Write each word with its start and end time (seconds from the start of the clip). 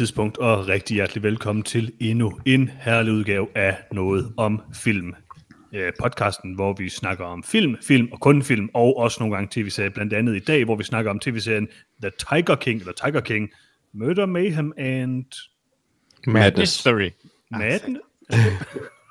Tidspunkt 0.00 0.38
og 0.38 0.68
rigtig 0.68 0.94
hjertelig 0.94 1.22
velkommen 1.22 1.62
til 1.62 1.92
endnu 2.00 2.38
en 2.46 2.70
herlig 2.80 3.12
udgave 3.12 3.48
af 3.54 3.76
Noget 3.92 4.32
om 4.36 4.62
Film. 4.74 5.14
Øh, 5.74 5.92
podcasten, 6.00 6.54
hvor 6.54 6.72
vi 6.72 6.88
snakker 6.88 7.24
om 7.24 7.42
film, 7.42 7.76
film 7.82 8.08
og 8.12 8.20
kun 8.20 8.42
film, 8.42 8.70
og 8.74 8.96
også 8.96 9.16
nogle 9.20 9.34
gange 9.34 9.48
tv-serier, 9.50 9.90
blandt 9.90 10.12
andet 10.12 10.36
i 10.36 10.38
dag, 10.38 10.64
hvor 10.64 10.76
vi 10.76 10.84
snakker 10.84 11.10
om 11.10 11.18
tv-serien 11.18 11.68
The 12.02 12.10
Tiger 12.18 12.54
King, 12.54 12.80
eller 12.80 12.92
Tiger 12.92 13.20
King, 13.20 13.50
Murder, 13.92 14.26
Mayhem 14.26 14.72
and... 14.78 15.24
Madness. 16.26 16.86
Mystery. 16.86 17.10
Madden? 17.50 17.98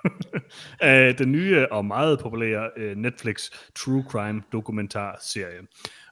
af 0.79 1.15
den 1.15 1.31
nye 1.31 1.67
og 1.71 1.85
meget 1.85 2.19
populære 2.19 2.69
uh, 2.77 2.97
Netflix 2.97 3.49
True 3.75 4.03
Crime 4.09 4.41
dokumentarserie. 4.51 5.59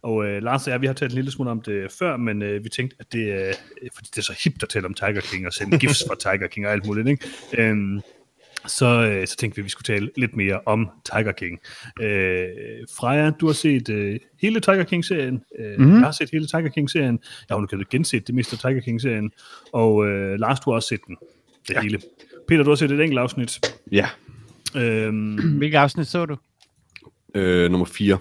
Og 0.01 0.15
uh, 0.15 0.25
Lars 0.25 0.67
og 0.67 0.71
jeg, 0.71 0.81
vi 0.81 0.87
har 0.87 0.93
talt 0.93 1.11
en 1.11 1.15
lille 1.15 1.31
smule 1.31 1.51
om 1.51 1.61
det 1.61 1.91
før, 1.91 2.17
men 2.17 2.41
uh, 2.41 2.63
vi 2.63 2.69
tænkte, 2.69 2.95
at 2.99 3.13
det 3.13 3.49
uh, 3.49 3.87
fordi 3.95 4.09
det 4.09 4.17
er 4.17 4.21
så 4.21 4.39
hipt 4.43 4.63
at 4.63 4.69
tale 4.69 4.85
om 4.85 4.93
Tiger 4.93 5.21
King 5.21 5.47
og 5.47 5.53
sende 5.53 5.79
gifs 5.79 6.03
fra 6.07 6.15
Tiger 6.33 6.47
King 6.47 6.65
og 6.65 6.71
alt 6.71 6.85
muligt, 6.85 7.07
ikke? 7.07 7.71
Um, 7.71 8.01
så, 8.65 9.19
uh, 9.19 9.27
så 9.27 9.35
tænkte 9.37 9.55
vi, 9.55 9.61
at 9.61 9.65
vi 9.65 9.69
skulle 9.69 9.95
tale 9.95 10.11
lidt 10.17 10.35
mere 10.35 10.59
om 10.65 10.89
Tiger 11.05 11.31
King. 11.31 11.59
Uh, 12.01 12.05
Freja, 12.97 13.29
du 13.29 13.45
har 13.45 13.53
set 13.53 13.89
uh, 13.89 14.15
hele 14.41 14.59
Tiger 14.59 14.83
King-serien. 14.83 15.43
Uh, 15.59 15.65
mm-hmm. 15.65 15.93
Jeg 15.93 16.03
har 16.05 16.11
set 16.11 16.29
hele 16.33 16.47
Tiger 16.47 16.69
King-serien. 16.69 17.19
Jeg 17.49 17.57
har 17.57 17.67
jo 17.73 17.85
genset 17.89 18.27
det 18.27 18.35
meste 18.35 18.53
af 18.53 18.59
Tiger 18.59 18.81
King-serien. 18.81 19.31
Og 19.73 19.95
uh, 19.95 20.33
Lars, 20.33 20.59
du 20.59 20.69
har 20.69 20.75
også 20.75 20.89
set 20.89 20.99
den. 21.07 21.17
Det 21.67 21.73
ja. 21.73 21.81
hele. 21.81 21.99
Peter, 22.47 22.63
du 22.63 22.69
har 22.69 22.75
set 22.75 22.91
et 22.91 23.01
enkelt 23.01 23.19
afsnit. 23.19 23.59
Ja, 23.91 24.07
Øhm, 24.75 25.57
Hvilket 25.57 25.77
afsnit 25.77 26.07
så 26.07 26.25
du? 26.25 26.37
øh, 27.35 27.71
nummer 27.71 27.85
4. 27.85 28.17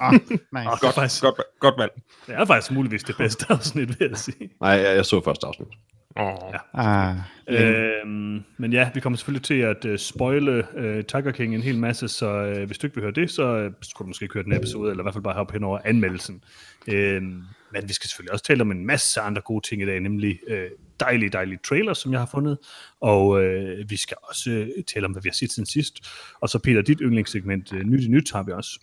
Ah, 0.00 0.12
nice. 0.12 0.30
og 0.70 0.78
Godt, 0.80 0.94
faktisk, 0.94 1.22
godt, 1.22 1.34
godt 1.60 1.74
valg. 1.78 1.92
det 2.26 2.34
er 2.34 2.44
faktisk 2.44 2.72
muligvis 2.72 3.02
det 3.04 3.16
bedste 3.16 3.46
afsnit, 3.52 3.88
vil 4.00 4.08
jeg 4.10 4.18
sige. 4.18 4.50
Nej, 4.60 4.70
jeg, 4.70 4.96
jeg 4.96 5.06
så 5.06 5.20
første 5.24 5.46
afsnit. 5.46 5.68
Oh. 6.16 6.34
Ah, 6.74 7.16
Øhm, 7.48 8.42
men 8.58 8.72
ja, 8.72 8.90
vi 8.94 9.00
kommer 9.00 9.16
selvfølgelig 9.16 9.42
til 9.44 9.54
at 9.54 9.84
uh, 9.84 9.96
spoile 9.96 10.64
uh, 10.76 10.82
Tiger 11.04 11.30
King 11.32 11.54
en 11.54 11.62
hel 11.62 11.78
masse, 11.78 12.08
så 12.08 12.52
uh, 12.56 12.62
hvis 12.62 12.78
du 12.78 12.86
ikke 12.86 12.94
vil 12.94 13.02
høre 13.02 13.12
det, 13.12 13.30
så 13.30 13.66
uh, 13.66 13.72
skulle 13.82 14.06
du 14.06 14.08
måske 14.08 14.22
ikke 14.24 14.32
høre 14.34 14.44
den 14.44 14.52
episode, 14.52 14.90
eller 14.90 15.02
i 15.02 15.04
hvert 15.04 15.14
fald 15.14 15.24
bare 15.24 15.34
hoppe 15.34 15.52
hen 15.52 15.64
over 15.64 15.78
anmeldelsen. 15.84 16.42
Øhm, 16.88 17.42
men 17.72 17.88
vi 17.88 17.92
skal 17.92 18.08
selvfølgelig 18.08 18.32
også 18.32 18.44
tale 18.44 18.60
om 18.60 18.70
en 18.70 18.86
masse 18.86 19.20
andre 19.20 19.42
gode 19.42 19.68
ting 19.68 19.82
i 19.82 19.86
dag, 19.86 20.00
nemlig 20.00 20.38
uh, 20.50 20.56
dejlige, 21.00 21.30
dejlige 21.30 21.58
trailers, 21.64 21.98
som 21.98 22.12
jeg 22.12 22.20
har 22.20 22.26
fundet, 22.26 22.58
og 23.00 23.28
uh, 23.28 23.90
vi 23.90 23.96
skal 23.96 24.16
også 24.22 24.50
uh, 24.50 24.84
tale 24.84 25.06
om, 25.06 25.12
hvad 25.12 25.22
vi 25.22 25.28
har 25.28 25.34
set 25.34 25.52
siden 25.52 25.66
sidst. 25.66 25.94
Og 26.40 26.48
så 26.48 26.58
Peter, 26.58 26.82
dit 26.82 26.98
yndlingssegment, 27.02 27.72
uh, 27.72 27.78
Nyt 27.78 28.04
i 28.04 28.08
Nyt, 28.08 28.32
har 28.32 28.42
vi 28.42 28.52
også. 28.52 28.80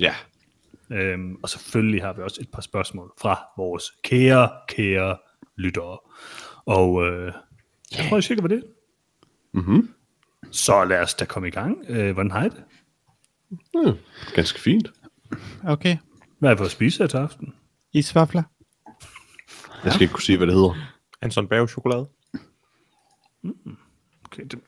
Ja, 0.00 0.14
Øhm, 0.90 1.36
og 1.42 1.48
selvfølgelig 1.48 2.02
har 2.02 2.12
vi 2.12 2.22
også 2.22 2.40
et 2.40 2.50
par 2.50 2.62
spørgsmål 2.62 3.12
fra 3.20 3.44
vores 3.56 3.92
kære, 4.02 4.50
kære 4.68 5.16
lyttere. 5.56 5.98
Og 6.66 7.06
øh, 7.06 7.32
jeg 7.96 8.04
tror, 8.08 8.16
jeg 8.16 8.24
cirka 8.24 8.40
var 8.40 8.48
det. 8.48 8.64
Mhm. 9.52 9.90
Så 10.50 10.84
lad 10.84 11.00
os 11.00 11.14
da 11.14 11.24
komme 11.24 11.48
i 11.48 11.50
gang. 11.50 11.84
Øh, 11.88 12.12
hvordan 12.12 12.30
har 12.30 12.44
I 12.44 12.48
det? 12.48 12.64
ja 13.74 13.92
ganske 14.34 14.60
fint. 14.60 14.92
okay. 15.64 15.96
Hvad 16.38 16.50
er 16.50 16.54
på 16.54 16.64
at 16.64 16.70
spise 16.70 16.98
her 16.98 17.06
til 17.06 17.16
aften? 17.16 17.54
Isvafler. 17.96 18.42
Jeg 19.84 19.92
skal 19.92 20.02
ikke 20.02 20.14
kunne 20.14 20.22
sige, 20.22 20.36
hvad 20.36 20.46
det 20.46 20.54
hedder. 20.54 20.74
Anton 21.22 21.48
Berg 21.48 21.68
chokolade. 21.68 22.08
Okay, 24.24 24.42
det, 24.50 24.58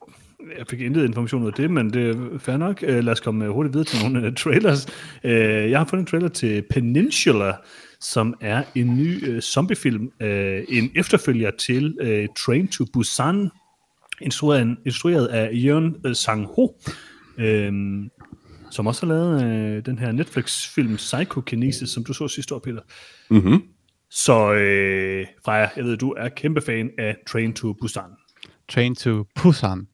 jeg 0.58 0.66
fik 0.70 0.80
intet 0.80 1.04
information 1.04 1.42
ud 1.42 1.46
af 1.46 1.52
det, 1.52 1.70
men 1.70 1.92
det 1.92 2.16
er 2.16 2.38
fair 2.38 2.56
nok. 2.56 2.82
Øh, 2.82 3.04
lad 3.04 3.12
os 3.12 3.20
komme 3.20 3.44
øh, 3.44 3.50
hurtigt 3.50 3.74
videre 3.74 3.86
til 3.86 4.10
nogle 4.10 4.28
uh, 4.28 4.34
trailers. 4.34 4.86
Uh, 5.24 5.30
jeg 5.70 5.78
har 5.78 5.84
fundet 5.86 6.02
en 6.02 6.06
trailer 6.06 6.28
til 6.28 6.64
Peninsula, 6.70 7.52
som 8.00 8.34
er 8.40 8.64
en 8.74 8.96
ny 8.96 9.34
uh, 9.34 9.40
zombiefilm. 9.40 10.02
Uh, 10.20 10.28
en 10.68 10.90
efterfølger 10.96 11.50
til 11.50 11.96
uh, 12.02 12.34
Train 12.36 12.68
to 12.68 12.84
Busan, 12.92 13.50
instrueret, 14.20 14.76
instrueret 14.86 15.26
af 15.26 15.74
uh, 16.04 16.12
Sang-ho, 16.12 16.66
uh, 17.38 17.72
som 18.70 18.86
også 18.86 19.06
har 19.06 19.14
lavet 19.14 19.42
uh, 19.78 19.84
den 19.84 19.98
her 19.98 20.12
Netflix-film 20.12 20.96
Psychokinesis, 20.96 21.90
som 21.90 22.04
du 22.04 22.12
så 22.12 22.28
sidste 22.28 22.54
år, 22.54 22.58
Peter. 22.58 22.80
Mhm. 23.30 23.62
Så 24.10 24.52
øh, 24.52 25.26
Freja, 25.44 25.68
jeg 25.76 25.84
ved, 25.84 25.96
du 25.96 26.10
er 26.10 26.28
kæmpe 26.28 26.60
fan 26.60 26.90
af 26.98 27.16
Train 27.26 27.54
to 27.54 27.72
Busan. 27.72 28.10
Train 28.68 28.94
to 28.94 29.24
Busan. 29.42 29.88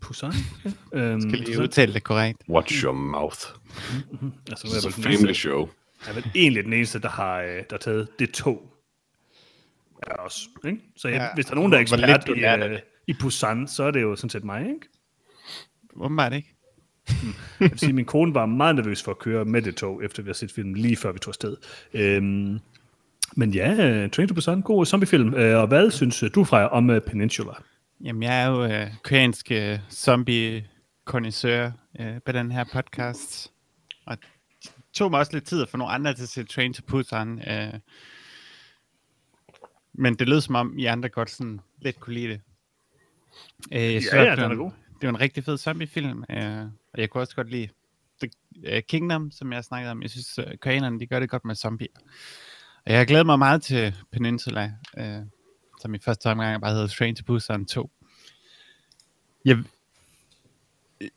Busan? 0.00 0.32
Okay. 0.64 0.76
Øhm, 1.12 1.20
Skal 1.20 1.38
lige 1.38 1.60
udtale 1.62 1.94
det 1.94 2.04
korrekt. 2.04 2.38
Watch 2.48 2.84
your 2.84 2.92
mouth. 2.92 3.38
altså, 4.50 4.66
It's 4.66 4.84
a 4.86 4.88
er 4.88 4.92
family 4.92 5.08
eneste, 5.14 5.34
show. 5.34 5.68
jeg 6.06 6.10
er 6.10 6.14
vel 6.14 6.30
egentlig 6.34 6.64
den 6.64 6.72
eneste, 6.72 6.98
der 6.98 7.08
har, 7.08 7.40
øh, 7.40 7.48
der 7.48 7.62
har 7.70 7.78
taget 7.78 8.08
det 8.18 8.30
tog. 8.30 8.62
Ja, 10.08 10.12
også. 10.22 10.40
Ikke? 10.64 10.78
Så 10.96 11.08
jeg, 11.08 11.16
ja, 11.16 11.28
hvis 11.34 11.46
der 11.46 11.52
er 11.52 11.54
nogen, 11.54 11.72
der 11.72 11.78
er 11.78 11.82
ekspert 11.82 12.28
i, 12.28 12.44
øh, 12.44 12.78
i 13.06 13.12
Busan, 13.20 13.68
så 13.68 13.82
er 13.82 13.90
det 13.90 14.02
jo 14.02 14.16
sådan 14.16 14.30
set 14.30 14.44
mig. 14.44 14.60
Ikke? 14.60 14.88
Åbenbart 15.96 16.32
ikke. 16.32 16.54
Jeg 17.60 17.70
vil 17.70 17.78
sige, 17.78 17.92
min 17.92 18.04
kone 18.04 18.34
var 18.34 18.46
meget 18.46 18.74
nervøs 18.74 19.02
for 19.02 19.10
at 19.10 19.18
køre 19.18 19.44
med 19.44 19.62
det 19.62 19.76
tog, 19.76 20.04
efter 20.04 20.22
vi 20.22 20.28
har 20.28 20.34
set 20.34 20.52
filmen 20.52 20.76
lige 20.76 20.96
før 20.96 21.12
vi 21.12 21.18
tog 21.18 21.30
afsted. 21.30 21.56
Øhm, 21.94 22.58
men 23.36 23.54
ja, 23.54 23.72
øh, 23.72 24.10
Train 24.10 24.28
to 24.28 24.34
Busan, 24.34 24.62
god 24.62 24.86
zombiefilm. 24.86 25.34
Øh, 25.34 25.60
og 25.60 25.66
hvad 25.66 25.90
synes 25.90 26.22
øh, 26.22 26.30
du, 26.34 26.44
Freja, 26.44 26.66
om 26.66 26.90
øh, 26.90 27.00
Peninsula? 27.00 27.52
Jamen, 28.04 28.22
jeg 28.22 28.42
er 28.42 28.46
jo 28.46 28.64
øh, 28.64 28.86
koreansk 29.02 29.52
øh, 29.52 29.78
zombie 29.90 30.66
kondensør 31.04 31.70
øh, 32.00 32.20
på 32.26 32.32
den 32.32 32.52
her 32.52 32.64
podcast. 32.72 33.52
Og 34.06 34.16
det 34.62 34.72
tog 34.94 35.10
mig 35.10 35.20
også 35.20 35.32
lidt 35.32 35.44
tid 35.44 35.62
at 35.62 35.68
få 35.68 35.76
nogle 35.76 35.92
andre 35.92 36.14
til 36.14 36.22
at 36.22 36.28
se 36.28 36.44
Train 36.44 36.74
to 36.74 36.82
Busan. 36.86 37.42
Øh. 37.50 37.80
Men 39.92 40.14
det 40.14 40.28
lød 40.28 40.40
som 40.40 40.54
om, 40.54 40.78
I 40.78 40.84
andre 40.84 41.08
godt 41.08 41.30
sådan 41.30 41.60
lidt 41.82 42.00
kunne 42.00 42.14
lide 42.14 42.28
det. 42.28 42.40
Øh, 43.72 43.94
jeg 43.94 44.02
synes, 44.02 44.14
ja, 44.14 44.30
det 44.30 44.38
den 44.38 44.50
er 44.50 44.56
god. 44.56 44.70
Det 45.00 45.06
var 45.06 45.08
en 45.08 45.20
rigtig 45.20 45.44
fed 45.44 45.58
zombiefilm. 45.58 46.24
Øh, 46.30 46.64
og 46.92 47.00
jeg 47.00 47.10
kunne 47.10 47.22
også 47.22 47.36
godt 47.36 47.50
lide 47.50 47.68
The 48.22 48.30
øh, 48.64 48.82
Kingdom, 48.88 49.30
som 49.30 49.52
jeg 49.52 49.64
snakkede 49.64 49.90
om. 49.90 50.02
Jeg 50.02 50.10
synes, 50.10 50.38
øh, 50.38 50.56
koreanerne 50.56 51.00
de 51.00 51.06
gør 51.06 51.20
det 51.20 51.30
godt 51.30 51.44
med 51.44 51.54
zombier. 51.54 51.88
Og 52.86 52.92
jeg 52.92 52.98
har 52.98 53.04
glædet 53.04 53.26
mig 53.26 53.38
meget 53.38 53.62
til 53.62 53.94
Peninsula, 54.12 54.72
øh, 54.98 55.18
som 55.80 55.94
i 55.94 55.98
første 55.98 56.26
omgang 56.26 56.60
bare 56.62 56.72
hedder 56.72 56.86
Train 56.86 57.16
to 57.16 57.24
Busan 57.24 57.66
2. 57.66 57.90
Jeg, 59.44 59.58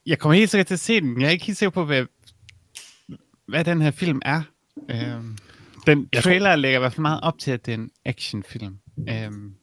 jeg 0.06 0.19
kommer 0.19 0.34
helt 0.38 0.50
sikkert 0.51 0.67
til 0.67 0.73
at 0.73 0.79
se 0.79 1.01
den. 1.01 1.22
Jeg 1.22 1.28
er 1.28 1.31
ikke 1.31 1.45
helt 1.45 1.57
sikker 1.57 1.69
på, 1.72 1.85
hvad, 1.85 2.05
hvad 3.45 3.63
den 3.66 3.81
her 3.81 3.91
film 3.91 4.22
er. 4.25 4.41
Øhm, 4.91 5.38
den 5.85 6.09
Jeg 6.13 6.23
tror- 6.23 6.29
trailer 6.31 6.55
lægger 6.55 6.79
i 6.79 6.81
hvert 6.81 6.94
fald 6.94 7.01
meget 7.01 7.22
op 7.23 7.40
til, 7.40 7.51
at 7.51 7.66
det 7.66 7.72
er 7.72 7.78
en 7.78 7.91
actionfilm. 8.05 8.78
Øhm, 9.09 9.55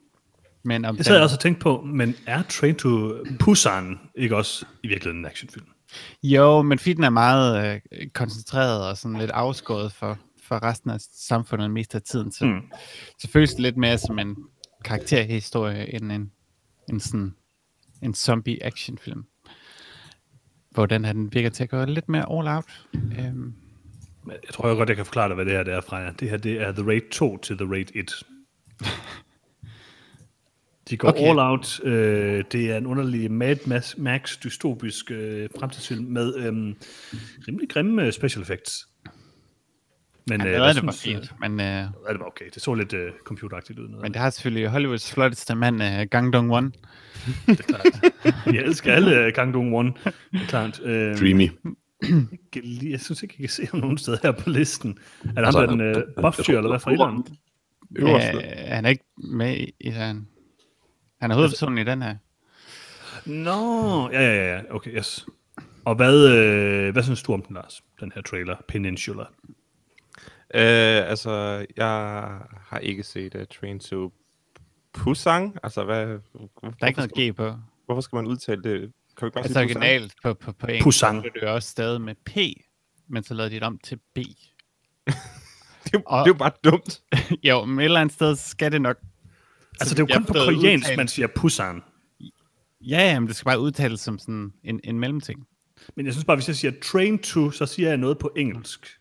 men 0.62 0.84
om 0.84 0.96
Det 0.96 1.06
sad 1.06 1.14
jeg 1.14 1.18
den, 1.18 1.24
også 1.24 1.36
og 1.36 1.40
tænkte 1.40 1.62
på, 1.62 1.82
men 1.82 2.16
er 2.26 2.42
Train 2.42 2.74
to 2.76 3.24
Busan 3.38 3.98
ikke 4.14 4.36
også 4.36 4.66
i 4.82 4.88
virkeligheden 4.88 5.18
en 5.18 5.26
actionfilm? 5.26 5.66
Jo, 6.22 6.62
men 6.62 6.78
den 6.78 7.04
er 7.04 7.10
meget 7.10 7.80
øh, 7.92 8.08
koncentreret 8.14 8.88
og 8.88 8.96
sådan 8.96 9.18
lidt 9.18 9.30
afskåret 9.30 9.92
for, 9.92 10.18
for 10.42 10.62
resten 10.62 10.90
af 10.90 11.00
samfundet 11.00 11.70
mest 11.70 11.94
af 11.94 12.02
tiden, 12.02 12.32
så, 12.32 12.44
Mm. 12.44 12.60
så 13.18 13.28
føles 13.28 13.50
det 13.50 13.60
lidt 13.60 13.76
mere 13.76 13.98
som 13.98 14.18
en 14.18 14.36
karakterhistorie 14.84 15.94
end 15.94 16.12
en, 16.12 16.32
en 16.90 17.00
sådan 17.00 17.34
en 18.02 18.14
zombie 18.14 18.64
actionfilm. 18.64 19.24
Hvor 20.70 20.86
den 20.86 21.04
her, 21.04 21.12
den 21.12 21.34
virker 21.34 21.50
til 21.50 21.62
at 21.62 21.68
gå 21.70 21.84
lidt 21.84 22.08
mere 22.08 22.26
all 22.38 22.48
out. 22.48 22.64
Øhm, 22.94 23.54
Jeg 24.26 24.38
tror 24.52 24.68
jeg 24.68 24.76
godt, 24.76 24.88
jeg 24.88 24.96
kan 24.96 25.04
forklare 25.06 25.28
dig, 25.28 25.34
hvad 25.34 25.44
det 25.44 25.52
her 25.52 25.62
det 25.62 25.74
er, 25.74 25.80
Freja. 25.80 26.10
Det 26.20 26.30
her 26.30 26.36
det 26.36 26.60
er 26.60 26.72
The 26.72 26.86
Raid 26.86 27.10
2 27.12 27.38
til 27.38 27.58
The 27.58 27.70
Raid 27.70 27.86
1. 27.94 28.12
De 30.90 30.96
går 30.96 31.08
okay. 31.08 31.28
All 31.28 31.38
out. 31.38 31.80
Øh, 31.84 32.44
det 32.52 32.70
er 32.70 32.76
en 32.76 32.86
underlig 32.86 33.30
Mad 33.30 33.96
Max, 33.98 34.38
dystopisk 34.44 35.10
øh, 35.10 35.48
fremtidsfilm 35.58 36.04
med 36.04 36.36
øh, 36.36 36.52
rimelig 37.48 37.68
grimme 37.68 38.06
øh, 38.06 38.12
special 38.12 38.42
effects. 38.42 38.86
Men, 40.26 40.40
ja, 40.40 40.46
øh, 40.46 40.52
det, 40.52 40.74
det 40.74 40.86
var 40.86 40.92
synes, 40.92 41.02
fint, 41.02 41.32
men, 41.40 41.60
øh, 41.60 41.66
det 41.66 42.20
var 42.20 42.26
okay. 42.26 42.44
Det 42.54 42.62
så 42.62 42.74
lidt 42.74 42.92
øh, 42.92 43.12
computeragtigt 43.24 43.78
ud. 43.78 43.88
Noget. 43.88 44.02
men 44.02 44.12
det 44.12 44.20
har 44.20 44.30
selvfølgelig 44.30 44.68
Hollywoods 44.68 45.12
flotteste 45.12 45.54
mand, 45.54 45.82
øh, 45.82 46.06
Gang 46.10 46.32
Dong 46.32 46.50
Won. 46.50 46.64
det 47.46 47.60
er 47.60 47.62
klart. 47.62 48.14
Jeg 48.46 48.62
elsker 48.62 48.92
alle 48.92 49.26
øh, 49.26 49.34
Kang 49.34 49.54
Dong 49.54 49.74
Won. 49.74 49.86
Det 49.86 50.14
er 50.32 50.46
klart. 50.48 50.80
Øh, 50.84 51.18
Dreamy. 51.18 51.50
Jeg 52.82 53.00
synes 53.00 53.22
ikke, 53.22 53.34
jeg 53.38 53.48
kan 53.48 53.54
se 53.54 53.66
ham 53.70 53.80
nogen 53.80 53.98
steder 53.98 54.18
her 54.22 54.32
på 54.32 54.50
listen. 54.50 54.98
Er 55.24 55.26
det 55.26 55.36
ham, 55.36 55.44
Altså, 55.44 55.60
der 55.60 55.66
er 55.66 55.70
den 55.70 55.80
øh, 55.80 56.22
buff 56.22 56.48
eller 56.48 56.68
hvad 56.68 56.78
fra. 56.80 56.92
Øh, 57.96 58.08
han 58.68 58.84
er 58.84 58.88
ikke 58.88 59.04
med 59.16 59.56
i 59.80 59.90
den. 59.90 60.28
Han 61.20 61.30
er 61.30 61.34
hovedpersonen 61.34 61.78
i 61.78 61.84
den 61.84 62.02
her. 62.02 62.16
Nå, 63.26 64.10
ja, 64.10 64.20
ja, 64.20 64.34
ja, 64.34 64.56
ja, 64.56 64.62
okay, 64.74 64.96
yes. 64.96 65.26
Og 65.84 65.94
hvad, 65.94 66.28
øh, 66.28 66.92
hvad 66.92 67.02
synes 67.02 67.22
du 67.22 67.32
om 67.32 67.42
den, 67.42 67.54
Lars? 67.54 67.82
Den 68.00 68.12
her 68.14 68.22
trailer, 68.22 68.56
Peninsula. 68.68 69.24
Øh, 70.54 71.10
altså, 71.10 71.66
jeg 71.76 71.86
har 72.66 72.78
ikke 72.78 73.02
set 73.02 73.34
uh, 73.34 73.40
Train 73.60 73.80
to 73.80 74.12
Busan. 74.92 75.56
Altså, 75.62 75.84
hvad... 75.84 76.06
Der 76.06 76.18
er 76.80 76.86
ikke 76.86 77.00
noget 77.16 77.32
G 77.32 77.36
på. 77.36 77.54
Hvorfor 77.86 78.00
skal 78.00 78.16
man 78.16 78.26
udtale 78.26 78.62
det? 78.62 78.92
Kan 79.16 79.26
vi 79.26 79.30
bare 79.30 79.42
Altså 79.44 79.52
sige 79.54 79.64
originalt 79.64 80.14
på, 80.22 80.34
på, 80.34 80.52
på 80.52 80.66
engelsk, 80.66 80.84
Busan. 80.84 81.20
så 81.22 81.26
er 81.28 81.32
det 81.32 81.42
jo 81.42 81.54
også 81.54 81.68
stadig 81.68 82.00
med 82.00 82.14
P, 82.24 82.36
men 83.08 83.22
så 83.22 83.34
lavede 83.34 83.50
de 83.50 83.54
det 83.54 83.62
om 83.62 83.78
til 83.78 83.96
B. 84.14 84.18
Det, 85.84 85.94
er 85.94 85.98
jo- 85.98 86.02
Og- 86.06 86.18
det 86.24 86.30
er 86.30 86.34
jo 86.34 86.38
bare 86.38 86.52
dumt. 86.64 87.02
jo, 87.48 87.64
men 87.64 87.78
et 87.78 87.84
eller 87.84 88.00
andet 88.00 88.14
sted 88.14 88.36
skal 88.36 88.72
det 88.72 88.82
nok 88.82 88.96
Altså, 89.80 89.94
det 89.94 90.02
er 90.02 90.06
jo 90.14 90.14
kun 90.18 90.24
på 90.24 90.32
koreansk, 90.32 90.84
udtalen. 90.84 90.96
man 90.96 91.08
siger 91.08 91.26
Busan. 91.26 91.80
Ja, 92.80 92.98
ja, 93.12 93.20
men 93.20 93.26
det 93.28 93.36
skal 93.36 93.44
bare 93.44 93.60
udtales 93.60 94.00
som 94.00 94.18
sådan 94.18 94.52
en, 94.64 94.80
en 94.84 95.00
mellemting. 95.00 95.46
Men 95.96 96.06
jeg 96.06 96.14
synes 96.14 96.24
bare, 96.24 96.36
hvis 96.36 96.48
jeg 96.48 96.56
siger 96.56 96.72
train 96.82 97.18
to, 97.18 97.50
så 97.50 97.66
siger 97.66 97.88
jeg 97.88 97.96
noget 97.96 98.18
på 98.18 98.30
engelsk. 98.36 98.96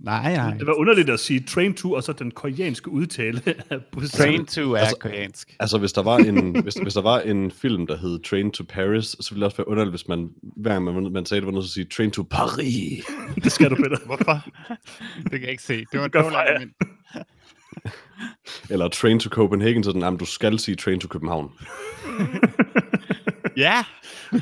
Nej, 0.00 0.36
nej. 0.36 0.54
Det 0.56 0.66
var 0.66 0.72
underligt 0.72 1.10
at 1.10 1.20
sige 1.20 1.40
train 1.40 1.74
to, 1.74 1.92
og 1.92 2.02
så 2.02 2.12
den 2.12 2.30
koreanske 2.30 2.90
udtale 2.90 3.42
af 3.70 3.78
Busan. 3.92 4.08
Train 4.20 4.46
to 4.46 4.72
er 4.72 4.78
Altså- 4.78 4.96
koreansk. 5.00 5.56
Altså, 5.60 5.78
hvis 5.78 5.92
der 5.92 6.02
var 6.02 6.16
en, 6.18 6.62
hvis, 6.62 6.74
hvis 6.74 6.94
der 6.94 7.02
var 7.02 7.20
en 7.20 7.50
film, 7.50 7.86
der 7.86 7.96
hed 7.96 8.22
Train 8.22 8.50
to 8.50 8.64
Paris, 8.68 9.04
så 9.04 9.28
ville 9.30 9.40
det 9.40 9.44
også 9.46 9.56
være 9.56 9.68
underligt, 9.68 9.92
hvis 9.92 10.08
man, 10.08 10.30
hver 10.56 10.72
gang 10.72 10.84
man, 10.84 11.12
man 11.12 11.26
sagde 11.26 11.40
det, 11.40 11.54
var 11.54 11.60
til 11.60 11.66
at 11.66 11.70
sige 11.70 11.84
Train 11.84 12.10
to 12.10 12.22
Paris. 12.30 13.04
det 13.44 13.52
skal 13.52 13.70
du, 13.70 13.74
Peter. 13.76 13.96
Hvorfor? 14.06 14.44
det 15.22 15.30
kan 15.30 15.42
jeg 15.42 15.50
ikke 15.50 15.62
se. 15.62 15.84
Det 15.92 16.00
var 16.00 16.08
dårligt. 16.08 16.72
Eller 18.70 18.88
Train 18.88 19.20
to 19.20 19.28
Copenhagen, 19.30 19.84
så 19.84 19.92
den, 19.92 20.00
jamen, 20.02 20.18
du 20.18 20.24
skal 20.24 20.58
sige 20.58 20.76
Train 20.76 21.00
to 21.00 21.08
København. 21.08 21.52
Ja, 23.56 23.84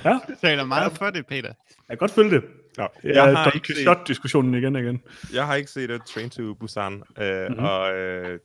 Ja, 0.04 0.18
det 0.28 0.38
taler 0.40 0.64
meget 0.64 0.92
for 0.92 1.10
det, 1.10 1.26
Peter. 1.26 1.48
jeg 1.48 1.54
kan 1.88 1.96
godt 1.98 2.10
følge 2.10 2.30
det. 2.30 2.44
Nå, 2.76 2.82
Jeg 2.82 2.90
jeg, 3.04 3.14
ja, 3.14 3.32
har 3.34 3.50
ikke 3.50 3.66
set, 3.66 3.76
Quixote-diskussionen 3.76 4.54
igen 4.54 4.76
og 4.76 4.82
igen. 4.82 5.02
jeg 5.32 5.46
har 5.46 5.54
ikke 5.54 5.70
set 5.70 5.90
uh, 5.90 5.98
Train 6.14 6.30
to 6.30 6.54
Busan, 6.54 6.92
Mhm. 6.92 7.02
mm-hmm. 7.18 7.64
og 7.64 7.92
uh, 7.92 8.38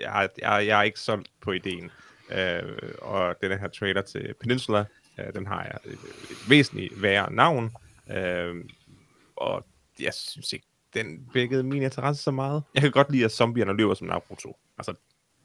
jeg, 0.00 0.10
har- 0.10 0.28
jeg, 0.42 0.66
jeg 0.66 0.78
er 0.78 0.82
ikke 0.82 1.00
solgt 1.00 1.28
på 1.42 1.52
ideen. 1.52 1.90
Uh, 2.30 2.72
og 2.98 3.34
den 3.42 3.58
her 3.58 3.68
trailer 3.68 4.02
til 4.02 4.34
Peninsula, 4.40 4.84
uh, 5.18 5.24
den 5.34 5.46
har 5.46 5.62
jeg 5.62 5.78
et, 5.84 5.92
et 6.30 6.50
væsentligt 6.50 7.02
værre 7.02 7.32
navn. 7.32 7.64
Uh, 8.10 8.56
og 9.36 9.66
jeg 10.00 10.14
synes 10.14 10.52
ikke, 10.52 10.66
den 10.96 11.28
vækkede 11.34 11.62
min 11.62 11.82
interesse 11.82 12.22
så 12.22 12.30
meget. 12.30 12.62
Jeg 12.74 12.82
kan 12.82 12.90
godt 12.90 13.12
lide, 13.12 13.24
at 13.24 13.32
zombierne 13.32 13.76
løber 13.76 13.94
som 13.94 14.06
Naruto. 14.06 14.56
Altså, 14.78 14.94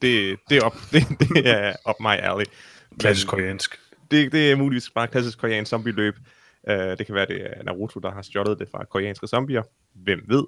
det, 0.01 0.39
det, 0.50 0.57
er 0.57 0.62
op, 0.62 0.75
det, 0.92 1.03
det 1.19 1.50
er 1.50 1.74
op 1.86 2.00
my 2.00 2.06
alley. 2.07 2.45
Klassisk 3.00 3.27
koreansk. 3.27 3.80
det, 4.12 4.31
det 4.31 4.51
er 4.51 4.56
muligvis 4.56 4.89
bare 4.89 5.07
klassisk 5.07 5.39
koreansk 5.39 5.69
zombie-løb. 5.69 6.15
Uh, 6.69 6.74
det 6.74 7.06
kan 7.06 7.15
være, 7.15 7.25
det 7.25 7.42
er 7.45 7.63
Naruto, 7.63 8.00
der 8.00 8.12
har 8.12 8.21
stjålet 8.21 8.59
det 8.59 8.68
fra 8.71 8.86
koreanske 8.86 9.27
zombier. 9.27 9.63
Hvem 9.94 10.25
ved? 10.27 10.44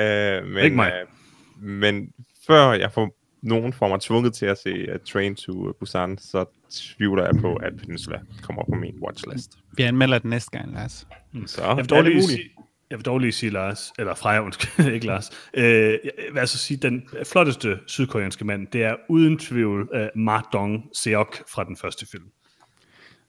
Uh, 0.00 0.48
men, 0.48 0.64
Ikke 0.64 0.76
mig. 0.76 0.92
Uh, 1.02 1.62
men 1.62 2.12
før 2.46 2.72
jeg 2.72 2.92
får 2.92 3.16
nogen 3.42 3.72
får 3.72 3.88
mig 3.88 4.00
tvunget 4.00 4.34
til 4.34 4.46
at 4.46 4.58
se 4.58 4.92
uh, 4.94 5.00
Train 5.00 5.34
to 5.34 5.72
Busan, 5.72 6.18
så 6.18 6.44
tvivler 6.70 7.24
jeg 7.24 7.34
på, 7.40 7.54
at 7.54 7.72
Peninsula 7.76 8.20
kommer 8.42 8.64
på 8.64 8.74
min 8.74 8.98
watchlist. 9.02 9.58
Vi 9.76 9.82
anmelder 9.82 10.18
den 10.18 10.30
næste 10.30 10.58
gang, 10.58 10.72
Lars. 10.72 11.06
Så 11.46 11.66
Jeg 11.66 11.76
vil 11.76 11.82
er 11.82 11.86
dog 11.86 12.04
det 12.04 12.12
lige 12.12 12.22
sige, 12.22 12.50
jeg 12.90 12.98
vil 12.98 13.04
dog 13.04 13.18
lige 13.18 13.32
sige, 13.32 13.50
Lars, 13.50 13.92
eller 13.98 14.14
Freja, 14.14 14.42
undskyld, 14.42 14.86
ikke 14.94 15.06
Lars. 15.06 15.30
Øh, 15.54 15.64
jeg 15.64 15.98
vil 16.32 16.38
altså 16.40 16.58
sige, 16.58 16.76
den 16.76 17.08
flotteste 17.32 17.78
sydkoreanske 17.86 18.44
mand, 18.44 18.66
det 18.66 18.82
er 18.84 18.96
uden 19.08 19.38
tvivl 19.38 19.88
uh, 19.94 20.06
Ma 20.22 20.40
Dong 20.52 20.84
Seok 20.94 21.36
fra 21.54 21.64
den 21.64 21.76
første 21.76 22.06
film. 22.10 22.24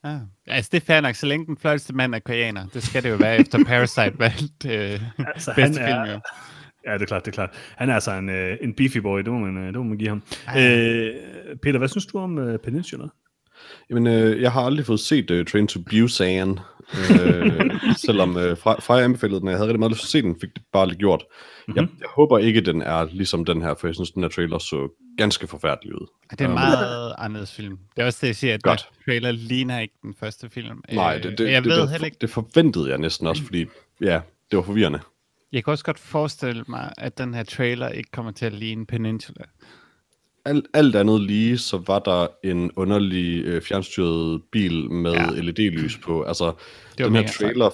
Ah. 0.04 0.20
Altså, 0.48 0.70
det 0.72 0.82
er 0.82 0.86
fair 0.86 1.02
nok, 1.02 1.16
så 1.16 1.26
længe 1.26 1.46
den 1.46 1.58
flotteste 1.58 1.94
mand 1.94 2.16
er 2.16 2.20
koreaner. 2.20 2.66
Det 2.74 2.84
skal 2.84 3.04
det 3.04 3.10
jo 3.10 3.16
være 3.16 3.38
efter 3.40 3.64
Parasite 3.68 4.20
valgt 4.20 4.66
øh, 4.66 5.02
Altså, 5.28 5.54
bedste 5.56 5.82
han 5.82 5.90
er- 5.92 6.06
film. 6.06 6.14
Jo. 6.14 6.20
Ja, 6.88 6.94
det 6.94 7.02
er 7.02 7.06
klart, 7.06 7.26
det 7.26 7.32
er 7.32 7.36
klart. 7.36 7.50
Han 7.78 7.90
er 7.90 7.94
altså 7.94 8.12
en, 8.12 8.30
uh, 8.30 8.36
en 8.62 8.74
beefy 8.74 8.98
boy, 8.98 9.20
det 9.20 9.28
må 9.34 9.40
man, 9.40 9.58
uh, 9.58 9.64
det 9.64 9.76
må 9.76 9.84
man 9.84 9.98
give 9.98 10.10
ham. 10.10 10.24
Øh, 10.58 11.14
Peter, 11.62 11.78
hvad 11.78 11.88
synes 11.88 12.06
du 12.06 12.18
om 12.20 12.38
uh, 12.38 12.56
Peninsula? 12.64 13.08
Jamen, 13.90 14.08
øh, 14.08 14.42
jeg 14.42 14.52
har 14.52 14.62
aldrig 14.62 14.86
fået 14.86 15.00
set 15.00 15.32
uh, 15.32 15.46
Train 15.46 15.68
to 15.68 15.80
Busan, 15.90 16.60
øh, 16.94 17.72
selvom 17.98 18.38
øh, 18.38 18.58
Frej, 18.58 18.80
Freja 18.82 19.04
anbefalede 19.04 19.40
den, 19.40 19.48
og 19.48 19.52
jeg 19.52 19.58
havde 19.58 19.68
rigtig 19.68 19.80
meget 19.80 19.92
lyst 19.92 20.00
til 20.02 20.08
at 20.08 20.12
se 20.12 20.22
den, 20.22 20.40
fik 20.42 20.50
det 20.54 20.62
bare 20.74 20.82
aldrig 20.82 20.98
gjort. 20.98 21.24
Mm-hmm. 21.68 21.76
Jeg, 21.82 21.88
jeg 22.00 22.08
håber 22.16 22.38
ikke, 22.38 22.62
den 22.62 22.82
er 22.82 23.08
ligesom 23.12 23.46
den 23.46 23.62
her, 23.62 23.76
for 23.76 23.88
jeg 23.88 23.96
synes, 23.96 24.12
den 24.12 24.24
her 24.24 24.30
trailer 24.30 24.58
så 24.58 24.90
ganske 25.18 25.48
forfærdelig 25.48 25.96
ud. 25.96 26.08
Det 26.32 26.42
er 26.42 26.46
en 26.48 26.54
meget 26.54 27.16
anderledes 27.18 27.54
film. 27.54 27.78
Det 27.96 28.02
er 28.02 28.06
også 28.06 28.20
det, 28.22 28.28
jeg 28.28 28.36
siger, 28.36 28.54
at 28.54 28.64
Godt. 28.64 28.90
Godt. 28.90 29.06
trailer 29.06 29.32
ligner 29.32 29.80
ikke 29.80 29.94
den 30.02 30.14
første 30.20 30.50
film. 30.50 30.84
Nej, 30.92 31.16
Øh, 31.18 31.24
det, 31.24 31.38
det, 31.38 31.52
jeg 31.52 31.64
det, 31.64 31.72
ved 31.72 31.82
det, 31.82 31.90
heller 31.92 32.06
ikke, 32.06 32.18
det 32.22 32.30
forventede 32.30 32.90
jeg 32.90 32.98
næsten 32.98 33.28
også, 33.28 33.44
fordi 33.44 33.66
ja, 34.02 34.22
det 34.52 34.58
var 34.58 34.64
forvirrende. 34.64 35.00
jeg 35.52 35.64
kan 35.64 35.72
også 35.72 35.84
godt 35.86 36.00
forestille 36.00 36.64
mig, 36.68 36.94
at 36.98 37.18
den 37.18 37.34
her 37.34 37.44
trailer 37.44 37.90
ikke 37.90 38.12
kommer 38.12 38.32
til 38.32 38.46
at 38.46 38.54
ligne 38.54 38.86
Peninsula. 38.86 39.44
Alt, 40.48 40.66
alt 40.74 40.96
andet 40.96 41.22
lige, 41.22 41.58
så 41.58 41.84
var 41.88 42.00
der 42.00 42.28
en 42.44 42.72
underlig 42.76 43.44
øh, 43.46 43.62
fjernstyret 43.62 44.42
bil 44.52 44.92
med 44.92 45.12
Ja. 45.14 45.42
LED-lys 45.42 45.98
på. 46.04 46.24
Altså, 46.24 46.46
var 46.46 47.06
den 47.06 47.16
her 47.16 47.28
trailer, 47.28 47.70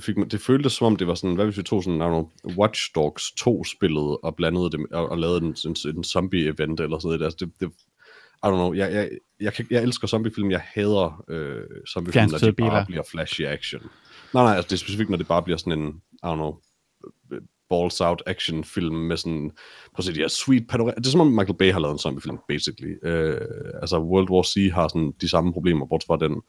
fik 0.00 0.16
man, 0.16 0.28
det 0.28 0.40
føltes 0.40 0.72
som 0.72 0.86
om, 0.86 0.96
det 0.96 1.06
var 1.06 1.14
sådan, 1.14 1.34
hvad 1.34 1.44
hvis 1.44 1.58
vi 1.58 1.62
tog 1.62 1.82
sådan, 1.82 1.98
know, 1.98 2.30
Watch 2.56 2.90
Dogs 2.94 3.22
2-spillet 3.22 4.16
og 4.22 4.36
blandede 4.36 4.70
det, 4.70 4.86
og, 4.92 5.08
og 5.08 5.18
lavede 5.18 5.38
en, 5.38 5.56
en, 5.66 5.76
en 5.96 6.04
zombie-event 6.04 6.80
eller 6.82 6.98
sådan 6.98 7.18
noget. 7.18 7.22
Altså, 7.22 7.36
det, 7.40 7.52
det, 7.60 7.70
I 8.44 8.46
don't 8.48 8.50
know, 8.50 8.72
jeg, 8.74 8.92
jeg, 8.92 9.10
jeg, 9.40 9.52
kan, 9.52 9.66
jeg 9.70 9.82
elsker 9.82 10.08
zombiefilm, 10.08 10.50
jeg 10.50 10.62
hader 10.64 11.24
øh, 11.30 11.62
zombiefilm, 11.92 12.30
når 12.30 12.38
de 12.38 12.52
bare 12.52 12.52
biler. 12.52 12.86
bliver 12.86 13.02
flashy 13.10 13.42
action. 13.42 13.82
Nej, 14.34 14.42
nej, 14.44 14.54
altså 14.56 14.68
det 14.68 14.72
er 14.72 14.78
specifikt, 14.78 15.10
når 15.10 15.16
det 15.16 15.28
bare 15.28 15.42
bliver 15.42 15.56
sådan 15.56 15.78
en, 15.80 15.88
I 16.12 16.26
don't 16.26 16.34
know, 16.34 16.54
balls 17.70 18.00
out 18.00 18.22
action 18.26 18.64
film 18.64 18.96
med 18.96 19.16
sådan, 19.16 19.50
prøv 19.94 19.98
at 19.98 20.04
se, 20.04 20.14
de 20.14 20.20
her 20.20 20.28
sweet 20.28 20.66
panorama. 20.68 20.94
Det 20.96 21.06
er 21.06 21.10
som 21.10 21.20
om 21.20 21.26
Michael 21.26 21.56
Bay 21.58 21.72
har 21.72 21.80
lavet 21.80 21.92
en 21.92 21.98
zombiefilm, 21.98 22.38
basically. 22.48 22.94
Øh, 23.02 23.40
altså 23.80 23.98
World 23.98 24.30
War 24.30 24.42
C 24.42 24.70
har 24.72 24.88
sådan 24.88 25.12
de 25.20 25.28
samme 25.28 25.52
problemer, 25.52 25.86
bortset 25.86 26.06
fra 26.06 26.16
den, 26.16 26.42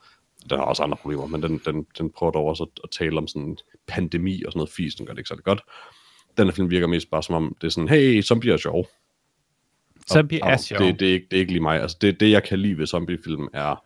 den 0.50 0.58
har 0.58 0.66
også 0.66 0.84
andre 0.84 0.98
problemer, 0.98 1.28
men 1.28 1.44
den, 1.44 1.62
den, 1.66 1.86
den 1.98 2.10
prøver 2.10 2.31
dog 2.31 2.46
også 2.46 2.64
at, 2.64 2.69
at 2.84 2.90
tale 2.92 3.18
om 3.18 3.28
sådan 3.28 3.58
pandemi 3.88 4.44
og 4.44 4.52
sådan 4.52 4.60
noget 4.60 4.69
fisk, 4.69 4.98
den 4.98 5.06
gør 5.06 5.14
det 5.14 5.19
ikke 5.19 5.28
særlig 5.28 5.44
godt. 5.44 5.62
Den 6.38 6.48
her 6.48 6.52
film 6.52 6.69
virker 6.69 6.88
mest 6.88 7.10
bare 7.12 7.24
som 7.24 7.36
om, 7.36 7.56
det 7.62 7.68
er 7.68 7.72
sådan, 7.72 7.90
hey, 7.90 8.22
zombier 8.22 8.54
er 8.54 8.58
sjov. 8.58 8.88
Zombie 10.12 10.44
Og 10.44 10.50
er 10.50 10.58
sjov. 10.58 10.80
Det, 10.80 11.00
det, 11.00 11.10
er 11.10 11.13
ikke, 11.13 11.28
det 11.31 11.38
er 11.38 11.42
ikke 11.42 11.52
lige 11.52 11.62
mig. 11.62 11.81
Altså, 11.81 11.98
det, 12.02 12.20
det 12.20 12.31
jeg 12.31 12.44
kan 12.44 12.60
lide 12.60 12.78
ved 12.78 12.88
zombiefilm 12.88 13.48
er, 13.54 13.84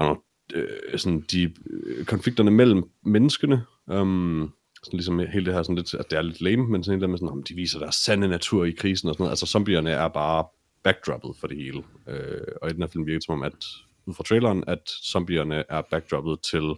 I 0.00 0.02
don't 0.02 0.04
know, 0.04 0.16
øh, 0.54 0.98
sådan 0.98 1.20
de 1.20 1.54
øh, 1.70 2.04
konflikterne 2.04 2.50
mellem 2.50 2.84
menneskene, 3.02 3.64
um, 3.86 4.52
sådan 4.86 4.96
ligesom 4.96 5.18
hele 5.18 5.46
det 5.46 5.54
her, 5.54 5.62
sådan 5.62 5.76
lidt, 5.76 5.94
at 5.94 6.10
det 6.10 6.16
er 6.18 6.22
lidt 6.22 6.40
lame, 6.40 6.68
men 6.68 6.84
sådan 6.84 7.00
det 7.00 7.10
med 7.10 7.18
sådan, 7.18 7.28
om 7.28 7.42
de 7.42 7.54
viser 7.54 7.78
deres 7.78 7.94
sande 7.94 8.28
natur 8.28 8.64
i 8.64 8.70
krisen 8.70 9.08
og 9.08 9.14
sådan 9.14 9.22
noget. 9.22 9.32
Altså 9.32 9.46
zombierne 9.46 9.90
er 9.90 10.08
bare 10.08 10.44
backdroppet 10.84 11.30
for 11.40 11.46
det 11.46 11.56
hele. 11.56 11.82
Øh, 12.08 12.40
og 12.62 12.70
i 12.70 12.72
den 12.72 12.82
her 12.82 12.88
film 12.88 13.06
virker 13.06 13.18
det 13.18 13.24
som 13.24 13.34
om, 13.34 13.42
at 13.42 13.64
ud 14.06 14.14
fra 14.14 14.24
traileren, 14.24 14.64
at 14.66 14.88
zombierne 15.12 15.64
er 15.68 15.82
backdroppet 15.90 16.40
til 16.40 16.74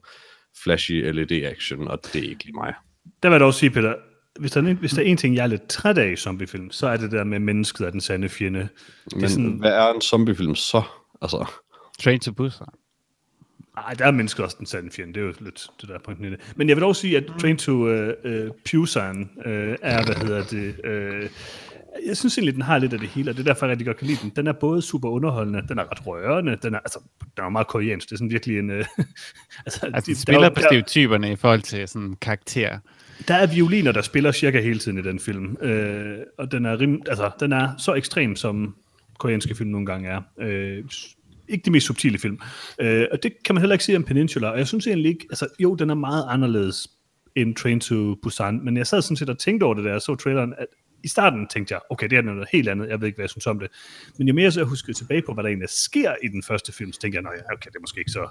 flashy 0.62 1.10
LED-action, 1.12 1.88
og 1.88 1.98
det 2.12 2.24
er 2.24 2.28
ikke 2.28 2.44
lige 2.44 2.54
mig. 2.54 2.74
Der 3.22 3.28
vil 3.28 3.34
jeg 3.34 3.40
dog 3.40 3.54
sige, 3.54 3.70
Peter, 3.70 3.94
hvis 4.40 4.50
der, 4.50 4.62
er 4.62 4.66
en, 4.66 4.76
hvis 4.76 4.90
der 4.90 5.02
er 5.02 5.06
en 5.06 5.16
ting, 5.16 5.34
jeg 5.34 5.42
er 5.42 5.46
lidt 5.46 5.68
træt 5.68 5.98
af 5.98 6.12
i 6.12 6.16
zombiefilm, 6.16 6.70
så 6.70 6.86
er 6.86 6.96
det 6.96 7.12
der 7.12 7.24
med 7.24 7.38
mennesket 7.38 7.86
er 7.86 7.90
den 7.90 8.00
sande 8.00 8.28
fjende. 8.28 8.60
Det 8.60 8.68
Men 9.14 9.24
er 9.24 9.28
sådan... 9.28 9.44
sådan, 9.44 9.58
hvad 9.58 9.72
er 9.72 9.92
en 9.92 10.00
zombiefilm 10.00 10.54
så? 10.54 10.82
Altså, 11.22 11.46
Train 11.98 12.20
to 12.20 12.32
Busan. 12.32 12.66
Ej, 13.86 13.94
der 13.94 14.04
er 14.06 14.10
mennesket 14.10 14.44
også 14.44 14.56
den 14.58 14.66
sande 14.66 14.90
fjende, 14.90 15.14
det 15.14 15.20
er 15.20 15.24
jo 15.26 15.32
lidt 15.40 15.66
det 15.80 15.88
der 15.88 16.24
i 16.26 16.30
det. 16.30 16.52
Men 16.56 16.68
jeg 16.68 16.76
vil 16.76 16.82
dog 16.82 16.96
sige, 16.96 17.16
at 17.16 17.24
Train 17.40 17.56
to 17.56 17.72
uh, 17.72 18.08
uh, 18.24 18.32
Busan 18.70 19.30
uh, 19.36 19.52
er, 19.82 20.04
hvad 20.04 20.14
hedder 20.14 20.44
det, 20.44 20.74
uh, 21.22 21.28
jeg 22.06 22.16
synes 22.16 22.38
egentlig, 22.38 22.54
den 22.54 22.62
har 22.62 22.78
lidt 22.78 22.92
af 22.92 22.98
det 22.98 23.08
hele, 23.08 23.30
og 23.30 23.36
det 23.36 23.40
er 23.42 23.44
derfor, 23.44 23.66
jeg 23.66 23.70
rigtig 23.70 23.86
godt 23.86 23.96
kan 23.96 24.06
lide 24.06 24.18
den. 24.22 24.32
Den 24.36 24.46
er 24.46 24.52
både 24.52 24.82
super 24.82 25.08
underholdende, 25.08 25.62
den 25.68 25.78
er 25.78 25.82
ret 25.90 26.06
rørende, 26.06 26.56
den 26.62 26.74
er, 26.74 26.78
altså, 26.78 26.98
den 27.36 27.44
er 27.44 27.48
meget 27.48 27.66
koreansk, 27.66 28.06
det 28.08 28.12
er 28.12 28.16
sådan 28.16 28.30
virkelig 28.30 28.58
en... 28.58 28.70
Uh, 28.70 28.76
altså, 29.66 29.90
Altså, 29.94 30.10
de- 30.10 30.14
der 30.14 30.14
er 30.14 30.14
spiller 30.14 30.48
på 30.48 30.54
der- 30.54 30.60
stereotyperne 30.68 31.32
i 31.32 31.36
forhold 31.36 31.62
til 31.62 31.88
sådan 31.88 32.14
karakter. 32.20 32.78
Der 33.28 33.34
er 33.34 33.46
violiner, 33.46 33.92
der 33.92 34.02
spiller 34.02 34.32
cirka 34.32 34.60
hele 34.60 34.78
tiden 34.78 34.98
i 34.98 35.02
den 35.02 35.18
film, 35.20 35.56
øh, 35.62 36.18
og 36.38 36.52
den 36.52 36.66
er, 36.66 36.80
rim, 36.80 37.02
altså, 37.08 37.30
den 37.40 37.52
er 37.52 37.68
så 37.78 37.94
ekstrem, 37.94 38.36
som 38.36 38.74
koreanske 39.18 39.54
film 39.54 39.70
nogle 39.70 39.86
gange 39.86 40.08
er. 40.08 40.20
Øh, 40.40 40.84
ikke 41.48 41.64
de 41.64 41.70
mest 41.70 41.86
subtile 41.86 42.18
film. 42.18 42.38
Øh, 42.80 43.06
og 43.12 43.22
det 43.22 43.32
kan 43.44 43.54
man 43.54 43.62
heller 43.62 43.74
ikke 43.74 43.84
sige 43.84 43.96
om 43.96 44.04
Peninsula, 44.04 44.48
og 44.48 44.58
jeg 44.58 44.66
synes 44.66 44.86
egentlig 44.86 45.08
ikke, 45.08 45.26
altså 45.30 45.48
jo, 45.58 45.74
den 45.74 45.90
er 45.90 45.94
meget 45.94 46.24
anderledes 46.28 46.88
end 47.36 47.56
Train 47.56 47.80
to 47.80 48.14
Busan, 48.14 48.64
men 48.64 48.76
jeg 48.76 48.86
sad 48.86 49.02
sådan 49.02 49.16
set 49.16 49.30
og 49.30 49.38
tænkte 49.38 49.64
over 49.64 49.74
det, 49.74 49.84
da 49.84 49.90
jeg 49.90 50.02
så 50.02 50.14
traileren, 50.14 50.54
at 50.58 50.66
i 51.04 51.08
starten 51.08 51.48
tænkte 51.48 51.74
jeg, 51.74 51.80
okay, 51.90 52.08
det 52.08 52.18
er 52.18 52.22
noget 52.22 52.48
helt 52.52 52.68
andet, 52.68 52.88
jeg 52.88 53.00
ved 53.00 53.06
ikke, 53.06 53.16
hvad 53.16 53.22
jeg 53.22 53.30
synes 53.30 53.46
om 53.46 53.58
det. 53.58 53.68
Men 54.18 54.28
jo 54.28 54.34
mere 54.34 54.50
så 54.50 54.60
jeg 54.60 54.66
huskede 54.66 54.96
tilbage 54.96 55.22
på, 55.26 55.34
hvad 55.34 55.44
der 55.44 55.48
egentlig 55.48 55.68
sker 55.68 56.14
i 56.22 56.28
den 56.28 56.42
første 56.42 56.72
film, 56.72 56.92
så 56.92 57.00
tænkte 57.00 57.16
jeg, 57.16 57.22
nej, 57.22 57.42
okay, 57.52 57.70
det 57.70 57.76
er 57.76 57.80
måske 57.80 57.98
ikke 57.98 58.10
så 58.10 58.28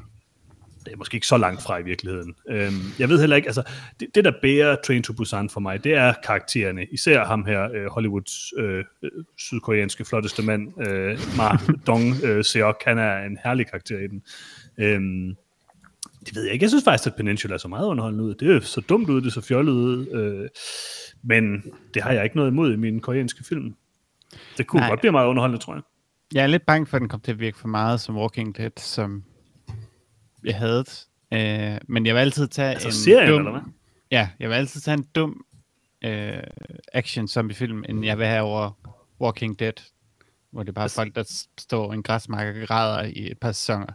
det 0.85 0.93
er 0.93 0.97
måske 0.97 1.15
ikke 1.15 1.27
så 1.27 1.37
langt 1.37 1.63
fra 1.63 1.77
i 1.77 1.83
virkeligheden. 1.83 2.35
Øhm, 2.49 2.81
jeg 2.99 3.09
ved 3.09 3.19
heller 3.19 3.35
ikke, 3.35 3.47
altså, 3.47 3.63
det, 3.99 4.07
det 4.15 4.25
der 4.25 4.31
bærer 4.41 4.75
Train 4.85 5.03
to 5.03 5.13
Busan 5.13 5.49
for 5.49 5.59
mig, 5.59 5.83
det 5.83 5.93
er 5.93 6.13
karaktererne. 6.23 6.85
Især 6.91 7.25
ham 7.25 7.45
her, 7.45 7.63
øh, 7.63 7.85
Hollywoods 7.85 8.53
øh, 8.57 8.83
øh, 9.03 9.11
sydkoreanske 9.37 10.05
flotteste 10.05 10.41
mand, 10.41 10.87
øh, 10.87 11.19
Ma 11.37 11.57
Dong 11.87 12.23
øh, 12.23 12.43
Seok, 12.43 12.83
han 12.85 12.97
er 12.97 13.17
en 13.17 13.37
herlig 13.43 13.67
karakter 13.67 13.99
i 13.99 14.07
den. 14.07 14.23
Øhm, 14.77 15.35
det 16.25 16.35
ved 16.35 16.43
jeg 16.43 16.53
ikke. 16.53 16.63
Jeg 16.63 16.69
synes 16.69 16.83
faktisk, 16.83 17.07
at 17.07 17.15
Peninsula 17.15 17.57
så 17.57 17.67
meget 17.67 17.87
underholdende 17.87 18.23
ud. 18.23 18.35
Det 18.35 18.55
er 18.55 18.59
så 18.59 18.81
dumt 18.81 19.09
ud, 19.09 19.21
det 19.21 19.27
er 19.27 19.31
så 19.31 19.41
fjollet 19.41 19.73
ud. 19.73 20.07
Øh, 20.07 20.49
men 21.23 21.63
det 21.93 22.03
har 22.03 22.11
jeg 22.11 22.23
ikke 22.23 22.35
noget 22.35 22.51
imod 22.51 22.73
i 22.73 22.75
mine 22.75 22.99
koreanske 22.99 23.43
film. 23.43 23.75
Det 24.57 24.67
kunne 24.67 24.79
Nej. 24.79 24.89
godt 24.89 24.99
blive 24.99 25.11
meget 25.11 25.27
underholdende, 25.27 25.63
tror 25.63 25.73
jeg. 25.73 25.83
Jeg 26.33 26.43
er 26.43 26.47
lidt 26.47 26.65
bange 26.65 26.85
for, 26.87 26.97
at 26.97 27.01
den 27.01 27.09
kommer 27.09 27.23
til 27.23 27.31
at 27.31 27.39
virke 27.39 27.57
for 27.57 27.67
meget 27.67 27.99
som 28.01 28.17
Walking 28.17 28.57
Dead, 28.57 28.71
som 28.77 29.23
jeg 30.43 30.55
havde. 30.55 30.85
Øh, 31.33 31.77
men 31.87 32.05
jeg 32.05 32.15
vil 32.15 32.19
altid 32.21 32.47
tage 32.47 32.69
Altså 32.69 32.87
en 32.87 32.93
serien, 32.93 33.29
dum, 33.29 33.39
eller 33.39 33.51
hvad? 33.51 33.61
Ja, 34.11 34.29
jeg 34.39 34.49
vil 34.49 34.55
altid 34.55 34.81
tage 34.81 34.97
en 34.97 35.05
dum 35.15 35.45
øh, 36.03 36.33
action 36.93 37.27
zombie 37.27 37.55
film, 37.55 37.83
end 37.89 38.05
jeg 38.05 38.17
vil 38.17 38.25
have 38.25 38.41
over 38.43 38.71
Walking 39.21 39.59
Dead, 39.59 39.73
hvor 40.51 40.63
det 40.63 40.69
er 40.69 40.73
bare 40.73 40.89
folk, 40.89 41.15
der 41.15 41.45
står 41.57 41.91
i 41.91 41.95
en 41.95 42.03
græsmark 42.03 42.55
og 42.55 42.67
græder 42.67 43.03
i 43.03 43.31
et 43.31 43.37
par 43.41 43.51
sæsoner. 43.51 43.85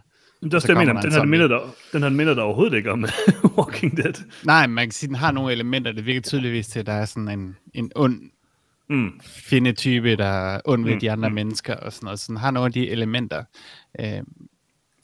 Men 0.41 0.51
det 0.51 0.53
er 0.53 0.57
også 0.57 0.67
så 0.67 0.73
det, 0.73 0.79
jeg 0.79 0.87
mener. 0.87 1.01
Den 1.01 1.11
zombie. 1.11 1.29
minder 1.31 1.47
der, 1.47 1.75
den 1.93 2.03
her 2.03 2.09
minder 2.09 2.33
der 2.33 2.41
overhovedet 2.41 2.77
ikke 2.77 2.91
om 2.91 3.05
Walking 3.57 3.97
Dead. 3.97 4.13
Nej, 4.45 4.67
man 4.67 4.85
kan 4.85 4.91
sige, 4.91 5.07
at 5.07 5.09
den 5.09 5.15
har 5.15 5.31
nogle 5.31 5.51
elementer, 5.51 5.91
det 5.91 6.05
virker 6.05 6.21
tydeligvis 6.21 6.67
til, 6.67 6.79
at 6.79 6.85
der 6.85 6.93
er 6.93 7.05
sådan 7.05 7.39
en, 7.39 7.55
en 7.73 7.91
ond 7.95 8.29
Mm. 8.89 9.19
findetype, 9.23 10.15
der 10.15 10.25
er 10.25 10.61
ond 10.65 10.83
ved 10.85 10.93
Mm, 10.93 10.99
de 10.99 11.11
andre 11.11 11.29
mm. 11.29 11.35
mennesker 11.35 11.75
og 11.75 11.93
sådan 11.93 12.05
noget. 12.05 12.19
Så 12.19 12.25
den 12.27 12.37
har 12.37 12.51
nogle 12.51 12.65
af 12.65 12.71
de 12.71 12.89
elementer. 12.89 13.43
Øh, 13.99 14.21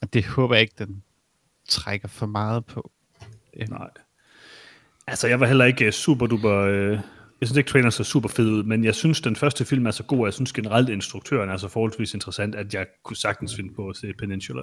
og 0.01 0.13
det 0.13 0.25
håber 0.25 0.55
jeg 0.55 0.61
ikke, 0.61 0.73
den 0.77 1.03
trækker 1.69 2.07
for 2.07 2.25
meget 2.25 2.65
på. 2.65 2.91
Øh, 3.59 3.69
Nej. 3.69 3.89
Altså, 5.07 5.27
jeg 5.27 5.39
var 5.39 5.47
heller 5.47 5.65
ikke 5.65 5.85
øh, 5.85 5.91
super 5.91 6.27
duper... 6.27 6.55
Øh, 6.55 6.99
jeg 7.41 7.47
synes 7.47 7.57
ikke, 7.57 7.69
traileren 7.69 7.91
så 7.91 8.03
super 8.03 8.29
fed 8.29 8.51
ud, 8.51 8.63
men 8.63 8.83
jeg 8.83 8.95
synes, 8.95 9.21
den 9.21 9.35
første 9.35 9.65
film 9.65 9.85
er 9.85 9.91
så 9.91 10.03
god, 10.03 10.19
og 10.19 10.25
jeg 10.25 10.33
synes 10.33 10.53
generelt, 10.53 10.89
instruktøren 10.89 11.49
er 11.49 11.57
så 11.57 11.67
forholdsvis 11.67 12.13
interessant, 12.13 12.55
at 12.55 12.73
jeg 12.73 12.87
kunne 13.03 13.17
sagtens 13.17 13.55
finde 13.55 13.73
på 13.75 13.89
at 13.89 13.97
se 13.97 14.13
Peninsula. 14.19 14.61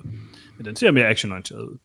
Men 0.57 0.67
den 0.67 0.77
ser 0.77 0.91
mere 0.91 1.07
actionorienteret 1.07 1.63
ud. 1.63 1.79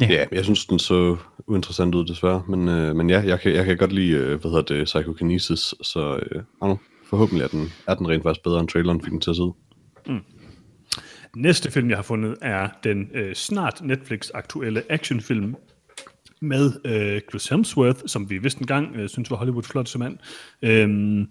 Ja. 0.00 0.06
Ja, 0.06 0.24
jeg 0.32 0.44
synes, 0.44 0.66
den 0.66 0.78
så 0.78 1.16
uinteressant 1.46 1.94
ud, 1.94 2.04
desværre. 2.04 2.42
Men, 2.48 2.68
øh, 2.68 2.96
men 2.96 3.10
ja, 3.10 3.20
jeg 3.20 3.40
kan, 3.40 3.54
jeg 3.54 3.64
kan 3.64 3.76
godt 3.76 3.92
lide, 3.92 4.12
øh, 4.12 4.40
hvad 4.40 4.50
hedder 4.50 4.62
det, 4.62 4.84
Psychokinesis, 4.84 5.74
så 5.82 6.20
øh, 6.30 6.42
know, 6.60 6.78
forhåbentlig 7.04 7.44
er 7.44 7.48
den, 7.48 7.72
er 7.86 7.94
den 7.94 8.08
rent 8.08 8.22
faktisk 8.22 8.44
bedre, 8.44 8.60
end 8.60 8.68
traileren 8.68 9.02
fik 9.02 9.10
den 9.10 9.20
til 9.20 9.30
at 9.30 9.36
se 9.36 9.42
ud. 9.42 9.52
Næste 11.36 11.70
film, 11.70 11.88
jeg 11.88 11.98
har 11.98 12.02
fundet, 12.02 12.36
er 12.40 12.68
den 12.84 13.08
øh, 13.14 13.34
snart 13.34 13.80
Netflix-aktuelle 13.84 14.82
actionfilm 14.88 15.56
med 16.40 16.72
øh, 16.84 17.20
Chris 17.30 17.48
Hemsworth, 17.48 18.00
som 18.06 18.30
vi 18.30 18.38
vidste 18.38 18.60
engang 18.60 18.96
øh, 18.96 19.08
synes 19.08 19.30
var 19.30 19.36
Hollywoods 19.36 19.68
flotteste 19.68 19.98
mand. 19.98 20.18
Øhm, 20.62 21.26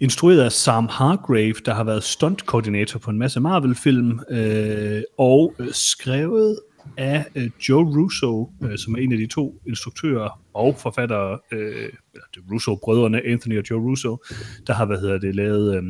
instrueret 0.00 0.40
af 0.40 0.52
Sam 0.52 0.88
Hargrave, 0.88 1.54
der 1.64 1.74
har 1.74 1.84
været 1.84 2.04
stunt-koordinator 2.04 2.98
på 2.98 3.10
en 3.10 3.18
masse 3.18 3.40
Marvel-film, 3.40 4.20
øh, 4.30 5.02
og 5.18 5.54
øh, 5.58 5.72
skrevet 5.72 6.58
af 6.96 7.24
øh, 7.34 7.50
Joe 7.68 7.84
Russo, 7.84 8.52
øh, 8.62 8.78
som 8.78 8.94
er 8.94 8.98
en 8.98 9.12
af 9.12 9.18
de 9.18 9.26
to 9.26 9.60
instruktører 9.66 10.43
og 10.54 10.76
forfatter, 10.78 11.38
øh, 11.52 11.88
det 12.34 12.42
Russo-brødrene, 12.52 13.26
Anthony 13.26 13.58
og 13.58 13.64
Joe 13.70 13.90
Russo, 13.90 14.24
der 14.66 14.72
har, 14.72 14.84
hvad 14.84 14.98
hedder 14.98 15.18
det, 15.18 15.34
lavet 15.34 15.76
øh, 15.76 15.82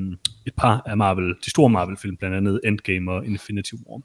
et 0.47 0.55
par 0.57 0.83
af 0.87 0.97
Marvel, 0.97 1.35
de 1.45 1.51
store 1.51 1.71
Marvel-film, 1.71 2.17
blandt 2.17 2.37
andet 2.37 2.61
Endgame 2.65 3.13
og 3.13 3.27
Infinity 3.27 3.73
War. 3.75 4.03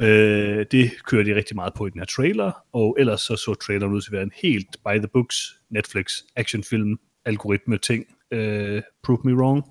Øh, 0.00 0.66
det 0.70 0.90
kører 1.06 1.24
de 1.24 1.34
rigtig 1.34 1.56
meget 1.56 1.74
på 1.74 1.86
i 1.86 1.90
den 1.90 2.00
her 2.00 2.06
trailer, 2.06 2.52
og 2.72 2.96
ellers 2.98 3.20
så 3.20 3.36
så 3.36 3.54
traileren 3.54 3.92
ud 3.92 4.00
til 4.00 4.08
at 4.08 4.12
være 4.12 4.22
en 4.22 4.32
helt 4.42 4.76
by 4.86 4.98
the 4.98 5.08
books 5.12 5.56
Netflix 5.70 6.12
actionfilm, 6.36 6.98
algoritme 7.24 7.78
ting. 7.78 8.04
Øh, 8.30 8.82
prove 9.02 9.20
me 9.24 9.34
wrong. 9.34 9.64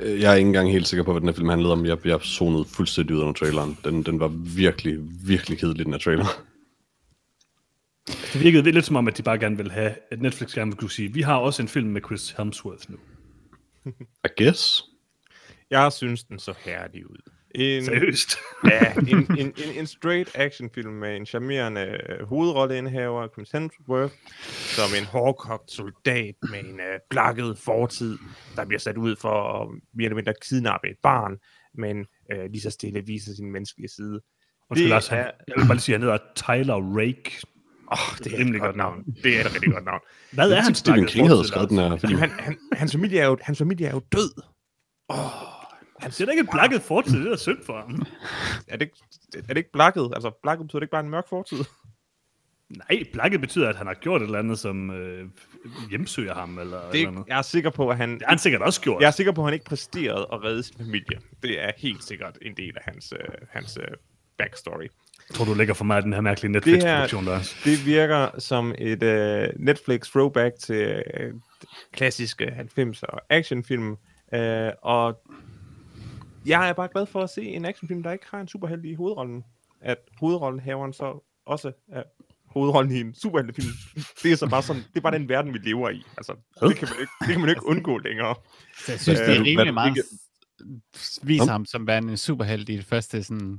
Øh, 0.00 0.20
jeg 0.20 0.32
er 0.32 0.36
ikke 0.36 0.46
engang 0.46 0.72
helt 0.72 0.88
sikker 0.88 1.04
på, 1.04 1.12
hvad 1.12 1.20
den 1.20 1.28
her 1.28 1.34
film 1.34 1.48
handlede 1.48 1.72
om. 1.72 1.86
Jeg, 1.86 2.06
jeg 2.06 2.20
zonede 2.20 2.64
fuldstændig 2.64 3.16
ud 3.16 3.20
under 3.20 3.32
traileren. 3.32 3.78
Den, 3.84 4.02
den 4.02 4.20
var 4.20 4.28
virkelig, 4.56 4.98
virkelig 5.26 5.58
kedelig, 5.58 5.84
den 5.84 5.92
her 5.92 6.00
trailer. 6.00 6.24
Det 8.06 8.40
virkede 8.40 8.70
lidt 8.72 8.84
som 8.84 8.96
om, 8.96 9.08
at 9.08 9.16
de 9.18 9.22
bare 9.22 9.38
gerne 9.38 9.56
ville 9.56 9.72
have, 9.72 9.94
at 10.10 10.20
Netflix 10.22 10.54
gerne 10.54 10.70
ville 10.70 10.78
kunne 10.78 10.90
sige, 10.90 11.12
vi 11.12 11.20
har 11.22 11.36
også 11.36 11.62
en 11.62 11.68
film 11.68 11.88
med 11.88 12.00
Chris 12.06 12.30
Hemsworth 12.30 12.90
nu. 12.90 12.96
I 14.24 14.44
guess. 14.44 14.82
Jeg 15.70 15.92
synes, 15.92 16.24
den 16.24 16.38
så 16.38 16.54
herlig 16.64 17.10
ud. 17.10 17.16
En, 17.54 17.84
Seriøst. 17.84 18.36
ja, 18.70 18.92
en, 18.94 19.08
en, 19.38 19.38
en, 19.38 19.52
en 19.78 19.86
straight 19.86 20.30
actionfilm 20.34 20.92
med 20.92 21.16
en 21.16 21.26
charmerende 21.26 21.80
øh, 22.08 22.26
hovedrolleindehaver, 22.26 23.28
Chris 23.28 23.50
Hemsworth, 23.50 24.14
som 24.76 24.90
en 24.98 25.04
hårdkogt 25.04 25.70
soldat 25.70 26.34
med 26.50 26.58
en 26.60 26.80
øh, 26.80 26.98
blakket 27.10 27.58
fortid, 27.58 28.18
der 28.56 28.64
bliver 28.64 28.80
sat 28.80 28.96
ud 28.96 29.16
for 29.16 29.62
at 29.62 29.68
mere 29.94 30.04
eller 30.04 30.16
mindre 30.16 30.34
kidnappe 30.42 30.88
et 30.90 30.96
barn, 31.02 31.36
men 31.74 32.06
øh, 32.32 32.44
lige 32.50 32.60
så 32.60 32.70
stille 32.70 33.02
viser 33.06 33.34
sin 33.34 33.52
menneskelige 33.52 33.88
side. 33.88 34.20
Undskyld, 34.70 34.84
Det 34.84 34.90
Lars, 34.90 35.06
han, 35.08 35.18
er- 35.18 35.22
jeg 35.48 35.54
vil 35.56 35.62
bare 35.66 35.74
lige 35.74 35.80
sige, 35.80 35.94
at 35.94 36.00
han 36.00 36.08
hedder 36.10 36.24
Tyler 36.36 36.96
Rake. 36.98 37.40
Åh, 37.92 37.98
oh, 38.12 38.18
det 38.18 38.26
er 38.26 38.30
et 38.34 38.38
Rimelig 38.40 38.60
godt 38.60 38.76
navn. 38.76 39.04
Det 39.22 39.36
er 39.36 39.40
et 39.40 39.54
rigtig 39.54 39.72
godt 39.72 39.84
navn. 39.84 40.00
Hvad 40.32 40.52
er 40.52 40.60
hans 40.60 40.78
Stephen 40.78 41.06
King 41.06 41.28
havde 41.28 41.46
skrevet 41.48 41.70
den 41.70 41.78
her. 41.78 41.98
Jamen, 42.02 42.18
han, 42.18 42.30
han, 42.30 42.58
hans, 42.72 42.92
familie 42.92 43.18
er 43.20 43.26
jo, 43.26 43.38
hans 43.42 43.58
familie 43.58 43.86
er 43.86 43.92
jo 43.92 44.02
død. 44.12 44.42
Åh, 45.08 45.16
Det 46.06 46.20
er 46.20 46.24
da 46.24 46.30
ikke 46.30 46.40
en 46.40 46.48
blakket 46.52 46.82
fortid, 46.82 47.24
det 47.24 47.32
er 47.32 47.36
synd 47.36 47.64
for 47.66 47.80
ham. 47.80 48.06
er 48.68 48.76
det, 48.76 48.82
ikke, 48.82 48.96
er 49.34 49.40
det 49.40 49.56
ikke 49.56 49.72
blakket? 49.72 50.10
Altså, 50.14 50.30
blakket 50.42 50.66
betyder 50.66 50.80
det 50.80 50.84
ikke 50.84 50.90
bare 50.90 51.00
en 51.04 51.10
mørk 51.10 51.28
fortid? 51.28 51.64
Nej, 52.88 53.04
blakket 53.12 53.40
betyder, 53.40 53.68
at 53.68 53.76
han 53.76 53.86
har 53.86 53.94
gjort 53.94 54.22
et 54.22 54.26
eller 54.26 54.38
andet, 54.38 54.58
som 54.58 54.90
øh, 54.90 55.28
hjemsøger 55.90 56.34
ham, 56.34 56.58
eller, 56.58 56.90
Det, 56.90 57.00
eller 57.00 57.10
noget. 57.10 57.28
jeg 57.28 57.38
er 57.38 57.42
sikker 57.42 57.70
på, 57.70 57.90
at 57.90 57.96
han... 57.96 58.12
Det 58.12 58.22
har 58.22 58.28
han 58.28 58.38
sikkert 58.38 58.62
også 58.62 58.80
gjort. 58.80 59.00
Jeg 59.02 59.06
er 59.06 59.10
sikker 59.10 59.32
på, 59.32 59.40
at 59.40 59.46
han 59.46 59.54
ikke 59.54 59.64
præsterede 59.64 60.26
at 60.32 60.44
redde 60.44 60.62
sin 60.62 60.76
familie. 60.78 61.18
Det 61.42 61.62
er 61.64 61.70
helt 61.76 62.04
sikkert 62.04 62.38
en 62.42 62.56
del 62.56 62.72
af 62.76 62.82
hans, 62.84 63.12
øh, 63.12 63.28
hans 63.50 63.78
øh, 63.80 63.86
backstory. 64.38 64.86
Jeg 65.32 65.36
tror, 65.36 65.44
du 65.44 65.54
lægger 65.54 65.74
for 65.74 65.84
meget 65.84 66.04
den 66.04 66.12
her 66.12 66.20
mærkelige 66.20 66.52
Netflix-produktion, 66.52 67.24
Lars. 67.24 67.56
Det 67.64 67.86
virker 67.86 68.28
som 68.38 68.74
et 68.78 69.02
øh, 69.02 69.48
Netflix 69.56 70.00
throwback 70.10 70.54
til 70.60 71.02
øh, 71.20 71.32
klassiske 71.92 72.44
90'er 72.78 73.18
actionfilm. 73.30 73.96
Øh, 74.34 74.70
og 74.82 75.20
jeg 76.46 76.68
er 76.68 76.72
bare 76.72 76.88
glad 76.92 77.06
for 77.06 77.20
at 77.22 77.30
se 77.30 77.42
en 77.42 77.64
actionfilm, 77.64 78.02
der 78.02 78.12
ikke 78.12 78.24
har 78.30 78.40
en 78.40 78.48
superhelt 78.48 78.84
i 78.84 78.94
hovedrollen. 78.94 79.44
At 79.80 79.96
hovedrollenhaveren 80.20 80.92
så 80.92 81.24
også 81.46 81.72
er 81.92 82.02
hovedrollen 82.46 82.92
i 82.96 83.00
en 83.00 83.14
superheltefilm. 83.14 83.68
Det 84.22 84.32
er 84.32 84.36
så 84.36 84.46
bare 84.48 84.62
sådan, 84.62 84.82
det 84.82 84.96
er 84.96 85.00
bare 85.00 85.18
den 85.18 85.28
verden, 85.28 85.52
vi 85.52 85.58
lever 85.58 85.90
i. 85.90 86.02
Altså, 86.16 86.32
det 86.62 86.76
kan 86.76 86.88
man 86.90 87.00
ikke, 87.00 87.12
det 87.20 87.28
kan 87.28 87.40
man 87.40 87.48
ikke 87.48 87.66
undgå 87.66 87.98
længere. 87.98 88.34
Så 88.78 88.92
jeg 88.92 89.00
synes, 89.00 89.20
Øh, 89.20 89.26
det 89.26 89.32
er 89.32 89.38
hvad- 89.38 89.46
rimelig 89.46 89.74
meget 89.74 89.96
viser 91.22 91.44
Nå. 91.46 91.52
ham 91.52 91.64
som 91.66 91.86
værende 91.86 92.10
en 92.10 92.16
superhelt 92.16 92.68
i 92.68 92.76
det 92.76 92.84
første 92.84 93.22
sådan, 93.22 93.58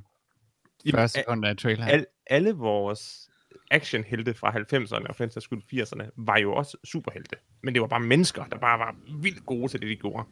første 0.91 1.19
sekund 1.19 1.45
af 1.45 1.57
trailer. 1.57 1.85
Al, 1.85 2.05
alle 2.27 2.51
vores 2.51 3.29
actionhelte 3.71 4.33
fra 4.33 4.51
90'erne 4.51 5.07
og 5.09 5.15
for 5.15 5.25
den 5.25 5.41
skyld 5.41 5.61
80'erne 5.73 6.09
var 6.17 6.37
jo 6.37 6.53
også 6.53 6.77
superhelte. 6.83 7.35
Men 7.63 7.73
det 7.73 7.81
var 7.81 7.87
bare 7.87 7.99
mennesker, 7.99 8.43
der 8.45 8.57
bare 8.57 8.79
var 8.79 8.95
vildt 9.21 9.45
gode 9.45 9.67
til 9.67 9.81
det, 9.81 9.89
de 9.89 9.95
gjorde. 9.95 10.27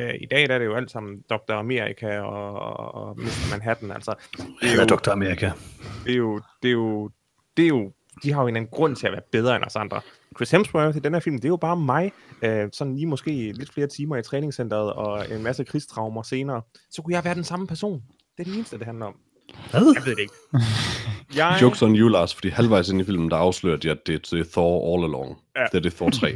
Uh, 0.00 0.14
I 0.20 0.26
dag 0.30 0.48
der 0.48 0.54
er 0.54 0.58
det 0.58 0.66
jo 0.66 0.74
alt 0.74 0.90
sammen 0.90 1.22
Dr. 1.30 1.52
America 1.52 2.20
og, 2.20 2.52
og, 2.54 2.94
og 2.94 3.20
Mr. 3.20 3.50
Manhattan. 3.50 3.90
Altså, 3.90 4.14
det 4.62 4.70
er, 4.72 4.76
jo, 4.76 4.84
Dr. 4.84 5.10
America. 5.10 5.52
det, 6.04 6.12
er 6.12 6.16
jo, 6.16 6.40
det, 6.62 6.68
er 6.68 6.72
jo, 6.72 7.10
det 7.56 7.64
er 7.64 7.68
jo, 7.68 7.92
de 8.22 8.32
har 8.32 8.42
jo 8.42 8.48
en 8.48 8.56
anden 8.56 8.70
grund 8.70 8.96
til 8.96 9.06
at 9.06 9.12
være 9.12 9.22
bedre 9.32 9.56
end 9.56 9.64
os 9.64 9.76
andre. 9.76 10.00
Chris 10.36 10.50
Hemsworth 10.50 10.96
i 10.96 11.00
den 11.00 11.12
her 11.12 11.20
film, 11.20 11.36
det 11.36 11.44
er 11.44 11.48
jo 11.48 11.56
bare 11.56 11.76
mig, 11.76 12.12
uh, 12.42 12.68
sådan 12.72 12.94
lige 12.94 13.06
måske 13.06 13.52
lidt 13.52 13.72
flere 13.72 13.86
timer 13.86 14.16
i 14.16 14.22
træningscenteret 14.22 14.92
og 14.92 15.30
en 15.30 15.42
masse 15.42 15.64
krigstraumer 15.64 16.22
senere. 16.22 16.62
Så 16.90 17.02
kunne 17.02 17.14
jeg 17.14 17.24
være 17.24 17.34
den 17.34 17.44
samme 17.44 17.66
person. 17.66 18.02
Det 18.36 18.40
er 18.40 18.44
det 18.44 18.54
eneste, 18.54 18.78
det 18.78 18.86
handler 18.86 19.06
om. 19.06 19.16
Hvad? 19.70 19.94
Jeg 19.94 20.02
ved 20.06 20.16
det 20.16 20.22
ikke. 20.22 20.34
Jeg, 21.36 21.58
Jokes 21.62 21.82
on 21.82 21.96
you, 21.96 22.08
Lars, 22.08 22.34
fordi 22.34 22.48
halvvejs 22.48 22.88
ind 22.88 23.00
i 23.00 23.04
filmen, 23.04 23.30
der 23.30 23.36
afslører 23.36 23.76
de, 23.76 23.90
at 23.90 24.06
det, 24.06 24.30
det 24.30 24.40
er 24.40 24.44
Thor 24.52 24.94
all 24.94 25.04
along. 25.04 25.38
Ja. 25.56 25.62
Det 25.72 25.74
er 25.74 25.80
det 25.80 25.94
Thor 25.94 26.10
3. 26.10 26.34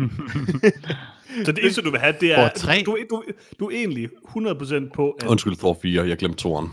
Så 1.45 1.52
det 1.52 1.59
eneste, 1.59 1.83
du 1.83 1.90
vil 1.90 2.00
have, 2.00 2.14
det 2.21 2.33
er... 2.33 2.40
Hvor 2.40 2.50
tre? 2.57 2.83
Du, 2.87 2.99
du, 3.11 3.23
du 3.61 3.66
er 3.66 3.71
egentlig 3.71 4.09
100% 4.37 4.90
på, 4.95 5.11
at 5.11 5.26
Undskyld, 5.26 5.57
Thor 5.57 5.78
4, 5.83 6.07
jeg 6.07 6.16
glemte 6.16 6.38
Thoren. 6.38 6.69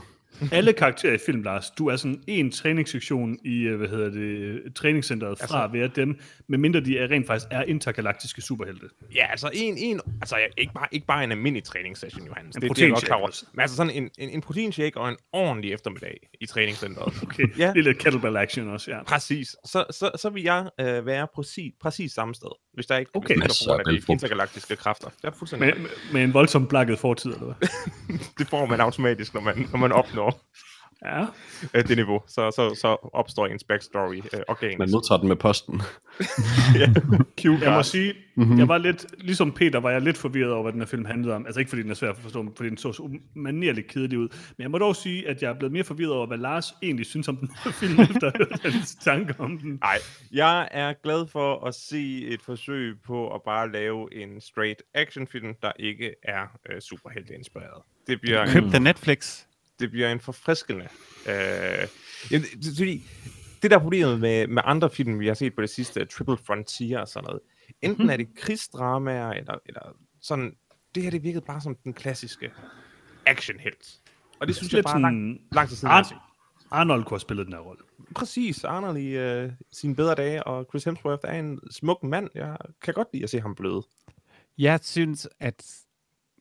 Alle 0.52 0.74
karakterer 0.74 1.14
i 1.14 1.18
film, 1.26 1.44
Lars, 1.44 1.70
du 1.72 1.88
er 1.88 1.96
sådan 1.96 2.24
en 2.28 2.52
træningssektion 2.52 3.38
i, 3.46 3.62
øh, 3.62 3.78
hvad 3.78 3.88
hedder 3.88 4.10
det, 4.10 4.76
træningscenteret 4.76 5.40
fra 5.40 5.66
at 5.66 5.74
være 5.74 5.88
dem, 5.88 6.20
medmindre 6.48 6.80
de 6.80 6.98
er 6.98 7.08
rent 7.12 7.28
faktisk 7.28 7.48
er 7.52 7.64
intergalaktiske 7.64 8.42
superhelte. 8.42 8.86
Ja, 9.16 9.26
altså 9.32 9.50
en, 9.54 9.78
en 9.78 10.02
altså 10.22 10.36
jeg- 10.38 10.50
ikke 10.58 10.74
bare, 10.74 10.88
ikke 10.92 11.06
bare 11.08 11.24
en 11.24 11.32
almindelig 11.32 11.64
træningssession, 11.64 12.28
Johannes. 12.28 12.56
En 12.56 12.62
det, 12.62 12.76
det 12.78 12.86
er 12.86 12.90
godt 12.90 13.06
klar. 13.06 13.20
Men 13.54 13.62
altså 13.62 13.76
sådan 13.78 13.92
en, 13.94 14.10
en, 14.18 14.30
en 14.30 14.42
proteinshake 14.42 14.98
og 14.98 15.10
en 15.10 15.16
ordentlig 15.34 15.74
eftermiddag 15.74 16.18
i 16.42 16.46
træningscenteret. 16.46 17.14
Okay, 17.24 17.44
Ja. 17.58 17.68
det 17.74 17.80
er 17.80 17.84
lidt 17.84 17.98
kettlebell 17.98 18.38
action 18.38 18.70
også, 18.70 18.92
ja. 18.92 19.04
Præcis. 19.04 19.56
Så, 19.66 19.86
så, 19.92 20.12
så 20.22 20.30
vil 20.30 20.44
jeg 20.44 20.70
øh, 20.80 21.06
være 21.06 21.28
præcis, 21.36 21.74
præcis 21.82 22.12
samme 22.12 22.36
sted, 22.36 22.50
hvis 22.74 22.86
der 22.86 22.98
ikke 22.98 23.12
Okay. 23.14 23.36
hvis 23.42 23.58
der 23.58 23.78
de 23.78 24.02
intergalaktiske 24.10 24.76
kræfter. 24.76 25.08
Det 25.10 25.16
er 25.24 25.32
fuldstændig 25.32 25.68
Med, 25.76 25.82
med, 25.82 25.90
med 26.14 26.24
en 26.24 26.34
voldsom 26.34 26.68
blakket 26.68 27.00
fortid, 27.00 27.32
eller 27.34 27.46
hvad? 27.46 27.68
Det 28.40 28.48
får 28.48 28.66
man 28.66 28.80
automatisk, 28.80 29.34
når 29.34 29.42
man, 29.42 29.68
når 29.72 29.78
man 29.80 29.92
opnår 29.92 30.29
Ja. 31.06 31.26
øh, 31.74 31.88
det 31.88 31.96
niveau. 31.98 32.22
Så, 32.28 32.52
så, 32.52 32.76
så 32.82 33.10
opstår 33.14 33.48
ens 33.48 33.64
backstory 33.64 34.16
øh, 34.34 34.40
organisk. 34.48 34.80
Man 34.80 34.92
modtager 34.92 35.20
den 35.20 35.28
med 35.28 35.36
posten. 35.36 35.82
ja. 36.80 36.94
Jeg 37.44 37.74
må 37.74 37.84
sige, 37.84 38.14
mm-hmm. 38.36 38.60
jeg 38.60 38.68
var 38.68 38.78
lidt, 38.78 39.06
ligesom 39.18 39.52
Peter, 39.52 39.80
var 39.80 39.90
jeg 39.90 40.02
lidt 40.02 40.18
forvirret 40.18 40.52
over, 40.52 40.64
hvad 40.64 40.72
den 40.74 40.82
her 40.82 40.88
film 40.88 41.06
handlede 41.06 41.36
om. 41.36 41.46
Altså 41.46 41.60
ikke 41.60 41.70
fordi 41.70 41.82
den 41.82 41.92
er 41.92 41.96
svær 41.96 42.10
at 42.10 42.18
forstå, 42.18 42.42
men 42.42 42.54
fordi 42.56 42.70
den 42.70 42.78
så 42.78 43.10
umanerligt 43.36 43.88
kedelig 43.88 44.18
ud. 44.20 44.28
Men 44.58 44.64
jeg 44.64 44.72
må 44.72 44.78
dog 44.78 44.96
sige, 44.96 45.28
at 45.28 45.42
jeg 45.42 45.50
er 45.50 45.54
blevet 45.54 45.72
mere 45.72 45.84
forvirret 45.84 46.14
over, 46.14 46.28
hvad 46.28 46.38
Lars 46.38 46.74
egentlig 46.84 47.06
synes 47.06 47.28
om 47.28 47.38
den 47.38 47.50
her 47.64 47.72
film, 47.72 48.00
efter 48.12 48.32
hans 48.64 48.96
tanker 48.96 49.34
om 49.38 49.58
den. 49.58 49.72
Nej, 49.82 49.98
jeg 50.32 50.68
er 50.72 50.94
glad 51.04 51.28
for 51.28 51.66
at 51.66 51.76
se 51.76 52.26
et 52.26 52.42
forsøg 52.42 52.96
på 53.06 53.36
at 53.36 53.42
bare 53.46 53.72
lave 53.72 54.14
en 54.14 54.42
straight 54.42 54.84
actionfilm, 54.94 55.56
der 55.62 55.72
ikke 55.80 56.16
er 56.24 56.58
øh, 56.70 56.82
superhelte-inspireret. 56.82 57.82
Det 58.08 58.22
bliver, 58.22 58.48
Køb 58.54 58.64
den 58.72 58.82
Netflix. 58.82 59.44
Det 59.80 59.92
bliver 59.92 60.12
en 60.12 60.20
forfriskende... 60.20 60.88
Øh, 61.28 61.88
jamen, 62.32 62.48
det, 62.48 62.64
det, 62.64 62.78
fordi 62.78 63.04
det 63.62 63.72
der 63.72 63.78
er 63.78 63.82
problemet 63.82 64.20
med, 64.20 64.48
med 64.48 64.62
andre 64.66 64.90
film, 64.90 65.20
vi 65.20 65.28
har 65.28 65.34
set 65.34 65.56
på 65.56 65.62
det 65.62 65.70
sidste, 65.70 66.06
Triple 66.06 66.38
Frontier 66.38 67.00
og 67.00 67.08
sådan 67.08 67.28
noget, 67.28 67.42
enten 67.82 68.10
er 68.10 68.18
det 68.18 68.28
krigsdramaer, 68.36 69.30
eller, 69.30 69.56
eller 69.66 69.82
sådan 70.22 70.56
det 70.96 71.04
her 71.04 71.10
det 71.10 71.24
virkede 71.24 71.46
bare 71.46 71.62
som 71.62 71.76
den 71.76 71.94
klassiske 71.94 72.52
actionhelt. 73.26 74.00
Og 74.40 74.48
det 74.48 74.56
synes 74.56 74.74
jeg 74.74 74.84
bare 74.84 75.02
lang, 75.02 75.38
lang 75.52 75.70
tid 75.70 75.76
siden, 75.76 75.92
Ar-. 75.92 76.30
Arnold 76.72 77.04
kunne 77.04 77.16
have 77.16 77.20
spillet 77.20 77.46
den 77.46 77.54
her 77.54 77.62
rolle. 77.62 77.82
Præcis, 78.16 78.64
Arnold 78.64 78.98
i 78.98 79.08
øh, 79.08 79.52
sine 79.72 79.96
bedre 79.96 80.16
dage, 80.16 80.44
og 80.44 80.66
Chris 80.70 80.84
Hemsworth 80.84 81.22
er 81.24 81.40
en 81.40 81.60
smuk 81.72 82.04
mand. 82.04 82.30
Jeg 82.36 82.58
kan 82.82 82.94
godt 82.94 83.08
lide 83.14 83.24
at 83.24 83.30
se 83.30 83.42
ham 83.42 83.56
bløde. 83.56 83.84
Jeg 84.58 84.80
synes, 84.84 85.28
at 85.40 85.66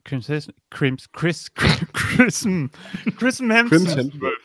Chris, 0.08 0.24
Chris, 0.74 1.08
Chris, 1.18 1.50
Chris, 1.98 2.46
Chris 3.18 3.38
Hemsworth, 3.38 4.44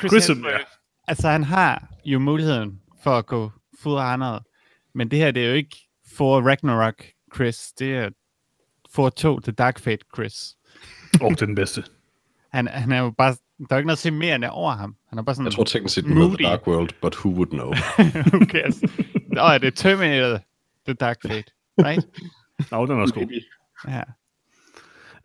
Chris 0.00 0.26
Hemsworth, 0.26 0.54
ja. 0.54 0.58
altså 1.08 1.28
han 1.28 1.44
har 1.44 1.88
jo 2.04 2.18
muligheden 2.18 2.80
for 3.02 3.10
at 3.10 3.26
gå 3.26 3.50
fuld 3.82 3.98
Arnold, 3.98 4.40
men 4.94 5.10
det 5.10 5.18
her, 5.18 5.30
det 5.30 5.44
er 5.44 5.48
jo 5.48 5.54
ikke 5.54 5.76
for 6.16 6.40
Ragnarok 6.40 7.04
Chris, 7.34 7.72
det 7.78 7.94
er 7.94 8.10
for 8.90 9.08
2 9.08 9.40
The 9.40 9.52
Dark 9.52 9.78
Fate 9.78 10.04
Chris. 10.14 10.56
Og 11.20 11.30
det 11.30 11.42
er 11.42 11.46
den 11.46 11.54
bedste. 11.54 11.84
Han, 12.52 12.68
han 12.68 12.92
er 12.92 12.98
jo 12.98 13.10
bare, 13.10 13.36
der 13.58 13.66
er 13.70 13.74
jo 13.74 13.76
ikke 13.76 13.86
noget 13.86 13.98
simmerende 13.98 14.50
over 14.50 14.72
ham. 14.72 14.96
Han 15.08 15.18
er 15.18 15.22
bare 15.22 15.34
sådan, 15.34 15.46
Jeg 15.46 15.52
tror 15.52 15.64
teknisk 15.64 15.94
set, 15.94 16.04
den 16.04 16.36
The 16.36 16.44
Dark 16.44 16.66
World, 16.66 16.90
but 17.02 17.14
who 17.14 17.30
would 17.30 17.50
know? 17.50 17.68
who 18.32 18.44
cares? 18.44 18.82
Nå, 19.32 19.40
er 19.40 19.58
det 19.58 19.74
Terminator 19.74 20.38
The 20.84 20.94
Dark 20.94 21.16
Fate, 21.22 21.52
right? 21.78 22.06
Nå, 22.70 22.86
den 22.86 22.96
er 22.96 23.00
også 23.02 23.14
god. 23.14 23.42
Ja. 23.88 24.02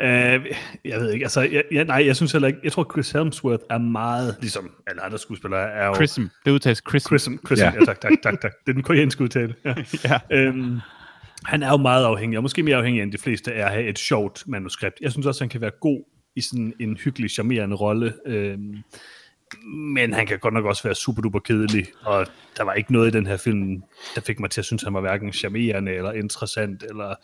Uh, 0.04 0.46
jeg 0.86 1.00
ved 1.00 1.12
ikke, 1.12 1.26
altså, 1.26 1.42
jeg, 1.42 1.64
jeg, 1.72 1.86
nej, 1.86 2.06
jeg 2.06 2.16
synes 2.16 2.32
heller 2.32 2.48
ikke, 2.48 2.60
jeg 2.64 2.72
tror 2.72 2.88
Chris 2.92 3.12
Helmsworth 3.12 3.64
er 3.70 3.78
meget, 3.78 4.36
ligesom 4.42 4.72
alle 4.88 5.02
andre 5.02 5.20
skuespillere, 5.20 5.72
er 5.72 5.86
jo... 5.86 5.96
Chrism, 5.96 6.24
det 6.46 6.52
udtales 6.52 6.82
Chrism. 6.90 7.08
Chrism, 7.08 7.36
Chrism, 7.46 7.64
ja. 7.64 7.74
Ja. 7.80 7.86
tak, 7.86 8.02
tak, 8.02 8.12
tak, 8.24 8.42
tak. 8.42 8.52
Det 8.66 8.70
er 8.70 8.74
den 8.74 8.84
koreanske 8.84 9.24
udtale. 9.24 9.56
Ja. 9.66 9.76
Ja. 10.10 10.20
Øhm, 10.32 10.80
han 11.46 11.64
er 11.64 11.70
jo 11.70 11.78
meget 11.78 12.06
afhængig, 12.06 12.38
og 12.38 12.44
måske 12.44 12.64
mere 12.64 12.76
afhængig 12.76 13.04
end 13.04 13.12
de 13.12 13.18
fleste 13.18 13.54
af 13.54 13.66
at 13.66 13.72
have 13.72 13.84
et 13.84 14.00
sjovt 14.00 14.44
manuskript. 14.48 14.96
Jeg 15.02 15.12
synes 15.12 15.28
også, 15.28 15.42
han 15.42 15.50
kan 15.50 15.62
være 15.62 15.72
god 15.82 16.04
i 16.36 16.42
sådan 16.42 16.74
en 16.80 16.98
hyggelig, 16.98 17.30
charmerende 17.30 17.76
rolle. 17.76 18.14
Øhm, 18.26 18.76
men 19.94 20.14
han 20.14 20.28
kan 20.28 20.40
godt 20.40 20.54
nok 20.54 20.66
også 20.66 20.84
være 20.84 20.96
super 20.96 21.22
duper 21.22 21.40
kedelig, 21.40 21.86
og 22.06 22.28
der 22.58 22.64
var 22.64 22.74
ikke 22.74 22.94
noget 22.94 23.08
i 23.08 23.18
den 23.18 23.26
her 23.26 23.38
film, 23.38 23.84
der 24.16 24.22
fik 24.22 24.40
mig 24.40 24.50
til 24.50 24.62
at 24.62 24.66
synes, 24.66 24.84
han 24.84 24.94
var 24.94 25.02
hverken 25.02 25.34
charmerende 25.34 25.92
eller 25.92 26.12
interessant, 26.12 26.84
eller 26.90 27.16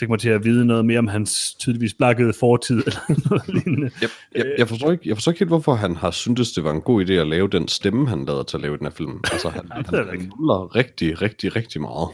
fik 0.00 0.08
mig 0.08 0.18
til 0.18 0.28
at 0.28 0.44
vide 0.44 0.66
noget 0.66 0.84
mere 0.84 0.98
om 0.98 1.06
hans 1.06 1.54
tydeligvis 1.54 1.94
blakkede 1.94 2.32
fortid, 2.32 2.78
eller 2.86 3.28
noget 3.30 3.48
lignende. 3.48 3.90
Jeg, 4.00 4.08
jeg, 4.34 4.44
jeg, 4.58 4.68
forstår 4.68 4.92
ikke, 4.92 5.08
jeg 5.08 5.16
forstår 5.16 5.32
ikke 5.32 5.38
helt, 5.38 5.50
hvorfor 5.50 5.74
han 5.74 5.96
har 5.96 6.10
syntes, 6.10 6.52
det 6.52 6.64
var 6.64 6.70
en 6.70 6.80
god 6.80 7.04
idé 7.04 7.12
at 7.12 7.26
lave 7.26 7.48
den 7.48 7.68
stemme, 7.68 8.08
han 8.08 8.24
lavede 8.24 8.44
til 8.44 8.56
at 8.56 8.60
lave 8.60 8.76
den 8.76 8.86
her 8.86 8.90
film. 8.90 9.20
Altså, 9.32 9.48
han, 9.48 9.68
han, 9.72 9.84
jeg 9.92 9.98
han, 9.98 10.06
han 10.08 10.30
rigtig, 10.76 11.22
rigtig, 11.22 11.56
rigtig 11.56 11.80
meget. 11.80 12.08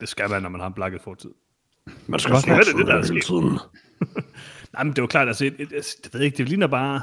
Det 0.00 0.08
skal 0.08 0.30
man, 0.30 0.42
når 0.42 0.48
man 0.48 0.60
har 0.60 0.68
en 0.68 0.74
blakket 0.74 1.00
fortid. 1.00 1.30
Man 2.06 2.20
skal 2.20 2.36
slås 2.36 2.66
det, 2.66 2.76
det 2.76 2.86
der 2.86 2.94
er 2.94 3.02
sket. 3.02 3.24
tiden. 3.24 3.58
Nej, 4.74 4.84
men 4.84 4.92
det 4.92 5.02
var 5.02 5.08
klart, 5.08 5.28
altså, 5.28 5.44
et, 5.44 5.54
et, 5.58 5.72
et, 5.72 5.86
det 6.04 6.14
ved 6.14 6.20
jeg 6.20 6.24
ikke, 6.24 6.36
det 6.36 6.48
ligner 6.48 6.66
bare, 6.66 7.02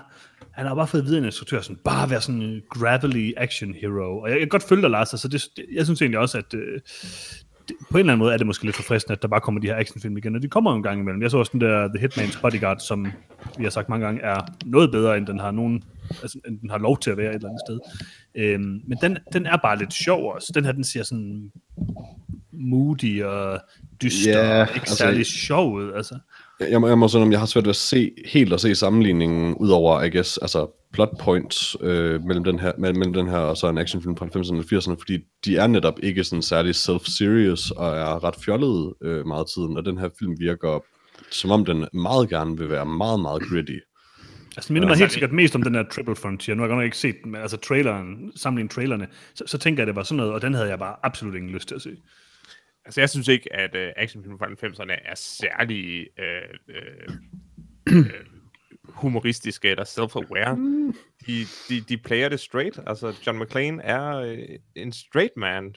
han 0.51 0.65
har 0.65 0.75
bare 0.75 0.87
fået 0.87 1.01
at 1.01 1.05
vide 1.05 1.17
af 1.17 1.19
en 1.19 1.25
instruktør, 1.25 1.61
sådan, 1.61 1.79
bare 1.85 2.09
være 2.09 2.21
sådan 2.21 2.41
en 2.41 2.61
gravelly 2.69 3.31
action 3.37 3.73
hero, 3.73 4.19
og 4.19 4.29
jeg, 4.29 4.33
jeg 4.33 4.41
kan 4.41 4.49
godt 4.49 4.63
følge 4.63 4.81
dig, 4.81 4.89
Lars, 4.89 5.13
altså, 5.13 5.27
det, 5.27 5.47
det, 5.57 5.65
jeg 5.73 5.85
synes 5.85 6.01
egentlig 6.01 6.19
også, 6.19 6.37
at 6.37 6.53
øh, 6.53 6.79
det, 7.67 7.75
på 7.91 7.97
en 7.97 7.99
eller 7.99 8.13
anden 8.13 8.19
måde 8.19 8.33
er 8.33 8.37
det 8.37 8.47
måske 8.47 8.63
lidt 8.63 8.75
forfriskende, 8.75 9.13
at 9.15 9.21
der 9.21 9.27
bare 9.27 9.41
kommer 9.41 9.61
de 9.61 9.67
her 9.67 9.75
actionfilm 9.75 10.17
igen, 10.17 10.35
og 10.35 10.41
de 10.41 10.47
kommer 10.47 10.71
jo 10.71 10.77
en 10.77 10.83
gang 10.83 10.99
imellem. 10.99 11.21
Jeg 11.21 11.31
så 11.31 11.37
også 11.37 11.51
den 11.53 11.61
der 11.61 11.87
The 11.87 12.07
Hitman's 12.07 12.41
Bodyguard, 12.41 12.79
som 12.79 13.07
vi 13.57 13.63
har 13.63 13.69
sagt 13.69 13.89
mange 13.89 14.05
gange, 14.05 14.21
er 14.21 14.41
noget 14.65 14.91
bedre, 14.91 15.17
end 15.17 15.27
den 15.27 15.39
har 15.39 15.51
nogen, 15.51 15.83
altså, 16.21 16.39
end 16.47 16.59
den 16.59 16.69
har 16.69 16.77
lov 16.77 16.99
til 16.99 17.11
at 17.11 17.17
være 17.17 17.29
et 17.29 17.35
eller 17.35 17.49
andet 17.49 17.61
sted. 17.67 17.79
Øhm, 18.35 18.81
men 18.87 18.97
den, 19.01 19.17
den 19.33 19.45
er 19.45 19.57
bare 19.57 19.77
lidt 19.77 19.93
sjov 19.93 20.33
også. 20.33 20.51
Den 20.55 20.65
her, 20.65 20.71
den 20.71 20.83
ser 20.83 21.03
sådan 21.03 21.51
moody 22.51 23.23
og 23.23 23.59
dyster, 24.01 24.43
yeah, 24.43 24.67
ikke 24.67 24.79
altså- 24.79 24.95
særlig 24.95 25.25
sjov 25.25 25.73
ud, 25.73 25.93
altså. 25.93 26.17
Jeg, 26.59 26.71
jeg, 26.71 26.81
må, 26.81 26.87
jeg 26.87 26.97
må 26.97 27.07
sådan, 27.07 27.27
om 27.27 27.31
jeg 27.31 27.39
har 27.39 27.45
svært 27.45 27.65
ved 27.65 27.69
at 27.69 27.75
se, 27.75 28.11
helt 28.25 28.53
at 28.53 28.61
se 28.61 28.75
sammenligningen, 28.75 29.55
udover, 29.55 30.03
I 30.03 30.09
guess, 30.09 30.37
altså 30.37 30.76
plot 30.97 31.17
points 31.19 31.75
øh, 31.81 32.23
mellem, 32.23 32.43
den 32.43 32.59
her, 32.59 32.71
mellem, 32.77 33.13
den 33.13 33.27
her 33.27 33.37
og 33.37 33.57
så 33.57 33.69
en 33.69 33.77
actionfilm 33.77 34.17
fra 34.17 34.25
90'erne 34.25 34.57
og 34.57 34.65
80'erne, 34.71 34.95
fordi 34.99 35.17
de 35.45 35.57
er 35.57 35.67
netop 35.67 35.99
ikke 36.03 36.23
sådan 36.23 36.41
særlig 36.41 36.75
self-serious 36.75 37.71
og 37.71 37.89
er 37.97 38.23
ret 38.23 38.35
fjollede 38.45 38.95
øh, 39.01 39.25
meget 39.25 39.39
af 39.39 39.45
tiden, 39.55 39.77
og 39.77 39.85
den 39.85 39.97
her 39.97 40.09
film 40.19 40.39
virker 40.39 40.85
som 41.31 41.51
om 41.51 41.65
den 41.65 41.87
meget 41.93 42.29
gerne 42.29 42.57
vil 42.57 42.69
være 42.69 42.85
meget, 42.85 43.19
meget 43.19 43.41
gritty. 43.41 43.77
Altså, 44.57 44.67
det 44.67 44.69
minder 44.69 44.87
mig 44.87 44.97
helt 44.97 45.11
sikkert 45.11 45.31
mest 45.31 45.55
om 45.55 45.61
den 45.61 45.73
der 45.73 45.83
Triple 45.91 46.15
Frontier. 46.15 46.55
Nu 46.55 46.61
har 46.61 46.65
jeg 46.65 46.69
godt 46.69 46.77
nok 46.77 46.85
ikke 46.85 46.97
set 46.97 47.15
den, 47.23 47.31
men 47.31 47.41
altså 47.41 47.57
traileren, 47.57 48.31
sammenlignet 48.35 48.71
trailerne, 48.71 49.07
så, 49.35 49.43
så 49.47 49.57
tænker 49.57 49.81
jeg, 49.81 49.87
det 49.87 49.95
var 49.95 50.03
sådan 50.03 50.17
noget, 50.17 50.33
og 50.33 50.41
den 50.41 50.53
havde 50.53 50.69
jeg 50.69 50.79
bare 50.79 50.95
absolut 51.03 51.35
ingen 51.35 51.51
lyst 51.51 51.67
til 51.67 51.75
at 51.75 51.81
se. 51.81 51.91
Altså, 52.85 53.01
jeg 53.01 53.09
synes 53.09 53.27
ikke, 53.27 53.53
at 53.53 53.75
uh, 53.75 54.03
actionfilm 54.03 54.39
fra 54.39 54.45
90'erne 54.45 55.09
er 55.11 55.15
særlig 55.15 56.07
uh, 56.17 56.75
uh, 56.75 57.95
uh, 57.95 58.36
humoristiske 58.97 59.69
eller 59.69 59.83
self-aware. 59.83 60.55
De, 61.27 61.45
de, 61.69 61.81
de 61.81 61.97
player 61.97 62.29
det 62.29 62.39
straight. 62.39 62.79
Altså, 62.87 63.13
John 63.27 63.39
McClane 63.39 63.83
er 63.83 64.31
uh, 64.31 64.37
en 64.75 64.91
straight 64.91 65.37
man. 65.37 65.75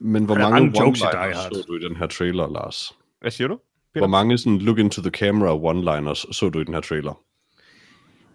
Men 0.00 0.24
hvor 0.24 0.34
mange 0.34 0.60
mange 0.60 0.80
jokes 0.80 1.00
i 1.00 1.02
så 1.34 1.64
du 1.68 1.76
i 1.76 1.88
den 1.88 1.96
her 1.96 2.06
trailer, 2.06 2.48
Lars? 2.48 2.92
Hvad 3.20 3.30
siger 3.30 3.48
du? 3.48 3.58
Peter? 3.94 4.00
Hvor 4.00 4.06
mange 4.06 4.38
sådan 4.38 4.58
look 4.58 4.78
into 4.78 5.02
the 5.02 5.10
camera 5.10 5.54
one-liners 5.54 6.32
så 6.32 6.48
du 6.48 6.60
i 6.60 6.64
den 6.64 6.74
her 6.74 6.80
trailer? 6.80 7.22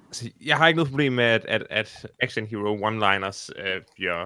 Altså, 0.07 0.29
jeg 0.45 0.57
har 0.57 0.67
ikke 0.67 0.75
noget 0.75 0.89
problem 0.89 1.13
med, 1.13 1.23
at, 1.23 1.45
at, 1.47 1.63
at 1.69 2.07
action 2.21 2.45
hero 2.47 2.75
one-liners 2.75 3.49
øh, 3.59 3.81
bliver, 3.95 4.25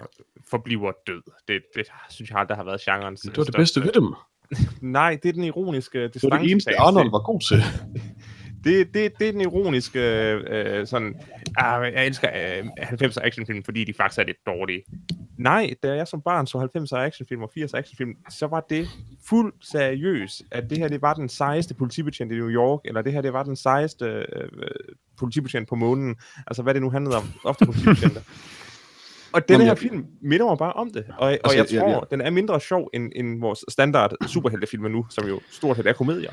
forbliver 0.49 0.91
død. 1.07 1.21
Det, 1.47 1.61
det 1.75 1.85
synes 2.09 2.29
jeg 2.29 2.39
aldrig 2.39 2.57
har 2.57 2.63
været 2.63 2.81
genrens 2.81 3.21
Det 3.21 3.37
var 3.37 3.43
det 3.43 3.55
bedste 3.55 3.81
ved 3.81 3.91
dem. 3.91 4.13
Nej, 4.81 5.19
det 5.23 5.29
er 5.29 5.33
den 5.33 5.43
ironiske 5.43 6.03
Det 6.07 6.23
var 6.23 6.37
det 6.37 6.51
eneste. 6.51 6.79
Arnold 6.79 7.11
var 7.11 7.23
god 7.23 7.41
til. 7.41 7.57
Det, 8.63 8.93
det, 8.93 9.11
det 9.19 9.27
er 9.27 9.31
den 9.31 9.41
ironiske 9.41 9.99
øh, 10.33 10.87
sådan, 10.87 11.15
ah, 11.57 11.93
jeg 11.93 12.05
elsker 12.05 12.29
øh, 12.35 12.65
90'er 12.79 13.25
actionfilm, 13.25 13.63
fordi 13.63 13.83
de 13.83 13.93
faktisk 13.93 14.19
er 14.19 14.23
lidt 14.23 14.37
dårlige. 14.45 14.83
Nej, 15.37 15.73
da 15.83 15.93
jeg 15.95 16.07
som 16.07 16.21
barn 16.21 16.47
så 16.47 16.57
90'er 16.57 16.97
actionfilm 16.97 17.41
og 17.43 17.51
80'er 17.59 17.77
actionfilm, 17.77 18.15
så 18.29 18.47
var 18.47 18.65
det 18.69 18.87
fuldt 19.29 19.55
seriøst, 19.61 20.41
at 20.51 20.69
det 20.69 20.77
her 20.77 20.87
det 20.87 21.01
var 21.01 21.13
den 21.13 21.29
sejeste 21.29 21.73
politibetjent 21.73 22.31
i 22.31 22.35
New 22.35 22.49
York, 22.49 22.79
eller 22.85 23.01
det 23.01 23.13
her 23.13 23.21
det 23.21 23.33
var 23.33 23.43
den 23.43 23.55
sejeste 23.55 24.05
øh, 24.05 24.49
politibetjent 25.19 25.69
på 25.69 25.75
månen. 25.75 26.15
Altså 26.47 26.63
hvad 26.63 26.73
det 26.73 26.81
nu 26.81 26.89
handlede 26.89 27.17
om. 27.17 27.23
Ofte 27.43 27.65
politibetjenter. 27.65 28.21
Og 29.33 29.41
Jamen, 29.49 29.61
her 29.61 29.67
jeg- 29.67 29.77
film 29.77 30.05
minder 30.21 30.45
mig 30.45 30.57
bare 30.57 30.73
om 30.73 30.91
det. 30.93 31.05
Og, 31.07 31.15
og 31.17 31.31
Altså, 31.31 31.57
jeg 31.57 31.67
tror, 31.81 31.89
jeg- 31.89 32.01
den 32.11 32.21
er 32.21 32.29
mindre 32.29 32.59
sjov 32.61 32.89
end, 32.93 33.11
end 33.15 33.39
vores 33.41 33.59
standard 33.69 34.11
superheltefilm 34.27 34.83
nu, 34.91 35.05
som 35.09 35.27
jo 35.27 35.39
stort 35.51 35.77
set 35.77 35.87
er 35.87 35.93
komedier. 35.93 36.31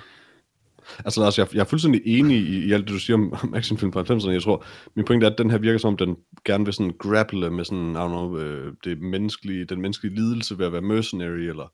Altså 1.05 1.20
Lars, 1.20 1.38
jeg, 1.38 1.46
jeg 1.55 1.61
er 1.61 1.64
fuldstændig 1.64 2.03
enig 2.05 2.37
i, 2.37 2.64
i 2.64 2.72
alt 2.72 2.85
det, 2.85 2.94
du 2.94 2.99
siger 2.99 3.16
om, 3.16 3.33
om 3.42 3.55
actionfilm 3.55 3.92
fra 3.92 4.03
90'erne. 4.03 4.31
Jeg 4.31 4.42
tror, 4.42 4.64
min 4.94 5.05
pointe 5.05 5.27
er, 5.27 5.31
at 5.31 5.38
den 5.38 5.51
her 5.51 5.59
virker 5.59 5.79
som 5.79 5.88
om, 5.88 5.96
den 5.96 6.16
gerne 6.44 6.64
vil 6.64 6.75
sådan 6.75 6.92
grapple 6.99 7.51
med 7.51 7.64
sådan, 7.64 7.92
I 7.92 7.96
don't 7.96 8.09
know, 8.09 8.38
øh, 8.38 8.72
det 8.85 9.01
menneskelige, 9.03 9.64
den 9.64 9.81
menneskelige 9.81 10.14
lidelse 10.14 10.59
ved 10.59 10.66
at 10.66 10.72
være 10.72 10.83
mercenary, 10.83 11.38
eller 11.38 11.72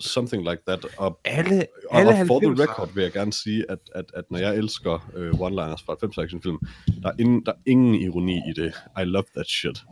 something 0.00 0.42
like 0.50 0.62
that. 0.66 0.86
Og, 0.96 1.20
Alle, 1.24 1.66
og, 1.90 1.98
alle 2.00 2.10
og 2.10 2.26
for 2.26 2.40
the 2.40 2.48
90'er. 2.48 2.62
record 2.62 2.94
vil 2.94 3.02
jeg 3.02 3.12
gerne 3.12 3.32
sige, 3.32 3.64
at, 3.70 3.78
at, 3.94 4.04
at 4.14 4.24
når 4.30 4.38
jeg 4.38 4.56
elsker 4.56 5.10
øh, 5.16 5.30
one-liners 5.30 5.84
fra 5.86 5.96
90'er 6.04 6.22
actionfilm, 6.22 6.58
der 7.02 7.08
er, 7.08 7.12
ingen, 7.18 7.42
der 7.46 7.52
er 7.52 7.56
ingen 7.66 7.94
ironi 7.94 8.36
i 8.36 8.52
det. 8.56 8.72
I 9.00 9.04
love 9.04 9.24
that 9.36 9.46
shit. 9.46 9.82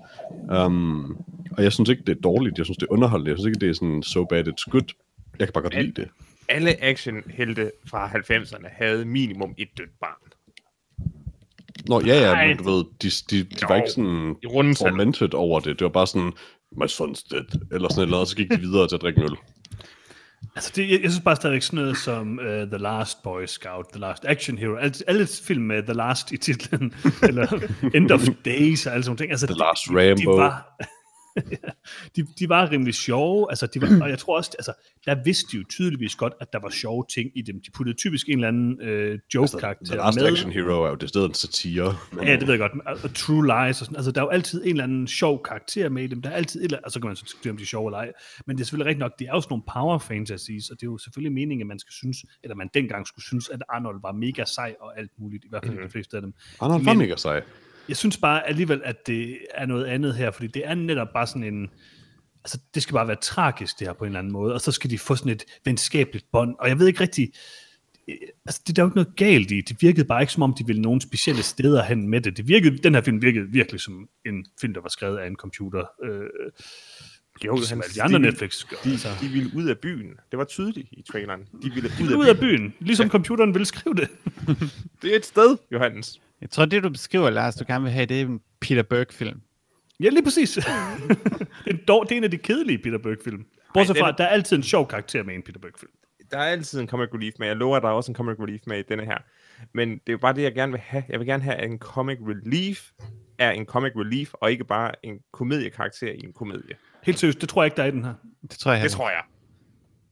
Um, 0.65 1.17
og 1.53 1.63
jeg 1.63 1.73
synes 1.73 1.91
ikke, 1.91 2.03
det 2.07 2.17
er 2.17 2.21
dårligt. 2.21 2.59
Jeg 2.59 2.67
synes, 2.67 2.79
det 2.79 2.87
er 2.87 2.93
underholdende. 2.93 3.31
Jeg 3.31 3.39
synes 3.39 3.47
ikke, 3.47 3.61
det 3.61 3.71
er 3.71 3.75
sådan 3.75 4.03
so 4.03 4.25
bad 4.25 4.49
it's 4.49 4.71
good. 4.71 4.95
Jeg 5.39 5.47
kan 5.47 5.53
bare 5.53 5.63
godt 5.63 5.75
lide 5.75 5.93
det. 5.93 6.09
Alle 6.49 6.85
actionhelte 6.85 7.73
fra 7.91 8.09
90'erne 8.09 8.69
havde 8.71 9.05
minimum 9.05 9.55
et 9.59 9.69
dødt 9.79 10.01
barn. 10.01 10.29
Nå, 11.89 12.01
ja, 12.01 12.15
ja, 12.15 12.33
Nej, 12.33 12.47
men 12.47 12.57
du 12.57 12.65
ved, 12.65 12.85
de, 13.03 13.11
de, 13.31 13.45
de 13.45 13.69
var 13.69 13.75
Jo, 13.75 13.83
ikke 13.83 13.91
sådan 13.91 14.75
tormented 14.75 15.35
over 15.35 15.61
det. 15.61 15.79
Det 15.79 15.85
var 15.85 15.91
bare 15.91 16.07
sådan, 16.07 16.33
my 16.73 16.85
son's 16.85 17.29
dead, 17.31 17.61
eller 17.73 17.89
sådan 17.89 18.09
noget, 18.09 18.23
og 18.23 18.27
så 18.27 18.37
gik 18.37 18.51
de 18.51 18.61
videre 18.61 18.89
til 18.89 18.95
at 18.95 19.03
drikke 19.03 19.19
en 19.19 19.25
øl. 19.25 19.37
Altså, 20.55 20.73
det, 20.77 20.91
jeg, 20.91 21.03
jeg 21.03 21.11
synes 21.11 21.25
bare 21.25 21.37
stadigvæk 21.37 21.63
sådan 21.63 21.77
noget 21.77 21.97
som 21.97 22.39
uh, 22.39 22.47
The 22.47 22.79
Last 22.79 23.23
Boy 23.23 23.45
Scout, 23.47 23.85
The 23.93 24.01
Last 24.01 24.25
Action 24.25 24.59
Hero, 24.59 24.77
alle, 24.77 24.95
alle 25.07 25.27
film 25.47 25.63
med 25.63 25.83
The 25.83 25.93
Last 25.93 26.33
i 26.33 26.37
titlen, 26.37 26.95
eller 27.29 27.47
End 27.95 28.11
of 28.11 28.21
Days 28.45 28.87
og 28.87 28.93
alle 28.93 29.05
sådan 29.05 29.17
ting. 29.17 29.31
Altså, 29.31 29.47
The 29.47 29.57
Last 29.59 29.89
de, 29.89 30.11
Rambo. 30.11 30.33
De 30.33 30.39
var, 30.39 30.83
de, 32.17 32.27
de 32.39 32.49
var 32.49 32.71
rimelig 32.71 32.95
sjove, 32.95 33.47
altså, 33.51 33.67
de 33.67 33.81
var, 33.83 33.89
og 34.03 34.11
jeg 34.11 34.19
tror 34.19 34.37
også, 34.37 34.51
altså, 34.59 34.73
der 35.07 35.25
vidste 35.25 35.53
de 35.53 35.57
jo 35.57 35.65
tydeligvis 35.71 36.15
godt, 36.15 36.33
at 36.41 36.53
der 36.53 36.59
var 36.59 36.71
sjove 36.71 37.05
ting 37.15 37.31
i 37.35 37.43
dem. 37.43 37.61
De 37.67 37.71
puttede 37.71 37.97
typisk 37.97 38.29
en 38.29 38.35
eller 38.35 38.49
anden 38.49 38.81
øh, 38.83 39.19
joke-karakter 39.35 39.87
The 39.87 39.97
Last 39.97 40.19
med. 40.21 40.27
Action 40.27 40.53
Hero 40.53 40.83
er 40.83 40.89
jo 40.89 40.95
det 40.95 41.09
stedet 41.09 41.29
en 41.29 41.35
satire. 41.35 41.97
Ja, 42.23 42.33
det 42.33 42.41
ved 42.47 42.51
jeg 42.55 42.59
godt. 42.59 42.73
Og- 42.87 42.99
Og 43.05 43.15
True 43.15 43.45
Lies 43.47 43.81
og 43.81 43.85
sådan. 43.87 43.97
Altså, 43.97 44.11
der 44.13 44.21
er 44.21 44.25
jo 44.25 44.29
altid 44.31 44.63
en 44.65 44.69
eller 44.71 44.85
anden 44.85 45.07
sjov 45.07 45.43
karakter 45.45 45.89
med 45.89 46.05
i 46.05 46.07
dem. 46.07 46.23
Der 46.23 46.31
er 46.31 46.35
altid 46.35 46.61
et 46.61 46.65
eller 46.65 46.79
altså, 46.79 46.95
så 46.95 47.01
kan 47.01 47.09
man 47.09 47.17
så 47.17 47.23
diskutere, 47.27 47.51
om 47.51 47.57
de 47.57 47.63
er 47.63 47.67
sjove 47.67 47.89
eller 47.89 47.99
ej. 47.99 48.13
Men 48.47 48.57
det 48.57 48.63
er 48.63 48.65
selvfølgelig 48.65 48.87
rigtigt 48.87 49.01
nok, 49.01 49.13
det 49.19 49.27
er 49.29 49.31
jo 49.35 49.41
sådan 49.41 49.53
nogle 49.53 49.65
power 49.75 49.99
fantasies, 49.99 50.71
og 50.71 50.77
det 50.77 50.83
er 50.83 50.91
jo 50.91 50.99
selvfølgelig 50.99 51.33
meningen, 51.33 51.63
at 51.63 51.67
man 51.67 51.79
skal 51.79 51.93
synes, 51.93 52.19
eller 52.43 52.55
man 52.55 52.69
dengang 52.75 53.07
skulle 53.07 53.25
synes, 53.25 53.49
at 53.49 53.63
Arnold 53.69 54.01
var 54.03 54.13
mega 54.13 54.45
sej 54.45 54.75
og 54.81 54.99
alt 54.99 55.11
muligt, 55.19 55.45
i 55.45 55.49
hvert 55.51 55.65
fald 55.67 55.77
mm. 55.77 55.83
de 55.85 55.91
fleste 55.91 56.17
af 56.17 56.23
dem. 56.23 56.33
Arnold 56.61 56.85
var 56.85 56.95
mega 56.95 57.17
sej. 57.17 57.43
Jeg 57.89 57.97
synes 57.97 58.17
bare 58.17 58.49
alligevel, 58.49 58.81
at 58.85 59.07
det 59.07 59.39
er 59.55 59.67
noget 59.67 59.85
andet 59.85 60.15
her, 60.15 60.31
fordi 60.31 60.47
det 60.47 60.63
er 60.67 60.75
netop 60.75 61.09
bare 61.15 61.27
sådan 61.27 61.55
en, 61.55 61.71
altså 62.45 62.59
det 62.75 62.83
skal 62.83 62.95
bare 62.95 63.09
være 63.09 63.17
tragisk 63.23 63.79
det 63.79 63.87
her 63.87 63.95
på 63.95 64.05
en 64.05 64.09
eller 64.09 64.19
anden 64.19 64.33
måde, 64.33 64.55
og 64.55 64.61
så 64.61 64.73
skal 64.73 64.91
de 64.91 64.99
få 64.99 65.17
sådan 65.17 65.33
et 65.33 65.45
venskabeligt 65.65 66.27
bånd, 66.33 66.57
og 66.61 66.69
jeg 66.69 66.79
ved 66.79 66.87
ikke 66.87 67.01
rigtig, 67.01 67.33
altså, 68.47 68.61
det 68.67 68.69
er 68.69 68.75
der 68.75 68.83
jo 68.83 68.87
ikke 68.87 68.97
noget 68.97 69.17
galt 69.17 69.51
i. 69.51 69.61
Det 69.61 69.77
virkede 69.81 70.07
bare 70.07 70.21
ikke, 70.21 70.33
som 70.33 70.43
om 70.43 70.55
de 70.55 70.67
ville 70.67 70.83
nogen 70.83 71.01
specielle 71.01 71.43
steder 71.43 71.83
hen 71.83 72.09
med 72.09 72.21
det. 72.21 72.37
det 72.37 72.49
virkede, 72.49 72.79
den 72.79 72.95
her 72.95 73.03
film 73.03 73.23
virkede 73.23 73.47
virkelig 73.49 73.81
som 73.81 74.09
en 74.27 74.47
film, 74.61 74.75
der 74.75 74.81
var 74.81 74.89
skrevet 74.89 75.19
af 75.19 75.27
en 75.27 75.37
computer. 75.37 75.85
Øh, 76.05 76.21
jo, 77.45 77.63
som 77.63 77.83
alle 77.83 77.95
de 77.95 78.03
andre 78.03 78.19
de, 78.19 78.23
Netflix 78.23 78.65
gør. 78.65 78.77
De, 78.85 78.91
altså. 78.91 79.09
de 79.21 79.29
ville 79.29 79.51
ud 79.57 79.65
af 79.65 79.79
byen. 79.79 80.11
Det 80.31 80.39
var 80.39 80.45
tydeligt 80.45 80.89
i 80.93 81.03
traileren. 81.03 81.41
De 81.63 81.71
ville 81.71 81.89
De 81.99 82.03
ud, 82.03 82.09
vil 82.09 82.17
ud 82.17 82.27
af 82.27 82.39
byen, 82.39 82.75
ligesom 82.81 83.07
ja. 83.07 83.11
computeren 83.11 83.55
ville 83.55 83.67
skrive 83.67 83.95
det. 83.95 84.09
Det 85.03 85.13
er 85.13 85.17
et 85.17 85.27
sted, 85.27 85.57
Johannes. 85.73 86.21
Jeg 86.41 86.51
tror, 86.51 86.65
det 86.65 86.83
du 86.83 86.89
beskriver, 86.89 87.31
Lars, 87.31 87.55
du 87.55 87.65
gerne 87.67 87.83
vil 87.85 87.93
have, 87.93 88.07
det 88.07 88.21
er 88.21 88.25
en 88.27 88.41
Peter 88.61 88.83
Berg-film. 88.83 89.41
Ja, 90.01 90.09
lige 90.09 90.23
præcis. 90.25 90.51
det, 91.65 91.73
er 91.73 91.77
dog, 91.89 92.05
det 92.09 92.13
er 92.13 92.17
en 92.17 92.25
af 92.25 92.31
de 92.31 92.39
kedelige 92.39 92.79
Peter 92.79 92.99
Berg-film. 92.99 93.47
Bortset 93.75 93.97
fra, 93.99 94.07
den- 94.07 94.13
at 94.15 94.19
der 94.19 94.25
er 94.25 94.29
altid 94.29 94.57
en 94.57 94.63
sjov 94.63 94.89
karakter 94.89 95.23
med 95.23 95.33
i 95.35 95.37
en 95.37 95.43
Peter 95.43 95.59
Berg-film. 95.61 95.91
Der 96.31 96.39
er 96.39 96.43
altid 96.45 96.81
en 96.81 96.89
comic 96.89 97.09
relief 97.15 97.35
med. 97.39 97.47
Jeg 97.47 97.57
lover, 97.57 97.77
at 97.77 97.83
der 97.83 97.89
er 97.89 97.93
også 97.93 98.11
en 98.11 98.17
comic 98.17 98.37
relief 98.41 98.61
med 98.67 98.79
i 98.79 98.83
denne 98.89 99.05
her. 99.05 99.19
Men 99.75 99.91
det 99.91 100.01
er 100.07 100.13
jo 100.13 100.19
bare 100.19 100.35
det, 100.35 100.43
jeg 100.43 100.55
gerne 100.55 100.73
vil 100.73 100.81
have. 100.81 101.05
Jeg 101.09 101.19
vil 101.19 101.27
gerne 101.27 101.43
have, 101.43 101.57
at 101.57 101.71
en 101.71 101.79
comic 101.79 102.19
relief 102.21 102.91
er 103.39 103.51
en 103.51 103.67
comic 103.67 103.93
relief, 103.97 104.31
og 104.35 104.51
ikke 104.51 104.65
bare 104.65 104.91
en 105.07 105.19
komediekarakter 105.33 106.13
i 106.13 106.21
en 106.25 106.33
komedie. 106.33 106.75
Helt 107.03 107.19
seriøst, 107.19 107.41
det 107.41 107.49
tror 107.49 107.63
jeg 107.63 107.67
ikke, 107.67 107.77
der 107.77 107.83
er 107.83 107.87
i 107.87 107.91
den 107.91 108.05
her. 108.05 108.15
Det 108.43 108.51
tror 108.51 108.73
jeg 108.73 108.83
Det 108.83 108.91
tror 108.91 109.11
jeg. 109.11 109.23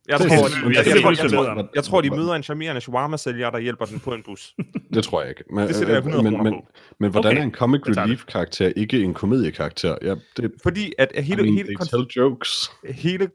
Jeg 0.09 0.19
tror, 0.21 0.27
de, 0.27 0.33
det 0.35 0.41
jeg, 0.41 0.47
er 0.47 0.71
jeg, 0.71 0.85
det, 0.85 0.95
jeg, 0.95 0.97
jeg 0.97 1.19
jeg, 1.19 1.25
ved 1.25 1.31
tror, 1.31 1.47
om. 1.47 1.69
jeg 1.75 1.85
tror, 1.85 2.01
de 2.01 2.11
møder 2.11 2.33
en 2.35 2.43
charmerende 2.43 2.81
shawarma-sælger, 2.81 3.51
der 3.51 3.59
hjælper 3.59 3.85
den 3.85 4.01
på 4.01 4.15
en 4.15 4.23
bus. 4.23 4.55
Det 4.95 5.05
tror 5.05 5.21
jeg 5.21 5.29
ikke. 5.31 5.45
Men, 5.51 5.69
Det 5.69 5.77
sætter 5.77 5.95
jeg 5.95 5.99
100 6.07 6.23
men, 6.31 6.43
men, 6.43 6.55
men 7.01 7.11
hvordan 7.11 7.33
Okay, 7.33 7.41
er 7.41 7.45
en 7.45 7.53
comic 7.53 7.81
relief-karakter 7.89 8.73
ikke 8.77 9.03
en 9.03 9.15
komediekarakter? 9.15 9.97
Ja, 10.03 10.15
det, 10.37 10.53
Fordi 10.63 10.93
at 10.99 11.13
I 11.19 11.21
hele, 11.21 11.43
mean, 11.43 11.55
hele, 11.55 11.67
they 11.69 11.87
tell 11.91 12.07
jokes. 12.17 12.71
hele 12.91 13.29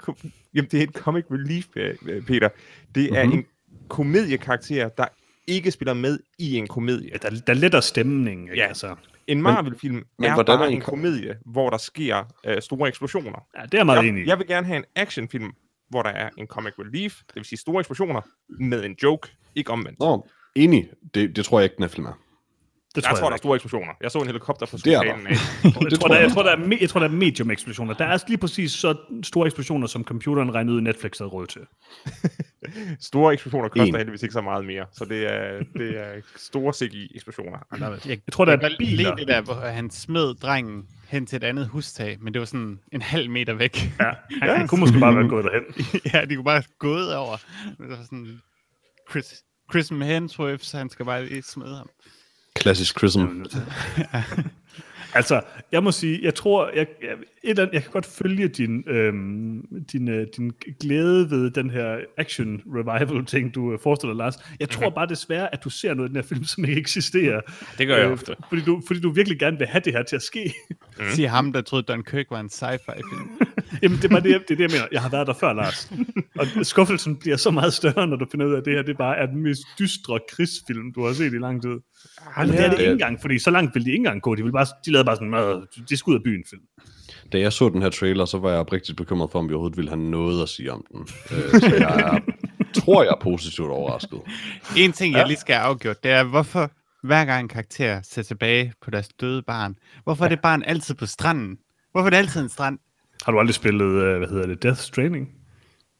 jamen, 0.55 0.67
det 0.71 0.79
er 0.79 0.84
et 0.84 0.93
comic 0.95 1.23
relief, 1.31 1.65
øh, 1.75 1.95
øh, 2.07 2.21
Peter. 2.25 2.49
Det 2.95 3.17
er 3.17 3.25
Mhm. 3.25 3.34
en 3.34 3.45
komediekarakter, 3.89 4.89
der 4.89 5.05
ikke 5.47 5.71
spiller 5.71 5.93
med 5.93 6.19
i 6.39 6.55
en 6.57 6.67
komedie. 6.67 7.10
Ja, 7.13 7.17
der, 7.29 7.29
der 7.29 7.53
er 7.53 7.57
lettere 7.57 7.81
stemning. 7.81 8.41
Ikke? 8.43 8.55
Ja. 8.62 8.67
Altså, 8.67 8.95
En 9.27 9.41
Marvel-film 9.41 9.93
men 10.19 10.29
er 10.29 10.34
hvordan 10.34 10.57
bare 10.57 10.65
er 10.65 10.69
en 10.69 10.75
en 10.75 10.81
ko- 10.81 10.89
komedie, 10.89 11.36
hvor 11.45 11.69
der 11.69 11.77
sker 11.77 12.23
øh, 12.45 12.62
store 12.62 12.88
eksplosioner. 12.89 13.45
ja, 13.60 13.65
det 13.71 13.79
er 13.79 13.84
meget 13.84 13.99
enig 14.07 14.19
Jeg, 14.19 14.25
i. 14.27 14.29
jeg 14.29 14.38
vil 14.39 14.47
gerne 14.47 14.67
have 14.67 14.77
en 14.77 14.84
actionfilm, 14.95 15.51
hvor 15.91 16.01
der 16.01 16.10
er 16.10 16.30
en 16.38 16.47
comic 16.47 16.73
relief, 16.80 17.15
det 17.27 17.36
vil 17.36 17.45
sige 17.45 17.60
store 17.60 17.80
eksplosioner, 17.80 18.21
med 18.49 18.84
en 18.86 18.95
joke, 19.04 19.32
ikke 19.56 19.71
omvendt. 19.71 19.99
Nå, 19.99 20.27
enig. 20.56 20.89
Det, 21.13 21.36
det 21.36 21.45
tror 21.45 21.60
jeg 21.60 21.63
ikke, 21.63 21.75
den 21.75 21.84
er. 21.84 22.17
Det 22.95 23.06
jeg 23.08 23.17
tror, 23.17 23.27
der 23.27 23.34
er 23.34 23.38
store 23.38 23.56
eksplosioner. 23.56 23.93
Jeg 24.01 24.12
så 24.12 24.19
en 24.19 24.25
helikopter 24.25 24.65
på 24.65 24.77
Det 24.77 24.93
er 24.93 25.01
der. 25.01 25.08
sultanen 25.13 25.27
af. 25.27 25.32
Jeg 25.63 25.91
Det 25.91 25.99
tror, 25.99 25.99
tror 25.99 26.08
der, 26.08 26.15
jeg 26.15 26.23
jeg, 26.23 26.32
tror, 26.32 26.43
der 26.43 26.51
er, 26.51 26.56
me- 26.58 26.82
jeg 26.82 26.89
tror, 26.89 26.99
der 26.99 27.08
er 27.08 27.12
medium-eksplosioner. 27.12 27.93
Der 27.93 28.06
er 28.06 28.17
lige 28.27 28.38
præcis 28.38 28.71
så 28.71 28.95
store 29.23 29.45
eksplosioner, 29.47 29.88
som 29.88 30.04
computeren 30.04 30.54
regnede 30.54 30.75
ud, 30.75 30.82
i 30.82 30.84
Netflix 30.84 31.17
havde 31.17 31.30
råd 31.30 31.47
til. 31.47 31.62
Store 32.99 33.34
eksplosioner 33.34 33.69
koster 33.69 33.86
En. 33.86 33.95
heldigvis 33.95 34.23
ikke 34.23 34.34
så 34.34 34.41
meget 34.41 34.65
mere, 34.65 34.86
så 34.91 35.06
det 35.06 35.34
er, 35.34 35.63
det 35.73 35.97
er 35.99 36.21
store 36.36 36.73
CGI-eksplosioner. 36.73 37.58
Jeg, 37.80 37.99
Jeg 38.06 38.19
tror, 38.32 38.45
der 38.45 38.51
jeg 38.62 38.71
er 38.71 38.75
biler. 38.80 39.15
det 39.15 39.27
der, 39.27 39.41
hvor 39.41 39.54
han 39.54 39.89
smed 39.91 40.34
drengen 40.36 40.84
hen 41.12 41.26
til 41.26 41.36
et 41.36 41.43
andet 41.43 41.67
hustag, 41.67 42.17
men 42.21 42.34
det 42.34 42.39
var 42.39 42.45
sådan 42.45 42.80
en 42.91 43.02
halv 43.02 43.30
meter 43.30 43.54
væk. 43.54 43.91
Ja, 44.00 44.12
han, 44.41 44.58
han 44.58 44.67
kunne 44.67 44.80
måske 44.80 45.00
bare 45.00 45.15
være 45.15 45.28
gået 45.28 45.45
derhen. 45.45 45.63
ja, 46.13 46.26
de 46.26 46.36
kunne 46.36 46.45
bare 46.45 46.63
gået 46.80 47.15
over. 47.15 47.38
Det 47.78 47.89
var 47.89 48.04
sådan 48.04 48.41
Chris, 49.10 49.43
Chris 49.71 49.89
Hemsworth, 49.89 50.63
så 50.63 50.78
han 50.78 50.89
skal 50.89 51.06
bare 51.06 51.26
lige 51.26 51.41
smide 51.41 51.76
ham. 51.76 51.89
Klassisk 52.56 52.97
Chrism. 52.97 53.19
Altså, 55.13 55.41
jeg 55.71 55.84
må 55.84 55.91
sige, 55.91 56.19
jeg 56.24 56.36
tror, 56.36 56.69
jeg, 56.76 56.88
jeg, 57.02 57.10
et 57.43 57.50
eller 57.50 57.63
andet, 57.63 57.74
jeg 57.74 57.84
kan 57.84 57.91
godt 57.91 58.06
følge 58.06 58.47
din, 58.47 58.84
øhm, 58.88 59.65
din, 59.91 60.10
øh, 60.10 60.28
din 60.38 60.52
glæde 60.80 61.30
ved 61.30 61.52
den 61.52 61.69
her 61.69 61.97
action 62.17 62.62
revival 62.65 63.26
ting, 63.26 63.56
du 63.56 63.74
øh, 63.74 63.80
forestiller, 63.84 64.15
Lars. 64.15 64.36
Jeg 64.60 64.69
tror 64.69 64.89
bare 64.89 65.08
desværre, 65.08 65.54
at 65.54 65.63
du 65.63 65.69
ser 65.69 65.93
noget 65.93 66.10
i 66.10 66.13
den 66.13 66.15
her 66.15 66.28
film, 66.28 66.43
som 66.43 66.65
ikke 66.65 66.80
eksisterer. 66.80 67.41
Det 67.78 67.88
gør 67.88 67.97
jeg 67.97 68.06
Øh, 68.06 68.12
ofte. 68.12 68.36
Fordi 68.50 68.62
du, 68.62 68.82
fordi 68.88 69.00
du 69.00 69.12
virkelig 69.12 69.39
gerne 69.39 69.58
vil 69.58 69.67
have 69.67 69.82
det 69.86 69.93
her 69.93 70.04
til 70.04 70.15
at 70.15 70.21
ske. 70.21 70.54
Mm. 71.00 71.06
Siger 71.10 71.30
ham, 71.30 71.54
der 71.54 71.62
troede, 71.62 71.84
Dunkirk 71.84 72.26
var 72.32 72.39
en 72.39 72.50
sci-fi 72.50 73.02
film. 73.10 73.30
Jamen, 73.82 73.97
det 73.97 74.06
er, 74.06 74.10
bare 74.10 74.21
det, 74.21 74.41
det 74.47 74.52
er 74.52 74.56
det, 74.56 74.60
jeg 74.60 74.69
mener. 74.71 74.88
Jeg 74.91 75.02
har 75.02 75.10
været 75.10 75.28
der 75.28 75.34
før, 75.34 75.54
Lars. 75.54 75.91
Og 76.39 76.65
skuffelsen 76.65 77.17
bliver 77.17 77.38
så 77.38 77.52
meget 77.52 77.74
større, 77.74 78.08
når 78.08 78.15
du 78.15 78.26
finder 78.32 78.45
ud 78.45 78.54
af, 78.54 78.58
at 78.58 78.65
det 78.65 78.74
her 78.74 78.82
det 78.82 78.97
bare 78.97 79.17
er 79.17 79.26
den 79.26 79.43
mest 79.43 79.62
dystre 79.80 80.19
krigsfilm, 80.30 80.93
du 80.93 81.06
har 81.06 81.13
set 81.13 81.34
i 81.34 81.38
lang 81.38 81.62
tid. 81.62 81.80
Men 82.38 82.47
det 82.47 82.60
er 82.60 82.62
det 82.69 82.71
det- 82.71 82.79
ikke 82.79 82.91
engang, 82.91 83.21
fordi 83.21 83.39
så 83.39 83.51
langt 83.51 83.75
ville 83.75 83.86
de 83.86 83.89
ikke 83.91 83.97
engang 83.97 84.21
gå. 84.21 84.36
De, 84.36 84.41
ville 84.41 84.53
bare, 84.53 84.65
de 84.86 84.91
lavede 84.91 85.05
bare 85.05 85.15
sådan, 85.15 85.27
"Nå, 85.29 85.65
de 85.89 85.97
skal 85.97 86.12
ud 86.12 86.15
af 86.15 86.23
byen 86.23 86.43
film. 86.49 86.62
Da 87.31 87.39
jeg 87.39 87.53
så 87.53 87.69
den 87.69 87.81
her 87.81 87.89
trailer, 87.89 88.25
så 88.25 88.38
var 88.38 88.49
jeg 88.49 88.60
oprigtigt 88.60 88.97
bekymret 88.97 89.31
for, 89.31 89.39
om 89.39 89.49
vi 89.49 89.53
overhovedet 89.53 89.77
ville 89.77 89.89
have 89.91 90.01
noget 90.01 90.43
at 90.43 90.49
sige 90.49 90.71
om 90.73 90.86
den. 90.91 91.01
Øh, 91.31 91.60
så 91.62 91.75
jeg 91.79 91.99
er, 91.99 92.19
tror, 92.73 93.03
jeg 93.03 93.10
er 93.12 93.21
positivt 93.21 93.69
overrasket. 93.69 94.19
En 94.77 94.91
ting, 94.91 95.13
jeg 95.15 95.27
lige 95.27 95.38
skal 95.38 95.55
have 95.55 95.65
afgjort, 95.65 96.03
det 96.03 96.12
er, 96.12 96.23
hvorfor 96.23 96.71
hver 97.03 97.25
gang 97.25 97.41
en 97.43 97.47
karakter 97.47 98.01
ser 98.03 98.21
tilbage 98.23 98.73
på 98.81 98.91
deres 98.91 99.07
døde 99.07 99.41
barn, 99.41 99.75
hvorfor 100.03 100.25
er 100.25 100.29
det 100.29 100.39
barn 100.41 100.63
altid 100.65 100.95
på 100.95 101.05
stranden? 101.05 101.57
Hvorfor 101.91 102.05
er 102.05 102.10
det 102.10 102.17
altid 102.17 102.41
en 102.41 102.49
strand? 102.49 102.79
Har 103.25 103.31
du 103.31 103.39
aldrig 103.39 103.55
spillet, 103.55 103.86
øh, 104.03 104.17
hvad 104.17 104.27
hedder 104.27 104.47
det, 104.47 104.63
Death 104.63 104.79
Stranding? 104.79 105.29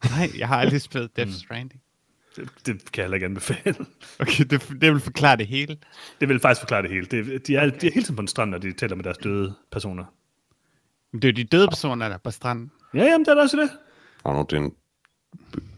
Nej, 0.10 0.30
jeg 0.38 0.48
har 0.48 0.56
aldrig 0.58 0.82
spillet 0.90 1.16
Death 1.18 1.32
Stranding. 1.32 1.82
Det, 2.36 2.50
det 2.66 2.92
kan 2.92 3.02
jeg 3.02 3.04
heller 3.04 3.16
ikke 3.16 3.26
anbefale. 3.26 3.76
Okay, 4.20 4.44
det, 4.44 4.68
det 4.82 4.94
vil 4.94 5.00
forklare 5.00 5.38
det 5.38 5.48
hele. 5.48 5.78
Det 6.22 6.30
vil 6.30 6.40
faktisk 6.40 6.62
forklare 6.62 6.82
det 6.82 6.90
hele. 6.92 7.06
Det, 7.06 7.48
de, 7.48 7.56
er, 7.56 7.70
de 7.70 7.88
er 7.88 7.92
hele 7.92 8.04
tiden 8.06 8.16
på 8.16 8.22
en 8.22 8.28
strand, 8.28 8.52
når 8.52 8.58
de 8.58 8.74
taler 8.74 8.96
med 8.96 9.04
deres 9.04 9.18
døde 9.18 9.56
personer. 9.72 10.06
Men 11.12 11.22
det 11.22 11.28
er 11.28 11.32
jo 11.32 11.36
de 11.36 11.44
døde 11.44 11.68
personer, 11.68 12.08
der 12.08 12.16
er 12.16 12.20
på 12.20 12.32
stranden. 12.32 12.72
Ja, 12.94 13.04
jamen, 13.04 13.26
det 13.26 13.32
er 13.32 13.36
da 13.36 13.42
også 13.42 13.58
det. 13.58 13.70
Og 14.24 14.34
nu, 14.36 14.46
det 14.50 14.54
er 14.58 14.62
en 14.62 14.76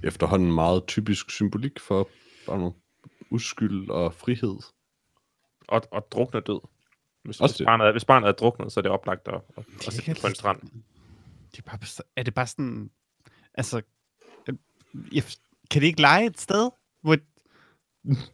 efterhånden 0.04 0.52
meget 0.52 0.84
typisk 0.88 1.32
symbolik 1.32 1.80
for 1.80 2.10
bare 2.48 2.58
noget 2.58 2.74
uskyld 3.30 3.90
og 3.90 4.14
frihed. 4.14 4.56
Og, 5.68 5.82
og 5.92 6.08
drukne 6.12 6.40
død. 6.40 6.60
Hvis, 7.24 7.40
Også 7.42 7.54
hvis, 7.54 7.58
det. 7.58 7.66
barnet, 7.66 7.88
er- 7.88 7.92
hvis 7.92 8.06
barnet 8.06 8.28
er 8.28 8.32
druknet, 8.32 8.72
så 8.72 8.80
er 8.80 8.82
det 8.82 8.92
oplagt 8.92 9.28
at, 9.28 9.34
at, 9.58 9.66
Det 9.80 9.88
at 9.88 9.94
sætte 9.94 10.14
det 10.14 10.22
på 10.22 10.28
en 10.28 10.36
strand. 10.36 10.62
De 11.56 11.58
er, 11.58 11.62
bare 11.62 11.80
er 12.16 12.24
det 12.24 12.34
bare 12.34 12.48
sådan... 12.48 12.90
Altså... 13.54 13.82
Jeg, 15.12 15.24
kan 15.74 15.82
de 15.82 15.88
ikke 15.88 16.02
lege 16.02 16.26
et 16.26 16.42
sted, 16.42 16.72
hvor 17.02 17.18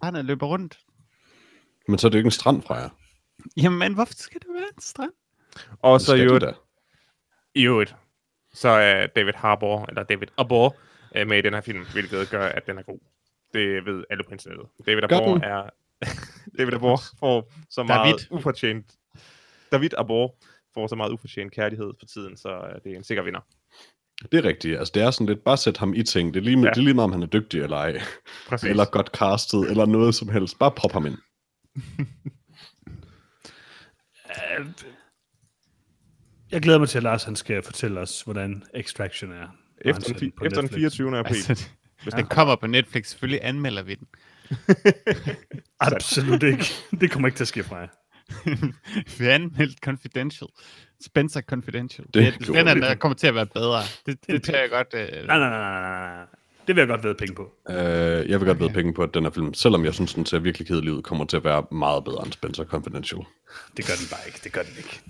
barnet 0.02 0.26
løber 0.26 0.48
rundt? 0.48 0.80
Men 1.88 1.98
så 1.98 2.08
er 2.08 2.10
det 2.10 2.16
jo 2.16 2.20
ikke 2.20 2.28
en 2.28 2.32
strand 2.32 2.62
fra 2.62 2.76
jer. 2.76 2.90
Jamen, 3.58 3.94
hvorfor 3.94 4.14
skal 4.14 4.42
det 4.42 4.50
være 4.54 4.68
en 4.76 4.82
strand? 4.82 5.12
Og 5.82 6.02
så 6.02 6.16
i 7.56 7.64
øvrigt, 7.64 7.96
så 8.54 8.70
er 8.70 9.08
David 9.08 9.34
Harbour, 9.34 9.86
eller 9.90 10.04
David 10.04 10.28
Arbor, 10.38 10.76
øh, 11.16 11.28
med 11.28 11.38
i 11.38 11.42
den 11.42 11.54
her 11.54 11.62
film, 11.62 11.86
hvilket 11.94 12.30
gør, 12.30 12.48
at 12.48 12.68
den 12.68 12.78
er 12.78 12.82
god. 12.82 13.00
Det 13.54 13.86
ved 13.86 14.04
alle 14.10 14.24
på 14.24 14.32
internettet. 14.32 14.68
David 14.86 15.04
Arbor 15.04 15.46
er... 15.46 15.70
David 16.58 16.74
Arbor 16.74 17.02
får 17.20 17.52
så 17.70 17.84
David. 17.84 17.90
meget 17.90 18.28
ufortjent... 18.32 18.96
David 19.72 19.94
Arbor 19.98 20.36
får 20.74 20.88
så 20.88 20.96
meget 20.96 21.12
ufortjent 21.12 21.52
kærlighed 21.52 21.94
for 22.00 22.06
tiden, 22.06 22.38
så 22.38 22.50
øh, 22.50 22.82
det 22.84 22.92
er 22.92 22.96
en 22.96 23.04
sikker 23.04 23.24
vinder. 23.24 23.42
Det 24.32 24.34
er 24.34 24.44
rigtigt. 24.44 24.78
Altså, 24.80 24.92
det 24.96 25.04
er 25.04 25.12
sådan 25.12 25.28
lidt, 25.28 25.44
bare 25.44 25.58
sæt 25.58 25.78
ham 25.78 25.94
i 25.94 26.04
ting. 26.04 26.34
Det 26.34 26.40
er 26.40 26.44
lige, 26.44 26.60
Ja. 26.60 26.66
ja. 26.66 26.70
det 26.70 26.78
er 26.78 26.82
lige 26.82 26.94
meget, 26.94 27.04
om 27.04 27.12
han 27.12 27.22
er 27.24 27.28
dygtig 27.28 27.62
eller 27.62 27.78
ej. 27.78 28.02
Præcis. 28.48 28.70
Eller 28.70 28.86
godt 28.86 29.08
castet, 29.08 29.72
eller 29.72 29.86
noget 29.86 30.16
som 30.16 30.30
helst. 30.30 30.60
Bare 30.60 30.72
prop 30.72 30.92
ham 30.92 31.06
ind. 31.06 31.18
Jeg 36.52 36.62
glæder 36.62 36.80
mig 36.80 36.90
til, 36.90 36.98
at 36.98 37.04
Lars 37.04 37.24
han 37.24 37.36
skal 37.36 37.64
fortælle 37.64 38.00
os, 38.00 38.22
hvordan 38.22 38.64
Extraction 38.76 39.32
er. 39.32 39.48
Efter, 39.86 40.14
den, 40.14 40.34
efter 40.46 40.62
den 40.62 40.64
Netflix. 40.66 40.80
24. 40.80 41.18
april. 41.18 41.36
Altså, 41.36 41.70
hvis 42.04 42.14
den 42.14 42.26
kommer 42.26 42.56
på 42.56 42.68
Netflix, 42.68 43.08
selvfølgelig 43.08 43.40
anmelder 43.44 43.84
vi 43.84 43.96
den. 43.96 44.08
Absolut 45.80 46.44
ikke. 46.44 46.66
Det 47.02 47.12
kommer 47.12 47.28
ikke 47.28 47.38
til 47.38 47.44
at 47.44 47.48
ske 47.48 47.64
fra 47.64 47.78
jer. 47.78 47.88
vi 49.20 49.24
har 49.26 49.32
anmeldt 49.32 49.80
Confidential. 49.80 50.48
Spencer 51.06 51.42
Confidential. 51.42 52.08
Det 52.14 52.14
Det, 52.14 52.48
det, 52.48 52.66
det 52.66 52.76
vi. 52.76 52.82
der 52.82 52.96
kommer 52.96 53.16
til 53.16 53.28
at 53.28 53.36
være 53.36 53.46
bedre. 53.46 53.80
Det, 54.06 54.18
det 54.28 54.44
tør 54.44 54.60
jeg 54.60 54.70
godt... 54.70 54.88
Øh, 54.94 55.28
Nej, 55.28 55.40
nej, 55.40 55.50
nej, 55.50 55.72
nej. 55.72 56.26
Det 56.68 56.76
vil 56.76 56.82
jeg 56.82 56.88
godt 56.88 57.04
ved 57.04 57.16
penge 57.16 57.36
på. 57.36 57.52
Uh, 57.70 57.76
jeg 58.30 58.40
vil 58.40 58.46
godt 58.46 58.60
ved 58.60 58.70
penge 58.70 58.94
på, 58.94 59.04
at 59.04 59.14
den 59.14 59.24
her 59.24 59.32
film, 59.32 59.54
selvom 59.54 59.86
jeg 59.86 59.94
synes, 59.94 60.14
den 60.14 60.26
ser 60.26 60.40
virkelig 60.40 60.68
kedelig 60.68 60.94
ud, 60.94 61.02
kommer 61.02 61.26
til 61.26 61.38
at 61.38 61.44
være 61.44 61.64
meget 61.72 62.04
bedre 62.04 62.26
end 62.26 62.34
Spencer 62.34 62.64
Confidential. 62.64 63.22
Det 63.78 63.88
gør 63.88 63.94
den 63.94 64.08
bare 64.12 64.20
ikke. 64.28 64.40
Det 64.44 64.52
gør 64.52 64.62
den 64.62 64.72
ikke. 64.78 65.02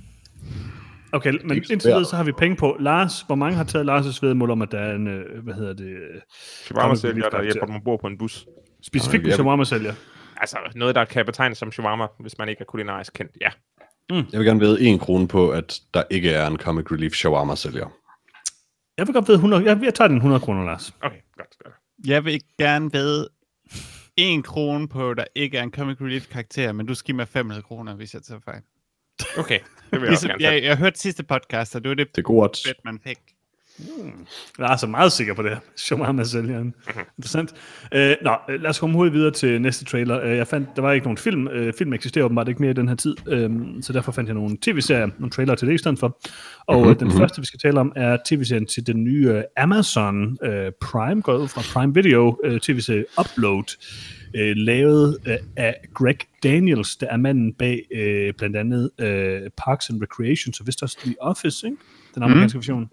Okay, 1.11 1.33
men 1.43 1.55
ikke 1.57 1.71
indtil 1.73 1.89
videre, 1.89 2.05
så 2.05 2.15
har 2.15 2.23
vi 2.23 2.31
penge 2.31 2.55
på. 2.57 2.77
Lars, 2.79 3.21
hvor 3.21 3.35
mange 3.35 3.57
har 3.57 3.63
taget 3.63 3.89
Lars' 3.89 4.19
vedmål 4.21 4.51
om, 4.51 4.61
at 4.61 4.71
der 4.71 4.79
er 4.79 4.95
en, 4.95 5.07
øh, 5.07 5.43
hvad 5.43 5.53
hedder 5.53 5.73
det, 5.73 5.89
øh, 5.89 6.21
Shawarma-sælger, 6.65 7.29
der 7.29 7.43
hjælper 7.43 7.65
dem 7.65 7.75
ombord 7.75 8.01
på 8.01 8.07
en 8.07 8.17
bus. 8.17 8.45
specifikt 8.81 9.25
okay, 9.25 9.33
shawarma-sælger? 9.33 9.93
Altså, 10.37 10.57
noget, 10.75 10.95
der 10.95 11.05
kan 11.05 11.25
betegnes 11.25 11.57
som 11.57 11.71
shawarma, 11.71 12.07
hvis 12.19 12.37
man 12.37 12.49
ikke 12.49 12.61
er 12.61 12.65
kulinarisk 12.65 13.13
kendt. 13.13 13.31
Ja. 13.41 13.49
Jeg 14.09 14.39
vil 14.39 14.45
gerne 14.45 14.59
ved 14.59 14.77
en 14.81 14.99
krone 14.99 15.27
på, 15.27 15.49
at 15.51 15.81
der 15.93 16.03
ikke 16.09 16.31
er 16.31 16.47
en 16.47 16.57
Comic 16.57 16.91
Relief 16.91 17.13
shawarma-sælger. 17.13 17.87
Jeg 18.97 19.07
vil 19.07 19.13
godt 19.13 19.27
ved 19.27 19.35
100, 19.35 19.63
jeg, 19.63 19.79
jeg 19.83 19.93
tager 19.93 20.07
den 20.07 20.17
100 20.17 20.39
kroner, 20.41 20.63
Lars. 20.65 20.93
Okay, 21.01 21.17
godt. 21.37 21.57
godt. 21.63 21.73
Jeg 22.05 22.25
vil 22.25 22.41
gerne 22.59 22.93
ved 22.93 23.27
en 24.17 24.43
krone 24.43 24.87
på, 24.87 25.13
der 25.13 25.23
ikke 25.35 25.57
er 25.57 25.63
en 25.63 25.71
comic 25.71 26.01
relief 26.01 26.27
karakter, 26.27 26.71
men 26.71 26.85
du 26.85 26.93
skal 26.95 27.05
give 27.05 27.15
mig 27.15 27.27
500 27.27 27.61
kroner, 27.61 27.95
hvis 27.95 28.13
jeg 28.13 28.23
tager 28.23 28.39
fejl. 28.45 28.61
Okay, 29.37 29.59
det 29.91 29.91
vil 29.91 30.01
jeg 30.01 30.09
også 30.11 30.27
Ligesom, 30.27 30.39
gerne 30.39 30.53
jeg, 30.55 30.63
jeg 30.63 30.77
hørte 30.77 30.99
sidste 30.99 31.23
podcast, 31.23 31.75
og 31.75 31.83
det 31.83 31.89
var 31.89 31.95
det 31.95 32.07
Det 32.15 32.17
er 32.17 32.21
godt. 32.21 32.59
fedt, 32.67 32.77
man 32.85 32.99
fik. 33.03 33.17
Jeg 34.57 34.65
er 34.65 34.69
altså 34.69 34.87
meget 34.87 35.11
sikker 35.11 35.33
på 35.33 35.43
det 35.43 35.51
her. 35.51 35.59
Shawarma-sælgeren. 35.75 36.73
Interessant. 37.17 37.53
Øh, 37.93 38.15
nå, 38.21 38.35
øh, 38.49 38.61
lad 38.61 38.69
os 38.69 38.79
komme 38.79 38.95
hurtigt 38.95 39.13
videre 39.13 39.31
til 39.31 39.61
næste 39.61 39.85
trailer. 39.85 40.21
Øh, 40.21 40.37
jeg 40.37 40.47
fandt, 40.47 40.69
der 40.75 40.81
var 40.81 40.91
ikke 40.91 41.05
nogen 41.05 41.17
film. 41.17 41.47
Øh, 41.47 41.73
film 41.73 41.93
eksisterer 41.93 42.25
åbenbart 42.25 42.47
ikke 42.47 42.61
mere 42.61 42.71
i 42.71 42.73
den 42.73 42.87
her 42.87 42.95
tid, 42.95 43.15
øh, 43.27 43.49
så 43.81 43.93
derfor 43.93 44.11
fandt 44.11 44.27
jeg 44.27 44.33
nogle 44.33 44.57
tv-serier, 44.61 45.07
nogle 45.19 45.31
trailer 45.31 45.55
til 45.55 45.67
det 45.67 45.73
i 45.73 45.77
stedet 45.77 45.99
for. 45.99 46.19
Og 46.67 46.79
mm-hmm. 46.79 46.95
den 46.95 47.11
første, 47.11 47.41
vi 47.41 47.45
skal 47.45 47.59
tale 47.59 47.79
om, 47.79 47.93
er 47.95 48.17
tv-serien 48.25 48.65
til 48.65 48.87
den 48.87 49.03
nye 49.03 49.29
øh, 49.29 49.43
Amazon 49.57 50.37
øh, 50.43 50.71
Prime, 50.81 51.21
går 51.21 51.37
ud 51.37 51.47
fra 51.47 51.61
Prime 51.73 51.93
Video, 51.93 52.37
øh, 52.43 52.59
tv-serie 52.59 53.05
Upload, 53.19 53.63
øh, 54.35 54.55
lavet 54.55 55.17
øh, 55.27 55.37
af 55.57 55.75
Greg 55.93 56.17
Daniels, 56.43 56.95
der 56.95 57.07
er 57.07 57.17
manden 57.17 57.53
bag 57.53 57.81
øh, 57.95 58.33
blandt 58.37 58.55
andet 58.55 58.89
øh, 58.99 59.41
Parks 59.57 59.89
and 59.89 60.01
Recreation, 60.01 60.53
så 60.53 60.63
vist 60.63 60.83
også 60.83 60.97
The 61.03 61.15
Office, 61.21 61.67
ikke? 61.67 61.77
den 62.15 62.23
amerikanske 62.23 62.55
mm. 62.55 62.59
version. 62.59 62.89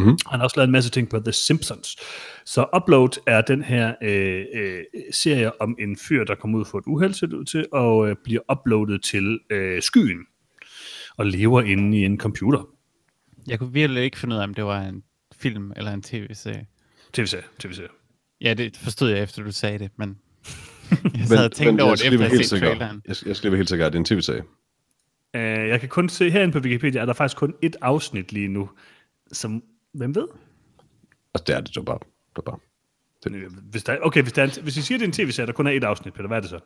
Mhm. 0.00 0.18
Han 0.26 0.40
har 0.40 0.44
også 0.44 0.56
lavet 0.56 0.68
en 0.68 0.72
masse 0.72 0.90
ting 0.90 1.08
på 1.08 1.20
The 1.20 1.32
Simpsons. 1.32 1.96
Så 2.44 2.66
Upload 2.76 3.20
er 3.26 3.40
den 3.40 3.62
her 3.62 3.94
øh, 4.02 4.44
øh, 4.54 4.82
serie 5.12 5.60
om 5.60 5.76
en 5.78 5.96
fyr, 5.96 6.24
der 6.24 6.34
kommer 6.34 6.58
ud 6.58 6.64
for 6.64 6.78
et 6.78 6.84
uheld, 6.86 7.14
ser 7.14 7.26
ud 7.26 7.44
til, 7.44 7.66
og 7.72 8.08
øh, 8.08 8.16
bliver 8.24 8.40
uploadet 8.52 9.02
til 9.02 9.38
øh, 9.50 9.82
skyen, 9.82 10.18
og 11.16 11.26
lever 11.26 11.62
inde 11.62 11.98
i 11.98 12.04
en 12.04 12.18
computer. 12.18 12.68
Jeg 13.46 13.58
kunne 13.58 13.72
virkelig 13.72 14.02
ikke 14.02 14.18
finde 14.18 14.34
ud 14.34 14.40
af, 14.40 14.44
om 14.44 14.54
det 14.54 14.64
var 14.64 14.80
en 14.80 15.02
film 15.36 15.72
eller 15.76 15.92
en 15.92 16.02
tv-serie. 16.02 16.66
TV-serie, 17.12 17.44
TV-serie. 17.58 17.88
Ja, 18.40 18.54
det 18.54 18.76
forstod 18.76 19.10
jeg 19.10 19.22
efter, 19.22 19.42
du 19.42 19.52
sagde 19.52 19.78
det, 19.78 19.90
men 19.96 20.08
jeg 21.18 21.26
sad 21.26 21.44
og 21.44 21.52
tænkte 21.52 21.82
over 21.82 21.94
det, 21.94 22.06
efter 22.06 22.24
at 22.24 22.30
helt 22.30 22.46
set 22.46 22.60
traileren. 22.60 23.02
Jeg, 23.06 23.16
jeg 23.26 23.36
skal 23.36 23.50
være 23.50 23.56
helt 23.56 23.68
sikker, 23.68 23.86
at 23.86 23.92
det 23.92 23.96
er 23.96 24.00
en 24.00 24.04
tv-serie. 24.04 24.42
Uh, 25.34 25.68
jeg 25.68 25.80
kan 25.80 25.88
kun 25.88 26.08
se, 26.08 26.30
herinde 26.30 26.52
på 26.52 26.58
Wikipedia 26.58 27.00
er 27.00 27.06
der 27.06 27.12
faktisk 27.12 27.36
kun 27.36 27.54
et 27.62 27.76
afsnit 27.80 28.32
lige 28.32 28.48
nu, 28.48 28.70
som, 29.32 29.62
hvem 29.94 30.14
ved? 30.14 30.26
Altså, 31.34 31.44
det 31.46 31.54
er 31.56 31.60
det, 31.60 31.68
det 31.68 31.76
var 31.76 31.82
bare. 31.82 31.98
Det 32.36 32.36
var 32.36 32.42
bare. 32.42 32.58
Øh, 33.36 33.50
Hvis 33.70 33.84
der, 33.84 33.96
okay, 34.02 34.22
hvis, 34.22 34.32
der 34.32 34.42
er 34.42 34.46
en, 34.46 34.62
hvis 34.62 34.76
I 34.76 34.82
siger, 34.82 34.98
det 34.98 35.04
er 35.04 35.08
en 35.08 35.12
tv-serie, 35.12 35.46
der 35.46 35.52
kun 35.52 35.66
er 35.66 35.70
et 35.70 35.84
afsnit, 35.84 36.14
Peter, 36.14 36.26
hvad 36.26 36.36
er 36.36 36.40
det 36.40 36.50
så? 36.50 36.60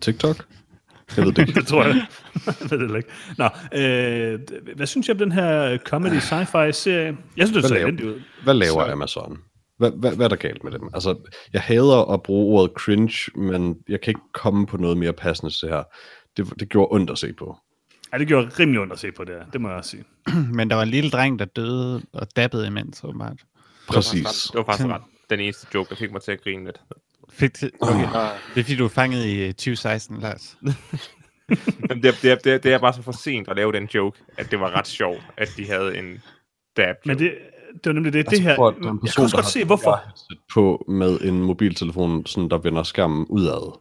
TikTok? 0.00 0.46
Jeg 1.16 1.24
ved 1.24 1.32
det 1.32 1.48
ikke. 1.48 1.52
det 1.60 1.66
tror 1.66 1.84
jeg. 1.84 2.06
jeg 2.70 2.70
ved 2.80 2.88
det 2.88 2.96
ikke. 2.96 3.08
Nå, 3.38 3.44
øh, 3.78 4.40
hvad 4.76 4.86
synes 4.86 5.08
jeg 5.08 5.14
om 5.14 5.18
den 5.18 5.32
her 5.32 5.78
comedy 5.78 6.18
sci-fi 6.18 6.70
serie? 6.72 7.16
Jeg 7.36 7.48
synes, 7.48 7.50
det 7.50 7.60
Hvad 7.60 7.62
ser 7.68 7.74
laver, 7.74 7.86
elendigt 7.86 8.08
ud. 8.08 8.20
hvad 8.44 8.54
laver 8.54 8.92
Amazon? 8.92 9.38
Hvad, 9.78 9.90
hvad, 9.90 10.16
hvad 10.16 10.24
er 10.26 10.28
der 10.28 10.36
galt 10.36 10.64
med 10.64 10.72
dem? 10.72 10.88
Altså, 10.94 11.16
jeg 11.52 11.60
hader 11.60 12.12
at 12.12 12.22
bruge 12.22 12.58
ordet 12.60 12.74
cringe, 12.76 13.40
men 13.40 13.76
jeg 13.88 14.00
kan 14.00 14.10
ikke 14.10 14.20
komme 14.34 14.66
på 14.66 14.76
noget 14.76 14.96
mere 14.96 15.12
passende 15.12 15.52
til 15.52 15.60
det 15.68 15.70
her. 15.76 15.82
Det, 16.36 16.60
det 16.60 16.68
gjorde 16.68 16.88
ondt 16.94 17.10
at 17.10 17.18
se 17.18 17.32
på. 17.32 17.56
Ja, 18.12 18.18
det 18.18 18.28
gjorde 18.28 18.48
rimelig 18.58 18.80
ondt 18.80 18.92
at 18.92 18.98
se 18.98 19.12
på 19.12 19.24
det 19.24 19.34
her. 19.34 19.44
Det 19.52 19.60
må 19.60 19.68
jeg 19.68 19.76
også 19.76 19.90
sige. 19.90 20.04
Men 20.56 20.70
der 20.70 20.76
var 20.76 20.82
en 20.82 20.88
lille 20.88 21.10
dreng, 21.10 21.38
der 21.38 21.44
døde 21.44 22.02
og 22.12 22.26
dabbede 22.36 22.66
imens, 22.66 23.04
åbenbart. 23.04 23.36
Præcis. 23.88 24.26
Det 24.52 24.54
var 24.58 24.64
faktisk 24.64 24.88
ret 24.88 25.02
den 25.30 25.40
eneste 25.40 25.66
joke, 25.74 25.90
der 25.90 25.96
fik 25.96 26.12
mig 26.12 26.22
til 26.22 26.32
at 26.32 26.42
grine 26.44 26.64
lidt. 26.64 26.80
Fik 27.30 27.60
det, 27.60 27.70
okay. 27.80 27.98
Det 28.54 28.60
er 28.60 28.64
fordi, 28.64 28.76
du 28.76 28.84
er 28.84 28.88
fanget 28.88 29.26
i 29.26 29.40
øh, 29.42 29.48
2016, 29.52 30.20
Lars. 30.20 30.56
Men 31.88 32.02
det, 32.02 32.14
det, 32.22 32.44
det, 32.44 32.62
det 32.62 32.72
er 32.72 32.78
bare 32.78 32.92
så 32.92 33.02
for 33.02 33.12
sent 33.12 33.48
at 33.48 33.56
lave 33.56 33.72
den 33.72 33.84
joke, 33.84 34.18
at 34.38 34.50
det 34.50 34.60
var 34.60 34.70
ret 34.70 34.86
sjovt, 34.86 35.22
at 35.36 35.48
de 35.56 35.66
havde 35.66 35.98
en 35.98 36.22
dab 36.76 36.96
Men 37.06 37.18
det, 37.18 37.32
det 37.74 37.80
var 37.86 37.92
nemlig 37.92 38.12
det. 38.12 38.18
Altså, 38.18 38.30
det 38.36 38.42
her, 38.42 38.56
prøv 38.56 38.68
at- 38.68 38.74
der 38.82 38.88
er 38.88 38.90
en 38.90 38.96
jeg 38.96 39.00
person, 39.00 39.14
kan 39.14 39.24
også 39.24 39.36
godt 39.36 39.46
se, 39.46 39.64
hvorfor. 39.64 40.00
På 40.54 40.84
med 40.88 41.20
en 41.20 41.42
mobiltelefon, 41.42 42.26
sådan, 42.26 42.50
der 42.50 42.58
vender 42.58 42.82
skærmen 42.82 43.26
udad. 43.28 43.78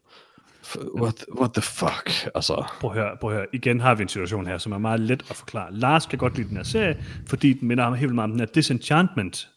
What, 1.01 1.25
what 1.39 1.53
the 1.53 1.61
fuck? 1.61 2.11
Altså, 2.35 2.65
Prøv 2.79 2.91
at, 2.91 2.97
høre, 2.97 3.17
prøv 3.21 3.29
at 3.31 3.35
høre. 3.37 3.45
Igen 3.53 3.79
har 3.79 3.95
vi 3.95 4.01
en 4.01 4.07
situation 4.09 4.47
her, 4.47 4.57
som 4.57 4.71
er 4.71 4.77
meget 4.77 4.99
let 4.99 5.23
at 5.29 5.35
forklare. 5.35 5.73
Lars 5.73 6.05
kan 6.05 6.19
godt 6.19 6.37
lide 6.37 6.47
den 6.49 6.57
her 6.57 6.63
serie, 6.63 7.03
fordi 7.29 7.53
den 7.53 7.67
minder 7.67 7.83
ham 7.83 7.93
helt 7.93 8.01
vildt 8.01 8.15
meget 8.15 8.25
om 8.25 8.31
den 8.31 8.39
her 8.39 8.45
Disenchantment 8.47 9.49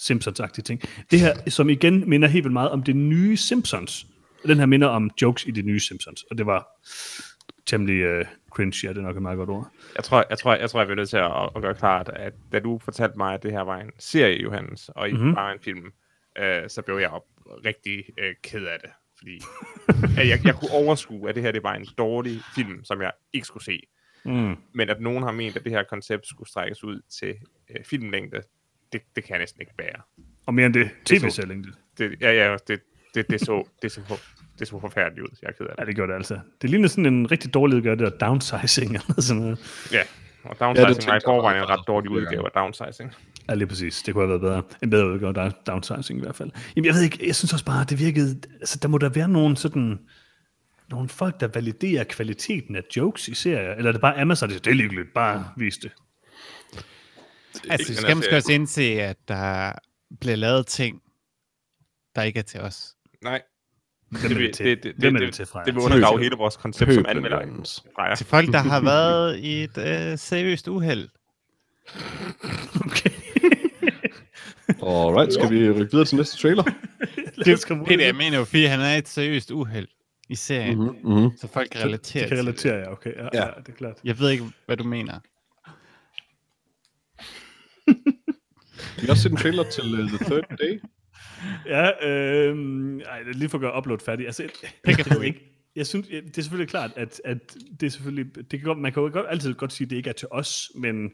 Simpsons-agtige 0.00 0.62
ting. 0.62 0.80
Det 1.10 1.20
her, 1.20 1.50
som 1.50 1.68
igen 1.70 2.08
minder 2.10 2.28
helt 2.28 2.44
vildt 2.44 2.52
meget 2.52 2.70
om 2.70 2.82
det 2.82 2.96
nye 2.96 3.36
Simpsons. 3.36 4.06
Den 4.46 4.58
her 4.58 4.66
minder 4.66 4.86
om 4.88 5.10
jokes 5.22 5.46
i 5.46 5.50
det 5.50 5.64
nye 5.64 5.80
Simpsons, 5.80 6.22
og 6.30 6.38
det 6.38 6.46
var 6.46 6.66
temmelig 7.66 8.18
uh, 8.18 8.26
cringe, 8.50 8.86
ja, 8.86 8.88
det 8.88 8.98
er 8.98 9.02
nok 9.02 9.16
et 9.16 9.22
meget 9.22 9.38
godt 9.38 9.50
ord. 9.50 9.68
Jeg 9.96 10.04
tror, 10.04 10.24
jeg 10.30 10.38
tror, 10.38 10.54
jeg 10.54 10.70
tror, 10.70 10.80
jeg 10.80 10.86
bliver 10.86 10.96
nødt 10.96 11.08
til 11.08 11.16
at, 11.16 11.50
at 11.56 11.62
gøre 11.62 11.74
klart, 11.74 12.08
at 12.14 12.32
da 12.52 12.58
du 12.58 12.78
fortalte 12.78 13.14
mig, 13.18 13.34
at 13.34 13.42
det 13.42 13.52
her 13.52 13.60
var 13.60 13.76
en 13.76 13.90
serie, 13.98 14.42
Johannes, 14.42 14.88
og 14.88 15.06
ikke 15.06 15.16
Mhm. 15.16 15.22
mm-hmm. 15.24 15.34
bare 15.36 15.52
en 15.52 15.58
film, 15.64 15.84
øh, 16.38 16.68
så 16.70 16.82
blev 16.82 16.96
jeg 16.98 17.10
op, 17.10 17.22
rigtig 17.64 18.04
øh, 18.18 18.34
ked 18.42 18.64
af 18.64 18.78
det. 18.82 18.90
Fordi 19.26 19.40
at 20.20 20.28
jeg, 20.28 20.40
jeg 20.44 20.54
kunne 20.54 20.70
overskue, 20.70 21.28
at 21.28 21.34
det 21.34 21.42
her 21.42 21.52
det 21.52 21.62
var 21.62 21.74
en 21.74 21.86
dårlig 21.98 22.40
film, 22.54 22.84
som 22.84 23.02
jeg 23.02 23.12
ikke 23.32 23.46
skulle 23.46 23.64
se. 23.64 23.80
Mm. 24.24 24.54
Men 24.74 24.88
at 24.88 25.00
nogen 25.00 25.22
har 25.22 25.32
ment, 25.32 25.56
at 25.56 25.64
det 25.64 25.72
her 25.72 25.82
koncept 25.82 26.26
skulle 26.28 26.48
strækkes 26.48 26.84
ud 26.84 27.00
til 27.20 27.34
øh, 27.70 27.84
filmlængde, 27.84 28.40
det, 28.92 29.00
det 29.16 29.24
kan 29.24 29.32
jeg 29.32 29.38
næsten 29.38 29.60
ikke 29.60 29.74
bære. 29.78 30.00
Og 30.46 30.54
mere 30.54 30.66
end 30.66 30.74
det, 30.74 30.90
Det 31.08 31.20
tv-sætning. 31.20 31.66
Det, 31.98 32.16
ja, 32.20 32.32
ja, 32.32 32.56
det, 32.68 32.80
det, 33.14 33.30
det, 33.30 33.40
så, 33.40 33.68
det, 33.82 33.92
så, 33.92 34.00
det 34.58 34.68
så 34.68 34.80
forfærdeligt 34.80 35.24
ud. 35.26 35.36
Jeg 35.42 35.48
er 35.48 35.52
ked 35.52 35.66
af 35.66 35.70
Ja, 35.78 35.80
det. 35.80 35.86
det 35.86 35.94
gjorde 35.96 36.12
det 36.12 36.16
altså. 36.16 36.40
Det 36.62 36.70
ligner 36.70 36.88
sådan 36.88 37.06
en 37.06 37.30
rigtig 37.30 37.54
dårlig 37.54 37.76
udgave, 37.76 37.96
det 37.96 38.12
der 38.12 38.26
downsizing 38.26 38.90
eller 38.94 39.20
sådan 39.20 39.42
noget. 39.42 39.88
Ja, 39.92 40.02
og 40.48 40.56
Ja, 40.60 40.66
det 40.66 40.76
downsizing 40.76 40.94
tænkte 40.94 41.10
var 41.10 41.16
i 41.16 41.20
forvejen 41.24 41.62
en 41.62 41.68
ret 41.68 41.80
dårlig 41.86 42.10
udgave 42.10 42.44
af 42.44 42.50
downsizing. 42.54 43.12
Ja, 43.48 43.54
lige 43.54 43.68
præcis. 43.68 44.02
Det 44.02 44.14
kunne 44.14 44.22
have 44.22 44.28
været 44.28 44.40
bedre. 44.40 44.62
En 44.82 44.90
bedre 44.90 45.12
udgave 45.12 45.40
af 45.40 45.52
downsizing 45.52 46.18
i 46.18 46.22
hvert 46.22 46.36
fald. 46.36 46.50
Jamen, 46.76 46.86
jeg 46.86 46.94
ved 46.94 47.02
ikke, 47.02 47.26
jeg 47.26 47.36
synes 47.36 47.52
også 47.52 47.64
bare, 47.64 47.84
det 47.84 47.98
virkede... 47.98 48.40
Altså, 48.60 48.78
der 48.82 48.88
må 48.88 48.98
der 48.98 49.08
være 49.08 49.28
nogen 49.28 49.56
sådan... 49.56 49.98
Nogle 50.90 51.08
folk, 51.08 51.40
der 51.40 51.48
validerer 51.48 52.04
kvaliteten 52.04 52.76
af 52.76 52.82
jokes 52.96 53.28
i 53.28 53.34
serier. 53.34 53.74
Eller 53.74 53.88
er 53.88 53.92
det 53.92 54.00
bare 54.00 54.20
Amazon, 54.20 54.48
der 54.48 54.52
siger, 54.52 54.62
det 54.62 54.70
er 54.70 54.74
ligegyldigt, 54.74 55.14
bare 55.14 55.48
vis 55.56 55.78
det. 55.78 55.92
Altså, 57.70 57.92
Men 57.92 57.96
skal 57.96 58.16
man 58.16 58.16
altså, 58.16 58.36
også 58.36 58.52
indse, 58.52 58.82
at 58.82 59.16
der 59.28 59.72
bliver 60.20 60.36
lavet 60.36 60.66
ting, 60.66 61.02
der 62.14 62.22
ikke 62.22 62.38
er 62.38 62.42
til 62.42 62.60
os. 62.60 62.94
Nej, 63.22 63.42
Hvem 64.20 64.28
det, 64.28 64.42
er 64.42 64.46
det 64.46 64.54
til? 64.54 64.66
det, 64.66 64.82
det, 64.82 64.92
Hvem 64.98 65.14
er 65.14 65.18
det, 65.18 65.26
det 65.26 65.34
til, 65.34 65.46
Freja? 65.46 65.64
det 65.64 65.74
vil 65.74 65.82
undergrave 65.82 66.18
hele 66.22 66.36
vores 66.36 66.56
koncept 66.56 66.94
som 66.94 67.04
anmelder. 67.08 67.38
Freja. 67.96 68.14
Til 68.14 68.26
folk, 68.26 68.52
der 68.52 68.58
har 68.58 68.80
været 68.80 69.38
i 69.38 69.62
et 69.62 69.78
øh, 69.78 70.18
seriøst 70.18 70.68
uheld. 70.68 71.08
Okay. 72.86 73.10
Alright, 74.82 75.32
skal 75.34 75.50
vi 75.50 75.70
rykke 75.70 75.92
videre 75.92 76.04
til 76.04 76.16
næste 76.16 76.36
trailer? 76.36 76.62
Af 77.38 77.84
Peter, 77.86 78.04
jeg 78.04 78.06
det. 78.06 78.14
mener 78.16 78.38
jo, 78.38 78.44
fordi 78.44 78.64
han 78.64 78.80
er 78.80 78.94
i 78.94 78.98
et 78.98 79.08
seriøst 79.08 79.50
uheld 79.50 79.88
i 80.28 80.34
serien, 80.34 80.78
mm-hmm. 80.78 81.12
Mm-hmm. 81.12 81.30
Så 81.38 81.48
folk 81.48 81.68
kan 81.70 81.84
relatere 81.84 82.20
Det 82.22 82.28
kan 82.28 82.38
relatere, 82.38 82.74
ja, 82.74 82.92
okay. 82.92 83.12
Ja, 83.16 83.22
ja. 83.22 83.28
Ja. 83.34 83.44
ja, 83.44 83.50
det 83.66 83.68
er 83.68 83.72
klart. 83.72 83.96
Jeg 84.04 84.18
ved 84.18 84.30
ikke, 84.30 84.44
hvad 84.66 84.76
du 84.76 84.84
mener. 84.84 85.18
Vi 89.00 89.06
har 89.06 89.10
også 89.10 89.22
set 89.22 89.32
en 89.32 89.38
trailer 89.38 89.64
til 89.70 90.00
uh, 90.00 90.08
The 90.08 90.18
Third 90.18 90.56
Day. 90.58 90.80
Ja, 91.66 92.08
øh, 92.08 92.98
ej, 93.00 93.18
det 93.18 93.28
er 93.30 93.34
lige 93.34 93.48
for 93.48 93.58
at 93.58 93.62
gøre 93.62 93.78
upload 93.78 93.98
færdig. 94.04 94.26
Altså, 94.26 94.42
jeg, 94.42 94.50
jeg, 94.86 95.24
ikke, 95.24 95.52
jeg 95.76 95.86
synes, 95.86 96.08
jeg- 96.10 96.22
det 96.22 96.38
er 96.38 96.42
selvfølgelig 96.42 96.70
klart, 96.70 96.90
at, 96.96 97.20
at 97.24 97.56
det 97.80 97.86
er 97.86 97.90
selvfølgelig, 97.90 98.36
det 98.36 98.48
kan 98.50 98.60
godt, 98.60 98.78
man 98.78 98.92
kan 98.92 99.02
jo 99.02 99.10
godt, 99.12 99.26
altid 99.28 99.54
godt 99.54 99.72
sige, 99.72 99.84
at 99.86 99.90
det 99.90 99.96
ikke 99.96 100.08
er 100.08 100.14
til 100.14 100.28
os, 100.30 100.70
men 100.74 101.10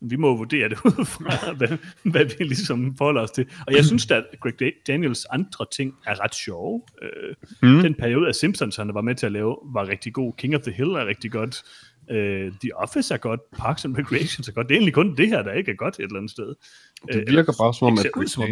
vi 0.00 0.16
må 0.16 0.36
vurdere 0.36 0.68
det 0.68 0.78
ud 0.84 1.04
fra, 1.04 1.52
hvad, 1.52 1.78
hvad 2.02 2.24
vi 2.38 2.44
ligesom 2.44 2.96
forholder 2.96 3.20
os 3.22 3.30
til. 3.30 3.46
Og 3.66 3.74
jeg 3.74 3.84
synes, 3.84 4.10
at 4.10 4.24
Greg 4.40 4.60
Da- 4.60 4.70
Daniels 4.92 5.24
andre 5.24 5.66
ting 5.72 5.94
er 6.06 6.24
ret 6.24 6.34
sjove. 6.34 6.82
Øh, 7.02 7.34
Mm. 7.62 7.82
Den 7.82 7.94
periode 7.94 8.28
af 8.28 8.34
Simpsons, 8.34 8.76
han 8.76 8.94
var 8.94 9.00
med 9.00 9.14
til 9.14 9.26
at 9.26 9.32
lave, 9.32 9.56
var 9.64 9.88
rigtig 9.88 10.12
god. 10.12 10.32
King 10.38 10.54
of 10.56 10.60
the 10.62 10.72
Hill 10.72 10.90
er 10.90 11.06
rigtig 11.06 11.30
godt. 11.32 11.62
Øh, 12.10 12.52
the 12.62 12.76
Office 12.76 13.14
er 13.14 13.18
godt. 13.18 13.40
Parks 13.58 13.84
and 13.84 13.98
Recreation 13.98 14.44
er 14.48 14.52
godt. 14.52 14.68
Det 14.68 14.74
er 14.74 14.78
egentlig 14.78 14.94
kun 14.94 15.16
det 15.16 15.28
her, 15.28 15.42
der 15.42 15.52
ikke 15.52 15.70
er 15.70 15.76
godt 15.76 15.94
et 15.98 16.02
eller 16.02 16.16
andet 16.16 16.30
sted. 16.30 16.54
Det 17.12 17.24
virker 17.30 17.52
bare 17.60 17.74
som 17.74 17.86
om, 17.86 17.92
at 17.98 18.12
Greg 18.12 18.28
som 18.28 18.42
om, 18.42 18.50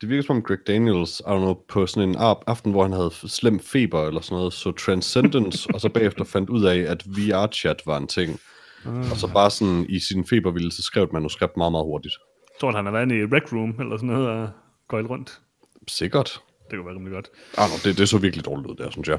det 0.00 0.06
er 0.06 0.08
virker 0.08 0.22
som 0.22 0.36
om 0.36 0.42
Greg 0.42 0.58
Daniels, 0.66 1.20
I 1.20 1.22
don't 1.22 1.38
know, 1.38 1.54
på 1.68 1.86
sådan 1.86 2.08
en 2.08 2.16
af- 2.16 2.42
aften, 2.46 2.72
hvor 2.72 2.82
han 2.82 2.92
havde 2.92 3.10
slem 3.28 3.60
feber 3.60 4.06
eller 4.06 4.20
sådan 4.20 4.36
noget, 4.36 4.52
så 4.52 4.72
Transcendence, 4.72 5.68
og 5.74 5.80
så 5.80 5.88
bagefter 5.88 6.24
fandt 6.24 6.50
ud 6.50 6.64
af, 6.64 6.76
at 6.78 7.04
VR-chat 7.06 7.82
var 7.86 7.96
en 7.98 8.06
ting. 8.06 8.40
Og 8.84 9.16
så 9.16 9.30
bare 9.32 9.50
sådan 9.50 9.86
i 9.88 9.98
sin 9.98 10.26
febervildelse 10.26 10.82
skrev 10.82 11.02
et 11.04 11.12
manuskript 11.12 11.56
meget, 11.56 11.72
meget 11.72 11.84
hurtigt. 11.84 12.14
Jeg 12.54 12.60
tror, 12.60 12.68
at 12.68 12.74
han 12.74 12.84
har 12.84 12.92
været 12.92 13.12
i 13.12 13.24
Rec 13.24 13.52
Room 13.52 13.74
eller 13.80 13.96
sådan 13.96 14.08
noget 14.08 14.28
og 14.28 14.48
gøjlet 14.88 15.10
rundt. 15.10 15.40
Sikkert. 15.88 16.40
Det 16.70 16.78
kunne 16.78 16.86
være 16.86 16.94
rimelig 16.94 17.12
godt. 17.12 17.28
Don't 17.52 17.66
know, 17.66 17.78
det, 17.92 17.98
det 17.98 18.08
så 18.08 18.18
virkelig 18.18 18.44
dårligt 18.44 18.66
ud 18.70 18.76
der, 18.76 18.90
synes 18.90 19.08
jeg. 19.08 19.18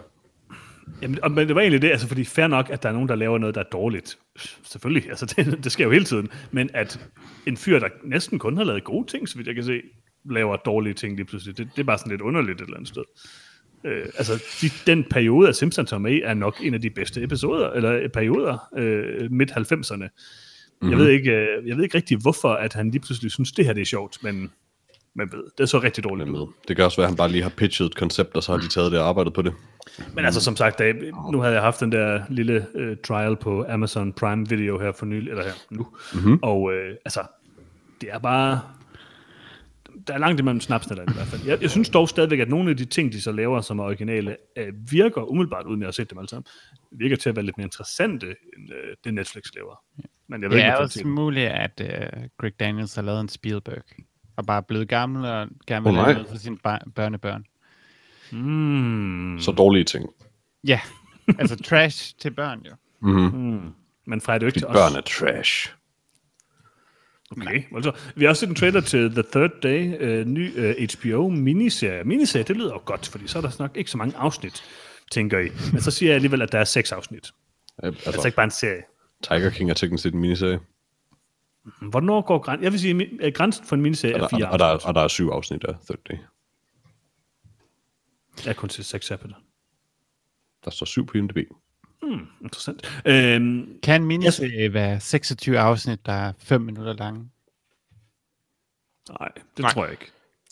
Jamen, 1.01 1.23
og- 1.23 1.31
men 1.31 1.47
det 1.47 1.55
var 1.55 1.61
egentlig 1.61 1.81
det, 1.81 1.89
altså 1.91 2.07
fordi 2.07 2.23
fair 2.23 2.47
nok, 2.47 2.69
at 2.69 2.83
der 2.83 2.89
er 2.89 2.93
nogen, 2.93 3.09
der 3.09 3.15
laver 3.15 3.38
noget, 3.38 3.55
der 3.55 3.61
er 3.61 3.69
dårligt. 3.71 4.17
Selvfølgelig, 4.63 5.09
altså 5.09 5.25
det, 5.35 5.63
det 5.63 5.71
sker 5.71 5.83
jo 5.83 5.91
hele 5.91 6.05
tiden. 6.05 6.29
Men 6.51 6.69
at 6.73 6.99
en 7.47 7.57
fyr, 7.57 7.79
der 7.79 7.88
næsten 8.03 8.39
kun 8.39 8.57
har 8.57 8.63
lavet 8.63 8.83
gode 8.83 9.07
ting, 9.11 9.29
så 9.29 9.35
vidt 9.38 9.47
jeg 9.47 9.55
kan 9.55 9.63
se, 9.63 9.81
laver 10.31 10.55
dårlige 10.55 10.93
ting 10.93 11.15
lige 11.15 11.25
pludselig, 11.25 11.57
det, 11.57 11.69
det 11.75 11.81
er 11.81 11.85
bare 11.85 11.97
sådan 11.97 12.11
lidt 12.11 12.21
underligt 12.21 12.61
et 12.61 12.65
eller 12.65 12.77
andet 12.77 12.89
sted. 12.89 13.03
Øh, 13.85 14.05
altså, 14.17 14.43
de, 14.61 14.69
den 14.88 15.03
periode 15.03 15.47
af 15.47 15.55
Simpsons 15.55 15.91
er 15.91 15.97
med 15.97 16.21
er 16.23 16.33
nok 16.33 16.57
en 16.61 16.73
af 16.73 16.81
de 16.81 16.89
bedste 16.89 17.23
episoder, 17.23 17.69
eller 17.69 18.07
perioder, 18.13 18.69
øh, 18.77 19.31
midt-90'erne. 19.31 20.07
Mm-hmm. 20.81 20.89
Jeg, 20.89 20.97
ved 20.97 21.09
ikke, 21.09 21.31
øh, 21.31 21.67
jeg 21.67 21.77
ved 21.77 21.83
ikke 21.83 21.97
rigtig, 21.97 22.17
hvorfor 22.17 22.49
at 22.49 22.73
han 22.73 22.91
lige 22.91 23.01
pludselig 23.01 23.31
synes, 23.31 23.51
det 23.51 23.65
her 23.65 23.73
det 23.73 23.81
er 23.81 23.85
sjovt, 23.85 24.23
men 24.23 24.51
man 25.15 25.31
ved, 25.31 25.43
det 25.57 25.63
er 25.63 25.65
så 25.65 25.79
rigtig 25.79 26.03
dårligt 26.03 26.29
ud. 26.29 26.38
med. 26.38 26.47
Det 26.67 26.75
kan 26.75 26.85
også 26.85 26.97
være, 26.97 27.05
at 27.05 27.11
han 27.11 27.17
bare 27.17 27.29
lige 27.29 27.43
har 27.43 27.49
pitchet 27.49 27.85
et 27.85 27.95
koncept, 27.95 28.35
og 28.35 28.43
så 28.43 28.51
har 28.51 28.59
de 28.59 28.67
taget 28.67 28.91
det 28.91 28.99
og 28.99 29.07
arbejdet 29.07 29.33
på 29.33 29.41
det. 29.41 29.53
Men 30.13 30.25
altså 30.25 30.41
som 30.41 30.55
sagt, 30.55 30.79
da, 30.79 30.93
nu 31.31 31.39
havde 31.39 31.53
jeg 31.53 31.61
haft 31.61 31.79
den 31.79 31.91
der 31.91 32.21
lille 32.29 32.67
øh, 32.75 32.97
trial 33.03 33.35
på 33.35 33.65
Amazon 33.69 34.13
Prime 34.13 34.49
Video 34.49 34.79
her 34.79 34.91
for 34.91 35.05
nylig, 35.05 35.29
eller 35.29 35.43
her 35.43 35.53
nu, 35.69 35.88
mm-hmm. 36.13 36.39
og 36.41 36.73
øh, 36.73 36.95
altså, 37.05 37.23
det 38.01 38.09
er 38.11 38.19
bare... 38.19 38.61
Der 40.07 40.13
er 40.13 40.17
langt 40.17 40.39
imellem 40.39 40.61
snapsnetterne 40.61 41.11
i 41.11 41.15
hvert 41.15 41.27
fald. 41.27 41.41
Jeg, 41.45 41.61
jeg 41.61 41.69
synes 41.69 41.89
dog 41.89 42.09
stadigvæk, 42.09 42.39
at 42.39 42.49
nogle 42.49 42.69
af 42.69 42.77
de 42.77 42.85
ting, 42.85 43.11
de 43.11 43.21
så 43.21 43.31
laver, 43.31 43.61
som 43.61 43.79
er 43.79 43.83
originale, 43.83 44.37
øh, 44.57 44.73
virker 44.91 45.21
umiddelbart, 45.21 45.65
uden 45.65 45.81
jeg 45.81 45.87
har 45.87 45.91
set 45.91 46.09
dem 46.09 46.17
alle 46.17 46.29
sammen, 46.29 46.45
virker 46.91 47.15
til 47.15 47.29
at 47.29 47.35
være 47.35 47.45
lidt 47.45 47.57
mere 47.57 47.65
interessante, 47.65 48.27
end 48.27 48.73
øh, 48.73 48.95
det 49.03 49.13
Netflix 49.13 49.43
laver. 49.55 49.83
Men 50.27 50.41
jeg 50.41 50.49
ved 50.49 50.57
Det 50.57 50.63
ikke, 50.63 50.71
er 50.71 50.75
også 50.75 51.07
muligt, 51.07 51.47
at 51.47 51.81
uh, 51.83 52.23
Greg 52.37 52.59
Daniels 52.59 52.95
har 52.95 53.01
lavet 53.01 53.19
en 53.21 53.29
Spielberg, 53.29 53.83
og 54.35 54.45
bare 54.45 54.57
er 54.57 54.61
blevet 54.61 54.87
gammel 54.87 55.25
og 55.25 55.47
gerne 55.67 55.83
vil 55.85 55.93
noget 55.93 56.27
for 56.29 56.37
sine 56.37 56.57
børnebørn. 56.95 57.45
Mm, 58.31 59.39
Så 59.39 59.51
dårlige 59.51 59.83
ting. 59.83 60.09
Ja, 60.67 60.79
altså 61.39 61.55
trash 61.63 62.13
til 62.19 62.31
børn 62.31 62.61
jo. 62.65 62.71
Mm-hmm. 63.01 63.39
mm. 63.39 63.71
Men 64.05 64.21
fra 64.21 64.33
er 64.33 64.37
det 64.37 64.43
jo 64.43 64.47
ikke 64.47 64.55
De 64.55 64.59
til 64.59 64.67
os. 64.67 64.73
børn 64.73 64.95
er 64.95 65.01
trash. 65.01 65.75
Okay, 67.31 67.63
altså, 67.75 67.91
vi 68.15 68.23
har 68.23 68.29
også 68.29 68.39
set 68.39 68.49
en 68.49 68.55
trailer 68.55 68.81
til 68.81 69.11
The 69.11 69.23
Third 69.31 69.61
Day, 69.63 69.95
øh, 69.99 70.25
ny 70.25 70.51
øh, 70.55 70.75
HBO 70.99 71.29
miniserie. 71.29 72.43
Det 72.43 72.57
lyder 72.57 72.73
jo 72.73 72.81
godt, 72.85 73.07
fordi 73.07 73.27
så 73.27 73.38
er 73.38 73.41
der 73.41 73.51
nok 73.59 73.77
ikke 73.77 73.91
så 73.91 73.97
mange 73.97 74.17
afsnit, 74.17 74.63
tænker 75.11 75.39
I. 75.39 75.49
Men 75.73 75.81
så 75.81 75.91
siger 75.91 76.09
jeg 76.09 76.15
alligevel, 76.15 76.41
at 76.41 76.51
der 76.51 76.59
er 76.59 76.63
seks 76.63 76.91
afsnit. 76.91 77.31
Øh, 77.83 77.88
Altså, 77.88 78.09
Altså, 78.09 78.27
ikke 78.27 78.35
bare 78.35 78.43
en 78.43 78.51
serie. 78.51 78.83
Tiger 79.23 79.49
King 79.49 79.69
er 79.69 79.73
teknisk 79.73 80.03
set 80.03 80.13
en 80.13 80.19
miniserie. 80.19 80.59
Hvornår 81.81 82.21
går 82.21 82.39
grænsen? 82.39 82.63
Jeg 82.63 82.71
vil 82.71 82.79
sige, 82.79 83.01
at 83.03 83.27
øh, 83.27 83.33
grænsen 83.33 83.65
for 83.65 83.75
en 83.75 83.81
miniserie 83.81 84.15
Og 84.15 84.19
er 84.21 84.27
der, 84.27 84.38
fire 84.38 84.49
og, 84.49 84.59
der, 84.59 84.65
afsnit. 84.65 84.88
og 84.88 84.95
der 84.95 85.01
er 85.01 85.07
syv 85.07 85.29
afsnit 85.29 85.63
af 85.63 85.73
Third 85.85 85.99
Day. 86.09 86.17
Jeg 88.45 88.49
er 88.51 88.53
kun 88.53 88.69
til 88.69 88.83
seks 88.83 89.11
afsnit. 89.11 89.33
Der 90.65 90.71
står 90.71 90.85
syv 90.85 91.05
på 91.05 91.17
IMDb. 91.17 91.38
Interessant. 92.41 93.01
Øhm, 93.05 93.79
Kan 93.84 94.01
en 94.01 94.08
miniserie 94.08 94.73
være 94.73 94.99
26 94.99 95.60
afsnit, 95.60 96.05
der 96.05 96.12
er 96.12 96.34
5 96.39 96.62
minutter 96.62 96.93
lange? 96.93 97.29
nej, 99.19 99.31
det 99.58 99.60
Nej. 99.60 99.71
tror 99.71 99.84
jeg 99.84 99.91
ikke. 99.91 100.05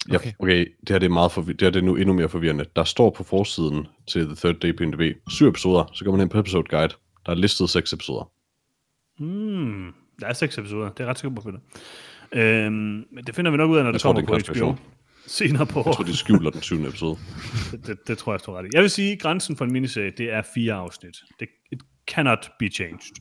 Ja, 0.09 0.15
Okay. 0.15 0.27
okay. 0.27 0.33
okay, 0.39 0.65
det 0.81 0.89
her 0.89 0.99
det 0.99 1.05
er, 1.05 1.09
meget 1.13 1.31
forvi- 1.31 1.51
det 1.53 1.61
her 1.61 1.69
det 1.69 1.79
er 1.79 1.83
nu 1.85 1.95
endnu 1.95 2.13
mere 2.13 2.29
forvirrende. 2.29 2.65
Der 2.75 2.83
står 2.83 3.09
på 3.09 3.23
forsiden 3.23 3.87
til 4.07 4.25
The 4.25 4.35
Third 4.35 4.55
Day 4.55 4.75
på 4.77 4.83
IMDb, 4.83 5.17
syv 5.29 5.47
episoder, 5.47 5.91
så 5.93 6.05
går 6.05 6.11
man 6.11 6.21
ind 6.21 6.29
på 6.29 6.39
episode 6.39 6.63
guide. 6.69 6.93
Der 7.25 7.31
er 7.31 7.35
listet 7.35 7.69
seks 7.69 7.93
episoder. 7.93 8.31
Hmm, 9.19 9.93
der 10.19 10.27
er 10.27 10.33
seks 10.33 10.57
episoder. 10.57 10.89
Det 10.89 11.03
er 11.03 11.07
ret 11.07 11.19
sikkert 11.19 11.43
på 11.43 11.51
det. 11.51 11.59
Øhm, 12.31 12.73
men 13.11 13.23
det 13.27 13.35
finder 13.35 13.51
vi 13.51 13.57
nok 13.57 13.69
ud 13.69 13.77
af, 13.77 13.83
når 13.83 13.91
det 13.91 14.01
tror, 14.01 14.13
kommer 14.13 14.37
det 14.37 14.47
er 14.47 14.53
en 14.53 14.59
på 14.59 14.65
HBO. 14.65 14.75
Senere 15.27 15.65
på 15.65 15.83
Jeg 15.85 15.93
tror, 15.95 16.03
de 16.03 16.17
skjuler 16.17 16.49
den 16.51 16.61
syvende 16.61 16.89
episode. 16.89 17.17
det, 17.71 17.85
det, 17.87 18.07
det, 18.07 18.17
tror 18.17 18.33
jeg, 18.33 18.39
står 18.39 18.57
ret 18.57 18.65
i. 18.65 18.69
Jeg 18.73 18.81
vil 18.81 18.89
sige, 18.89 19.11
at 19.11 19.19
grænsen 19.19 19.57
for 19.57 19.65
en 19.65 19.71
miniserie, 19.73 20.11
det 20.17 20.31
er 20.33 20.41
fire 20.55 20.73
afsnit. 20.73 21.17
Det 21.39 21.47
it 21.71 21.79
cannot 22.07 22.51
be 22.59 22.69
changed. 22.69 23.15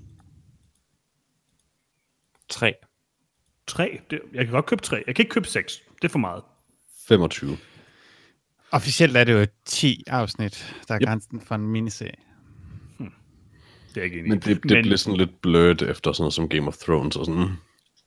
Tre. 2.49 2.75
Tre, 3.67 4.01
det, 4.11 4.21
jeg 4.35 4.45
kan 4.45 4.53
godt 4.53 4.67
købe 4.67 4.83
tre. 4.83 5.03
Jeg 5.07 5.15
kan 5.15 5.23
ikke 5.23 5.33
købe 5.33 5.47
seks. 5.47 5.83
Det 6.03 6.05
er 6.05 6.13
for 6.13 6.19
meget. 6.19 6.43
25. 7.09 7.57
Officielt 8.71 9.17
er 9.17 9.25
det 9.25 9.33
jo 9.33 9.47
10 9.65 10.05
afsnit, 10.07 10.75
der 10.89 10.95
er 10.95 10.99
Yep. 11.03 11.07
grænsen 11.09 11.41
for 11.41 11.55
en 11.55 11.67
miniserie. 11.67 12.13
Det 13.95 14.01
er 14.01 14.05
ikke 14.05 14.19
enig. 14.19 14.29
Men 14.29 14.39
det, 14.41 14.63
det 14.63 14.83
bliver 14.83 14.97
sådan 14.97 15.17
lidt 15.17 15.41
blødt 15.43 15.83
efter 15.83 16.13
sådan 16.13 16.23
noget 16.23 16.35
som 16.35 16.49
Game 16.49 16.69
of 16.69 16.77
Thrones 16.77 17.17
og 17.17 17.27
sådan. 17.27 17.49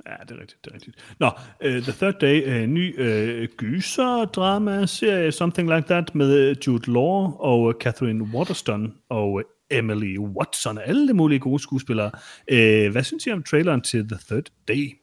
Ja, 0.07 0.15
det 0.23 0.31
er 0.31 0.41
rigtigt, 0.41 0.65
det 0.65 0.71
er 0.71 0.75
rigtigt. 0.75 1.15
Nå, 1.19 1.31
uh, 1.65 1.83
The 1.83 1.91
Third 1.91 2.13
Day, 2.21 2.63
uh, 2.63 2.69
ny 2.69 2.99
uh, 2.99 3.47
gyser-drama-serie, 3.57 5.31
something 5.31 5.75
like 5.75 5.87
that, 5.87 6.15
med 6.15 6.55
Jude 6.67 6.91
Law 6.91 7.37
og 7.39 7.61
uh, 7.61 7.73
Catherine 7.73 8.23
Waterston 8.23 8.93
og 9.09 9.31
uh, 9.33 9.41
Emily 9.69 10.17
Watson, 10.17 10.77
og 10.77 10.87
alle 10.87 11.13
mulige 11.13 11.39
gode 11.39 11.59
skuespillere. 11.59 12.11
Uh, 12.51 12.91
hvad 12.91 13.03
synes 13.03 13.25
I 13.25 13.31
om 13.31 13.43
traileren 13.43 13.81
til 13.81 14.07
The 14.07 14.17
Third 14.27 14.49
Day? 14.67 14.99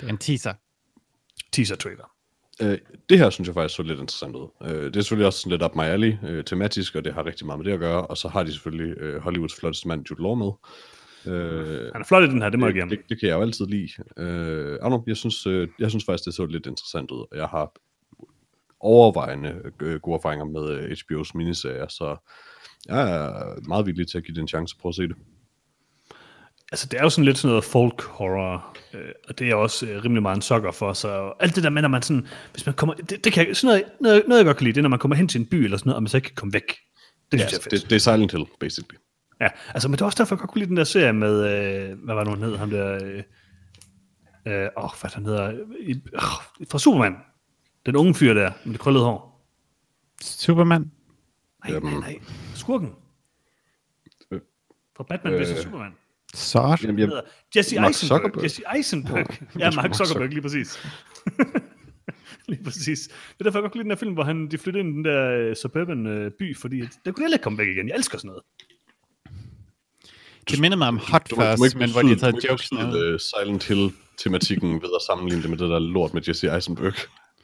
Det 0.00 0.06
er 0.06 0.08
en 0.08 0.18
teaser. 0.18 0.52
Teaser-trailer. 1.52 2.16
Øh, 2.62 2.78
det 3.08 3.18
her 3.18 3.30
synes 3.30 3.46
jeg 3.46 3.54
faktisk 3.54 3.76
så 3.76 3.82
lidt 3.82 4.00
interessant 4.00 4.36
ud. 4.36 4.48
Øh, 4.62 4.84
det 4.84 4.96
er 4.96 5.00
selvfølgelig 5.00 5.26
også 5.26 5.38
sådan 5.38 5.50
lidt 5.50 5.62
up 5.62 5.74
my 5.74 5.82
alley, 5.82 6.14
øh, 6.22 6.44
tematisk, 6.44 6.94
og 6.94 7.04
det 7.04 7.14
har 7.14 7.26
rigtig 7.26 7.46
meget 7.46 7.58
med 7.58 7.64
det 7.66 7.72
at 7.72 7.78
gøre. 7.78 8.06
Og 8.06 8.16
så 8.16 8.28
har 8.28 8.42
de 8.42 8.52
selvfølgelig 8.52 8.98
øh, 8.98 9.22
Hollywoods 9.22 9.54
flotteste 9.60 9.88
mand, 9.88 10.04
Jude 10.10 10.22
Law, 10.22 10.34
med. 10.34 10.50
Øh, 11.26 11.90
Han 11.92 12.00
er 12.00 12.04
flot 12.04 12.24
i 12.24 12.26
den 12.26 12.42
her, 12.42 12.48
det 12.50 12.58
må 12.60 12.66
jeg 12.66 12.76
ham. 12.82 12.88
det, 12.88 12.98
det 13.08 13.20
kan 13.20 13.28
jeg 13.28 13.34
jo 13.36 13.40
altid 13.42 13.66
lide. 13.66 13.88
Øh, 14.18 14.78
know, 14.78 15.04
jeg, 15.06 15.16
synes, 15.16 15.46
øh, 15.46 15.68
jeg 15.78 15.90
synes 15.90 16.04
faktisk, 16.04 16.24
det 16.24 16.34
så 16.34 16.46
lidt 16.46 16.66
interessant 16.66 17.10
ud. 17.10 17.18
og 17.32 17.36
Jeg 17.36 17.46
har 17.46 17.72
overvejende 18.80 19.62
øh, 19.82 20.00
gode 20.00 20.14
erfaringer 20.16 20.44
med 20.44 20.70
øh, 20.70 20.90
HBO's 20.90 21.30
miniserier, 21.34 21.88
så 21.88 22.16
jeg 22.88 23.10
er 23.16 23.54
meget 23.68 23.86
villig 23.86 24.08
til 24.08 24.18
at 24.18 24.24
give 24.24 24.34
det 24.34 24.40
en 24.40 24.48
chance 24.48 24.74
at 24.78 24.80
prøve 24.82 24.90
at 24.90 24.94
se 24.94 25.02
det. 25.02 25.16
Altså, 26.72 26.86
det 26.90 26.98
er 26.98 27.02
jo 27.02 27.10
sådan 27.10 27.24
lidt 27.24 27.38
sådan 27.38 27.48
noget 27.48 27.64
folk 27.64 28.02
horror, 28.02 28.76
øh, 28.94 29.00
og 29.28 29.38
det 29.38 29.44
er 29.44 29.48
jeg 29.48 29.56
også 29.56 29.86
øh, 29.86 30.04
rimelig 30.04 30.22
meget 30.22 30.36
en 30.36 30.42
sokker 30.42 30.70
for, 30.72 30.92
så 30.92 31.32
alt 31.40 31.54
det 31.56 31.64
der 31.64 31.70
med, 31.70 31.82
når 31.82 31.88
man 31.88 32.02
sådan, 32.02 32.26
hvis 32.52 32.66
man 32.66 32.74
kommer, 32.74 32.94
det, 32.94 33.24
det 33.24 33.32
kan 33.32 33.54
sådan 33.54 33.66
noget, 33.68 33.84
noget, 34.00 34.22
noget, 34.28 34.38
jeg 34.38 34.46
godt 34.46 34.56
kan 34.56 34.64
lide, 34.64 34.74
det 34.74 34.78
er, 34.80 34.82
når 34.82 34.88
man 34.88 34.98
kommer 34.98 35.16
hen 35.16 35.28
til 35.28 35.38
en 35.40 35.46
by 35.46 35.54
eller 35.54 35.76
sådan 35.76 35.88
noget, 35.88 35.96
og 35.96 36.02
man 36.02 36.08
så 36.08 36.16
ikke 36.16 36.26
kan 36.26 36.34
komme 36.34 36.52
væk. 36.52 36.76
Det 37.32 37.38
Ja, 37.38 37.38
synes 37.38 37.52
jeg 37.52 37.58
er 37.58 37.62
fedt. 37.62 37.82
det, 37.82 37.90
det 37.90 37.96
er 37.96 38.00
Silent 38.00 38.32
Hill, 38.32 38.44
basically. 38.60 38.98
Ja, 39.40 39.48
altså, 39.74 39.88
men 39.88 39.92
det 39.92 40.00
var 40.00 40.06
også 40.06 40.18
derfor, 40.18 40.34
jeg 40.34 40.40
godt 40.40 40.50
kunne 40.50 40.60
lide 40.60 40.68
den 40.68 40.76
der 40.76 40.84
serie 40.84 41.12
med, 41.12 41.34
øh, 41.34 41.98
hvad 41.98 42.14
var 42.14 42.24
det, 42.24 42.32
nu, 42.32 42.38
han 42.38 42.48
hed, 42.48 42.56
ham 42.56 42.70
der, 42.70 43.04
øh, 43.04 43.22
øh, 44.46 44.68
åh, 44.76 44.90
hvad 45.00 45.10
han 45.14 45.24
hedder, 45.24 45.52
i, 45.80 45.90
øh, 45.90 46.20
fra 46.70 46.78
Superman, 46.78 47.16
den 47.86 47.96
unge 47.96 48.14
fyr 48.14 48.34
der, 48.34 48.52
med 48.64 48.72
det 48.72 48.80
krøllede 48.80 49.04
hår. 49.04 49.48
Superman? 50.22 50.90
Nej, 51.64 51.80
nej, 51.80 51.94
nej, 51.94 52.20
skurken. 52.54 52.94
Øh, 54.30 54.40
Fra 54.96 55.04
Batman 55.04 55.32
øh, 55.32 55.40
vs. 55.40 55.62
Superman. 55.62 55.92
Sort? 56.34 56.82
Jamen, 56.82 56.98
jeg, 56.98 57.08
hedder 57.08 57.22
Jesse 57.56 57.80
Mark 57.80 57.88
Eisenberg. 57.88 58.18
Zuckerberg. 58.18 58.44
Jesse 58.44 58.62
Eisenberg. 58.76 59.26
Ja, 59.58 59.70
Mark 59.70 59.74
Mark 59.74 59.94
Zuckerberg, 59.94 60.28
lige 60.28 60.42
præcis. 60.42 60.78
lige 62.48 62.64
præcis. 62.64 63.08
Det 63.08 63.40
er 63.40 63.44
derfor, 63.44 63.58
jeg 63.58 63.62
godt 63.62 63.72
kunne 63.72 63.78
lide 63.78 63.84
den 63.84 63.90
her 63.90 63.96
film, 63.96 64.12
hvor 64.14 64.24
han, 64.24 64.50
de 64.50 64.58
flyttede 64.58 64.80
ind 64.80 64.88
i 64.88 64.96
den 64.96 65.04
der 65.04 65.50
uh, 65.50 65.54
suburban 65.54 66.06
uh, 66.06 66.32
by, 66.38 66.56
fordi 66.56 66.80
der 66.80 67.12
kunne 67.12 67.24
jeg 67.24 67.32
ikke 67.32 67.42
komme 67.42 67.58
væk 67.58 67.68
igen. 67.68 67.88
Jeg 67.88 67.96
elsker 67.96 68.18
sådan 68.18 68.28
noget. 68.28 68.42
Det 70.50 70.60
minder 70.60 70.76
mig 70.76 70.88
om 70.88 70.98
Hot 70.98 71.30
du 71.30 71.36
Fuzz, 71.36 71.64
ikke 71.66 71.78
men 71.78 71.90
hvor 71.90 72.02
de 72.02 72.08
har 72.08 72.16
taget 72.16 72.44
jokes 72.48 72.72
med. 72.72 73.18
Silent 73.18 73.64
Hill-tematikken 73.64 74.72
ved 74.82 74.90
at 75.00 75.02
sammenligne 75.06 75.42
det 75.42 75.50
med 75.50 75.58
det 75.58 75.68
der 75.70 75.78
lort 75.78 76.14
med 76.14 76.22
Jesse 76.28 76.54
Eisenberg. 76.54 76.94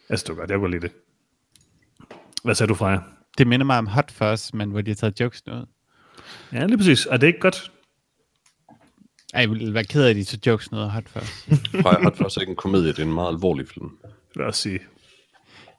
Jeg 0.08 0.18
står 0.18 0.34
godt, 0.34 0.50
jeg 0.50 0.58
kunne 0.58 0.70
lide 0.70 0.82
det. 0.82 0.92
Hvad 2.44 2.54
sagde 2.54 2.68
du, 2.68 2.74
Freja? 2.74 2.98
Det 3.38 3.46
minder 3.46 3.66
mig 3.66 3.78
om 3.78 3.86
Hot 3.86 4.10
Fuzz, 4.10 4.52
men 4.52 4.70
hvor 4.70 4.80
de 4.80 4.90
har 4.90 4.94
taget 4.94 5.20
jokes 5.20 5.42
ud. 5.46 5.66
Ja, 6.52 6.66
lige 6.66 6.76
præcis. 6.78 7.06
Er 7.10 7.16
det 7.16 7.26
ikke 7.26 7.40
godt? 7.40 7.72
Ej, 9.34 9.40
jeg 9.40 9.50
ville 9.50 9.74
være 9.74 9.84
ked 9.84 10.04
af, 10.04 10.10
at 10.10 10.16
de 10.16 10.24
tog 10.24 10.46
jokes 10.46 10.70
noget 10.72 10.90
Hot 10.90 11.08
Fuzz. 11.08 11.30
Fra 11.82 12.02
Hot 12.02 12.16
Fuzz 12.16 12.36
er 12.36 12.40
ikke 12.40 12.50
en 12.50 12.56
komedie, 12.56 12.88
det 12.88 12.98
er 12.98 13.02
en 13.02 13.12
meget 13.12 13.28
alvorlig 13.28 13.68
film. 13.68 13.88
Det 14.02 14.36
vil 14.36 14.44
jeg 14.44 14.54
sige. 14.54 14.80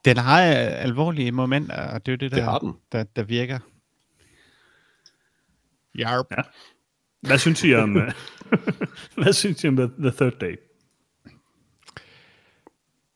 Den 0.04 0.16
har 0.16 0.42
øh, 0.42 0.82
alvorlige 0.82 1.32
momenter, 1.32 1.88
og 1.88 2.06
det 2.06 2.12
er 2.12 2.16
jo 2.16 2.16
det, 2.16 2.30
der, 2.30 2.36
Det 2.36 2.44
har 2.44 2.58
den. 2.58 2.72
der, 2.92 3.04
der 3.16 3.22
virker. 3.22 3.58
Jarp. 5.98 6.26
Ja. 6.30 6.42
Hvad 7.26 7.38
synes 7.38 7.64
I 7.64 7.74
om, 7.74 7.96
øh, 7.96 8.12
hvad 9.22 9.32
synes 9.32 9.64
I 9.64 9.68
om 9.68 9.76
The, 9.76 9.90
the 9.98 10.10
Third 10.10 10.38
Day? 10.40 10.56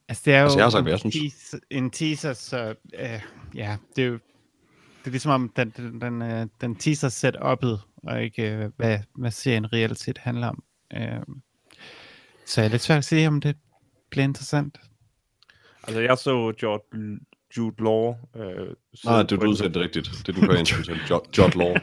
Altså, 0.09 0.23
det 0.25 0.35
er 0.35 0.39
jo 0.39 0.45
Altså, 0.45 0.59
jeg 0.59 0.65
har 0.65 0.71
sagt, 0.71 0.85
hvad 0.85 0.93
jeg 0.93 1.01
en, 1.05 1.13
synes. 1.13 1.35
teaser, 1.35 1.59
en 1.71 1.91
teaser, 1.91 2.33
så 2.33 2.75
øh, 2.99 3.21
ja, 3.55 3.77
det 3.97 4.05
er 4.05 4.09
jo 4.09 4.19
det 4.99 5.07
er 5.07 5.11
ligesom 5.11 5.33
om, 5.33 5.49
den, 5.57 5.71
den, 5.77 6.01
den, 6.01 6.23
øh, 6.23 6.47
den 6.61 6.77
teaser 6.77 7.09
set 7.09 7.37
uppet, 7.53 7.81
og 7.97 8.23
ikke 8.23 8.53
øh, 8.55 8.71
hvad, 8.77 8.99
hvad 9.15 9.31
serien 9.31 9.73
reelt 9.73 9.99
set 9.99 10.19
handler 10.19 10.47
om. 10.49 10.63
Øh, 10.97 11.21
så 12.47 12.61
jeg 12.61 12.67
er 12.69 12.71
lidt 12.71 12.83
svært 12.83 12.99
at 12.99 13.05
se, 13.05 13.27
om 13.27 13.41
det 13.41 13.57
bliver 14.11 14.25
interessant. 14.25 14.79
Altså, 15.83 16.01
jeg 16.01 16.19
så 16.19 16.53
George, 16.61 17.19
Jude 17.57 17.83
Law 17.85 18.15
øh, 18.37 18.75
Nej, 19.05 19.23
det 19.23 19.33
er 19.33 19.47
udtalt 19.47 19.75
det 19.75 19.83
rigtigt. 19.83 20.11
Det 20.27 20.29
er 20.29 20.33
den 20.33 20.47
koreanske 20.49 20.79
udtale. 20.79 21.01
Jo- 21.11 21.25
Jot 21.39 21.55
Law. 21.57 21.75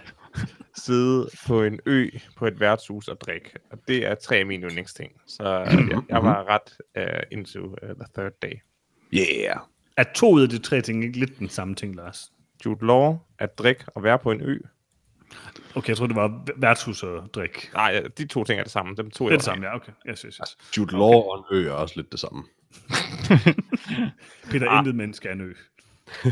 sidde 0.86 1.29
på 1.47 1.63
en 1.63 1.79
ø 1.86 2.09
på 2.38 2.47
et 2.47 2.59
værtshus 2.59 3.07
og 3.07 3.21
drikke. 3.21 3.49
Og 3.71 3.77
det 3.88 4.05
er 4.05 4.15
tre 4.15 4.36
af 4.36 4.45
mine 4.45 4.67
yndlingsting. 4.67 5.11
Så 5.27 5.43
jeg, 5.89 6.01
jeg 6.09 6.23
var 6.23 6.45
ret 6.49 6.77
uh, 6.99 7.38
into 7.39 7.63
uh, 7.65 7.75
The 7.81 8.05
Third 8.17 8.31
Day. 8.41 8.53
Yeah. 9.13 9.57
Er 9.97 10.03
to 10.15 10.31
ud 10.31 10.41
af 10.41 10.49
de 10.49 10.59
tre 10.59 10.81
ting 10.81 11.03
ikke 11.03 11.19
lidt 11.19 11.39
den 11.39 11.49
samme 11.49 11.75
ting, 11.75 11.95
Lars? 11.95 12.31
Jude 12.65 12.86
Law, 12.86 13.17
at 13.39 13.57
drikke 13.57 13.83
og 13.88 14.03
være 14.03 14.19
på 14.19 14.31
en 14.31 14.41
ø. 14.41 14.57
Okay, 15.75 15.89
jeg 15.89 15.97
tror 15.97 16.07
det 16.07 16.15
var 16.15 16.45
værtshus 16.57 17.03
og 17.03 17.29
drik. 17.33 17.69
Nej, 17.73 18.03
de 18.17 18.27
to 18.27 18.43
ting 18.43 18.59
er 18.59 18.63
det 18.63 18.71
samme. 18.71 18.95
Dem 18.95 19.11
to 19.11 19.25
Det 19.25 19.33
er 19.33 19.38
det 19.38 19.45
samme, 19.45 19.65
ja, 19.65 19.75
okay. 19.75 19.91
Yes, 20.09 20.21
yes, 20.21 20.36
yes. 20.36 20.77
Jude 20.77 20.91
Law 20.91 21.01
og 21.13 21.38
en 21.51 21.57
ø 21.57 21.67
er 21.67 21.71
også 21.71 21.93
lidt 21.97 22.11
det 22.11 22.19
samme. 22.19 22.43
Peter, 24.51 24.69
Ah. 24.69 24.77
intet 24.79 24.95
menneske 24.95 25.29
er 25.29 25.33
en 25.33 25.41
ø. 25.41 25.53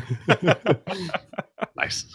Nice. 1.83 2.07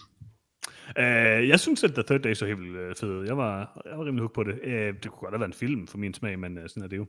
Uh, 0.99 1.49
jeg 1.49 1.61
synes, 1.61 1.85
at 1.85 1.91
The 1.95 2.03
Third 2.03 2.21
Day 2.21 2.35
så 2.35 2.47
helt 2.47 2.61
vildt 2.61 2.77
uh, 2.77 2.97
fed. 3.01 3.25
Jeg 3.27 3.37
var, 3.37 3.83
jeg 3.91 3.99
var 3.99 4.05
rimelig 4.05 4.21
hooked 4.23 4.35
på 4.35 4.45
det. 4.45 4.59
Uh, 4.65 4.71
det 5.03 5.11
kunne 5.11 5.21
godt 5.21 5.33
have 5.35 5.41
været 5.41 5.49
en 5.49 5.55
film 5.55 5.87
for 5.87 5.99
min 5.99 6.15
smag, 6.15 6.39
men 6.39 6.59
uh, 6.59 6.63
sådan 6.69 6.83
er 6.83 6.87
det 6.89 6.97
jo. 6.97 7.07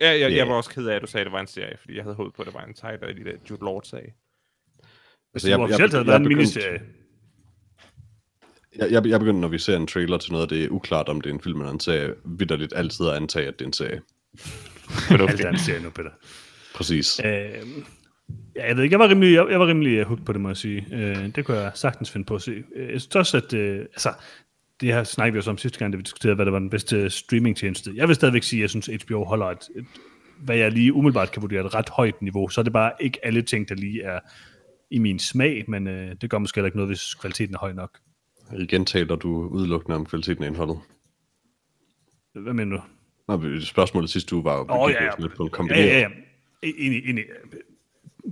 Ja, 0.00 0.10
jeg, 0.10 0.30
Ja. 0.30 0.36
jeg 0.36 0.48
var 0.48 0.54
også 0.54 0.70
ked 0.70 0.86
af, 0.86 0.96
at 0.96 1.02
du 1.02 1.06
sagde, 1.06 1.22
at 1.22 1.24
det 1.26 1.32
var 1.32 1.40
en 1.40 1.46
serie, 1.46 1.76
fordi 1.80 1.94
jeg 1.96 2.02
havde 2.02 2.16
håbet 2.16 2.34
på, 2.34 2.42
at 2.42 2.46
det 2.46 2.54
var 2.54 2.64
en 2.64 2.74
tighter 2.74 3.08
i 3.08 3.12
de 3.12 3.24
der 3.24 3.36
Jude 3.50 3.64
Law-sag. 3.64 4.14
Hvis 5.32 5.42
det 5.42 5.56
officielt 5.56 5.92
havde 5.92 6.06
været 6.06 6.20
en 6.20 6.28
miniserie. 6.28 6.80
Jeg, 8.76 8.90
jeg, 8.92 9.06
jeg 9.06 9.20
begyndte, 9.20 9.40
når 9.40 9.48
vi 9.48 9.58
ser 9.58 9.76
en 9.76 9.86
trailer 9.86 10.18
til 10.18 10.32
noget, 10.32 10.50
det 10.50 10.64
er 10.64 10.68
uklart, 10.68 11.08
om 11.08 11.20
det 11.20 11.30
er 11.30 11.34
en 11.34 11.40
film 11.40 11.60
eller 11.60 11.72
en 11.72 11.80
serie, 11.80 12.14
vidderligt 12.24 12.72
altid 12.76 13.06
at 13.08 13.14
antage, 13.14 13.48
at 13.48 13.58
det 13.58 13.64
er 13.64 13.66
en 13.66 13.72
serie. 13.72 14.02
Alt 15.28 15.44
andet 15.44 15.60
serie 15.60 15.82
nu, 15.82 15.90
Peter. 15.90 16.10
Præcis. 16.74 17.20
Øh, 17.24 17.62
ja, 18.56 18.66
jeg 18.68 18.76
ved 18.76 18.82
ikke, 18.84 18.92
jeg 18.94 19.00
var 19.00 19.08
rimelig, 19.08 19.34
jeg, 19.34 19.46
jeg 19.50 19.60
var 19.60 19.66
rimelig 19.66 20.00
uh, 20.00 20.06
hooked 20.06 20.24
på 20.24 20.32
det, 20.32 20.40
må 20.40 20.48
jeg 20.48 20.56
sige. 20.56 20.86
Øh, 20.92 21.34
det 21.34 21.44
kunne 21.44 21.58
jeg 21.58 21.72
sagtens 21.74 22.10
finde 22.10 22.26
på 22.26 22.34
at 22.34 22.42
se. 22.42 22.64
Øh, 22.76 22.92
jeg 22.92 23.00
synes 23.00 23.16
også, 23.16 23.36
at 23.36 23.52
øh, 23.52 23.78
altså, 23.78 24.12
det 24.80 24.92
her 24.94 25.04
snakkede 25.04 25.32
vi 25.32 25.38
også 25.38 25.50
om 25.50 25.58
sidste 25.58 25.78
gang, 25.78 25.92
da 25.92 25.96
vi 25.96 26.02
diskuterede, 26.02 26.34
hvad 26.36 26.46
der 26.46 26.52
var 26.52 26.58
den 26.58 26.70
bedste 26.70 27.10
streamingtjeneste. 27.10 27.92
Jeg 27.94 28.08
vil 28.08 28.16
stadigvæk 28.16 28.42
sige, 28.42 28.60
at 28.60 28.62
jeg 28.62 28.70
synes, 28.70 28.88
at 28.88 29.02
HBO 29.02 29.24
holder 29.24 29.46
et, 29.46 29.68
et, 29.76 29.84
hvad 30.44 30.56
jeg 30.56 30.72
lige 30.72 30.92
umiddelbart 30.92 31.30
kan 31.32 31.42
vurdere, 31.42 31.66
et 31.66 31.74
ret 31.74 31.88
højt 31.88 32.22
niveau. 32.22 32.48
Så 32.48 32.60
er 32.60 32.62
det 32.62 32.72
bare 32.72 32.92
ikke 33.00 33.18
alle 33.26 33.42
ting, 33.42 33.68
der 33.68 33.74
lige 33.74 34.02
er 34.02 34.20
i 34.90 34.98
min 34.98 35.18
smag, 35.18 35.64
men 35.68 35.86
øh, 35.88 36.14
det 36.20 36.30
gør 36.30 36.38
måske 36.38 36.56
heller 36.56 36.66
ikke 36.66 36.76
noget, 36.76 36.90
hvis 36.90 37.14
kvaliteten 37.14 37.54
er 37.54 37.58
høj 37.58 37.72
nok. 37.72 37.98
Igen 38.58 38.84
taler 38.84 39.16
du 39.16 39.48
udelukkende 39.48 39.96
om 39.96 40.06
kvaliteten 40.06 40.44
af 40.44 40.48
indholdet. 40.48 40.78
Hvad 42.34 42.52
mener 42.52 42.76
du? 42.76 42.82
Nå, 43.28 43.60
spørgsmålet 43.60 44.10
sidste 44.10 44.34
uge 44.34 44.44
var 44.44 44.56
jo 44.56 44.62
vi 44.86 44.92
ja, 44.92 45.04
ja. 45.04 45.10
jo 45.18 45.22
lidt 45.22 45.36
på 45.36 45.42
en 45.42 45.48
Ja, 45.48 45.56
kombinering. 45.56 45.88
ja, 45.90 45.98
ja. 45.98 46.08
Enig, 46.62 47.08
enig. 47.08 47.24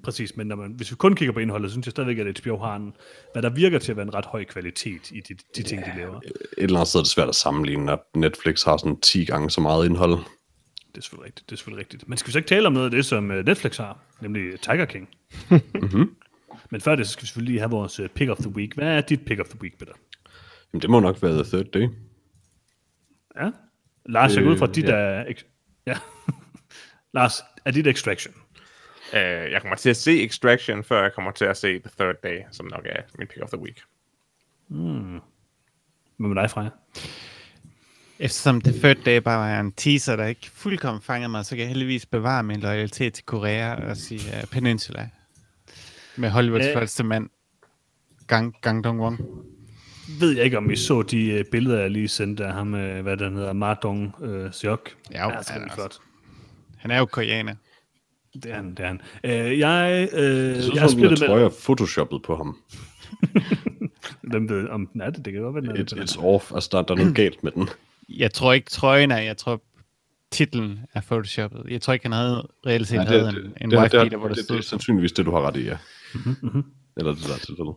Præcis, 0.03 0.36
men 0.36 0.47
når 0.47 0.57
man, 0.57 0.72
hvis 0.72 0.90
vi 0.90 0.97
kun 0.97 1.14
kigger 1.14 1.32
på 1.32 1.38
indholdet, 1.40 1.70
synes 1.70 1.86
jeg 1.86 1.90
stadigvæk, 1.90 2.18
at 2.18 2.38
HBO 2.38 2.57
har 2.57 2.76
en, 2.76 2.97
hvad 3.32 3.42
der 3.42 3.51
virker 3.51 3.78
til 3.78 3.92
at 3.92 3.97
være 3.97 4.07
en 4.07 4.14
ret 4.14 4.24
høj 4.24 4.45
kvalitet 4.45 5.11
i 5.11 5.20
de, 5.20 5.34
de 5.57 5.62
ting, 5.62 5.84
de 5.84 5.92
laver. 5.97 6.16
Et 6.18 6.32
eller 6.59 6.76
andet 6.78 6.88
sted 6.88 7.01
er 7.01 7.05
det 7.05 7.11
svært 7.11 7.28
at 7.28 7.34
sammenligne, 7.34 7.92
at 7.92 7.99
Netflix 8.14 8.62
har 8.62 8.76
sådan 8.76 9.01
10 9.01 9.24
gange 9.24 9.51
så 9.51 9.61
meget 9.61 9.86
indhold. 9.86 10.11
Det 10.11 10.99
er 10.99 11.01
selvfølgelig 11.01 11.26
rigtigt. 11.26 11.51
Det 11.51 11.53
er 11.53 11.57
selvfølgelig 11.57 11.80
rigtigt. 11.80 12.09
Men 12.09 12.18
skal 12.18 12.26
vi 12.26 12.32
så 12.32 12.38
ikke 12.38 12.49
tale 12.49 12.66
om 12.66 12.72
noget 12.72 12.84
af 12.84 12.90
det, 12.90 13.05
som 13.05 13.30
øh, 13.30 13.47
Netflix 13.47 13.76
har, 13.76 13.99
nemlig 14.20 14.61
Tiger 14.61 14.84
King? 14.84 15.09
Mhm. 15.82 16.14
Men 16.70 16.80
før 16.80 16.95
det, 16.95 17.07
så 17.07 17.12
skal 17.12 17.22
vi 17.22 17.26
selvfølgelig 17.26 17.53
lige 17.53 17.61
have 17.61 17.70
vores 17.70 18.01
øh, 18.01 18.09
pick 18.09 18.30
of 18.30 18.36
the 18.36 18.51
week. 18.51 18.74
Hvad 18.74 18.88
er 18.97 19.01
dit 19.01 19.20
pick 19.24 19.40
of 19.40 19.47
the 19.47 19.62
week, 19.62 19.78
Peter? 19.78 19.92
Jamen, 20.72 20.82
det 20.82 20.90
må 20.90 21.01
nok 21.01 21.22
være 21.22 21.32
The 21.32 21.45
Third 21.45 21.64
Day. 21.64 21.88
Ja? 23.40 23.51
Lars, 24.07 24.36
jeg 24.36 24.45
går 24.45 24.51
ud 24.51 24.57
fra 24.57 24.68
Øh, 24.68 24.74
dit 24.74 24.84
ja. 24.84 24.95
er... 24.95 25.24
Ja. 25.86 25.99
Lars, 27.14 27.40
er 27.64 27.70
dit 27.70 27.86
Extraction? 27.86 28.34
Uh, 29.14 29.52
jeg 29.52 29.60
kommer 29.60 29.76
til 29.76 29.90
at 29.90 29.96
se 29.96 30.24
Extraction, 30.24 30.84
før 30.84 31.02
jeg 31.02 31.12
kommer 31.14 31.30
til 31.30 31.44
at 31.44 31.56
se 31.56 31.78
The 31.78 31.90
Third 31.98 32.14
Day, 32.22 32.40
som 32.52 32.66
nok 32.66 32.86
er 32.86 33.02
min 33.18 33.26
pick 33.26 33.42
of 33.42 33.48
the 33.48 33.58
week. 33.58 33.80
Hvad 36.16 36.28
med 36.28 36.42
dig, 36.42 36.50
Freja? 36.50 36.68
Eftersom 38.18 38.60
det 38.60 38.74
third 38.74 38.96
day 38.96 39.18
bare 39.18 39.38
var 39.38 39.60
en 39.60 39.72
teaser, 39.72 40.16
der 40.16 40.26
ikke 40.26 40.50
fuldkommen 40.54 41.02
fangede 41.02 41.28
mig, 41.28 41.44
så 41.44 41.50
kan 41.50 41.58
jeg 41.58 41.68
heldigvis 41.68 42.06
bevare 42.06 42.42
min 42.42 42.60
loyalitet 42.60 43.12
til 43.12 43.24
Korea 43.24 43.90
og 43.90 43.96
sige 43.96 44.20
uh, 44.42 44.48
Peninsula. 44.50 45.08
Med 46.16 46.30
Hollywoods 46.30 46.66
Øh. 46.66 46.72
første 46.74 47.04
mand, 47.04 47.30
Gang, 48.26 48.54
Gang 48.60 48.84
Dong 48.84 49.00
Won. 49.00 49.18
Ved 50.20 50.36
jeg 50.36 50.44
ikke, 50.44 50.58
om 50.58 50.70
I 50.70 50.76
så 50.76 51.02
de 51.02 51.30
øh, 51.30 51.44
billeder, 51.52 51.80
jeg 51.80 51.90
lige 51.90 52.08
sendte 52.08 52.46
af 52.46 52.52
ham, 52.52 52.74
øh, 52.74 53.02
hvad 53.02 53.16
der 53.16 53.30
hedder, 53.30 53.52
Mardong 53.52 54.14
øh, 54.22 54.52
Seok. 54.52 54.90
Ja, 55.12 55.30
ja, 55.30 55.38
det 55.38 55.48
han 55.48 55.62
er 55.62 55.66
er 55.66 55.74
flot. 55.74 55.98
Han 56.78 56.90
er 56.90 56.98
jo 56.98 57.06
koreaner. 57.06 57.54
Det 58.35 58.51
er 58.51 58.55
han, 58.55 58.70
det 58.70 58.80
er 58.80 58.87
han. 58.87 59.01
Øh, 59.24 59.59
jeg, 59.59 60.09
øh, 60.12 60.20
Det 60.20 60.55
jeg 60.55 60.62
synes 60.91 61.03
jeg 61.03 61.28
med... 61.28 61.37
jeg 61.39 61.45
er 61.45 61.51
photoshoppet 61.64 62.22
på 62.22 62.37
ham. 62.37 62.57
Hvem 64.30 64.49
ved, 64.49 64.68
om 64.68 64.87
den 64.87 65.01
er 65.01 65.11
det? 65.11 65.24
Det 65.24 65.32
kan 65.32 65.43
godt 65.43 65.55
være, 65.55 65.62
den 65.64 65.70
er 65.70 65.80
It, 65.82 65.91
det. 65.91 66.11
it's 66.11 66.24
off. 66.24 66.53
Altså, 66.55 66.68
der, 66.72 66.82
der 66.82 66.95
er 66.95 66.99
noget 66.99 67.14
galt 67.22 67.45
med 67.45 67.53
den. 67.53 67.68
Jeg 68.09 68.32
tror 68.32 68.53
ikke 68.53 68.70
trøjen 68.70 69.11
er, 69.11 69.18
jeg 69.18 69.37
tror 69.37 69.62
titlen 70.30 70.78
er 70.95 71.01
photoshoppet. 71.01 71.62
Jeg 71.70 71.80
tror 71.80 71.93
ikke, 71.93 72.05
han 72.05 72.12
havde 72.12 72.49
reelt 72.66 72.89
set 72.89 72.97
Nej, 72.97 73.07
havde 73.07 73.20
det, 73.26 73.28
en, 73.28 73.35
det, 73.37 73.53
en 73.61 73.70
det, 73.70 73.78
wife 73.78 73.97
det, 73.97 74.01
beater, 74.01 74.16
hvor 74.16 74.28
det, 74.28 74.37
det, 74.37 74.45
stod. 74.45 74.57
det 74.57 74.62
er 74.64 74.68
sandsynligvis 74.68 75.12
det, 75.12 75.26
du 75.26 75.30
har 75.30 75.41
ret 75.49 75.57
i, 75.57 75.62
ja. 75.64 75.76
Mhm, 76.14 76.64
Eller 76.97 77.12
det 77.14 77.22
der 77.22 77.37
tilfælde. 77.47 77.70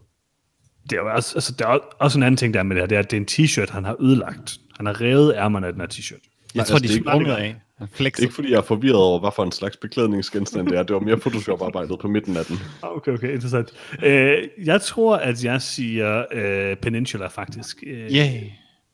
Det 0.89 0.97
er 0.97 1.01
jo 1.01 1.12
også, 1.16 1.36
altså, 1.36 1.53
der 1.60 1.68
er 1.68 1.80
også 1.99 2.20
en 2.20 2.24
anden 2.24 2.38
ting, 2.38 2.53
der 2.53 2.60
er 2.60 2.64
med 2.64 2.76
det 2.76 2.82
her, 2.82 2.88
det 2.88 2.95
er, 2.95 2.99
at 2.99 3.12
det 3.12 3.18
er 3.18 3.22
en 3.22 3.28
t-shirt, 3.32 3.72
han 3.72 3.86
har 3.86 3.95
ødelagt. 4.01 4.58
Han 4.78 4.86
har 4.86 5.01
revet 5.01 5.34
ærmerne 5.36 5.68
af 5.68 5.74
den 5.74 5.82
her 5.82 5.88
t-shirt. 5.88 6.12
Jeg 6.14 6.60
Nej, 6.60 6.66
tror, 6.66 6.76
altså, 6.76 6.78
de 6.93 6.93
det 6.93 7.05
er 7.08 7.12
sprunget 7.12 7.34
af. 7.34 7.55
Er 7.80 7.86
flexede. 7.91 8.25
ikke 8.25 8.36
fordi, 8.36 8.51
jeg 8.51 8.57
er 8.57 8.61
forvirret 8.61 8.95
over, 8.95 9.19
hvad 9.19 9.30
for 9.36 9.43
en 9.43 9.51
slags 9.51 9.78
beklædningsgenstand 9.78 10.67
det 10.67 10.78
er. 10.78 10.84
Det 10.84 10.93
var 10.93 10.99
mere 10.99 11.17
Photoshop-arbejdet 11.17 11.99
på 12.01 12.07
midten 12.07 12.38
af 12.38 12.45
den. 12.45 12.57
Ah, 12.84 12.89
Okay, 12.97 13.11
okay, 13.11 13.34
interessant. 13.34 13.73
Øh, 14.03 14.43
jeg 14.65 14.82
tror, 14.82 15.15
at 15.17 15.43
jeg 15.43 15.61
siger 15.61 16.25
øh, 16.32 16.75
Peninsula, 16.75 17.28
faktisk. 17.28 17.84
Øh, 17.88 18.11
Yay. 18.11 18.41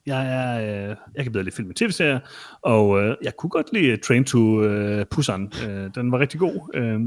Jeg, 0.06 0.26
er, 0.26 0.60
øh, 0.90 0.96
jeg 1.14 1.24
kan 1.24 1.32
bedre 1.32 1.44
lide 1.44 1.56
film 1.56 1.68
og 1.68 1.76
tv-serier, 1.76 2.20
og 2.62 3.02
øh, 3.02 3.16
jeg 3.22 3.36
kunne 3.36 3.50
godt 3.50 3.66
lide 3.72 3.96
Train 3.96 4.24
to 4.24 4.62
øh, 4.62 5.06
Busan. 5.10 5.52
Øh, 5.68 5.90
den 5.94 6.12
var 6.12 6.18
rigtig 6.18 6.40
god, 6.40 6.70
øh, 6.74 7.00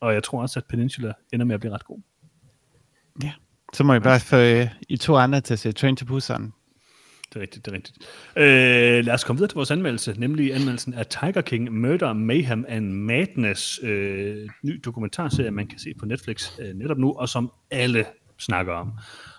og 0.00 0.14
jeg 0.14 0.22
tror 0.22 0.42
også, 0.42 0.58
at 0.58 0.64
Peninsula 0.68 1.12
ender 1.32 1.46
med 1.46 1.54
at 1.54 1.60
blive 1.60 1.74
ret 1.74 1.84
god. 1.84 1.98
Ja. 3.22 3.32
Så 3.74 3.84
må 3.84 3.94
I 3.94 4.00
bare 4.00 4.20
få 4.20 4.36
øh, 4.36 4.66
I 4.88 4.96
to 4.96 5.16
andre 5.16 5.40
til 5.40 5.54
at 5.54 5.58
se 5.58 5.72
Train 5.72 5.96
to 5.96 6.04
Busan. 6.06 6.52
Det 7.36 7.40
er 7.40 7.42
rigtigt, 7.42 7.66
det 7.66 7.72
er 7.72 7.76
rigtigt. 7.76 7.98
Øh, 8.36 9.04
lad 9.04 9.14
os 9.14 9.24
komme 9.24 9.38
videre 9.38 9.48
til 9.48 9.54
vores 9.54 9.70
anmeldelse, 9.70 10.14
nemlig 10.18 10.54
anmeldelsen 10.54 10.94
af 10.94 11.06
Tiger 11.06 11.40
King 11.40 11.72
Murder, 11.72 12.12
Mayhem 12.12 12.64
and 12.68 12.92
Madness, 12.92 13.80
øh, 13.82 14.48
ny 14.62 14.80
dokumentarserie, 14.84 15.50
man 15.50 15.66
kan 15.66 15.78
se 15.78 15.94
på 15.98 16.06
Netflix 16.06 16.58
øh, 16.60 16.74
netop 16.74 16.98
nu, 16.98 17.12
og 17.12 17.28
som 17.28 17.52
alle 17.70 18.04
snakker 18.38 18.72
om. 18.72 18.92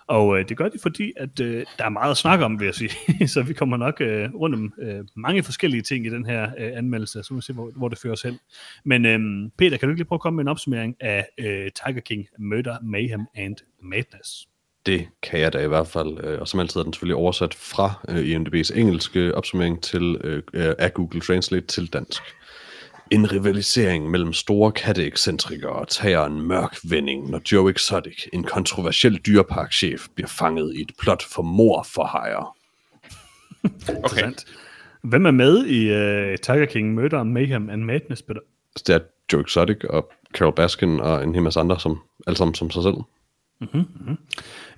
Og 0.07 0.39
øh, 0.39 0.49
det 0.49 0.57
gør 0.57 0.69
de, 0.69 0.79
fordi 0.81 1.13
at 1.17 1.39
øh, 1.39 1.65
der 1.77 1.85
er 1.85 1.89
meget 1.89 2.11
at 2.11 2.17
snakke 2.17 2.45
om, 2.45 2.59
vil 2.59 2.65
jeg 2.65 2.75
sige. 2.75 2.91
så 3.33 3.41
vi 3.41 3.53
kommer 3.53 3.77
nok 3.77 4.01
øh, 4.01 4.33
rundt 4.33 4.55
om 4.55 4.73
øh, 4.81 5.05
mange 5.15 5.43
forskellige 5.43 5.81
ting 5.81 6.05
i 6.05 6.09
den 6.09 6.25
her 6.25 6.51
øh, 6.57 6.71
anmeldelse, 6.77 7.23
så 7.23 7.33
må 7.33 7.37
vi 7.37 7.41
se, 7.41 7.53
hvor, 7.53 7.71
hvor 7.75 7.89
det 7.89 7.97
fører 7.97 8.13
os 8.13 8.21
hen. 8.21 8.39
Men 8.85 9.05
øh, 9.05 9.49
Peter, 9.57 9.77
kan 9.77 9.87
du 9.87 9.91
ikke 9.91 9.99
lige 9.99 10.07
prøve 10.07 10.17
at 10.17 10.21
komme 10.21 10.37
med 10.37 10.43
en 10.43 10.47
opsummering 10.47 10.95
af 10.99 11.27
øh, 11.37 11.71
Tiger 11.85 12.01
King 12.01 12.27
Murder, 12.39 12.77
Mayhem 12.81 13.25
and 13.35 13.55
Madness? 13.83 14.47
Det 14.87 15.07
kan 15.23 15.39
jeg 15.39 15.53
da 15.53 15.59
i 15.59 15.67
hvert 15.67 15.87
fald. 15.87 16.23
øh, 16.23 16.41
Og 16.41 16.47
som 16.47 16.59
altid 16.59 16.79
er 16.79 16.83
den 16.83 16.93
selvfølgelig 16.93 17.15
oversat 17.15 17.53
fra 17.53 17.93
øh, 18.09 18.35
IMDb's 18.35 18.79
engelske 18.79 19.35
opsummering 19.35 19.83
til, 19.83 20.17
øh, 20.23 20.43
øh, 20.53 20.73
af 20.77 20.93
Google 20.93 21.21
Translate 21.21 21.65
til 21.67 21.93
dansk. 21.93 22.21
En 23.11 23.31
rivalisering 23.31 24.11
mellem 24.11 24.33
store 24.33 24.71
katteexcentrikere 24.71 25.85
tager 25.85 26.25
en 26.25 26.41
mørk 26.41 26.77
vending, 26.89 27.29
når 27.29 27.41
Joe 27.51 27.71
Exotic, 27.71 28.27
en 28.33 28.43
kontroversiel 28.43 29.15
dyreparkchef, 29.17 30.07
bliver 30.15 30.27
fanget 30.27 30.75
i 30.75 30.81
et 30.81 30.91
plot 30.99 31.23
for 31.23 31.41
mor 31.41 31.83
for 31.93 32.09
hire. 32.23 32.47
Okay. 34.03 34.31
Hvem 35.03 35.25
er 35.25 35.31
med 35.31 35.65
i 35.65 35.89
uh, 35.89 36.37
Tiger 36.43 36.65
King 36.65 36.93
Murder, 36.93 37.23
Mayhem 37.23 37.69
and 37.69 37.83
Madness, 37.83 38.21
Peter? 38.21 38.39
Det 38.87 38.95
er 38.95 38.99
Joe 39.33 39.41
Exotic 39.41 39.77
og 39.89 40.11
Carol 40.33 40.55
Baskin 40.55 40.99
og 40.99 41.23
en 41.23 41.33
hel 41.33 41.43
masse 41.43 41.59
andre, 41.59 41.79
som, 41.79 41.99
alle 42.27 42.37
sammen 42.37 42.55
som 42.55 42.71
sig 42.71 42.83
selv. 42.83 42.95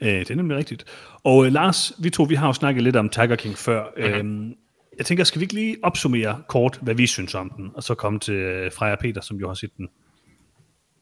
Uh, 0.01 0.07
det 0.07 0.31
er 0.31 0.35
nemlig 0.35 0.57
rigtigt. 0.57 0.85
Og 1.23 1.37
uh, 1.37 1.47
Lars, 1.47 1.91
vi 1.99 2.09
to 2.09 2.23
vi 2.23 2.35
har 2.35 2.47
jo 2.47 2.53
snakket 2.53 2.83
lidt 2.83 2.95
om 2.95 3.09
Tiger 3.09 3.35
King 3.35 3.57
før. 3.57 3.83
Mm-hmm. 3.97 4.47
Uh, 4.47 4.51
jeg 4.97 5.05
tænker, 5.05 5.23
skal 5.23 5.39
vi 5.39 5.43
ikke 5.43 5.53
lige 5.53 5.77
opsummere 5.83 6.41
kort, 6.47 6.79
hvad 6.81 6.95
vi 6.95 7.07
synes 7.07 7.35
om 7.35 7.49
den, 7.57 7.71
og 7.73 7.83
så 7.83 7.95
komme 7.95 8.19
til 8.19 8.65
uh, 8.65 8.71
Freja 8.71 8.95
Peter, 8.95 9.21
som 9.21 9.37
jo 9.37 9.47
har 9.47 9.53
set 9.53 9.77
den 9.77 9.89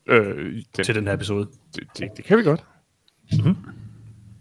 Øh, 0.10 0.64
det, 0.78 0.86
til 0.86 0.96
den 0.96 1.08
her 1.08 1.14
episode. 1.14 1.48
det, 1.76 1.84
det, 1.98 2.10
det 2.18 2.26
kan 2.26 2.38
vi 2.38 2.44
godt. 2.44 2.66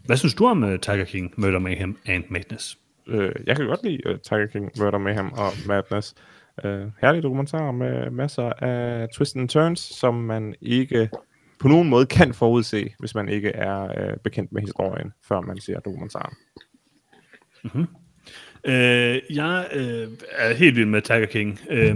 Hvad 0.05 0.17
synes 0.17 0.33
du 0.33 0.47
om 0.47 0.63
uh, 0.63 0.79
Tiger 0.79 1.03
King 1.03 1.33
Murder, 1.37 1.59
Mayhem 1.59 1.97
and 2.05 2.23
Madness? 2.29 2.77
Øh, 3.07 3.31
jeg 3.45 3.55
kan 3.55 3.65
godt 3.65 3.83
lide 3.83 4.09
uh, 4.09 4.19
Tiger 4.19 4.47
King, 4.47 4.71
Murder 4.79 4.97
Mayhem 4.97 5.33
og 5.33 5.51
Madness. 5.67 6.15
Uh, 6.63 6.71
herlige 7.01 7.21
dokumentarer 7.21 7.71
med 7.71 8.11
masser 8.11 8.43
af 8.43 9.09
twists 9.09 9.35
and 9.35 9.49
turns, 9.49 9.79
som 9.79 10.15
man 10.15 10.55
ikke 10.61 11.09
på 11.59 11.67
nogen 11.67 11.89
måde 11.89 12.05
kan 12.05 12.33
forudse, 12.33 12.93
hvis 12.99 13.15
man 13.15 13.29
ikke 13.29 13.49
er 13.49 13.81
øh, 13.83 14.17
bekendt 14.23 14.51
med 14.51 14.61
historien, 14.61 15.13
før 15.27 15.41
man 15.41 15.59
ser 15.61 15.79
dokumentaren. 15.79 16.33
Mhm. 17.63 17.85
Øh, 18.65 19.19
jeg 19.35 19.67
øh, 19.73 20.07
er 20.31 20.53
helt 20.53 20.75
vild 20.75 20.85
med 20.85 21.01
Tiger 21.01 21.25
King. 21.25 21.59
Øh, 21.69 21.95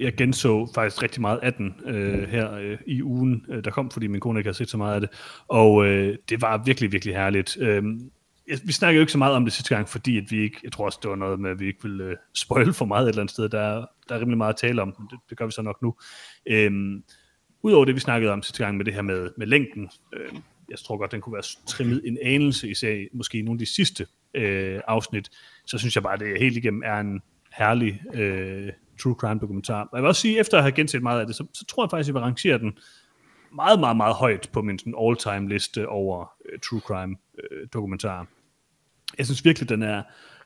jeg 0.00 0.14
genså 0.14 0.68
faktisk 0.74 1.02
rigtig 1.02 1.20
meget 1.20 1.38
af 1.42 1.52
den 1.54 1.74
øh, 1.86 2.28
her 2.28 2.54
øh, 2.54 2.78
i 2.86 3.02
ugen, 3.02 3.44
øh, 3.48 3.64
der 3.64 3.70
kom, 3.70 3.90
fordi 3.90 4.06
min 4.06 4.20
kone 4.20 4.40
ikke 4.40 4.48
har 4.48 4.52
set 4.54 4.70
så 4.70 4.76
meget 4.76 4.94
af 4.94 5.00
det. 5.00 5.10
Og 5.48 5.86
øh, 5.86 6.18
det 6.28 6.42
var 6.42 6.62
virkelig, 6.64 6.92
virkelig 6.92 7.14
herligt. 7.14 7.56
Øh, 7.60 7.82
jeg- 8.48 8.58
vi 8.64 8.72
snakkede 8.72 8.96
jo 8.96 9.00
ikke 9.00 9.12
så 9.12 9.18
meget 9.18 9.34
om 9.34 9.44
det 9.44 9.52
sidste 9.52 9.74
gang, 9.74 9.88
fordi 9.88 10.18
at 10.18 10.24
vi 10.30 10.40
ikke, 10.42 10.56
jeg 10.64 10.72
tror 10.72 10.84
også, 10.84 10.98
det 11.02 11.10
var 11.10 11.16
noget 11.16 11.40
med, 11.40 11.50
at 11.50 11.60
vi 11.60 11.66
ikke 11.66 11.82
ville 11.82 12.04
øh, 12.04 12.16
spoil 12.34 12.72
for 12.72 12.84
meget 12.84 13.04
et 13.04 13.08
eller 13.08 13.20
andet 13.22 13.32
sted. 13.32 13.48
Der, 13.48 13.86
der 14.08 14.14
er 14.14 14.20
rimelig 14.20 14.38
meget 14.38 14.52
at 14.52 14.58
tale 14.58 14.82
om, 14.82 14.94
men 14.98 15.08
det, 15.10 15.18
det 15.30 15.38
gør 15.38 15.46
vi 15.46 15.52
så 15.52 15.62
nok 15.62 15.82
nu. 15.82 15.94
Øh, 16.46 16.72
Udover 17.64 17.84
det, 17.84 17.94
vi 17.94 18.00
snakkede 18.00 18.32
om 18.32 18.42
sidste 18.42 18.64
gang 18.64 18.76
med 18.76 18.84
det 18.84 18.94
her 18.94 19.02
med, 19.02 19.30
med 19.36 19.46
længden, 19.46 19.90
øh, 20.12 20.32
jeg 20.70 20.78
tror 20.78 20.96
godt, 20.96 21.12
den 21.12 21.20
kunne 21.20 21.32
være 21.32 21.66
trimmet 21.66 22.02
en 22.04 22.18
anelse, 22.22 22.70
især 22.70 23.04
måske 23.12 23.38
i 23.38 23.42
nogle 23.42 23.56
af 23.56 23.58
de 23.58 23.74
sidste 23.74 24.06
øh, 24.34 24.80
afsnit, 24.86 25.30
så 25.66 25.78
synes 25.78 25.94
jeg 25.94 26.02
bare, 26.02 26.12
at 26.12 26.20
det 26.20 26.40
helt 26.40 26.56
igennem 26.56 26.82
er 26.84 27.00
en 27.00 27.22
herlig 27.52 28.02
øh, 28.14 28.72
true 29.02 29.14
crime 29.14 29.40
dokumentar. 29.40 29.82
Og 29.82 29.96
jeg 29.96 30.02
vil 30.02 30.08
også 30.08 30.20
sige, 30.20 30.40
efter 30.40 30.56
at 30.56 30.62
have 30.62 30.72
genset 30.72 31.02
meget 31.02 31.20
af 31.20 31.26
det, 31.26 31.36
så, 31.36 31.46
så 31.54 31.64
tror 31.64 31.84
jeg 31.84 31.90
faktisk, 31.90 32.04
at 32.04 32.08
jeg 32.08 32.14
vil 32.14 32.22
rangere 32.22 32.58
den 32.58 32.78
meget, 33.54 33.80
meget, 33.80 33.96
meget 33.96 34.14
højt 34.14 34.50
på 34.52 34.62
min 34.62 34.78
sådan, 34.78 34.94
all-time 35.00 35.48
liste 35.48 35.88
over 35.88 36.32
øh, 36.52 36.58
true 36.58 36.80
crime 36.80 37.16
øh, 37.38 37.68
dokumentarer. 37.74 38.24
Jeg 39.18 39.26
synes 39.26 39.44
virkelig, 39.44 39.68
den 39.68 39.82
er 39.82 40.02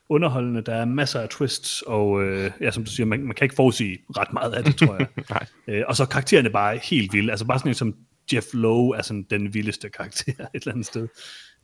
underholdende. 0.08 0.62
Der 0.62 0.74
er 0.74 0.84
masser 0.84 1.20
af 1.20 1.28
twists, 1.28 1.82
og 1.82 2.22
øh, 2.22 2.50
ja, 2.60 2.70
som 2.70 2.84
du 2.84 2.90
siger, 2.90 3.06
man, 3.06 3.22
man 3.22 3.34
kan 3.34 3.44
ikke 3.44 3.54
forudsige 3.54 3.98
ret 4.16 4.32
meget 4.32 4.52
af 4.52 4.64
det, 4.64 4.76
tror 4.76 4.96
jeg. 4.98 5.06
Øh, 5.68 5.84
og 5.88 5.96
så 5.96 6.02
er 6.02 6.06
karaktererne 6.06 6.50
bare 6.50 6.76
helt 6.76 7.12
vilde. 7.12 7.30
Altså 7.30 7.46
bare 7.46 7.58
sådan 7.58 7.70
en 7.70 7.74
som 7.74 7.94
Jeff 8.32 8.46
Lowe 8.52 8.96
er 8.96 9.02
sådan 9.02 9.26
den 9.30 9.54
vildeste 9.54 9.88
karakter 9.88 10.32
et 10.54 10.62
eller 10.62 10.72
andet 10.72 10.86
sted. 10.86 11.08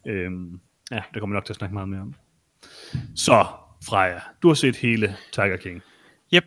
Øhm, 0.07 0.61
ja, 0.91 1.03
det 1.15 1.21
kommer 1.21 1.35
nok 1.35 1.45
til 1.45 1.53
at 1.53 1.57
snakke 1.57 1.75
meget 1.75 1.89
mere 1.89 2.01
om. 2.01 2.15
Så, 3.15 3.47
Freja, 3.85 4.21
du 4.43 4.49
har 4.49 4.55
set 4.55 4.77
hele 4.77 5.17
Tiger 5.33 5.57
King. 5.57 5.83
Yep. 6.35 6.45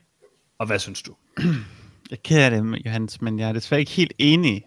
Og 0.59 0.67
hvad 0.67 0.79
synes 0.79 1.01
du? 1.01 1.15
Jeg 2.11 2.23
keder 2.23 2.49
det, 2.49 2.85
Johannes, 2.85 3.21
men 3.21 3.39
jeg 3.39 3.49
er 3.49 3.53
desværre 3.53 3.79
ikke 3.79 3.91
helt 3.91 4.13
enig 4.17 4.65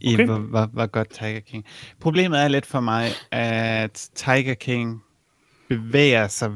i, 0.00 0.14
okay. 0.14 0.24
hvor, 0.24 0.38
hvor, 0.38 0.66
hvor 0.66 0.86
godt 0.86 1.08
Tiger 1.10 1.40
King. 1.40 1.64
Problemet 2.00 2.40
er 2.40 2.48
lidt 2.48 2.66
for 2.66 2.80
mig, 2.80 3.08
at 3.30 4.10
Tiger 4.14 4.54
King 4.54 5.02
bevæger 5.70 6.28
sig 6.28 6.52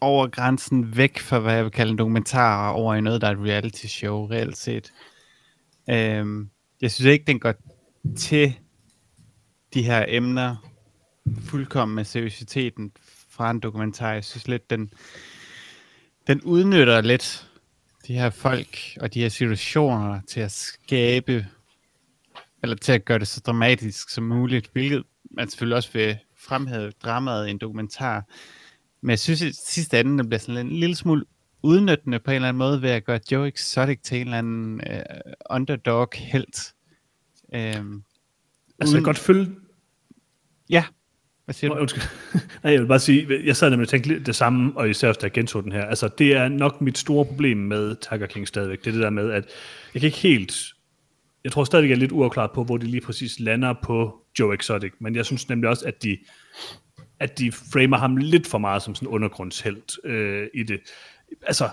over 0.00 0.26
grænsen 0.26 0.96
væk 0.96 1.18
fra, 1.18 1.38
hvad 1.38 1.54
jeg 1.54 1.64
vil 1.64 1.72
kalde 1.72 1.90
en 1.90 1.98
dokumentar, 1.98 2.70
over 2.70 2.94
i 2.94 3.00
noget, 3.00 3.20
der 3.20 3.26
er 3.26 3.32
et 3.32 3.38
reality 3.38 3.86
show, 3.86 4.26
reelt 4.26 4.56
set. 4.56 4.92
Øhm, 5.90 6.50
jeg 6.80 6.90
synes 6.90 7.06
ikke, 7.06 7.24
den 7.24 7.40
går 7.40 7.54
til 8.16 8.54
de 9.74 9.82
her 9.82 10.04
emner 10.08 10.56
fuldkommen 11.40 11.94
med 11.94 12.04
seriøsiteten 12.04 12.92
fra 13.30 13.50
en 13.50 13.60
dokumentar. 13.60 14.12
Jeg 14.12 14.24
synes 14.24 14.48
lidt, 14.48 14.70
den, 14.70 14.92
den 16.26 16.40
udnytter 16.40 17.00
lidt 17.00 17.48
de 18.06 18.14
her 18.14 18.30
folk 18.30 18.78
og 19.00 19.14
de 19.14 19.20
her 19.20 19.28
situationer 19.28 20.20
til 20.28 20.40
at 20.40 20.52
skabe, 20.52 21.46
eller 22.62 22.76
til 22.76 22.92
at 22.92 23.04
gøre 23.04 23.18
det 23.18 23.28
så 23.28 23.40
dramatisk 23.40 24.10
som 24.10 24.24
muligt, 24.24 24.70
hvilket 24.72 25.02
man 25.30 25.48
selvfølgelig 25.48 25.76
også 25.76 25.92
vil 25.92 26.18
fremhæve 26.48 26.90
dramaet 27.04 27.46
i 27.48 27.50
en 27.50 27.58
dokumentar. 27.58 28.24
Men 29.00 29.10
jeg 29.10 29.18
synes 29.18 29.42
i 29.42 29.52
sidste 29.52 30.00
ende, 30.00 30.18
det 30.18 30.28
bliver 30.28 30.38
sådan 30.40 30.66
en 30.66 30.72
lille 30.72 30.96
smule 30.96 31.24
udnyttende 31.62 32.18
på 32.18 32.30
en 32.30 32.34
eller 32.34 32.48
anden 32.48 32.58
måde 32.58 32.82
ved 32.82 32.90
at 32.90 33.04
gøre 33.04 33.20
Joe 33.32 33.48
Exotic 33.48 33.98
til 34.02 34.16
en 34.20 34.26
eller 34.26 34.38
anden 34.38 34.80
øh, 34.90 35.00
underdog 35.50 36.08
helt. 36.14 36.74
Øhm, 37.54 38.02
Altså, 38.78 38.94
jeg 38.96 39.00
uden- 39.00 39.04
godt 39.04 39.18
følge... 39.18 39.50
Ja, 40.70 40.84
hvad 41.44 41.54
siger 41.54 41.74
du? 41.74 41.80
undskyld. 41.80 42.02
Nej, 42.62 42.72
jeg 42.72 42.80
vil 42.80 42.86
bare 42.86 42.98
sige, 42.98 43.46
jeg 43.46 43.56
sad 43.56 43.70
nemlig 43.70 43.84
og 43.84 43.88
tænkte 43.88 44.18
det 44.24 44.36
samme, 44.36 44.72
og 44.76 44.90
især 44.90 45.10
efter 45.10 45.26
jeg 45.26 45.32
gentog 45.32 45.64
den 45.64 45.72
her. 45.72 45.84
Altså, 45.84 46.08
det 46.18 46.36
er 46.36 46.48
nok 46.48 46.80
mit 46.80 46.98
store 46.98 47.24
problem 47.26 47.56
med 47.56 47.96
Tiger 47.96 48.26
King 48.26 48.48
stadigvæk. 48.48 48.78
Det 48.80 48.86
er 48.86 48.92
det 48.92 49.02
der 49.02 49.10
med, 49.10 49.30
at 49.30 49.44
jeg 49.94 50.00
kan 50.00 50.06
ikke 50.06 50.18
helt... 50.18 50.54
Jeg 51.44 51.52
tror 51.52 51.64
stadigvæk, 51.64 51.88
jeg 51.90 51.94
er 51.96 52.00
lidt 52.00 52.12
uafklaret 52.12 52.50
på, 52.54 52.64
hvor 52.64 52.76
de 52.76 52.86
lige 52.86 53.00
præcis 53.00 53.40
lander 53.40 53.74
på 53.82 54.21
Joe 54.38 54.54
Exotic. 54.54 54.92
Men 55.00 55.14
jeg 55.16 55.26
synes 55.26 55.48
nemlig 55.48 55.70
også, 55.70 55.86
at 55.86 56.02
de, 56.02 56.18
at 57.20 57.38
de 57.38 57.52
framer 57.52 57.96
ham 57.96 58.16
lidt 58.16 58.46
for 58.46 58.58
meget 58.58 58.82
som 58.82 58.94
sådan 58.94 59.08
undergrundshelt 59.08 59.92
øh, 60.04 60.46
i 60.54 60.62
det. 60.62 60.80
Altså, 61.42 61.68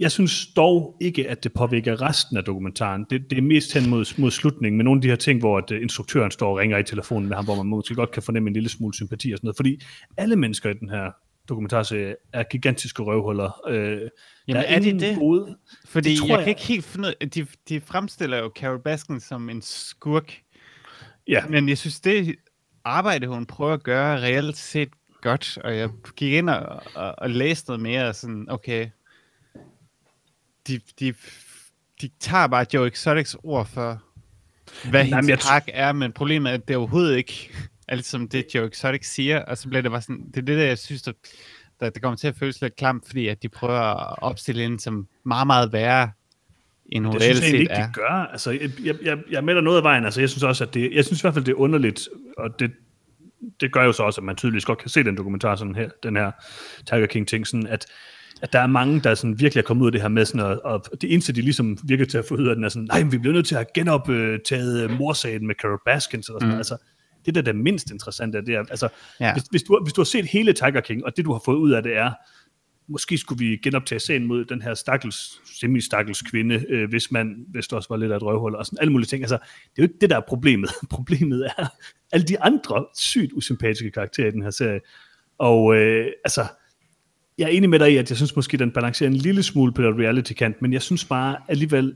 jeg 0.00 0.12
synes 0.12 0.46
dog 0.46 0.96
ikke, 1.00 1.30
at 1.30 1.44
det 1.44 1.52
påvirker 1.52 2.02
resten 2.02 2.36
af 2.36 2.44
dokumentaren. 2.44 3.06
Det, 3.10 3.30
det 3.30 3.38
er 3.38 3.42
mest 3.42 3.74
hen 3.74 3.90
mod, 3.90 4.20
mod 4.20 4.30
slutningen 4.30 4.76
med 4.76 4.84
nogle 4.84 4.98
af 4.98 5.02
de 5.02 5.08
her 5.08 5.16
ting, 5.16 5.40
hvor 5.40 5.58
at, 5.58 5.70
uh, 5.70 5.82
instruktøren 5.82 6.30
står 6.30 6.50
og 6.50 6.56
ringer 6.56 6.78
i 6.78 6.84
telefonen 6.84 7.28
med 7.28 7.36
ham, 7.36 7.44
hvor 7.44 7.54
man 7.54 7.66
måske 7.66 7.94
godt 7.94 8.10
kan 8.10 8.22
fornemme 8.22 8.48
en 8.48 8.54
lille 8.54 8.68
smule 8.68 8.94
sympati 8.94 9.32
og 9.32 9.38
sådan 9.38 9.46
noget. 9.46 9.56
Fordi 9.56 9.80
alle 10.16 10.36
mennesker 10.36 10.70
i 10.70 10.74
den 10.74 10.90
her 10.90 11.10
dokumentarserie 11.48 12.16
er 12.32 12.42
gigantiske 12.42 13.02
røvhuller. 13.02 13.60
Øh, 13.68 13.74
Jamen, 13.76 14.62
der 14.62 14.68
er 14.68 14.78
de 14.78 14.88
ingen 14.88 15.00
det? 15.00 15.18
Gode, 15.18 15.56
Fordi 15.86 16.10
det 16.10 16.18
tror 16.18 16.26
jeg, 16.26 16.36
jeg. 16.36 16.44
kan 16.44 16.48
ikke 16.48 16.62
helt 16.62 16.84
finde 16.84 17.08
ud 17.08 17.26
de, 17.26 17.46
de 17.68 17.80
fremstiller 17.80 18.38
jo 18.38 18.52
Carol 18.56 18.82
Baskin 18.82 19.20
som 19.20 19.50
en 19.50 19.62
skurk, 19.62 20.40
ja, 21.28 21.46
men 21.46 21.68
jeg 21.68 21.78
synes, 21.78 22.00
det 22.00 22.36
arbejde, 22.84 23.26
hun 23.26 23.46
prøver 23.46 23.72
at 23.72 23.82
gøre, 23.82 24.18
er 24.18 24.22
reelt 24.22 24.56
set 24.56 24.88
godt, 25.22 25.58
og 25.58 25.76
jeg 25.76 25.90
gik 26.16 26.32
ind 26.32 26.50
og, 26.50 26.82
og, 26.94 27.14
og 27.18 27.30
læste 27.30 27.70
noget 27.70 27.82
mere, 27.82 28.08
og 28.08 28.14
sådan, 28.14 28.46
okay, 28.50 28.88
de, 30.66 30.80
de, 31.00 31.14
de 32.00 32.10
tager 32.20 32.46
bare 32.46 32.66
Joe 32.74 32.86
Exotics 32.86 33.36
ord 33.42 33.66
for, 33.66 34.02
hvad 34.90 35.08
Nej, 35.08 35.20
hendes 35.20 35.46
park 35.46 35.64
er, 35.72 35.92
men 35.92 36.12
problemet 36.12 36.50
er, 36.50 36.54
at 36.54 36.68
det 36.68 36.74
er 36.74 36.78
overhovedet 36.78 37.16
ikke 37.16 37.52
alt 37.88 38.04
som 38.12 38.28
det, 38.28 38.46
Joe 38.54 38.68
Exotic 38.68 39.06
siger, 39.06 39.44
og 39.44 39.58
så 39.58 39.68
bliver 39.68 39.82
det 39.82 39.90
bare 39.90 40.02
sådan, 40.02 40.26
det 40.26 40.36
er 40.36 40.42
det, 40.42 40.58
der 40.58 40.64
jeg 40.64 40.78
synes, 40.78 41.02
der, 41.02 41.12
der, 41.80 41.90
det 41.90 42.02
kommer 42.02 42.16
til 42.16 42.28
at 42.28 42.36
føles 42.36 42.60
lidt 42.60 42.76
klamt, 42.76 43.06
fordi 43.06 43.28
at 43.28 43.42
de 43.42 43.48
prøver 43.48 43.80
at 43.80 44.16
opstille 44.22 44.62
hende 44.62 44.80
som 44.80 45.08
meget, 45.24 45.46
meget 45.46 45.72
værre, 45.72 46.10
end 46.92 47.04
hun 47.04 47.14
det 47.14 47.22
synes 47.22 47.40
reelt 47.40 47.50
set 47.50 47.60
ikke, 47.60 47.72
er. 47.72 47.86
de 47.86 47.92
gør. 47.92 48.28
Altså, 48.32 48.50
jeg, 48.50 48.70
jeg, 48.84 48.94
jeg, 49.02 49.18
jeg 49.30 49.36
er 49.36 49.54
dig 49.54 49.62
noget 49.62 49.76
af 49.76 49.82
vejen. 49.82 50.04
Altså, 50.04 50.20
jeg 50.20 50.30
synes 50.30 50.42
også, 50.42 50.64
at 50.64 50.74
det, 50.74 50.92
jeg 50.94 51.04
synes 51.04 51.20
i 51.20 51.22
hvert 51.22 51.34
fald, 51.34 51.44
det 51.44 51.52
er 51.52 51.56
underligt, 51.56 52.08
og 52.38 52.58
det, 52.58 52.70
det 53.60 53.72
gør 53.72 53.84
jo 53.84 53.92
så 53.92 54.02
også, 54.02 54.20
at 54.20 54.24
man 54.24 54.36
tydeligvis 54.36 54.64
godt 54.64 54.78
kan 54.78 54.88
se 54.88 55.04
den 55.04 55.16
dokumentar, 55.16 55.56
sådan 55.56 55.74
her, 55.74 55.88
den 56.02 56.16
her 56.16 56.30
Tiger 56.86 57.06
King 57.06 57.28
ting, 57.28 57.46
sådan 57.46 57.66
at, 57.66 57.86
at 58.42 58.52
der 58.52 58.58
er 58.58 58.66
mange, 58.66 59.00
der 59.00 59.14
sådan 59.14 59.40
virkelig 59.40 59.62
er 59.62 59.66
kommet 59.66 59.82
ud 59.82 59.88
af 59.88 59.92
det 59.92 60.00
her 60.00 60.08
med 60.08 60.24
sådan, 60.24 60.40
og, 60.40 60.60
og 60.64 61.00
det 61.00 61.12
eneste, 61.12 61.32
de 61.32 61.40
ligesom 61.40 61.78
virker 61.84 62.04
til 62.04 62.18
at 62.18 62.24
få 62.28 62.34
ud 62.34 62.46
af 62.46 62.54
den, 62.54 62.64
er 62.64 62.68
sådan, 62.68 62.88
nej, 62.92 63.02
vi 63.02 63.18
bliver 63.18 63.34
nødt 63.34 63.46
til 63.46 63.54
at 63.54 63.58
have 63.58 63.66
genoptaget 63.74 64.84
øh, 64.84 64.98
morsagen 64.98 65.46
med 65.46 65.54
Carol 65.54 65.80
Baskins, 65.84 66.28
og 66.28 66.40
sådan 66.40 66.52
mm. 66.52 66.58
altså, 66.58 66.76
det 67.26 67.34
der 67.34 67.40
er 67.40 67.44
det 67.44 67.56
mindst 67.56 67.90
interessante, 67.90 68.40
det 68.40 68.54
er, 68.54 68.64
altså, 68.70 68.88
ja. 69.20 69.32
hvis, 69.32 69.44
hvis, 69.50 69.62
du, 69.62 69.80
hvis 69.82 69.92
du 69.92 70.00
har 70.00 70.04
set 70.04 70.26
hele 70.26 70.52
Tiger 70.52 70.80
King, 70.80 71.04
og 71.04 71.16
det 71.16 71.24
du 71.24 71.32
har 71.32 71.42
fået 71.44 71.56
ud 71.56 71.70
af 71.72 71.82
det 71.82 71.96
er, 71.96 72.12
måske 72.88 73.18
skulle 73.18 73.38
vi 73.38 73.56
genoptage 73.56 73.98
sagen 73.98 74.26
mod 74.26 74.44
den 74.44 74.62
her 74.62 74.74
stakkels, 74.74 75.40
semi-stakkels 75.60 76.22
kvinde, 76.22 76.64
øh, 76.68 76.88
hvis 76.88 77.10
man, 77.10 77.46
hvis 77.48 77.68
det 77.68 77.72
også 77.72 77.88
var 77.88 77.96
lidt 77.96 78.12
af 78.12 78.16
et 78.16 78.22
røvhul, 78.22 78.54
og 78.54 78.66
sådan 78.66 78.78
alle 78.80 78.92
mulige 78.92 79.06
ting. 79.06 79.22
Altså, 79.22 79.36
det 79.36 79.78
er 79.78 79.82
jo 79.82 79.82
ikke 79.82 79.98
det, 80.00 80.10
der 80.10 80.16
er 80.16 80.22
problemet. 80.28 80.70
problemet 80.90 81.50
er 81.58 81.66
alle 82.12 82.26
de 82.26 82.40
andre 82.40 82.86
sygt 82.96 83.32
usympatiske 83.32 83.90
karakterer 83.90 84.28
i 84.28 84.30
den 84.30 84.42
her 84.42 84.50
serie. 84.50 84.80
Og 85.38 85.76
øh, 85.76 86.06
altså, 86.24 86.46
jeg 87.38 87.44
er 87.44 87.48
enig 87.48 87.70
med 87.70 87.78
dig 87.78 87.92
i, 87.92 87.96
at 87.96 88.10
jeg 88.10 88.16
synes 88.16 88.36
måske, 88.36 88.56
den 88.56 88.70
balancerer 88.70 89.10
en 89.10 89.16
lille 89.16 89.42
smule 89.42 89.72
på 89.72 89.82
den 89.82 90.00
reality-kant, 90.00 90.62
men 90.62 90.72
jeg 90.72 90.82
synes 90.82 91.04
bare 91.04 91.36
alligevel, 91.48 91.94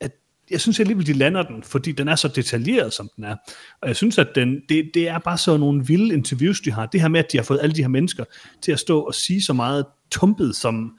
at 0.00 0.12
jeg 0.50 0.60
synes 0.60 0.80
alligevel, 0.80 1.06
de 1.06 1.12
lander 1.12 1.42
den, 1.42 1.62
fordi 1.62 1.92
den 1.92 2.08
er 2.08 2.14
så 2.14 2.28
detaljeret, 2.28 2.92
som 2.92 3.10
den 3.16 3.24
er. 3.24 3.36
Og 3.82 3.88
jeg 3.88 3.96
synes, 3.96 4.18
at 4.18 4.28
den, 4.34 4.60
det, 4.68 4.90
det 4.94 5.08
er 5.08 5.18
bare 5.18 5.38
så 5.38 5.56
nogle 5.56 5.86
vilde 5.86 6.14
interviews, 6.14 6.60
de 6.60 6.72
har. 6.72 6.86
Det 6.86 7.00
her 7.00 7.08
med, 7.08 7.20
at 7.20 7.32
de 7.32 7.36
har 7.36 7.44
fået 7.44 7.60
alle 7.62 7.74
de 7.74 7.82
her 7.82 7.88
mennesker 7.88 8.24
til 8.62 8.72
at 8.72 8.78
stå 8.78 9.00
og 9.00 9.14
sige 9.14 9.42
så 9.42 9.52
meget 9.52 9.84
tumpet, 10.10 10.56
som, 10.56 10.98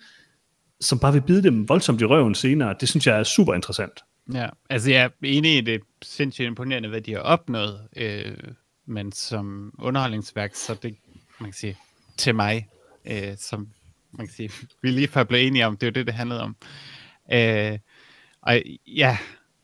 som 0.81 0.99
bare 0.99 1.13
vil 1.13 1.21
bide 1.21 1.43
dem 1.43 1.69
voldsomt 1.69 2.01
i 2.01 2.05
røven 2.05 2.35
senere, 2.35 2.75
det 2.79 2.89
synes 2.89 3.07
jeg 3.07 3.19
er 3.19 3.23
super 3.23 3.53
interessant. 3.53 4.03
Ja, 4.33 4.49
altså 4.69 4.91
jeg 4.91 5.03
er 5.03 5.09
enig 5.23 5.57
i 5.57 5.61
det 5.61 5.81
sindssygt 6.01 6.45
imponerende, 6.45 6.89
hvad 6.89 7.01
de 7.01 7.13
har 7.13 7.19
opnået, 7.19 7.87
øh, 7.95 8.37
men 8.85 9.11
som 9.11 9.73
underholdningsværk, 9.79 10.55
så 10.55 10.73
det, 10.73 10.95
man 11.39 11.49
kan 11.49 11.57
sige, 11.57 11.77
til 12.17 12.35
mig, 12.35 12.67
øh, 13.05 13.37
som 13.37 13.67
man 14.11 14.27
kan 14.27 14.35
sige, 14.35 14.51
vi 14.81 14.91
lige 14.91 15.07
før 15.07 15.23
blev 15.23 15.47
enige 15.47 15.65
om, 15.65 15.77
det 15.77 15.87
er 15.87 15.91
jo 15.91 15.93
det, 15.93 16.05
det 16.05 16.13
handlede 16.13 16.41
om. 16.41 16.55
Øh, 17.33 17.79
og 18.41 18.61
ja, 18.87 19.17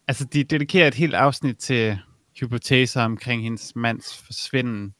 altså 0.07 0.25
de 0.25 0.43
dedikerer 0.43 0.87
et 0.87 0.95
helt 0.95 1.15
afsnit 1.15 1.57
til 1.57 1.97
hypoteser 2.39 3.01
omkring 3.01 3.43
hendes 3.43 3.75
mands 3.75 4.17
forsvinden, 4.17 4.93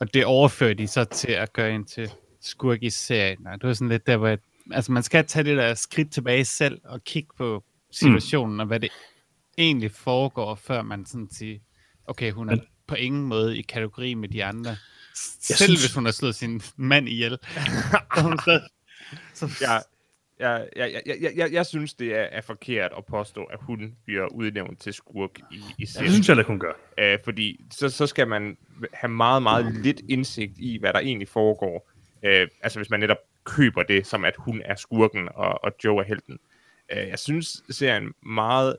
og 0.00 0.14
det 0.14 0.24
overfører 0.24 0.74
de 0.74 0.86
så 0.86 1.04
til 1.04 1.32
at 1.32 1.52
gøre 1.52 1.72
hende 1.72 1.88
til 1.88 2.10
skurk 2.42 2.82
i 2.82 2.90
serien. 2.90 3.46
Og 3.46 3.60
det 3.60 3.68
var 3.68 3.74
sådan 3.74 3.88
lidt 3.88 4.06
der, 4.06 4.16
hvor 4.16 4.26
jeg, 4.28 4.38
altså 4.72 4.92
man 4.92 5.02
skal 5.02 5.26
tage 5.26 5.44
det 5.44 5.56
der 5.56 5.74
skridt 5.74 6.12
tilbage 6.12 6.44
selv 6.44 6.80
og 6.84 7.04
kigge 7.04 7.28
på 7.36 7.64
situationen, 7.90 8.54
mm. 8.54 8.60
og 8.60 8.66
hvad 8.66 8.80
det 8.80 8.90
egentlig 9.58 9.90
foregår, 9.90 10.54
før 10.54 10.82
man 10.82 11.06
sådan 11.06 11.28
siger, 11.32 11.58
okay, 12.06 12.32
hun 12.32 12.48
er 12.48 12.54
Men- 12.56 12.64
på 12.86 12.94
ingen 12.94 13.22
måde 13.22 13.58
i 13.58 13.62
kategori 13.62 14.14
med 14.14 14.28
de 14.28 14.44
andre. 14.44 14.76
Selv 15.14 15.46
Jeg 15.48 15.56
synes... 15.56 15.58
synes- 15.70 15.82
hvis 15.84 15.94
hun 15.94 16.04
har 16.04 16.12
slået 16.12 16.34
sin 16.34 16.62
mand 16.76 17.08
ihjel. 17.08 17.38
så 18.44 18.60
så, 19.34 19.48
så, 19.48 19.64
Jeg, 20.40 20.68
jeg, 20.76 20.92
jeg, 20.92 21.02
jeg, 21.20 21.32
jeg, 21.36 21.52
jeg, 21.52 21.66
synes, 21.66 21.94
det 21.94 22.14
er, 22.14 22.22
er 22.22 22.40
forkert 22.40 22.90
at 22.98 23.04
påstå, 23.04 23.44
at 23.44 23.58
hun 23.62 23.94
bliver 24.04 24.26
udnævnt 24.26 24.80
til 24.80 24.92
skurk 24.92 25.30
i, 25.38 25.54
i 25.54 25.58
Ja, 25.58 25.74
det 25.78 25.88
serien. 25.88 26.12
synes 26.12 26.28
jeg, 26.28 26.38
at 26.38 26.44
hun 26.46 26.58
gør. 26.58 26.72
Øh, 26.98 27.18
fordi 27.24 27.60
så, 27.70 27.88
så 27.88 28.06
skal 28.06 28.28
man 28.28 28.56
have 28.92 29.10
meget, 29.10 29.42
meget 29.42 29.74
lidt 29.74 30.00
indsigt 30.08 30.52
i, 30.58 30.78
hvad 30.80 30.92
der 30.92 30.98
egentlig 30.98 31.28
foregår. 31.28 31.90
Øh, 32.22 32.48
altså 32.62 32.78
hvis 32.78 32.90
man 32.90 33.00
netop 33.00 33.18
køber 33.44 33.82
det, 33.82 34.06
som 34.06 34.24
at 34.24 34.34
hun 34.38 34.62
er 34.64 34.74
skurken, 34.74 35.28
og, 35.34 35.64
og 35.64 35.72
Joe 35.84 36.00
er 36.00 36.06
helten. 36.06 36.38
Øh, 36.92 37.08
jeg 37.08 37.18
synes, 37.18 37.62
serien 37.70 38.12
meget 38.22 38.76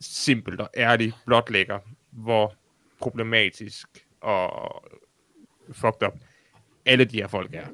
simpelt 0.00 0.60
og 0.60 0.70
ærligt 0.76 1.14
blotlægger, 1.26 1.78
hvor 2.10 2.54
problematisk 2.98 3.88
og 4.20 4.84
fucked 5.72 6.02
up 6.06 6.14
alle 6.86 7.04
de 7.04 7.16
her 7.16 7.28
folk 7.28 7.54
er. 7.54 7.66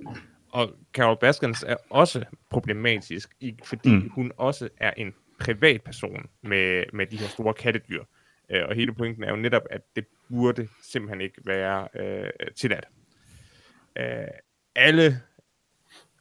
Og 0.50 0.70
Carol 0.92 1.18
Baskins 1.20 1.62
er 1.62 1.76
også 1.90 2.24
problematisk, 2.50 3.30
fordi. 3.64 3.94
Mm. 3.94 4.10
hun 4.10 4.32
også 4.36 4.68
er 4.76 4.92
en 4.96 5.14
privatperson 5.40 6.26
med, 6.42 6.84
med 6.92 7.06
de 7.06 7.16
her 7.16 7.26
store 7.26 7.54
kattedyr. 7.54 8.04
Øh, 8.50 8.62
og 8.68 8.74
hele 8.74 8.94
pointen 8.94 9.24
er 9.24 9.30
jo 9.30 9.36
netop, 9.36 9.62
at 9.70 9.80
det 9.96 10.04
burde 10.30 10.68
simpelthen 10.82 11.20
ikke 11.20 11.40
være 11.44 11.88
øh, 11.94 12.30
tilladt. 12.56 12.84
Øh, 13.98 14.26
alle, 14.76 15.20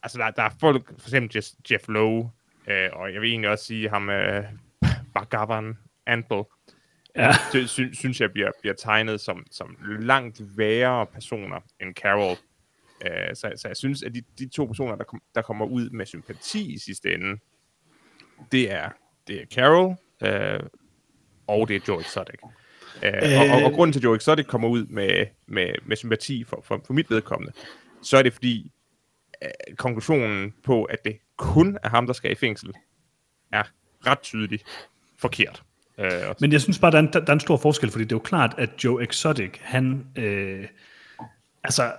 altså 0.02 0.18
der, 0.18 0.30
der 0.30 0.42
er 0.42 0.50
folk, 0.60 0.88
for 1.00 1.08
eksempel 1.08 1.36
Jeff, 1.36 1.46
Jeff 1.70 1.88
Lowe, 1.88 2.30
øh, 2.66 2.88
og 2.92 3.12
jeg 3.12 3.20
vil 3.20 3.30
egentlig 3.30 3.50
også 3.50 3.64
sige 3.64 3.88
ham, 3.88 4.10
øh, 4.10 4.44
Bagavan 5.14 5.78
Antle, 6.06 6.44
Ja. 7.16 7.32
sy- 7.52 7.66
sy- 7.66 7.92
synes 7.92 8.20
jeg 8.20 8.32
bliver, 8.32 8.50
bliver 8.60 8.74
tegnet 8.74 9.20
som, 9.20 9.46
som 9.50 9.76
langt 10.00 10.40
værre 10.58 11.06
personer 11.06 11.60
end 11.80 11.94
Carol. 11.94 12.36
Øh, 13.06 13.34
så, 13.36 13.52
så 13.56 13.68
jeg 13.68 13.76
synes, 13.76 14.02
at 14.02 14.14
de, 14.14 14.22
de 14.38 14.48
to 14.48 14.64
personer, 14.66 14.96
der, 14.96 15.04
kom, 15.04 15.22
der 15.34 15.42
kommer 15.42 15.66
ud 15.66 15.90
med 15.90 16.06
sympati 16.06 16.74
i 16.74 16.78
sidste 16.78 17.14
ende, 17.14 17.40
det 18.52 18.70
er, 18.72 18.90
det 19.26 19.42
er 19.42 19.46
Carol, 19.54 19.96
øh, 20.22 20.60
og 21.46 21.68
det 21.68 21.76
er 21.76 21.80
Joe 21.88 22.00
Exotic. 22.00 22.40
Øh, 23.02 23.12
og, 23.40 23.56
og, 23.56 23.62
og 23.64 23.72
grunden 23.72 23.92
til, 23.92 24.00
at 24.00 24.04
Joe 24.04 24.16
Exotic 24.16 24.46
kommer 24.46 24.68
ud 24.68 24.86
med, 24.86 25.26
med, 25.46 25.74
med 25.82 25.96
sympati 25.96 26.44
for, 26.44 26.60
for, 26.64 26.82
for 26.86 26.92
mit 26.92 27.10
vedkommende, 27.10 27.52
så 28.04 28.16
er 28.16 28.22
det 28.22 28.32
fordi, 28.32 28.72
øh, 29.42 29.76
konklusionen 29.76 30.54
på, 30.64 30.84
at 30.84 31.04
det 31.04 31.18
kun 31.36 31.78
er 31.82 31.88
ham, 31.88 32.06
der 32.06 32.12
skal 32.12 32.32
i 32.32 32.34
fængsel, 32.34 32.72
er 33.52 33.62
ret 34.06 34.20
tydeligt 34.20 34.64
forkert. 35.18 35.62
Øh, 35.98 36.10
Men 36.40 36.52
jeg 36.52 36.60
synes 36.60 36.78
bare, 36.78 36.90
der 36.90 36.98
er, 36.98 37.02
en, 37.02 37.12
der 37.12 37.24
er 37.26 37.32
en 37.32 37.40
stor 37.40 37.56
forskel, 37.56 37.90
fordi 37.90 38.04
det 38.04 38.12
er 38.12 38.16
jo 38.16 38.20
klart, 38.20 38.54
at 38.58 38.84
Joe 38.84 39.04
Exotic, 39.04 39.58
han... 39.60 40.06
Øh, 40.16 40.68
altså, 41.64 41.92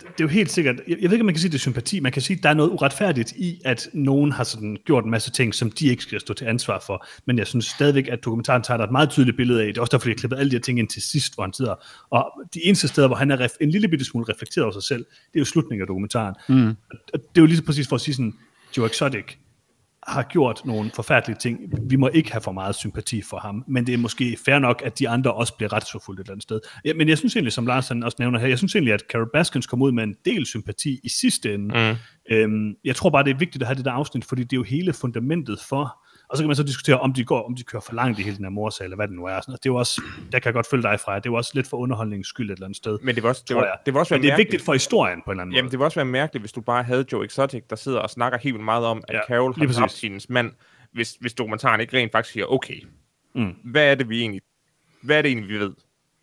det 0.00 0.20
er 0.20 0.24
jo 0.24 0.28
helt 0.28 0.50
sikkert... 0.50 0.76
Jeg, 0.88 0.96
jeg 1.00 1.10
ved 1.10 1.12
ikke, 1.12 1.22
om 1.22 1.26
man 1.26 1.34
kan 1.34 1.40
sige, 1.40 1.50
det 1.50 1.54
er 1.54 1.60
sympati. 1.60 2.00
Man 2.00 2.12
kan 2.12 2.22
sige, 2.22 2.36
at 2.36 2.42
der 2.42 2.48
er 2.48 2.54
noget 2.54 2.70
uretfærdigt 2.70 3.32
i, 3.32 3.60
at 3.64 3.88
nogen 3.92 4.32
har 4.32 4.44
sådan 4.44 4.76
gjort 4.86 5.04
en 5.04 5.10
masse 5.10 5.30
ting, 5.30 5.54
som 5.54 5.70
de 5.70 5.86
ikke 5.86 6.02
skal 6.02 6.20
stå 6.20 6.34
til 6.34 6.44
ansvar 6.44 6.82
for. 6.86 7.06
Men 7.26 7.38
jeg 7.38 7.46
synes 7.46 7.64
stadigvæk, 7.64 8.08
at 8.08 8.24
dokumentaren 8.24 8.62
tager 8.62 8.78
et 8.78 8.90
meget 8.90 9.10
tydeligt 9.10 9.36
billede 9.36 9.60
af. 9.60 9.66
Det 9.66 9.76
er 9.76 9.80
også 9.80 9.90
derfor, 9.90 10.08
jeg 10.08 10.16
klippet 10.16 10.38
alle 10.38 10.50
de 10.50 10.56
her 10.56 10.60
ting 10.60 10.78
ind 10.78 10.88
til 10.88 11.02
sidst, 11.02 11.34
hvor 11.34 11.44
han 11.44 11.52
sidder. 11.52 11.74
Og 12.10 12.32
de 12.54 12.66
eneste 12.66 12.88
steder, 12.88 13.06
hvor 13.06 13.16
han 13.16 13.30
er 13.30 13.46
ref- 13.46 13.56
en 13.60 13.70
lille 13.70 13.88
bitte 13.88 14.04
smule 14.04 14.26
reflekteret 14.28 14.64
over 14.64 14.72
sig 14.72 14.82
selv, 14.82 15.04
det 15.04 15.34
er 15.34 15.40
jo 15.40 15.44
slutningen 15.44 15.82
af 15.82 15.86
dokumentaren. 15.86 16.34
Mm. 16.48 16.68
Og 17.14 17.20
det 17.20 17.36
er 17.36 17.40
jo 17.40 17.46
lige 17.46 17.56
så 17.56 17.64
præcis 17.64 17.88
for 17.88 17.96
at 17.96 18.00
sige 18.00 18.14
sådan, 18.14 18.34
Joe 18.76 18.86
Exotic, 18.86 19.38
har 20.06 20.22
gjort 20.22 20.62
nogle 20.64 20.90
forfærdelige 20.94 21.38
ting. 21.38 21.60
Vi 21.90 21.96
må 21.96 22.08
ikke 22.08 22.32
have 22.32 22.40
for 22.40 22.52
meget 22.52 22.74
sympati 22.74 23.22
for 23.22 23.38
ham, 23.38 23.64
men 23.68 23.86
det 23.86 23.94
er 23.94 23.98
måske 23.98 24.36
fair 24.44 24.58
nok, 24.58 24.82
at 24.84 24.98
de 24.98 25.08
andre 25.08 25.32
også 25.34 25.56
bliver 25.56 25.72
retsforfulgt 25.72 26.20
et 26.20 26.24
eller 26.24 26.32
andet 26.32 26.42
sted. 26.42 26.60
Ja, 26.84 26.94
men 26.94 27.08
jeg 27.08 27.18
synes 27.18 27.36
egentlig, 27.36 27.52
som 27.52 27.66
Lars 27.66 27.90
også 27.90 28.16
nævner 28.18 28.38
her, 28.38 28.48
jeg 28.48 28.58
synes 28.58 28.74
egentlig, 28.74 28.94
at 28.94 29.02
Carol 29.12 29.30
Baskins 29.32 29.66
kom 29.66 29.82
ud 29.82 29.92
med 29.92 30.04
en 30.04 30.14
del 30.24 30.46
sympati 30.46 31.00
i 31.02 31.08
sidste 31.08 31.54
ende. 31.54 31.96
Mm. 32.30 32.34
Øhm, 32.34 32.74
jeg 32.84 32.96
tror 32.96 33.10
bare, 33.10 33.24
det 33.24 33.30
er 33.30 33.38
vigtigt 33.38 33.62
at 33.62 33.66
have 33.66 33.76
det 33.76 33.84
der 33.84 33.92
afsnit, 33.92 34.24
fordi 34.24 34.42
det 34.42 34.52
er 34.52 34.56
jo 34.56 34.62
hele 34.62 34.92
fundamentet 34.92 35.60
for, 35.68 35.96
og 36.30 36.36
så 36.36 36.42
kan 36.42 36.46
man 36.48 36.56
så 36.56 36.62
diskutere, 36.62 37.00
om 37.00 37.12
de 37.12 37.24
går, 37.24 37.42
om 37.46 37.54
de 37.56 37.62
kører 37.64 37.80
for 37.80 37.94
langt 37.94 38.18
i 38.18 38.22
hele 38.22 38.36
den 38.36 38.44
her 38.44 38.50
morsag, 38.50 38.84
eller 38.84 38.96
hvad 38.96 39.08
det 39.08 39.16
nu 39.16 39.24
er. 39.24 39.40
Sådan, 39.40 39.44
noget. 39.50 39.64
det 39.64 39.70
er 39.70 39.74
også, 39.74 40.02
der 40.32 40.38
kan 40.38 40.44
jeg 40.46 40.54
godt 40.54 40.66
følge 40.66 40.82
dig 40.82 41.00
fra, 41.00 41.16
det 41.16 41.26
er 41.26 41.30
jo 41.30 41.34
også 41.34 41.50
lidt 41.54 41.66
for 41.68 41.76
underholdningens 41.76 42.26
skyld 42.28 42.50
et 42.50 42.54
eller 42.54 42.66
andet 42.66 42.76
sted. 42.76 42.98
Men 43.02 43.14
det 43.14 43.22
var 43.22 43.28
også, 43.28 43.44
det 43.48 43.56
var, 43.56 43.80
det 43.86 43.94
var 43.94 44.00
også 44.00 44.14
Men 44.14 44.22
det 44.22 44.28
er 44.28 44.30
mærkeligt. 44.32 44.46
vigtigt 44.46 44.64
for 44.64 44.72
historien 44.72 45.22
på 45.24 45.30
en 45.30 45.34
eller 45.34 45.42
anden 45.42 45.54
Jamen, 45.54 45.64
måde. 45.64 45.70
det 45.72 45.78
vil 45.78 45.84
også 45.84 45.94
være 45.94 46.04
mærkeligt, 46.04 46.42
hvis 46.42 46.52
du 46.52 46.60
bare 46.60 46.82
havde 46.82 47.04
Joe 47.12 47.24
Exotic, 47.24 47.62
der 47.70 47.76
sidder 47.76 47.98
og 47.98 48.10
snakker 48.10 48.38
helt 48.38 48.54
vildt 48.54 48.64
meget 48.64 48.84
om, 48.86 49.02
at 49.08 49.14
Ja, 49.14 49.20
Carol 49.28 49.54
har 49.58 49.66
dræbt 49.66 50.00
hendes 50.00 50.28
mand, 50.30 50.52
hvis, 50.92 51.12
hvis 51.20 51.34
dokumentaren 51.34 51.80
ikke 51.80 51.96
rent 51.98 52.12
faktisk 52.12 52.32
siger, 52.32 52.46
okay, 52.46 52.80
Mm. 53.34 53.54
hvad 53.64 53.90
er 53.90 53.94
det 53.94 54.08
vi 54.08 54.20
egentlig, 54.20 54.42
hvad 55.02 55.18
er 55.18 55.22
det 55.22 55.28
egentlig, 55.30 55.48
vi 55.48 55.58
ved? 55.58 55.72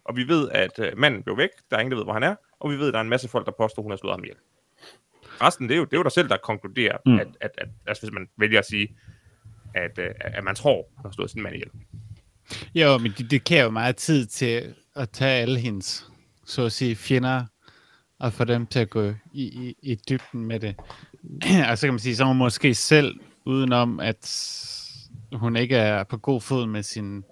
Og 0.05 0.15
vi 0.15 0.27
ved, 0.27 0.49
at 0.49 0.79
uh, 0.79 0.85
manden 0.97 1.23
blev 1.23 1.37
væk, 1.37 1.49
der 1.71 1.75
er 1.77 1.79
ingen, 1.81 1.91
der 1.91 1.97
ved, 1.97 2.03
hvor 2.05 2.13
han 2.13 2.23
er, 2.23 2.35
og 2.59 2.71
vi 2.71 2.75
ved, 2.75 2.87
at 2.87 2.93
der 2.93 2.99
er 2.99 3.03
en 3.03 3.09
masse 3.09 3.27
folk, 3.27 3.45
der 3.45 3.51
påstår, 3.57 3.81
hun 3.83 3.91
har 3.91 3.97
slået 3.97 4.13
ham 4.13 4.23
ihjel. 4.23 4.35
Resten, 5.41 5.69
det 5.69 5.73
er 5.73 5.77
jo, 5.77 5.85
det 5.85 5.93
er 5.93 5.97
jo 5.97 6.03
dig 6.03 6.11
selv, 6.11 6.29
der 6.29 6.37
konkluderer, 6.37 6.97
mm. 7.05 7.19
at, 7.19 7.27
at, 7.41 7.51
at, 7.57 7.67
altså, 7.87 8.03
hvis 8.03 8.13
man 8.13 8.27
vælger 8.37 8.59
at 8.59 8.65
sige, 8.65 8.97
at, 9.77 9.97
uh, 9.97 10.05
at 10.19 10.43
man 10.43 10.55
tror, 10.55 10.85
hun 10.95 11.05
har 11.05 11.11
slået 11.11 11.29
sin 11.29 11.43
mand 11.43 11.55
ihjel. 11.55 11.69
Jo, 12.75 12.97
men 12.97 13.13
det, 13.17 13.31
det 13.31 13.43
kan 13.43 13.63
jo 13.63 13.69
meget 13.69 13.95
tid 13.95 14.25
til 14.25 14.73
at 14.95 15.09
tage 15.09 15.41
alle 15.41 15.59
hendes, 15.59 16.11
så 16.45 16.65
at 16.65 16.71
sige, 16.71 16.95
fjender, 16.95 17.45
og 18.19 18.33
få 18.33 18.43
dem 18.43 18.67
til 18.67 18.79
at 18.79 18.89
gå 18.89 19.13
i, 19.33 19.43
i, 19.43 19.75
i 19.83 19.95
dybden 20.09 20.45
med 20.45 20.59
det. 20.59 20.75
og 21.69 21.77
så 21.77 21.87
kan 21.87 21.93
man 21.93 21.99
sige, 21.99 22.15
så 22.15 22.25
hun 22.25 22.37
måske 22.37 22.73
selv, 22.73 23.19
udenom 23.45 23.99
at 23.99 24.53
hun 25.33 25.55
ikke 25.55 25.75
er 25.75 26.03
på 26.03 26.17
god 26.17 26.41
fod 26.41 26.67
med 26.67 26.83
sin 26.83 27.23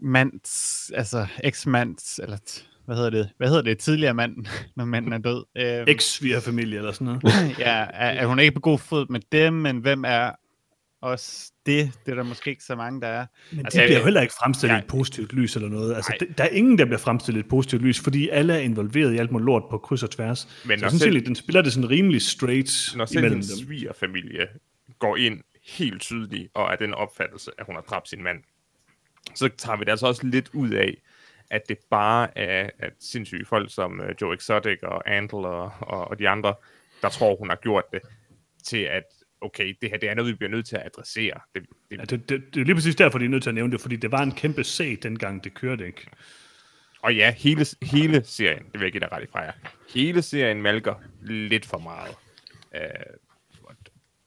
mands, 0.00 0.90
altså 0.94 1.26
eksmands, 1.44 2.20
eller 2.22 2.36
t- 2.50 2.84
hvad 2.84 2.96
hedder 2.96 3.10
det, 3.10 3.30
hvad 3.36 3.48
hedder 3.48 3.62
det, 3.62 3.78
tidligere 3.78 4.14
mand, 4.14 4.36
når 4.76 4.84
manden 4.84 5.12
er 5.12 5.18
død. 5.18 5.44
Øhm, 5.56 5.84
Ex-svigerfamilie 5.88 6.78
eller 6.78 6.92
sådan 6.92 7.04
noget. 7.04 7.22
ja, 7.58 7.86
er, 7.92 8.10
er 8.10 8.26
hun 8.26 8.38
ikke 8.38 8.52
på 8.52 8.60
god 8.60 8.78
fod 8.78 9.06
med 9.10 9.20
dem, 9.32 9.52
men 9.52 9.78
hvem 9.78 10.04
er 10.06 10.30
også 11.02 11.52
det? 11.66 11.92
Det 12.06 12.12
er 12.12 12.16
der 12.16 12.22
måske 12.22 12.50
ikke 12.50 12.64
så 12.64 12.74
mange, 12.76 13.00
der 13.00 13.06
er. 13.06 13.26
Men 13.52 13.66
Altså, 13.66 13.80
de 13.80 13.82
bliver 13.84 13.90
jeg- 13.92 13.98
jo 14.00 14.04
heller 14.04 14.20
ikke 14.20 14.34
fremstillet 14.34 14.76
i 14.76 14.78
et 14.78 14.86
positivt 14.86 15.32
lys 15.32 15.56
eller 15.56 15.68
noget. 15.68 15.94
Altså, 15.94 16.16
det, 16.20 16.38
der 16.38 16.44
er 16.44 16.48
ingen, 16.48 16.78
der 16.78 16.84
bliver 16.84 16.98
fremstillet 16.98 17.38
i 17.38 17.44
et 17.44 17.48
positivt 17.48 17.82
lys, 17.82 18.00
fordi 18.00 18.28
alle 18.28 18.54
er 18.54 18.58
involveret 18.58 19.14
i 19.14 19.18
alt 19.18 19.30
muligt 19.32 19.46
lort 19.46 19.62
på 19.70 19.78
kryds 19.78 20.02
og 20.02 20.10
tværs. 20.10 20.62
Men 20.66 20.78
så 20.78 20.84
når 20.84 20.88
synes 20.88 21.02
selv- 21.02 21.26
den 21.26 21.34
spiller 21.34 21.62
det 21.62 21.72
sådan 21.72 21.90
rimelig 21.90 22.22
straight 22.22 22.92
Når 22.96 23.12
imellem 23.12 23.32
dem. 23.40 23.42
svigerfamilie 23.42 24.48
går 24.98 25.16
ind 25.16 25.40
helt 25.66 26.00
tydeligt, 26.02 26.48
og 26.54 26.72
er 26.72 26.76
den 26.76 26.94
opfattelse, 26.94 27.50
at 27.58 27.66
hun 27.66 27.74
har 27.74 27.82
dræbt 27.82 28.08
sin 28.08 28.22
mand, 28.22 28.38
så 29.34 29.48
tager 29.58 29.76
vi 29.78 29.84
det 29.84 29.90
altså 29.90 30.06
også 30.06 30.26
lidt 30.26 30.50
ud 30.52 30.70
af, 30.70 31.02
at 31.50 31.62
det 31.68 31.78
bare 31.90 32.38
er 32.38 32.70
at 32.78 32.92
sindssyge 33.00 33.44
folk 33.44 33.74
som 33.74 34.00
uh, 34.00 34.06
Joe 34.20 34.34
Exotic 34.34 34.78
og 34.82 35.14
Andel 35.16 35.34
og, 35.34 35.72
og, 35.80 36.08
og 36.08 36.18
de 36.18 36.28
andre, 36.28 36.54
der 37.02 37.08
tror, 37.08 37.36
hun 37.36 37.48
har 37.48 37.56
gjort 37.62 37.84
det, 37.92 38.00
til 38.64 38.76
at, 38.78 39.02
okay, 39.42 39.74
det 39.82 39.90
her 39.90 39.96
det 39.98 40.08
er 40.10 40.14
noget, 40.14 40.32
vi 40.32 40.36
bliver 40.36 40.50
nødt 40.50 40.66
til 40.66 40.76
at 40.76 40.82
adressere. 40.86 41.40
Det, 41.54 41.62
det, 41.90 41.98
Ja, 41.98 42.04
det, 42.04 42.28
det, 42.28 42.54
det 42.54 42.60
er 42.60 42.64
lige 42.64 42.74
præcis 42.74 42.96
derfor, 42.96 43.18
de 43.18 43.24
er 43.24 43.28
nødt 43.28 43.42
til 43.42 43.50
at 43.50 43.54
nævne 43.54 43.72
det, 43.72 43.80
fordi 43.80 43.96
det 43.96 44.12
var 44.12 44.22
en 44.22 44.32
kæmpe 44.32 44.64
sag, 44.64 44.98
dengang 45.02 45.44
det 45.44 45.54
kørte, 45.54 45.86
ikke? 45.86 46.06
Og 47.02 47.14
ja, 47.16 47.34
hele, 47.38 47.66
hele 47.82 48.24
serien, 48.24 48.64
det 48.64 48.72
vil 48.72 48.82
jeg 48.82 48.92
give 48.92 49.00
dig 49.00 49.12
ret 49.12 49.22
i 49.22 49.26
fra 49.26 49.40
jer, 49.40 49.52
hele 49.94 50.22
serien 50.22 50.62
malker 50.62 50.94
lidt 51.22 51.66
for 51.66 51.78
meget. 51.78 52.14
Uh, 52.74 52.80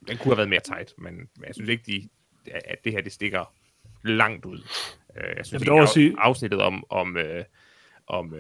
den 0.07 0.18
kunne 0.18 0.32
have 0.32 0.38
været 0.38 0.49
mere 0.49 0.59
tight, 0.59 0.93
men, 0.97 1.16
men 1.16 1.45
jeg 1.47 1.55
synes 1.55 1.70
ikke, 1.70 1.84
de, 1.88 2.09
at 2.66 2.84
det 2.84 2.91
her 2.91 3.01
det 3.01 3.11
stikker 3.11 3.53
langt 4.03 4.45
ud. 4.45 4.57
Uh, 5.09 5.24
jeg 5.38 5.45
synes 5.45 5.63
dog 5.63 5.80
af, 5.82 5.88
sige- 5.89 6.16
afsnittet 6.18 6.61
om, 6.61 6.84
om, 6.89 7.16
uh, 7.16 7.43
om 8.07 8.34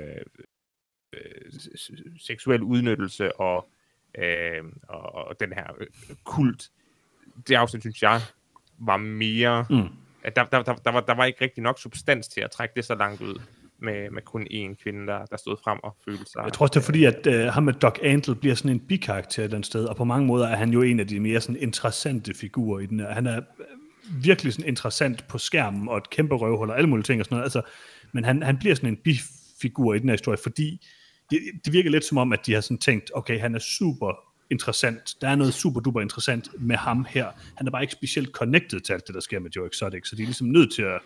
s- 1.53 1.69
s- 1.81 1.91
seksuel 2.19 2.61
udnyttelse 2.63 3.35
og, 3.35 3.69
uh, 4.17 4.71
og, 4.87 5.27
og 5.27 5.39
den 5.39 5.53
her 5.53 5.63
øh, 5.79 5.87
kult, 6.23 6.69
det 7.47 7.55
afsnit, 7.55 7.83
synes 7.83 8.01
jeg, 8.01 8.21
var 8.79 8.97
mere... 8.97 9.65
Mm. 9.69 9.87
At 10.23 10.35
der, 10.35 10.43
der, 10.43 10.63
der, 10.63 10.73
der, 10.73 10.91
var, 10.91 10.99
der 10.99 11.13
var 11.13 11.25
ikke 11.25 11.41
rigtig 11.41 11.63
nok 11.63 11.79
substans 11.79 12.27
til 12.27 12.41
at 12.41 12.51
trække 12.51 12.73
det 12.75 12.85
så 12.85 12.95
langt 12.95 13.21
ud 13.21 13.41
med, 13.79 14.09
med 14.09 14.21
kun 14.21 14.47
én 14.51 14.83
kvinde, 14.83 15.07
der, 15.07 15.25
der 15.25 15.37
stod 15.37 15.57
frem 15.63 15.79
og 15.83 15.95
følte 16.05 16.25
sig... 16.25 16.41
Jeg 16.43 16.53
tror 16.53 16.63
også, 16.63 16.73
det 16.73 16.79
er 16.79 16.85
fordi, 16.85 17.03
at 17.03 17.27
uh, 17.27 17.53
ham 17.53 17.63
med 17.63 17.73
Doc 17.73 17.95
Andel 18.03 18.35
bliver 18.35 18.55
sådan 18.55 18.71
en 18.71 18.79
bikarakter 18.79 19.39
et 19.39 19.43
eller 19.43 19.55
andet 19.55 19.65
sted, 19.65 19.85
og 19.85 19.95
på 19.95 20.03
mange 20.03 20.27
måder 20.27 20.47
er 20.47 20.55
han 20.55 20.69
jo 20.69 20.81
en 20.81 20.99
af 20.99 21.07
de 21.07 21.19
mere 21.19 21.41
sådan 21.41 21.61
interessante 21.61 22.33
figurer 22.33 22.79
i 22.79 22.85
den 22.85 22.99
her. 22.99 23.13
Han 23.13 23.27
er 23.27 23.37
øh, 23.37 24.23
virkelig 24.23 24.53
sådan 24.53 24.69
interessant 24.69 25.27
på 25.27 25.37
skærmen, 25.37 25.89
og 25.89 25.97
et 25.97 26.09
kæmpe 26.09 26.35
røvhul 26.35 26.69
og 26.69 26.77
alle 26.77 26.89
mulige 26.89 27.03
ting 27.03 27.19
og 27.19 27.25
sådan 27.25 27.35
noget. 27.35 27.45
Altså, 27.45 27.61
men 28.11 28.23
han, 28.23 28.43
han 28.43 28.57
bliver 28.57 28.75
sådan 28.75 28.89
en 28.89 28.97
bifigur 28.97 29.93
i 29.93 29.99
den 29.99 30.09
her 30.09 30.13
historie, 30.13 30.37
fordi 30.43 30.87
det, 31.29 31.39
det 31.65 31.73
virker 31.73 31.89
lidt 31.89 32.05
som 32.05 32.17
om, 32.17 32.33
at 32.33 32.45
de 32.45 32.53
har 32.53 32.61
sådan 32.61 32.77
tænkt, 32.77 33.11
okay, 33.15 33.39
han 33.39 33.55
er 33.55 33.59
super 33.59 34.11
interessant. 34.49 35.15
Der 35.21 35.27
er 35.29 35.35
noget 35.35 35.53
super 35.53 35.79
duper 35.81 36.01
interessant 36.01 36.49
med 36.59 36.75
ham 36.75 37.05
her. 37.09 37.27
Han 37.55 37.67
er 37.67 37.71
bare 37.71 37.81
ikke 37.81 37.91
specielt 37.93 38.29
connected 38.31 38.79
til 38.79 38.93
alt 38.93 39.07
det, 39.07 39.15
der 39.15 39.21
sker 39.21 39.39
med 39.39 39.51
Joe 39.55 39.67
Exotic, 39.67 40.07
så 40.07 40.15
de 40.15 40.21
er 40.21 40.25
ligesom 40.25 40.47
nødt 40.47 40.73
til 40.75 40.81
at 40.81 40.99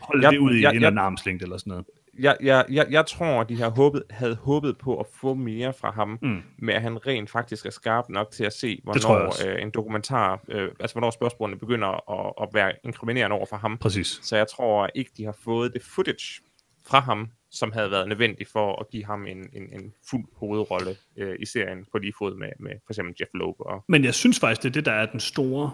holde 0.00 0.24
Jeg- 0.24 0.32
det 0.32 0.38
ud 0.38 0.54
i 0.54 0.60
jeg- 0.62 0.70
en 0.70 0.76
eller 0.76 0.90
jeg- 0.90 0.98
armslængde 1.02 1.42
eller 1.42 1.56
sådan 1.58 1.70
noget. 1.70 1.84
jeg, 2.18 2.36
jeg, 2.42 2.64
jeg, 2.70 2.86
jeg 2.90 3.06
tror, 3.06 3.40
at 3.40 3.48
de 3.48 3.56
har 3.56 3.70
håbet, 3.70 4.02
havde 4.10 4.34
håbet 4.36 4.78
på 4.78 5.00
at 5.00 5.06
få 5.20 5.34
mere 5.34 5.72
fra 5.80 5.90
ham, 5.90 6.18
Mm. 6.22 6.42
med 6.58 6.74
at 6.74 6.82
han 6.82 7.06
rent 7.06 7.30
faktisk 7.30 7.66
er 7.66 7.70
skarp 7.70 8.04
nok 8.08 8.30
til 8.30 8.44
at 8.44 8.52
se, 8.52 8.80
hvornår 8.84 9.46
øh, 9.48 9.62
en 9.62 9.70
dokumentar, 9.70 10.40
øh, 10.48 10.70
altså 10.80 10.94
hvornår 10.94 11.10
spørgsmålene 11.10 11.58
begynder 11.58 12.10
at, 12.28 12.32
at 12.42 12.48
være 12.54 12.72
inkriminerende 12.84 13.36
over 13.36 13.46
for 13.46 13.56
ham. 13.56 13.78
Præcis. 13.78 14.18
Så 14.22 14.36
jeg 14.36 14.46
tror 14.48 14.90
ikke, 14.94 15.10
de 15.16 15.24
har 15.24 15.36
fået 15.44 15.72
det 15.72 15.82
footage 15.82 16.42
fra 16.86 17.00
ham, 17.00 17.28
som 17.50 17.72
havde 17.72 17.90
været 17.90 18.08
nødvendig 18.08 18.46
for 18.46 18.80
at 18.80 18.90
give 18.90 19.04
ham 19.04 19.26
en, 19.26 19.38
en, 19.52 19.62
en 19.72 19.92
fuld 20.10 20.24
hovedrolle 20.36 20.96
øh, 21.16 21.36
i 21.40 21.46
serien, 21.46 21.86
på 21.92 21.98
lige 21.98 22.12
fod 22.18 22.36
med, 22.36 22.48
med 22.60 22.72
for 22.86 22.92
eksempel 22.92 23.14
Jeff 23.20 23.30
Loeb. 23.34 23.56
Og, 23.60 23.84
Men 23.88 24.04
jeg 24.04 24.14
synes 24.14 24.40
faktisk, 24.40 24.62
det 24.62 24.68
er 24.68 24.72
det, 24.72 24.84
der 24.84 24.92
er 24.92 25.06
den 25.06 25.20
store, 25.20 25.70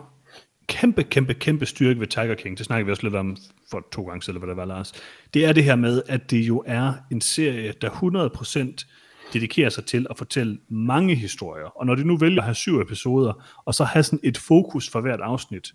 kæmpe, 0.67 1.03
kæmpe, 1.03 1.35
kæmpe 1.35 1.67
styrke 1.67 2.01
ved 2.01 2.07
Tiger 2.07 2.35
King. 2.35 2.59
Det 2.59 2.67
snakker 2.67 2.85
vi 2.85 2.91
også 2.91 3.03
lidt 3.03 3.15
om 3.15 3.37
for 3.71 3.87
to 3.93 4.03
gange 4.03 4.23
siden, 4.23 4.37
eller 4.37 4.47
hvad 4.47 4.55
det 4.55 4.69
var, 4.69 4.75
Lars. 4.75 4.93
Det 5.35 5.45
er 5.45 5.53
det 5.53 5.65
her 5.65 5.77
med, 5.77 6.03
at 6.09 6.31
det 6.31 6.41
jo 6.49 6.65
er 6.67 6.93
en 7.13 7.21
serie, 7.21 7.73
der 7.81 7.91
100% 7.91 9.31
dedikerer 9.33 9.71
sig 9.71 9.87
til 9.87 10.07
at 10.11 10.19
fortælle 10.19 10.59
mange 10.69 11.15
historier. 11.15 11.65
Og 11.65 11.87
når 11.87 11.95
de 11.95 12.05
nu 12.05 12.17
vælger 12.17 12.41
at 12.41 12.45
have 12.45 12.55
syv 12.55 12.81
episoder, 12.81 13.45
og 13.65 13.75
så 13.75 13.85
have 13.85 14.03
sådan 14.03 14.21
et 14.23 14.39
fokus 14.39 14.91
for 14.91 15.01
hvert 15.01 15.21
afsnit, 15.21 15.73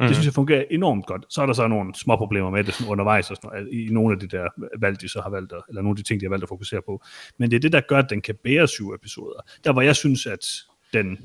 mm. 0.00 0.06
det 0.06 0.16
synes 0.16 0.26
jeg 0.26 0.34
fungerer 0.34 0.64
enormt 0.70 1.06
godt. 1.06 1.24
Så 1.28 1.42
er 1.42 1.46
der 1.46 1.52
så 1.52 1.68
nogle 1.68 1.94
små 1.94 2.16
problemer 2.16 2.50
med 2.50 2.64
det 2.64 2.74
sådan 2.74 2.92
undervejs 2.92 3.30
og 3.30 3.36
sådan 3.36 3.50
noget, 3.52 3.72
i 3.72 3.88
nogle 3.90 4.14
af 4.14 4.20
de 4.20 4.28
der 4.28 4.48
valg, 4.80 5.00
de 5.00 5.08
så 5.08 5.20
har 5.20 5.30
valgt, 5.30 5.52
at, 5.52 5.62
eller 5.68 5.82
nogle 5.82 5.92
af 5.92 5.96
de 5.96 6.02
ting, 6.02 6.20
de 6.20 6.26
har 6.26 6.30
valgt 6.30 6.42
at 6.42 6.48
fokusere 6.48 6.80
på. 6.86 7.04
Men 7.38 7.50
det 7.50 7.56
er 7.56 7.60
det, 7.60 7.72
der 7.72 7.80
gør, 7.80 7.98
at 7.98 8.10
den 8.10 8.20
kan 8.20 8.34
bære 8.44 8.68
syv 8.68 8.92
episoder. 8.92 9.40
Der 9.64 9.72
hvor 9.72 9.82
jeg 9.82 9.96
synes, 9.96 10.26
at 10.26 10.46
den 10.92 11.18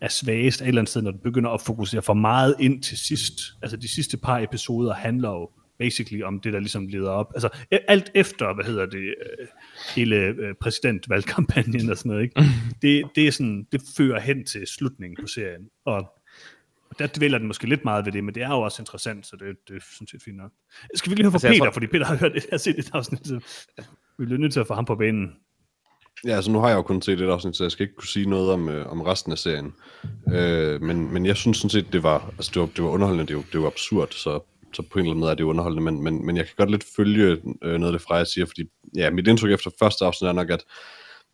er 0.00 0.08
svagest 0.08 0.60
et 0.60 0.68
eller 0.68 0.80
andet 0.80 0.90
sted, 0.90 1.02
når 1.02 1.10
den 1.10 1.20
begynder 1.20 1.50
at 1.50 1.60
fokusere 1.60 2.02
for 2.02 2.14
meget 2.14 2.54
ind 2.60 2.82
til 2.82 2.98
sidst. 2.98 3.40
Altså 3.62 3.76
de 3.76 3.88
sidste 3.88 4.16
par 4.16 4.38
episoder 4.38 4.94
handler 4.94 5.30
jo 5.30 5.50
basically 5.78 6.22
om 6.22 6.40
det, 6.40 6.52
der 6.52 6.58
ligesom 6.58 6.86
leder 6.86 7.10
op. 7.10 7.32
Altså 7.34 7.48
e- 7.74 7.84
alt 7.88 8.10
efter, 8.14 8.54
hvad 8.54 8.64
hedder 8.64 8.86
det, 8.86 8.98
øh, 8.98 9.46
hele 9.96 10.16
øh, 10.16 10.54
præsidentvalgkampagnen 10.60 11.90
og 11.90 11.96
sådan 11.96 12.10
noget, 12.10 12.22
ikke? 12.22 12.40
Det, 12.82 13.04
det, 13.14 13.26
er 13.26 13.32
sådan, 13.32 13.66
det 13.72 13.82
fører 13.96 14.20
hen 14.20 14.44
til 14.44 14.66
slutningen 14.66 15.16
på 15.20 15.26
serien. 15.26 15.68
Og 15.84 16.10
der 16.98 17.08
dvæler 17.16 17.38
den 17.38 17.46
måske 17.46 17.68
lidt 17.68 17.84
meget 17.84 18.04
ved 18.06 18.12
det, 18.12 18.24
men 18.24 18.34
det 18.34 18.42
er 18.42 18.48
jo 18.48 18.60
også 18.60 18.82
interessant, 18.82 19.26
så 19.26 19.36
det, 19.36 19.56
det 19.68 19.76
er 19.76 19.80
sådan 19.92 20.06
set 20.06 20.22
fint 20.22 20.36
nok. 20.36 20.50
Skal 20.94 21.10
vi 21.10 21.14
lige 21.16 21.24
høre 21.24 21.32
fra 21.32 21.36
Altså, 21.36 21.48
Peter, 21.48 21.64
tror- 21.64 21.72
fordi 21.72 21.86
Peter 21.86 22.04
har 22.06 22.16
hørt, 22.16 22.34
jeg 22.34 22.42
har 22.50 22.58
set 22.58 22.78
et 22.78 22.90
afsnit, 22.92 23.26
så 23.26 23.40
vi 24.18 24.24
bliver 24.24 24.38
nødt 24.38 24.52
til 24.52 24.60
at 24.60 24.66
få 24.66 24.74
ham 24.74 24.84
på 24.84 24.94
banen. 24.94 25.30
Ja, 26.26 26.30
altså 26.36 26.50
nu 26.50 26.58
har 26.58 26.68
jeg 26.68 26.76
jo 26.76 26.82
kun 26.82 27.02
set 27.02 27.20
et 27.20 27.28
afsnit, 27.28 27.56
så 27.56 27.64
jeg 27.64 27.70
skal 27.72 27.82
ikke 27.84 27.94
kunne 27.96 28.08
sige 28.08 28.30
noget 28.30 28.50
om, 28.52 28.68
øh, 28.68 28.92
om 28.92 29.00
resten 29.00 29.32
af 29.32 29.38
serien. 29.38 29.72
Øh, 30.32 30.82
men, 30.82 31.12
men 31.12 31.26
jeg 31.26 31.36
synes 31.36 31.56
sådan 31.56 31.70
set, 31.70 31.92
det 31.92 32.02
var, 32.02 32.32
altså 32.38 32.50
det 32.54 32.60
var, 32.60 32.66
det 32.76 32.84
var 32.84 32.90
underholdende, 32.90 33.26
det 33.28 33.36
var, 33.36 33.44
det 33.52 33.60
var 33.60 33.66
absurd, 33.66 34.08
så, 34.10 34.40
så 34.72 34.82
på 34.82 34.98
en 34.98 35.04
eller 35.04 35.10
anden 35.10 35.20
måde 35.20 35.30
er 35.30 35.34
det 35.34 35.44
underholdende, 35.44 35.82
men, 35.82 36.02
men, 36.02 36.26
men 36.26 36.36
jeg 36.36 36.44
kan 36.46 36.54
godt 36.56 36.70
lidt 36.70 36.84
følge 36.96 37.26
øh, 37.62 37.78
noget 37.80 37.86
af 37.86 37.92
det 37.92 38.02
fra, 38.02 38.14
jeg 38.16 38.26
siger, 38.26 38.46
fordi 38.46 38.64
ja, 38.96 39.10
mit 39.10 39.28
indtryk 39.28 39.52
efter 39.52 39.70
første 39.78 40.04
afsnit 40.04 40.28
er 40.28 40.32
nok, 40.32 40.50
at 40.50 40.64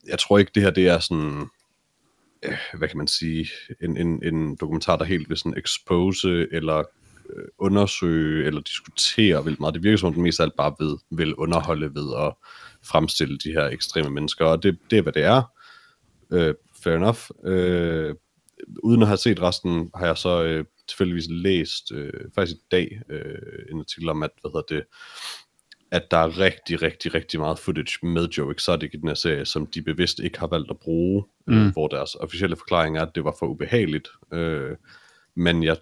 jeg 0.09 0.19
tror 0.19 0.39
ikke, 0.39 0.51
det 0.55 0.63
her 0.63 0.71
det 0.71 0.89
er 0.89 0.99
sådan 0.99 1.47
Øh, 2.43 2.79
hvad 2.79 2.89
kan 2.89 2.99
man 2.99 3.09
sige, 3.09 3.49
en, 3.81 3.97
en, 3.97 4.25
en 4.25 4.57
dokumentar, 4.57 4.97
der 4.97 5.05
helt 5.05 5.29
vil 5.29 5.37
sådan 5.37 5.59
expose 5.59 6.47
eller 6.53 6.79
øh, 7.31 7.45
undersøge 7.59 8.47
eller 8.47 8.61
diskutere 8.61 9.45
vildt 9.45 9.61
meget. 9.61 9.75
Det 9.75 9.83
virker 9.83 9.97
som 9.97 10.07
om 10.07 10.15
den 10.15 10.23
mest 10.23 10.41
af 10.41 10.45
alt 10.45 10.57
bare 10.57 10.75
ved, 10.81 10.99
vil 11.11 11.35
underholde 11.35 11.95
ved 11.95 12.27
at 12.27 12.35
fremstille 12.85 13.39
de 13.39 13.53
her 13.53 13.65
ekstreme 13.65 14.11
mennesker, 14.11 14.45
og 14.45 14.63
det, 14.63 14.79
det 14.91 14.99
er, 14.99 15.03
hvad 15.03 15.13
det 15.13 15.23
er. 15.23 15.43
Øh, 16.33 16.55
fair 16.83 16.95
enough. 16.95 17.19
Øh, 17.45 18.15
uden 18.83 19.03
at 19.03 19.09
have 19.09 19.19
set 19.19 19.43
resten, 19.43 19.91
har 19.95 20.07
jeg 20.07 20.19
så 20.19 20.45
øh, 20.45 20.65
tilfældigvis 20.89 21.27
læst, 21.31 21.93
øh, 21.93 22.13
faktisk 22.35 22.57
i 22.57 22.67
dag, 22.71 23.01
øh, 23.11 23.73
en 23.73 23.81
artikel 23.81 24.09
om, 24.09 24.23
at, 24.23 24.31
hvad 24.41 24.51
hedder 24.51 24.77
det, 24.77 24.85
at 25.91 26.11
der 26.11 26.17
er 26.17 26.39
rigtig, 26.39 26.83
rigtig, 26.83 27.15
rigtig 27.15 27.41
meget 27.41 27.59
footage 27.59 28.07
med 28.07 28.29
Joe 28.29 28.53
Exotic 28.53 28.91
i 28.95 28.97
den 28.97 29.09
her 29.09 29.15
serie, 29.15 29.45
som 29.45 29.67
de 29.67 29.83
bevidst 29.83 30.19
ikke 30.19 30.39
har 30.39 30.47
valgt 30.47 30.71
at 30.71 30.79
bruge, 30.79 31.25
mm. 31.47 31.67
øh, 31.67 31.73
hvor 31.73 31.89
deres 31.89 32.15
officielle 32.15 32.57
forklaring 32.57 32.97
er, 32.99 33.03
at 33.03 33.15
det 33.15 33.25
var 33.25 33.35
for 33.39 33.47
ubehageligt. 33.47 34.09
Øh, 34.33 34.77
men 35.37 35.63
jeg, 35.63 35.77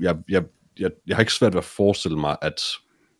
jeg, 0.00 0.16
jeg, 0.28 0.44
jeg, 0.78 0.90
jeg 1.06 1.16
har 1.16 1.20
ikke 1.20 1.32
svært 1.32 1.52
ved 1.52 1.58
at 1.58 1.64
forestille 1.64 2.18
mig, 2.18 2.36
at 2.42 2.60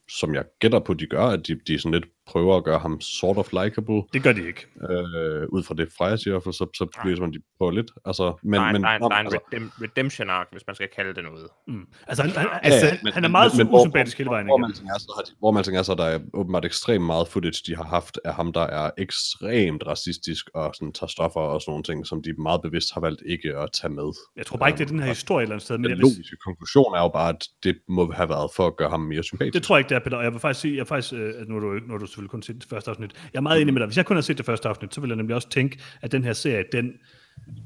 som 0.08 0.34
jeg 0.34 0.44
gætter 0.58 0.80
på, 0.80 0.94
de 0.94 1.06
gør, 1.06 1.24
at 1.24 1.46
de, 1.46 1.54
de 1.66 1.78
sådan 1.78 1.92
lidt 1.92 2.06
prøver 2.30 2.56
at 2.56 2.64
gøre 2.64 2.78
ham 2.78 3.00
sort 3.00 3.36
of 3.36 3.48
likable. 3.52 4.02
Det 4.12 4.22
gør 4.22 4.32
de 4.32 4.46
ikke. 4.46 4.66
Øh, 4.90 5.48
ud 5.48 5.62
fra 5.62 5.74
det 5.74 5.88
Freja 5.98 6.16
siger, 6.16 6.40
for 6.40 6.50
så, 6.50 6.66
så 6.74 6.84
bliver 6.86 7.10
det 7.14 7.18
som, 7.18 7.32
de 7.32 7.38
prøver 7.58 7.72
lidt. 7.72 7.90
Altså, 8.04 8.38
men, 8.42 8.60
nej, 8.60 8.72
men, 8.72 8.80
nej, 8.80 8.98
der 8.98 9.04
er 9.08 9.20
en 9.20 9.26
altså, 9.26 9.38
redem- 9.54 9.70
redemption 9.82 10.30
arc, 10.30 10.46
hvis 10.52 10.62
man 10.66 10.74
skal 10.76 10.88
kalde 10.96 11.14
det 11.14 11.24
noget. 11.24 11.46
Mm. 11.68 11.86
Altså, 12.06 12.22
han, 12.22 12.32
han, 12.32 12.46
Ja, 12.52 12.58
altså, 12.62 12.86
ja, 12.86 12.96
men- 13.02 13.12
han 13.12 13.24
er 13.24 13.28
meget 13.28 13.52
men 13.58 13.68
usympatisk 13.70 14.18
hele 14.18 14.30
vejen 14.30 14.46
hvor, 14.46 14.56
man 14.56 14.74
så 14.74 14.82
har 15.16 15.22
de, 15.22 15.32
hvor 15.38 15.50
man 15.50 15.64
tænker, 15.64 15.82
så 15.82 15.94
der 15.94 16.04
er 16.04 16.18
åbenbart 16.34 16.64
ekstremt 16.64 17.04
meget 17.04 17.28
footage, 17.28 17.62
de 17.66 17.76
har 17.76 17.84
haft 17.84 18.18
af 18.24 18.34
ham, 18.34 18.52
der 18.52 18.60
er 18.80 18.90
ekstremt 18.98 19.86
racistisk 19.86 20.50
og 20.54 20.74
sådan, 20.74 20.92
tager 20.92 21.08
stoffer 21.08 21.40
og 21.40 21.60
sådan 21.60 21.70
nogle 21.72 21.82
ting, 21.84 22.06
som 22.06 22.22
de 22.22 22.32
meget 22.38 22.62
bevidst 22.62 22.94
har 22.94 23.00
valgt 23.00 23.22
ikke 23.26 23.56
at 23.58 23.68
tage 23.80 23.92
med. 23.92 24.08
Jeg 24.36 24.46
tror 24.46 24.56
bare 24.56 24.68
ikke, 24.68 24.78
det 24.78 24.84
er 24.84 24.88
den 24.88 25.00
her 25.00 25.08
historie 25.08 25.42
et 25.42 25.46
eller 25.46 25.54
andet 25.54 25.64
sted, 25.64 25.78
men 25.78 25.90
Den 25.90 25.98
logiske 25.98 26.36
konklusion 26.44 26.94
er 26.94 27.00
jo 27.00 27.08
bare, 27.08 27.28
at 27.28 27.44
det 27.64 27.76
må 27.88 28.12
have 28.12 28.28
været 28.28 28.50
for 28.56 28.66
at 28.66 28.76
gøre 28.76 28.90
ham 28.90 29.00
mere 29.00 29.22
sympatisk. 29.22 29.54
det 29.54 29.62
tror 29.62 29.76
jeg 29.76 29.80
ikke, 29.80 29.88
det 29.88 29.94
er, 29.94 29.98
Peter. 30.04 30.16
Og 30.16 30.24
jeg 30.24 30.32
vil 30.32 30.40
faktisk 30.40 30.60
sige, 30.60 30.76
jeg 30.76 30.86
faktisk, 30.86 31.12
øh, 31.14 31.34
har 31.38 31.44
du, 31.60 31.66
nu 31.86 31.90
har 31.92 31.98
du 31.98 32.06
selvfølgelig 32.20 32.30
kun 32.30 32.42
set 32.42 32.56
det 32.62 32.68
første 32.70 32.90
afsnit. 32.90 33.12
Jeg 33.32 33.38
er 33.38 33.42
meget 33.42 33.62
enig 33.62 33.74
med 33.74 33.80
dig. 33.80 33.86
Hvis 33.86 33.96
jeg 33.96 34.06
kun 34.06 34.16
har 34.16 34.22
set 34.22 34.38
det 34.38 34.46
første 34.46 34.68
afsnit, 34.68 34.94
så 34.94 35.00
vil 35.00 35.08
jeg 35.08 35.16
nemlig 35.16 35.36
også 35.36 35.48
tænke, 35.48 35.78
at 36.02 36.12
den 36.12 36.24
her 36.24 36.32
serie, 36.32 36.64
den 36.72 36.92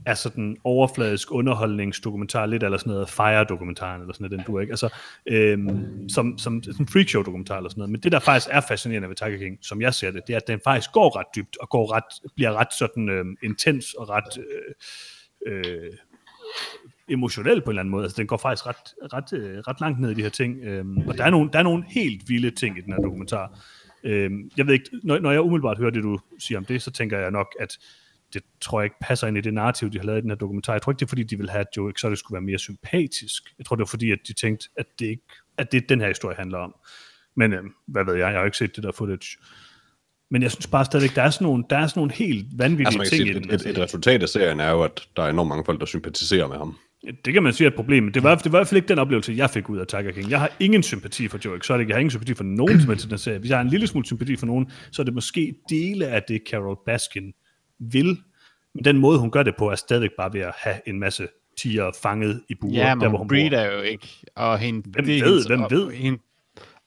er 0.06 0.14
sådan 0.14 0.56
overfladisk 0.64 1.32
underholdningsdokumentar, 1.32 2.46
lidt 2.46 2.62
eller 2.62 2.78
sådan 2.78 2.92
noget 2.92 3.08
Fire-dokumentaren, 3.08 4.00
eller 4.00 4.14
sådan 4.14 4.24
noget, 4.24 4.38
den 4.38 4.54
du 4.54 4.58
ikke. 4.58 4.72
Altså, 4.72 4.88
øhm, 5.26 6.08
som, 6.08 6.38
som 6.38 6.62
sådan 6.62 6.80
en 6.80 6.88
freakshow-dokumentar 6.88 7.56
eller 7.56 7.70
sådan 7.70 7.80
noget. 7.80 7.90
Men 7.90 8.00
det, 8.00 8.12
der 8.12 8.18
faktisk 8.18 8.48
er 8.50 8.60
fascinerende 8.60 9.08
ved 9.08 9.16
Tiger 9.16 9.38
King, 9.38 9.58
som 9.62 9.80
jeg 9.80 9.94
ser 9.94 10.10
det, 10.10 10.22
det 10.26 10.32
er, 10.32 10.36
at 10.36 10.46
den 10.46 10.60
faktisk 10.64 10.92
går 10.92 11.16
ret 11.18 11.26
dybt, 11.36 11.56
og 11.60 11.68
går 11.68 11.92
ret, 11.92 12.30
bliver 12.34 12.52
ret 12.52 12.72
sådan 12.78 13.08
øhm, 13.08 13.36
intens 13.42 13.94
og 13.94 14.08
ret 14.08 14.38
øh, 14.38 15.54
øh, 15.54 15.92
emotionel 17.08 17.60
på 17.60 17.64
en 17.64 17.70
eller 17.70 17.82
anden 17.82 17.90
måde. 17.90 18.04
Altså, 18.04 18.16
den 18.16 18.26
går 18.26 18.36
faktisk 18.36 18.66
ret, 18.66 19.12
ret, 19.12 19.32
øh, 19.32 19.58
ret 19.58 19.80
langt 19.80 20.00
ned 20.00 20.10
i 20.10 20.14
de 20.14 20.22
her 20.22 20.28
ting. 20.28 20.58
Øhm, 20.62 21.08
og 21.08 21.18
der 21.18 21.24
er, 21.24 21.30
nogle, 21.30 21.50
der 21.52 21.58
er 21.58 21.62
nogle 21.62 21.84
helt 21.88 22.28
vilde 22.28 22.50
ting 22.50 22.78
i 22.78 22.80
den 22.80 22.92
her 22.92 23.00
dokumentar. 23.00 23.58
Øhm, 24.04 24.50
jeg 24.56 24.66
ved 24.66 24.74
ikke, 24.74 24.90
når, 25.02 25.18
når 25.18 25.30
jeg 25.30 25.40
umiddelbart 25.40 25.78
hører 25.78 25.90
det, 25.90 26.02
du 26.02 26.18
siger 26.38 26.58
om 26.58 26.64
det, 26.64 26.82
så 26.82 26.90
tænker 26.90 27.18
jeg 27.18 27.30
nok, 27.30 27.56
at 27.60 27.78
det 28.34 28.42
tror 28.60 28.80
jeg 28.80 28.84
ikke 28.84 28.96
passer 29.00 29.26
ind 29.26 29.38
i 29.38 29.40
det 29.40 29.54
narrativ, 29.54 29.90
de 29.90 29.98
har 29.98 30.04
lavet 30.04 30.18
i 30.18 30.22
den 30.22 30.30
her 30.30 30.36
dokumentar. 30.36 30.72
Jeg 30.72 30.82
tror 30.82 30.92
ikke, 30.92 31.00
det 31.00 31.06
er 31.06 31.08
fordi, 31.08 31.22
de 31.22 31.38
vil 31.38 31.50
have, 31.50 31.60
at 31.60 31.76
Joe 31.76 31.90
Exotic 31.90 32.18
skulle 32.18 32.34
være 32.36 32.42
mere 32.42 32.58
sympatisk. 32.58 33.42
Jeg 33.58 33.66
tror, 33.66 33.76
det 33.76 33.80
var 33.80 33.86
fordi, 33.86 34.10
at 34.10 34.18
de 34.28 34.32
tænkte, 34.32 34.68
at 34.76 34.86
det 34.98 35.06
ikke 35.06 35.22
at 35.58 35.72
det 35.72 35.88
den 35.88 36.00
her 36.00 36.08
historie 36.08 36.36
handler 36.36 36.58
om. 36.58 36.74
Men 37.36 37.52
øhm, 37.52 37.72
hvad 37.86 38.04
ved 38.04 38.14
jeg, 38.14 38.32
jeg 38.32 38.38
har 38.38 38.44
ikke 38.44 38.56
set 38.56 38.76
det 38.76 38.84
der 38.84 38.92
footage. 38.92 39.38
Men 40.30 40.42
jeg 40.42 40.50
synes 40.50 40.66
bare 40.66 40.84
stadigvæk, 40.84 41.16
der 41.16 41.22
er 41.22 41.30
sådan 41.30 41.44
nogle, 41.44 41.64
der 41.70 41.78
er 41.78 41.86
sådan 41.86 42.00
nogle 42.00 42.12
helt 42.12 42.46
vanvittige 42.58 42.86
Altså, 42.86 42.98
man 42.98 43.04
kan 43.06 43.10
ting 43.10 43.26
sige, 43.26 43.34
i 43.34 43.36
et, 43.36 43.44
den. 43.44 43.54
et, 43.54 43.66
et, 43.66 43.78
resultat 43.78 44.22
af 44.22 44.28
serien 44.28 44.60
er 44.60 44.70
jo, 44.70 44.82
at 44.82 45.08
der 45.16 45.22
er 45.22 45.30
enormt 45.30 45.48
mange 45.48 45.64
folk, 45.64 45.80
der 45.80 45.86
sympatiserer 45.86 46.48
med 46.48 46.56
ham. 46.56 46.78
Det 47.24 47.32
kan 47.34 47.42
man 47.42 47.52
sige 47.52 47.66
er 47.66 47.70
et 47.70 47.76
problem, 47.76 48.02
men 48.04 48.14
det 48.14 48.22
var, 48.22 48.34
det 48.34 48.52
var 48.52 48.58
i 48.58 48.60
hvert 48.60 48.68
fald 48.68 48.76
ikke 48.76 48.88
den 48.88 48.98
oplevelse, 48.98 49.32
jeg 49.36 49.50
fik 49.50 49.70
ud 49.70 49.78
af 49.78 49.86
Tiger 49.86 50.12
King. 50.12 50.30
Jeg 50.30 50.40
har 50.40 50.50
ingen 50.60 50.82
sympati 50.82 51.28
for 51.28 51.38
Joe 51.44 51.56
Exotic. 51.56 51.88
Jeg 51.88 51.94
har 51.94 52.00
ingen 52.00 52.10
sympati 52.10 52.34
for 52.34 52.44
nogen 52.44 52.80
som 52.80 52.88
helst 52.90 53.10
den 53.10 53.18
serie. 53.18 53.38
Hvis 53.38 53.50
jeg 53.50 53.58
har 53.58 53.62
en 53.62 53.68
lille 53.70 53.86
smule 53.86 54.06
sympati 54.06 54.36
for 54.36 54.46
nogen, 54.46 54.70
så 54.92 55.02
er 55.02 55.04
det 55.04 55.14
måske 55.14 55.54
dele 55.68 56.06
af 56.06 56.22
det, 56.22 56.42
Carol 56.50 56.78
Baskin 56.86 57.32
vil. 57.78 58.18
Men 58.74 58.84
den 58.84 58.98
måde, 58.98 59.18
hun 59.18 59.30
gør 59.30 59.42
det 59.42 59.54
på, 59.58 59.70
er 59.70 59.74
stadigvæk 59.74 60.10
bare 60.18 60.32
ved 60.32 60.40
at 60.40 60.52
have 60.56 60.76
en 60.86 60.98
masse 61.00 61.28
tiger 61.58 61.90
fanget 62.02 62.42
i 62.48 62.54
buer, 62.60 62.72
Ja, 62.72 62.94
men 62.94 63.02
der 63.02 63.08
hvor 63.08 63.18
hun 63.18 63.28
bor. 63.28 63.34
breeder 63.34 63.72
jo 63.72 63.80
ikke. 63.80 64.08
Og 64.36 64.58
hende, 64.58 64.82
Hvem 64.90 65.04
det 65.04 65.18
er 65.18 65.24
ved, 65.24 65.46
hvem 65.46 65.62
op- 65.62 65.70
ved? 65.70 65.90
Hende, 65.92 66.18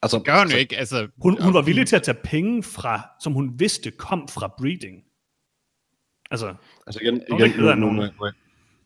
Altså, 0.02 0.20
gør 0.20 0.40
hun 0.40 0.52
jo 0.52 0.58
ikke. 0.58 0.78
Altså, 0.78 1.08
Hun, 1.22 1.42
hun 1.42 1.54
var 1.54 1.62
villig 1.62 1.88
til 1.88 1.96
at 1.96 2.04
tage 2.04 2.18
penge 2.24 2.64
fra, 2.64 3.02
som 3.24 3.34
hun 3.34 3.52
vidste 3.60 3.92
kom 3.92 4.28
fra 4.28 4.54
breeding. 4.60 4.96
Altså, 6.32 6.54
Altså 6.88 7.00
igen, 7.02 7.16
er 7.30 7.36
igen, 7.36 7.46
ikke 7.46 7.58
bedre 7.58 7.76
nu, 7.76 7.86
nogen. 7.92 8.12
nu, 8.22 8.28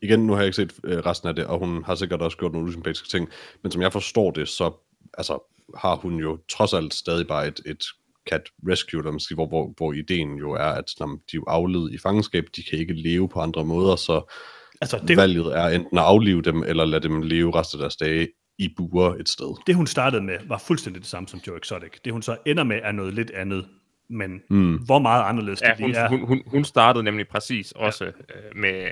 igen, 0.02 0.26
nu 0.26 0.32
har 0.32 0.40
jeg 0.40 0.46
ikke 0.46 0.56
set 0.56 0.72
øh, 0.84 0.98
resten 0.98 1.28
af 1.28 1.34
det, 1.34 1.46
og 1.46 1.58
hun 1.58 1.84
har 1.84 1.94
sikkert 1.94 2.22
også 2.22 2.36
gjort 2.36 2.52
nogle 2.52 2.68
usympatiske 2.68 3.08
ting, 3.08 3.28
men 3.62 3.72
som 3.72 3.82
jeg 3.82 3.92
forstår 3.92 4.30
det, 4.30 4.48
så 4.48 4.72
altså, 5.18 5.38
har 5.76 5.96
hun 5.96 6.16
jo 6.16 6.38
trods 6.50 6.72
alt 6.72 6.94
stadig 6.94 7.26
bare 7.26 7.48
et, 7.48 7.60
et 7.66 7.84
cat 8.30 8.42
rescue, 8.68 9.20
siger, 9.20 9.34
hvor, 9.34 9.46
hvor, 9.46 9.74
hvor 9.76 9.92
ideen 9.92 10.34
jo 10.34 10.52
er, 10.52 10.64
at 10.80 10.84
når 11.00 11.06
de 11.06 11.12
er 11.12 11.34
jo 11.34 11.44
aflevet 11.46 11.92
i 11.92 11.98
fangenskab, 11.98 12.44
de 12.56 12.62
kan 12.62 12.78
ikke 12.78 12.94
leve 12.94 13.28
på 13.28 13.40
andre 13.40 13.64
måder, 13.64 13.96
så 13.96 14.32
altså 14.80 15.00
det... 15.08 15.16
valget 15.16 15.46
er 15.46 15.68
enten 15.68 15.98
at 15.98 16.04
aflive 16.04 16.42
dem, 16.42 16.62
eller 16.62 16.84
lade 16.84 17.02
dem 17.02 17.22
leve 17.22 17.54
resten 17.54 17.78
af 17.78 17.80
deres 17.80 17.96
dage 17.96 18.28
i 18.58 18.68
buer 18.76 19.14
et 19.14 19.28
sted. 19.28 19.62
det, 19.66 19.74
hun 19.74 19.86
startede 19.86 20.22
med, 20.22 20.36
var 20.48 20.58
fuldstændig 20.58 21.02
det 21.02 21.08
samme 21.08 21.28
som 21.28 21.40
Joe 21.46 21.58
Exotic. 21.58 21.92
Det, 22.04 22.12
hun 22.12 22.22
så 22.22 22.36
ender 22.46 22.64
med, 22.64 22.80
er 22.82 22.92
noget 22.92 23.14
lidt 23.14 23.30
andet. 23.30 23.66
Men 24.10 24.42
mm. 24.50 24.76
hvor 24.76 24.98
meget 24.98 25.24
anderledes 25.24 25.62
Ja, 25.62 25.68
det 25.68 25.80
hun, 25.80 25.94
er. 25.94 26.08
hun, 26.08 26.26
hun, 26.26 26.42
hun 26.46 26.64
startede 26.64 27.04
nemlig 27.04 27.28
præcis 27.28 27.72
også 27.72 28.04
øh, 28.04 28.12
med 28.56 28.86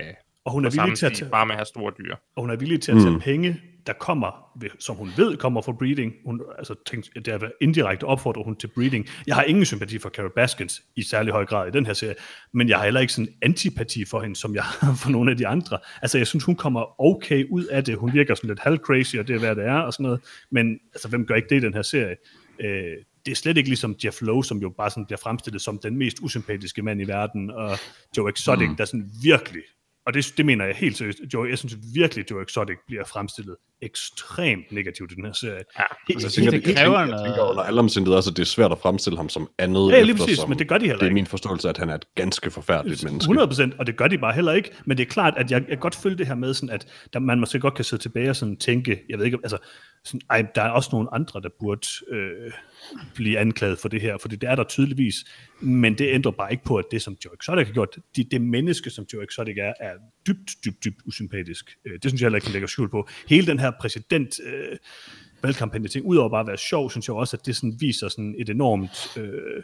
og 0.45 0.53
hun 0.53 0.65
er 0.65 0.71
villig 0.71 0.99
til 0.99 1.07
at 1.07 1.13
tage, 1.13 1.31
bare 1.31 1.47
med 1.47 1.55
at 1.55 1.59
have 1.59 1.67
store 1.67 1.93
dyr. 1.99 2.15
og 2.37 2.43
hun 2.43 2.51
er 2.51 2.57
villig 2.57 2.81
til 2.81 2.93
at 2.93 2.99
tage 2.99 3.11
mm. 3.11 3.21
penge, 3.21 3.61
der 3.87 3.93
kommer, 3.93 4.61
som 4.79 4.97
hun 4.97 5.11
ved 5.17 5.37
kommer 5.37 5.63
fra 5.63 5.73
breeding. 5.73 6.13
Hun, 6.27 6.41
altså, 6.59 6.75
tænkt, 6.87 7.11
det 7.15 7.29
er 7.29 7.51
indirekte 7.61 8.05
opfordrer 8.05 8.43
hun 8.43 8.57
til 8.57 8.67
breeding. 8.67 9.07
Jeg 9.27 9.35
har 9.35 9.43
ingen 9.43 9.65
sympati 9.65 9.99
for 9.99 10.09
Carol 10.09 10.33
Baskins 10.35 10.83
i 10.97 11.03
særlig 11.03 11.33
høj 11.33 11.47
grad 11.47 11.69
i 11.69 11.71
den 11.71 11.87
her 11.87 11.93
serie, 11.93 12.15
men 12.53 12.69
jeg 12.69 12.77
har 12.77 12.85
heller 12.85 13.01
ikke 13.01 13.13
sådan 13.13 13.33
antipati 13.43 14.05
for 14.05 14.21
hende, 14.21 14.37
som 14.37 14.55
jeg 14.55 14.63
har 14.81 14.95
for 14.95 15.11
nogle 15.11 15.31
af 15.31 15.37
de 15.37 15.47
andre. 15.47 15.79
Altså, 16.03 16.19
jeg 16.19 16.27
synes, 16.27 16.45
hun 16.45 16.57
kommer 16.57 17.01
okay 17.01 17.47
ud 17.51 17.65
af 17.65 17.85
det. 17.85 17.97
Hun 17.97 18.13
virker 18.13 18.35
sådan 18.35 18.49
lidt 18.49 18.61
halv-crazy, 18.61 19.19
og 19.19 19.29
det 19.29 19.35
er, 19.35 19.39
hvad 19.39 19.57
det 19.57 19.65
er, 19.65 19.79
og 19.79 19.93
sådan 19.93 20.05
noget. 20.05 20.21
Men 20.51 20.79
altså, 20.95 21.09
hvem 21.09 21.27
gør 21.27 21.35
ikke 21.35 21.49
det 21.49 21.57
i 21.57 21.61
den 21.61 21.75
her 21.75 21.83
serie? 21.83 22.17
Øh, 22.61 22.97
det 23.27 23.33
er 23.33 23.37
slet 23.37 23.57
ikke 23.57 23.69
ligesom 23.69 23.97
Jeff 24.05 24.23
Lowe, 24.23 24.45
som 24.45 24.59
jo 24.59 24.69
bare 24.69 24.91
sådan 24.91 25.07
bliver 25.07 25.19
fremstillet 25.19 25.63
som 25.63 25.79
den 25.79 25.97
mest 25.97 26.17
usympatiske 26.23 26.83
mand 26.83 27.01
i 27.01 27.05
verden, 27.05 27.51
og 27.51 27.79
Joe 28.17 28.31
Exotic, 28.31 28.69
mm. 28.69 28.77
der 28.77 28.85
sådan 28.85 29.11
virkelig 29.23 29.63
og 30.11 30.15
det, 30.15 30.35
det 30.37 30.47
mener 30.47 30.65
jeg 30.65 30.77
helt 30.77 30.97
seriøst, 30.97 31.19
Joey, 31.35 31.51
jeg 31.51 31.59
synes 31.59 31.77
virkelig, 31.95 32.31
Joe 32.31 32.43
Exotic 32.43 32.79
bliver 32.87 33.05
fremstillet 33.05 33.57
ekstremt 33.83 34.73
negativt 34.73 35.13
i 35.13 35.15
den 35.15 35.25
her 35.25 35.33
serie. 35.33 35.63
Ja, 35.79 35.83
Altså, 36.15 36.27
jeg 36.27 36.33
tænker, 36.33 36.51
det 36.51 36.65
det, 36.65 36.77
kræver 36.77 37.05
noget. 37.07 37.11
jeg 37.13 37.27
tænker 37.27 37.51
under 37.51 37.63
alle 37.63 37.81
omstændigheder, 37.81 38.21
så 38.21 38.31
det 38.31 38.39
er 38.39 38.45
svært 38.47 38.73
at 38.73 38.79
fremstille 38.79 39.17
ham 39.17 39.29
som 39.29 39.49
andet, 39.59 39.91
ja 39.93 40.03
lige 40.03 40.17
præcis, 40.17 40.39
men 40.49 40.59
det 40.59 40.69
gør 40.69 40.79
de 40.79 40.85
heller 40.85 40.97
det 40.99 41.03
er 41.03 41.07
ikke. 41.07 41.15
min 41.15 41.27
forståelse, 41.27 41.69
at 41.69 41.79
han 41.79 41.89
er 41.91 41.95
et 41.95 42.05
ganske 42.15 42.51
forfærdeligt 42.51 43.05
menneske. 43.05 43.33
100%, 43.33 43.79
og 43.79 43.87
det 43.87 43.97
gør 43.97 44.09
de 44.09 44.19
bare 44.19 44.33
heller 44.33 44.53
ikke, 44.53 44.71
men 44.87 44.97
det 44.99 45.07
er 45.07 45.11
klart, 45.11 45.35
at 45.37 45.51
jeg, 45.51 45.61
jeg 45.61 45.69
kan 45.69 45.79
godt 45.79 45.95
følge 45.95 46.19
det 46.19 46.27
her 46.27 46.35
med, 46.35 46.55
sådan 46.55 46.71
at 46.71 46.87
der, 47.13 47.19
man 47.19 47.41
måske 47.41 47.61
godt 47.61 47.75
kan 47.75 47.85
sidde 47.85 48.03
tilbage 48.03 48.31
og 48.31 48.37
sådan 48.37 48.57
tænke, 48.57 49.01
jeg 49.09 49.19
ved 49.19 49.25
ikke, 49.25 49.39
altså, 49.43 49.59
sådan, 50.05 50.21
ej, 50.31 50.43
der 50.55 50.63
er 50.63 50.71
også 50.71 50.89
nogle 50.93 51.09
andre, 51.15 51.41
der 51.41 51.49
burde 51.61 51.87
øh, 52.13 52.53
blive 53.15 53.39
anklaget 53.39 53.79
for 53.79 53.89
det 53.89 54.01
her, 54.01 54.19
for 54.21 54.29
det 54.29 54.43
er 54.45 54.55
der 54.55 54.65
tydeligvis, 54.65 55.15
men 55.61 55.99
det 55.99 56.09
ændrer 56.15 56.33
bare 56.33 56.51
ikke 56.53 56.65
på, 56.65 56.77
at 56.77 56.85
det, 56.91 57.03
som 57.03 57.17
Joe 57.25 57.35
Exotic 57.41 57.67
har 57.67 57.73
gjort, 57.75 57.89
de, 58.17 58.25
det 58.31 58.41
menneske, 58.41 58.91
som 58.91 59.05
Joe 59.13 59.25
Exotic 59.25 59.57
er, 59.61 59.73
er 59.81 59.93
dybt, 60.27 60.51
dybt, 60.65 60.85
dybt 60.85 60.97
usympatisk. 61.07 61.71
Øh, 61.87 61.93
det 62.03 62.11
synes 62.11 62.21
jeg 62.21 62.27
heller 62.27 62.37
ikke, 62.37 62.47
man 62.47 62.53
lægger 62.53 62.69
skjul 62.69 62.91
på. 62.91 63.09
Hele 63.29 63.47
den 63.47 63.59
her 63.59 63.70
præsident... 63.81 64.41
Øh, 64.45 64.77
valgkampagne 65.43 65.89
ting, 65.89 66.07
udover 66.07 66.29
bare 66.29 66.41
at 66.41 66.47
være 66.47 66.57
sjov, 66.57 66.91
synes 66.91 67.09
jeg 67.09 67.17
også, 67.17 67.37
at 67.37 67.47
det 67.47 67.57
sådan 67.57 67.75
viser 67.79 68.09
sådan 68.09 68.35
et 68.39 68.49
enormt 68.49 69.17
øh, 69.17 69.63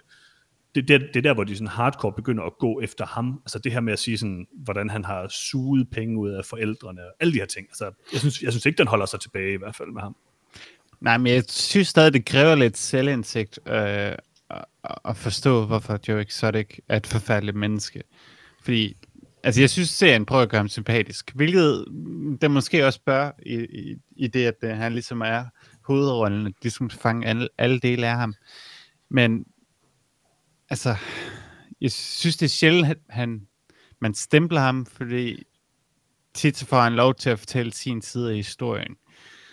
det, 0.76 0.88
det, 0.88 1.00
det 1.00 1.16
er 1.16 1.22
der, 1.22 1.34
hvor 1.34 1.44
de 1.44 1.56
sådan 1.56 1.66
hardcore 1.66 2.12
begynder 2.12 2.44
at 2.44 2.58
gå 2.58 2.80
efter 2.80 3.06
ham. 3.06 3.40
Altså 3.44 3.58
det 3.58 3.72
her 3.72 3.80
med 3.80 3.92
at 3.92 3.98
sige 3.98 4.18
sådan, 4.18 4.46
hvordan 4.52 4.90
han 4.90 5.04
har 5.04 5.28
suget 5.28 5.90
penge 5.90 6.18
ud 6.18 6.30
af 6.30 6.44
forældrene, 6.44 7.00
og 7.00 7.12
alle 7.20 7.32
de 7.32 7.38
her 7.38 7.46
ting. 7.46 7.66
Altså, 7.70 7.90
jeg 8.12 8.20
synes, 8.20 8.42
jeg 8.42 8.52
synes 8.52 8.66
ikke, 8.66 8.78
den 8.78 8.86
holder 8.86 9.06
sig 9.06 9.20
tilbage 9.20 9.52
i 9.52 9.56
hvert 9.56 9.76
fald 9.76 9.88
med 9.88 10.02
ham. 10.02 10.16
Nej, 11.00 11.18
men 11.18 11.32
jeg 11.32 11.44
synes 11.48 11.88
stadig, 11.88 12.12
det 12.12 12.24
kræver 12.24 12.54
lidt 12.54 12.76
selvindsigt 12.76 13.58
øh, 13.66 13.74
at, 13.74 14.64
at 15.04 15.16
forstå, 15.16 15.66
hvorfor 15.66 15.98
Joe 16.08 16.20
Exotic 16.20 16.78
er 16.88 16.96
et 16.96 17.06
forfærdeligt 17.06 17.56
menneske. 17.56 18.02
Fordi, 18.62 18.96
altså 19.46 19.60
jeg 19.60 19.70
synes, 19.70 19.88
serien 19.88 20.26
prøver 20.26 20.42
at 20.42 20.48
gøre 20.48 20.58
ham 20.58 20.68
sympatisk, 20.68 21.32
hvilket 21.34 21.84
det 22.40 22.50
måske 22.50 22.86
også 22.86 23.00
bør 23.06 23.30
i, 23.46 23.54
i, 23.54 23.96
i 24.16 24.26
det, 24.26 24.46
at 24.46 24.56
øh, 24.62 24.70
han 24.70 24.92
ligesom 24.92 25.20
er 25.20 25.44
hovedrollen, 25.84 26.46
at 26.46 26.52
de 26.62 26.70
skal 26.70 26.90
fange 26.90 27.26
alle, 27.26 27.48
alle 27.58 27.78
dele 27.78 28.06
af 28.06 28.16
ham. 28.16 28.34
Men, 29.08 29.44
altså, 30.70 30.96
jeg 31.80 31.92
synes, 31.92 32.36
det 32.36 32.46
er 32.46 32.50
sjældent, 32.50 32.90
at 32.90 32.98
han, 33.08 33.46
man 34.00 34.14
stempler 34.14 34.60
ham, 34.60 34.86
fordi 34.86 35.42
tit 36.34 36.64
får 36.68 36.80
han 36.80 36.92
lov 36.92 37.14
til 37.14 37.30
at 37.30 37.38
fortælle 37.38 37.72
sin 37.72 38.02
side 38.02 38.30
af 38.30 38.36
historien. 38.36 38.96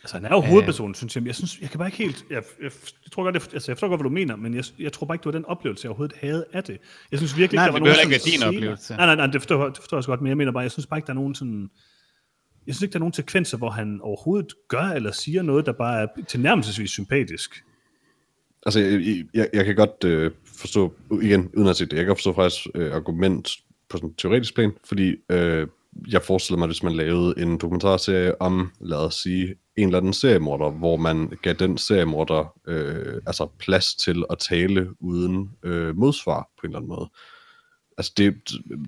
Altså, 0.03 0.15
han 0.15 0.25
er 0.25 0.29
jo 0.29 0.39
hovedpersonen, 0.39 0.95
synes 0.95 1.15
jeg. 1.15 1.25
Jeg, 1.25 1.35
synes, 1.35 1.59
jeg 1.61 1.69
kan 1.69 1.77
bare 1.77 1.87
ikke 1.87 1.97
helt... 1.97 2.25
Jeg, 2.29 2.43
jeg, 2.61 2.71
jeg 3.03 3.11
tror 3.11 3.23
godt, 3.23 3.35
jeg, 3.35 3.41
altså, 3.53 3.71
jeg 3.71 3.77
forstår 3.77 3.87
godt, 3.87 3.99
hvad 4.01 4.09
du 4.09 4.13
mener, 4.13 4.35
men 4.35 4.53
jeg, 4.53 4.63
jeg 4.79 4.93
tror 4.93 5.07
bare 5.07 5.15
ikke, 5.15 5.23
det 5.23 5.33
var 5.33 5.39
den 5.39 5.45
oplevelse, 5.45 5.85
jeg 5.85 5.89
overhovedet 5.89 6.17
havde 6.21 6.45
af 6.53 6.63
det. 6.63 6.77
Jeg 7.11 7.19
synes 7.19 7.37
virkelig 7.37 7.57
Nej, 7.57 7.67
ikke, 7.67 7.73
der 7.73 7.79
det 7.79 7.89
var 7.89 7.95
nogen 7.95 7.99
ikke 8.01 8.11
være 8.11 8.31
din 8.31 8.39
sådan 8.39 8.55
oplevelse. 8.55 8.95
Nej, 8.95 9.05
nej, 9.05 9.15
nej, 9.15 9.25
det 9.25 9.41
forstår, 9.41 9.65
det 9.65 9.77
forstår 9.77 9.97
jeg 9.97 10.05
godt, 10.05 10.21
men 10.21 10.29
jeg 10.29 10.37
mener 10.37 10.51
bare, 10.51 10.61
jeg 10.61 10.71
synes 10.71 10.87
bare 10.87 10.97
ikke, 10.97 11.07
der 11.07 11.13
er 11.13 11.15
nogen 11.15 11.35
sådan... 11.35 11.69
Jeg 12.67 12.75
synes 12.75 12.81
ikke, 12.81 12.93
der 12.93 12.97
er 12.97 12.99
nogen 12.99 13.13
sekvenser, 13.13 13.57
hvor 13.57 13.69
han 13.69 13.99
overhovedet 14.01 14.53
gør 14.67 14.83
eller 14.83 15.11
siger 15.11 15.41
noget, 15.41 15.65
der 15.65 15.71
bare 15.73 16.01
er 16.01 16.07
tilnærmelsesvis 16.27 16.91
sympatisk. 16.91 17.63
Altså, 18.65 18.79
jeg, 18.79 19.25
jeg, 19.33 19.49
jeg 19.53 19.65
kan 19.65 19.75
godt 19.75 20.03
øh, 20.03 20.31
forstå, 20.45 20.93
igen, 21.21 21.49
uden 21.57 21.67
at 21.67 21.75
se 21.75 21.85
det, 21.85 21.93
jeg 21.93 21.99
kan 21.99 22.07
godt 22.07 22.19
forstå 22.19 22.33
faktisk 22.33 22.67
øh, 22.75 22.95
argument 22.95 23.49
på 23.89 23.97
sådan 23.97 24.09
en 24.09 24.15
teoretisk 24.15 24.55
plan, 24.55 24.71
fordi 24.85 25.15
øh, 25.29 25.67
jeg 26.07 26.21
forestiller 26.21 26.57
mig, 26.57 26.67
hvis 26.67 26.83
man 26.83 26.93
lavede 26.93 27.33
en 27.37 27.57
dokumentarserie 27.57 28.41
om, 28.41 28.71
lad 28.81 28.97
os 28.97 29.15
sige, 29.15 29.55
en 29.77 29.87
eller 29.87 29.97
anden 29.97 30.13
seriemorder, 30.13 30.69
hvor 30.71 30.97
man 30.97 31.31
gav 31.41 31.53
den 31.53 31.77
seriemorder 31.77 32.53
øh, 32.67 33.21
altså 33.27 33.47
plads 33.59 33.95
til 33.95 34.23
at 34.29 34.37
tale 34.39 34.89
uden 34.99 35.51
øh, 35.63 35.97
modsvar 35.97 36.41
på 36.59 36.67
en 36.67 36.69
eller 36.69 36.77
anden 36.79 36.89
måde. 36.89 37.09
Altså, 37.97 38.13
det, 38.17 38.35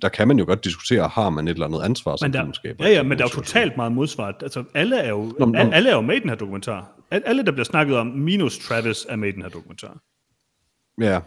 der 0.02 0.10
kan 0.10 0.28
man 0.28 0.40
jo 0.40 0.46
godt 0.46 0.64
diskutere, 0.64 1.08
har 1.08 1.30
man 1.30 1.48
et 1.48 1.52
eller 1.54 1.66
andet 1.68 1.82
ansvar 1.84 2.16
som 2.16 2.34
filmskaber? 2.34 2.86
ja, 2.86 2.92
ja, 2.92 3.04
men 3.04 3.18
der 3.18 3.24
er 3.24 3.30
jo 3.36 3.42
totalt 3.42 3.78
meget 3.78 3.92
modsvar. 3.92 4.38
Altså, 4.42 4.64
alle 4.74 4.98
er 4.98 5.10
jo, 5.10 5.34
Nå, 5.40 5.46
men- 5.46 5.74
alle, 5.74 5.90
er 5.90 5.96
jo 5.96 6.02
med 6.02 6.16
i 6.16 6.20
den 6.20 6.30
her 6.30 6.36
dokumentar. 6.36 6.92
Al- 7.12 7.24
Alle, 7.26 7.46
der 7.46 7.52
bliver 7.52 7.66
snakket 7.66 7.98
om, 7.98 8.08
minus 8.08 8.58
Travis, 8.60 9.06
er 9.10 9.16
med 9.16 9.30
i 9.30 9.32
den 9.32 9.42
her 9.42 9.50
dokumentar. 9.50 9.98
Ja, 11.02 11.20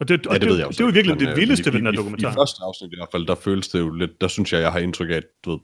Og 0.00 0.08
det, 0.08 0.26
og 0.26 0.32
Ja, 0.34 0.38
det 0.38 0.48
ved 0.48 0.54
jeg 0.54 0.58
det, 0.58 0.66
også. 0.66 0.78
det 0.78 0.84
er 0.84 0.88
jo 0.88 0.92
virkelig 0.92 1.16
Men, 1.16 1.24
det 1.26 1.30
øh, 1.30 1.36
vildeste 1.36 1.70
i, 1.70 1.72
ved 1.72 1.78
den 1.78 1.86
her 1.86 1.92
dokumentar. 1.92 2.28
I, 2.28 2.32
I 2.32 2.34
første 2.34 2.62
afsnit 2.62 2.92
i 2.92 2.96
hvert 2.98 3.08
fald, 3.12 3.26
der 3.26 3.34
føles 3.34 3.68
det 3.68 3.78
jo 3.80 3.90
lidt, 3.90 4.20
der 4.20 4.28
synes 4.28 4.52
jeg, 4.52 4.60
jeg 4.60 4.72
har 4.72 4.78
indtryk 4.78 5.10
af, 5.10 5.14
at 5.14 5.24
du 5.44 5.50
ved, 5.50 5.58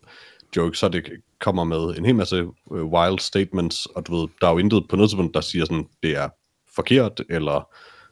Joe 0.57 0.69
Exotic 0.69 1.05
kommer 1.41 1.65
med 1.65 1.97
en 1.99 2.05
hel 2.05 2.15
masse 2.15 2.45
uh, 2.45 2.93
wild 2.93 3.19
statements, 3.19 3.87
og 3.87 4.07
du 4.07 4.17
ved, 4.21 4.29
der 4.41 4.47
er 4.47 4.53
jo 4.53 4.59
intet 4.59 4.85
på 4.89 4.97
noget 4.97 5.11
tidspunkt, 5.11 5.35
der 5.35 5.41
siger 5.41 5.65
sådan, 5.65 5.87
det 6.03 6.17
er 6.17 6.29
forkert, 6.75 7.21
eller 7.31 7.69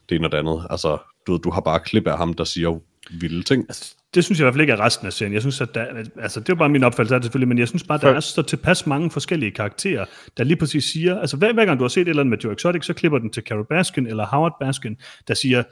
det 0.08 0.14
er 0.14 0.18
noget 0.20 0.34
andet. 0.34 0.66
Altså, 0.70 0.98
du 1.26 1.32
ved, 1.32 1.40
du 1.40 1.50
har 1.50 1.60
bare 1.60 1.80
klip 1.80 2.06
af 2.06 2.18
ham, 2.18 2.34
der 2.34 2.44
siger 2.44 2.78
vilde 3.20 3.42
ting. 3.42 3.64
Altså, 3.68 3.94
det 4.14 4.24
synes 4.24 4.38
jeg 4.38 4.42
i 4.42 4.44
hvert 4.44 4.54
fald 4.54 4.60
ikke 4.60 4.72
er 4.72 4.80
resten 4.80 5.06
af 5.06 5.12
serien. 5.12 5.32
Jeg 5.34 5.40
synes, 5.42 5.60
at 5.60 5.74
der, 5.74 5.86
altså, 6.20 6.40
det 6.40 6.48
er 6.48 6.54
bare 6.54 6.68
min 6.68 6.84
opfattelse 6.84 7.14
af 7.14 7.20
det 7.20 7.24
selvfølgelig, 7.26 7.48
men 7.48 7.58
jeg 7.58 7.68
synes 7.68 7.84
bare, 7.84 7.98
der 7.98 8.02
For- 8.06 8.16
er 8.16 8.20
så 8.20 8.42
tilpas 8.42 8.86
mange 8.86 9.10
forskellige 9.10 9.50
karakterer, 9.50 10.04
der 10.36 10.44
lige 10.44 10.56
præcis 10.56 10.84
siger, 10.84 11.20
altså 11.20 11.36
hver, 11.36 11.52
hver 11.52 11.64
gang 11.64 11.78
du 11.78 11.84
har 11.84 11.88
set 11.88 12.00
et 12.00 12.08
eller 12.08 12.22
andet 12.22 12.30
med 12.30 12.38
Joe 12.38 12.52
Exotic, 12.52 12.84
så 12.84 12.92
klipper 12.92 13.18
den 13.18 13.30
til 13.30 13.42
Carol 13.42 13.66
Baskin 13.70 14.06
eller 14.06 14.26
Howard 14.26 14.56
Baskin, 14.60 14.96
der 15.28 15.34
siger, 15.34 15.62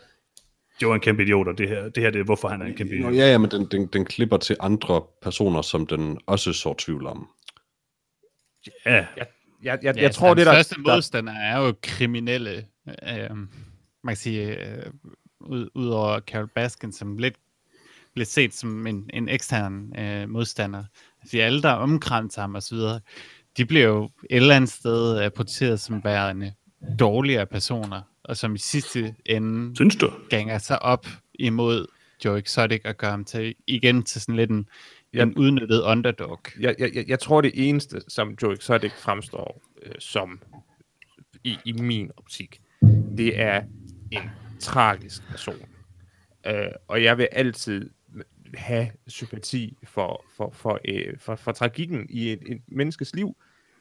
Joe 0.83 0.91
er 0.91 0.95
en 0.95 1.01
kæmpe 1.01 1.23
idiot, 1.23 1.49
og 1.49 1.59
det 1.59 1.69
her, 1.69 1.89
det 1.89 2.03
her 2.03 2.11
det 2.11 2.21
er, 2.21 2.25
hvorfor 2.25 2.49
han 2.49 2.63
er 2.63 2.67
en 2.67 2.75
kæmpe 2.75 2.95
idiot. 2.95 3.15
ja, 3.15 3.31
ja, 3.31 3.39
men 3.39 3.51
den, 3.51 3.67
den, 3.67 3.87
den 3.87 4.05
klipper 4.05 4.37
til 4.37 4.57
andre 4.61 5.03
personer, 5.23 5.63
som 5.63 5.87
den 5.87 6.19
også 6.27 6.53
så 6.53 6.75
tvivl 6.79 7.07
om. 7.07 7.29
Ja, 8.87 8.93
Jeg, 8.95 9.07
jeg, 9.63 9.79
jeg, 9.83 9.97
Ja, 9.97 10.03
jeg 10.03 10.15
tror, 10.15 10.35
det 10.35 10.47
der... 10.47 10.53
der 10.53 10.95
modstander 10.95 11.33
er 11.33 11.67
jo 11.67 11.75
kriminelle. 11.83 12.67
Øh, 12.89 13.31
man 13.31 13.49
kan 14.09 14.17
sige, 14.17 14.69
øh, 14.69 14.87
ud, 15.41 15.69
ud 15.75 15.89
over 15.89 16.21
Carol 16.21 16.49
Baskin, 16.55 16.93
som 16.93 17.19
lidt 17.19 17.35
blev 18.15 18.27
set 18.27 18.55
som 18.55 18.87
en, 18.87 19.11
en 19.13 19.29
ekstern 19.29 19.99
øh, 19.99 20.29
modstander. 20.29 20.85
Altså 21.23 21.39
alle, 21.39 21.63
der 21.63 21.71
omkranser 21.73 22.41
ham 22.41 22.55
osv., 22.55 22.79
de 23.57 23.67
bliver 23.67 23.87
jo 23.87 24.05
et 24.05 24.11
eller 24.37 24.57
andet 24.57 24.71
sted 24.71 25.31
portrætteret 25.31 25.81
som 25.81 26.05
værende 26.05 26.53
dårligere 26.99 27.47
personer, 27.47 28.03
og 28.25 28.37
som 28.37 28.55
i 28.55 28.59
sidste 28.59 29.15
ende 29.27 29.77
synes 29.77 29.97
du? 29.97 30.11
ganger 30.31 30.59
sig 30.59 30.83
op 30.83 31.07
imod 31.35 31.87
Joe 32.25 32.39
Exotic 32.39 32.81
og 32.85 32.97
gør 32.97 33.11
ham 33.11 33.25
til, 33.25 33.55
igen 33.67 34.03
til 34.03 34.21
sådan 34.21 34.37
lidt 34.37 34.51
en, 34.51 34.69
Ja. 35.15 35.23
en 35.23 35.35
udnyttet 35.35 35.83
underdog. 35.83 36.41
jeg, 36.61 36.75
jeg, 36.79 36.91
jeg- 36.95 37.05
jeg 37.09 37.19
tror, 37.21 37.41
det 37.41 37.53
eneste, 37.55 38.01
som 38.09 38.37
Joe 38.43 38.53
Exotic 38.53 38.93
fremstår 38.93 39.63
øh, 39.83 39.93
som 39.99 40.41
i, 41.45 41.59
i 41.65 41.73
min 41.73 42.11
optik, 42.17 42.61
det 43.17 43.41
er 43.41 43.63
en 44.11 44.31
tragisk 44.61 45.23
person. 45.31 45.69
Øh, 46.47 46.67
og 46.89 47.03
jeg 47.03 47.19
vil 47.19 47.29
altid 47.33 47.91
have 48.55 48.91
sympati 49.07 49.77
for, 49.85 50.25
for, 50.37 50.51
for, 50.53 50.81
øh, 50.89 51.19
for, 51.19 51.37
for 51.37 51.53
tragikken 51.53 52.07
i 52.11 52.33
et, 52.33 52.43
et 52.47 52.61
menneskes 52.69 53.15
liv. 53.15 53.37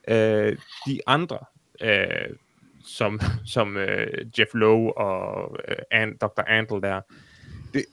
Øh, 0.08 0.56
de 0.86 1.00
andre, 1.06 1.38
øh, 1.80 2.36
som, 2.84 3.20
som 3.44 3.76
øh, 3.76 4.26
Jeff 4.38 4.54
Lowe 4.54 4.98
og 4.98 5.56
øh, 5.68 5.76
An, 5.90 6.16
Dr. 6.16 6.42
Andel 6.46 6.82
der, 6.82 7.00
det, 7.74 7.84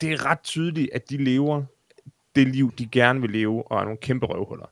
det 0.00 0.12
er 0.12 0.26
ret 0.26 0.40
tydeligt, 0.42 0.90
at 0.92 1.10
de 1.10 1.16
lever 1.16 1.64
det 2.34 2.48
liv, 2.48 2.72
de 2.78 2.86
gerne 2.86 3.20
vil 3.20 3.30
leve, 3.30 3.72
og 3.72 3.80
er 3.80 3.84
nogle 3.84 3.98
kæmpe 3.98 4.26
røvhuller. 4.26 4.66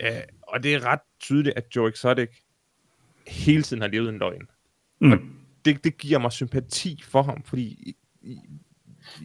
Øh, 0.00 0.10
og 0.42 0.62
det 0.62 0.74
er 0.74 0.84
ret 0.84 1.00
tydeligt, 1.20 1.56
at 1.56 1.76
Joe 1.76 1.88
Exotic 1.88 2.28
hele 3.26 3.62
tiden 3.62 3.82
har 3.82 3.88
levet 3.88 4.08
en 4.08 4.18
løgn. 4.18 4.48
Mm. 5.00 5.12
Og 5.12 5.18
det, 5.64 5.84
det 5.84 5.98
giver 5.98 6.18
mig 6.18 6.32
sympati 6.32 7.02
for 7.04 7.22
ham, 7.22 7.42
fordi 7.42 7.96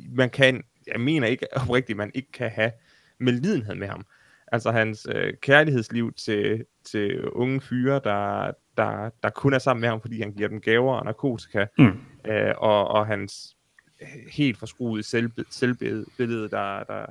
man 0.09 0.29
kan, 0.29 0.63
jeg 0.87 1.01
mener 1.01 1.27
ikke 1.27 1.57
oprigtigt, 1.57 1.97
man 1.97 2.11
ikke 2.13 2.31
kan 2.31 2.51
have 2.51 2.71
medlidenhed 3.17 3.75
med 3.75 3.87
ham. 3.87 4.05
Altså 4.51 4.71
hans 4.71 5.07
øh, 5.15 5.33
kærlighedsliv 5.41 6.13
til, 6.13 6.65
til 6.83 7.29
unge 7.29 7.61
fyre, 7.61 8.01
der, 8.03 8.51
der, 8.77 9.09
der 9.23 9.29
kun 9.29 9.53
er 9.53 9.59
sammen 9.59 9.81
med 9.81 9.89
ham, 9.89 10.01
fordi 10.01 10.21
han 10.21 10.33
giver 10.33 10.49
dem 10.49 10.61
gaver 10.61 10.93
og 10.93 11.05
narkotika, 11.05 11.65
Mm. 11.77 12.01
øh, 12.31 12.53
og, 12.57 12.87
og 12.87 13.07
hans 13.07 13.57
øh, 14.01 14.07
helt 14.31 14.57
forskruede 14.57 15.03
selv, 15.03 15.31
selvbillede, 15.49 16.49
der, 16.49 16.83
der 16.83 17.05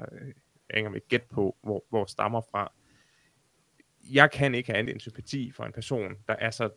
jeg 0.71 0.77
ikke 0.79 0.91
med 0.91 1.09
gæt 1.09 1.23
på, 1.23 1.57
hvor, 1.63 1.85
hvor 1.91 2.05
stammer 2.05 2.41
fra. 2.51 2.73
Jeg 4.13 4.31
kan 4.31 4.55
ikke 4.55 4.71
have 4.71 4.79
andet 4.79 4.93
end 4.93 5.01
sympati 5.01 5.53
for 5.53 5.65
en 5.65 5.73
person, 5.73 6.13
der 6.29 6.35
er 6.39 6.51
så, 6.51 6.71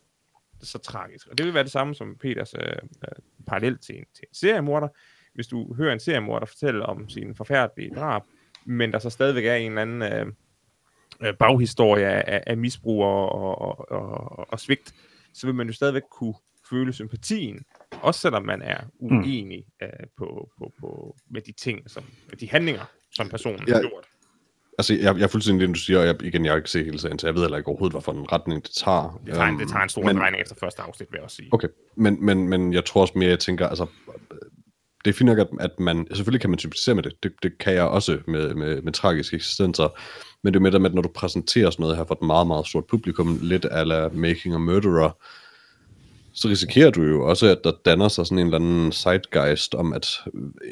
så 0.62 0.78
tragisk. 0.78 1.26
Og 1.28 1.38
det 1.38 1.46
vil 1.46 1.54
være 1.54 1.62
det 1.62 1.72
samme 1.72 1.94
som 1.94 2.16
Peters 2.20 2.54
øh, 2.54 2.62
øh, 2.68 3.08
parallel 3.46 3.78
til 3.78 3.98
en, 3.98 4.04
til 4.14 4.24
en 4.28 4.34
seriemorder. 4.34 4.88
Hvis 5.34 5.46
du 5.46 5.74
hører 5.74 5.92
en 5.92 6.00
seriemorder 6.00 6.46
fortælle 6.46 6.86
om 6.86 7.08
sin 7.08 7.34
forfærdelige 7.34 7.94
drab, 7.94 8.22
men 8.64 8.92
der 8.92 8.98
så 8.98 9.10
stadigvæk 9.10 9.44
er 9.44 9.54
en 9.54 9.78
eller 9.78 9.82
anden 9.82 10.02
øh, 10.02 10.32
øh, 11.22 11.34
baghistorie 11.38 12.06
af, 12.06 12.42
af 12.46 12.56
misbrug 12.56 13.04
og, 13.04 13.28
og, 13.32 13.90
og, 13.90 14.52
og, 14.52 14.60
svigt, 14.60 14.94
så 15.34 15.46
vil 15.46 15.54
man 15.54 15.66
jo 15.66 15.72
stadigvæk 15.72 16.02
kunne 16.10 16.34
føle 16.70 16.92
sympatien, 16.92 17.62
også 18.02 18.20
selvom 18.20 18.42
man 18.44 18.62
er 18.62 18.80
uenig 18.98 19.64
mm. 19.80 19.86
øh, 19.86 20.06
på, 20.18 20.48
på, 20.58 20.72
på, 20.80 21.16
med 21.30 21.40
de 21.40 21.52
ting, 21.52 21.90
som, 21.90 22.04
med 22.30 22.36
de 22.38 22.48
handlinger, 22.50 22.82
som 23.12 23.28
personen 23.28 23.60
Ja. 23.68 23.74
har 23.74 23.80
gjort. 23.80 24.04
Altså, 24.78 24.94
jeg, 24.94 25.16
jeg 25.16 25.22
er 25.24 25.28
fuldstændig 25.28 25.68
det, 25.68 25.74
du 25.74 25.80
siger, 25.80 25.98
og 25.98 26.06
jeg, 26.06 26.22
igen, 26.22 26.44
jeg 26.44 26.52
har 26.52 26.56
ikke 26.56 26.70
set 26.70 26.84
hele 26.84 26.98
serien, 26.98 27.18
så 27.18 27.26
jeg 27.26 27.34
ved 27.34 27.42
heller 27.42 27.56
ikke 27.58 27.68
overhovedet, 27.68 27.92
hvorfor 27.92 28.12
en 28.12 28.32
retning 28.32 28.62
det 28.62 28.70
tager. 28.70 29.20
Det 29.26 29.34
tager, 29.34 29.48
Øhm, 29.48 29.58
det 29.58 29.68
tager 29.68 29.82
en 29.82 29.88
stor 29.88 30.02
men- 30.02 30.16
drejning 30.16 30.40
efter 30.42 30.54
første 30.60 30.82
afsnit, 30.82 31.08
vil 31.12 31.16
jeg 31.18 31.24
også 31.24 31.36
sige. 31.36 31.48
Okay, 31.52 31.68
men, 31.96 32.24
men, 32.26 32.48
men 32.48 32.72
jeg 32.72 32.84
tror 32.84 33.00
også 33.00 33.12
mere, 33.18 33.28
jeg 33.30 33.38
tænker, 33.38 33.68
altså, 33.68 33.86
det 35.04 35.10
er 35.10 35.14
fint 35.14 35.26
nok, 35.26 35.38
at, 35.38 35.48
at 35.60 35.80
man, 35.80 36.06
selvfølgelig 36.06 36.40
kan 36.40 36.50
man 36.50 36.58
sympatisere 36.58 36.94
med 36.94 37.02
det, 37.02 37.22
det, 37.22 37.32
det 37.42 37.58
kan 37.58 37.74
jeg 37.74 37.82
også 37.84 38.18
med, 38.26 38.54
med, 38.54 38.82
med 38.82 38.92
tragiske 38.92 39.36
eksistenser, 39.36 39.88
men 40.44 40.52
det 40.52 40.58
er 40.58 40.62
med 40.62 40.72
det 40.72 40.80
med, 40.80 40.90
at 40.90 40.94
når 40.94 41.02
du 41.02 41.08
præsenterer 41.08 41.70
sådan 41.70 41.82
noget 41.82 41.96
her 41.96 42.04
for 42.04 42.14
et 42.14 42.26
meget, 42.26 42.46
meget 42.46 42.66
stort 42.66 42.84
publikum, 42.84 43.38
lidt 43.42 43.66
ala 43.70 44.08
Making 44.12 44.54
a 44.54 44.58
Murderer, 44.58 45.10
så 46.32 46.48
risikerer 46.48 46.90
du 46.90 47.02
jo 47.02 47.28
også, 47.28 47.46
at 47.46 47.58
der 47.64 47.72
danner 47.84 48.08
sig 48.08 48.26
sådan 48.26 48.38
en 48.38 48.46
eller 48.46 48.58
anden 48.58 48.92
zeitgeist 48.92 49.74
om, 49.74 49.92
at 49.92 50.06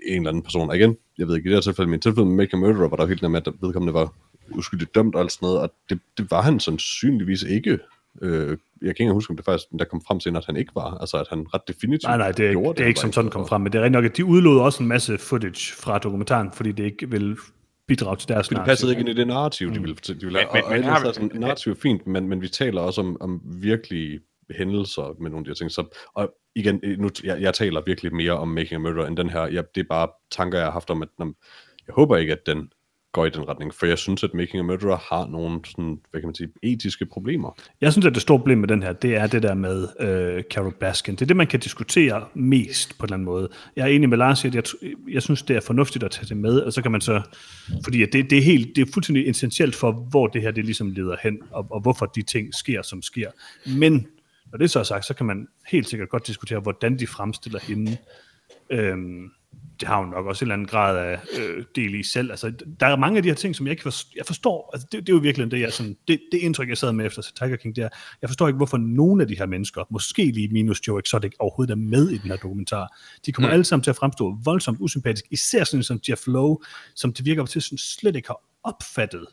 en 0.07 0.16
eller 0.16 0.29
anden 0.29 0.43
person, 0.43 0.68
og 0.68 0.77
igen, 0.77 0.97
jeg 1.18 1.29
ved 1.29 1.37
ikke, 1.37 1.47
i 1.47 1.51
det 1.51 1.57
her 1.57 1.62
tilfælde, 1.62 1.91
men 1.91 1.99
i 1.99 2.01
tilfælde 2.01 2.29
med 2.29 2.37
Making 2.37 2.64
a 2.64 2.66
Murderer, 2.66 2.89
var 2.89 2.97
der 2.97 3.07
helt 3.07 3.31
med, 3.31 3.47
at 3.47 3.53
vedkommende 3.61 3.95
var 3.95 4.14
uskyldigt 4.51 4.95
dømt 4.95 5.14
og 5.14 5.20
alt 5.20 5.33
sådan 5.33 5.47
noget, 5.47 5.61
og 5.61 5.73
det, 5.91 6.01
det 6.18 6.31
var 6.31 6.43
han 6.43 6.61
sandsynligvis 6.61 7.43
ikke. 7.43 7.79
Øh, 8.23 8.59
jeg 8.83 8.97
kan 8.97 9.05
ikke 9.05 9.12
huske, 9.12 9.31
om 9.31 9.37
det 9.37 9.45
faktisk 9.45 9.68
der 9.79 9.85
kom 9.85 10.03
frem 10.07 10.20
til, 10.20 10.37
at 10.37 10.47
han 10.47 10.57
ikke 10.57 10.73
var. 10.75 10.99
Altså, 11.01 11.16
at 11.16 11.27
han 11.31 11.47
ret 11.55 11.68
definitivt 11.68 12.09
Nej, 12.09 12.16
nej, 12.16 12.33
det 12.33 12.45
er, 12.45 12.49
ikke, 12.49 12.61
gjorde 12.61 12.77
det 12.79 12.85
er 12.85 12.89
ikke 12.89 13.01
som 13.01 13.12
sådan 13.12 13.31
kom 13.31 13.49
frem, 13.49 13.61
men 13.61 13.73
det 13.73 13.79
er 13.79 13.83
rigtig 13.83 13.93
nok, 13.93 14.05
at 14.05 14.16
de 14.16 14.25
udlod 14.25 14.61
også 14.61 14.83
en 14.83 14.89
masse 14.89 15.18
footage 15.18 15.75
fra 15.75 15.99
dokumentaren, 15.99 16.51
fordi 16.53 16.73
det 16.73 16.85
ikke 16.85 17.11
vil 17.11 17.37
bidrage 17.89 18.16
til 18.16 18.28
deres 18.28 18.49
Det 18.49 18.55
narrativ. 18.57 18.70
passede 18.70 18.93
ikke 18.93 19.01
ind 19.01 19.09
i 19.09 19.12
det 19.14 19.26
narrativ, 19.26 19.74
de 19.74 19.80
ville, 19.80 19.95
de 19.95 20.14
ville 20.14 20.33
Men- 20.33 20.33
men, 20.33 20.47
men- 20.55 20.64
og, 20.64 20.70
men 20.72 20.85
og 20.85 20.91
har 20.91 21.07
er 21.07 21.12
sådan, 21.12 21.30
narrativ 21.35 21.72
er 21.72 21.76
fint, 21.76 22.07
men, 22.07 22.28
men 22.28 22.41
vi 22.43 22.49
taler 22.49 22.80
også 22.80 23.01
om, 23.01 23.16
om 23.20 23.41
virkelige 23.62 24.20
hændelser 24.51 25.16
med 25.20 25.30
nogle 25.30 25.39
af 25.41 25.45
de 25.45 25.49
her 25.51 25.55
ting. 25.55 25.70
Så, 25.70 25.85
og 26.14 26.35
igen, 26.55 26.80
øh, 26.83 26.99
nu, 26.99 27.11
jeg, 27.24 27.41
jeg 27.41 27.55
taler 27.55 27.83
virkelig 27.87 28.14
mere 28.14 28.33
om 28.33 28.49
Making 28.49 28.74
a 28.74 28.78
Murderer 28.78 29.07
end 29.07 29.16
den 29.16 29.30
her. 29.30 29.47
Jeg, 29.47 29.64
det 29.74 29.80
er 29.80 29.85
bare 29.89 30.09
tanker, 30.30 30.59
jeg 30.59 30.66
har 30.66 30.72
haft 30.72 30.91
om, 30.91 31.03
at 31.03 31.09
når, 31.18 31.26
jeg 31.87 31.93
håber 31.95 32.16
ikke, 32.16 32.33
at 32.33 32.47
den 32.47 32.70
går 33.13 33.27
i 33.27 33.31
den 33.31 33.49
retning, 33.49 33.75
for 33.75 33.87
jeg 33.87 33.99
synes, 33.99 34.25
at 34.25 34.35
Making 34.35 34.59
a 34.59 34.63
Murderer 34.63 34.97
har 34.97 35.27
nogle 35.27 35.61
sådan, 35.65 36.01
hvad 36.11 36.21
kan 36.21 36.29
man 36.29 36.35
sige, 36.35 36.49
etiske 36.63 37.07
problemer. 37.07 37.61
Jeg 37.81 37.93
synes, 37.93 38.07
at 38.07 38.15
det 38.15 38.23
store 38.23 38.39
problem 38.39 38.59
med 38.59 38.69
den 38.69 38.83
her, 38.83 38.93
det 38.93 39.17
er 39.17 39.27
det 39.27 39.43
der 39.43 39.55
med 39.55 39.89
øh, 40.01 40.43
Carol 40.43 40.75
Baskin. 40.81 41.15
Det 41.15 41.23
er 41.23 41.27
det, 41.27 41.37
man 41.37 41.47
kan 41.47 41.61
diskutere 41.61 42.25
mest 42.35 42.99
på 42.99 43.05
en 43.05 43.07
eller 43.07 43.15
anden 43.15 43.25
måde. 43.25 43.49
Jeg 43.77 43.83
er 43.83 43.87
enig 43.87 44.09
med 44.09 44.19
Lars 44.19 44.45
i, 44.45 44.47
at 44.47 44.55
jeg, 44.55 44.65
jeg 45.09 45.23
synes, 45.23 45.43
det 45.43 45.57
er 45.57 45.61
fornuftigt 45.61 46.05
at 46.05 46.11
tage 46.11 46.27
det 46.27 46.37
med, 46.37 46.61
og 46.61 46.73
så 46.73 46.83
kan 46.83 46.93
man 46.93 47.01
så, 47.01 47.23
fordi 47.85 48.03
at 48.03 48.13
det, 48.13 48.31
det, 48.31 48.39
er 48.39 48.43
helt, 48.43 48.77
det 48.77 48.89
er 48.89 48.93
fuldstændig 48.93 49.31
essentielt 49.31 49.75
for, 49.75 49.93
hvor 49.93 50.27
det 50.27 50.43
her 50.43 50.51
det 50.51 50.65
ligesom 50.65 50.91
leder 50.91 51.17
hen, 51.23 51.39
og, 51.51 51.67
og 51.71 51.81
hvorfor 51.81 52.07
de 52.07 52.23
ting 52.23 52.55
sker, 52.55 52.83
som 52.83 53.03
sker. 53.03 53.31
Men 53.79 54.07
når 54.51 54.59
det 54.59 54.71
så 54.71 54.79
er 54.79 54.83
sagt, 54.83 55.05
så 55.05 55.15
kan 55.15 55.27
man 55.27 55.49
helt 55.71 55.89
sikkert 55.89 56.09
godt 56.09 56.27
diskutere, 56.27 56.61
hvordan 56.61 56.99
de 56.99 57.07
fremstiller 57.07 57.61
hende. 57.61 57.97
Øhm, 58.71 59.31
det 59.83 59.89
har 59.89 59.99
hun 59.99 60.09
nok 60.09 60.26
også 60.26 60.45
en 60.45 60.47
eller 60.47 60.55
anden 60.55 60.68
grad 60.68 60.99
af 60.99 61.20
øh, 61.39 61.64
del 61.76 61.95
i 61.95 62.03
selv. 62.03 62.30
Altså, 62.30 62.53
der 62.80 62.87
er 62.87 62.97
mange 62.97 63.16
af 63.16 63.22
de 63.22 63.28
her 63.28 63.37
ting, 63.37 63.57
som 63.57 63.66
jeg 63.66 63.70
ikke 63.70 63.83
forstår. 63.83 64.12
Jeg 64.16 64.26
forstår 64.26 64.70
altså, 64.72 64.89
det, 64.93 65.01
det, 65.01 65.09
er 65.09 65.16
jo 65.16 65.20
virkelig 65.20 65.51
det, 65.51 65.61
jeg, 65.61 65.72
sådan, 65.72 65.97
det, 66.09 66.20
det 66.33 66.39
indtryk, 66.39 66.68
jeg 66.68 66.78
sad 66.78 66.93
med 66.93 67.07
efter 67.07 67.22
Tiger 67.22 67.57
King, 67.57 67.76
det 67.76 67.85
er, 67.85 67.89
jeg 68.22 68.28
forstår 68.28 68.49
ikke, 68.49 68.57
hvorfor 68.57 68.76
nogen 68.76 69.20
af 69.20 69.28
de 69.28 69.39
her 69.39 69.47
mennesker, 69.47 69.85
måske 69.91 70.24
lige 70.24 70.49
minus 70.49 70.89
Joe 70.89 71.01
Exotic, 71.01 71.33
overhovedet 71.39 71.72
er 71.72 71.76
med 71.76 72.11
i 72.11 72.18
den 72.18 72.30
her 72.30 72.37
dokumentar. 72.37 72.99
De 73.26 73.33
kommer 73.33 73.49
mm. 73.49 73.53
alle 73.53 73.64
sammen 73.64 73.83
til 73.83 73.91
at 73.91 73.97
fremstå 73.97 74.39
voldsomt 74.45 74.78
usympatisk, 74.80 75.24
især 75.30 75.64
sådan 75.64 75.83
som 75.83 76.01
Jeff 76.09 76.26
Lowe, 76.26 76.59
som 76.95 77.12
det 77.12 77.24
virker 77.24 77.47
til 77.47 77.62
sådan 77.62 77.78
slet 77.78 78.16
ikke 78.16 78.28
har 78.28 78.41
opfattet 78.64 79.26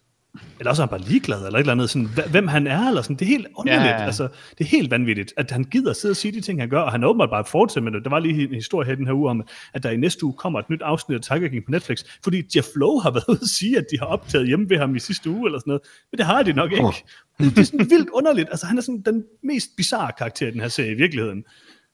eller 0.59 0.69
også 0.69 0.81
er 0.83 0.87
han 0.87 0.89
bare 0.89 1.09
ligeglad, 1.09 1.45
eller 1.45 1.59
et 1.59 1.59
eller 1.59 1.71
andet, 1.71 1.89
sådan, 1.89 2.09
hvem 2.31 2.47
han 2.47 2.67
er, 2.67 2.87
eller 2.87 3.01
sådan, 3.01 3.15
det 3.15 3.25
er 3.25 3.29
helt 3.29 3.47
underligt, 3.55 3.85
ja, 3.85 3.99
ja. 3.99 4.05
altså, 4.05 4.27
det 4.57 4.63
er 4.63 4.69
helt 4.69 4.91
vanvittigt, 4.91 5.33
at 5.37 5.51
han 5.51 5.63
gider 5.63 5.93
sidde 5.93 6.11
og 6.11 6.15
sige 6.15 6.31
de 6.31 6.41
ting, 6.41 6.61
han 6.61 6.69
gør, 6.69 6.79
og 6.79 6.91
han 6.91 7.03
åbenbart 7.03 7.29
bare 7.29 7.45
fortsætter 7.45 7.83
med 7.83 7.91
det. 7.91 8.03
Der 8.03 8.09
var 8.09 8.19
lige 8.19 8.43
en 8.43 8.53
historie 8.53 8.87
her 8.87 8.95
den 8.95 9.05
her 9.05 9.13
uge 9.13 9.29
om, 9.29 9.47
at 9.73 9.83
der 9.83 9.89
i 9.89 9.97
næste 9.97 10.25
uge 10.25 10.33
kommer 10.33 10.59
et 10.59 10.69
nyt 10.69 10.81
afsnit 10.81 11.15
af 11.15 11.21
Tiger 11.21 11.49
King 11.49 11.65
på 11.65 11.71
Netflix, 11.71 12.03
fordi 12.23 12.43
Jeff 12.55 12.67
Lowe 12.75 13.01
har 13.01 13.11
været 13.17 13.25
ude 13.27 13.39
at 13.41 13.47
sige, 13.47 13.77
at 13.77 13.85
de 13.91 13.99
har 13.99 14.05
optaget 14.05 14.47
hjemme 14.47 14.69
ved 14.69 14.77
ham 14.77 14.95
i 14.95 14.99
sidste 14.99 15.29
uge, 15.29 15.47
eller 15.47 15.59
sådan 15.59 15.71
noget, 15.71 15.81
men 16.11 16.17
det 16.17 16.25
har 16.25 16.43
de 16.43 16.53
nok 16.53 16.71
ikke. 16.71 16.83
Oh. 16.83 16.93
Det 17.39 17.57
er 17.57 17.63
sådan 17.63 17.89
vildt 17.89 18.09
underligt, 18.09 18.49
altså 18.49 18.65
han 18.65 18.77
er 18.77 18.81
sådan 18.81 19.01
den 19.01 19.23
mest 19.43 19.69
bizarre 19.77 20.11
karakter 20.17 20.47
i 20.47 20.51
den 20.51 20.61
her 20.61 20.67
serie 20.67 20.91
i 20.91 20.95
virkeligheden, 20.95 21.43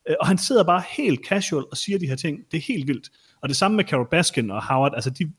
øh, 0.09 0.15
og 0.19 0.27
han 0.27 0.37
sidder 0.37 0.63
bare 0.63 0.83
helt 0.97 1.19
casual 1.27 1.63
og 1.71 1.77
siger 1.77 1.99
de 1.99 2.07
her 2.07 2.15
ting, 2.15 2.37
det 2.51 2.57
er 2.57 2.61
helt 2.61 2.87
vildt. 2.87 3.09
Og 3.41 3.49
det 3.49 3.57
samme 3.57 3.77
med 3.77 3.83
Carol 3.83 4.07
Baskin 4.11 4.51
og 4.51 4.63
Howard, 4.63 4.91
altså 4.95 5.09
de, 5.09 5.31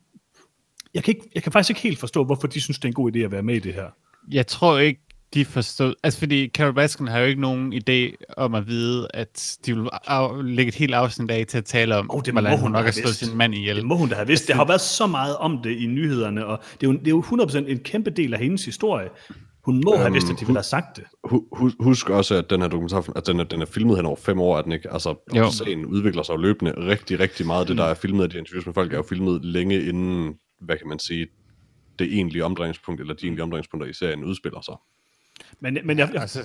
jeg 0.97 1.05
kan, 1.05 1.15
ikke, 1.15 1.31
jeg 1.35 1.43
kan 1.43 1.53
faktisk 1.53 1.71
ikke 1.71 1.81
helt 1.81 1.99
forstå, 1.99 2.25
hvorfor 2.25 2.47
de 2.47 2.61
synes, 2.61 2.79
det 2.79 2.85
er 2.85 2.89
en 2.89 2.95
god 2.95 3.17
idé 3.17 3.19
at 3.19 3.33
være 3.33 3.43
med 3.43 3.55
i 3.55 3.59
det 3.59 3.75
her. 3.75 3.87
Jeg 4.33 4.47
tror 4.47 4.79
ikke, 4.79 5.01
de 5.35 5.45
forstod... 5.45 5.95
Altså, 6.03 6.19
fordi 6.19 6.49
Carol 6.49 6.75
Baskin 6.75 7.09
har 7.09 7.19
jo 7.19 7.27
ikke 7.27 7.41
nogen 7.41 7.73
idé 7.73 8.25
om 8.37 8.55
at 8.55 8.67
vide, 8.67 9.09
at 9.15 9.59
de 9.67 9.77
vil 9.77 9.89
af, 10.09 10.31
lægge 10.45 10.69
et 10.69 10.75
helt 10.75 10.95
afsnit 10.95 11.31
af 11.31 11.47
til 11.47 11.59
at 11.59 11.65
tale 11.65 11.97
om, 11.97 12.11
oh, 12.11 12.23
det 12.25 12.33
hvordan 12.33 12.59
hun 12.59 12.71
nok 12.71 12.85
har 12.85 12.93
slået 12.93 13.15
sin 13.15 13.37
mand 13.37 13.55
ihjel. 13.55 13.77
Det 13.77 13.85
må 13.85 13.97
hun 13.97 14.09
da 14.09 14.15
have 14.15 14.27
vidst. 14.27 14.47
Det 14.47 14.57
har 14.57 14.65
været 14.65 14.81
så 14.81 15.07
meget 15.07 15.37
om 15.37 15.61
det 15.65 15.71
i 15.71 15.87
nyhederne, 15.87 16.47
og 16.47 16.59
det 16.81 16.87
er 16.87 16.93
jo, 16.93 16.99
det 16.99 17.07
er 17.07 17.11
jo 17.11 17.23
100% 17.23 17.71
en 17.71 17.79
kæmpe 17.79 18.11
del 18.11 18.35
af 18.35 18.41
hendes 18.41 18.65
historie. 18.65 19.09
Hun 19.65 19.83
må 19.85 19.93
um, 19.93 19.99
have 19.99 20.13
vidst, 20.13 20.31
at 20.31 20.41
de 20.41 20.47
ville 20.47 20.59
have 20.59 20.65
sagt 20.65 20.97
det. 20.97 21.05
Husk 21.81 22.11
også, 22.11 22.35
at 22.35 22.51
den 22.51 22.61
her 22.61 22.69
dokumentar, 22.69 23.13
at 23.17 23.27
den 23.27 23.41
er, 23.41 23.45
den 23.45 23.63
er 23.63 23.67
filmet 23.67 23.97
hen 23.97 24.07
over 24.07 24.17
fem 24.17 24.41
år, 24.41 24.57
at 24.57 24.65
den 24.65 24.73
ikke, 24.73 24.93
altså, 24.93 25.15
sagen 25.53 25.87
udvikler 25.87 26.23
sig 26.23 26.33
jo 26.33 26.39
løbende 26.39 26.75
rigtig, 26.77 27.21
rigtig 27.21 27.47
meget. 27.47 27.69
Det, 27.69 27.77
der 27.77 27.85
er 27.85 27.95
filmet 27.95 28.23
af 28.23 28.31
de 28.31 28.39
interviews 28.39 28.67
med 28.67 28.75
folk, 28.75 28.93
er 28.93 28.97
jo 28.97 29.05
filmet 29.09 29.45
længe 29.45 29.83
inden 29.89 30.35
hvad 30.61 30.79
kan 30.79 30.89
man 30.89 30.99
sige, 30.99 31.27
det 31.99 32.13
egentlige 32.13 32.45
omdrejningspunkt, 32.45 33.01
eller 33.01 33.15
de 33.15 33.27
egentlige 33.27 33.43
omdrejningspunkter 33.43 33.89
i 33.89 33.93
serien 33.93 34.25
udspiller 34.25 34.61
sig. 34.61 34.75
Men, 35.61 35.79
men 35.85 35.99
jeg, 35.99 36.15
altså, 36.15 36.45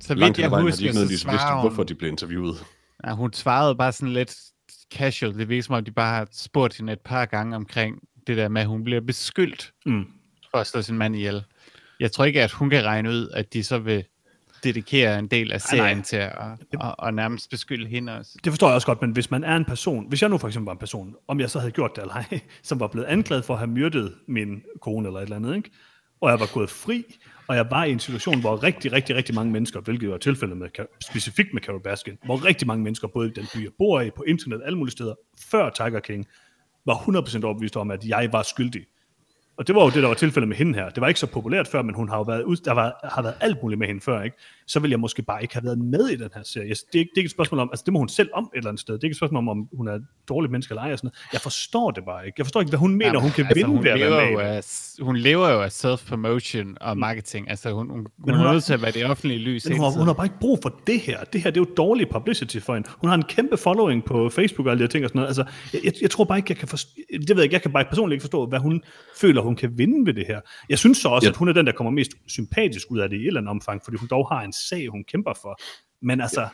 så 0.00 0.14
vidt 0.14 0.38
jeg 0.38 0.48
husker, 0.48 0.76
de 0.76 0.84
ikke 0.84 1.16
så 1.16 1.28
vidste, 1.30 1.60
hvorfor 1.60 1.82
de 1.82 1.94
blev 1.94 2.10
interviewet. 2.10 2.64
Ja, 3.06 3.14
hun 3.14 3.32
svarede 3.32 3.76
bare 3.76 3.92
sådan 3.92 4.12
lidt 4.12 4.36
casual. 4.94 5.38
Det 5.38 5.48
virker 5.48 5.62
som 5.62 5.74
om, 5.74 5.84
de 5.84 5.90
bare 5.90 6.16
har 6.16 6.28
spurgt 6.32 6.76
hende 6.76 6.92
et 6.92 7.00
par 7.00 7.26
gange 7.26 7.56
omkring 7.56 8.02
det 8.26 8.36
der 8.36 8.48
med, 8.48 8.62
at 8.62 8.68
hun 8.68 8.84
bliver 8.84 9.00
beskyldt 9.00 9.72
mm. 9.86 10.04
for 10.50 10.58
at 10.58 10.66
slå 10.66 10.82
sin 10.82 10.98
mand 10.98 11.16
ihjel. 11.16 11.44
Jeg 12.00 12.12
tror 12.12 12.24
ikke, 12.24 12.42
at 12.42 12.52
hun 12.52 12.70
kan 12.70 12.84
regne 12.84 13.10
ud, 13.10 13.28
at 13.28 13.52
de 13.52 13.64
så 13.64 13.78
vil 13.78 14.04
dedikere 14.66 15.18
en 15.18 15.26
del 15.26 15.52
af 15.52 15.60
serien 15.60 15.82
nej, 15.82 15.94
nej. 15.94 16.02
til 16.02 16.16
at, 16.16 16.32
at, 16.72 16.94
at 17.02 17.14
nærmest 17.14 17.50
beskylde 17.50 17.86
hende 17.86 18.18
også. 18.18 18.38
Det 18.44 18.52
forstår 18.52 18.66
jeg 18.66 18.74
også 18.74 18.86
godt, 18.86 19.02
men 19.02 19.10
hvis 19.10 19.30
man 19.30 19.44
er 19.44 19.56
en 19.56 19.64
person, 19.64 20.08
hvis 20.08 20.22
jeg 20.22 20.30
nu 20.30 20.38
for 20.38 20.48
eksempel 20.48 20.66
var 20.66 20.72
en 20.72 20.78
person, 20.78 21.14
om 21.28 21.40
jeg 21.40 21.50
så 21.50 21.58
havde 21.58 21.72
gjort 21.72 21.90
det 21.96 22.02
eller 22.02 22.14
ej, 22.14 22.40
som 22.62 22.80
var 22.80 22.86
blevet 22.86 23.06
anklaget 23.06 23.44
for 23.44 23.54
at 23.54 23.58
have 23.58 23.70
myrdet 23.70 24.14
min 24.28 24.62
kone 24.80 25.08
eller 25.08 25.20
et 25.20 25.24
eller 25.24 25.36
andet, 25.36 25.56
ikke? 25.56 25.70
og 26.20 26.30
jeg 26.30 26.40
var 26.40 26.48
gået 26.52 26.70
fri, 26.70 27.04
og 27.48 27.56
jeg 27.56 27.66
var 27.70 27.84
i 27.84 27.92
en 27.92 27.98
situation, 27.98 28.40
hvor 28.40 28.62
rigtig, 28.62 28.92
rigtig, 28.92 29.16
rigtig 29.16 29.34
mange 29.34 29.52
mennesker, 29.52 29.80
hvilket 29.80 30.10
var 30.10 30.18
tilfældet 30.18 30.56
med, 30.56 30.68
specifikt 31.00 31.54
med 31.54 31.62
Carol 31.62 31.82
Baskin, 31.82 32.18
hvor 32.24 32.44
rigtig 32.44 32.66
mange 32.66 32.84
mennesker, 32.84 33.08
både 33.08 33.28
i 33.28 33.32
den 33.32 33.46
by, 33.54 33.62
jeg 33.62 33.70
bor 33.78 34.00
i, 34.00 34.10
på 34.10 34.22
internet, 34.22 34.62
alle 34.64 34.78
mulige 34.78 34.92
steder, 34.92 35.14
før 35.50 35.70
Tiger 35.70 36.00
King, 36.00 36.26
var 36.86 36.94
100% 36.94 37.44
overbevist 37.44 37.76
om, 37.76 37.90
at 37.90 38.04
jeg 38.04 38.28
var 38.32 38.42
skyldig 38.42 38.82
og 39.56 39.66
det 39.66 39.74
var 39.74 39.82
jo 39.82 39.90
det, 39.90 40.02
der 40.02 40.08
var 40.08 40.14
tilfældet 40.14 40.48
med 40.48 40.56
hende 40.56 40.74
her. 40.74 40.88
Det 40.88 41.00
var 41.00 41.08
ikke 41.08 41.20
så 41.20 41.26
populært 41.26 41.68
før, 41.68 41.82
men 41.82 41.94
hun 41.94 42.08
har 42.08 42.16
jo 42.16 42.22
været, 42.22 42.42
ud, 42.42 42.56
der 42.56 42.72
var, 42.72 43.00
har 43.04 43.22
været 43.22 43.34
alt 43.40 43.62
muligt 43.62 43.78
med 43.78 43.86
hende 43.86 44.00
før, 44.00 44.22
ikke? 44.22 44.36
Så 44.66 44.80
vil 44.80 44.90
jeg 44.90 45.00
måske 45.00 45.22
bare 45.22 45.42
ikke 45.42 45.54
have 45.54 45.64
været 45.64 45.78
med 45.78 46.08
i 46.08 46.16
den 46.16 46.28
her 46.34 46.42
serie. 46.42 46.68
Det 46.68 46.80
er, 46.80 46.84
det 46.92 46.94
er 46.94 46.98
ikke 47.18 47.24
et 47.24 47.30
spørgsmål 47.30 47.60
om, 47.60 47.68
altså 47.72 47.82
det 47.86 47.92
må 47.92 47.98
hun 47.98 48.08
selv 48.08 48.30
om 48.34 48.44
et 48.44 48.58
eller 48.58 48.68
andet 48.68 48.80
sted. 48.80 48.94
Det 48.94 49.00
er 49.00 49.04
ikke 49.04 49.12
et 49.12 49.16
spørgsmål 49.16 49.38
om, 49.38 49.48
om 49.48 49.68
hun 49.72 49.88
er 49.88 49.92
et 49.92 50.04
dårligt 50.28 50.52
menneske 50.52 50.72
eller 50.72 50.82
ej. 50.82 50.92
Og 50.92 50.98
sådan 50.98 51.06
noget. 51.06 51.32
Jeg 51.32 51.40
forstår 51.40 51.90
det 51.90 52.04
bare 52.04 52.26
ikke. 52.26 52.34
Jeg 52.38 52.46
forstår 52.46 52.60
ikke, 52.60 52.70
hvad 52.70 52.78
hun 52.78 52.92
mener, 52.92 53.06
Jamen, 53.06 53.22
hun 53.22 53.30
kan 53.30 53.44
altså, 53.44 53.54
vinde 53.54 53.70
hun 53.70 53.84
ved 53.84 53.90
at 53.90 54.00
være 54.00 54.32
med. 54.32 54.40
Af, 54.40 54.64
hun 55.00 55.16
lever 55.16 55.48
jo 55.48 55.62
af 55.62 55.70
self-promotion 55.70 56.74
og 56.80 56.96
mm. 56.96 57.00
marketing. 57.00 57.50
Altså 57.50 57.72
hun, 57.72 57.90
hun, 57.90 58.06
hun, 58.18 58.34
hun 58.34 58.46
er 58.46 58.52
nødt 58.52 58.64
til 58.64 58.74
at 58.74 58.82
være 58.82 58.90
det 58.90 59.06
offentlige 59.06 59.40
lys. 59.40 59.68
Men 59.68 59.76
hun, 59.76 59.84
har, 59.84 59.98
hun 59.98 60.06
har 60.06 60.14
bare 60.14 60.26
ikke 60.26 60.38
brug 60.40 60.58
for 60.62 60.80
det 60.86 61.00
her. 61.00 61.24
Det 61.24 61.42
her, 61.42 61.50
det 61.50 61.60
er 61.60 61.64
jo 61.68 61.74
dårlig 61.76 62.08
publicity 62.08 62.58
for 62.58 62.74
hende. 62.74 62.88
Hun 63.00 63.08
har 63.08 63.16
en 63.16 63.22
kæmpe 63.22 63.56
following 63.56 64.04
på 64.04 64.28
Facebook 64.28 64.66
og 64.66 64.70
alle 64.70 64.78
de 64.78 64.84
her 64.84 64.88
ting 64.88 65.04
og 65.04 65.08
sådan 65.08 65.18
noget. 65.18 65.28
Altså, 65.28 65.44
jeg, 65.84 65.92
jeg, 66.02 66.10
tror 66.10 66.24
bare 66.24 66.38
ikke, 66.38 66.50
jeg 66.50 66.56
kan 66.56 66.68
forstå, 66.68 66.90
det 67.10 67.28
ved 67.28 67.36
jeg 67.36 67.44
ikke, 67.44 67.54
jeg 67.54 67.62
kan 67.62 67.72
bare 67.72 67.84
personligt 67.84 68.16
ikke 68.16 68.22
forstå, 68.22 68.46
hvad 68.46 68.58
hun 68.58 68.82
føler, 69.16 69.42
hun 69.42 69.56
kan 69.56 69.78
vinde 69.78 70.06
ved 70.06 70.14
det 70.14 70.24
her. 70.26 70.40
Jeg 70.68 70.78
synes 70.78 70.98
så 70.98 71.08
også, 71.08 71.26
ja. 71.26 71.30
at 71.30 71.36
hun 71.36 71.48
er 71.48 71.52
den, 71.52 71.66
der 71.66 71.72
kommer 71.72 71.90
mest 71.90 72.10
sympatisk 72.26 72.90
ud 72.90 72.98
af 72.98 73.08
det 73.08 73.16
i 73.16 73.20
et 73.20 73.26
eller 73.26 73.40
andet 73.40 73.50
omfang, 73.50 73.80
fordi 73.84 73.96
hun 73.96 74.08
dog 74.08 74.28
har 74.28 74.42
en 74.42 74.52
sag, 74.68 74.88
hun 74.88 75.04
kæmper 75.04 75.34
for. 75.42 75.60
Men 76.02 76.20
altså, 76.20 76.40
ja, 76.40 76.48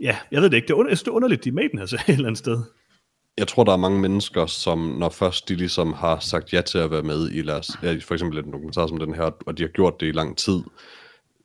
ja 0.00 0.16
jeg 0.30 0.42
ved 0.42 0.50
det 0.50 0.56
ikke. 0.56 0.66
Det 0.66 0.72
er, 0.72 0.76
under, 0.76 0.94
det 0.94 1.08
er 1.08 1.10
underligt, 1.10 1.44
de 1.44 1.48
er 1.48 1.52
med 1.52 1.64
i 1.64 1.68
den 1.68 1.78
her 1.78 1.86
sag 1.86 2.00
et 2.00 2.08
eller 2.08 2.26
andet 2.26 2.38
sted. 2.38 2.62
Jeg 3.38 3.48
tror, 3.48 3.64
der 3.64 3.72
er 3.72 3.76
mange 3.76 4.00
mennesker, 4.00 4.46
som 4.46 4.78
når 4.78 5.08
først 5.08 5.48
de 5.48 5.54
ligesom 5.54 5.92
har 5.92 6.18
sagt 6.18 6.52
ja 6.52 6.60
til 6.60 6.78
at 6.78 6.90
være 6.90 7.02
med 7.02 7.30
i, 7.30 7.42
lad 7.42 7.54
os, 7.54 7.70
for 7.80 8.12
eksempel 8.14 8.38
en 8.38 8.52
dokumentar 8.52 8.86
som 8.86 8.98
den 8.98 9.14
her, 9.14 9.30
og 9.46 9.58
de 9.58 9.62
har 9.62 9.68
gjort 9.68 10.00
det 10.00 10.06
i 10.06 10.12
lang 10.12 10.38
tid, 10.38 10.62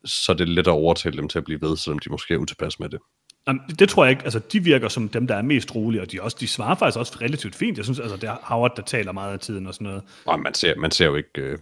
så 0.04 0.32
er 0.32 0.36
det 0.36 0.48
let 0.48 0.66
at 0.66 0.72
overtale 0.72 1.16
dem 1.16 1.28
til 1.28 1.38
at 1.38 1.44
blive 1.44 1.60
ved, 1.60 1.76
selvom 1.76 1.98
de 1.98 2.10
måske 2.10 2.34
er 2.34 2.38
utilpas 2.38 2.80
med 2.80 2.88
det. 2.88 2.98
Jamen, 3.46 3.62
det 3.78 3.88
tror 3.88 4.04
jeg 4.04 4.10
ikke. 4.10 4.24
Altså, 4.24 4.38
de 4.52 4.64
virker 4.64 4.88
som 4.88 5.08
dem, 5.08 5.26
der 5.26 5.34
er 5.34 5.42
mest 5.42 5.74
rolige, 5.74 6.02
og 6.02 6.12
de, 6.12 6.22
også, 6.22 6.36
de 6.40 6.48
svarer 6.48 6.74
faktisk 6.74 6.98
også 6.98 7.18
relativt 7.20 7.54
fint. 7.54 7.76
Jeg 7.76 7.84
synes, 7.84 8.00
altså, 8.00 8.16
det 8.16 8.24
er 8.28 8.36
Howard, 8.42 8.72
der 8.76 8.82
taler 8.82 9.12
meget 9.12 9.32
af 9.32 9.40
tiden 9.40 9.66
og 9.66 9.74
sådan 9.74 9.84
noget. 9.84 10.02
Nej, 10.26 10.36
man 10.36 10.54
ser, 10.54 10.76
man 10.76 10.90
ser 10.90 11.06
jo 11.06 11.14
ikke 11.14 11.40
øh, 11.40 11.58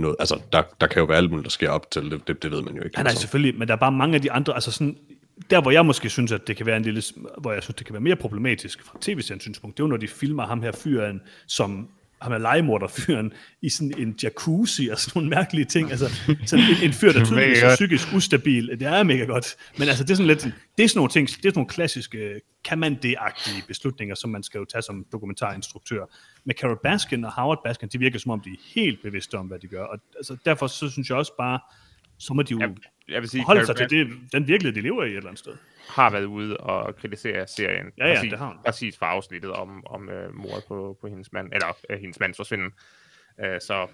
noget. 0.00 0.16
Altså, 0.18 0.40
der, 0.52 0.62
der 0.80 0.86
kan 0.86 1.00
jo 1.00 1.04
være 1.04 1.16
alt 1.16 1.30
muligt, 1.30 1.44
der 1.44 1.50
sker 1.50 1.70
op 1.70 1.90
til 1.90 2.10
det. 2.10 2.28
Det, 2.28 2.42
det 2.42 2.50
ved 2.50 2.62
man 2.62 2.76
jo 2.76 2.82
ikke. 2.82 2.94
Ja, 2.96 3.02
nej, 3.02 3.10
altså. 3.10 3.20
selvfølgelig. 3.20 3.58
Men 3.58 3.68
der 3.68 3.74
er 3.74 3.78
bare 3.78 3.92
mange 3.92 4.14
af 4.14 4.22
de 4.22 4.32
andre, 4.32 4.54
altså 4.54 4.70
sådan, 4.70 4.96
der 5.50 5.60
hvor 5.60 5.70
jeg 5.70 5.86
måske 5.86 6.08
synes, 6.08 6.32
at 6.32 6.46
det 6.46 6.56
kan 6.56 6.66
være 6.66 6.76
en 6.76 6.82
lille, 6.82 7.02
hvor 7.38 7.52
jeg 7.52 7.62
synes, 7.62 7.76
det 7.76 7.86
kan 7.86 7.92
være 7.92 8.02
mere 8.02 8.16
problematisk 8.16 8.84
fra 8.84 8.98
tv-seriens 9.00 9.42
synspunkt, 9.42 9.76
det 9.76 9.82
er 9.82 9.84
jo, 9.86 9.90
når 9.90 9.96
de 9.96 10.08
filmer 10.08 10.46
ham 10.46 10.62
her 10.62 10.72
fyren, 10.72 11.20
som 11.46 11.88
ham 12.22 12.32
er 12.32 12.38
legemorderfyren 12.38 13.32
i 13.62 13.68
sådan 13.68 13.92
en 13.98 14.14
jacuzzi 14.22 14.88
og 14.88 14.98
sådan 14.98 15.12
nogle 15.14 15.30
mærkelige 15.30 15.64
ting. 15.64 15.90
Altså, 15.90 16.10
sådan 16.46 16.64
en, 16.64 16.76
en 16.82 16.92
fyr, 16.92 17.12
der 17.12 17.24
tydeligvis 17.26 17.62
er 17.62 17.74
psykisk 17.74 18.08
ustabil. 18.14 18.68
Det 18.68 18.82
er 18.82 19.02
mega 19.02 19.24
godt. 19.24 19.56
Men 19.78 19.88
altså, 19.88 20.04
det 20.04 20.10
er 20.10 20.14
sådan 20.14 20.26
lidt, 20.26 20.42
det 20.78 20.84
er 20.84 20.88
sådan 20.88 20.98
nogle 20.98 21.10
ting, 21.10 21.28
det 21.28 21.36
er 21.36 21.40
sådan 21.40 21.52
nogle 21.54 21.68
klassiske, 21.68 22.40
kan 22.64 22.78
man 22.78 22.94
det-agtige 23.02 23.64
beslutninger, 23.68 24.14
som 24.14 24.30
man 24.30 24.42
skal 24.42 24.58
jo 24.58 24.64
tage 24.64 24.82
som 24.82 25.06
dokumentarinstruktør. 25.12 26.04
Med 26.44 26.54
Carol 26.54 26.78
Baskin 26.82 27.24
og 27.24 27.32
Howard 27.32 27.60
Baskin, 27.64 27.88
de 27.88 27.98
virker 27.98 28.18
som 28.18 28.30
om, 28.30 28.40
de 28.40 28.50
er 28.50 28.62
helt 28.74 29.02
bevidste 29.02 29.34
om, 29.34 29.46
hvad 29.46 29.58
de 29.58 29.66
gør. 29.66 29.84
Og 29.84 29.98
altså, 30.16 30.36
derfor 30.44 30.66
så 30.66 30.90
synes 30.90 31.08
jeg 31.08 31.16
også 31.16 31.32
bare, 31.38 31.60
så 32.18 32.34
må 32.34 32.42
de 32.42 32.52
jo 32.52 32.74
jeg 33.08 33.20
vil 33.20 33.30
sige, 33.30 33.44
holde 33.44 33.66
sig 33.66 33.76
til 33.76 33.90
det, 33.90 34.08
den 34.32 34.48
virkelighed, 34.48 34.82
de 34.82 34.88
lever 34.88 35.04
i 35.04 35.06
et 35.06 35.16
eller 35.16 35.28
andet 35.28 35.38
sted. 35.38 35.52
Har 35.88 36.10
været 36.10 36.24
ude 36.24 36.56
og 36.56 36.96
kritisere 36.96 37.46
serien. 37.46 37.86
Ja, 37.98 38.06
ja, 38.06 38.14
præcis, 38.14 38.30
det 38.30 38.38
har 38.38 38.46
hun. 38.46 38.56
Præcis 38.64 38.98
for 38.98 39.06
afsnittet 39.06 39.52
om, 39.52 39.86
om 39.86 40.08
uh, 40.08 40.34
mordet 40.34 40.64
på, 40.68 40.98
på 41.00 41.06
hendes 41.06 41.32
mand, 41.32 41.52
eller 41.52 41.66
uh, 41.90 41.96
hendes 42.00 42.20
mands 42.20 42.36
forsvinden. 42.36 42.70
Uh, 43.38 43.44
så 43.60 43.86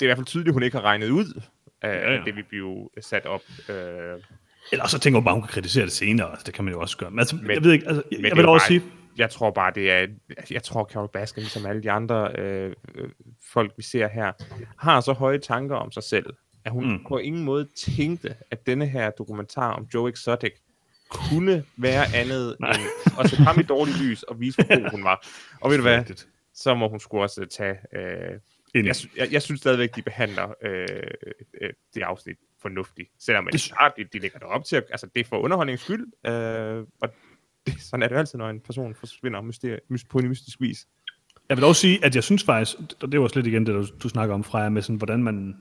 det 0.00 0.02
er 0.02 0.06
i 0.06 0.06
hvert 0.06 0.18
fald 0.18 0.26
tydeligt, 0.26 0.48
at 0.48 0.54
hun 0.54 0.62
ikke 0.62 0.76
har 0.76 0.84
regnet 0.84 1.08
ud 1.08 1.42
af 1.82 1.96
uh, 1.96 2.02
ja, 2.02 2.12
ja. 2.12 2.22
det, 2.24 2.36
vi 2.36 2.42
blev 2.42 2.90
sat 3.00 3.26
op. 3.26 3.42
Uh, 3.68 3.74
eller 4.72 4.86
så 4.86 4.98
tænker 4.98 5.18
hun 5.18 5.24
bare, 5.24 5.34
hun 5.34 5.42
kan 5.42 5.50
kritisere 5.50 5.84
det 5.84 5.92
senere. 5.92 6.30
Altså, 6.30 6.44
det 6.46 6.54
kan 6.54 6.64
man 6.64 6.74
jo 6.74 6.80
også 6.80 6.96
gøre. 6.96 7.10
Men, 7.10 7.18
altså, 7.18 7.36
men 7.36 7.50
jeg 7.50 7.64
ved 7.64 7.72
ikke, 7.72 7.86
altså, 7.86 8.02
jeg, 8.12 8.22
jeg 8.22 8.36
vil 8.36 8.46
også 8.46 8.66
sige... 8.66 8.82
Jeg 9.16 9.30
tror 9.30 9.50
bare, 9.50 9.72
det 9.74 9.90
er... 9.90 10.06
Jeg 10.50 10.62
tror, 10.62 10.84
Carol 10.92 11.08
Baskin, 11.12 11.40
ligesom 11.40 11.66
alle 11.66 11.82
de 11.82 11.90
andre 11.90 12.32
øh, 12.38 12.72
folk, 13.52 13.72
vi 13.76 13.82
ser 13.82 14.08
her, 14.08 14.32
har 14.78 15.00
så 15.00 15.12
høje 15.12 15.38
tanker 15.38 15.76
om 15.76 15.92
sig 15.92 16.02
selv, 16.02 16.26
at 16.64 16.72
hun 16.72 16.92
mm. 16.92 17.04
på 17.08 17.18
ingen 17.18 17.44
måde 17.44 17.68
tænkte, 17.76 18.34
at 18.50 18.66
denne 18.66 18.86
her 18.86 19.10
dokumentar 19.10 19.72
om 19.72 19.86
Joe 19.94 20.10
Exotic 20.10 20.52
kunne 21.10 21.64
være 21.76 22.04
andet 22.14 22.56
end 22.60 22.68
at 23.20 23.30
sætte 23.30 23.44
ham 23.44 23.60
i 23.60 23.62
dårligt 23.62 24.02
lys 24.02 24.22
og 24.22 24.40
vise, 24.40 24.56
hvor 24.56 24.82
god 24.82 24.90
hun 24.90 25.04
var. 25.04 25.26
Og 25.60 25.70
ved 25.70 25.76
du 25.76 25.82
hvad, 25.82 26.04
så 26.54 26.74
må 26.74 26.88
hun 26.88 27.00
skulle 27.00 27.22
også 27.22 27.46
tage... 27.46 27.76
Øh, 27.92 28.38
jeg, 28.74 28.94
jeg, 29.16 29.32
jeg 29.32 29.42
synes 29.42 29.60
stadigvæk, 29.60 29.96
de 29.96 30.02
behandler 30.02 30.54
øh, 30.62 30.86
øh, 31.60 31.70
det 31.94 32.02
afsnit 32.02 32.36
fornuftigt. 32.62 33.08
Selvom 33.18 33.48
det, 33.52 33.72
er, 33.80 33.88
de, 33.96 34.04
de 34.12 34.18
lægger 34.18 34.38
det 34.38 34.48
op 34.48 34.64
til, 34.64 34.76
altså 34.76 35.06
det 35.14 35.20
er 35.20 35.24
for 35.24 35.38
underholdningens 35.38 35.80
skyld, 35.80 36.06
øh, 36.26 36.84
og 37.00 37.08
det, 37.66 37.80
sådan 37.80 38.02
er 38.02 38.08
det 38.08 38.16
altid, 38.16 38.38
når 38.38 38.50
en 38.50 38.60
person 38.60 38.94
forsvinder 38.94 39.40
mysteri, 39.40 39.78
på 40.10 40.18
en 40.18 40.28
mystisk 40.28 40.60
vis. 40.60 40.86
Jeg 41.48 41.56
vil 41.56 41.64
også 41.64 41.80
sige, 41.80 42.04
at 42.04 42.14
jeg 42.14 42.24
synes 42.24 42.44
faktisk, 42.44 42.76
og 43.02 43.12
det 43.12 43.20
var 43.20 43.28
slet 43.28 43.46
igen 43.46 43.66
det, 43.66 43.74
du, 43.74 43.86
du 44.02 44.08
snakker 44.08 44.34
om, 44.34 44.44
Freja, 44.44 44.68
med 44.68 44.82
sådan, 44.82 44.96
hvordan 44.96 45.22
man 45.22 45.56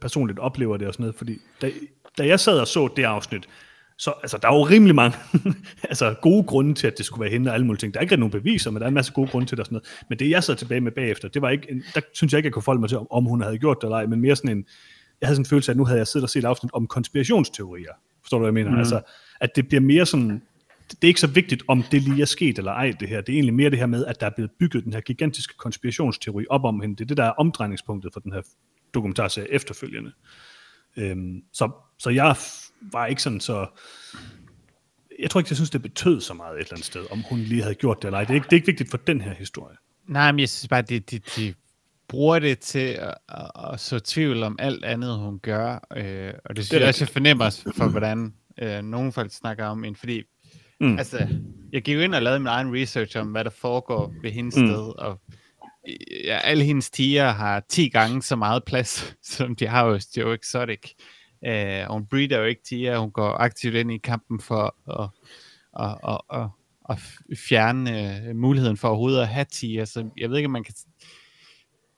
personligt 0.00 0.38
oplever 0.38 0.76
det 0.76 0.86
og 0.88 0.94
sådan 0.94 1.02
noget, 1.02 1.14
fordi 1.14 1.38
da, 1.62 1.70
da 2.18 2.26
jeg 2.26 2.40
sad 2.40 2.60
og 2.60 2.68
så 2.68 2.88
det 2.96 3.04
afsnit, 3.04 3.48
så 3.98 4.12
altså, 4.22 4.38
der 4.42 4.48
er 4.48 4.54
jo 4.54 4.62
rimelig 4.62 4.94
mange 4.94 5.16
altså, 5.90 6.14
gode 6.22 6.44
grunde 6.44 6.74
til, 6.74 6.86
at 6.86 6.98
det 6.98 7.06
skulle 7.06 7.20
være 7.20 7.30
hende 7.30 7.50
og 7.50 7.54
alle 7.54 7.66
mulige 7.66 7.80
ting. 7.80 7.94
Der 7.94 8.00
er 8.00 8.02
ikke 8.02 8.16
nogen 8.16 8.30
beviser, 8.30 8.70
men 8.70 8.80
der 8.80 8.84
er 8.84 8.88
en 8.88 8.94
masse 8.94 9.12
gode 9.12 9.28
grunde 9.28 9.46
til 9.46 9.56
det 9.56 9.60
og 9.60 9.66
sådan 9.66 9.74
noget. 9.74 10.04
Men 10.08 10.18
det, 10.18 10.30
jeg 10.30 10.44
sad 10.44 10.56
tilbage 10.56 10.80
med 10.80 10.92
bagefter, 10.92 11.28
det 11.28 11.42
var 11.42 11.50
ikke, 11.50 11.70
en, 11.70 11.82
der 11.94 12.00
synes 12.12 12.32
jeg 12.32 12.38
ikke, 12.38 12.46
jeg 12.46 12.52
kunne 12.52 12.62
forholde 12.62 12.80
mig 12.80 12.88
til, 12.88 12.98
om 13.10 13.24
hun 13.24 13.42
havde 13.42 13.58
gjort 13.58 13.76
det 13.80 13.84
eller 13.84 13.96
ej, 13.96 14.06
men 14.06 14.20
mere 14.20 14.36
sådan 14.36 14.58
en, 14.58 14.64
jeg 15.20 15.26
havde 15.26 15.36
sådan 15.36 15.42
en 15.42 15.48
følelse 15.48 15.70
af, 15.70 15.74
at 15.74 15.76
nu 15.76 15.84
havde 15.84 15.98
jeg 15.98 16.06
siddet 16.06 16.24
og 16.24 16.30
set 16.30 16.44
afsnit 16.44 16.72
om 16.74 16.86
konspirationsteorier. 16.86 17.92
Forstår 18.22 18.38
du, 18.38 18.42
hvad 18.42 18.48
jeg 18.48 18.54
mener? 18.54 18.70
Mm. 18.70 18.78
Altså, 18.78 19.00
at 19.40 19.56
det 19.56 19.68
bliver 19.68 19.80
mere 19.80 20.06
sådan, 20.06 20.42
det 20.90 21.04
er 21.04 21.08
ikke 21.08 21.20
så 21.20 21.26
vigtigt, 21.26 21.62
om 21.68 21.84
det 21.90 22.02
lige 22.02 22.22
er 22.22 22.26
sket 22.26 22.58
eller 22.58 22.72
ej, 22.72 22.92
det 23.00 23.08
her. 23.08 23.20
Det 23.20 23.32
er 23.32 23.36
egentlig 23.36 23.54
mere 23.54 23.70
det 23.70 23.78
her 23.78 23.86
med, 23.86 24.04
at 24.06 24.20
der 24.20 24.26
er 24.26 24.30
blevet 24.30 24.50
bygget 24.60 24.84
den 24.84 24.92
her 24.92 25.00
gigantiske 25.00 25.54
konspirationsteori 25.56 26.44
op 26.50 26.64
om 26.64 26.80
hende. 26.80 26.96
Det 26.96 27.04
er 27.04 27.06
det, 27.06 27.16
der 27.16 27.24
er 27.24 27.30
omdrejningspunktet 27.30 28.12
for 28.12 28.20
den 28.20 28.32
her 28.32 28.42
dokumentarserie 28.94 29.52
efterfølgende. 29.52 30.12
Øhm, 30.96 31.42
så, 31.52 31.70
så 31.98 32.10
jeg 32.10 32.36
var 32.92 33.06
ikke 33.06 33.22
sådan 33.22 33.40
så... 33.40 33.66
Jeg 35.18 35.30
tror 35.30 35.40
ikke, 35.40 35.48
jeg 35.50 35.56
synes, 35.56 35.70
det 35.70 35.82
betød 35.82 36.20
så 36.20 36.34
meget 36.34 36.54
et 36.54 36.58
eller 36.60 36.72
andet 36.72 36.86
sted, 36.86 37.06
om 37.10 37.22
hun 37.30 37.38
lige 37.38 37.62
havde 37.62 37.74
gjort 37.74 37.96
det 38.02 38.04
eller 38.04 38.18
ej. 38.18 38.24
Det 38.24 38.30
er 38.30 38.34
ikke, 38.34 38.44
det 38.44 38.52
er 38.52 38.56
ikke 38.56 38.66
vigtigt 38.66 38.90
for 38.90 38.96
den 38.98 39.20
her 39.20 39.34
historie. 39.34 39.76
Nej, 40.06 40.32
men 40.32 40.40
jeg 40.40 40.48
synes 40.48 40.68
bare, 40.68 40.82
de, 40.82 40.98
de, 41.00 41.18
de 41.18 41.54
bruger 42.08 42.38
det 42.38 42.58
til 42.58 42.78
at, 42.78 43.14
at, 43.28 43.50
at 43.72 43.80
så 43.80 43.98
tvivl 43.98 44.42
om 44.42 44.56
alt 44.58 44.84
andet, 44.84 45.18
hun 45.18 45.38
gør. 45.38 45.86
Øh, 45.96 46.32
og 46.44 46.56
det 46.56 46.64
synes 46.64 46.72
er 46.72 46.78
jeg 46.78 46.88
også, 46.88 47.04
jeg 47.04 47.08
fornemmer 47.08 47.62
for, 47.76 47.88
hvordan 47.88 48.34
øh, 48.62 48.82
nogle 48.82 49.12
folk 49.12 49.32
snakker 49.32 49.66
om 49.66 49.82
hende. 49.82 49.98
Fordi, 49.98 50.22
Mm. 50.80 50.98
altså, 50.98 51.28
jeg 51.72 51.82
gik 51.82 51.94
jo 51.94 52.00
ind 52.00 52.14
og 52.14 52.22
lavede 52.22 52.40
min 52.40 52.46
egen 52.46 52.74
research 52.82 53.18
om, 53.18 53.26
hvad 53.26 53.44
der 53.44 53.50
foregår 53.50 54.14
ved 54.22 54.30
hendes 54.30 54.56
mm. 54.56 54.66
sted. 54.66 54.98
Og 54.98 55.20
ja, 56.24 56.38
alle 56.38 56.64
hendes 56.64 56.90
tiger 56.90 57.30
har 57.30 57.60
10 57.68 57.88
gange 57.88 58.22
så 58.22 58.36
meget 58.36 58.64
plads, 58.64 59.14
som 59.36 59.56
de 59.56 59.66
har 59.66 59.84
hos 59.84 60.16
Joe 60.16 60.34
Exotic. 60.34 60.92
Øh, 61.46 61.82
hun 61.90 62.06
breeder 62.06 62.38
jo 62.38 62.44
ikke 62.44 62.62
tiger, 62.62 62.98
hun 62.98 63.10
går 63.10 63.30
aktivt 63.30 63.74
ind 63.74 63.92
i 63.92 63.98
kampen 63.98 64.40
for 64.40 64.74
at, 65.00 65.08
at, 65.80 65.98
at, 66.08 66.40
at, 66.40 66.48
at 66.90 66.98
fjerne 67.38 68.28
øh, 68.28 68.36
muligheden 68.36 68.76
for 68.76 68.88
overhovedet 68.88 69.20
at 69.20 69.28
have 69.28 69.46
tiger. 69.52 69.84
Så 69.84 70.10
jeg 70.16 70.30
ved 70.30 70.36
ikke, 70.36 70.46
om 70.46 70.52
man 70.52 70.64
kan... 70.64 70.74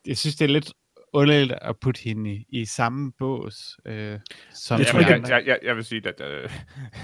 Jeg 0.06 0.18
synes, 0.18 0.36
det 0.36 0.44
er 0.44 0.48
lidt 0.48 0.72
underligt 1.12 1.52
at 1.62 1.76
putte 1.80 2.00
hende 2.00 2.30
i, 2.30 2.46
i 2.48 2.64
samme 2.64 3.12
bås. 3.18 3.76
Øh, 3.86 4.18
som 4.54 4.78
Jeg 4.78 4.86
tror 4.86 5.00
jeg, 5.00 5.28
jeg, 5.28 5.42
jeg, 5.46 5.58
jeg 5.62 5.76
vil 5.76 5.84
sige, 5.84 6.08
at 6.08 6.20
øh, 6.20 6.50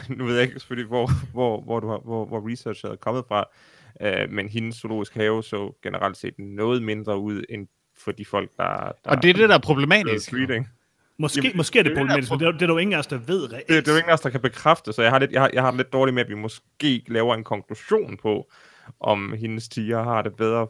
nu 0.16 0.24
ved 0.24 0.34
jeg 0.34 0.42
ikke 0.42 0.60
selvfølgelig, 0.60 0.88
hvor, 0.88 1.10
hvor, 1.32 1.60
hvor, 1.60 1.80
du 1.80 1.88
har, 1.88 1.98
hvor, 1.98 2.26
hvor 2.26 2.50
researchet 2.50 2.90
er 2.90 2.96
kommet 2.96 3.24
fra, 3.28 3.44
øh, 4.02 4.30
men 4.30 4.48
hendes 4.48 4.76
zoologisk 4.76 5.14
have 5.14 5.42
så 5.42 5.72
generelt 5.82 6.16
set 6.16 6.34
noget 6.38 6.82
mindre 6.82 7.18
ud 7.18 7.42
end 7.48 7.68
for 7.98 8.12
de 8.12 8.24
folk, 8.24 8.50
der... 8.56 8.92
der 9.04 9.10
Og 9.10 9.22
det 9.22 9.30
er 9.30 9.34
det, 9.34 9.48
der 9.48 9.54
er 9.54 9.58
problematisk. 9.58 10.32
jo. 10.32 10.36
breeding. 10.36 10.68
Måske, 11.18 11.40
Jamen, 11.40 11.56
måske 11.56 11.78
er 11.78 11.82
det 11.82 11.90
det 11.90 11.96
er 11.96 12.00
problematisk, 12.00 12.30
men 12.30 12.40
det 12.40 12.46
er, 12.46 12.52
det 12.52 12.62
er 12.62 12.66
der 12.66 12.74
jo 12.74 12.78
ingen 12.78 12.94
af 12.94 12.98
os, 12.98 13.06
der 13.06 13.18
ved 13.18 13.52
reelt. 13.52 13.68
Det, 13.68 13.86
det 13.86 13.88
er 13.88 13.92
jo 13.92 13.98
ingen 13.98 14.10
af 14.10 14.14
os, 14.14 14.20
der 14.20 14.30
kan 14.30 14.40
bekræfte, 14.40 14.92
så 14.92 15.02
jeg 15.02 15.10
har, 15.10 15.18
lidt, 15.18 15.32
jeg, 15.32 15.40
har, 15.40 15.50
jeg 15.52 15.62
har 15.62 15.72
lidt 15.72 15.92
dårligt 15.92 16.14
med, 16.14 16.22
at 16.22 16.28
vi 16.28 16.34
måske 16.34 17.02
laver 17.06 17.34
en 17.34 17.44
konklusion 17.44 18.16
på, 18.16 18.50
om 19.00 19.32
hendes 19.32 19.68
tiger 19.68 20.02
har 20.02 20.22
det 20.22 20.36
bedre. 20.36 20.68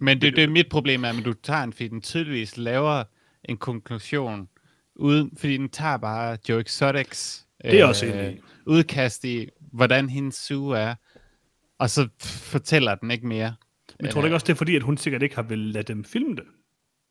Men 0.00 0.20
det, 0.20 0.36
det 0.36 0.44
er 0.44 0.48
mit 0.48 0.68
problem, 0.70 1.04
er, 1.04 1.08
at 1.08 1.24
du 1.24 1.32
tager 1.32 1.62
en, 1.62 1.72
fordi 1.72 1.88
den 1.88 2.00
tydeligvis 2.00 2.56
laver 2.56 3.04
en 3.44 3.56
konklusion, 3.56 4.48
uden, 4.96 5.30
fordi 5.36 5.56
den 5.56 5.68
tager 5.68 5.96
bare 5.96 6.38
Joe 6.48 6.60
Exotics 6.60 7.46
Det 7.62 7.72
er 7.72 7.76
jeg 7.76 7.86
også 7.86 8.06
enig 8.06 8.32
i. 8.32 8.40
udkast 8.66 9.24
i, 9.24 9.48
hvordan 9.72 10.08
hendes 10.08 10.34
suge 10.34 10.78
er, 10.78 10.94
og 11.78 11.90
så 11.90 12.08
fortæller 12.20 12.94
den 12.94 13.10
ikke 13.10 13.26
mere. 13.26 13.54
Men 14.00 14.10
tror 14.10 14.20
du 14.20 14.26
ikke 14.26 14.36
også, 14.36 14.44
det 14.46 14.52
er 14.52 14.56
fordi, 14.56 14.76
at 14.76 14.82
hun 14.82 14.96
sikkert 14.96 15.22
ikke 15.22 15.34
har 15.34 15.42
vil 15.42 15.58
lade 15.58 15.92
dem 15.92 16.04
filme 16.04 16.36
det? 16.36 16.44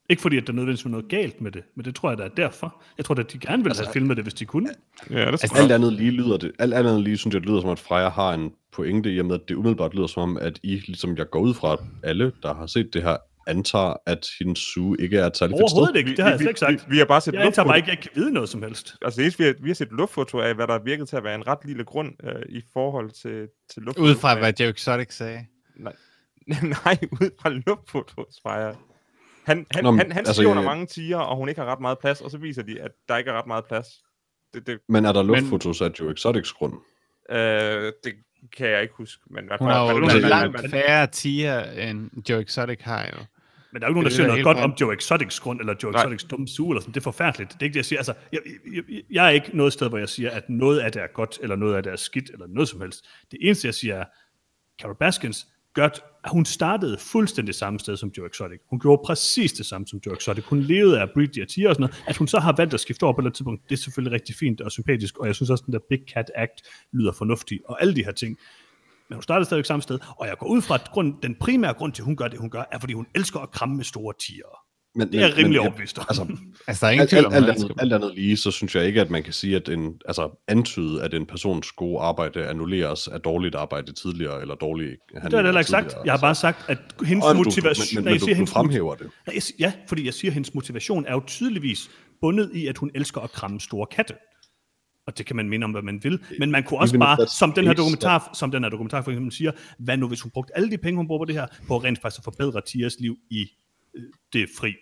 Ikke 0.10 0.22
fordi, 0.22 0.38
at 0.38 0.48
der 0.48 0.54
nødvendigvis 0.54 0.86
var 0.86 0.92
noget 0.92 1.10
galt 1.10 1.42
med 1.42 1.52
det, 1.52 1.64
men 1.76 1.86
det 1.86 1.96
tror 1.96 2.10
jeg, 2.10 2.18
der 2.18 2.24
er 2.24 2.30
derfor. 2.30 2.84
Jeg 2.98 3.06
tror, 3.06 3.16
at 3.16 3.34
de 3.34 3.38
gerne 3.38 3.64
ville 3.64 3.78
have 3.78 3.94
filmet 3.94 4.18
det, 4.18 4.26
hvis 4.26 4.34
de 4.34 4.46
kunne. 4.46 4.70
Ja, 5.10 5.20
det 5.20 5.28
Altså. 5.28 5.54
Alt 5.56 5.72
andet 5.72 5.94
lige 5.94 6.12
lyder 6.12 6.38
det, 6.38 6.52
alt 6.60 6.74
andet 6.74 7.02
lige 7.02 7.18
synes 7.18 7.34
jeg, 7.34 7.42
det 7.42 7.50
lyder 7.50 7.62
som, 7.62 7.70
at 7.70 7.80
Freja 7.80 8.10
har 8.10 8.34
en 8.34 8.52
pointe 8.72 9.14
i 9.14 9.20
og 9.20 9.26
med, 9.26 9.36
at 9.36 9.42
det 9.48 9.56
umiddelbart 9.56 9.94
lyder 9.94 10.08
som 10.08 10.24
om, 10.24 10.38
at 10.38 10.60
I, 10.64 10.76
ligesom 10.76 11.18
jeg 11.18 11.30
går 11.30 11.40
ud 11.40 11.54
fra, 11.54 11.74
at 11.74 11.80
alle, 12.04 12.32
der 12.44 12.54
har 12.54 12.66
set 12.66 12.94
det 12.94 13.04
her, 13.04 13.18
antager, 13.48 13.94
at 14.06 14.28
hendes 14.40 14.60
suge 14.60 14.98
ikke 15.00 15.18
er 15.18 15.26
et 15.28 15.38
særligt 15.38 15.60
fedt 15.60 15.70
sted. 15.70 15.78
Overhovedet 15.78 15.96
ikke, 16.00 16.10
det 16.10 16.20
har 16.20 16.30
jeg 16.30 16.40
slet 16.40 16.50
ikke 16.50 16.60
sagt. 16.60 16.72
Vi, 16.72 16.78
vi, 16.88 16.92
vi 16.92 16.98
har 16.98 17.06
bare 17.06 17.22
set 17.22 17.34
Jeg 17.34 17.46
antager 17.46 17.66
bare 17.68 17.78
ikke, 17.78 17.92
at 17.92 17.98
jeg 17.98 18.04
kan 18.04 18.12
vide 18.16 18.32
noget 18.34 18.50
som 18.50 18.64
helst. 18.64 18.96
Altså 19.02 19.18
det 19.18 19.24
eneste, 19.26 19.40
vi 19.44 19.46
har, 19.48 19.54
vi 19.60 19.70
har 19.70 19.74
set 19.76 19.88
luftfoto 19.92 20.40
af, 20.40 20.56
hvad 20.56 20.68
der 20.68 20.80
virkede 20.84 21.06
til 21.06 21.16
at 21.16 21.24
være 21.24 21.36
en 21.36 21.48
ret 21.48 21.60
lille 21.66 21.84
grund 21.84 22.12
øh, 22.24 22.42
i 22.50 22.62
forhold 22.74 23.12
til, 23.12 23.48
til 23.74 23.82
luftfoto. 23.82 24.08
Ud 24.10 24.16
fra, 24.16 24.38
hvad 24.40 24.54
Joe 24.60 24.70
Exotic 24.70 25.14
sagde. 25.16 25.46
Nej, 25.76 25.94
nej 26.86 26.98
ud 27.12 27.30
fra 27.42 27.50
luftfotos 27.50 28.36
fra 28.44 28.52
jer. 28.54 28.74
Han, 29.44 29.66
han, 29.72 29.84
Nå, 29.84 29.92
men, 29.92 30.00
han, 30.00 30.12
han 30.12 30.20
altså, 30.20 30.34
skjuler 30.34 30.56
jeg- 30.56 30.64
mange 30.64 30.86
tiger, 30.86 31.18
og 31.18 31.38
hun 31.38 31.50
ikke 31.50 31.62
har 31.62 31.68
ret 31.72 31.80
meget 31.82 32.00
plads, 32.00 32.22
og 32.22 32.32
så 32.32 32.38
viser 32.38 32.62
de, 32.64 32.82
at 32.82 32.92
der 33.10 33.18
ikke 33.18 33.30
er 33.32 33.38
ret 33.38 33.48
meget 33.48 33.66
plads. 33.66 33.88
Det, 34.54 34.68
det, 34.68 34.80
Men 34.90 35.06
er 35.06 35.12
der 35.12 35.24
luftfotos 35.24 35.82
af 35.82 35.90
Joe 36.00 36.12
Exotics 36.12 36.52
grund? 36.52 36.74
øh, 37.30 37.92
det 38.04 38.14
kan 38.58 38.70
jeg 38.70 38.82
ikke 38.82 38.94
huske. 38.98 39.24
Men 39.30 39.46
hvad 39.48 39.58
Hun 39.60 39.68
har 39.70 39.92
jo 39.92 39.98
men- 40.00 40.08
men- 40.08 40.22
langt 40.22 40.62
men- 40.62 40.72
færre 40.72 41.08
tiger, 41.08 41.64
end 41.72 42.30
Joe 42.30 42.42
Exotic 42.42 42.80
har 42.82 43.06
jo. 43.06 43.26
Men 43.74 43.82
der 43.82 43.88
er 43.88 43.92
jo 43.92 43.92
ikke 43.92 44.02
nogen, 44.02 44.06
der 44.06 44.12
siger 44.12 44.24
er 44.24 44.28
noget 44.28 44.44
godt 44.44 44.58
om 44.58 44.74
Joe 44.82 44.94
Exotics 44.94 45.40
grund, 45.40 45.60
eller 45.60 45.76
Joe. 45.84 45.96
Exotics 45.96 46.24
dumme 46.24 46.48
suge, 46.48 46.72
eller 46.72 46.82
sådan. 46.82 46.94
Det 46.94 47.00
er 47.00 47.04
forfærdeligt. 47.04 47.54
Det 47.54 47.60
er 47.62 47.64
ikke 47.64 47.74
det, 47.74 47.78
jeg 47.78 47.86
siger. 47.86 48.00
Altså, 48.00 48.14
jeg, 48.34 48.42
jeg, 48.74 48.84
jeg, 49.12 49.26
er 49.26 49.30
ikke 49.30 49.58
noget 49.58 49.74
sted, 49.74 49.90
hvor 49.90 49.98
jeg 49.98 50.10
siger, 50.10 50.30
at 50.30 50.50
noget 50.50 50.80
af 50.80 50.92
det 50.92 51.02
er 51.02 51.08
godt, 51.14 51.40
eller 51.42 51.56
noget 51.56 51.76
af 51.76 51.84
det 51.84 51.92
er 51.92 51.96
skidt, 51.96 52.30
eller 52.30 52.48
noget 52.48 52.70
som 52.70 52.82
helst. 52.82 53.06
Det 53.32 53.40
eneste, 53.42 53.66
jeg 53.66 53.74
siger 53.74 53.96
er, 53.96 54.06
Carol 54.82 54.96
Baskins 55.00 55.48
gør, 55.74 55.86
at 55.86 56.32
hun 56.32 56.46
startede 56.46 56.98
fuldstændig 56.98 57.56
samme 57.56 57.80
sted 57.80 57.98
som 57.98 58.12
Joe 58.18 58.28
Exotic. 58.28 58.60
Hun 58.70 58.80
gjorde 58.80 59.02
præcis 59.06 59.54
det 59.54 59.66
samme 59.66 59.88
som 59.88 60.00
Joe 60.06 60.16
Exotic. 60.16 60.46
Hun 60.46 60.60
levede 60.60 61.02
af 61.02 61.10
breed 61.14 61.42
og 61.42 61.50
sådan 61.50 61.76
noget. 61.80 62.04
At 62.08 62.18
hun 62.18 62.28
så 62.28 62.40
har 62.40 62.56
valgt 62.58 62.74
at 62.74 62.80
skifte 62.80 63.04
over 63.04 63.14
på 63.14 63.28
et 63.28 63.34
tidspunkt, 63.34 63.64
det 63.70 63.76
er 63.76 63.82
selvfølgelig 63.82 64.14
rigtig 64.14 64.36
fint 64.36 64.62
og 64.62 64.72
sympatisk, 64.72 65.18
og 65.18 65.28
jeg 65.28 65.36
synes 65.36 65.50
også, 65.50 65.62
at 65.62 65.66
den 65.66 65.74
der 65.74 65.80
Big 65.90 66.00
Cat 66.14 66.32
Act 66.36 66.62
lyder 66.92 67.12
fornuftig, 67.12 67.60
og 67.66 67.82
alle 67.82 67.96
de 67.96 68.04
her 68.04 68.12
ting. 68.12 68.38
Men 69.10 69.16
hun 69.16 69.24
startede 69.24 69.46
stadigvæk 69.46 69.66
samme 69.66 69.82
sted, 69.82 70.00
og 70.18 70.28
jeg 70.28 70.38
går 70.38 70.48
ud 70.48 70.62
fra, 70.62 70.76
at 70.76 70.92
grund, 70.92 71.14
den 71.24 71.36
primære 71.40 71.74
grund 71.74 71.94
til, 71.94 72.02
at 72.02 72.06
hun 72.06 72.16
gør 72.16 72.28
det, 72.28 72.40
hun 72.40 72.50
gør, 72.50 72.64
er, 72.72 72.80
fordi 72.80 72.94
hun 72.94 73.06
elsker 73.16 73.40
at 73.40 73.52
kramme 73.52 73.76
med 73.76 73.86
store 73.86 74.14
tiger. 74.28 74.64
Men, 74.96 75.12
Det 75.12 75.22
er 75.22 75.28
jeg 75.28 75.38
rimelig 75.38 75.60
overbevist 75.60 76.00
om. 76.00 76.06
Altså, 76.10 76.28
Altså, 76.68 76.86
der 76.86 76.88
er 76.88 76.92
ingen 76.92 77.02
alt, 77.02 77.10
tvivl 77.10 77.26
alt, 77.26 77.28
om, 77.28 77.34
alt, 77.34 77.50
andet, 77.50 77.72
alt 77.80 77.94
andet 77.94 78.16
lige, 78.16 78.38
så 78.38 78.52
synes 78.52 78.76
jeg 78.76 78.86
ikke, 78.86 79.02
at 79.02 79.10
man 79.10 79.24
kan 79.24 79.34
sige, 79.34 79.56
at 79.56 79.70
en, 79.70 79.94
altså 80.06 80.44
antyde, 80.48 81.04
at 81.04 81.14
en 81.14 81.26
persons 81.26 81.72
gode 81.72 82.02
arbejde 82.02 82.48
annulleres 82.48 83.08
af 83.08 83.20
dårligt 83.22 83.56
arbejde 83.56 83.94
tidligere, 83.94 84.42
eller 84.42 84.56
dårlig 84.56 84.88
Det 84.88 85.22
har 85.22 85.30
jeg 85.30 85.44
heller 85.44 85.60
ikke 85.60 85.72
sagt. 85.72 85.96
Jeg 86.06 86.14
har 86.14 86.20
bare 86.20 86.36
sagt, 86.36 86.66
at 86.68 86.78
hendes 87.06 87.26
Og 87.26 87.34
du, 87.36 87.38
motivation... 87.38 87.86
men, 87.96 88.04
men, 88.04 88.04
Nej, 88.04 88.12
men 88.12 88.14
jeg 88.14 88.20
du, 88.20 88.26
siger, 88.26 88.34
du 88.34 88.38
hendes 88.38 88.52
fremhæver 88.52 88.96
det. 88.96 89.10
Nej, 89.28 89.40
ja, 89.60 89.74
fordi 89.88 90.06
jeg 90.06 90.14
siger, 90.14 90.32
at 90.32 90.34
hendes 90.34 90.54
motivation 90.54 91.06
er 91.06 91.14
jo 91.14 91.22
tydeligvis 91.28 91.90
bundet 92.22 92.52
i, 92.54 92.68
at 92.68 92.78
hun 92.78 92.92
elsker 92.96 93.22
at 93.22 93.32
kramme 93.32 93.60
store 93.60 93.88
katte. 93.92 94.14
Og 95.08 95.18
det 95.18 95.26
kan 95.26 95.36
man 95.36 95.50
mene 95.50 95.66
om, 95.66 95.72
hvad 95.72 95.82
man 95.82 96.04
vil. 96.04 96.20
Men 96.40 96.52
man 96.52 96.64
kunne 96.64 96.80
også 96.80 96.92
Even 96.96 97.00
bare, 97.00 97.28
som 97.28 97.52
den 97.52 97.66
her 97.66 97.74
dokumentar, 97.74 98.30
som 98.34 98.52
den 98.52 98.64
her 98.64 98.70
dokumentar 98.70 99.02
for 99.02 99.12
eksempel 99.12 99.32
siger, 99.34 99.52
hvad 99.80 99.98
nu 99.98 100.08
hvis 100.08 100.22
hun 100.22 100.32
brugte 100.32 100.58
alle 100.58 100.72
de 100.72 100.78
penge, 100.78 100.98
hun 100.98 101.08
bruger 101.08 101.20
på 101.22 101.26
det 101.26 101.36
her, 101.36 101.48
på 101.68 101.78
rent 101.78 102.02
faktisk 102.02 102.20
at 102.20 102.24
forbedre 102.24 102.62
Tias 102.62 102.96
liv 103.00 103.18
i 103.30 103.46
øh, 103.96 104.04
det 104.34 104.50
fri. 104.60 104.74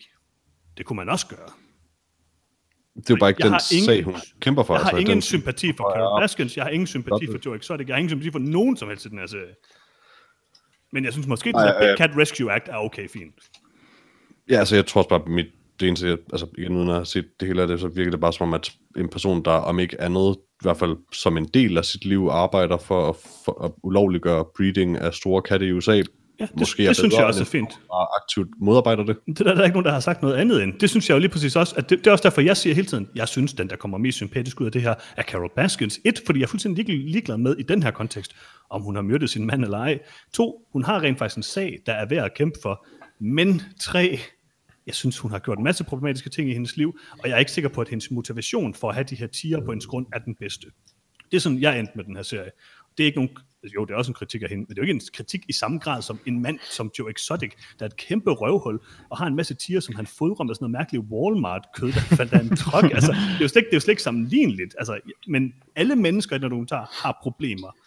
Det 0.78 0.86
kunne 0.86 0.98
man 0.98 1.10
også 1.10 1.28
gøre. 1.28 1.50
Det 2.96 3.10
er 3.10 3.14
jo 3.14 3.16
bare 3.20 3.30
ikke 3.30 3.40
Jeg 3.40 3.46
den 3.46 3.52
har 3.54 3.74
ingen- 3.74 3.86
sag, 3.86 4.04
hun 4.04 4.16
kæmper 4.40 4.64
for. 4.64 4.74
Jeg 4.74 4.82
har 4.82 4.90
altså, 4.90 4.98
ingen 5.00 5.14
den, 5.16 5.22
sympati 5.22 5.74
for. 5.78 5.94
Carol 5.96 6.22
Baskins, 6.22 6.58
jeg 6.58 6.66
har 6.66 6.70
ingen 6.72 6.88
sympati 6.88 7.28
for 7.28 7.40
Joe 7.46 7.56
Exotic, 7.56 7.88
jeg 7.88 7.94
har 7.96 7.98
ingen 8.00 8.10
sympati 8.10 8.32
for 8.32 8.40
nogen 8.40 8.78
som 8.78 8.90
helst 8.90 9.06
i 9.06 9.10
den 9.10 9.18
her 9.20 9.26
serie. 9.28 9.54
Men 10.94 11.06
jeg 11.06 11.14
synes 11.14 11.28
måske, 11.28 11.50
at 11.50 11.56
der 11.56 11.76
øh, 11.76 11.82
Big 11.82 11.98
Cat 11.98 12.18
Rescue 12.18 12.52
Act 12.52 12.68
er 12.68 12.76
okay 12.76 13.10
fint. 13.10 13.36
Ja, 14.50 14.60
altså 14.60 14.76
jeg 14.76 14.86
tror 14.86 15.02
også 15.02 15.10
bare, 15.10 15.24
mit, 15.28 15.46
det 15.80 15.88
eneste, 15.88 16.08
jeg, 16.08 16.18
altså 16.32 16.48
igen 16.58 16.76
uden 16.76 16.88
at 16.90 16.96
have 16.96 17.06
set 17.06 17.26
det 17.40 17.48
hele 17.48 17.62
af 17.62 17.68
det, 17.68 17.80
så 17.80 17.88
virker 17.88 18.12
det 18.12 18.20
bare 18.20 18.34
som 18.34 18.48
om, 18.48 18.54
at 18.54 18.72
en 18.98 19.10
person, 19.10 19.46
der 19.46 19.52
om 19.52 19.80
ikke 19.80 20.02
andet, 20.02 20.36
i 20.40 20.62
hvert 20.64 20.78
fald 20.78 20.96
som 21.14 21.38
en 21.38 21.46
del 21.46 21.78
af 21.78 21.86
sit 21.86 22.06
liv, 22.06 22.28
arbejder 22.32 22.78
for 22.78 23.10
at, 23.10 23.16
for 23.46 23.64
at 23.64 23.72
ulovliggøre 23.84 24.46
breeding 24.58 24.98
af 24.98 25.14
store 25.14 25.42
katte 25.42 25.68
i 25.68 25.72
USA, 25.72 26.02
Ja, 26.40 26.46
det, 26.46 26.60
måske 26.60 26.84
det 26.84 26.90
er 26.90 26.94
synes 26.94 27.14
jeg 27.16 27.26
også 27.26 27.42
er 27.42 27.46
fint. 27.46 27.70
der 27.70 28.22
aktivt 28.24 28.48
modarbejder 28.62 29.04
det. 29.04 29.18
Det 29.28 29.38
der 29.40 29.52
er 29.52 29.56
der 29.56 29.64
ikke 29.64 29.74
nogen, 29.74 29.86
der 29.86 29.92
har 29.92 30.00
sagt 30.00 30.22
noget 30.22 30.36
andet 30.36 30.64
end. 30.64 30.74
Det 30.80 30.90
synes 30.90 31.10
jeg 31.10 31.16
jo 31.16 31.20
lige 31.20 31.30
præcis 31.32 31.56
også, 31.56 31.76
at 31.78 31.90
det, 31.90 32.00
det 32.00 32.08
er 32.08 32.12
også 32.12 32.24
derfor, 32.24 32.42
jeg 32.42 32.58
siger 32.58 32.76
hele 32.76 32.88
tiden, 32.88 33.08
jeg 33.16 33.28
synes, 33.28 33.54
den 33.54 33.70
der 33.70 33.76
kommer 33.76 33.98
mest 33.98 34.16
sympatisk 34.16 34.62
ud 34.62 34.66
af 34.66 34.72
det 34.72 34.82
her, 34.82 34.94
er 35.18 35.24
Carol 35.24 35.52
Baskins. 35.56 36.00
Et, 36.06 36.22
fordi 36.26 36.40
jeg 36.40 36.44
er 36.46 36.48
fuldstændig 36.50 36.86
lig- 36.90 37.06
ligeglad 37.12 37.38
med 37.38 37.56
i 37.60 37.64
den 37.64 37.84
her 37.84 37.92
kontekst, 37.92 38.36
om 38.70 38.82
hun 38.82 38.96
har 38.96 39.02
myrdet 39.02 39.30
sin 39.30 39.46
mand 39.46 39.64
eller 39.64 39.78
ej. 39.78 40.00
To, 40.34 40.62
hun 40.74 40.84
har 40.84 41.02
rent 41.02 41.18
faktisk 41.18 41.38
en 41.38 41.44
sag, 41.44 41.78
der 41.86 41.94
er 41.94 42.06
værd 42.10 42.26
at 42.26 42.34
kæmpe 42.34 42.60
for. 42.62 42.86
Men 43.20 43.62
tre, 43.82 44.20
jeg 44.88 44.96
synes, 44.96 45.20
hun 45.20 45.32
har 45.32 45.40
gjort 45.40 45.58
en 45.58 45.64
masse 45.64 45.84
problematiske 45.84 46.30
ting 46.30 46.50
i 46.50 46.54
hendes 46.54 46.78
liv, 46.78 47.00
og 47.20 47.30
jeg 47.30 47.36
er 47.36 47.40
ikke 47.40 47.52
sikker 47.52 47.70
på, 47.70 47.82
at 47.82 47.90
hendes 47.90 48.12
motivation 48.12 48.74
for 48.74 48.90
at 48.90 48.96
have 48.96 49.04
de 49.04 49.16
her 49.16 49.28
tiger 49.28 49.66
på 49.66 49.72
hendes 49.72 49.86
grund 49.86 50.06
er 50.14 50.20
den 50.20 50.36
bedste. 50.36 50.68
Det 51.32 51.38
er 51.38 51.42
sådan, 51.42 51.62
jeg 51.62 51.80
endte 51.80 51.94
med 51.96 52.04
den 52.04 52.16
her 52.16 52.24
serie. 52.24 52.52
Det 52.98 53.04
er 53.04 53.06
ikke 53.06 53.18
nogen, 53.18 53.38
altså, 53.64 53.74
jo, 53.76 53.86
det 53.86 53.94
er 53.94 53.98
også 53.98 54.12
en 54.12 54.16
kritik 54.16 54.42
af 54.44 54.50
hende, 54.50 54.62
men 54.62 54.70
det 54.70 54.78
er 54.78 54.82
jo 54.82 54.84
ikke 54.84 54.94
en 54.94 55.02
kritik 55.14 55.42
i 55.50 55.54
samme 55.54 55.80
grad 55.80 56.02
som 56.02 56.20
en 56.26 56.42
mand 56.42 56.60
som 56.72 56.92
Joe 57.00 57.12
Exotic, 57.12 57.52
der 57.80 57.86
er 57.86 57.90
et 57.90 57.98
kæmpe 57.98 58.32
røvhul, 58.32 58.80
og 59.10 59.18
har 59.18 59.28
en 59.28 59.36
masse 59.36 59.54
tiger, 59.54 59.80
som 59.80 59.96
han 59.96 60.08
fodrer 60.08 60.46
med 60.46 60.56
sådan 60.56 60.64
noget 60.64 60.72
mærkeligt 60.72 61.04
Walmart-kød, 61.12 61.92
der 61.92 62.00
faldt 62.00 62.34
af 62.34 62.40
en 62.40 62.56
truck. 62.56 62.94
altså, 62.94 63.12
det 63.12 63.38
er 63.38 63.42
jo 63.42 63.48
slet 63.48 63.62
ikke, 63.62 63.68
det 63.68 63.74
er 63.74 63.78
jo 63.78 63.80
slet 63.80 63.92
ikke 63.92 64.04
sammenligneligt. 64.04 64.76
Altså, 64.80 65.00
men 65.28 65.54
alle 65.76 65.96
mennesker 65.96 66.36
i 66.36 66.40
den 66.40 66.52
dokumentar 66.52 66.90
har 67.04 67.20
problemer 67.24 67.78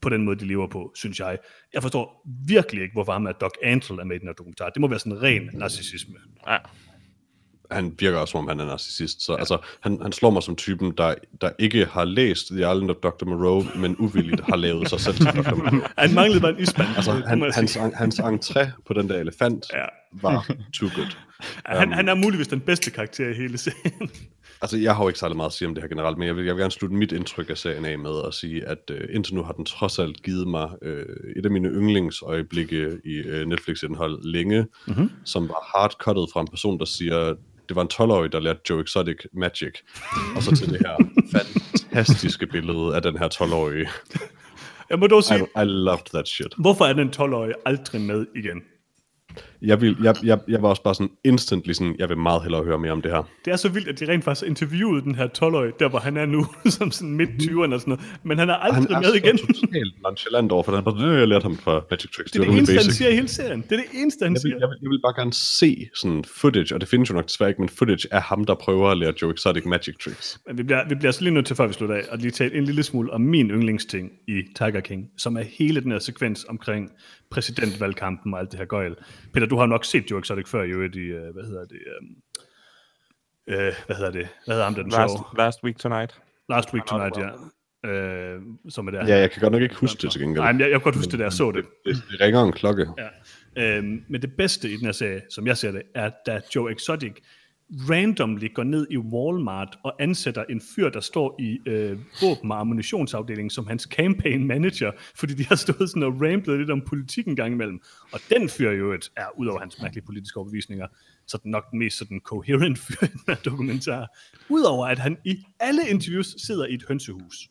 på 0.00 0.08
den 0.08 0.24
måde, 0.24 0.38
de 0.38 0.44
lever 0.46 0.66
på, 0.66 0.92
synes 0.94 1.20
jeg. 1.20 1.38
Jeg 1.74 1.82
forstår 1.82 2.26
virkelig 2.46 2.82
ikke, 2.82 2.92
hvorfor 2.92 3.12
ham 3.12 3.26
er 3.26 3.32
Doc 3.32 3.50
Antle 3.62 4.00
er 4.00 4.04
med 4.04 4.16
i 4.16 4.18
den 4.18 4.28
her 4.28 4.32
dokumentar. 4.34 4.68
Det 4.68 4.80
må 4.80 4.88
være 4.88 4.98
sådan 4.98 5.12
en 5.12 5.22
ren 5.22 5.50
narcissisme. 5.52 6.14
Ja. 6.48 6.56
Han 7.70 7.94
virker 7.98 8.18
også, 8.18 8.32
som 8.32 8.40
om 8.40 8.48
han 8.48 8.60
er 8.60 8.64
narcissist. 8.64 9.22
Så 9.22 9.32
ja. 9.32 9.38
altså, 9.38 9.58
han, 9.80 9.98
han 10.02 10.12
slår 10.12 10.30
mig 10.30 10.42
som 10.42 10.56
typen, 10.56 10.92
der, 10.98 11.14
der 11.40 11.50
ikke 11.58 11.84
har 11.84 12.04
læst 12.04 12.46
The 12.48 12.58
Island 12.58 12.90
of 12.90 12.96
Dr. 12.96 13.24
Moreau, 13.24 13.64
men 13.76 13.96
uvilligt 13.98 14.40
har 14.40 14.56
lavet 14.56 14.88
sig 14.88 15.00
selv 15.00 15.16
til 15.16 15.26
Dr. 15.26 15.54
Moreau. 15.54 15.80
Han 15.98 16.14
manglede 16.14 16.40
bare 16.40 16.50
en 16.50 16.58
ismand. 16.60 16.88
Altså, 16.96 17.12
han, 17.12 17.52
hans, 17.54 17.74
hans 17.94 18.20
entré 18.20 18.66
på 18.86 18.94
den 18.94 19.08
der 19.08 19.18
elefant 19.18 19.66
Ja. 19.74 19.84
var 20.12 20.46
too 20.74 20.88
good. 20.94 21.16
Han, 21.66 21.92
han 21.92 22.08
er 22.08 22.14
muligvis 22.14 22.48
den 22.48 22.60
bedste 22.60 22.90
karakter 22.90 23.28
i 23.28 23.34
hele 23.34 23.58
serien. 23.58 24.10
Altså, 24.62 24.76
jeg 24.78 24.96
har 24.96 25.02
jo 25.02 25.08
ikke 25.08 25.18
særlig 25.18 25.36
meget 25.36 25.48
at 25.48 25.52
sige 25.54 25.68
om 25.68 25.74
det 25.74 25.82
her 25.82 25.88
generelt, 25.88 26.18
men 26.18 26.26
jeg 26.26 26.36
vil, 26.36 26.44
jeg 26.44 26.54
vil 26.54 26.60
gerne 26.60 26.70
slutte 26.70 26.96
mit 26.96 27.12
indtryk 27.12 27.50
af 27.50 27.58
serien 27.58 27.84
af 27.84 27.98
med 27.98 28.22
at 28.26 28.34
sige, 28.34 28.64
at 28.68 28.90
øh, 28.90 29.00
indtil 29.12 29.34
nu 29.34 29.42
har 29.42 29.52
den 29.52 29.64
trods 29.64 29.98
alt 29.98 30.22
givet 30.22 30.48
mig 30.48 30.70
øh, 30.82 31.06
et 31.36 31.44
af 31.44 31.50
mine 31.50 31.68
yndlingsøjeblikke 31.68 32.98
i 33.04 33.14
øh, 33.14 33.46
Netflix-indhold 33.46 34.32
længe, 34.32 34.66
mm-hmm. 34.86 35.10
som 35.24 35.48
var 35.48 35.78
hardcuttet 35.78 36.28
fra 36.32 36.40
en 36.40 36.48
person, 36.48 36.78
der 36.78 36.84
siger, 36.84 37.34
det 37.68 37.76
var 37.76 37.82
en 37.82 37.88
12-årig, 37.92 38.32
der 38.32 38.40
lærte 38.40 38.60
Joe 38.70 38.82
Exotic 38.82 39.16
Magic, 39.32 39.74
og 40.36 40.42
så 40.42 40.56
til 40.56 40.68
det 40.68 40.78
her 40.86 40.96
fantastiske 41.34 42.46
billede 42.46 42.96
af 42.96 43.02
den 43.02 43.18
her 43.18 43.28
12-årige. 43.34 43.88
Jeg 44.90 44.98
må 44.98 45.06
dog 45.06 45.18
I, 45.18 45.22
sige, 45.22 45.40
I 45.40 45.64
loved 45.64 46.10
that 46.14 46.28
shit. 46.28 46.54
hvorfor 46.58 46.84
er 46.84 46.92
den 46.92 47.08
12-årige 47.16 47.54
aldrig 47.66 48.00
med 48.00 48.26
igen? 48.36 48.62
Jeg, 49.62 49.80
vil, 49.80 49.96
jeg, 50.02 50.14
jeg, 50.24 50.38
jeg 50.48 50.62
var 50.62 50.68
også 50.68 50.82
bare 50.82 50.94
sådan 50.94 51.10
instantly 51.24 51.72
sådan, 51.72 51.96
jeg 51.98 52.08
vil 52.08 52.16
meget 52.18 52.42
hellere 52.42 52.64
høre 52.64 52.78
mere 52.78 52.92
om 52.92 53.02
det 53.02 53.10
her. 53.10 53.22
Det 53.44 53.52
er 53.52 53.56
så 53.56 53.68
vildt, 53.68 53.88
at 53.88 54.00
de 54.00 54.08
rent 54.12 54.24
faktisk 54.24 54.46
interviewede 54.46 55.02
den 55.02 55.14
her 55.14 55.26
12-årige, 55.42 55.72
der 55.78 55.88
hvor 55.88 55.98
han 55.98 56.16
er 56.16 56.26
nu, 56.26 56.46
som 56.78 56.90
sådan 56.90 57.14
midt 57.14 57.30
20'erne 57.30 57.74
og 57.74 57.80
sådan 57.80 57.82
noget. 57.86 58.00
Men 58.22 58.38
han 58.38 58.48
er 58.50 58.54
aldrig 58.54 58.96
han 58.96 59.02
med 59.02 59.10
er 59.10 59.14
igen. 59.14 59.38
så 59.38 59.46
totalt 59.46 59.94
nonchalant 60.02 60.52
over 60.52 60.62
for 60.62 60.72
den. 60.74 60.84
Bare, 60.84 61.04
"Øh, 61.12 61.18
Jeg 61.18 61.28
lærte 61.28 61.42
ham 61.42 61.56
fra 61.56 61.80
Magic 61.90 62.10
Tricks. 62.10 62.30
Det 62.32 62.38
er 62.38 62.42
det 62.44 62.48
rimelig 62.48 62.58
eneste, 62.58 62.72
han 62.72 62.78
basic." 62.78 62.96
siger 62.98 63.08
i 63.10 63.14
hele 63.14 63.28
serien. 63.28 63.60
Det 63.62 63.72
er 63.72 63.76
det 63.76 64.00
eneste, 64.00 64.24
han 64.24 64.32
Jeg 64.32 64.34
vil, 64.34 64.40
siger. 64.40 64.56
jeg, 64.60 64.68
vil, 64.68 64.76
jeg 64.82 64.90
vil 64.90 65.00
bare 65.06 65.14
gerne 65.20 65.32
se 65.32 65.88
sådan 65.94 66.24
footage, 66.24 66.74
og 66.74 66.80
det 66.80 66.88
findes 66.88 67.10
jo 67.10 67.14
nok 67.14 67.26
desværre 67.26 67.50
ikke, 67.50 67.60
men 67.62 67.68
footage 67.68 68.08
af 68.14 68.22
ham, 68.22 68.44
der 68.44 68.54
prøver 68.54 68.88
at 68.90 68.98
lære 68.98 69.12
Joe 69.22 69.32
Exotic 69.32 69.64
Magic 69.64 69.94
Tricks. 70.04 70.38
Men 70.46 70.58
vi 70.58 70.62
bliver, 70.62 70.88
vi 70.88 70.94
bliver 70.94 71.12
så 71.12 71.22
lige 71.22 71.34
nødt 71.34 71.46
til, 71.46 71.56
før 71.56 71.66
vi 71.66 71.72
slutter 71.72 71.96
af, 71.96 72.02
at 72.10 72.20
lige 72.22 72.30
tale 72.30 72.54
en 72.54 72.64
lille 72.64 72.82
smule 72.82 73.12
om 73.12 73.20
min 73.20 73.50
yndlingsting 73.50 74.10
i 74.28 74.42
Tiger 74.56 74.80
King, 74.80 75.04
som 75.18 75.36
er 75.36 75.42
hele 75.58 75.80
den 75.80 75.92
her 75.92 75.98
sekvens 75.98 76.46
omkring 76.48 76.90
præsidentvalgkampen 77.30 78.34
og 78.34 78.40
alt 78.40 78.50
det 78.50 78.58
her 78.58 78.66
gøjl. 78.66 78.94
Peter, 79.34 79.46
du 79.50 79.56
har 79.56 79.66
nok 79.66 79.84
set 79.84 80.10
Joe 80.10 80.20
Exotic 80.20 80.48
før, 80.48 80.62
jo, 80.62 80.82
i, 80.82 80.98
øh, 80.98 81.34
hvad 81.34 81.44
hedder 81.44 81.64
det, 81.64 81.78
øh, 83.48 83.66
øh, 83.66 83.74
hvad 83.86 83.96
hedder 83.96 84.10
det, 84.10 84.28
hvad 84.44 84.54
hedder 84.54 84.64
ham, 84.64 84.74
den 84.74 84.88
Last, 84.88 85.12
show? 85.12 85.26
last 85.38 85.64
Week 85.64 85.78
Tonight. 85.78 86.20
Last 86.48 86.74
Week 86.74 86.86
Tonight, 86.86 87.16
ja. 87.16 87.28
Øh, 87.84 88.40
som 88.68 88.86
er 88.86 88.90
der. 88.90 89.06
Ja, 89.06 89.18
jeg 89.18 89.30
kan 89.30 89.40
godt 89.40 89.52
nok 89.52 89.62
ikke 89.62 89.74
huske 89.74 90.02
det 90.02 90.12
til 90.12 90.20
gengæld. 90.20 90.42
Nej, 90.42 90.52
men 90.52 90.60
jeg, 90.60 90.70
jeg 90.70 90.80
kan 90.80 90.84
godt 90.84 90.96
huske 90.96 91.10
det, 91.10 91.18
da 91.18 91.24
jeg 91.24 91.32
så 91.32 91.50
det. 91.50 91.64
Det, 91.84 92.02
det 92.10 92.20
ringer 92.20 92.42
en 92.42 92.52
klokke. 92.52 92.86
Ja. 92.98 93.08
Øhm, 93.76 94.04
men 94.08 94.22
det 94.22 94.36
bedste 94.36 94.70
i 94.70 94.76
den 94.76 94.84
her 94.84 94.92
serie, 94.92 95.22
som 95.30 95.46
jeg 95.46 95.56
ser 95.56 95.72
det, 95.72 95.82
er, 95.94 96.10
da 96.26 96.40
Joe 96.54 96.72
Exotic 96.72 97.12
randomly 97.70 98.54
går 98.54 98.62
ned 98.62 98.86
i 98.90 98.96
Walmart 98.96 99.78
og 99.84 100.02
ansætter 100.02 100.44
en 100.44 100.60
fyr, 100.60 100.88
der 100.88 101.00
står 101.00 101.36
i 101.40 101.58
øh, 101.66 101.98
våben- 102.20 102.52
og 102.52 102.60
ammunitionsafdelingen 102.60 103.50
som 103.50 103.66
hans 103.66 103.82
campaign 103.82 104.46
manager, 104.46 104.92
fordi 105.16 105.34
de 105.34 105.44
har 105.44 105.56
stået 105.56 105.90
sådan 105.90 106.02
og 106.02 106.12
ramblet 106.20 106.58
lidt 106.58 106.70
om 106.70 106.80
politik 106.80 107.26
en 107.26 107.36
gang 107.36 107.52
imellem. 107.52 107.80
Og 108.12 108.20
den 108.30 108.48
fyr 108.48 108.70
jo 108.70 108.92
et, 108.92 109.10
er, 109.16 109.26
udover 109.38 109.60
hans 109.60 109.82
mærkelige 109.82 110.04
politiske 110.06 110.36
overbevisninger, 110.36 110.86
så 111.26 111.38
den 111.42 111.50
nok 111.50 111.70
den 111.70 111.78
mest 111.78 111.98
sådan 111.98 112.20
coherent 112.24 112.78
fyr 112.78 113.04
i 113.04 113.06
den 113.06 113.20
her 113.28 113.34
dokumentar. 113.34 114.18
Udover 114.48 114.86
at 114.86 114.98
han 114.98 115.16
i 115.24 115.44
alle 115.60 115.82
interviews 115.90 116.34
sidder 116.46 116.66
i 116.66 116.74
et 116.74 116.84
hønsehus. 116.88 117.48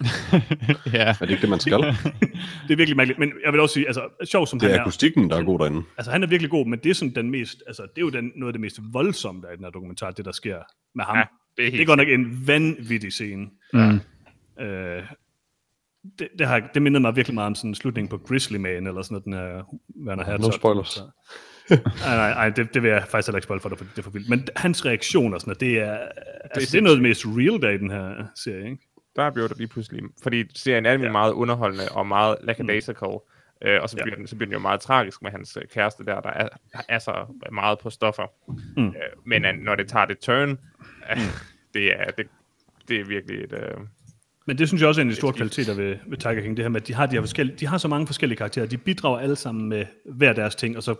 ja. 0.98 1.08
Er 1.08 1.12
det 1.20 1.30
ikke 1.30 1.40
det, 1.40 1.48
man 1.48 1.60
skal? 1.60 1.80
Det 2.68 2.72
er 2.72 2.76
virkelig 2.76 2.96
mærkeligt, 2.96 3.18
men 3.18 3.32
jeg 3.44 3.52
vil 3.52 3.60
også 3.60 3.72
sige, 3.72 3.86
altså 3.86 4.08
sjov 4.24 4.46
som 4.46 4.58
Det 4.58 4.68
han 4.68 4.74
er 4.74 4.78
er, 4.78 4.82
akustikken, 4.84 5.30
der 5.30 5.36
er 5.36 5.42
god 5.42 5.58
derinde. 5.58 5.82
Altså, 5.96 6.10
han 6.12 6.22
er 6.22 6.26
virkelig 6.26 6.50
god, 6.50 6.66
men 6.66 6.78
det 6.78 6.90
er 6.90 6.94
sådan 6.94 7.14
den 7.14 7.30
mest, 7.30 7.62
altså, 7.66 7.82
det 7.82 7.90
er 7.96 8.00
jo 8.02 8.10
den, 8.10 8.32
noget 8.36 8.48
af 8.48 8.52
det 8.52 8.60
mest 8.60 8.80
voldsomme, 8.92 9.42
der 9.42 9.48
er 9.48 9.52
i 9.52 9.56
den 9.56 9.64
her 9.64 9.70
dokumentar, 9.70 10.10
det 10.10 10.24
der 10.24 10.32
sker 10.32 10.58
med 10.94 11.04
ham. 11.04 11.16
Ja, 11.16 11.22
det 11.56 11.62
er 11.62 11.70
det 11.70 11.72
helt 11.72 11.82
er 11.82 11.86
godt 11.86 11.98
nok 11.98 12.08
en 12.08 12.46
vanvittig 12.46 13.12
scene. 13.12 13.46
Mm. 13.72 14.00
Øh, 14.64 15.02
det, 16.18 16.28
det, 16.38 16.46
har, 16.46 16.70
det 16.74 16.82
mindede 16.82 17.00
mig 17.00 17.16
virkelig 17.16 17.34
meget 17.34 17.46
om 17.46 17.54
sådan 17.54 17.74
slutningen 17.74 18.08
på 18.08 18.18
Grizzly 18.18 18.56
Man, 18.56 18.86
eller 18.86 19.02
sådan 19.02 19.14
noget, 19.14 19.24
den 19.24 19.32
her 19.32 19.76
Werner 20.06 20.24
Herzog. 20.24 20.40
No 20.40 20.50
spoilers. 20.50 20.88
Så- 20.88 21.10
nej, 21.70 22.16
nej, 22.16 22.34
nej 22.34 22.50
det, 22.50 22.74
det 22.74 22.82
vil 22.82 22.90
jeg 22.90 23.04
faktisk 23.08 23.28
heller 23.28 23.36
ikke 23.38 23.44
spoil 23.44 23.60
for 23.60 23.68
dig, 23.68 23.78
for 23.78 23.84
det 23.84 23.98
er 23.98 24.02
for 24.02 24.10
vildt. 24.10 24.28
Men 24.28 24.48
hans 24.56 24.86
reaktion 24.86 25.34
og 25.34 25.40
sådan 25.40 25.48
noget, 25.50 25.60
det 25.60 25.78
er, 25.78 25.98
altså, 26.54 26.72
det 26.72 26.78
er 26.78 26.82
noget 26.82 26.96
af 26.96 27.00
det 27.02 27.08
mest 27.08 27.24
real, 27.26 27.62
der 27.62 27.68
er 27.68 27.72
i 27.72 27.78
den 27.78 27.90
her 27.90 28.26
serie, 28.44 28.64
ikke? 28.70 28.87
Der 29.18 29.30
blev 29.30 29.48
det 29.48 29.56
lige 29.56 29.68
pludselig, 29.68 30.02
fordi 30.22 30.44
serien 30.54 30.86
er 30.86 30.92
ja. 30.92 31.12
meget 31.12 31.32
underholdende 31.32 31.88
og 31.90 32.06
meget 32.06 32.36
lackadaisical, 32.42 33.08
mm. 33.08 33.68
øh, 33.68 33.82
og 33.82 33.90
så 33.90 33.96
bliver, 33.96 34.08
ja. 34.10 34.16
den, 34.16 34.26
så 34.26 34.36
bliver 34.36 34.46
den 34.46 34.52
jo 34.52 34.58
meget 34.58 34.80
tragisk 34.80 35.22
med 35.22 35.30
hans 35.30 35.56
øh, 35.56 35.68
kæreste 35.74 36.04
der, 36.04 36.20
der 36.20 36.30
er, 36.30 36.48
er 36.88 36.98
så 36.98 37.26
meget 37.52 37.78
på 37.78 37.90
stoffer. 37.90 38.26
Mm. 38.76 38.86
Øh, 38.86 38.92
men 39.24 39.42
når 39.58 39.74
det 39.74 39.88
tager 39.88 40.06
det 40.06 40.18
turn, 40.18 40.50
øh, 41.10 41.18
det, 41.74 42.00
er, 42.00 42.10
det, 42.10 42.26
det 42.88 43.00
er 43.00 43.04
virkelig 43.04 43.44
et... 43.44 43.52
Øh, 43.52 43.76
Men 44.46 44.58
det 44.58 44.68
synes 44.68 44.80
jeg 44.80 44.88
også 44.88 45.00
er 45.00 45.02
en 45.02 45.08
af 45.08 45.14
de 45.14 45.20
store 45.20 45.32
kvaliteter 45.32 45.74
ved, 45.74 45.96
ved 46.06 46.18
Tiger 46.18 46.40
King, 46.40 46.56
det 46.56 46.64
her 46.64 46.70
med, 46.70 46.80
at 46.80 46.88
de 46.88 46.94
har, 46.94 47.06
de, 47.06 47.12
her 47.12 47.22
forskellige, 47.22 47.56
de 47.56 47.66
har 47.66 47.78
så 47.78 47.88
mange 47.88 48.06
forskellige 48.06 48.36
karakterer, 48.36 48.66
de 48.66 48.78
bidrager 48.78 49.18
alle 49.18 49.36
sammen 49.36 49.68
med 49.68 49.86
hver 50.04 50.32
deres 50.32 50.54
ting, 50.54 50.76
og 50.76 50.82
så 50.82 50.94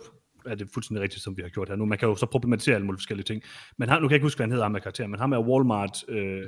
er 0.49 0.55
det 0.55 0.69
fuldstændig 0.73 1.03
rigtigt, 1.03 1.23
som 1.23 1.37
vi 1.37 1.41
har 1.41 1.49
gjort 1.49 1.69
her 1.69 1.75
nu. 1.75 1.85
Man 1.85 1.97
kan 1.97 2.09
jo 2.09 2.15
så 2.15 2.25
problematisere 2.25 2.75
alle 2.75 2.85
mulige 2.85 2.99
forskellige 2.99 3.25
ting. 3.25 3.43
Men 3.77 3.89
han, 3.89 4.01
nu 4.01 4.07
kan 4.07 4.11
jeg 4.11 4.15
ikke 4.15 4.25
huske, 4.25 4.37
hvad 4.37 4.43
han 4.43 4.51
hedder, 4.51 4.65
ham 4.65 4.71
med 4.71 4.81
karakteren, 4.81 5.11
men 5.11 5.19
ham 5.19 5.31
er 5.31 5.39
Walmart 5.39 6.03
øh, 6.07 6.43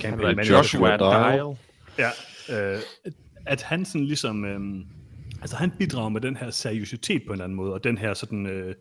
campaign 0.00 0.30
er 0.30 0.34
manager. 0.34 0.56
Joshua 0.56 0.96
Dial. 0.96 1.56
Ja, 1.98 2.10
øh, 2.74 2.80
at 3.46 3.62
han 3.62 3.84
sådan 3.84 4.06
ligesom, 4.06 4.44
øh, 4.44 4.60
altså 5.40 5.56
han 5.56 5.70
bidrager 5.78 6.08
med 6.08 6.20
den 6.20 6.36
her 6.36 6.50
seriøsitet 6.50 7.22
på 7.26 7.26
en 7.26 7.32
eller 7.32 7.44
anden 7.44 7.56
måde, 7.56 7.72
og 7.72 7.84
den 7.84 7.98
her 7.98 8.14
sådan 8.14 8.46
øh, 8.46 8.74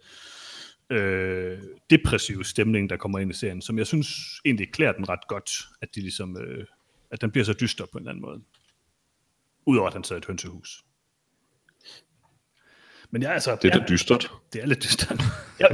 øh, 0.90 1.58
depressive 1.90 2.46
stemning, 2.46 2.90
der 2.90 2.98
kommer 2.98 3.20
ind 3.20 3.32
i 3.32 3.34
serien, 3.34 3.62
som 3.62 3.78
jeg 3.78 3.88
synes 3.88 4.08
egentlig 4.46 4.72
klæder 4.72 4.92
den 4.92 5.10
ret 5.10 5.28
godt, 5.28 5.52
at 5.82 5.96
de 5.96 6.02
ligesom, 6.02 6.38
øh, 6.38 6.66
at 7.12 7.22
den 7.22 7.32
bliver 7.32 7.46
så 7.46 7.54
dyster 7.54 7.86
på 7.86 7.98
en 7.98 8.02
eller 8.02 8.12
anden 8.12 8.22
måde. 8.22 8.42
Udover 9.66 9.88
at 9.88 9.94
han 9.94 10.04
sidder 10.04 10.20
i 10.20 10.24
et 10.24 10.26
hønsehus. 10.26 10.84
Men 13.16 13.22
ja, 13.22 13.32
altså, 13.32 13.58
Det 13.62 13.72
er 13.74 13.80
da 13.80 13.86
dystert. 13.90 14.32
det 14.54 14.62
er 14.62 14.66
lidt 14.66 14.84
dystert. 14.84 15.24
ja, 15.60 15.66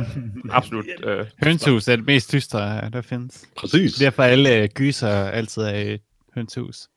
absolut... 0.49 0.85
Øh, 1.03 1.25
Hønsehus 1.43 1.87
er 1.87 1.95
det 1.95 2.05
mest 2.05 2.31
dystre, 2.31 2.89
der 2.89 3.01
findes. 3.01 3.45
Præcis. 3.57 3.93
Derfor 3.93 4.23
alle 4.23 4.57
øh, 4.57 4.69
gyser 4.69 5.09
altid 5.09 5.61
er 5.61 5.73
i 5.73 5.93
et 5.93 6.01
hønsehus. 6.35 6.87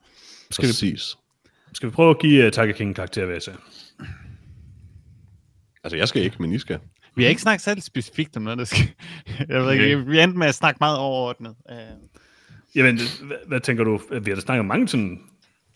Præcis. 0.57 1.17
skal 1.73 1.89
vi 1.89 1.95
prøve 1.95 2.11
at 2.11 2.19
give 2.19 2.47
uh, 2.47 2.53
Tiger 2.53 2.73
King 2.73 2.89
en 2.89 2.95
karakter, 2.95 3.27
vil 3.27 3.33
jeg 3.33 3.43
sige? 3.43 3.57
Altså, 5.85 5.97
jeg 5.97 6.09
skal 6.09 6.23
ikke, 6.23 6.37
men 6.39 6.53
I 6.53 6.59
skal. 6.59 6.79
Vi 7.17 7.23
har 7.23 7.31
ikke 7.31 7.43
snakket 7.43 7.63
særlig 7.63 7.83
specifikt 7.83 8.37
om 8.37 8.43
noget, 8.43 8.59
der 8.59 8.65
skal... 8.65 8.89
Jeg 9.49 9.65
ved 9.65 9.73
ikke, 9.73 10.07
vi 10.07 10.21
endte 10.21 10.39
med 10.39 10.47
at 10.47 10.55
snakke 10.55 10.79
meget 10.81 10.99
overordnet. 10.99 11.55
Uh, 11.71 11.77
Jamen, 12.75 12.99
hvad, 13.23 13.37
hvad 13.47 13.61
tænker 13.61 13.85
du? 13.85 14.01
Vi 14.23 14.31
har 14.31 14.35
da 14.35 14.41
snakket 14.41 14.61
om 14.61 14.67
mange 14.67 14.89
sådan 14.89 15.21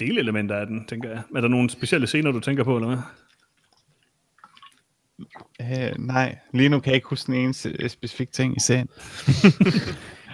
delelementer 0.01 0.57
af 0.57 0.67
den, 0.67 0.87
tænker 0.87 1.09
jeg. 1.09 1.23
Er 1.37 1.41
der 1.41 1.49
nogle 1.49 1.71
specielle 1.71 2.07
scener, 2.07 2.33
du 2.33 2.41
tænker 2.41 2.65
på, 2.65 2.77
eller 2.77 2.89
hvad? 2.89 2.99
Uh, 5.61 5.99
nej, 6.07 6.37
lige 6.55 6.69
nu 6.69 6.81
kan 6.81 6.91
jeg 6.91 6.95
ikke 6.95 7.09
huske 7.09 7.33
en 7.33 7.39
eneste 7.45 7.89
specifik 7.89 8.33
ting 8.33 8.57
i 8.57 8.61
serien. 8.61 8.89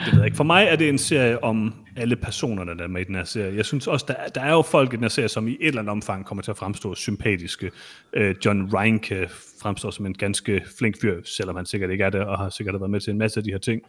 Det 0.05 0.13
ved 0.13 0.19
jeg 0.19 0.25
ikke. 0.27 0.37
For 0.37 0.45
mig 0.45 0.65
er 0.65 0.77
det 0.77 0.89
en 0.89 0.99
serie 0.99 1.45
om 1.45 1.75
alle 1.97 2.17
personerne, 2.17 2.77
der 2.79 2.85
er 2.85 2.89
med 2.89 3.01
i 3.01 3.05
den 3.05 3.15
her 3.15 3.25
serie. 3.25 3.57
Jeg 3.57 3.65
synes 3.65 3.87
også, 3.87 4.05
der, 4.09 4.15
er- 4.15 4.29
der 4.29 4.41
er 4.41 4.51
jo 4.53 4.63
folk 4.63 4.93
i 4.93 4.97
den 4.97 5.05
her 5.05 5.09
serie, 5.09 5.29
som 5.29 5.49
i 5.49 5.51
et 5.61 5.67
eller 5.69 5.81
andet 5.81 5.91
omfang 5.93 6.27
kommer 6.27 6.43
til 6.43 6.51
at 6.51 6.57
fremstå 6.57 6.95
sympatiske. 6.95 7.71
Øh, 8.13 8.35
John 8.45 8.75
Reinke 8.75 9.29
fremstår 9.63 9.91
som 9.91 10.07
en 10.07 10.15
ganske 10.15 10.63
flink 10.79 11.01
fyr, 11.01 11.21
selvom 11.25 11.57
han 11.57 11.67
sikkert 11.67 11.91
ikke 11.91 12.05
er 12.05 12.11
det, 12.11 12.21
og 12.21 12.39
har 12.39 12.51
sikkert 12.51 12.75
været 12.81 12.91
med 12.91 13.01
til 13.01 13.11
en 13.11 13.19
masse 13.19 13.41
af 13.41 13.45
de 13.45 13.51
her 13.51 13.59
ting. 13.59 13.83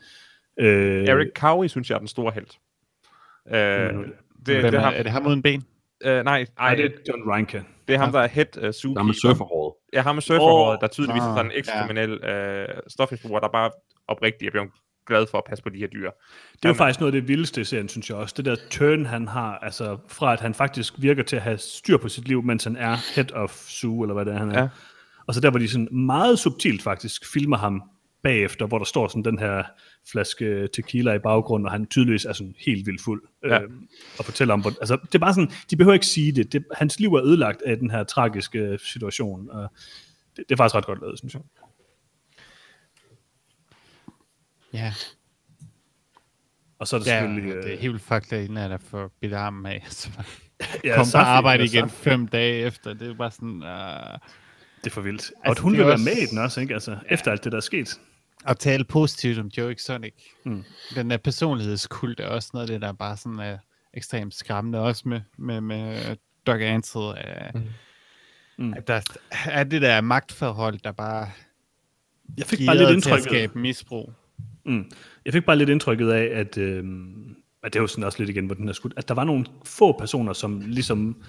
Øh, 0.60 1.08
Eric 1.08 1.28
Cowie, 1.38 1.70
synes 1.70 1.90
jeg, 1.90 1.96
er 1.96 2.00
den 2.00 2.08
store 2.08 2.32
held. 2.34 2.46
Øh, 3.54 3.94
det, 3.94 4.14
det, 4.46 4.60
Hvem 4.62 4.74
er 4.76 4.80
ham, 4.80 4.94
er 4.96 5.04
det 5.04 5.12
ham 5.12 5.26
uden 5.28 5.42
ben? 5.42 5.64
øh, 6.06 6.24
nej, 6.24 6.38
ej, 6.38 6.46
Nej, 6.60 6.76
det 6.76 6.86
er 6.86 6.90
John 7.10 7.32
Reinke. 7.32 7.64
det 7.88 7.94
er 7.96 8.00
ham, 8.00 8.12
der 8.12 8.20
er 8.20 8.28
head 8.28 8.58
uh, 8.58 8.62
Der 8.64 8.68
er 8.68 8.68
med 8.68 8.74
zookeeper. 8.74 9.14
surferhåret. 9.14 9.74
Ja, 9.96 10.02
ham 10.02 10.16
med 10.16 10.22
surferhåret, 10.22 10.78
Åh, 10.78 10.82
der 10.82 10.88
tydeligvis 10.88 11.22
er 11.22 11.28
ah, 11.28 11.38
sådan 11.38 11.52
en 11.52 11.58
ekskriminel 11.58 12.24
øh, 12.24 12.68
stofmisbruger, 12.88 13.40
der 13.40 13.48
bare 13.48 13.72
oprigtigt 14.08 14.48
er 14.48 14.52
blevet 14.52 14.70
glad 15.08 15.28
for 15.32 15.38
at 15.38 15.44
passe 15.50 15.64
på 15.64 15.70
de 15.70 15.78
her 15.78 15.88
dyr. 15.88 16.12
Det 16.54 16.66
er 16.66 16.70
jo 16.70 16.74
faktisk 16.74 17.00
noget 17.00 17.16
af 17.16 17.22
det 17.22 17.28
vildeste 17.28 17.62
i 17.62 17.64
serien, 17.64 17.90
synes 17.90 18.10
jeg 18.10 18.18
også. 18.18 18.34
Det 18.38 18.46
der 18.46 18.56
turn, 18.70 19.06
han 19.06 19.28
har, 19.28 19.58
altså 19.58 19.98
fra 20.08 20.34
at 20.34 20.40
han 20.40 20.54
faktisk 20.54 20.94
virker 20.98 21.24
til 21.24 21.36
at 21.36 21.42
have 21.42 21.58
styr 21.58 21.98
på 21.98 22.10
sit 22.10 22.28
liv, 22.28 22.44
mens 22.44 22.64
han 22.64 22.76
er 22.76 22.98
head 23.16 23.32
of 23.32 23.52
zoo, 23.52 24.02
eller 24.02 24.14
hvad 24.14 24.26
det 24.26 24.34
er, 24.34 24.38
han 24.38 24.52
er. 24.52 24.62
Ja. 24.62 24.68
Og 25.28 25.34
så 25.34 25.40
der, 25.40 25.50
hvor 25.50 25.60
de 25.60 25.70
sådan 25.70 25.88
meget 25.92 26.40
subtilt 26.40 26.82
faktisk 26.82 27.34
filmer 27.34 27.58
ham 27.58 27.84
bagefter, 28.26 28.66
hvor 28.66 28.78
der 28.78 28.86
står 28.86 29.08
sådan 29.08 29.24
den 29.24 29.40
her 29.40 29.64
flaske 30.12 30.68
tequila 30.74 31.14
i 31.14 31.20
baggrunden, 31.20 31.66
og 31.66 31.72
han 31.72 31.88
tydeligvis 31.88 32.26
er 32.26 32.34
sådan 32.34 32.56
helt 32.66 32.86
vildt 32.88 33.02
fuld. 33.02 33.24
Ja. 33.44 33.62
Øhm, 33.62 33.88
og 34.20 34.26
fortæller 34.26 34.54
om, 34.54 34.62
hvor, 34.62 34.70
altså 34.70 34.96
det 35.06 35.16
er 35.16 35.20
bare 35.20 35.34
sådan, 35.34 35.52
de 35.72 35.76
behøver 35.78 35.94
ikke 35.94 36.06
sige 36.06 36.32
det. 36.32 36.54
det. 36.54 36.66
Hans 36.74 37.00
liv 37.00 37.14
er 37.14 37.24
ødelagt 37.26 37.62
af 37.62 37.78
den 37.78 37.92
her 37.92 38.04
tragiske 38.04 38.80
situation, 38.84 39.50
og 39.50 39.70
det, 40.38 40.44
det 40.50 40.52
er 40.52 40.58
faktisk 40.58 40.76
ret 40.76 40.86
godt 40.86 41.02
lavet, 41.02 41.20
synes 41.20 41.34
jeg. 41.34 41.42
Ja, 44.74 44.94
Og 46.80 46.88
så 46.88 46.96
er 46.96 47.00
der 47.00 47.12
ja 47.14 47.20
selvfølgelig... 47.20 47.56
det 47.56 47.66
er 47.66 47.74
øh, 47.74 47.80
helt 47.80 48.02
fucked, 48.02 48.34
at 48.34 48.50
en 48.50 48.58
af 48.58 48.70
der 48.70 48.78
får 48.78 49.12
bidt 49.22 49.34
armen 49.34 49.66
af. 49.66 49.84
Så 49.90 50.10
ja, 50.84 50.96
kom 50.96 51.06
på 51.12 51.18
arbejde 51.18 51.64
ja, 51.64 51.70
igen 51.70 51.90
Safi. 51.90 52.04
fem 52.04 52.28
dage 52.28 52.66
efter. 52.66 52.94
Det 52.94 53.10
er 53.10 53.16
bare 53.16 53.32
sådan... 53.32 53.50
Uh, 53.56 54.20
Det 54.84 54.88
er 54.88 54.90
for 54.90 55.02
vildt. 55.02 55.32
Og 55.38 55.48
Altså, 55.48 55.60
at 55.62 55.64
hun 55.64 55.72
det 55.72 55.78
vil 55.78 55.84
er 55.84 55.88
være 55.88 55.96
også- 55.96 56.06
med 56.06 56.14
i 56.14 56.26
den 56.26 56.38
også, 56.38 56.62
ikke? 56.62 56.74
Altså, 56.74 56.98
efter 57.10 57.32
alt 57.32 57.44
det, 57.44 57.52
der 57.52 57.58
er 57.58 57.62
sket. 57.62 58.00
At 58.48 58.60
tale 58.60 58.84
positivt 58.84 59.40
om 59.40 59.48
Joe 59.48 59.72
Exotic. 59.72 60.14
Mm. 60.46 60.64
Den 60.96 61.10
der 61.10 61.18
personlighedskult 61.18 62.20
er 62.20 62.28
også 62.28 62.50
noget 62.54 62.70
af 62.70 62.74
det, 62.74 62.82
der 62.82 62.94
bare 62.94 63.18
sådan 63.18 63.40
er 63.40 63.58
ekstremt 63.94 64.36
skræmmende. 64.36 64.80
Også 64.80 65.10
med, 65.10 65.22
med, 65.38 65.62
med 65.62 66.16
Doug 66.48 66.62
Antle. 66.62 67.02
Uh, 67.56 67.62
Mm. 68.58 68.74
At 68.74 68.88
der 68.88 69.02
er 69.46 69.64
det 69.64 69.82
der 69.82 70.02
magtforhold, 70.02 70.80
der 70.84 70.92
bare 70.92 71.30
Jeg 72.38 72.46
fik 72.46 72.60
bare 72.66 72.78
lidt 72.78 72.88
Gearet 72.88 73.04
til 73.04 73.10
at 73.10 73.16
indtrykket, 73.16 73.24
skabe 73.24 73.60
misbrug. 73.60 74.14
mm, 74.66 74.92
jeg 75.26 75.34
fik 75.34 75.46
bare 75.46 75.56
lidt 75.56 75.70
indtrykket 75.70 76.12
af, 76.12 76.40
at, 76.40 76.58
øh, 76.58 76.84
at 77.64 77.74
det 77.74 77.82
var 77.82 77.88
sådan 77.88 78.04
også 78.04 78.20
lidt 78.20 78.30
igen, 78.30 78.46
hvor 78.46 78.56
den 78.56 78.70
er 78.70 78.74
skudt, 78.74 78.94
at 78.98 79.08
der 79.08 79.14
var 79.14 79.24
nogle 79.24 79.46
få 79.66 79.98
personer, 80.00 80.34
som 80.34 80.62
ligesom 80.66 81.24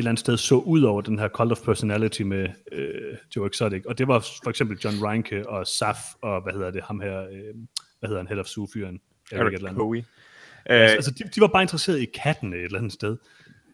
eller 0.00 0.10
andet 0.10 0.20
sted 0.20 0.36
så 0.36 0.54
ud 0.54 0.82
over 0.82 1.00
den 1.00 1.18
her 1.18 1.28
cult 1.28 1.52
of 1.52 1.58
personality 1.64 2.22
med 2.22 2.48
øh, 2.72 3.16
Joe 3.36 3.46
Exotic, 3.48 3.82
og 3.86 3.98
det 3.98 4.08
var 4.08 4.18
for 4.18 4.50
eksempel 4.50 4.78
John 4.84 4.96
Reinke 5.06 5.48
og 5.48 5.66
Saf, 5.66 5.96
og 6.22 6.42
hvad 6.42 6.52
hedder 6.52 6.70
det, 6.70 6.82
ham 6.82 7.00
her, 7.00 7.20
øh, 7.20 7.28
hvad 8.00 8.08
hedder 8.08 8.16
han, 8.18 8.26
Head 8.28 8.38
of 8.38 8.46
Zoo-fyren? 8.46 9.00
Eric 9.32 9.32
et 9.32 9.38
Eric 9.40 9.54
eller 9.54 9.68
andet. 9.68 9.80
Cowie. 9.80 10.04
Altså, 10.66 10.84
Øh, 10.84 10.96
altså 10.96 11.10
de, 11.10 11.24
de 11.34 11.40
var 11.40 11.46
bare 11.46 11.62
interesseret 11.62 12.00
i 12.00 12.04
katten 12.14 12.52
et 12.54 12.64
eller 12.64 12.78
andet 12.78 12.92
sted. 12.92 13.16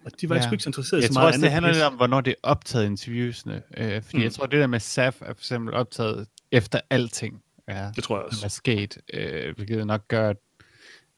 Og 0.05 0.13
de 0.21 0.29
var 0.29 0.37
ja. 0.37 0.43
Ja. 0.43 0.51
ikke 0.53 0.63
så 0.63 0.69
interesseret 0.69 1.01
i 1.01 1.03
Jeg 1.03 1.09
så 1.09 1.15
tror 1.15 1.21
meget 1.21 1.29
også, 1.35 1.41
det 1.41 1.51
handler 1.51 1.73
lidt 1.73 1.83
om, 1.85 1.95
hvornår 1.95 2.21
det 2.21 2.31
er 2.31 2.35
optaget 2.49 2.87
interviewsene. 2.87 3.63
Øh, 3.77 4.03
fordi 4.03 4.17
Mm. 4.17 4.23
jeg 4.23 4.33
tror, 4.33 4.47
det 4.47 4.61
der 4.61 4.67
med 4.67 4.81
SAF 4.81 5.23
er 5.23 5.27
for 5.27 5.33
eksempel 5.33 5.75
optaget 5.75 6.27
efter 6.53 6.81
alting 6.91 7.43
er, 7.69 7.93
Det 7.93 8.05
tror 8.05 8.17
jeg 8.17 8.23
er 8.23 8.27
også. 8.27 8.49
sket. 8.49 8.99
Øh, 9.15 9.55
hvilket 9.57 9.87
nok 9.87 10.09
gør, 10.09 10.31
at, 10.31 10.37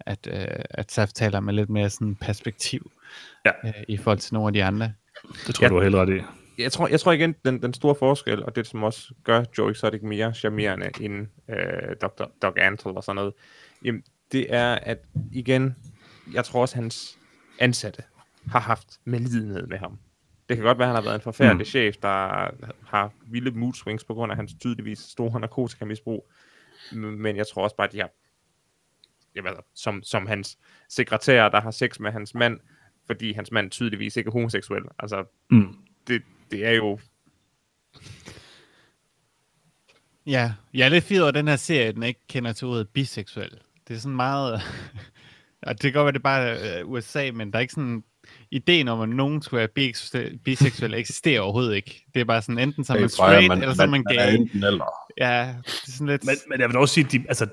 at, 0.01 0.29
øh, 0.33 0.65
at 0.71 0.93
SAF 0.93 1.13
taler 1.13 1.41
med 1.41 1.55
lidt 1.55 1.71
mere 1.71 1.91
sådan 1.91 2.15
perspektiv 2.17 2.91
Ja. 3.45 3.51
øh, 3.65 3.73
i 3.89 3.97
forhold 3.97 4.19
til 4.19 4.35
nogle 4.35 4.47
af 4.49 4.53
de 4.53 4.65
andre. 4.65 4.93
Det 5.47 5.55
tror 5.55 5.65
jeg, 5.65 5.71
du 5.71 5.77
har 5.77 5.83
helt 5.83 5.95
ret 5.95 6.09
i. 6.19 6.23
jeg 6.63 6.73
tror, 6.73 6.89
jeg 6.89 7.01
tror 7.01 7.13
igen, 7.13 7.35
den, 7.45 7.63
den 7.63 7.75
store 7.75 7.95
forskel, 7.95 8.43
og 8.45 8.57
det 8.57 8.67
som 8.67 8.83
også 8.83 9.15
gør 9.25 9.45
Joe 9.59 9.71
Exotic 9.71 10.03
mere 10.03 10.35
charmerende 10.35 10.91
end 11.01 11.27
øh, 11.51 11.97
Dr. 12.03 12.25
Doc 12.43 12.55
Antle 12.57 12.91
og 12.91 13.05
sådan 13.05 13.17
noget, 13.17 13.33
jamen, 13.85 14.03
det 14.33 14.47
er, 14.55 14.75
at 14.75 14.99
igen, 15.33 15.77
jeg 16.33 16.45
tror 16.45 16.61
også, 16.61 16.75
hans 16.75 17.19
ansatte 17.59 18.03
har 18.51 18.61
haft 18.61 18.89
medlidenhed 19.05 19.67
med 19.67 19.79
ham. 19.79 19.99
Det 20.49 20.57
kan 20.57 20.65
godt 20.67 20.79
være, 20.79 20.89
at 20.89 20.95
han 20.95 21.03
har 21.03 21.11
været 21.11 21.15
en 21.15 21.21
forfærdelig 21.21 21.59
Mm. 21.61 21.65
chef, 21.65 21.97
der 22.03 22.49
har 22.87 23.13
vilde 23.27 23.51
mood 23.51 23.73
swings 23.75 24.05
på 24.05 24.15
grund 24.15 24.33
af 24.33 24.37
hans 24.37 24.55
tydeligvis 24.61 24.99
store 24.99 25.41
narkotikamisbrug. 25.41 26.31
Men 26.93 27.37
jeg 27.37 27.47
tror 27.47 27.63
også 27.63 27.77
bare, 27.77 27.87
at 27.87 27.93
de 27.93 27.99
har, 28.01 28.11
jeg 29.45 29.45
ved, 29.45 29.63
som, 29.75 30.03
som 30.03 30.27
hans 30.27 30.59
sekretær, 30.89 31.49
der 31.49 31.61
har 31.61 31.71
sex 31.71 31.99
med 32.01 32.13
hans 32.13 32.35
mand, 32.35 32.61
fordi 33.07 33.33
hans 33.33 33.53
mand 33.53 33.71
tydeligvis 33.71 34.17
ikke 34.17 34.29
er 34.29 34.33
homoseksuel. 34.33 34.83
Altså, 34.99 35.25
Mm. 35.51 35.75
det, 36.09 36.23
det 36.51 36.67
er 36.67 36.73
jo 36.73 36.99
Ja, 40.27 40.53
jeg 40.75 40.85
er 40.85 40.89
lidt 40.89 41.05
fed 41.05 41.21
over 41.23 41.31
den 41.31 41.49
her 41.49 41.57
serie, 41.57 41.89
at 41.89 41.95
den 41.95 42.03
ikke 42.03 42.21
kender 42.29 42.53
til 42.53 42.67
ordet 42.67 42.89
biseksuel. 42.89 43.51
Det 43.89 43.97
er 43.97 43.99
sådan 44.01 44.17
meget... 44.17 44.53
og 45.67 45.73
det 45.73 45.81
kan 45.81 45.93
godt 45.93 46.05
være, 46.05 46.13
det 46.13 46.19
er 46.19 46.23
bare 46.23 46.85
uh, 46.85 46.91
USA, 46.91 47.31
men 47.35 47.51
der 47.53 47.57
er 47.59 47.61
ikke 47.61 47.75
sådan... 47.75 48.05
Ideen 48.51 48.89
om, 48.89 49.01
at 49.01 49.09
nogen 49.09 49.43
skulle 49.43 49.59
være 49.59 49.69
biseksuel, 49.69 50.39
biseksuel 50.39 50.95
eksisterer 50.95 51.41
overhovedet 51.41 51.77
ikke. 51.77 52.05
Det 52.15 52.21
er 52.21 52.25
bare 52.25 52.43
sådan, 52.43 52.59
enten 52.59 52.85
så 52.85 52.95
er 52.95 53.01
man 53.01 53.09
straight, 53.09 53.53
eller 53.53 53.75
så 53.75 53.83
er 53.83 53.87
man 53.87 54.05
er 54.11 54.15
gay. 54.27 54.35
enten 54.39 54.65
eller. 54.65 54.85
Ja, 55.19 55.55
det 55.65 55.73
er 55.87 55.91
sådan 55.91 56.07
lidt... 56.07 56.25
Men, 56.25 56.35
men 56.49 56.61
jeg 56.61 56.69
vil 56.69 56.77
også 56.77 56.95
sige, 56.95 57.05
de, 57.13 57.25
altså, 57.29 57.47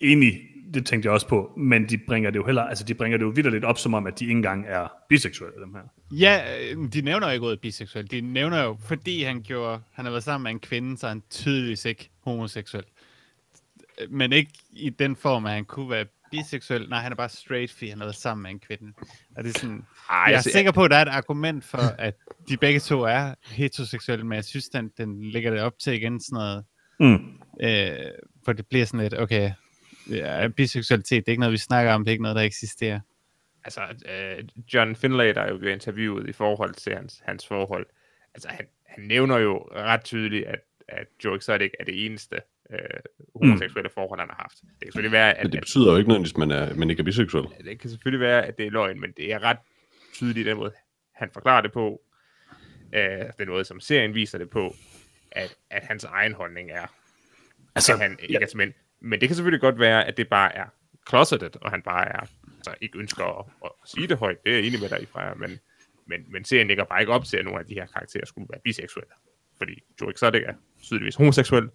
enig, 0.00 0.40
det 0.74 0.86
tænkte 0.86 1.06
jeg 1.06 1.12
også 1.12 1.28
på, 1.28 1.52
men 1.56 1.88
de 1.88 1.98
bringer 1.98 2.30
det 2.30 2.38
jo 2.38 2.46
heller, 2.46 2.62
altså 2.62 2.84
de 2.84 2.94
bringer 2.94 3.18
det 3.18 3.24
jo 3.24 3.30
vidderligt 3.30 3.64
op, 3.64 3.78
som 3.78 3.94
om, 3.94 4.06
at 4.06 4.18
de 4.18 4.24
ikke 4.24 4.32
engang 4.32 4.64
er 4.68 4.88
biseksuelle, 5.08 5.60
dem 5.60 5.74
her. 5.74 5.82
Ja, 6.12 6.42
øh, 6.60 6.92
de 6.92 7.00
nævner 7.00 7.26
jo 7.26 7.32
ikke 7.32 7.46
ordet 7.46 7.60
biseksuel. 7.60 8.10
De 8.10 8.20
nævner 8.20 8.62
jo, 8.62 8.76
fordi 8.80 9.22
han 9.22 9.42
gjorde, 9.42 9.80
han 9.92 10.04
har 10.04 10.12
været 10.12 10.24
sammen 10.24 10.42
med 10.42 10.50
en 10.50 10.60
kvinde, 10.60 10.98
så 10.98 11.06
er 11.06 11.08
han 11.08 11.22
tydeligvis 11.30 11.84
ikke 11.84 12.10
homoseksuel. 12.20 12.84
Men 14.10 14.32
ikke 14.32 14.50
i 14.72 14.90
den 14.90 15.16
form, 15.16 15.46
at 15.46 15.52
han 15.52 15.64
kunne 15.64 15.90
være 15.90 16.06
biseksuel. 16.30 16.88
Nej, 16.88 17.00
han 17.00 17.12
er 17.12 17.16
bare 17.16 17.28
straight, 17.28 17.72
fordi 17.72 17.88
han 17.88 17.98
har 17.98 18.04
været 18.04 18.16
sammen 18.16 18.42
med 18.42 18.50
en 18.50 18.58
kvinde. 18.58 18.92
Og 19.36 19.44
det 19.44 19.56
er 19.56 19.58
sådan, 19.58 19.84
Ej, 20.10 20.16
jeg 20.16 20.32
er 20.32 20.36
altså, 20.36 20.50
sikker 20.52 20.72
på, 20.72 20.84
at 20.84 20.90
der 20.90 20.96
er 20.96 21.02
et 21.02 21.08
argument 21.08 21.64
for, 21.64 21.78
at 21.98 22.14
de 22.48 22.56
begge 22.56 22.80
to 22.80 23.00
er 23.00 23.34
heteroseksuelle, 23.46 24.26
men 24.26 24.36
jeg 24.36 24.44
synes, 24.44 24.68
den, 24.68 24.90
den 24.98 25.30
lægger 25.30 25.50
det 25.50 25.60
op 25.60 25.78
til 25.78 25.92
igen 25.92 26.20
sådan 26.20 26.36
noget, 26.36 26.64
Mm. 27.00 27.14
øh, 27.62 27.90
for 28.44 28.52
det 28.52 28.66
bliver 28.66 28.84
sådan 28.84 29.00
lidt, 29.00 29.14
okay, 29.18 29.50
ja, 30.10 30.48
biseksualitet, 30.48 31.26
det 31.26 31.28
er 31.28 31.32
ikke 31.32 31.40
noget, 31.40 31.52
vi 31.52 31.58
snakker 31.58 31.92
om, 31.92 32.04
det 32.04 32.08
er 32.08 32.12
ikke 32.12 32.22
noget, 32.22 32.36
der 32.36 32.42
eksisterer. 32.42 33.00
altså, 33.64 33.80
øh, 34.08 34.44
John 34.74 34.96
Finlay, 34.96 35.34
der 35.34 35.40
er 35.40 35.50
jo 35.50 35.58
blevet 35.58 35.74
interviewet 35.74 36.28
i 36.28 36.32
forhold 36.32 36.74
til 36.74 36.94
hans, 36.94 37.22
hans 37.24 37.46
forhold, 37.46 37.86
altså 38.34 38.48
han, 38.48 38.66
han 38.86 39.04
nævner 39.04 39.38
jo 39.38 39.68
ret 39.72 40.04
tydeligt, 40.04 40.46
at, 40.46 40.60
at 40.88 41.06
Joe 41.24 41.36
Exotic 41.36 41.70
er 41.80 41.84
det 41.84 42.06
eneste 42.06 42.36
øh, 42.70 42.78
homoseksuelle 43.34 43.88
mm. 43.88 43.94
forhold, 43.94 44.20
han 44.20 44.28
har 44.28 44.36
haft. 44.36 44.60
Det 44.60 44.68
kan 44.80 44.86
selvfølgelig 44.86 45.12
være, 45.12 45.34
at, 45.34 45.44
Men 45.44 45.52
det 45.52 45.58
at, 45.58 45.62
betyder 45.62 45.92
jo 45.92 45.96
ikke 45.96 46.08
noget, 46.08 46.22
hvis 46.22 46.36
man, 46.36 46.50
er, 46.50 46.74
man 46.74 46.90
ikke 46.90 47.00
er 47.00 47.04
biseksuel. 47.04 47.46
at 47.58 47.64
det 47.64 47.80
kan 47.80 47.90
selvfølgelig 47.90 48.20
være, 48.20 48.46
at 48.46 48.58
det 48.58 48.66
er 48.66 48.70
løgn, 48.70 49.00
men 49.00 49.12
det 49.16 49.32
er 49.32 49.42
ret 49.42 49.58
tydeligt 50.14 50.46
den 50.46 50.56
måde, 50.56 50.72
han 51.12 51.30
forklarer 51.32 51.62
det 51.62 51.72
på, 51.72 52.00
øh, 52.92 53.24
den 53.38 53.48
måde, 53.48 53.64
som 53.64 53.80
serien 53.80 54.14
viser 54.14 54.38
det 54.38 54.50
på, 54.50 54.74
at, 55.30 55.56
at 55.70 55.82
hans 55.82 56.04
egen 56.04 56.34
holdning 56.34 56.70
er, 56.70 56.86
Altså, 57.74 57.92
at 57.92 57.98
han 57.98 58.18
ikke 58.22 58.34
ja. 58.34 58.38
er 58.40 58.46
til 58.46 58.56
mænd. 58.56 58.72
Men 59.04 59.20
det 59.20 59.28
kan 59.28 59.36
selvfølgelig 59.36 59.60
godt 59.60 59.78
være, 59.78 60.04
at 60.04 60.16
det 60.16 60.28
bare 60.28 60.56
er 60.56 60.66
closeted, 61.08 61.50
og 61.60 61.70
han 61.70 61.82
bare 61.82 62.08
er, 62.08 62.20
altså 62.56 62.74
ikke 62.80 62.98
ønsker 62.98 63.38
at, 63.38 63.44
at 63.64 63.70
sige 63.84 64.08
det 64.08 64.18
højt. 64.18 64.44
Det 64.44 64.52
er 64.52 64.56
jeg 64.56 64.66
enig 64.66 64.80
med 64.80 64.88
dig 64.88 65.02
i, 65.02 65.06
Freja, 65.06 65.34
men, 65.34 65.58
men, 66.06 66.24
men 66.28 66.44
serien 66.44 66.66
ligger 66.68 66.84
bare 66.84 67.00
ikke 67.00 67.12
op 67.12 67.24
til, 67.24 67.36
at 67.36 67.44
nogle 67.44 67.60
af 67.60 67.66
de 67.66 67.74
her 67.74 67.86
karakterer 67.86 68.26
skulle 68.26 68.48
være 68.50 68.60
biseksuelle. 68.64 69.12
Fordi 69.58 69.82
Joe 70.00 70.10
Exotic 70.10 70.42
er 70.46 70.54
tydeligvis 70.82 71.14
homoseksuel, 71.14 71.70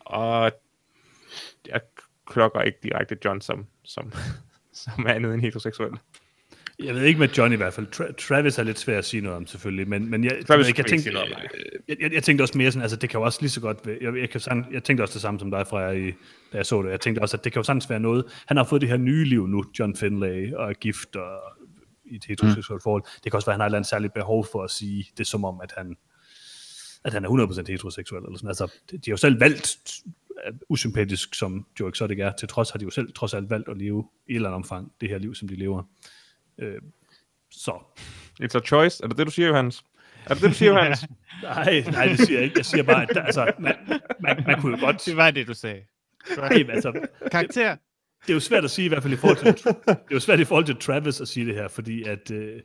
og 0.00 0.52
jeg 1.66 1.80
klokker 2.26 2.60
ikke 2.60 2.78
direkte 2.82 3.18
John 3.24 3.40
som, 3.40 3.66
som, 3.84 4.12
som 4.82 5.06
er 5.06 5.12
andet 5.12 5.34
end 5.34 5.42
heteroseksuel. 5.42 5.92
Jeg 6.84 6.94
ved 6.94 7.02
ikke 7.02 7.20
med 7.20 7.28
John 7.28 7.52
i 7.52 7.56
hvert 7.56 7.72
fald. 7.72 7.86
Tra- 7.96 8.12
Travis 8.26 8.58
er 8.58 8.62
lidt 8.62 8.78
svær 8.78 8.98
at 8.98 9.04
sige 9.04 9.20
noget 9.20 9.36
om, 9.36 9.46
selvfølgelig. 9.46 9.88
Men, 9.88 10.10
men 10.10 10.24
jeg, 10.24 10.32
Travis 10.46 10.68
jeg, 10.68 10.78
jeg, 10.78 10.86
tænkte, 10.86 11.10
noget 11.10 11.32
om, 11.32 11.40
jeg, 11.88 11.96
jeg, 12.00 12.12
jeg, 12.12 12.22
tænkte 12.22 12.42
også 12.42 12.58
mere 12.58 12.72
sådan, 12.72 12.82
altså 12.82 12.96
det 12.96 13.10
kan 13.10 13.20
jo 13.20 13.24
også 13.24 13.38
lige 13.40 13.50
så 13.50 13.60
godt 13.60 13.86
være, 13.86 13.98
jeg, 14.00 14.16
jeg, 14.16 14.30
kan, 14.30 14.64
jeg 14.72 14.84
tænkte 14.84 15.02
også 15.02 15.12
det 15.12 15.22
samme 15.22 15.40
som 15.40 15.50
dig, 15.50 15.66
Freja, 15.66 15.90
i, 15.90 16.12
da 16.52 16.56
jeg 16.56 16.66
så 16.66 16.82
det. 16.82 16.90
Jeg 16.90 17.00
tænkte 17.00 17.20
også, 17.20 17.36
at 17.36 17.44
det 17.44 17.52
kan 17.52 17.60
jo 17.60 17.64
sagtens 17.64 17.90
være 17.90 18.00
noget. 18.00 18.24
Han 18.46 18.56
har 18.56 18.64
fået 18.64 18.80
det 18.80 18.88
her 18.88 18.96
nye 18.96 19.24
liv 19.24 19.46
nu, 19.46 19.64
John 19.78 19.96
Finlay, 19.96 20.52
og 20.54 20.70
er 20.70 20.72
gift 20.72 21.16
og 21.16 21.40
i 22.04 22.16
et 22.16 22.24
heteroseksuelt 22.24 22.82
forhold. 22.82 23.02
Det 23.24 23.32
kan 23.32 23.36
også 23.36 23.46
være, 23.46 23.54
at 23.54 23.54
han 23.54 23.60
har 23.60 23.66
et 23.66 23.68
eller 23.68 23.78
andet 23.78 23.90
særligt 23.90 24.14
behov 24.14 24.46
for 24.52 24.62
at 24.62 24.70
sige 24.70 25.06
det, 25.18 25.26
som 25.26 25.44
om, 25.44 25.60
at 25.62 25.72
han, 25.76 25.96
at 27.04 27.12
han 27.12 27.24
er 27.24 27.28
100% 27.28 27.64
heteroseksuel. 27.68 28.22
Eller 28.22 28.36
sådan. 28.36 28.48
Altså, 28.48 28.72
de 28.90 28.98
har 29.06 29.10
jo 29.10 29.16
selv 29.16 29.40
valgt, 29.40 29.78
usympatisk 30.68 31.34
som 31.34 31.66
Joe 31.80 31.88
Exotic 31.88 32.18
er, 32.18 32.32
til 32.32 32.48
trods 32.48 32.70
har 32.70 32.78
de 32.78 32.84
jo 32.84 32.90
selv 32.90 33.12
trods 33.12 33.34
alt 33.34 33.50
valgt 33.50 33.68
at 33.68 33.76
leve 33.76 34.04
i 34.26 34.32
et 34.32 34.36
eller 34.36 34.48
andet 34.48 34.56
omfang, 34.56 34.92
det 35.00 35.08
her 35.08 35.18
liv, 35.18 35.34
som 35.34 35.48
de 35.48 35.54
lever. 35.54 35.82
Øh, 36.58 36.80
så 37.50 37.72
It's 38.42 38.56
a 38.56 38.60
choice. 38.60 39.04
Er 39.04 39.08
det 39.08 39.18
det, 39.18 39.26
du 39.26 39.30
siger, 39.30 39.48
Johannes? 39.48 39.84
Er 40.26 40.34
det 40.34 40.42
det, 40.42 40.50
du 40.50 40.54
siger, 40.54 40.72
Johannes? 40.72 41.04
Nej, 41.42 41.84
nej, 41.90 42.06
det 42.06 42.18
siger 42.18 42.38
jeg 42.38 42.44
ikke. 42.44 42.58
Jeg 42.58 42.64
siger 42.64 42.82
bare, 42.82 43.02
at 43.02 43.08
der, 43.14 43.22
altså, 43.22 43.52
man, 43.58 43.74
man, 44.20 44.44
man 44.46 44.60
kunne 44.60 44.78
jo 44.78 44.84
godt... 44.84 45.06
Det 45.06 45.16
var 45.16 45.30
det, 45.30 45.46
du 45.46 45.54
sagde. 45.54 45.82
Nej, 46.36 46.64
altså, 46.68 47.06
Karakter. 47.30 47.76
det 48.22 48.30
er 48.30 48.34
jo 48.34 48.40
svært 48.40 48.64
at 48.64 48.70
sige, 48.70 48.84
i 48.84 48.88
hvert 48.88 49.02
fald 49.02 49.12
i 49.12 49.16
forhold 49.16 49.36
til, 49.36 49.64
det 49.64 49.86
er 49.86 49.94
jo 50.12 50.20
svært 50.20 50.40
i 50.40 50.44
forhold 50.44 50.64
til 50.64 50.76
Travis 50.76 51.20
at 51.20 51.28
sige 51.28 51.46
det 51.46 51.54
her, 51.54 51.68
fordi 51.68 52.02
at, 52.02 52.30
øh, 52.30 52.60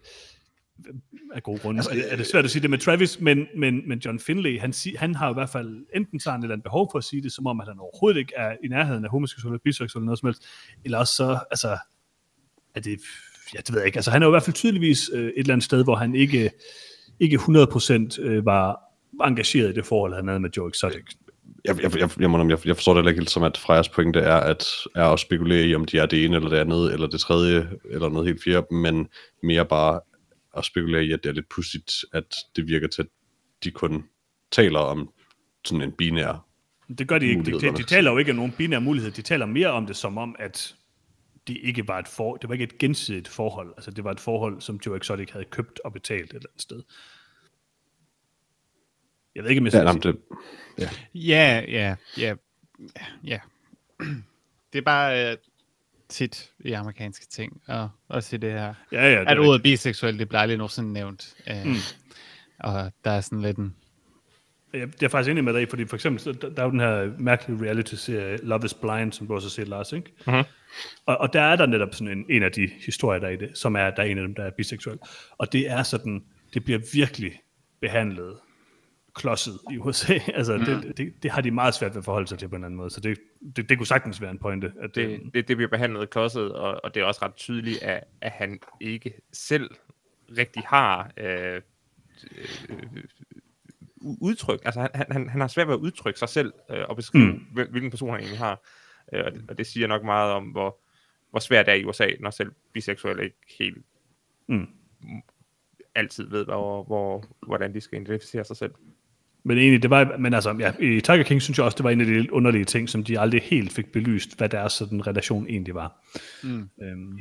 af 1.33 1.43
gode 1.43 1.59
grunde, 1.59 1.79
altså, 1.79 2.09
er 2.11 2.15
det 2.15 2.27
svært 2.27 2.45
at 2.45 2.51
sige 2.51 2.61
det 2.61 2.69
med 2.69 2.77
Travis, 2.77 3.19
men, 3.19 3.47
men, 3.57 3.87
men 3.87 3.99
John 3.99 4.19
Finlay, 4.19 4.59
han, 4.59 4.73
han 4.97 5.15
har 5.15 5.29
i 5.29 5.33
hvert 5.33 5.49
fald 5.49 5.85
enten 5.95 6.19
så 6.19 6.29
et 6.29 6.35
eller 6.35 6.51
andet 6.51 6.63
behov 6.63 6.89
for 6.91 6.97
at 6.97 7.03
sige 7.03 7.23
det, 7.23 7.31
som 7.31 7.47
om, 7.47 7.61
at 7.61 7.67
han 7.67 7.79
overhovedet 7.79 8.19
ikke 8.19 8.33
er 8.35 8.55
i 8.63 8.67
nærheden 8.67 9.05
af 9.05 9.11
homoseksuel, 9.11 9.59
biseksuel 9.59 10.01
eller 10.01 10.05
noget 10.05 10.19
som 10.19 10.27
helst, 10.27 10.45
eller 10.85 10.97
også 10.97 11.13
så, 11.13 11.39
altså, 11.51 11.77
er 12.75 12.79
det, 12.79 12.99
ja, 13.55 13.59
det 13.59 13.73
ved 13.73 13.79
jeg 13.79 13.85
ikke, 13.85 13.97
altså 13.97 14.11
han 14.11 14.21
er 14.21 14.25
jo 14.25 14.31
i 14.31 14.33
hvert 14.33 14.43
fald 14.43 14.53
tydeligvis 14.53 15.09
øh, 15.13 15.25
et 15.25 15.33
eller 15.35 15.53
andet 15.53 15.65
sted, 15.65 15.83
hvor 15.83 15.95
han 15.95 16.15
ikke, 16.15 16.51
ikke 17.19 17.35
100% 17.37 18.21
øh, 18.21 18.45
var 18.45 18.79
engageret 19.21 19.69
i 19.69 19.73
det 19.73 19.85
forhold, 19.85 20.15
han 20.15 20.27
havde 20.27 20.39
med 20.39 20.49
Joe 20.57 20.69
Exotic. 20.69 21.03
Jeg, 21.65 21.83
jeg, 21.83 21.99
jeg, 21.99 22.09
jeg, 22.19 22.29
må, 22.29 22.49
jeg, 22.49 22.67
jeg 22.67 22.75
forstår 22.75 22.93
det 22.93 23.09
ikke 23.09 23.19
helt 23.19 23.29
som, 23.29 23.43
at 23.43 23.57
Frejas 23.57 23.89
pointe 23.89 24.19
er 24.19 24.35
at, 24.35 24.65
er 24.95 25.05
at 25.05 25.19
spekulere 25.19 25.67
i, 25.67 25.75
om 25.75 25.85
de 25.85 25.97
er 25.97 26.05
det 26.05 26.25
ene 26.25 26.35
eller 26.35 26.49
det 26.49 26.57
andet, 26.57 26.93
eller 26.93 27.07
det 27.07 27.19
tredje, 27.19 27.69
eller 27.89 28.09
noget 28.09 28.27
helt 28.27 28.43
fjerde, 28.43 28.75
men 28.75 29.07
mere 29.43 29.65
bare 29.65 29.99
at 30.57 30.65
spekulere 30.65 31.05
i, 31.05 31.11
at 31.11 31.19
det 31.23 31.29
er 31.29 31.33
lidt 31.33 31.49
pudsigt, 31.49 31.91
at 32.13 32.35
det 32.55 32.67
virker 32.67 32.87
til, 32.87 33.01
at 33.01 33.07
de 33.63 33.71
kun 33.71 34.03
taler 34.51 34.79
om 34.79 35.09
sådan 35.65 35.81
en 35.81 35.91
binær. 35.91 36.45
Det 36.97 37.07
gør 37.07 37.17
de 37.17 37.25
ikke. 37.25 37.43
De, 37.43 37.51
de, 37.51 37.77
de 37.77 37.83
taler 37.83 38.11
jo 38.11 38.17
ikke 38.17 38.31
om 38.31 38.35
nogen 38.35 38.51
binære 38.51 38.81
mulighed. 38.81 39.11
De 39.11 39.21
taler 39.21 39.45
mere 39.45 39.67
om 39.67 39.85
det 39.85 39.95
som 39.95 40.17
om, 40.17 40.35
at 40.39 40.75
det 41.47 41.57
ikke 41.61 41.87
var 41.87 41.99
et 41.99 42.07
for, 42.07 42.35
det 42.37 42.49
var 42.49 42.53
ikke 42.53 42.63
et 42.63 42.77
gensidigt 42.77 43.27
forhold. 43.27 43.73
Altså 43.77 43.91
det 43.91 44.03
var 44.03 44.11
et 44.11 44.19
forhold, 44.19 44.61
som 44.61 44.79
Joe 44.85 44.97
Exotic 44.97 45.31
havde 45.31 45.45
købt 45.45 45.79
og 45.85 45.93
betalt 45.93 46.23
et 46.31 46.35
eller 46.35 46.49
andet 46.49 46.61
sted. 46.61 46.83
Jeg 49.35 49.43
ved 49.43 49.49
ikke, 49.49 49.59
om 49.59 49.65
jeg 49.65 49.73
Ja, 49.73 49.91
sige- 49.91 50.13
det, 50.13 50.89
Ja, 51.15 51.63
ja, 51.67 51.95
ja, 52.17 52.35
ja. 53.23 53.39
Det 54.73 54.79
er 54.79 54.81
bare 54.81 55.31
uh, 55.31 55.37
tit 56.09 56.51
i 56.59 56.71
amerikanske 56.71 57.25
ting, 57.25 57.61
og 57.67 57.89
også 58.07 58.35
i 58.35 58.39
det 58.39 58.51
her. 58.51 58.73
Ja, 58.91 59.11
ja, 59.13 59.19
det 59.19 59.27
At 59.27 59.39
ordet 59.39 59.63
biseksuel, 59.63 60.19
det 60.19 60.27
bliver 60.27 60.41
aldrig 60.41 60.57
nogensinde 60.57 60.93
nævnt. 60.93 61.35
Uh, 61.51 61.67
mm. 61.67 61.75
Og 62.59 62.91
der 63.03 63.11
er 63.11 63.21
sådan 63.21 63.41
lidt 63.41 63.57
en... 63.57 63.75
Jeg, 64.73 64.81
jeg 65.01 65.07
er 65.07 65.09
faktisk 65.09 65.31
enig 65.31 65.43
med 65.43 65.53
dig, 65.53 65.69
fordi 65.69 65.85
for 65.85 65.95
eksempel, 65.95 66.41
der, 66.41 66.49
der 66.49 66.61
er 66.61 66.65
jo 66.65 66.71
den 66.71 66.79
her 66.79 67.11
mærkelige 67.17 67.63
reality-serie, 67.65 68.37
Love 68.37 68.65
is 68.65 68.73
Blind, 68.73 69.11
som 69.11 69.27
du 69.27 69.33
også 69.33 69.45
har 69.45 69.49
set, 69.49 69.67
Lars, 69.67 69.91
ikke? 69.93 70.11
Mhm. 70.27 70.43
Og, 71.05 71.17
og 71.17 71.33
der 71.33 71.41
er 71.41 71.55
der 71.55 71.65
netop 71.65 71.93
sådan 71.93 72.17
en, 72.17 72.25
en 72.29 72.43
af 72.43 72.51
de 72.51 72.69
historier, 72.85 73.19
der 73.19 73.27
er 73.27 73.31
i 73.31 73.35
det, 73.35 73.57
som 73.57 73.75
er, 73.75 73.89
der 73.89 74.03
er 74.03 74.07
en 74.07 74.17
af 74.17 74.27
dem, 74.27 74.35
der 74.35 74.43
er 74.43 74.51
biseksuel. 74.57 74.99
Og 75.37 75.53
det 75.53 75.69
er 75.69 75.83
sådan, 75.83 76.23
det 76.53 76.63
bliver 76.63 76.79
virkelig 76.93 77.39
behandlet 77.81 78.35
klodset 79.15 79.59
i 79.71 79.77
USA. 79.77 80.19
altså, 80.37 80.57
mm. 80.57 80.65
det, 80.65 80.97
det, 80.97 81.23
det, 81.23 81.31
har 81.31 81.41
de 81.41 81.51
meget 81.51 81.73
svært 81.73 81.91
ved 81.91 81.97
at 81.97 82.05
forholde 82.05 82.27
sig 82.27 82.39
til 82.39 82.49
på 82.49 82.55
en 82.55 82.63
anden 82.63 82.77
måde, 82.77 82.89
så 82.89 82.99
det, 82.99 83.19
det, 83.55 83.69
det 83.69 83.77
kunne 83.77 83.87
sagtens 83.87 84.21
være 84.21 84.31
en 84.31 84.39
pointe. 84.39 84.71
At, 84.81 84.95
det, 84.95 85.21
det, 85.33 85.47
det 85.47 85.57
bliver 85.57 85.69
behandlet 85.69 86.09
klodset, 86.09 86.51
og, 86.51 86.83
og 86.83 86.95
det 86.95 87.01
er 87.01 87.05
også 87.05 87.25
ret 87.25 87.35
tydeligt, 87.35 87.83
at, 87.83 88.03
at 88.21 88.31
han 88.31 88.59
ikke 88.81 89.13
selv 89.33 89.69
rigtig 90.37 90.63
har 90.65 91.11
øh, 91.17 91.61
øh, 92.69 92.77
udtryk. 94.03 94.59
Altså, 94.65 94.79
han, 94.93 95.05
han, 95.11 95.29
han 95.29 95.41
har 95.41 95.47
svært 95.47 95.67
ved 95.67 95.73
at 95.73 95.79
udtrykke 95.79 96.19
sig 96.19 96.29
selv 96.29 96.53
øh, 96.69 96.83
og 96.89 96.95
beskrive, 96.95 97.31
mm. 97.31 97.67
hvilken 97.71 97.89
person 97.89 98.09
han 98.09 98.19
egentlig 98.19 98.39
har. 98.39 98.61
Øh, 99.13 99.23
og, 99.25 99.31
det, 99.31 99.45
og 99.49 99.57
det 99.57 99.67
siger 99.67 99.87
nok 99.87 100.03
meget 100.03 100.31
om, 100.31 100.43
hvor, 100.43 100.77
hvor 101.29 101.39
svært 101.39 101.65
det 101.65 101.71
er 101.71 101.75
i 101.75 101.85
USA, 101.85 102.07
når 102.19 102.29
selv 102.29 102.51
biseksuelle 102.73 103.23
ikke 103.23 103.37
helt 103.59 103.85
mm. 104.49 104.67
altid 105.95 106.29
ved, 106.29 106.45
hvor, 106.45 106.83
hvor, 106.83 107.23
hvordan 107.45 107.73
de 107.73 107.81
skal 107.81 108.01
identificere 108.01 108.43
sig 108.43 108.57
selv. 108.57 108.71
Men 109.43 109.57
egentlig, 109.57 109.81
det 109.81 109.89
var, 109.89 110.17
men 110.17 110.33
altså, 110.33 110.55
ja, 110.59 110.73
i 110.79 111.01
Tiger 111.01 111.23
King 111.23 111.41
synes 111.41 111.57
jeg 111.57 111.65
også, 111.65 111.75
det 111.75 111.83
var 111.83 111.89
en 111.89 112.01
af 112.01 112.07
de 112.07 112.33
underlige 112.33 112.65
ting, 112.65 112.89
som 112.89 113.03
de 113.03 113.19
aldrig 113.19 113.41
helt 113.41 113.71
fik 113.71 113.91
belyst, 113.91 114.37
hvad 114.37 114.49
deres 114.49 114.73
sådan 114.73 115.07
relation 115.07 115.47
egentlig 115.47 115.75
var. 115.75 116.03
Mm. 116.43 116.69
Øhm, 116.81 117.19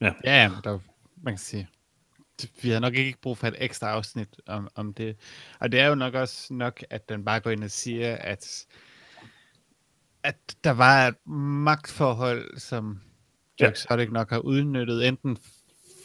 ja. 0.00 0.12
ja, 0.24 0.50
der, 0.64 0.78
man 1.22 1.34
kan 1.34 1.38
sige, 1.38 1.68
vi 2.62 2.70
har 2.70 2.80
nok 2.80 2.94
ikke 2.94 3.18
brug 3.22 3.38
for 3.38 3.46
et 3.46 3.54
ekstra 3.58 3.90
afsnit 3.90 4.28
om, 4.46 4.68
om 4.74 4.94
det. 4.94 5.16
Og 5.58 5.72
det 5.72 5.80
er 5.80 5.86
jo 5.86 5.94
nok 5.94 6.14
også 6.14 6.54
nok, 6.54 6.84
at 6.90 7.08
den 7.08 7.24
bare 7.24 7.40
går 7.40 7.50
ind 7.50 7.64
og 7.64 7.70
siger, 7.70 8.16
at, 8.16 8.66
at 10.22 10.36
der 10.64 10.70
var 10.70 11.08
et 11.08 11.26
magtforhold, 11.32 12.58
som 12.58 13.00
Jack 13.60 13.76
ja. 13.76 13.80
Sodek 13.88 14.12
nok 14.12 14.30
har 14.30 14.38
udnyttet, 14.38 15.08
enten 15.08 15.38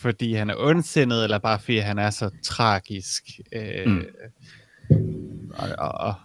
fordi 0.02 0.34
han 0.34 0.49
er 0.49 0.56
ondsindet, 0.57 1.24
eller 1.24 1.38
bare 1.38 1.60
fordi 1.60 1.78
han 1.78 1.99
er 1.99 2.10
så 2.10 2.30
tragisk. 2.44 3.24
Øh, 3.53 3.88
mm. 3.88 4.06
og, 5.53 5.70
og, 5.78 5.91
og 5.91 6.16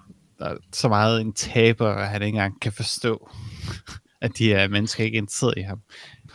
er 0.41 0.57
så 0.73 0.89
meget 0.89 1.21
en 1.21 1.33
taber, 1.33 1.89
at 1.89 2.09
han 2.09 2.23
ikke 2.23 2.37
engang 2.37 2.61
kan 2.61 2.73
forstå, 2.73 3.31
at 4.21 4.39
de 4.39 4.49
her 4.49 4.69
mennesker 4.69 5.05
ikke 5.05 5.17
er 5.17 5.23
interesseret 5.23 5.55
i 5.57 5.61
ham. 5.61 5.81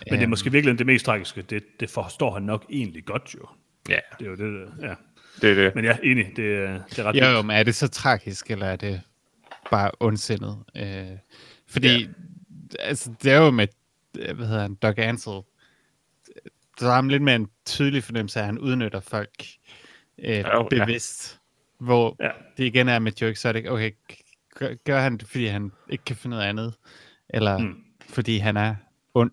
Men 0.09 0.19
det 0.19 0.23
er 0.23 0.27
måske 0.27 0.51
virkelig 0.51 0.79
det 0.79 0.85
mest 0.85 1.05
tragiske. 1.05 1.41
Det, 1.41 1.63
det 1.79 1.89
forstår 1.89 2.33
han 2.33 2.43
nok 2.43 2.65
egentlig 2.69 3.05
godt 3.05 3.35
jo. 3.35 3.47
Ja. 3.89 3.99
Det 4.19 4.27
er 4.27 4.29
jo 4.29 4.35
det, 4.35 4.71
ja. 4.81 4.95
Det 5.41 5.49
er 5.51 5.55
det. 5.63 5.75
Men 5.75 5.85
ja, 5.85 5.97
enig, 6.03 6.25
det, 6.25 6.35
det 6.89 6.99
er 6.99 7.03
ret 7.03 7.15
Jo, 7.15 7.25
jo, 7.25 7.41
men 7.41 7.55
er 7.55 7.63
det 7.63 7.75
så 7.75 7.87
tragisk, 7.87 8.51
eller 8.51 8.65
er 8.65 8.75
det 8.75 9.01
bare 9.71 9.91
ondsindet? 9.99 10.63
Øh, 10.75 11.17
fordi, 11.67 12.01
ja. 12.01 12.07
altså, 12.79 13.13
det 13.23 13.31
er 13.31 13.37
jo 13.37 13.51
med, 13.51 13.67
hvad 14.11 14.47
hedder 14.47 14.61
han, 14.61 14.75
Doug 14.75 14.99
Ansel, 14.99 15.41
der 16.79 16.91
er 16.91 17.01
lidt 17.01 17.23
mere 17.23 17.35
en 17.35 17.49
tydelig 17.65 18.03
fornemmelse 18.03 18.39
af, 18.39 18.43
at 18.43 18.47
han 18.47 18.59
udnytter 18.59 18.99
folk 18.99 19.45
øh, 20.17 20.43
oh, 20.53 20.69
bevidst. 20.69 21.39
Ja. 21.79 21.85
Hvor 21.85 22.15
ja. 22.19 22.29
det 22.57 22.63
igen 22.63 22.89
er 22.89 22.99
med 22.99 23.11
Joe 23.21 23.31
Exotic, 23.31 23.65
okay, 23.67 23.91
gør, 24.55 24.73
gør 24.85 24.99
han 24.99 25.17
det, 25.17 25.27
fordi 25.27 25.45
han 25.45 25.71
ikke 25.89 26.03
kan 26.03 26.15
finde 26.15 26.35
noget 26.35 26.49
andet? 26.49 26.73
Eller 27.29 27.57
mm. 27.57 27.83
fordi 28.09 28.37
han 28.37 28.57
er 28.57 28.75
ond? 29.13 29.31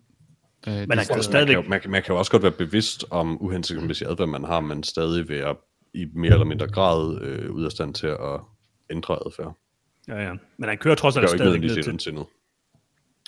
Øh, 0.67 0.73
men 0.73 0.87
man 0.87 1.05
kan, 1.13 1.23
stadigvæk... 1.23 1.55
man, 1.55 1.63
kan, 1.63 1.69
man, 1.69 1.81
kan, 1.81 1.91
man 1.91 2.03
kan 2.03 2.13
jo 2.13 2.19
også 2.19 2.31
godt 2.31 2.43
være 2.43 2.51
bevidst 2.51 3.05
om 3.09 3.41
uhensigtsmæssig 3.41 4.07
adfærd, 4.07 4.27
man 4.27 4.43
har, 4.43 4.59
men 4.59 4.83
stadig 4.83 5.29
være 5.29 5.55
i 5.93 6.07
mere 6.15 6.33
eller 6.33 6.45
mindre 6.45 6.67
grad 6.67 7.21
øh, 7.21 7.51
ud 7.51 7.65
af 7.65 7.71
stand 7.71 7.93
til 7.93 8.07
at 8.07 8.39
ændre 8.89 9.19
adfærd. 9.25 9.57
Ja, 10.07 10.27
ja. 10.27 10.33
Men 10.57 10.69
han 10.69 10.77
kører 10.77 10.95
trods 10.95 11.17
alt 11.17 11.29
stadig 11.29 11.59
ned 11.59 11.99
til... 12.01 12.25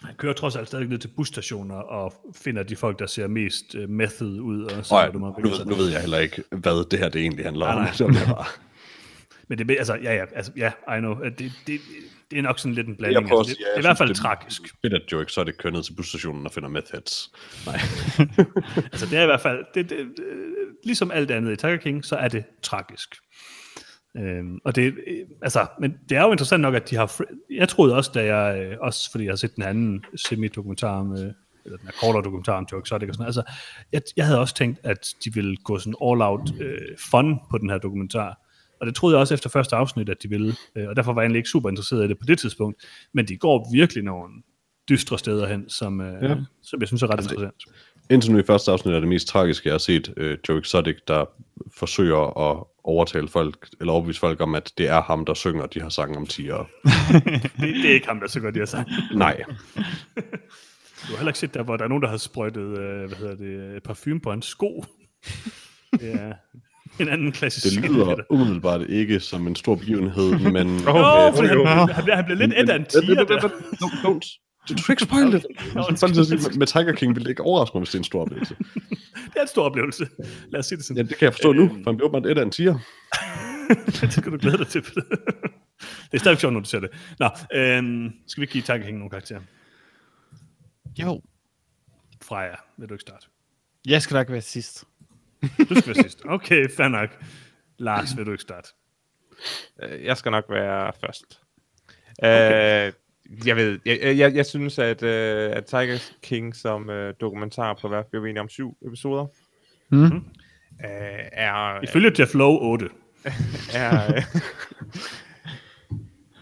Han 0.04 0.16
kører 0.16 0.34
trods 0.34 0.56
alt 0.56 0.68
stadig 0.68 0.88
ned 0.88 0.98
til 0.98 1.08
busstationer 1.08 1.76
og 1.76 2.14
finder 2.36 2.64
de 2.64 2.76
folk, 2.76 3.00
der 3.00 3.06
ser 3.06 3.28
mest 3.28 3.76
uh, 3.76 3.90
method 3.90 4.40
ud. 4.40 4.64
Og 4.64 4.86
så, 4.86 5.00
ja. 5.00 5.10
du 5.10 5.20
nu, 5.20 5.50
ved, 5.50 5.66
nu 5.66 5.76
ved 5.76 5.92
jeg 5.92 6.02
heller 6.02 6.18
ikke, 6.18 6.44
hvad 6.52 6.90
det 6.90 7.00
her 7.00 7.10
det 7.10 7.22
egentlig 7.22 7.46
handler 7.46 7.66
om. 7.66 7.76
Nej, 7.76 7.94
nej. 8.00 8.46
Men 9.48 9.58
det, 9.58 9.78
altså, 9.78 9.96
ja, 9.96 10.16
ja, 10.16 10.26
altså, 10.36 10.52
ja, 10.58 10.72
I 10.98 11.00
know. 11.00 11.16
Det, 11.24 11.52
det, 11.68 11.82
det 12.32 12.40
er 12.40 12.42
nok 12.42 12.60
sådan 12.60 12.76
lidt 12.76 12.88
en 12.88 12.96
blanding. 12.96 13.32
Altså, 13.32 13.54
det, 13.54 13.60
ja, 13.60 13.66
det 13.66 13.76
er 13.76 13.78
i 13.78 13.82
hvert 13.82 13.98
fald 13.98 14.10
det, 14.10 14.18
tragisk. 14.18 14.62
Fedt, 14.82 14.94
at 14.94 15.12
Joe 15.12 15.22
ikke 15.22 15.32
så 15.32 15.42
er 15.42 15.46
det 15.46 15.58
kører 15.58 15.74
ned 15.74 15.84
til 15.84 15.94
busstationen 15.94 16.46
og 16.46 16.52
finder 16.52 16.70
meth 16.70 16.92
heads. 16.92 17.32
Nej. 17.66 17.80
altså 18.94 19.06
det 19.06 19.18
er 19.18 19.24
i 19.24 19.26
hvert 19.26 19.42
fald, 19.42 19.66
det, 19.74 19.90
det, 19.90 19.98
det, 20.00 20.26
ligesom 20.84 21.12
alt 21.12 21.32
andet 21.32 21.54
i 21.54 21.56
Tiger 21.56 21.78
King, 21.78 22.06
så 22.06 22.16
er 22.16 22.28
det 22.28 22.44
tragisk. 22.62 23.16
Øhm, 24.18 24.60
og 24.66 24.76
det, 24.76 24.94
altså, 25.42 25.68
men 25.80 25.98
det 26.10 26.18
er 26.18 26.22
jo 26.22 26.32
interessant 26.32 26.62
nok, 26.62 26.76
at 26.76 26.90
de 26.90 26.96
har, 26.96 27.22
jeg 27.52 27.70
troede 27.70 27.96
også, 27.96 28.12
da 28.14 28.36
jeg, 28.36 28.60
øh, 28.60 28.78
også 28.82 29.12
fordi 29.12 29.24
jeg 29.24 29.32
har 29.32 29.38
set 29.38 29.56
den 29.56 29.64
anden 29.64 30.06
semi-dokumentar 30.16 31.00
om, 31.00 31.12
eller 31.66 31.78
den 31.78 31.88
her 31.88 31.92
kortere 32.02 32.24
dokumentar 32.24 32.58
om 32.58 32.68
Joe 32.72 32.82
Exotic 32.82 33.10
og 33.10 33.16
sådan 33.16 33.26
altså, 33.26 33.44
jeg, 33.92 34.02
jeg 34.18 34.26
havde 34.26 34.40
også 34.40 34.56
tænkt, 34.56 34.80
at 34.84 35.14
de 35.26 35.34
ville 35.34 35.58
gå 35.58 35.80
sådan 35.80 35.96
all 36.04 36.22
out 36.22 36.52
øh, 36.60 36.98
fun 37.12 37.40
på 37.52 37.58
den 37.58 37.70
her 37.70 37.78
dokumentar, 37.78 38.45
og 38.86 38.88
det 38.88 38.96
troede 38.96 39.16
jeg 39.16 39.22
også 39.22 39.34
efter 39.34 39.50
første 39.50 39.76
afsnit, 39.76 40.10
at 40.10 40.24
de 40.24 40.30
ville. 40.30 40.54
Øh, 40.76 40.88
og 40.90 40.96
derfor 40.96 41.14
var 41.14 41.22
jeg 41.22 41.26
egentlig 41.26 41.40
ikke 41.40 41.50
super 41.50 41.70
interesseret 41.70 42.06
i 42.06 42.08
det 42.08 42.20
på 42.20 42.26
det 42.26 42.40
tidspunkt. 42.40 42.86
Men 43.14 43.28
de 43.28 43.38
går 43.38 43.70
virkelig 43.74 44.04
nogle 44.04 44.34
dystre 44.90 45.20
steder 45.20 45.48
hen, 45.48 45.70
som, 45.70 46.02
øh, 46.02 46.24
ja. 46.24 46.36
som 46.64 46.80
jeg 46.80 46.88
synes 46.88 47.04
er 47.04 47.08
ret 47.08 47.14
altså, 47.14 47.30
interessant. 47.30 47.64
Indtil 48.10 48.32
nu 48.32 48.40
i 48.40 48.44
første 48.44 48.72
afsnit 48.72 48.96
er 48.96 49.00
det 49.00 49.10
mest 49.10 49.28
tragiske, 49.28 49.68
jeg 49.68 49.74
har 49.74 49.78
set 49.78 50.14
uh, 50.18 50.50
Joe 50.50 50.60
Exotic, 50.60 50.96
der 51.08 51.26
forsøger 51.78 52.52
at 52.52 52.64
overtale 52.84 53.28
folk, 53.28 53.70
eller 53.80 53.94
overbevise 53.94 54.20
folk 54.20 54.42
om, 54.42 54.56
at 54.56 54.74
det 54.78 54.88
er 54.90 55.02
ham, 55.02 55.26
der 55.26 55.34
synger 55.34 55.66
de 55.66 55.82
har 55.82 55.90
sang 55.90 56.18
om 56.18 56.26
tiger. 56.26 56.58
det, 56.64 57.60
det 57.60 57.90
er 57.90 57.94
ikke 57.94 58.08
ham, 58.08 58.20
der 58.20 58.28
synger 58.28 58.52
de 58.52 58.60
har 58.60 58.66
sang. 58.66 58.90
Nej. 59.14 59.44
Du 61.02 61.12
har 61.12 61.18
heller 61.18 61.30
ikke 61.30 61.40
set 61.40 61.54
der, 61.54 61.64
hvor 61.64 61.78
der 61.78 61.84
er 61.84 61.88
nogen, 61.88 62.04
der 62.04 62.10
har 62.10 62.18
sprøjtet, 62.18 62.66
uh, 62.66 62.74
hvad 62.76 63.18
hedder 63.18 63.36
det, 63.36 63.84
parfume 63.84 64.20
på 64.20 64.32
en 64.32 64.42
sko. 64.42 64.84
Er, 66.02 66.34
en 67.00 67.10
anden 67.10 67.32
klassisk 67.32 67.82
Det 67.82 67.90
lyder 67.90 68.16
umiddelbart 68.30 68.90
ikke 68.90 69.20
som 69.20 69.48
en 69.48 69.56
stor 69.56 69.76
begivenhed, 69.76 70.40
men... 70.56 70.68
Åh, 70.88 70.96
oh, 70.96 71.40
oh, 71.40 71.48
han, 71.68 71.88
han, 71.88 72.10
han 72.14 72.26
blev 72.26 72.38
lidt 72.38 72.54
et 72.58 72.70
af 72.70 72.76
en 72.76 72.86
tiger 72.86 73.24
der. 73.24 73.40
Don't, 73.40 74.42
du 74.70 74.78
skal 74.78 74.94
ikke 74.94 75.04
spoil 75.04 75.32
det. 75.32 75.46
Med, 75.74 76.58
med 76.58 76.68
Tiger 76.68 76.92
King 76.92 77.16
ville 77.16 77.24
det 77.24 77.30
ikke 77.30 77.44
overraske 77.44 77.78
mig, 77.78 77.80
hvis 77.82 77.90
det 77.90 77.96
er 77.96 78.00
en 78.00 78.04
stor 78.04 78.22
oplevelse. 78.22 78.56
det 79.32 79.38
er 79.38 79.42
en 79.42 79.48
stor 79.48 79.64
oplevelse. 79.64 80.08
Lad 80.50 80.60
os 80.60 80.66
sige 80.66 80.78
det 80.78 80.86
sådan. 80.86 81.06
Ja, 81.06 81.10
det 81.10 81.18
kan 81.18 81.26
jeg 81.26 81.34
forstå 81.34 81.54
nu, 81.54 81.64
øhm. 81.64 81.84
for 81.84 81.92
han 81.92 81.98
bliver 81.98 82.10
åbenbart 82.10 82.32
et 82.32 82.38
af 82.38 82.44
en 82.44 82.52
tiger. 82.52 82.80
det 84.02 84.14
skal 84.14 84.32
du 84.32 84.38
glæde 84.38 84.58
dig 84.58 84.68
til. 84.68 84.84
det 84.86 86.14
er 86.14 86.18
stadig 86.18 86.38
sjovt, 86.38 86.54
når 86.54 86.60
du 86.60 86.70
ser 86.70 86.80
det. 86.80 86.90
Nå, 87.20 87.30
øhm, 87.54 88.12
skal 88.28 88.42
vi 88.42 88.46
give 88.46 88.62
Tiger 88.62 88.78
King 88.78 88.98
nogle 88.98 89.10
karakterer? 89.10 89.40
Jo. 91.00 91.22
Freja, 92.22 92.56
vil 92.78 92.90
du 92.90 92.94
ikke 92.94 93.02
starte? 93.02 93.28
Jeg 93.88 94.02
skal 94.02 94.16
nok 94.16 94.32
være 94.32 94.42
sidst. 94.42 94.84
Du 95.70 95.76
skal 95.76 95.96
være 95.96 96.04
sidst. 96.04 96.22
Okay, 96.26 96.70
fair 96.70 96.88
nok. 96.88 97.10
Lars, 97.78 98.18
vil 98.18 98.26
du 98.26 98.32
ikke 98.32 98.42
starte? 98.42 98.70
Øh, 99.84 100.06
jeg 100.06 100.18
skal 100.18 100.32
nok 100.32 100.46
være 100.50 100.92
først. 101.06 101.40
Okay. 102.18 102.88
Uh, 102.88 103.48
jeg 103.48 103.56
ved, 103.56 103.80
jeg, 103.86 104.18
jeg, 104.18 104.36
jeg 104.36 104.46
synes, 104.46 104.80
at, 104.80 105.04
uh, 105.04 105.58
at 105.58 105.66
Tiger 105.66 106.14
King 106.22 106.56
som 106.56 106.90
uh, 106.90 107.10
dokumentar 107.22 107.74
på 107.82 107.88
hvert 107.88 108.06
fald 108.12 108.22
vi 108.22 108.40
om 108.40 108.50
syv 108.50 108.78
episoder, 108.88 109.26
mm. 109.90 110.06
uh, 110.06 110.22
er... 111.32 111.84
Ifølge 111.84 112.12
Jeff 112.20 112.34
Lowe 112.34 112.60
8. 112.60 112.90
er, 113.74 114.22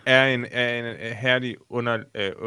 er 0.05 0.27
en, 0.27 0.45
er 0.51 0.79
en 0.79 1.15
herlig 1.15 1.55
under, 1.69 2.03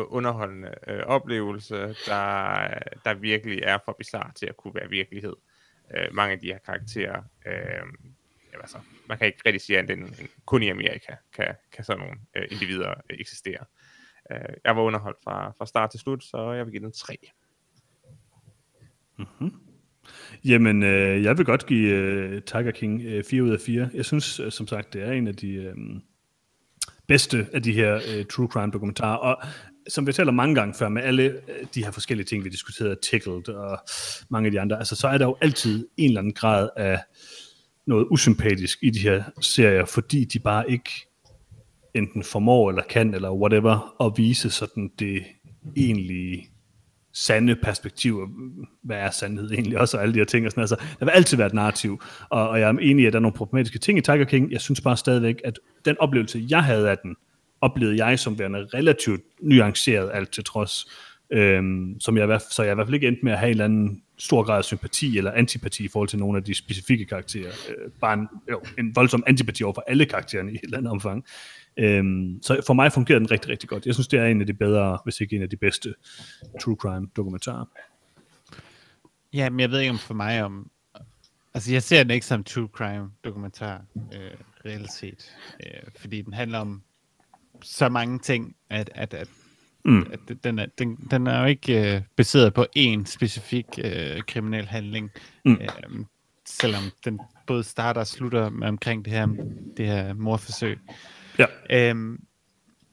underholdende 0.09 0.71
oplevelse, 1.05 1.77
der, 2.07 2.69
der 3.05 3.15
virkelig 3.15 3.63
er 3.63 3.79
for 3.85 3.95
bizarre 3.99 4.31
til 4.35 4.47
at 4.47 4.57
kunne 4.57 4.75
være 4.75 4.91
virkelighed 4.91 5.33
øh, 5.33 5.56
Øh, 5.95 6.15
mange 6.15 6.33
af 6.33 6.39
de 6.41 6.47
her 6.47 6.59
karakterer. 6.59 7.23
Øh, 7.47 7.53
jamen, 8.53 8.61
altså, 8.61 8.79
man 9.09 9.19
kan 9.19 9.27
ikke 9.27 9.43
rigtig 9.47 9.61
sige 9.61 9.79
at 9.79 9.89
den, 9.89 10.15
kun 10.45 10.63
i 10.63 10.69
Amerika 10.69 11.15
kan, 11.33 11.55
kan 11.73 11.85
sådan 11.85 12.01
nogle 12.01 12.17
øh, 12.37 12.47
individer 12.51 12.91
øh, 12.91 13.17
eksistere. 13.21 13.65
Øh, 14.33 14.55
jeg 14.65 14.77
var 14.77 14.83
underholdt 14.83 15.19
fra, 15.25 15.53
fra 15.59 15.67
start 15.67 15.91
til 15.91 16.01
slut, 16.01 16.25
så 16.25 16.53
jeg 16.53 16.65
vil 16.67 16.73
give 16.73 16.85
den 16.85 16.93
3. 16.93 17.17
Mm-hmm. 19.19 19.53
Jamen, 20.45 20.83
øh, 20.83 21.23
jeg 21.23 21.39
vil 21.39 21.47
godt 21.47 21.67
give 21.67 21.91
øh, 21.91 22.43
Tiger 22.43 22.71
King 22.71 23.03
øh, 23.03 23.25
4 23.25 23.43
ud 23.43 23.51
af 23.51 23.61
4. 23.61 23.91
Jeg 23.95 24.05
synes, 24.05 24.41
øh, 24.41 24.53
som 24.53 24.67
sagt, 24.67 24.93
det 24.93 25.03
er 25.03 25.13
en 25.13 25.27
af 25.27 25.37
de 25.37 25.53
øh, 25.53 25.77
bedste 27.07 27.47
af 27.53 27.63
de 27.63 27.73
her 27.73 27.95
øh, 27.95 28.25
true 28.25 28.49
crime 28.49 28.73
dokumentarer. 28.73 29.17
Og 29.17 29.43
som 29.89 30.07
vi 30.07 30.13
taler 30.13 30.33
mange 30.33 30.55
gange 30.55 30.75
før, 30.75 30.89
med 30.89 31.03
alle 31.03 31.23
øh, 31.23 31.67
de 31.75 31.85
her 31.85 31.91
forskellige 31.91 32.27
ting, 32.27 32.45
vi 32.45 32.49
diskuterede, 32.49 32.97
Tickled 33.03 33.49
og 33.49 33.79
mange 34.29 34.47
af 34.47 34.53
de 34.53 34.61
andre, 34.61 34.79
altså 34.79 34.97
så 34.97 35.09
er 35.09 35.19
der 35.19 35.25
jo 35.25 35.37
altid 35.41 35.89
en 35.97 36.11
eller 36.11 36.21
anden 36.21 36.35
grad 36.35 36.69
af 36.77 37.01
noget 37.87 38.07
usympatisk 38.11 38.79
i 38.83 38.91
de 38.91 38.99
her 38.99 39.23
serier, 39.41 39.85
fordi 39.85 40.25
de 40.25 40.39
bare 40.39 40.71
ikke 40.71 40.91
enten 41.95 42.23
formår 42.23 42.69
eller 42.69 42.83
kan, 42.83 43.15
eller 43.15 43.33
whatever, 43.33 44.05
at 44.07 44.13
vise 44.17 44.51
sådan 44.51 44.91
det 44.99 45.25
egentlige 45.77 46.49
sande 47.13 47.57
perspektiv, 47.57 48.29
hvad 48.83 48.97
er 48.97 49.11
sandhed 49.11 49.51
egentlig 49.51 49.79
også, 49.79 49.97
og 49.97 50.03
alle 50.03 50.15
de 50.15 50.19
her 50.19 50.25
ting 50.25 50.47
og 50.47 50.53
sådan 50.53 50.61
altså, 50.61 50.77
der 50.99 51.05
vil 51.05 51.13
altid 51.13 51.37
være 51.37 51.47
et 51.47 51.55
narrativ, 51.55 52.03
og, 52.31 52.49
og 52.49 52.61
jeg 52.61 52.69
er 52.69 52.73
enig 52.73 53.03
i, 53.03 53.07
at 53.07 53.13
der 53.13 53.19
er 53.19 53.23
nogle 53.23 53.37
problematiske 53.37 53.79
ting 53.79 53.99
i 53.99 54.01
Tiger 54.01 54.25
King, 54.25 54.53
jeg 54.53 54.61
synes 54.61 54.81
bare 54.81 54.97
stadigvæk, 54.97 55.41
at 55.45 55.59
den 55.85 55.97
oplevelse, 55.99 56.47
jeg 56.49 56.65
havde 56.65 56.91
af 56.91 56.99
den, 56.99 57.17
oplevede 57.67 58.07
jeg 58.07 58.19
som 58.19 58.39
værende 58.39 58.59
relativt 58.75 59.23
nuanceret 59.41 60.11
alt 60.15 60.33
til 60.33 60.45
trods. 60.45 60.87
Øhm, 61.31 62.01
som 62.01 62.17
jeg, 62.17 62.41
så 62.51 62.63
jeg 62.63 62.73
i 62.73 62.75
hvert 62.75 62.87
fald 62.87 62.95
ikke 62.95 63.09
endte 63.09 63.25
med 63.25 63.33
at 63.33 63.39
have 63.39 63.49
en 63.49 63.51
eller 63.51 63.65
anden 63.65 64.03
stor 64.19 64.43
grad 64.43 64.59
af 64.59 64.65
sympati 64.65 65.19
eller 65.19 65.33
antipati 65.33 65.85
i 65.85 65.89
forhold 65.89 66.09
til 66.09 66.19
nogle 66.19 66.39
af 66.39 66.45
de 66.45 66.55
specifikke 66.55 67.05
karakterer. 67.05 67.53
Øh, 67.69 67.91
bare 68.01 68.15
en, 68.15 68.29
jo, 68.51 68.63
en 68.79 68.97
voldsom 68.97 69.25
antipati 69.27 69.63
over 69.63 69.75
for 69.75 69.85
alle 69.87 70.07
karaktererne 70.07 70.53
i 70.53 70.55
et 70.55 70.61
eller 70.63 70.79
andet 70.79 70.91
omfang. 70.91 71.25
Øhm, 71.77 72.39
så 72.43 72.63
for 72.67 72.75
mig 72.75 72.93
fungerer 72.93 73.19
den 73.19 73.31
rigtig, 73.31 73.51
rigtig 73.51 73.69
godt. 73.69 73.87
Jeg 73.87 73.95
synes, 73.95 74.09
det 74.09 74.19
er 74.19 74.27
en 74.27 74.41
af 74.41 74.47
de 74.47 74.55
bedre, 74.55 74.99
hvis 75.05 75.21
ikke 75.21 75.37
en 75.37 75.43
af 75.43 75.51
de 75.51 75.57
bedste 75.57 75.95
true 76.61 76.77
crime 76.77 77.09
dokumentarer. 77.17 77.65
Ja, 79.33 79.51
men 79.51 79.61
jeg 79.61 79.71
ved 79.71 79.81
ikke 79.81 79.91
om 79.91 79.99
for 79.99 80.15
mig 80.15 80.45
om... 80.45 80.71
Altså, 81.55 81.73
jeg 81.73 81.83
ser 81.83 82.03
den 82.03 82.11
ikke 82.11 82.27
som 82.27 82.45
true 82.45 82.69
crime 82.73 83.11
dokumentar, 83.25 83.83
øh, 83.97 84.31
reelt 84.65 84.93
set. 84.93 85.37
Øh, 85.67 85.83
fordi 86.01 86.23
den 86.23 86.33
handler 86.33 86.59
om 86.59 86.83
så 87.63 87.89
mange 87.89 88.19
ting, 88.19 88.57
at, 88.71 88.91
at, 88.95 89.15
at, 89.15 89.29
Mm. 89.89 90.07
at 90.13 90.45
den, 90.45 90.59
er, 90.59 90.67
den, 90.79 90.97
den 91.11 91.27
er 91.27 91.41
jo 91.41 91.47
ikke 91.47 91.95
øh, 91.95 92.03
baseret 92.17 92.55
på 92.55 92.67
én 92.79 93.05
specifik 93.05 93.67
øh, 93.85 94.23
kriminel 94.27 94.67
handling. 94.67 95.11
Mm. 95.45 95.53
Øh, 95.53 96.05
selvom 96.47 96.83
den 97.05 97.21
både 97.47 97.65
starter 97.65 98.01
og 98.01 98.07
slutter 98.07 98.51
med 98.51 98.69
omkring 98.69 99.05
det 99.05 99.13
her, 99.13 99.27
det 99.77 99.87
her 99.87 100.15
morforsøg. 100.15 100.79
Ja. 101.39 101.47
Øhm, 101.71 102.21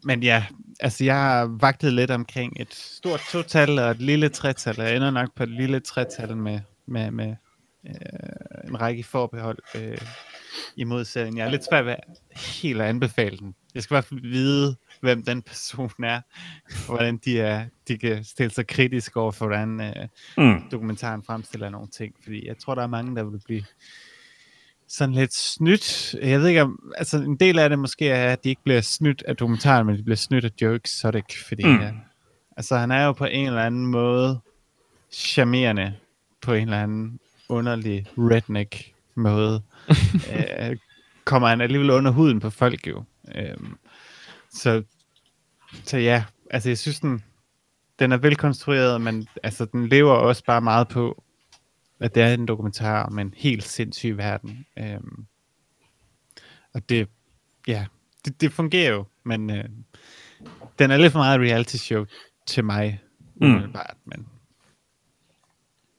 men 0.04 0.24
ja, 0.24 0.46
altså 0.80 1.04
jeg 1.04 1.16
har 1.16 1.58
vagtet 1.60 1.94
lidt 1.94 2.12
omkring 2.12 2.62
et 2.62 2.74
stort 2.74 3.22
total 3.32 3.80
og 3.80 3.92
et 3.92 4.02
lille 4.02 4.30
tretal, 4.30 4.80
og 4.80 4.88
jeg 4.88 4.96
ender 4.96 5.12
nok 5.12 5.30
på 5.36 5.44
et 5.44 5.50
lille 5.50 5.80
tretal 5.80 6.38
med, 6.38 6.60
med, 6.88 7.12
med 7.12 7.36
øh, 7.88 7.94
en 8.68 8.82
række 8.82 9.04
forbehold 9.04 9.58
øh, 9.76 9.98
imod 10.76 11.06
serien. 11.06 11.38
Jeg 11.38 11.46
er 11.46 11.52
lidt 11.52 11.66
svært 11.70 11.86
ved 11.86 11.96
helt 12.36 12.82
at 12.82 12.88
anbefale 12.88 13.38
den. 13.38 13.56
Jeg 13.76 13.84
skal 13.84 13.94
i 13.94 13.96
hvert 13.96 14.06
fald 14.06 14.22
vide, 14.22 14.76
hvem 15.02 15.24
den 15.24 15.42
person 15.42 15.92
er, 16.04 16.22
hvordan 16.86 17.18
de, 17.18 17.40
er, 17.40 17.66
de 17.88 17.98
kan 17.98 18.24
stille 18.24 18.52
sig 18.54 18.68
kritisk 18.68 19.18
over 19.18 19.32
for, 19.32 19.46
hvordan 19.48 19.82
øh, 19.82 19.94
Mm. 20.38 20.70
dokumentaren 20.72 21.24
fremstiller 21.24 21.70
nogle 21.70 21.88
ting, 21.88 22.16
fordi 22.24 22.48
jeg 22.48 22.58
tror, 22.58 22.76
der 22.76 22.82
er 22.84 22.88
mange, 22.88 23.16
der 23.16 23.24
vil 23.24 23.42
blive 23.46 23.64
sådan 24.88 25.16
lidt 25.16 25.34
snydt. 25.34 26.14
Jeg 26.22 26.40
ved 26.40 26.48
ikke 26.48 26.62
om, 26.62 26.94
altså 26.98 27.18
en 27.18 27.36
del 27.36 27.60
af 27.60 27.70
det 27.70 27.80
måske 27.80 28.10
er, 28.10 28.34
at 28.34 28.44
de 28.44 28.50
ikke 28.50 28.64
bliver 28.64 28.82
snydt 28.82 29.24
af 29.28 29.36
dokumentaren, 29.36 29.88
men 29.88 29.98
de 29.98 30.04
bliver 30.04 30.16
snydt 30.18 30.46
af 30.46 30.52
jokes, 30.62 30.92
så 30.92 31.12
det 31.12 31.18
ikke, 31.18 31.48
fordi, 31.48 31.66
mm. 31.66 31.80
ja, 31.82 31.92
altså 32.58 32.78
han 32.78 32.92
er 32.92 33.06
jo 33.06 33.12
på 33.12 33.26
en 33.26 33.48
eller 33.48 33.62
anden 33.64 33.86
måde 33.86 34.40
charmerende, 35.12 35.94
på 36.42 36.54
en 36.54 36.64
eller 36.64 36.84
anden 36.84 37.20
underlig 37.50 38.06
redneck 38.18 38.92
måde. 39.16 39.62
øh, 40.34 40.78
kommer 41.26 41.48
han 41.48 41.62
alligevel 41.62 41.90
under 41.90 42.12
huden 42.12 42.40
på 42.40 42.50
folk 42.50 42.88
jo. 42.88 43.04
Øhm, 43.36 43.78
så, 44.52 44.84
så 45.84 45.98
ja, 45.98 46.24
altså 46.52 46.70
jeg 46.70 46.78
synes, 46.78 47.00
den, 47.00 47.24
den 48.00 48.12
er 48.12 48.18
velkonstrueret, 48.18 49.02
men 49.02 49.28
altså, 49.44 49.66
den 49.66 49.88
lever 49.88 50.12
også 50.14 50.44
bare 50.46 50.62
meget 50.62 50.88
på, 50.88 51.24
at 52.00 52.16
det 52.16 52.24
er 52.24 52.34
en 52.34 52.46
dokumentar 52.46 53.04
om 53.04 53.20
en 53.20 53.34
helt 53.38 53.64
sindssyg 53.64 54.18
verden. 54.18 54.66
Øhm, 54.80 55.26
og 56.74 56.90
det, 56.90 57.08
ja, 57.68 57.86
det, 58.26 58.42
det 58.42 58.52
fungerer 58.54 58.92
jo, 58.92 59.06
men 59.24 59.50
øh, 59.50 59.64
den 60.80 60.92
er 60.92 60.98
lidt 60.98 61.12
for 61.12 61.20
meget 61.20 61.40
reality 61.40 61.76
show 61.76 62.06
til 62.48 62.64
mig, 62.66 63.00
Mm. 63.36 63.48
umiddelbart, 63.48 63.98
men 64.06 64.28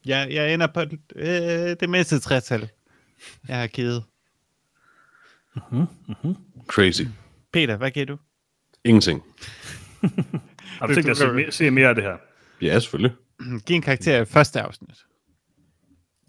jeg, 0.06 0.28
jeg 0.31 0.55
ender 0.55 0.66
på 0.66 0.81
øh, 1.16 1.77
det 1.81 1.90
mindste 1.90 2.19
tretal, 2.20 2.70
jeg 3.48 3.61
har 3.61 3.66
givet. 3.66 4.05
Crazy. 6.66 7.02
Peter, 7.55 7.76
hvad 7.76 7.90
giver 7.90 8.06
du? 8.06 8.16
Ingenting. 8.85 9.22
Har 10.78 10.86
du 10.86 10.94
tænkt 10.94 11.05
dig 11.05 11.10
at 11.10 11.16
se, 11.16 11.32
mere- 11.32 11.52
se 11.52 11.70
mere 11.70 11.89
af 11.89 11.94
det 11.94 12.05
her? 12.05 12.16
Ja, 12.62 12.78
selvfølgelig. 12.81 13.12
Giv 13.66 13.76
en 13.76 13.82
karakter 13.82 14.20
i 14.20 14.24
første 14.24 14.60
afsnit. 14.60 14.97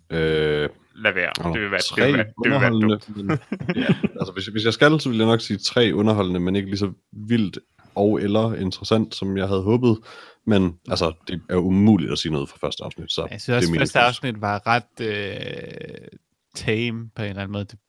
Øh, 0.10 0.70
Lad 0.96 1.14
være. 1.14 1.32
Nå, 1.44 1.54
Det 1.54 1.62
vil 1.62 1.72
være, 1.72 1.78
det 1.80 1.86
tre 1.86 2.06
vil 2.06 2.14
være, 2.18 2.26
det 2.26 2.34
vil 2.44 2.52
være 2.52 2.56
underholdende, 2.74 3.00
dumt. 3.08 3.18
men, 3.18 3.40
ja, 3.76 3.88
altså 4.20 4.32
hvis, 4.34 4.46
hvis 4.46 4.66
jeg 4.66 4.74
skal, 4.74 5.00
så 5.00 5.10
vil 5.10 5.18
jeg 5.18 5.28
nok 5.28 5.42
sige 5.42 5.58
tre 5.58 5.92
underholdende, 5.94 6.40
men 6.40 6.56
ikke 6.56 6.68
lige 6.70 6.78
så 6.78 6.92
vildt 7.12 7.60
og 7.96 8.22
eller 8.22 8.54
interessant, 8.54 9.16
som 9.16 9.38
jeg 9.38 9.48
havde 9.48 9.62
håbet. 9.62 9.98
Men 10.46 10.80
altså, 10.90 11.14
det 11.28 11.42
er 11.50 11.56
umuligt 11.56 12.12
at 12.12 12.18
sige 12.20 12.32
noget 12.32 12.50
fra 12.50 12.58
første 12.62 12.84
afsnit, 12.84 13.12
så 13.12 13.28
Jeg 13.32 13.42
synes 13.42 13.56
også, 13.58 13.68
det 13.72 13.76
er 13.76 13.80
første 13.82 14.00
afsnit 14.00 14.42
var 14.42 14.62
ret 14.68 15.02
øh, 15.02 16.08
tame 16.56 17.10
på 17.16 17.22
en 17.22 17.30
eller 17.30 17.42
anden 17.42 17.52
måde. 17.52 17.66
Det, 17.66 17.80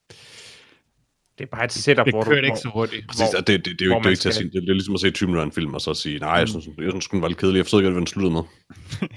Det 1.38 1.44
er 1.44 1.48
bare 1.56 1.64
et 1.64 1.72
setup, 1.72 2.04
det 2.04 2.14
hvor 2.14 2.22
du... 2.24 2.30
kørte 2.30 2.46
ikke 2.46 2.48
hvor- 2.48 2.56
så 2.60 2.68
hurtigt. 2.68 3.06
Præcis, 3.08 3.30
hvor- 3.32 3.40
det, 3.40 3.46
det, 3.46 3.64
det, 3.64 3.78
det, 3.78 3.84
er 3.84 3.86
jo 3.86 3.92
ikke, 3.92 3.98
det 4.02 4.06
er 4.06 4.10
ikke 4.10 4.20
til 4.20 4.28
at 4.28 4.34
sige, 4.34 4.50
det 4.50 4.68
er 4.68 4.72
ligesom 4.72 4.94
at 4.94 5.00
se 5.00 5.10
20 5.10 5.26
minutter 5.26 5.42
af 5.42 5.46
en 5.46 5.52
film, 5.52 5.74
og 5.74 5.80
så 5.80 5.94
sige, 5.94 6.18
nej, 6.18 6.30
jeg 6.30 6.48
synes, 6.48 6.66
jeg 6.78 6.90
synes, 6.90 7.06
den 7.08 7.22
var 7.22 7.28
lidt 7.28 7.38
kedelig, 7.38 7.56
jeg 7.58 7.64
forstod 7.64 7.80
ikke, 7.80 7.90
hvad 7.90 8.00
den 8.00 8.06
sluttede 8.06 8.32
med. 8.34 8.42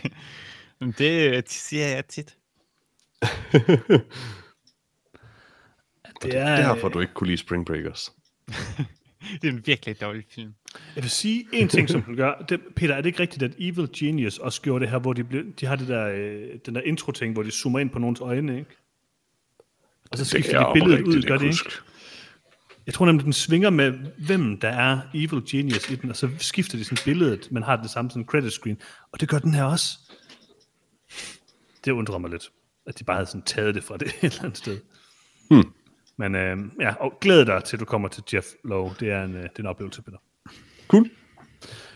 Men 0.80 0.90
det, 0.98 1.34
det 1.44 1.52
siger 1.52 1.88
jeg 1.88 2.06
tit. 2.06 2.36
Det 6.22 6.36
er, 6.38 6.56
Derfor 6.56 6.90
du 6.90 7.00
ikke 7.00 7.14
kunne 7.14 7.28
lide 7.28 7.38
Spring 7.38 7.66
Breakers. 7.66 8.12
Det 9.42 9.48
er 9.48 9.52
en 9.52 9.64
virkelig 9.66 10.02
dårlig 10.02 10.24
film. 10.36 10.54
Jeg 10.96 11.04
vil 11.04 11.12
sige 11.12 11.48
en 11.54 11.68
ting, 11.68 11.90
som 11.90 12.02
den 12.02 12.16
gør. 12.16 12.46
Det, 12.50 12.60
Peter, 12.76 12.94
er 12.96 13.02
det 13.02 13.06
ikke 13.06 13.20
rigtigt, 13.20 13.44
at 13.44 13.52
Evil 13.60 13.90
Genius 13.98 14.38
også 14.38 14.62
gjorde 14.62 14.82
det 14.82 14.92
her, 14.92 15.00
hvor 15.00 15.14
de, 15.14 15.24
blev, 15.24 15.44
de 15.60 15.66
har 15.66 15.76
det 15.76 15.88
der, 15.88 16.06
øh, 16.10 16.50
den 16.66 16.76
der 16.76 16.82
intro-ting, 16.82 17.34
hvor 17.34 17.44
de 17.44 17.52
zoomer 17.52 17.80
ind 17.80 17.90
på 17.90 18.00
nogens 18.00 18.20
øjne, 18.22 18.60
ikke? 18.60 18.72
Og 20.12 20.18
så 20.18 20.26
skifter 20.26 20.68
de 20.68 20.74
billedet 20.74 21.02
ud, 21.08 21.22
gør 21.22 21.38
det 21.38 21.46
ikke? 21.46 21.76
Jeg 22.90 22.94
tror 22.94 23.06
nemlig, 23.06 23.26
den 23.26 23.34
svinger 23.34 23.70
med, 23.70 23.92
hvem 24.26 24.60
der 24.60 24.70
er 24.70 25.00
Evil 25.14 25.44
Genius 25.52 25.90
i 25.90 25.96
den, 25.96 26.10
og 26.10 26.16
så 26.16 26.30
skifter 26.38 26.78
de 26.78 26.84
sådan 26.84 26.98
billedet, 27.06 27.52
men 27.52 27.64
har 27.64 27.76
det 27.76 27.90
samme 27.90 28.12
sådan 28.12 28.26
credit 28.26 28.52
screen. 28.52 28.82
Og 29.12 29.22
det 29.22 29.30
gør 29.30 29.40
den 29.40 29.54
her 29.54 29.64
også. 29.64 30.00
Det 31.86 31.92
undrer 31.92 32.18
mig 32.18 32.30
lidt, 32.30 32.52
at 32.86 33.00
de 33.00 33.04
bare 33.04 33.16
havde 33.16 33.26
sådan 33.26 33.42
taget 33.42 33.76
det 33.76 33.84
fra 33.84 33.98
det 33.98 34.08
et 34.22 34.24
eller 34.24 34.44
andet 34.44 34.58
sted. 34.58 34.80
Hmm. 35.50 35.74
Men 36.18 36.36
øh, 36.36 36.58
ja, 36.80 36.94
og 36.94 37.14
glæd 37.22 37.46
dig 37.46 37.64
til, 37.64 37.80
du 37.80 37.86
kommer 37.86 38.08
til 38.08 38.24
Jeff 38.34 38.46
Lowe. 38.64 38.96
Det 39.00 39.12
er 39.12 39.24
en, 39.24 39.36
øh, 39.36 39.44
det 39.44 39.50
er 39.56 39.60
en 39.60 39.66
oplevelse, 39.66 40.02
Peter. 40.02 40.18
Cool. 40.88 41.10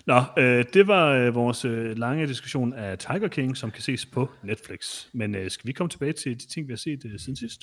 Nå, 0.06 0.24
øh, 0.38 0.66
det 0.74 0.88
var 0.88 1.08
øh, 1.08 1.36
vores 1.36 1.66
øh, 1.66 1.98
lange 1.98 2.28
diskussion 2.28 2.74
af 2.74 2.98
Tiger 2.98 3.28
King, 3.28 3.58
som 3.58 3.72
kan 3.72 3.82
ses 3.82 4.06
på 4.06 4.30
Netflix. 4.44 5.08
Men 5.14 5.36
øh, 5.36 5.52
skal 5.52 5.68
vi 5.68 5.72
komme 5.72 5.90
tilbage 5.90 6.14
til 6.14 6.40
de 6.40 6.48
ting, 6.48 6.68
vi 6.68 6.72
har 6.72 6.78
set 6.78 7.06
øh, 7.06 7.20
siden 7.20 7.36
sidst? 7.36 7.62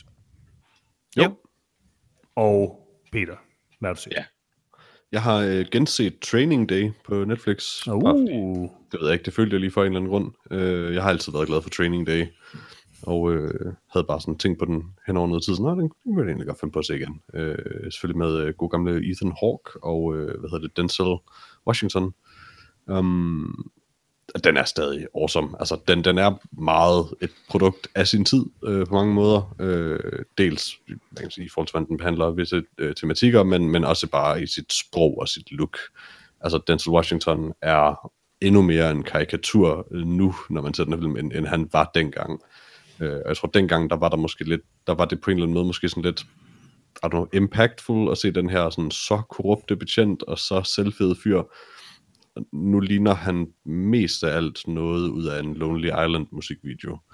Jo. 1.16 1.36
Og 2.36 2.86
Peter, 3.12 3.36
hvad 3.80 3.88
har 3.88 3.94
du 3.94 4.00
set? 4.00 4.12
Ja. 4.16 4.24
Jeg 5.12 5.22
har 5.22 5.36
øh, 5.38 5.66
genset 5.72 6.18
Training 6.20 6.68
Day 6.68 6.90
på 7.04 7.24
Netflix. 7.24 7.84
Bare 7.86 8.14
Uh, 8.14 8.68
Det 8.92 9.00
ved 9.00 9.06
jeg 9.08 9.12
ikke, 9.12 9.24
det 9.24 9.34
følte 9.34 9.54
jeg 9.54 9.60
lige 9.60 9.70
for 9.70 9.80
en 9.80 9.86
eller 9.86 9.98
anden 10.00 10.10
grund. 10.10 10.32
Øh, 10.50 10.94
jeg 10.94 11.02
har 11.02 11.10
altid 11.10 11.32
været 11.32 11.46
glad 11.46 11.62
for 11.62 11.70
Training 11.70 12.06
Day, 12.06 12.26
og 13.02 13.32
øh, 13.32 13.72
havde 13.92 14.06
bare 14.08 14.20
sådan 14.20 14.38
tænkt 14.38 14.58
på 14.58 14.64
den 14.64 14.82
hen 15.06 15.16
over 15.16 15.26
noget 15.28 15.44
tid. 15.44 15.54
Sådan, 15.54 15.76
"Nå, 15.76 15.80
den, 15.82 15.90
vil 16.16 16.22
jeg 16.22 16.26
egentlig 16.28 16.46
godt 16.46 16.60
finde 16.60 16.72
på 16.72 16.78
at 16.78 16.86
se 16.86 16.96
igen. 16.96 17.20
Øh, 17.34 17.58
selvfølgelig 17.92 18.18
med 18.18 18.36
øh, 18.38 18.54
god 18.54 18.70
gamle 18.70 19.10
Ethan 19.10 19.32
Hawke 19.42 19.70
og 19.84 20.16
øh, 20.16 20.40
hvad 20.40 20.50
hedder 20.50 20.66
det, 20.68 20.76
Denzel 20.76 21.16
Washington. 21.66 22.14
Um, 22.86 23.70
den 24.44 24.56
er 24.56 24.64
stadig 24.64 25.06
awesome. 25.16 25.48
Altså, 25.58 25.78
den, 25.88 26.04
den 26.04 26.18
er 26.18 26.34
meget 26.52 27.06
et 27.22 27.30
produkt 27.48 27.88
af 27.94 28.08
sin 28.08 28.24
tid 28.24 28.44
øh, 28.64 28.86
på 28.86 28.94
mange 28.94 29.14
måder. 29.14 29.54
Øh, 29.60 30.24
dels 30.38 30.78
man 30.88 31.20
kan 31.20 31.30
sige, 31.30 31.44
i 31.44 31.48
forhold 31.48 31.66
til, 31.66 31.72
hvordan 31.72 31.88
den 31.88 31.98
behandler 31.98 32.30
visse 32.30 32.62
øh, 32.78 32.94
tematikker, 32.94 33.42
men, 33.42 33.70
men 33.70 33.84
også 33.84 34.06
bare 34.06 34.42
i 34.42 34.46
sit 34.46 34.72
sprog 34.72 35.18
og 35.18 35.28
sit 35.28 35.52
look. 35.52 35.78
Altså, 36.40 36.60
Denzel 36.66 36.92
Washington 36.92 37.52
er 37.62 38.10
endnu 38.40 38.62
mere 38.62 38.90
en 38.90 39.02
karikatur 39.02 39.86
øh, 39.90 40.06
nu, 40.06 40.34
når 40.50 40.62
man 40.62 40.74
ser 40.74 40.84
den 40.84 40.92
her 40.92 41.00
film, 41.00 41.16
end, 41.16 41.32
end 41.32 41.46
han 41.46 41.68
var 41.72 41.90
dengang. 41.94 42.40
Øh, 43.00 43.12
og 43.12 43.28
jeg 43.28 43.36
tror, 43.36 43.48
dengang, 43.48 43.90
der 43.90 43.96
var 43.96 44.08
der 44.08 44.16
måske 44.16 44.44
lidt, 44.44 44.62
der 44.86 44.94
var 44.94 45.04
det 45.04 45.20
på 45.20 45.30
en 45.30 45.36
eller 45.36 45.44
anden 45.44 45.54
måde 45.54 45.66
måske 45.66 45.88
sådan 45.88 46.02
lidt, 46.02 46.20
I 47.02 47.06
don't 47.06 47.08
know, 47.08 47.26
impactful 47.32 48.10
at 48.10 48.18
se 48.18 48.30
den 48.30 48.50
her 48.50 48.70
sådan 48.70 48.90
så 48.90 49.22
korrupte 49.30 49.76
betjent 49.76 50.22
og 50.22 50.38
så 50.38 50.62
selvfede 50.62 51.16
fyr. 51.24 51.42
Nu 52.52 52.80
ligner 52.80 53.14
han 53.14 53.46
mest 53.64 54.24
af 54.24 54.36
alt 54.36 54.68
noget 54.68 55.08
ud 55.08 55.24
af 55.24 55.40
en 55.40 55.54
Lonely 55.54 55.86
Island 55.86 56.26
musikvideo. 56.32 56.98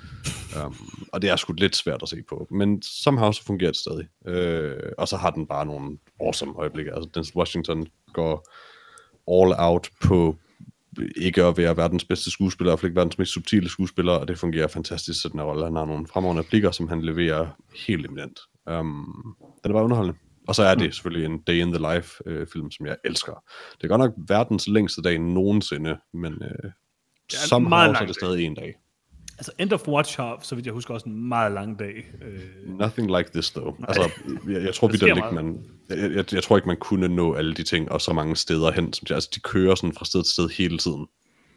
Um, 0.67 0.77
og 1.13 1.23
det 1.23 1.31
er 1.31 1.37
sgu 1.37 1.53
lidt 1.53 1.77
svært 1.77 2.03
at 2.03 2.09
se 2.09 2.23
på. 2.29 2.47
Men 2.51 2.83
somehow 2.83 3.31
så 3.33 3.45
fungerer 3.45 3.71
det 3.71 3.81
stadig. 3.81 4.07
Øh, 4.27 4.93
og 4.99 5.09
så 5.09 5.17
har 5.17 5.31
den 5.31 5.47
bare 5.47 5.67
nogle 5.67 5.99
awesome 6.21 6.53
øjeblikke. 6.59 6.95
Altså 6.95 7.11
Denzel 7.15 7.37
Washington 7.37 7.87
går 8.13 8.49
all 9.29 9.55
out 9.59 9.89
på 10.03 10.37
ikke 11.17 11.45
at 11.45 11.57
være 11.57 11.77
verdens 11.77 12.05
bedste 12.05 12.31
skuespiller, 12.31 12.77
fald 12.77 12.91
ikke 12.91 12.97
verdens 12.97 13.19
mest 13.19 13.33
subtile 13.33 13.69
skuespiller, 13.69 14.13
og 14.13 14.29
det 14.29 14.39
fungerer 14.39 14.69
fantastisk, 14.69 15.23
så 15.23 15.29
den 15.29 15.41
her 15.41 15.47
rolle. 15.47 15.65
Han 15.65 15.77
har 15.77 15.85
nogle 15.85 16.07
fremragende 16.07 16.43
blikker, 16.43 16.71
som 16.71 16.89
han 16.89 17.03
leverer 17.03 17.47
helt 17.87 18.07
eminent. 18.07 18.41
Um, 18.71 19.37
den 19.65 19.71
er 19.71 19.73
bare 19.73 19.85
underholdende. 19.85 20.19
Og 20.49 20.55
så 20.55 20.63
er 20.63 20.75
det 20.75 20.95
selvfølgelig 20.95 21.27
en 21.27 21.39
Day 21.47 21.55
in 21.55 21.73
the 21.73 21.95
Life 21.95 22.23
øh, 22.27 22.47
film, 22.53 22.71
som 22.71 22.87
jeg 22.87 22.97
elsker. 23.05 23.43
Det 23.73 23.85
er 23.85 23.89
godt 23.89 23.99
nok 23.99 24.13
verdens 24.29 24.69
længste 24.69 25.03
dag 25.03 25.19
nogensinde, 25.19 25.97
men 26.15 26.33
øh, 26.43 26.71
somehow 27.33 27.95
så 27.95 28.01
er 28.01 28.07
det 28.07 28.15
stadig 28.15 28.45
en 28.45 28.55
dag. 28.55 28.75
altså 29.39 29.53
End 29.59 29.73
of 29.73 29.89
Watch 29.89 30.17
har, 30.17 30.39
så 30.43 30.55
vidt 30.55 30.67
jeg 30.67 30.75
husker, 30.75 30.95
også 30.95 31.09
en 31.09 31.29
meget 31.29 31.53
lang 31.53 31.79
dag. 31.79 31.95
Øh, 32.23 32.41
Nothing 32.79 33.17
like 33.17 33.31
this, 33.35 33.51
though. 33.51 33.77
Altså, 33.89 34.11
jeg, 34.49 34.63
jeg 34.63 34.75
tror 34.75 34.97
sker 34.97 35.07
ikke, 35.07 35.35
man... 35.35 35.65
Jeg, 35.89 36.11
jeg, 36.15 36.35
jeg 36.35 36.43
tror 36.43 36.57
ikke, 36.57 36.69
man 36.69 36.77
kunne 36.77 37.09
nå 37.09 37.35
alle 37.35 37.55
de 37.55 37.63
ting, 37.63 37.93
og 37.93 38.01
så 38.01 38.13
mange 38.13 38.37
steder 38.37 38.73
hen. 38.73 38.93
Som 38.93 39.07
de, 39.07 39.15
altså, 39.15 39.31
de 39.35 39.41
kører 39.41 39.75
sådan 39.75 39.93
fra 39.93 40.05
sted 40.05 40.23
til 40.23 40.33
sted 40.33 40.49
hele 40.49 40.79
tiden. 40.79 41.07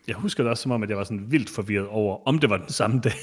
jeg 0.07 0.15
husker 0.15 0.43
det 0.43 0.49
også 0.51 0.63
som 0.63 0.71
om, 0.71 0.83
at 0.83 0.89
jeg 0.89 0.97
var 0.97 1.03
sådan 1.03 1.25
vildt 1.31 1.49
forvirret 1.49 1.87
over, 1.87 2.27
om 2.27 2.39
det 2.39 2.49
var 2.49 2.57
den 2.57 2.69
samme 2.69 2.99
dag. 2.99 3.13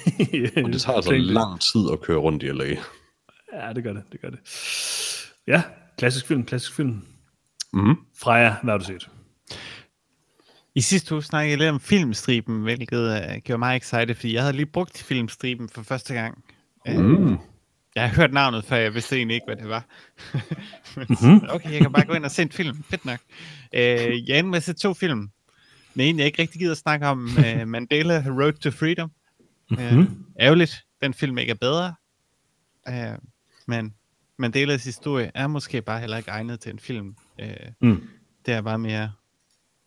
Og 0.64 0.72
det 0.72 0.80
tager 0.80 0.96
altså 0.96 1.12
lang 1.12 1.60
tid 1.60 1.80
at 1.92 2.00
køre 2.00 2.18
rundt 2.18 2.42
i 2.42 2.46
LA. 2.46 2.64
Ja, 2.64 3.72
det 3.74 3.84
gør 3.84 3.92
det, 3.92 4.02
det 4.12 4.20
gør 4.20 4.28
det. 4.30 4.38
Ja, 5.46 5.62
klassisk 5.98 6.26
film, 6.26 6.44
klassisk 6.44 6.74
film. 6.74 7.02
Mhm. 7.72 7.96
Freja, 8.18 8.54
hvad 8.62 8.72
har 8.72 8.78
du 8.78 8.84
set? 8.84 9.10
I 10.74 10.80
sidste 10.80 11.14
uge 11.14 11.22
snakkede 11.22 11.50
jeg 11.50 11.58
lidt 11.58 11.70
om 11.70 11.80
filmstriben, 11.80 12.62
hvilket 12.62 13.26
uh, 13.34 13.36
gjorde 13.42 13.58
mig 13.58 13.76
excited, 13.76 14.14
fordi 14.14 14.34
jeg 14.34 14.42
havde 14.42 14.56
lige 14.56 14.66
brugt 14.66 14.98
filmstriben 14.98 15.68
for 15.68 15.82
første 15.82 16.14
gang. 16.14 16.44
Uh, 16.88 16.94
Mm. 16.96 17.38
jeg 17.94 18.08
har 18.08 18.16
hørt 18.16 18.32
navnet 18.32 18.64
før, 18.64 18.76
jeg 18.76 18.94
vidste 18.94 19.16
egentlig 19.16 19.34
ikke, 19.34 19.44
hvad 19.46 19.56
det 19.56 19.68
var. 19.68 19.84
Men, 20.96 21.06
Mhm. 21.40 21.48
okay, 21.50 21.72
jeg 21.72 21.80
kan 21.80 21.92
bare 21.92 22.04
gå 22.06 22.12
ind 22.12 22.24
og 22.24 22.30
se 22.30 22.42
en 22.42 22.52
film. 22.52 22.82
Fedt 22.82 23.04
nok. 23.04 23.18
Uh, 23.72 23.78
jeg 24.28 24.38
endte 24.38 24.42
med 24.42 24.56
at 24.56 24.62
se 24.62 24.72
to 24.72 24.94
film. 24.94 25.30
Den 25.94 26.00
ene, 26.02 26.18
jeg 26.18 26.26
ikke 26.26 26.42
rigtig 26.42 26.58
gider 26.60 26.72
at 26.72 26.78
snakke 26.78 27.06
om, 27.06 27.24
uh, 27.38 27.68
Mandela 27.68 28.24
Road 28.28 28.52
to 28.52 28.70
Freedom. 28.70 29.10
Uh, 29.70 29.78
Mhm. 29.92 30.24
ærgerligt, 30.40 30.84
den 31.02 31.14
film 31.14 31.38
ikke 31.38 31.50
er 31.50 31.54
bedre. 31.54 31.94
Uh, 32.88 33.18
men 33.66 33.94
Mandelas 34.38 34.84
historie 34.84 35.30
er 35.34 35.46
måske 35.46 35.82
bare 35.82 36.00
heller 36.00 36.16
ikke 36.16 36.30
egnet 36.30 36.60
til 36.60 36.72
en 36.72 36.78
film. 36.78 37.16
Uh, 37.42 37.48
Mm. 37.80 38.08
det 38.46 38.54
er 38.54 38.60
bare 38.62 38.78
mere 38.78 39.12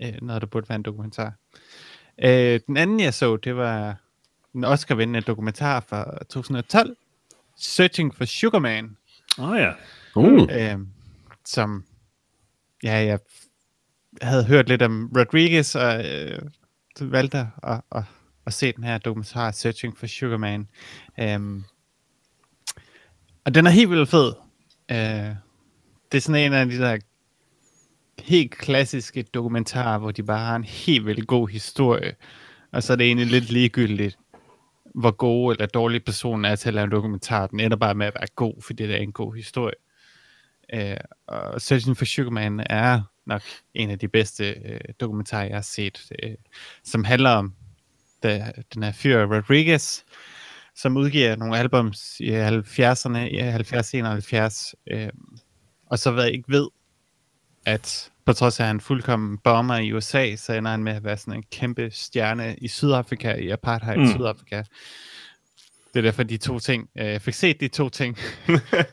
øh, 0.01 0.13
noget, 0.21 0.41
der 0.41 0.47
burde 0.47 0.69
være 0.69 0.75
en 0.75 0.83
dokumentar. 0.83 1.33
Øh, 2.23 2.59
den 2.67 2.77
anden, 2.77 2.99
jeg 2.99 3.13
så, 3.13 3.37
det 3.37 3.55
var 3.55 3.95
en 4.55 4.63
Oscar-vindende 4.63 5.21
dokumentar 5.21 5.79
fra 5.79 6.17
2012, 6.29 6.95
Searching 7.57 8.15
for 8.15 8.25
Sugar 8.25 8.59
Man, 8.59 8.97
Åh 9.39 9.49
oh, 9.49 9.57
ja. 9.57 9.73
Uh. 10.15 10.41
øh, 10.51 10.77
som 11.45 11.85
ja, 12.83 12.93
jeg 13.05 13.19
havde 14.21 14.45
hørt 14.45 14.67
lidt 14.69 14.81
om 14.81 15.11
Rodriguez, 15.17 15.75
og 15.75 16.05
øh, 16.05 16.39
valgte 17.01 17.47
at, 17.63 17.81
at, 17.91 18.03
at 18.45 18.53
se 18.53 18.71
den 18.71 18.83
her 18.83 18.97
dokumentar, 18.97 19.51
Searching 19.51 19.97
for 19.97 20.07
Sugar 20.07 20.37
Man. 20.37 20.69
Øh, 21.19 21.61
og 23.49 23.55
den 23.55 23.67
er 23.67 23.71
helt 23.71 23.89
vildt 23.89 24.09
fed. 24.09 24.33
Øh, 24.91 25.35
det 26.11 26.17
er 26.17 26.19
sådan 26.19 26.45
en 26.45 26.53
af 26.53 26.65
de 26.65 26.77
der 26.77 26.97
helt 28.19 28.51
klassiske 28.51 29.23
dokumentarer, 29.23 29.97
hvor 29.97 30.11
de 30.11 30.23
bare 30.23 30.45
har 30.45 30.55
en 30.55 30.63
helt 30.63 31.05
vildt 31.05 31.27
god 31.27 31.49
historie. 31.49 32.15
Og 32.71 32.83
så 32.83 32.93
er 32.93 32.97
det 32.97 33.07
egentlig 33.07 33.27
lidt 33.27 33.51
ligegyldigt, 33.51 34.17
hvor 34.95 35.11
gode 35.11 35.53
eller 35.53 35.65
dårlige 35.65 35.99
personen 35.99 36.45
er 36.45 36.55
til 36.55 36.67
at 36.67 36.73
lave 36.73 36.85
en 36.85 36.91
dokumentar. 36.91 37.47
Den 37.47 37.59
ender 37.59 37.77
bare 37.77 37.95
med 37.95 38.05
at 38.05 38.13
være 38.15 38.27
god, 38.35 38.61
fordi 38.61 38.87
det 38.87 38.95
er 38.95 38.99
en 38.99 39.11
god 39.11 39.35
historie. 39.35 39.75
Øh, 40.73 40.97
og 41.27 41.61
Searching 41.61 41.97
for 41.97 42.05
Sugar 42.05 42.29
Man 42.29 42.65
er 42.69 43.01
nok 43.25 43.41
en 43.73 43.89
af 43.89 43.99
de 43.99 44.07
bedste 44.07 44.49
øh, 44.49 44.79
dokumentarer, 44.99 45.45
jeg 45.45 45.55
har 45.55 45.61
set, 45.61 46.11
øh, 46.23 46.35
som 46.83 47.03
handler 47.03 47.29
om 47.29 47.53
da, 48.23 48.51
den 48.73 48.83
her 48.83 48.91
fyr 48.91 49.35
Rodriguez, 49.35 50.03
som 50.81 50.97
udgiver 50.97 51.35
nogle 51.35 51.57
albums 51.57 52.19
i 52.19 52.29
70'erne, 52.29 53.17
i 53.17 53.39
70-71, 53.39 54.73
øh, 54.91 55.09
og 55.85 55.99
så 55.99 56.11
hvad 56.11 56.23
jeg 56.23 56.33
ikke 56.33 56.49
ved, 56.51 56.67
at 57.65 58.11
på 58.25 58.33
trods 58.33 58.59
af 58.59 58.63
at 58.63 58.67
han 58.67 58.75
en 58.75 58.79
fuldkommen 58.81 59.37
bomber 59.43 59.75
i 59.75 59.93
USA, 59.93 60.35
så 60.35 60.53
ender 60.53 60.71
han 60.71 60.83
med 60.83 60.93
at 60.93 61.03
være 61.03 61.17
sådan 61.17 61.33
en 61.33 61.43
kæmpe 61.51 61.89
stjerne 61.91 62.55
i 62.57 62.67
Sydafrika, 62.67 63.33
i 63.33 63.49
apartheid 63.49 63.97
Mm. 63.97 64.07
Sydafrika. 64.07 64.63
Det 65.93 65.99
er 65.99 66.01
derfor 66.01 66.23
de 66.23 66.37
to 66.37 66.59
ting. 66.59 66.89
øh, 66.99 67.05
Jeg 67.07 67.21
fik 67.21 67.33
set 67.33 67.59
de 67.59 67.67
to 67.67 67.89
ting, 67.89 68.17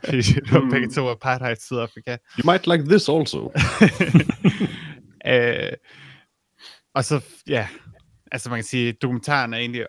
fordi 0.04 0.22
det 0.22 0.52
var 0.52 0.70
begge 0.70 0.90
to 0.90 1.10
apartheid 1.10 1.56
Sydafrika. 1.56 2.16
You 2.38 2.50
might 2.50 2.66
like 2.66 2.84
this 2.84 3.08
also. 3.08 3.52
øh, 5.32 5.72
og 6.94 7.04
så, 7.04 7.24
ja, 7.48 7.68
altså 8.32 8.50
man 8.50 8.58
kan 8.58 8.64
sige, 8.64 8.92
dokumentaren 8.92 9.54
er 9.54 9.58
egentlig 9.58 9.86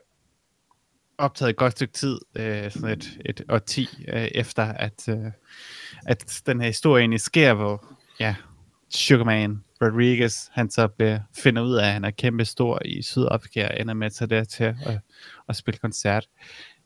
optaget 1.18 1.50
et 1.50 1.56
godt 1.56 1.72
stykke 1.72 1.94
tid, 1.94 2.20
øh, 2.36 2.72
sådan 2.72 2.90
et, 2.90 3.18
et 3.26 3.42
årti 3.50 3.88
øh, 4.08 4.28
efter, 4.36 4.64
at, 4.64 5.10
øh, 5.10 5.32
at 6.06 6.42
den 6.46 6.62
her 6.62 6.68
historie 6.68 7.02
egentlig 7.02 7.22
sker, 7.22 7.54
hvor, 7.54 7.96
ja, 8.20 8.36
Sugarman 8.90 9.64
Rodriguez, 9.82 10.48
han 10.52 10.72
så 10.72 10.88
bliver, 10.88 11.20
finder 11.36 11.62
ud 11.62 11.76
af, 11.76 11.88
at 11.88 11.94
han 11.94 12.06
er 12.06 12.12
kæmpe 12.12 12.46
stor 12.46 12.82
i 12.86 13.02
Sydafrika, 13.02 13.68
og 13.68 13.80
ender 13.80 13.94
med 13.94 14.08
at 14.08 14.14
tage 14.14 14.30
der 14.30 14.44
til 14.44 14.64
at, 14.64 15.00
at 15.50 15.56
spille 15.56 15.78
koncert. 15.78 16.28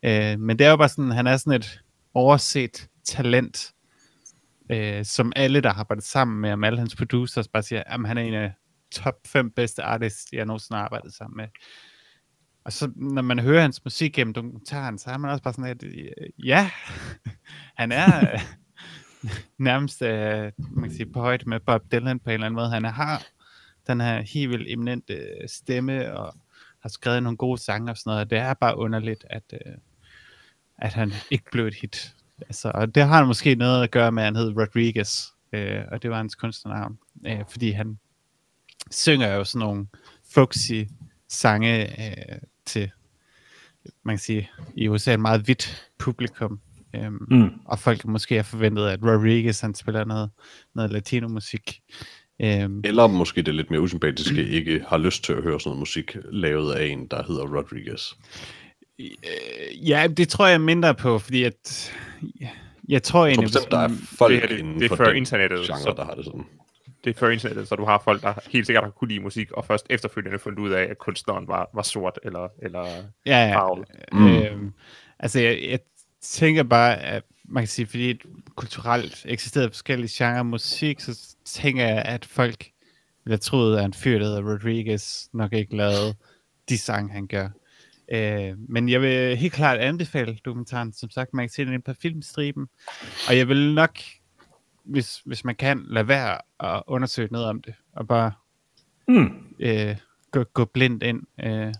Øh, 0.03 0.39
men 0.39 0.59
det 0.59 0.65
er 0.65 0.69
jo 0.69 0.77
bare 0.77 0.89
sådan, 0.89 1.11
han 1.11 1.27
er 1.27 1.37
sådan 1.37 1.53
et 1.53 1.81
overset 2.13 2.87
talent, 3.03 3.71
øh, 4.71 5.05
som 5.05 5.33
alle, 5.35 5.61
der 5.61 5.69
har 5.73 5.79
arbejdet 5.79 6.03
sammen 6.03 6.41
med 6.41 6.49
ham, 6.49 6.63
alle 6.63 6.79
hans 6.79 6.95
producers, 6.95 7.47
bare 7.47 7.63
siger, 7.63 7.83
at 7.85 8.07
han 8.07 8.17
er 8.17 8.21
en 8.21 8.33
af 8.33 8.51
top 8.91 9.15
5 9.27 9.51
bedste 9.51 9.83
artists, 9.83 10.33
jeg 10.33 10.45
nogensinde 10.45 10.77
har 10.77 10.85
arbejdet 10.85 11.13
sammen 11.13 11.37
med. 11.37 11.47
Og 12.63 12.73
så 12.73 12.91
når 12.95 13.21
man 13.21 13.39
hører 13.39 13.61
hans 13.61 13.83
musik 13.83 14.13
gennem 14.13 14.33
dokumentaren, 14.33 14.97
så 14.97 15.09
er 15.09 15.17
man 15.17 15.31
også 15.31 15.43
bare 15.43 15.53
sådan, 15.53 15.69
at 15.69 15.83
ja, 16.43 16.71
han 17.79 17.91
er 17.91 18.39
nærmest 19.57 20.01
øh, 20.01 20.51
man 20.59 20.89
kan 20.89 20.97
sige, 20.97 21.11
på 21.13 21.19
højde 21.19 21.49
med 21.49 21.59
Bob 21.59 21.91
Dylan 21.91 22.19
på 22.19 22.29
en 22.29 22.33
eller 22.33 22.45
anden 22.45 22.55
måde. 22.55 22.69
Han 22.69 22.83
har 22.83 23.23
den 23.87 24.01
her 24.01 24.21
helt 24.21 24.49
vildt 24.49 24.71
eminente 24.71 25.13
øh, 25.13 25.49
stemme, 25.49 26.17
og 26.17 26.35
har 26.81 26.89
skrevet 26.89 27.23
nogle 27.23 27.37
gode 27.37 27.57
sange 27.57 27.91
og 27.91 27.97
sådan 27.97 28.09
noget, 28.09 28.21
og 28.21 28.29
det 28.29 28.37
er 28.37 28.53
bare 28.53 28.77
underligt, 28.77 29.25
at, 29.29 29.43
øh, 29.53 29.73
at 30.77 30.93
han 30.93 31.13
ikke 31.31 31.51
blev 31.51 31.65
et 31.65 31.75
hit. 31.75 32.15
Altså, 32.41 32.71
og 32.73 32.95
det 32.95 33.03
har 33.03 33.25
måske 33.25 33.55
noget 33.55 33.83
at 33.83 33.91
gøre 33.91 34.11
med, 34.11 34.23
at 34.23 34.27
han 34.27 34.35
hed 34.35 34.57
Rodriguez, 34.57 35.27
øh, 35.53 35.81
og 35.91 36.01
det 36.01 36.09
var 36.09 36.17
hans 36.17 36.35
kunstnernavn, 36.35 36.97
øh, 37.27 37.43
fordi 37.49 37.71
han 37.71 37.99
synger 38.91 39.27
jo 39.27 39.43
sådan 39.43 39.67
nogle 39.67 39.87
folksy 40.33 40.83
sange 41.27 42.05
øh, 42.07 42.37
til, 42.65 42.91
man 44.05 44.15
kan 44.15 44.19
sige, 44.19 44.49
i 44.75 44.87
USA 44.87 45.13
et 45.13 45.19
meget 45.19 45.41
hvidt 45.41 45.87
publikum. 45.99 46.59
Øhm, 46.95 47.17
Mm. 47.29 47.49
Og 47.65 47.79
folk 47.79 48.05
måske 48.05 48.35
har 48.35 48.43
forventet, 48.43 48.87
at 48.87 48.99
Rodriguez 49.03 49.59
han 49.61 49.75
spiller 49.75 50.05
noget, 50.05 50.29
noget 50.75 50.91
latino-musik. 50.91 51.79
Øhm, 52.41 52.81
Eller 52.83 53.07
måske 53.07 53.41
det 53.41 53.55
lidt 53.55 53.71
mere 53.71 53.81
usympatiske, 53.81 54.47
ikke 54.57 54.83
har 54.87 54.97
lyst 54.97 55.23
til 55.23 55.33
at 55.33 55.43
høre 55.43 55.59
sådan 55.59 55.69
noget 55.69 55.79
musik 55.79 56.17
lavet 56.31 56.73
af 56.73 56.85
en, 56.85 57.07
der 57.07 57.23
hedder 57.23 57.57
Rodriguez. 57.57 58.11
øh, 58.99 59.89
ja, 59.89 60.07
det 60.17 60.29
tror 60.29 60.47
jeg 60.47 60.61
mindre 60.61 60.95
på, 60.95 61.19
fordi 61.19 61.43
at, 61.43 61.91
jeg 62.41 62.49
tror 62.49 62.49
Jeg 62.89 63.03
tror 63.03 63.25
egentlig, 63.25 63.45
bestemt, 63.45 63.71
der 63.71 63.77
er 63.79 63.89
folk 64.17 64.41
det 64.41 64.49
det- 64.49 64.59
inden 64.59 64.75
det 64.79 64.83
er 64.85 64.87
for 64.89 64.95
før 64.95 65.05
den 65.05 65.15
internettet, 65.17 65.59
genre, 65.59 65.79
så- 65.79 65.93
der 65.97 66.05
har 66.05 66.15
det 66.15 66.25
sådan. 66.25 66.43
Det 67.03 67.09
er 67.15 67.19
før 67.19 67.29
internettet, 67.29 67.67
så 67.67 67.75
du 67.75 67.85
har 67.85 68.01
folk, 68.03 68.21
der 68.21 68.33
helt 68.49 68.65
sikkert 68.65 68.83
har 68.83 68.91
kunne 68.91 69.07
lide 69.07 69.19
musik, 69.19 69.51
og 69.51 69.65
først 69.65 69.85
efterfølgende 69.89 70.39
fundet 70.39 70.59
ud 70.59 70.71
af, 70.71 70.83
at 70.83 70.97
kunstneren 70.97 71.47
var, 71.47 71.69
var 71.73 71.81
sort 71.81 72.19
eller, 72.23 72.47
eller 72.61 72.85
ja, 73.25 73.47
ja, 73.47 73.55
farvet. 73.55 73.87
Mm. 74.13 74.27
Øhm, 74.27 74.73
altså, 75.19 75.39
jeg, 75.39 75.59
jeg 75.69 75.79
tænker 76.21 76.63
bare, 76.63 77.01
at 77.01 77.23
man 77.45 77.63
kan 77.63 77.67
sige, 77.67 77.85
fordi 77.85 78.09
et 78.09 78.21
kulturelt 78.55 79.25
eksisterer 79.25 79.67
forskellige 79.67 80.09
genrer 80.13 80.43
musik, 80.43 80.99
så 80.99 81.35
tænker 81.45 81.87
jeg, 81.87 82.01
at 82.01 82.25
folk 82.25 82.71
ville 83.23 83.33
have 83.33 83.37
troet, 83.37 83.77
at 83.77 83.85
en 83.85 83.93
fyr, 83.93 84.19
der 84.19 84.25
hedder 84.25 84.51
Rodriguez, 84.51 85.27
nok 85.33 85.53
ikke 85.53 85.77
lavede 85.77 86.15
de 86.69 86.77
sange, 86.77 87.13
han 87.13 87.27
gør. 87.27 87.49
Øh, 88.11 88.53
men 88.69 88.89
jeg 88.89 89.01
vil 89.01 89.37
helt 89.37 89.53
klart 89.53 89.79
anbefale 89.79 90.37
dokumentaren. 90.45 90.93
Som 90.93 91.09
sagt, 91.09 91.33
man 91.33 91.45
kan 91.45 91.53
se 91.53 91.65
den 91.65 91.81
på 91.81 91.93
filmstriben. 92.01 92.67
Og 93.27 93.37
jeg 93.37 93.47
vil 93.47 93.73
nok, 93.73 93.97
hvis, 94.83 95.21
hvis 95.25 95.43
man 95.45 95.55
kan, 95.55 95.83
lade 95.87 96.07
være 96.07 96.37
at 96.59 96.83
undersøge 96.87 97.27
noget 97.31 97.47
om 97.47 97.61
det. 97.61 97.73
Og 97.93 98.07
bare 98.07 98.31
Mm. 99.07 99.55
øh, 99.59 99.95
gå, 100.31 100.43
gå 100.43 100.65
blindt 100.65 101.03
ind 101.03 101.23
øh, 101.43 101.73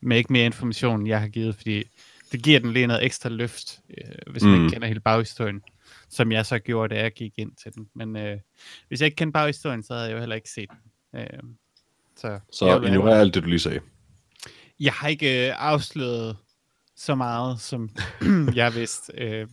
med 0.00 0.16
ikke 0.16 0.32
mere 0.32 0.46
information, 0.46 1.00
end 1.00 1.08
jeg 1.08 1.20
har 1.20 1.28
givet, 1.28 1.54
fordi 1.54 1.84
det 2.32 2.42
giver 2.42 2.60
den 2.60 2.72
lige 2.72 2.86
noget 2.86 3.04
ekstra 3.04 3.28
løft, 3.28 3.80
øh, 3.90 4.32
hvis 4.32 4.42
man 4.42 4.58
Mm. 4.58 4.64
ikke 4.64 4.72
kender 4.74 4.88
hele 4.88 5.00
baghistorien, 5.00 5.62
som 6.08 6.32
jeg 6.32 6.46
så 6.46 6.58
gjorde, 6.58 6.94
da 6.94 7.00
jeg 7.00 7.12
gik 7.12 7.32
ind 7.36 7.52
til 7.62 7.74
den. 7.74 7.88
Men 7.94 8.16
øh, 8.16 8.38
hvis 8.88 9.00
jeg 9.00 9.06
ikke 9.06 9.16
kendte 9.16 9.32
baghistorien, 9.32 9.82
så 9.82 9.94
havde 9.94 10.06
jeg 10.06 10.14
jo 10.14 10.18
heller 10.18 10.36
ikke 10.36 10.50
set 10.50 10.68
den. 10.70 11.20
Øh, 11.20 11.26
så 12.16 12.40
Så 12.52 12.80
ignorer 12.80 13.20
alt 13.20 13.34
det, 13.34 13.42
du 13.42 13.48
lige 13.48 13.58
sagde. 13.58 13.80
jeg 14.80 14.92
har 14.92 15.08
ikke 15.08 15.48
øh, 15.48 15.54
afsløret 15.58 16.36
så 16.96 17.14
meget, 17.14 17.60
som 17.60 17.90
jeg 18.54 18.74
vidste. 18.74 19.12
Øh, 19.18 19.48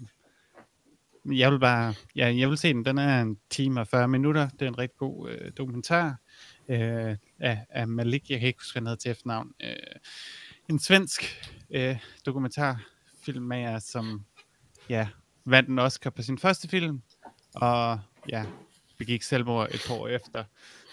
jeg 1.32 1.52
vil 1.52 1.60
bare, 1.60 1.94
ja, 2.16 2.36
jeg 2.38 2.50
vil 2.50 2.58
se 2.58 2.74
den. 2.74 2.86
Den 2.86 2.98
er 2.98 3.22
en 3.22 3.38
time 3.50 3.82
og 3.82 3.88
40 3.88 4.08
minutter. 4.08 4.50
Det 4.50 4.62
er 4.62 4.68
en 4.68 4.78
rigtig 4.78 4.98
god 4.98 5.30
øh, 5.30 5.52
dokumentar 5.58 6.18
øh, 6.70 7.16
af, 7.40 7.66
af 7.70 7.88
Malik. 7.88 8.30
Jeg 8.30 8.40
kan 8.40 8.48
ikke 8.48 8.60
huske, 8.60 8.74
hvad 8.74 8.82
han 8.82 8.88
hedder 8.88 9.00
til 9.00 9.12
efternavn. 9.12 9.52
Øh, 9.64 9.76
en 10.70 10.80
svensk 10.80 11.24
øh, 11.70 11.98
dokumentarfilmmager, 12.26 13.80
som 13.80 14.26
ja, 14.90 15.08
vandt 15.46 15.70
en 15.70 15.80
Oscar 15.80 16.10
på 16.10 16.22
sin 16.22 16.38
første 16.38 16.68
film, 16.68 17.02
og 17.56 18.00
ja, 18.30 18.46
begik 18.98 19.22
selvmord 19.24 19.68
et 19.72 19.82
par 19.88 19.94
år 19.94 20.08
efter. 20.08 20.44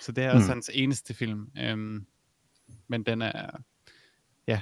Så 0.03 0.13
det 0.13 0.25
er 0.25 0.31
også 0.33 0.45
Mm. 0.47 0.51
hans 0.51 0.71
eneste 0.75 1.15
film. 1.15 1.51
Øhm, 1.59 2.07
men 2.89 3.03
den 3.03 3.23
er, 3.23 3.51
ja, 4.47 4.61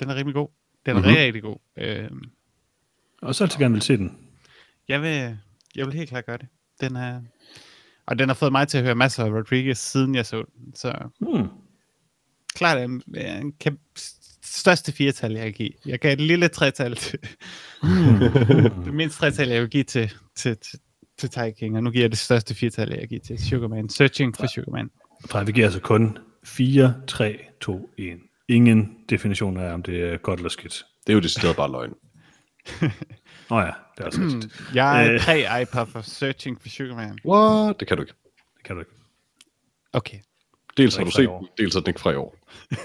den 0.00 0.10
er 0.10 0.14
rimelig 0.14 0.34
god. 0.34 0.48
Den 0.86 0.96
er 0.96 1.00
Mhm. 1.00 1.06
mm-hmm. 1.08 1.16
rigtig 1.18 1.42
god. 1.42 1.56
Øhm, 1.76 2.30
Og 3.22 3.34
så 3.34 3.44
altid 3.44 3.58
gerne 3.58 3.72
vil 3.74 3.82
se 3.82 3.96
den. 3.96 4.25
Jeg 4.88 5.02
vil, 5.02 5.38
jeg 5.76 5.86
vil 5.86 5.94
helt 5.94 6.08
klart 6.08 6.26
gøre 6.26 6.38
det. 6.38 6.46
Den 6.80 6.96
er, 6.96 7.20
og 8.06 8.18
den 8.18 8.28
har 8.28 8.34
fået 8.34 8.52
mig 8.52 8.68
til 8.68 8.78
at 8.78 8.84
høre 8.84 8.94
masser 8.94 9.24
af 9.24 9.30
Rodriguez, 9.30 9.78
siden 9.78 10.14
jeg 10.14 10.26
så 10.26 10.36
den. 10.36 10.74
Så 10.74 10.94
Mm. 11.20 11.48
klart 12.54 12.78
en, 12.78 13.02
en 13.16 13.52
kæmpe, 13.52 13.82
største 14.42 14.92
firetal, 14.92 15.32
jeg 15.32 15.42
kan 15.44 15.52
give. 15.52 15.70
Jeg 15.86 16.00
kan 16.00 16.12
et 16.12 16.20
lille 16.20 16.48
tretal 16.48 16.96
til. 16.96 17.18
det 18.84 18.94
mindste 18.94 19.18
tretal, 19.20 19.48
jeg 19.48 19.62
vil 19.62 19.70
give 19.70 19.84
til, 19.84 20.12
til, 20.36 20.56
til, 20.56 20.78
til 21.18 21.30
Tiger 21.30 21.50
King, 21.50 21.76
og 21.76 21.82
nu 21.82 21.90
giver 21.90 22.02
jeg 22.04 22.10
det 22.10 22.18
største 22.18 22.54
firetal, 22.54 22.88
jeg 22.98 23.08
giver 23.08 23.20
til 23.20 23.48
Sugarman. 23.48 23.88
Searching 23.88 24.36
for 24.36 24.46
Sugarman. 24.46 24.90
For 25.30 25.44
vi 25.44 25.52
giver 25.52 25.66
altså 25.66 25.80
kun 25.80 26.18
4, 26.44 26.94
3, 27.08 27.38
2, 27.60 27.90
1. 27.98 28.18
Ingen 28.48 28.96
definition 29.08 29.56
af, 29.56 29.72
om 29.74 29.82
det 29.82 30.12
er 30.12 30.16
godt 30.16 30.40
eller 30.40 30.50
skidt. 30.50 30.84
Det 31.06 31.12
er 31.12 31.14
jo 31.14 31.20
det 31.20 31.30
stedet 31.30 31.56
bare 31.56 31.70
løgn. 31.70 31.94
Nå 33.50 33.60
ja, 33.60 33.66
det 33.66 34.02
er 34.02 34.04
også 34.04 34.20
rigtigt. 34.20 34.74
Jeg 34.74 35.06
er 35.06 35.12
Øh. 35.14 35.20
tre 35.20 35.62
iPod 35.62 35.86
for 35.86 36.00
Searching 36.00 36.60
for 36.62 36.68
Sugarman. 36.68 37.18
What? 37.24 37.80
Det 37.80 37.88
kan 37.88 37.96
du 37.96 38.02
ikke. 38.02 38.14
Det 38.56 38.64
kan 38.64 38.76
du 38.76 38.80
ikke. 38.80 38.92
Okay. 39.92 40.18
Dels 40.76 40.96
har 40.96 41.04
du 41.04 41.08
ikke 41.08 41.14
fra 41.14 41.20
i 41.20 41.24
set 41.24 41.28
år. 41.30 41.38
den, 41.38 41.48
dels 41.58 41.74
er 41.76 41.80
den 41.80 41.88
ikke 41.88 42.00
fra 42.00 42.10
i 42.10 42.14
år. 42.16 42.36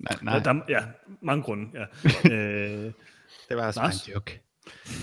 Nej, 0.00 0.16
Nej. 0.22 0.34
nej 0.34 0.38
Der, 0.42 0.50
er- 0.50 0.64
ja, 0.68 0.80
mange 1.22 1.42
grunde. 1.42 1.70
Ja. 1.74 1.84
øh, 2.32 2.92
det 3.48 3.56
var 3.56 3.62
altså 3.62 3.80
Lars? 3.80 4.06
en 4.06 4.12
joke. 4.14 4.42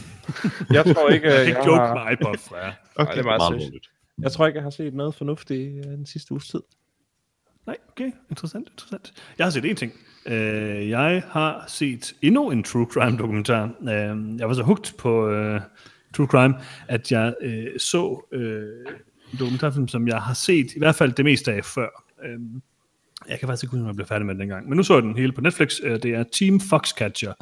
Jeg 0.74 0.86
tror 0.96 1.10
ikke, 1.10 1.28
jeg 1.28 1.46
ikke 1.48 1.58
jeg, 1.60 1.68
joke 1.68 1.80
har, 1.82 2.04
med 2.04 2.12
iPod 2.14 2.38
fra 2.38 2.58
jer. 2.58 2.74
okay. 2.96 3.12
det 3.14 3.20
er 3.20 3.24
meget 3.24 3.74
jeg 4.22 4.32
tror 4.32 4.48
ikke, 4.48 4.58
jeg 4.58 4.64
har 4.64 4.70
set 4.70 4.94
noget 4.94 5.16
fornuftigt 5.16 5.78
øh, 5.78 5.84
den 5.92 6.06
sidste 6.06 6.32
uges 6.32 6.48
tid. 6.48 6.62
Nej, 7.68 7.78
okay. 7.90 8.12
Interessant, 8.30 8.70
interessant. 8.70 9.14
Jeg 9.38 9.46
har 9.46 9.52
set 9.52 9.66
én 9.66 9.74
ting. 9.74 9.92
Øh, 10.26 10.90
jeg 10.90 11.24
har 11.28 11.64
set 11.68 12.14
endnu 12.22 12.52
en 12.52 12.64
true 12.64 12.88
crime 12.92 13.18
dokumentar. 13.18 13.64
Øh, 13.82 14.40
jeg 14.40 14.48
var 14.48 14.54
så 14.54 14.64
hugt 14.64 14.96
på 14.98 15.30
øh, 15.30 15.62
true 16.14 16.28
crime, 16.28 16.56
at 16.88 17.12
jeg 17.12 17.36
øh, 17.42 17.80
så 17.80 18.28
øh, 18.32 18.86
en 19.34 19.40
dokumentarfilm, 19.40 19.88
som 19.88 20.08
jeg 20.08 20.22
har 20.22 20.34
set 20.34 20.74
i 20.76 20.80
hvert 20.80 20.96
fald 20.96 21.14
det 21.14 21.26
meste 21.26 21.54
af 21.54 21.66
før. 21.66 22.06
Øh, 22.26 22.40
jeg 23.30 23.40
kan 23.40 23.48
faktisk 23.48 23.64
ikke 23.64 23.72
huske, 23.72 23.82
om 23.82 23.88
jeg 23.88 23.96
blev 23.96 24.08
færdig 24.08 24.26
med 24.26 24.34
den 24.34 24.42
dengang. 24.42 24.70
Men 24.70 24.78
nu 24.78 24.84
så 24.84 24.94
jeg 24.94 25.04
den 25.04 25.18
hele 25.18 25.32
på 25.32 25.42
Netflix. 25.42 25.74
Øh, 25.84 25.92
Det 26.04 26.06
er 26.06 26.24
Team 26.24 26.60
Foxcatcher, 26.60 27.34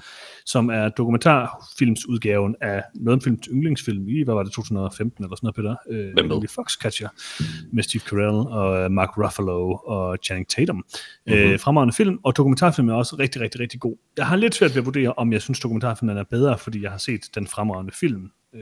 som 0.46 0.70
er 0.70 0.90
dokumentarfilmsudgaven 0.90 2.56
af 2.62 2.84
noget 2.96 3.18
af 3.18 3.24
films 3.24 3.48
yndlingsfilm 3.52 4.08
i, 4.10 4.24
hvad 4.24 4.34
var 4.34 4.44
det, 4.44 4.52
2015 4.54 5.24
eller 5.24 5.36
sådan 5.36 5.46
noget, 5.48 5.56
Peter? 5.56 5.76
Øh, 6.00 6.14
Hvem 6.14 6.26
med? 6.26 6.36
nemlig 6.36 6.50
Foxcatcher 6.50 7.10
med 7.74 7.84
Steve 7.84 8.02
Carell 8.02 8.48
og 8.50 8.84
øh, 8.84 8.92
Mark 8.92 9.18
Ruffalo 9.18 9.72
og 9.76 10.18
Channing 10.24 10.48
Tatum. 10.50 10.76
Mm-hmm. 10.76 11.34
Øh, 11.34 11.60
fremragende 11.60 11.94
film, 11.94 12.20
og 12.24 12.38
dokumentarfilmen 12.38 12.94
er 12.94 12.98
også 12.98 13.16
rigtig, 13.20 13.42
rigtig, 13.42 13.62
rigtig 13.62 13.80
god. 13.80 13.96
Jeg 14.18 14.26
har 14.28 14.36
lidt 14.36 14.56
svært 14.56 14.72
ved 14.72 14.78
at 14.78 14.86
vurdere, 14.86 15.14
om 15.14 15.34
jeg 15.34 15.42
synes, 15.42 15.60
dokumentarfilmen 15.60 16.18
er 16.18 16.24
bedre, 16.24 16.58
fordi 16.58 16.84
jeg 16.84 16.92
har 16.92 16.98
set 16.98 17.22
den 17.36 17.48
fremragende 17.48 17.92
film. 17.94 18.32
Øh, 18.56 18.62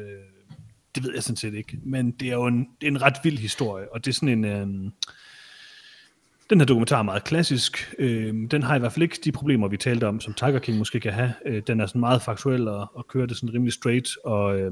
det 0.95 1.03
ved 1.03 1.13
jeg 1.13 1.23
sådan 1.23 1.37
set 1.37 1.53
ikke, 1.53 1.77
men 1.83 2.11
det 2.11 2.27
er 2.27 2.33
jo 2.33 2.45
en, 2.45 2.67
det 2.81 2.87
er 2.87 2.91
en 2.91 3.01
ret 3.01 3.15
vild 3.23 3.37
historie, 3.37 3.93
og 3.93 4.05
det 4.05 4.11
er 4.11 4.15
sådan 4.15 4.45
en... 4.45 4.85
Øh, 4.85 4.91
den 6.49 6.59
her 6.59 6.65
dokumentar 6.65 6.99
er 6.99 7.03
meget 7.03 7.23
klassisk. 7.23 7.93
Øh, 7.99 8.33
den 8.51 8.63
har 8.63 8.75
i 8.75 8.79
hvert 8.79 8.91
fald 8.91 9.03
ikke 9.03 9.19
de 9.23 9.31
problemer, 9.31 9.67
vi 9.67 9.77
talte 9.77 10.07
om, 10.07 10.19
som 10.19 10.33
Tiger 10.33 10.59
King 10.59 10.77
måske 10.77 10.99
kan 10.99 11.13
have. 11.13 11.33
Øh, 11.45 11.61
den 11.67 11.79
er 11.79 11.85
sådan 11.85 11.99
meget 11.99 12.21
faktuel 12.21 12.67
og, 12.67 12.87
og 12.93 13.07
kører 13.07 13.25
det 13.25 13.37
sådan 13.37 13.53
rimelig 13.53 13.73
straight, 13.73 14.09
og, 14.25 14.59
øh, 14.59 14.71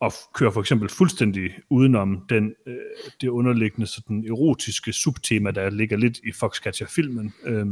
og 0.00 0.12
kører 0.34 0.50
for 0.50 0.60
eksempel 0.60 0.88
fuldstændig 0.88 1.50
udenom 1.70 2.24
den, 2.28 2.54
øh, 2.66 2.76
det 3.20 3.28
underliggende 3.28 3.86
sådan 3.86 4.24
erotiske 4.28 4.92
subtema, 4.92 5.50
der 5.50 5.70
ligger 5.70 5.96
lidt 5.96 6.18
i 6.18 6.32
Foxcatcher-filmen. 6.32 7.32
Øh, 7.44 7.66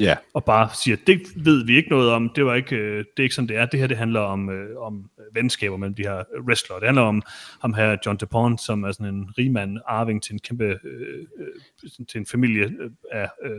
Ja, 0.00 0.16
og 0.34 0.44
bare 0.44 0.68
siger, 0.84 0.96
det 1.06 1.20
ved 1.36 1.66
vi 1.66 1.76
ikke 1.76 1.90
noget 1.90 2.10
om, 2.10 2.30
det, 2.36 2.44
var 2.44 2.54
ikke, 2.54 2.76
øh, 2.76 2.98
det 2.98 3.18
er 3.18 3.22
ikke 3.22 3.34
sådan, 3.34 3.48
det 3.48 3.56
er. 3.56 3.66
Det 3.66 3.80
her, 3.80 3.86
det 3.86 3.96
handler 3.96 4.20
om, 4.20 4.50
øh, 4.50 4.76
om 4.78 5.10
venskaber 5.34 5.76
mellem 5.76 5.94
de 5.94 6.02
her 6.02 6.22
wrestlere. 6.48 6.80
Det 6.80 6.88
handler 6.88 7.02
om 7.02 7.22
ham 7.60 7.74
her, 7.74 7.96
John 8.06 8.16
DePont, 8.16 8.60
som 8.60 8.84
er 8.84 8.92
sådan 8.92 9.14
en 9.14 9.28
rigmand, 9.38 9.78
arving 9.86 10.22
til 10.22 10.32
en 10.32 10.38
kæmpe, 10.38 10.64
øh, 10.64 11.26
øh, 11.38 12.06
til 12.08 12.18
en 12.18 12.26
familie 12.26 12.64
øh, 12.64 12.90
af 13.12 13.28
øh, 13.44 13.58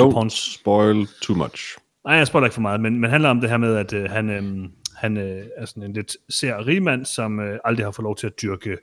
don't 0.00 0.04
DuPonts. 0.04 0.54
spoil 0.54 1.06
too 1.22 1.36
much. 1.36 1.78
Nej, 2.04 2.14
jeg 2.14 2.26
spoiler 2.26 2.46
ikke 2.46 2.54
for 2.54 2.60
meget, 2.60 2.80
men, 2.80 3.00
men 3.00 3.10
handler 3.10 3.28
om 3.28 3.40
det 3.40 3.50
her 3.50 3.56
med, 3.56 3.76
at 3.76 3.92
øh, 3.92 4.10
han, 4.10 4.30
øh, 4.30 4.68
han 5.04 5.16
øh, 5.16 5.46
er 5.56 5.66
sådan 5.66 5.82
en 5.82 5.92
lidt 5.92 6.16
sær 6.28 6.80
mand, 6.80 7.04
som 7.04 7.40
øh, 7.40 7.58
aldrig 7.64 7.86
har 7.86 7.90
fået 7.90 8.04
lov 8.04 8.16
til 8.16 8.26
at 8.26 8.42
dyrke 8.42 8.78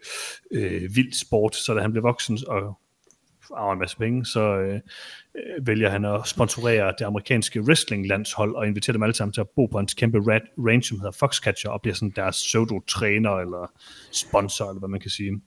øh, 0.51 0.95
vild 0.95 1.13
sport, 1.13 1.55
så 1.55 1.73
da 1.73 1.81
han 1.81 1.91
blev 1.91 2.03
voksen 2.03 2.39
og 2.47 2.79
arver 3.55 3.73
en 3.73 3.79
masse 3.79 3.97
penge, 3.97 4.25
så 4.25 4.41
øh, 4.41 4.79
vælger 5.67 5.89
han 5.89 6.05
at 6.05 6.27
sponsorere 6.27 6.93
det 6.99 7.05
amerikanske 7.05 7.61
wrestling-landshold 7.61 8.55
og 8.55 8.67
inviterer 8.67 8.93
dem 8.93 9.03
alle 9.03 9.15
sammen 9.15 9.33
til 9.33 9.41
at 9.41 9.49
bo 9.55 9.65
på 9.65 9.77
hans 9.77 9.93
kæmpe 9.93 10.19
rat 10.19 10.41
range, 10.57 10.83
som 10.83 10.99
hedder 10.99 11.11
Foxcatcher, 11.11 11.69
og 11.71 11.81
bliver 11.81 11.95
sådan 11.95 12.13
deres 12.15 12.35
pseudo-træner 12.35 13.31
eller 13.31 13.71
sponsor, 14.11 14.69
eller 14.69 14.79
hvad 14.79 14.89
man 14.89 14.99
kan 14.99 15.11
sige. 15.11 15.41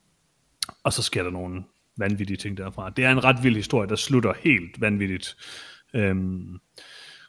Og 0.83 0.93
så 0.93 1.01
sker 1.01 1.23
der 1.23 1.31
nogle 1.31 1.63
vanvittige 1.97 2.37
ting 2.37 2.57
derfra. 2.57 2.89
Det 2.89 3.05
er 3.05 3.09
en 3.09 3.23
ret 3.23 3.43
vild 3.43 3.55
historie, 3.55 3.89
der 3.89 3.95
slutter 3.95 4.33
helt 4.39 4.81
vanvittigt. 4.81 5.35
Øhm, 5.93 6.59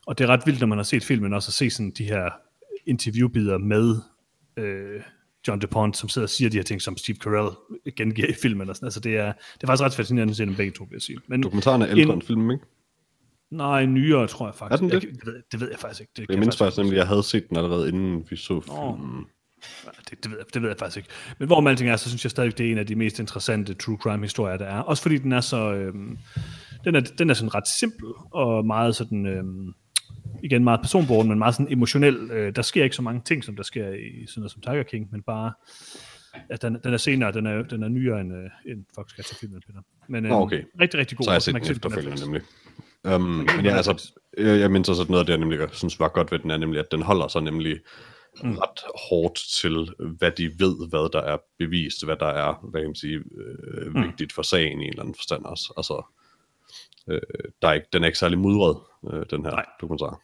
og 0.07 0.19
det 0.19 0.25
er 0.25 0.29
ret 0.29 0.47
vildt, 0.47 0.61
når 0.61 0.67
man 0.67 0.79
har 0.79 0.83
set 0.83 1.05
filmen, 1.05 1.33
også 1.33 1.49
at 1.49 1.55
se 1.55 1.71
sådan 1.71 1.91
de 1.91 2.05
her 2.05 2.31
interviewbider 2.87 3.59
med 3.59 3.97
øh, 4.57 5.01
John 5.49 5.61
DuPont, 5.61 5.97
som 5.97 6.09
sidder 6.09 6.27
og 6.27 6.31
siger 6.31 6.51
de 6.51 6.57
her 6.57 6.65
ting, 6.65 6.83
som 6.83 6.97
Steve 6.97 7.17
Carell 7.17 7.49
gengiver 7.97 8.29
i 8.29 8.33
filmen. 8.43 8.69
Og 8.71 8.77
sådan. 8.77 8.87
Altså, 8.87 9.01
det, 9.01 9.17
er, 9.17 9.33
det 9.55 9.63
er 9.63 9.67
faktisk 9.67 9.85
ret 9.85 9.95
fascinerende 9.95 10.31
at 10.31 10.37
se 10.37 10.47
dem 10.47 10.55
begge 10.57 10.73
to, 10.73 10.85
vil 10.85 10.95
jeg 10.97 11.03
sige. 11.03 11.19
Men 11.29 11.43
Dokumentaren 11.43 11.83
er 11.83 11.87
ældre 11.89 12.03
En- 12.03 12.11
end 12.11 12.23
filmen, 12.23 12.51
ikke? 12.51 12.65
nej, 13.51 13.87
nyere, 13.87 14.27
tror 14.27 14.47
jeg 14.47 14.55
faktisk. 14.55 14.83
Er 14.83 14.89
den 14.89 14.91
det? 14.97 15.05
Jeg, 15.05 15.13
det, 15.15 15.27
ved, 15.27 15.43
det 15.53 15.61
ved 15.61 15.71
jeg 15.71 15.79
faktisk 15.79 16.01
ikke. 16.01 16.13
Det, 16.17 16.19
Jeg 16.19 16.29
kan 16.29 16.39
mindst 16.39 16.59
faktisk 16.59 16.79
nemlig, 16.79 16.93
at 16.93 16.99
jeg 16.99 17.07
havde 17.07 17.23
set 17.23 17.49
den 17.49 17.57
allerede, 17.57 17.89
inden 17.89 18.27
vi 18.31 18.37
så 18.37 18.61
filmen. 18.61 19.25
Ja, 19.85 19.91
det, 20.11 20.25
det, 20.25 20.31
ved 20.31 20.39
jeg, 20.39 20.47
det 20.55 20.63
ved 20.63 20.69
jeg 20.69 20.79
faktisk 20.79 20.97
ikke. 20.97 21.09
Men 21.39 21.49
hvor 21.49 21.69
alting 21.69 21.91
er, 21.91 21.97
så 21.97 22.09
synes 22.09 22.25
jeg 22.25 22.31
stadig, 22.31 22.59
det 22.59 22.67
er 22.67 22.73
en 22.73 22.79
af 22.79 22.87
de 22.87 22.95
mest 22.95 23.19
interessante 23.19 23.75
true 23.75 23.97
crime 23.97 24.23
historier, 24.23 24.57
der 24.57 24.65
er. 24.67 24.81
Også 24.81 25.03
fordi 25.03 25.19
den 25.19 25.33
er 25.33 25.41
så... 25.41 25.73
Øhm, 25.73 26.19
den, 26.85 26.95
er, 26.95 27.01
den 27.01 27.31
er 27.31 27.35
sådan 27.35 27.55
ret 27.55 27.69
simpel, 27.81 28.09
og 28.31 28.67
meget 28.67 28.97
sådan... 28.97 29.27
Øhm, 29.27 29.73
igen 30.43 30.65
meget 30.65 30.81
personborgen, 30.81 31.29
men 31.29 31.39
meget 31.39 31.55
sådan 31.55 31.73
emotionel. 31.73 32.31
Øh, 32.31 32.57
der 32.57 32.63
sker 32.63 32.85
ikke 32.85 32.97
så 32.97 33.03
mange 33.03 33.23
ting, 33.25 33.45
som 33.45 33.57
der 33.57 33.63
sker 33.63 33.89
i 33.89 34.27
sådan 34.27 34.41
noget 34.41 34.53
som 34.53 34.63
Tiger 34.63 34.83
King, 34.83 35.09
men 35.13 35.23
bare... 35.23 35.53
Ja, 36.51 36.57
den, 36.57 36.79
den 36.85 36.93
er 36.95 36.97
senere, 36.97 37.33
den 37.33 37.47
er, 37.47 37.63
den 37.63 37.83
er 37.83 37.89
nyere 37.89 38.21
end, 38.21 38.33
øh, 38.33 38.51
end 38.73 38.85
Foxcatcher-filmen, 38.95 39.63
Peter. 39.67 39.81
Men 40.09 40.23
Nå, 40.23 40.35
okay. 40.35 40.63
rigtig, 40.81 41.01
rigtig 41.01 41.19
god. 41.19 41.25
Så 41.25 41.31
har 41.31 41.35
jeg 41.35 41.43
set 41.43 41.55
den 41.55 41.71
efterfølgende 41.71 42.21
nemlig. 42.21 42.43
Um, 43.05 43.23
men 43.23 43.65
ja, 43.65 43.77
altså, 43.77 43.93
Netflix. 43.93 44.13
jeg, 44.39 44.61
jeg 44.61 44.71
mindes 44.71 44.89
også, 44.89 45.03
at 45.03 45.09
noget 45.09 45.21
af 45.21 45.27
det, 45.27 45.33
jeg 45.33 45.41
nemlig 45.41 45.59
jeg 45.59 45.69
synes 45.73 46.01
var 46.01 46.09
godt 46.09 46.33
ved 46.33 46.39
den, 46.39 46.51
er 46.51 46.57
nemlig, 46.57 46.79
at 46.81 46.87
den 46.91 47.03
holder 47.03 47.29
sig 47.29 47.43
nemlig 47.43 47.79
mm. 48.45 48.51
ret 48.59 48.81
hårdt 49.09 49.39
til, 49.61 49.89
hvad 50.19 50.31
de 50.31 50.51
ved, 50.59 50.89
hvad 50.89 51.13
der 51.13 51.21
er 51.21 51.39
bevist, 51.59 52.05
hvad 52.05 52.17
der 52.17 52.27
er, 52.27 52.69
hvad 52.71 52.81
kan 52.81 52.89
man 52.89 52.95
sige, 52.95 53.17
øh, 53.17 53.95
Mm. 53.95 54.03
vigtigt 54.03 54.33
for 54.33 54.43
sagen 54.43 54.81
i 54.81 54.85
en 54.85 54.89
eller 54.91 55.03
anden 55.03 55.15
forstand 55.15 55.45
også. 55.45 55.73
Altså, 55.77 56.13
øh, 57.09 57.21
der 57.63 57.69
er 57.69 57.73
ikke, 57.73 57.87
den 57.93 58.03
er 58.03 58.07
ikke 58.07 58.19
særlig 58.19 58.39
mudret, 58.39 58.77
øh, 59.13 59.25
den 59.31 59.45
her 59.45 59.51
Nej. 59.51 59.65
dokumentar. 59.81 60.21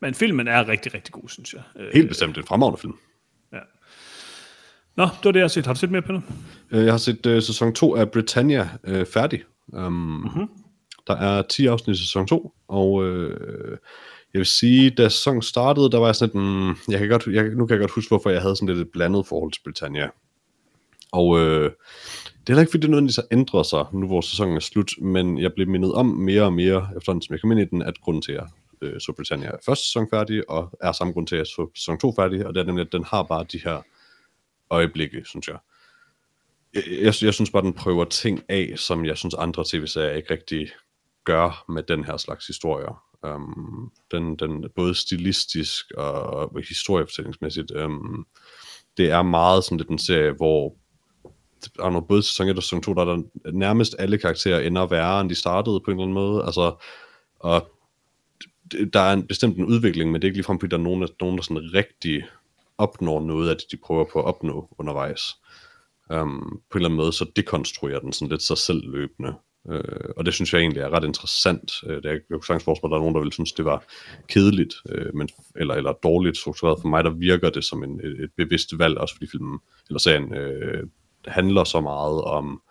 Men 0.00 0.14
filmen 0.14 0.48
er 0.48 0.68
rigtig, 0.68 0.94
rigtig 0.94 1.12
god, 1.12 1.28
synes 1.28 1.54
jeg. 1.54 1.62
Øh, 1.76 1.90
Helt 1.94 2.08
bestemt 2.08 2.38
en 2.38 2.44
fremragende 2.44 2.80
film. 2.80 2.94
Ja. 3.52 3.58
Nå, 4.96 5.04
det 5.04 5.24
var 5.24 5.30
det, 5.32 5.38
jeg 5.38 5.44
har 5.44 5.48
set. 5.48 5.66
Har 5.66 5.72
du 5.74 5.80
set 5.80 5.90
mere, 5.90 6.02
Peter? 6.02 6.20
Øh, 6.70 6.84
Jeg 6.84 6.92
har 6.92 6.98
set 6.98 7.26
uh, 7.26 7.42
sæson 7.42 7.74
2 7.74 7.96
af 7.96 8.10
Britannia 8.10 8.68
uh, 8.88 9.04
færdig. 9.06 9.44
Um, 9.66 9.92
mm-hmm. 9.92 10.48
Der 11.06 11.16
er 11.16 11.42
10 11.42 11.66
afsnit 11.66 11.96
i 11.96 12.00
sæson 12.00 12.26
2, 12.26 12.54
og 12.68 12.92
uh, 12.92 13.30
jeg 14.34 14.38
vil 14.38 14.46
sige, 14.46 14.90
da 14.90 15.08
sæsonen 15.08 15.42
startede, 15.42 15.90
der 15.90 15.98
var 15.98 16.06
jeg 16.06 16.16
sådan 16.16 16.40
lidt, 16.40 16.44
mm, 16.44 16.92
jeg 16.92 16.98
kan 16.98 17.08
godt, 17.08 17.26
jeg, 17.26 17.44
nu 17.44 17.66
kan 17.66 17.74
jeg 17.74 17.80
godt 17.80 17.90
huske, 17.90 18.10
hvorfor 18.10 18.30
jeg 18.30 18.42
havde 18.42 18.56
sådan 18.56 18.68
lidt 18.68 18.86
et 18.86 18.92
blandet 18.92 19.26
forhold 19.26 19.52
til 19.52 19.60
Britannia. 19.64 20.08
Og 21.12 21.26
uh, 21.26 21.70
det 22.48 22.52
er 22.52 22.56
heller 22.56 22.62
ikke, 22.62 22.70
fordi 22.70 22.82
det 22.82 22.90
nødvendigvis 22.90 23.16
har 23.16 23.26
ændret 23.30 23.66
sig, 23.66 23.84
nu 23.92 24.06
hvor 24.06 24.20
sæsonen 24.20 24.56
er 24.56 24.60
slut, 24.60 24.90
men 25.00 25.38
jeg 25.38 25.52
blev 25.52 25.68
mindet 25.68 25.92
om 25.92 26.06
mere 26.06 26.42
og 26.42 26.52
mere, 26.52 26.88
efterhånden 26.96 27.22
som 27.22 27.32
jeg 27.32 27.40
kom 27.40 27.52
ind 27.52 27.60
i 27.60 27.64
den, 27.64 27.82
at 27.82 28.00
grunden 28.00 28.22
til, 28.22 28.32
at 28.32 28.46
øh, 28.82 29.00
så 29.00 29.12
Britannia 29.12 29.48
er 29.48 29.56
første 29.66 29.84
sæson 29.84 30.06
færdig, 30.10 30.50
og 30.50 30.78
er 30.80 30.92
samme 30.92 31.12
grund 31.12 31.26
til, 31.26 31.36
at 31.36 31.46
så 31.46 31.70
sæson 31.74 31.98
2 31.98 32.12
færdig, 32.16 32.46
og 32.46 32.54
det 32.54 32.60
er 32.60 32.64
nemlig, 32.64 32.86
at 32.86 32.92
den 32.92 33.04
har 33.04 33.22
bare 33.22 33.44
de 33.52 33.60
her 33.64 33.82
øjeblikke, 34.70 35.22
synes 35.24 35.48
jeg 35.48 35.56
jeg, 36.74 36.82
jeg, 37.02 37.14
jeg 37.22 37.34
synes 37.34 37.50
bare, 37.50 37.62
den 37.62 37.72
prøver 37.72 38.04
ting 38.04 38.42
af, 38.48 38.72
som 38.76 39.04
jeg 39.04 39.18
synes 39.18 39.34
andre 39.34 39.64
tv-serier 39.66 40.10
ikke 40.10 40.30
rigtig 40.30 40.70
gør 41.24 41.64
med 41.68 41.82
den 41.82 42.04
her 42.04 42.16
slags 42.16 42.46
historier. 42.46 43.02
Um, 43.22 43.92
den, 44.10 44.36
den 44.36 44.64
både 44.76 44.94
stilistisk 44.94 45.90
og 45.96 46.60
historiefortællingsmæssigt. 46.68 47.70
Um, 47.70 48.26
det 48.96 49.10
er 49.10 49.22
meget 49.22 49.64
sådan 49.64 49.78
lidt 49.78 49.88
en 49.88 49.98
serie, 49.98 50.32
hvor 50.32 50.74
der 51.76 51.84
er 51.84 52.00
både 52.00 52.22
sæson 52.22 52.48
1 52.48 52.56
og 52.56 52.62
sæson 52.62 52.82
2, 52.82 52.94
der 52.94 53.00
er 53.00 53.04
der 53.04 53.22
nærmest 53.52 53.96
alle 53.98 54.18
karakterer 54.18 54.60
ender 54.60 54.86
værre, 54.86 55.20
end 55.20 55.30
de 55.30 55.34
startede 55.34 55.80
på 55.80 55.90
en 55.90 55.96
eller 55.96 56.04
anden 56.04 56.14
måde. 56.14 56.44
Altså, 56.44 56.74
og 57.40 57.70
der 58.92 59.00
er 59.00 59.12
en 59.12 59.26
bestemt 59.26 59.56
en 59.56 59.64
udvikling, 59.64 60.12
men 60.12 60.22
det 60.22 60.26
er 60.26 60.28
ikke 60.28 60.38
ligefrem, 60.38 60.60
fordi 60.60 60.70
der 60.70 60.78
er 60.78 60.82
nogen, 60.82 61.02
der, 61.02 61.08
nogen, 61.20 61.36
der 61.36 61.42
sådan 61.42 61.74
rigtig 61.74 62.24
opnår 62.78 63.20
noget 63.20 63.50
af 63.50 63.56
det, 63.56 63.64
de 63.72 63.76
prøver 63.76 64.04
på 64.12 64.18
at 64.18 64.24
opnå 64.24 64.68
undervejs 64.78 65.36
um, 66.10 66.60
på 66.70 66.78
en 66.78 66.80
eller 66.80 66.88
anden 66.88 66.96
måde, 66.96 67.12
så 67.12 67.30
dekonstruerer 67.36 68.00
den 68.00 68.12
sådan 68.12 68.28
lidt 68.28 68.42
sig 68.42 68.58
selv 68.58 68.90
løbende. 68.90 69.34
Uh, 69.64 70.10
og 70.16 70.26
det 70.26 70.34
synes 70.34 70.52
jeg 70.52 70.60
egentlig 70.60 70.80
er 70.80 70.90
ret 70.90 71.04
interessant. 71.04 71.72
Uh, 71.82 71.90
det 71.90 72.06
er, 72.06 72.10
jeg 72.10 72.20
kunne 72.30 72.44
sagtens 72.46 72.64
forestille 72.64 72.88
at 72.88 72.90
der 72.90 72.96
er 72.96 73.00
nogen, 73.00 73.14
der 73.14 73.20
vil 73.20 73.32
synes, 73.32 73.52
det 73.52 73.64
var 73.64 73.84
kedeligt, 74.28 74.74
uh, 74.84 75.14
men, 75.14 75.28
eller, 75.56 75.74
eller 75.74 75.92
dårligt 75.92 76.36
struktureret. 76.36 76.80
For 76.80 76.88
mig, 76.88 77.04
der 77.04 77.10
virker 77.10 77.50
det 77.50 77.64
som 77.64 77.84
en, 77.84 78.00
et, 78.04 78.24
et 78.24 78.30
bevidst 78.36 78.78
valg, 78.78 78.98
også 78.98 79.14
fordi 79.14 79.26
filmen, 79.30 79.58
eller 79.88 79.98
serien, 79.98 80.32
uh, 80.32 80.88
handler 81.26 81.64
så 81.64 81.80
meget 81.80 82.22
om 82.22 82.62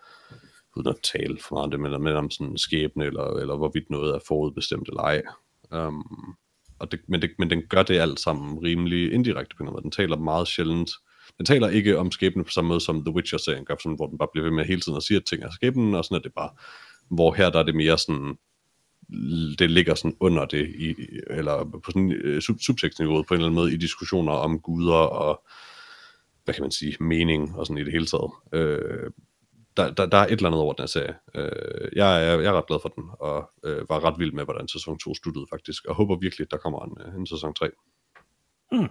uden 0.76 0.88
at 0.88 0.96
tale 1.02 1.38
for 1.40 1.54
meget 1.54 1.64
om 1.64 1.70
det, 1.70 1.80
men, 1.80 2.02
men 2.02 2.16
om 2.16 2.30
sådan 2.30 2.58
skæbne, 2.58 3.04
eller, 3.04 3.24
eller 3.24 3.56
hvorvidt 3.56 3.90
noget 3.90 4.14
er 4.14 4.18
forudbestemt 4.28 4.88
eller 4.88 5.02
ej. 5.02 5.22
Um, 5.70 6.36
og 6.78 6.92
det, 6.92 7.00
men, 7.08 7.22
det, 7.22 7.30
men 7.38 7.50
den 7.50 7.62
gør 7.68 7.82
det 7.82 7.98
alt 7.98 8.20
sammen 8.20 8.58
rimelig 8.58 9.12
indirekte 9.12 9.56
på 9.56 9.62
en 9.62 9.70
måde. 9.70 9.82
Den 9.82 9.90
taler 9.90 10.16
meget 10.16 10.48
sjældent. 10.48 10.90
Den 11.38 11.46
taler 11.46 11.68
ikke 11.68 11.98
om 11.98 12.10
skæbne 12.10 12.44
på 12.44 12.50
samme 12.50 12.68
måde 12.68 12.80
som 12.80 13.04
The 13.04 13.14
Witcher-serien 13.14 13.64
gør, 13.64 13.74
sådan, 13.82 13.96
hvor 13.96 14.06
den 14.06 14.18
bare 14.18 14.28
bliver 14.32 14.44
ved 14.44 14.52
med 14.52 14.64
hele 14.64 14.80
tiden 14.80 14.96
at 14.96 15.02
sige, 15.02 15.16
at 15.16 15.24
ting 15.24 15.42
er 15.42 15.50
skæbnen, 15.50 15.94
og 15.94 16.04
sådan 16.04 16.16
er 16.16 16.22
det 16.22 16.32
bare. 16.36 16.50
Hvor 17.10 17.32
her 17.32 17.50
der 17.50 17.58
er 17.58 17.62
det 17.62 17.74
mere 17.74 17.98
sådan, 17.98 18.38
det 19.58 19.70
ligger 19.70 19.94
sådan 19.94 20.16
under 20.20 20.44
det, 20.44 20.68
i, 20.78 20.94
eller 21.30 21.64
på 21.84 21.90
sådan 21.90 22.14
uh, 22.24 22.40
sub 22.40 22.56
subtekstniveauet 22.60 23.26
på 23.26 23.34
en 23.34 23.38
eller 23.40 23.46
anden 23.46 23.60
måde, 23.60 23.74
i 23.74 23.76
diskussioner 23.76 24.32
om 24.32 24.60
guder 24.60 24.94
og, 24.94 25.42
hvad 26.48 26.54
kan 26.54 26.62
man 26.62 26.70
sige, 26.70 26.96
mening 27.00 27.56
og 27.56 27.66
sådan 27.66 27.78
i 27.78 27.84
det 27.84 27.92
hele 27.92 28.06
taget. 28.06 28.30
Øh, 28.52 29.10
der, 29.76 29.90
der, 29.90 30.06
der 30.06 30.18
er 30.18 30.26
et 30.26 30.32
eller 30.32 30.46
andet 30.46 30.60
over 30.60 30.72
den 30.72 30.82
her 30.82 30.86
serie. 30.86 31.14
Øh, 31.34 31.88
jeg, 31.96 32.26
er, 32.26 32.40
jeg 32.40 32.48
er 32.52 32.56
ret 32.58 32.66
glad 32.66 32.78
for 32.82 32.88
den, 32.88 33.04
og 33.20 33.50
øh, 33.64 33.88
var 33.88 34.04
ret 34.04 34.18
vild 34.18 34.32
med, 34.32 34.44
hvordan 34.44 34.68
sæson 34.68 34.98
2 34.98 35.14
sluttede 35.14 35.46
faktisk, 35.50 35.84
og 35.84 35.94
håber 35.94 36.16
virkelig, 36.16 36.44
at 36.44 36.50
der 36.50 36.56
kommer 36.56 36.84
en, 36.84 36.96
øh, 37.00 37.20
en 37.20 37.26
sæson 37.26 37.54
3. 37.54 37.70
Mm. 38.72 38.88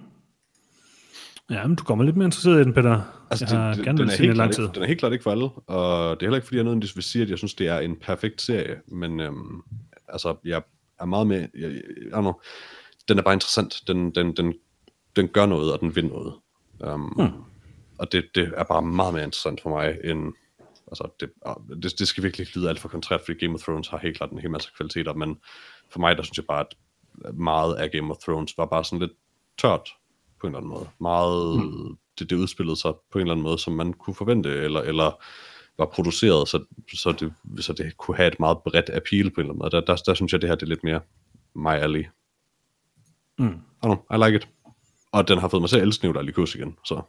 Ja, 1.50 1.68
men 1.68 1.76
du 1.76 1.84
kommer 1.84 2.06
lidt 2.06 2.16
mere 2.18 2.26
interesseret 2.26 2.62
i 2.62 2.64
den, 2.64 2.74
Peter. 2.74 3.02
Altså, 3.32 3.58
jeg 3.58 3.76
det, 3.76 3.86
gerne 3.86 3.98
den, 3.98 4.10
er 4.10 4.18
helt 4.18 4.38
lang 4.38 4.38
klart 4.38 4.56
tid. 4.56 4.64
ikke, 4.64 4.74
den 4.74 4.84
er 4.84 4.88
helt 4.88 5.00
klart 5.00 5.14
ikke 5.14 5.24
for 5.24 5.32
alle, 5.32 5.50
og 5.68 6.20
det 6.20 6.26
er 6.26 6.28
heller 6.28 6.38
ikke, 6.38 6.48
fordi 6.48 6.58
jeg 6.58 6.64
nødvendigvis 6.64 6.96
vil 6.96 7.04
sige, 7.04 7.22
at 7.22 7.30
jeg 7.30 7.38
synes, 7.38 7.54
det 7.54 7.68
er 7.68 7.80
en 7.80 7.96
perfekt 7.96 8.42
serie, 8.42 8.82
men 8.88 9.20
øhm, 9.20 9.62
altså, 10.08 10.36
jeg 10.46 10.62
er 11.00 11.06
meget 11.06 11.28
med, 11.28 11.48
jeg, 11.54 11.72
jeg, 11.72 11.82
don't 12.14 12.22
know, 12.22 12.34
den 13.08 13.18
er 13.18 13.22
bare 13.22 13.34
interessant, 13.34 13.84
den, 13.88 14.12
den, 14.12 14.36
den, 14.38 14.54
den 15.16 15.28
gør 15.28 15.46
noget, 15.46 15.74
og 15.74 15.80
den 15.80 15.96
vil 15.96 16.08
noget. 16.08 16.34
Um, 16.80 17.14
Hmm. 17.16 17.44
Og 18.00 18.12
det, 18.12 18.26
det 18.36 18.54
er 18.58 18.64
bare 18.64 18.82
meget 18.82 19.14
mere 19.14 19.24
interessant 19.24 19.62
for 19.62 19.70
mig, 19.70 19.98
end, 20.04 20.34
altså, 20.88 21.10
det, 21.20 21.30
det, 21.84 22.00
det 22.00 22.08
skal 22.08 22.24
virkelig 22.24 22.48
ikke 22.48 22.60
lyde 22.60 22.70
alt 22.70 22.80
for 22.80 22.90
kontrært, 22.90 23.22
fordi 23.26 23.46
Game 23.46 23.54
of 23.54 23.62
Thrones 23.62 23.88
har 23.88 23.98
helt 23.98 24.18
klart 24.18 24.32
en 24.32 24.40
hel 24.40 24.52
masse 24.52 24.70
kvaliteter, 24.78 25.14
men 25.14 25.38
for 25.90 26.00
mig, 26.00 26.18
der 26.18 26.24
synes 26.24 26.38
jeg 26.38 26.46
bare, 26.46 26.66
at 27.26 27.36
meget 27.36 27.76
af 27.76 27.92
Game 27.92 28.12
of 28.12 28.18
Thrones 28.18 28.58
var 28.58 28.66
bare 28.66 28.84
sådan 28.84 29.00
lidt 29.00 29.12
tørt, 29.58 29.90
på 30.42 30.48
en 30.48 30.54
eller 30.54 30.58
anden 30.58 30.70
måde. 30.70 30.90
Meget, 31.00 31.60
mm. 31.60 31.98
det, 32.20 32.30
det 32.30 32.36
udspillede 32.36 32.76
sig 32.76 32.94
på 33.12 33.18
en 33.18 33.22
eller 33.22 33.34
anden 33.34 33.44
måde, 33.44 33.60
som 33.60 33.74
man 33.74 33.94
kunne 33.94 34.16
forvente, 34.16 34.50
eller, 34.50 34.82
eller 34.82 35.24
var 35.78 35.86
produceret, 35.86 36.48
så, 36.48 36.64
så, 36.94 37.12
det, 37.12 37.34
så 37.66 37.74
det 37.74 37.98
kunne 37.98 38.18
have 38.18 38.28
et 38.28 38.40
meget 38.40 38.58
bredt 38.66 38.90
appeal 38.90 39.30
på 39.30 39.42
en 39.42 39.46
eller 39.46 39.54
anden 39.54 39.58
måde. 39.58 39.72
Der, 39.72 39.82
der, 39.82 39.96
der 39.96 40.14
synes 40.14 40.34
jeg, 40.34 40.42
det 40.42 40.50
her 40.50 40.56
det 40.56 40.64
er 40.64 40.70
lidt 40.70 40.84
mere 40.84 41.02
my 41.56 41.70
alley. 41.84 42.06
Mm. 43.38 43.48
I 43.84 43.86
don't 43.86 43.96
know, 43.96 44.06
I 44.12 44.26
like 44.26 44.36
it. 44.38 44.48
Og 45.12 45.28
den 45.28 45.40
har 45.40 45.48
fået 45.48 45.62
mig 45.62 45.70
til 45.70 45.78
at 45.78 45.84
elske 45.84 46.06
Nicolai 46.06 46.26
Likos 46.26 46.56
igen, 46.56 46.76
så... 46.86 47.02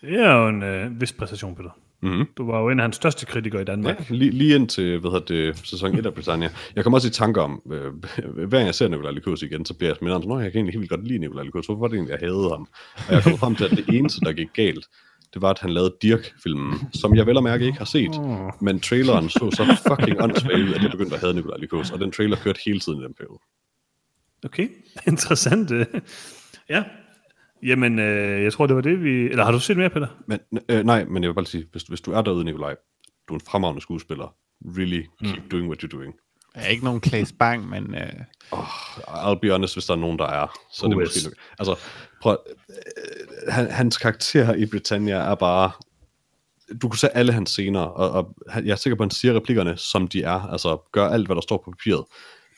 Det 0.00 0.20
er 0.20 0.34
jo 0.34 0.48
en 0.48 0.62
øh, 0.62 1.00
vis 1.00 1.12
præstation, 1.12 1.56
Peter. 1.56 1.70
Mm-hmm. 2.02 2.26
Du 2.36 2.46
var 2.50 2.60
jo 2.60 2.68
en 2.68 2.80
af 2.80 2.84
hans 2.84 2.96
største 2.96 3.26
kritikere 3.26 3.60
i 3.62 3.64
Ja, 3.68 3.72
Danmark. 3.72 4.10
lige, 4.10 4.30
lige 4.30 4.54
ind 4.54 4.68
til 4.68 4.98
hvad 4.98 5.10
hedder 5.10 5.26
det, 5.26 5.58
sæson 5.68 5.98
1 5.98 6.06
af 6.06 6.14
Britannia. 6.14 6.50
Jeg 6.76 6.84
kommer 6.84 6.96
også 6.98 7.08
i 7.08 7.10
tanker 7.10 7.42
om, 7.42 7.62
øh, 7.72 7.92
hver 8.48 8.58
gang 8.58 8.66
jeg 8.66 8.74
ser 8.74 8.88
Nicolai 8.88 9.12
Likos 9.14 9.42
igen, 9.42 9.64
så 9.64 9.74
bliver 9.74 9.90
jeg 9.90 9.96
smidt 9.96 10.12
om, 10.14 10.22
"Nå, 10.26 10.40
jeg 10.40 10.52
kan 10.52 10.58
egentlig 10.58 10.72
helt 10.72 10.80
vildt 10.80 10.90
godt 10.90 11.08
lide 11.08 11.18
Nicolai 11.18 11.44
Likos. 11.44 11.66
Hvorfor 11.66 11.80
var 11.80 11.88
det 11.88 11.94
egentlig, 11.94 12.10
jeg 12.20 12.28
havde 12.28 12.48
ham? 12.50 12.68
Og 13.08 13.14
jeg 13.14 13.22
kom 13.22 13.38
frem 13.38 13.54
til, 13.56 13.64
at 13.64 13.70
det 13.70 13.84
eneste, 13.88 14.20
der 14.20 14.32
gik 14.32 14.48
galt, 14.54 14.86
det 15.34 15.42
var, 15.42 15.50
at 15.50 15.58
han 15.58 15.70
lavede 15.70 15.94
Dirk-filmen, 16.02 16.74
som 16.94 17.14
jeg 17.16 17.26
vel 17.26 17.36
og 17.36 17.42
mærke 17.42 17.66
ikke 17.66 17.78
har 17.78 17.84
set. 17.84 18.10
Oh. 18.18 18.50
Men 18.60 18.80
traileren 18.80 19.28
så 19.28 19.38
så 19.38 19.82
fucking 19.88 20.22
åndssvagt 20.22 20.54
ud, 20.58 20.74
at 20.74 20.82
jeg 20.82 20.90
begyndte 20.90 21.14
at 21.14 21.20
have 21.20 21.34
Nicolai 21.34 21.60
Likos, 21.60 21.90
og 21.90 22.00
den 22.00 22.12
trailer 22.12 22.36
kørte 22.36 22.60
hele 22.66 22.80
tiden 22.80 23.00
i 23.00 23.04
den 23.04 23.14
periode. 23.14 23.38
Okay, 24.44 24.68
interessant. 25.12 25.70
Ja, 26.70 26.84
jamen, 27.62 27.98
øh, 27.98 28.42
jeg 28.42 28.52
tror, 28.52 28.66
det 28.66 28.76
var 28.76 28.82
det, 28.82 29.04
vi... 29.04 29.10
Eller 29.10 29.44
har 29.44 29.52
du 29.52 29.60
set 29.60 29.76
mere, 29.76 29.90
Peter? 29.90 30.06
Men, 30.26 30.38
øh, 30.68 30.84
nej, 30.84 31.04
men 31.04 31.22
jeg 31.22 31.28
vil 31.28 31.34
bare 31.34 31.46
sige, 31.46 31.66
hvis, 31.72 31.82
hvis 31.82 32.00
du 32.00 32.12
er 32.12 32.22
derude, 32.22 32.44
Nikolaj, 32.44 32.76
du 33.28 33.34
er 33.34 33.38
en 33.38 33.44
fremragende 33.46 33.82
skuespiller. 33.82 34.34
Really 34.78 35.02
keep 35.24 35.42
mm. 35.42 35.48
doing 35.50 35.66
what 35.66 35.84
you're 35.84 35.96
doing. 35.96 36.14
Jeg 36.54 36.64
er 36.64 36.68
ikke 36.68 36.84
nogen 36.84 37.02
Claes 37.02 37.32
Bang, 37.32 37.68
men 37.68 37.94
øh, 37.94 38.12
Oh, 38.50 38.64
I'll 38.98 39.38
be 39.42 39.50
honest, 39.50 39.74
hvis 39.74 39.86
der 39.86 39.94
er 39.94 39.98
nogen, 39.98 40.18
der 40.18 40.26
er, 40.26 40.58
så 40.72 40.86
er 40.86 40.88
det 40.88 40.98
måske 40.98 41.24
nok. 41.24 41.32
Altså, 41.58 41.76
prøv, 42.22 42.38
øh, 42.68 43.52
han, 43.52 43.70
hans 43.70 43.96
karakter 43.96 44.54
i 44.54 44.66
Britannia 44.66 45.16
er 45.16 45.34
bare... 45.34 45.70
Du 46.82 46.88
kan 46.88 46.98
se 46.98 47.16
alle 47.16 47.32
hans 47.32 47.50
scener, 47.50 47.80
og, 47.80 48.10
og 48.10 48.36
jeg 48.54 48.72
er 48.72 48.76
sikker 48.76 48.96
på, 48.96 49.02
at 49.02 49.04
han 49.04 49.10
siger 49.10 49.34
replikkerne, 49.34 49.76
som 49.76 50.08
de 50.08 50.22
er. 50.22 50.40
Altså, 50.52 50.88
gør 50.92 51.08
alt, 51.08 51.26
hvad 51.26 51.36
der 51.36 51.42
står 51.42 51.62
på 51.64 51.70
papiret. 51.70 52.04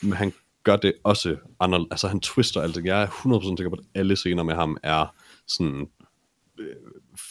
Men 0.02 0.12
han 0.12 0.32
gør 0.64 0.76
det 0.76 0.92
også 1.04 1.36
anderledes. 1.60 1.88
Altså, 1.90 2.08
han 2.08 2.20
twister 2.20 2.60
alting. 2.60 2.86
Jeg 2.86 3.02
er 3.02 3.06
100% 3.06 3.56
sikker 3.56 3.70
på, 3.70 3.76
at 3.76 4.00
alle 4.00 4.16
scener 4.16 4.42
med 4.42 4.54
ham 4.54 4.76
er 4.82 5.14
sådan 5.48 5.86
øh, 6.60 6.66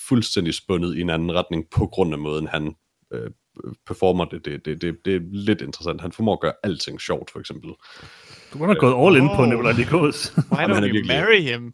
fuldstændig 0.08 0.54
spundet 0.54 0.98
i 0.98 1.02
en 1.02 1.10
anden 1.10 1.34
retning, 1.36 1.66
på 1.76 1.88
grund 1.88 2.14
af 2.14 2.20
måden, 2.20 2.48
han 2.48 2.76
øh, 3.14 3.32
performer 3.88 4.26
det. 4.26 4.46
Det, 4.46 4.66
det, 4.66 4.82
det. 4.82 4.98
det 5.06 5.16
er 5.16 5.20
lidt 5.32 5.62
interessant. 5.62 6.02
Han 6.02 6.12
formår 6.12 6.34
at 6.34 6.40
gøre 6.40 6.54
alting 6.64 7.02
sjovt, 7.02 7.32
for 7.32 7.40
eksempel. 7.40 7.70
Du 8.54 8.58
har 8.60 8.66
godt 8.66 8.80
gået 8.80 9.08
all 9.08 9.18
in 9.24 9.30
på 9.36 9.42
Åh. 9.42 9.48
Nicolai 9.50 9.74
Likos. 9.74 10.34
why 10.52 10.58
han 10.60 10.70
don't 10.72 10.74
er 10.74 10.78
you 10.80 10.82
virkelig- 10.82 11.08
marry 11.08 11.42
him? 11.42 11.74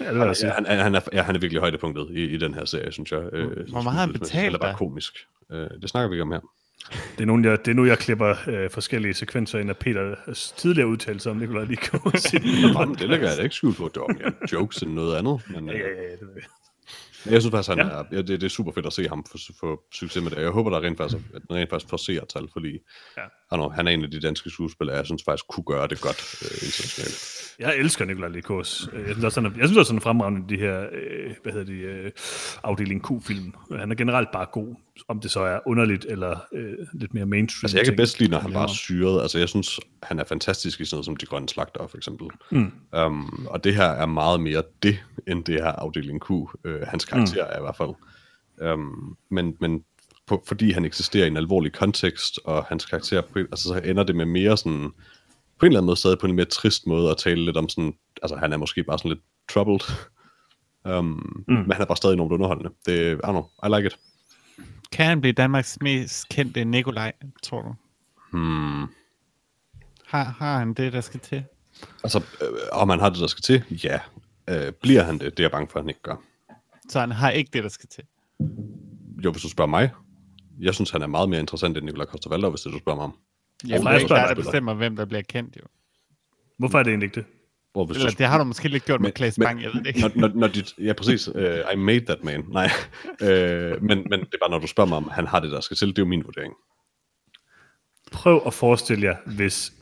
ja, 0.00 0.14
det. 0.28 0.42
Ja, 0.42 0.50
han, 0.50 0.66
han, 0.66 0.94
er, 0.94 1.00
ja, 1.12 1.22
han 1.22 1.34
er 1.34 1.38
virkelig 1.40 1.60
højdepunktet 1.60 2.08
i, 2.10 2.24
i 2.24 2.36
den 2.36 2.54
her 2.54 2.64
serie, 2.64 2.92
synes 2.92 3.12
jeg. 3.12 3.20
Øh, 3.32 3.46
Hvor 3.70 3.82
meget 3.82 3.84
har 3.98 4.00
han 4.00 4.12
betalt 4.12 4.32
Han 4.44 4.54
er 4.54 4.58
bare 4.58 4.74
komisk. 4.76 5.12
Øh, 5.52 5.68
det 5.82 5.90
snakker 5.90 6.08
vi 6.08 6.14
ikke 6.14 6.22
om 6.22 6.32
her. 6.32 6.40
Det 6.90 7.20
er, 7.20 7.24
nu, 7.24 7.48
jeg, 7.50 7.58
det 7.64 7.70
er 7.70 7.74
nu, 7.74 7.84
jeg 7.84 7.98
klipper 7.98 8.34
øh, 8.48 8.70
forskellige 8.70 9.14
sekvenser 9.14 9.58
ind 9.58 9.70
af 9.70 9.76
Peters 9.76 10.54
tidligere 10.56 10.88
udtalelser 10.88 11.30
om 11.30 11.36
Nicolai 11.36 11.66
Likos. 11.66 12.34
Jamen, 12.62 12.94
det 12.94 13.08
lægger 13.08 13.30
jeg 13.32 13.42
ikke 13.42 13.54
skjul 13.54 13.74
på. 13.74 13.90
Det 13.94 14.00
var 14.00 14.14
mere 14.18 14.32
jokes 14.52 14.76
end 14.82 14.92
noget 14.92 15.16
andet. 15.16 15.40
Men, 15.50 15.66
ja, 15.66 15.72
øh, 15.74 15.80
ja, 15.80 15.86
ja, 15.86 16.12
det 16.12 16.20
ved 16.20 16.28
jeg. 16.34 17.32
jeg 17.32 17.42
synes 17.42 17.50
faktisk, 17.50 17.68
han 17.68 17.78
Ja. 17.78 17.84
er, 17.84 18.04
ja, 18.12 18.16
det, 18.16 18.28
det, 18.28 18.42
er 18.42 18.48
super 18.48 18.72
fedt 18.72 18.86
at 18.86 18.92
se 18.92 19.08
ham 19.08 19.24
få, 19.32 19.38
få 19.60 19.82
succes 19.92 20.22
med 20.22 20.30
det. 20.30 20.42
Jeg 20.42 20.50
håber, 20.50 20.70
der 20.70 20.80
rent 20.82 20.96
faktisk, 20.96 21.22
at 21.34 21.42
den 21.48 21.56
rent 21.56 21.70
faktisk 21.70 21.90
får 21.90 21.96
seertal, 21.96 22.48
fordi 22.52 22.78
Ja. 23.16 23.22
Han, 23.50 23.60
er, 23.60 23.68
han 23.68 23.86
er 23.88 23.92
en 23.92 24.04
af 24.04 24.10
de 24.10 24.20
danske 24.20 24.50
skuespillere, 24.50 24.96
jeg 24.96 25.06
synes 25.06 25.22
faktisk 25.24 25.44
kunne 25.48 25.64
gøre 25.64 25.88
det 25.88 26.00
godt 26.00 26.34
øh, 26.42 26.66
internationalt. 26.66 27.32
Jeg 27.58 27.76
elsker 27.76 28.04
Nicolai 28.04 28.30
Likos. 28.30 28.88
Øh, 28.92 28.98
Jeg 29.00 29.08
synes 29.12 29.24
også, 29.24 29.40
han 29.40 29.52
er, 29.52 29.56
jeg 29.58 29.66
synes 29.68 29.78
også, 29.78 29.92
han 29.92 29.98
er 29.98 30.02
fremragende 30.02 30.40
i 30.54 30.56
de 30.56 30.60
her, 30.62 30.80
øh, 30.92 31.34
hvad 31.42 31.52
hedder 31.52 31.66
de, 31.66 31.72
øh, 31.72 32.10
afdeling 32.64 33.02
Q-film. 33.06 33.54
Han 33.78 33.90
er 33.90 33.94
generelt 33.94 34.28
bare 34.32 34.46
god, 34.52 34.74
om 35.08 35.20
det 35.20 35.30
så 35.30 35.40
er 35.40 35.58
underligt 35.66 36.06
eller 36.08 36.38
øh, 36.52 36.74
lidt 36.92 37.14
mere 37.14 37.26
mainstream. 37.26 37.64
Altså, 37.66 37.76
jeg 37.76 37.84
kan 37.84 37.92
ting. 37.92 37.96
bedst 37.96 38.18
lide, 38.20 38.30
når 38.30 38.38
han 38.38 38.50
Ja. 38.50 38.56
bare 38.56 38.64
er 38.68 38.72
syret. 38.72 39.22
Altså, 39.22 39.38
jeg 39.38 39.48
synes, 39.48 39.80
han 40.02 40.18
er 40.18 40.24
fantastisk 40.24 40.80
i 40.80 40.84
sådan 40.84 40.94
noget 40.96 41.04
som 41.04 41.16
De 41.16 41.26
Grønne 41.26 41.48
Slagter, 41.48 41.86
for 41.86 41.96
eksempel. 41.96 42.26
Mm. 42.50 42.72
Um, 42.98 43.46
og 43.50 43.64
det 43.64 43.74
her 43.74 43.84
er 43.88 44.06
meget 44.06 44.40
mere 44.40 44.62
det, 44.82 44.98
end 45.28 45.44
det 45.44 45.54
her 45.54 45.72
afdeling 45.72 46.20
Q. 46.26 46.30
Uh, 46.30 46.48
hans 46.86 47.04
karakter 47.04 47.44
mm. 47.44 47.50
er 47.52 47.58
i 47.58 47.62
hvert 47.62 47.76
fald. 47.76 47.90
Um, 48.72 49.16
men 49.30 49.56
men 49.60 49.80
på, 50.26 50.42
fordi 50.46 50.70
han 50.70 50.84
eksisterer 50.84 51.24
i 51.24 51.28
en 51.28 51.36
alvorlig 51.36 51.72
kontekst, 51.72 52.38
og 52.44 52.64
hans 52.64 52.86
karakter, 52.86 53.20
på, 53.20 53.38
altså, 53.38 53.68
så 53.68 53.80
ender 53.84 54.02
det 54.02 54.16
med 54.16 54.26
mere 54.26 54.56
sådan, 54.56 54.90
på 55.58 55.66
en 55.66 55.70
eller 55.72 55.80
anden 55.80 55.86
måde 55.86 55.96
stadig 55.96 56.18
på 56.18 56.26
en 56.26 56.36
mere 56.36 56.46
trist 56.46 56.86
måde 56.86 57.10
at 57.10 57.16
tale 57.16 57.44
lidt 57.44 57.56
om 57.56 57.68
sådan, 57.68 57.94
altså 58.22 58.36
han 58.36 58.52
er 58.52 58.56
måske 58.56 58.82
bare 58.82 58.98
sådan 58.98 59.08
lidt 59.08 59.20
troubled, 59.48 59.80
um, 60.84 61.44
mm. 61.48 61.54
men 61.54 61.72
han 61.72 61.82
er 61.82 61.86
bare 61.86 61.96
stadig 61.96 62.14
enormt 62.14 62.32
underholdende. 62.32 62.70
Det, 62.86 63.12
I 63.12 63.14
don't 63.14 63.30
know, 63.30 63.44
I 63.64 63.76
like 63.76 63.86
it. 63.86 63.98
Kan 64.92 65.06
han 65.06 65.20
blive 65.20 65.32
Danmarks 65.32 65.78
mest 65.80 66.28
kendte 66.28 66.64
Nikolaj, 66.64 67.12
tror 67.42 67.62
du? 67.62 67.74
Hmm. 68.32 68.86
Har, 70.06 70.24
har 70.24 70.58
han 70.58 70.74
det, 70.74 70.92
der 70.92 71.00
skal 71.00 71.20
til? 71.20 71.44
Altså, 72.04 72.18
øh, 72.18 72.48
om 72.72 72.88
han 72.88 73.00
har 73.00 73.10
det, 73.10 73.20
der 73.20 73.26
skal 73.26 73.42
til? 73.42 73.64
Ja. 73.84 74.00
Øh, 74.48 74.72
bliver 74.72 75.02
han 75.02 75.18
det? 75.18 75.24
Det 75.24 75.40
er 75.40 75.44
jeg 75.44 75.50
bange 75.50 75.68
for, 75.70 75.78
at 75.78 75.82
han 75.82 75.88
ikke 75.88 76.02
gør. 76.02 76.16
Så 76.88 77.00
han 77.00 77.10
har 77.10 77.30
ikke 77.30 77.50
det, 77.52 77.62
der 77.62 77.68
skal 77.68 77.88
til. 77.88 78.04
Jo, 79.24 79.30
hvis 79.30 79.42
du 79.42 79.48
spørger 79.48 79.70
mig. 79.70 79.90
Jeg 80.60 80.74
synes, 80.74 80.90
han 80.90 81.02
er 81.02 81.06
meget 81.06 81.28
mere 81.28 81.40
interessant 81.40 81.76
end 81.76 81.84
Nikolaj 81.84 82.06
Koster 82.06 82.50
hvis 82.50 82.60
det 82.60 82.72
du 82.72 82.78
spørger 82.78 82.96
mig 82.96 83.04
om. 83.04 83.12
For 83.12 83.18
det 83.68 83.72
er 83.86 83.90
jeg 83.90 83.94
ikke 84.00 84.08
spørger 84.08 84.26
der, 84.26 84.34
bestemmer, 84.34 84.74
hvem 84.74 84.96
der 84.96 85.04
bliver 85.04 85.22
kendt, 85.22 85.56
jo. 85.56 85.62
Hvorfor 86.58 86.78
er 86.78 86.82
det 86.82 86.90
egentlig 86.90 87.06
ikke 87.06 87.14
det? 87.14 87.24
Hvor, 87.72 87.84
hvis 87.86 87.96
Eller 87.96 88.10
du, 88.10 88.14
det 88.18 88.26
har 88.26 88.38
du 88.38 88.44
måske 88.44 88.68
lidt 88.68 88.84
gjort 88.84 89.00
med 89.00 89.08
Men- 89.08 89.16
Claes 89.16 89.38
men- 89.38 89.46
Bang, 89.46 89.62
jeg 89.62 89.70
ved 89.74 89.80
det 89.80 89.86
ikke. 89.86 90.00
når, 90.00 90.10
når, 90.14 90.28
når 90.34 90.46
dit, 90.46 90.74
ja, 90.78 90.92
præcis. 90.92 91.28
Uh, 91.28 91.34
I 91.72 91.76
made 91.76 92.00
that 92.06 92.24
man. 92.24 92.44
Nej. 92.48 92.70
Uh, 93.22 93.26
men, 93.82 94.06
men 94.10 94.20
det 94.20 94.34
er 94.34 94.38
bare, 94.42 94.50
når 94.50 94.58
du 94.58 94.66
spørger 94.66 94.88
mig, 94.88 94.96
om 94.96 95.08
han 95.12 95.26
har 95.26 95.40
det, 95.40 95.50
der 95.50 95.60
skal 95.60 95.76
til. 95.76 95.88
Det 95.88 95.98
er 95.98 96.02
jo 96.02 96.06
min 96.08 96.24
vurdering. 96.24 96.54
Prøv 98.12 98.42
at 98.46 98.54
forestille 98.54 99.06
jer, 99.06 99.16
hvis 99.26 99.72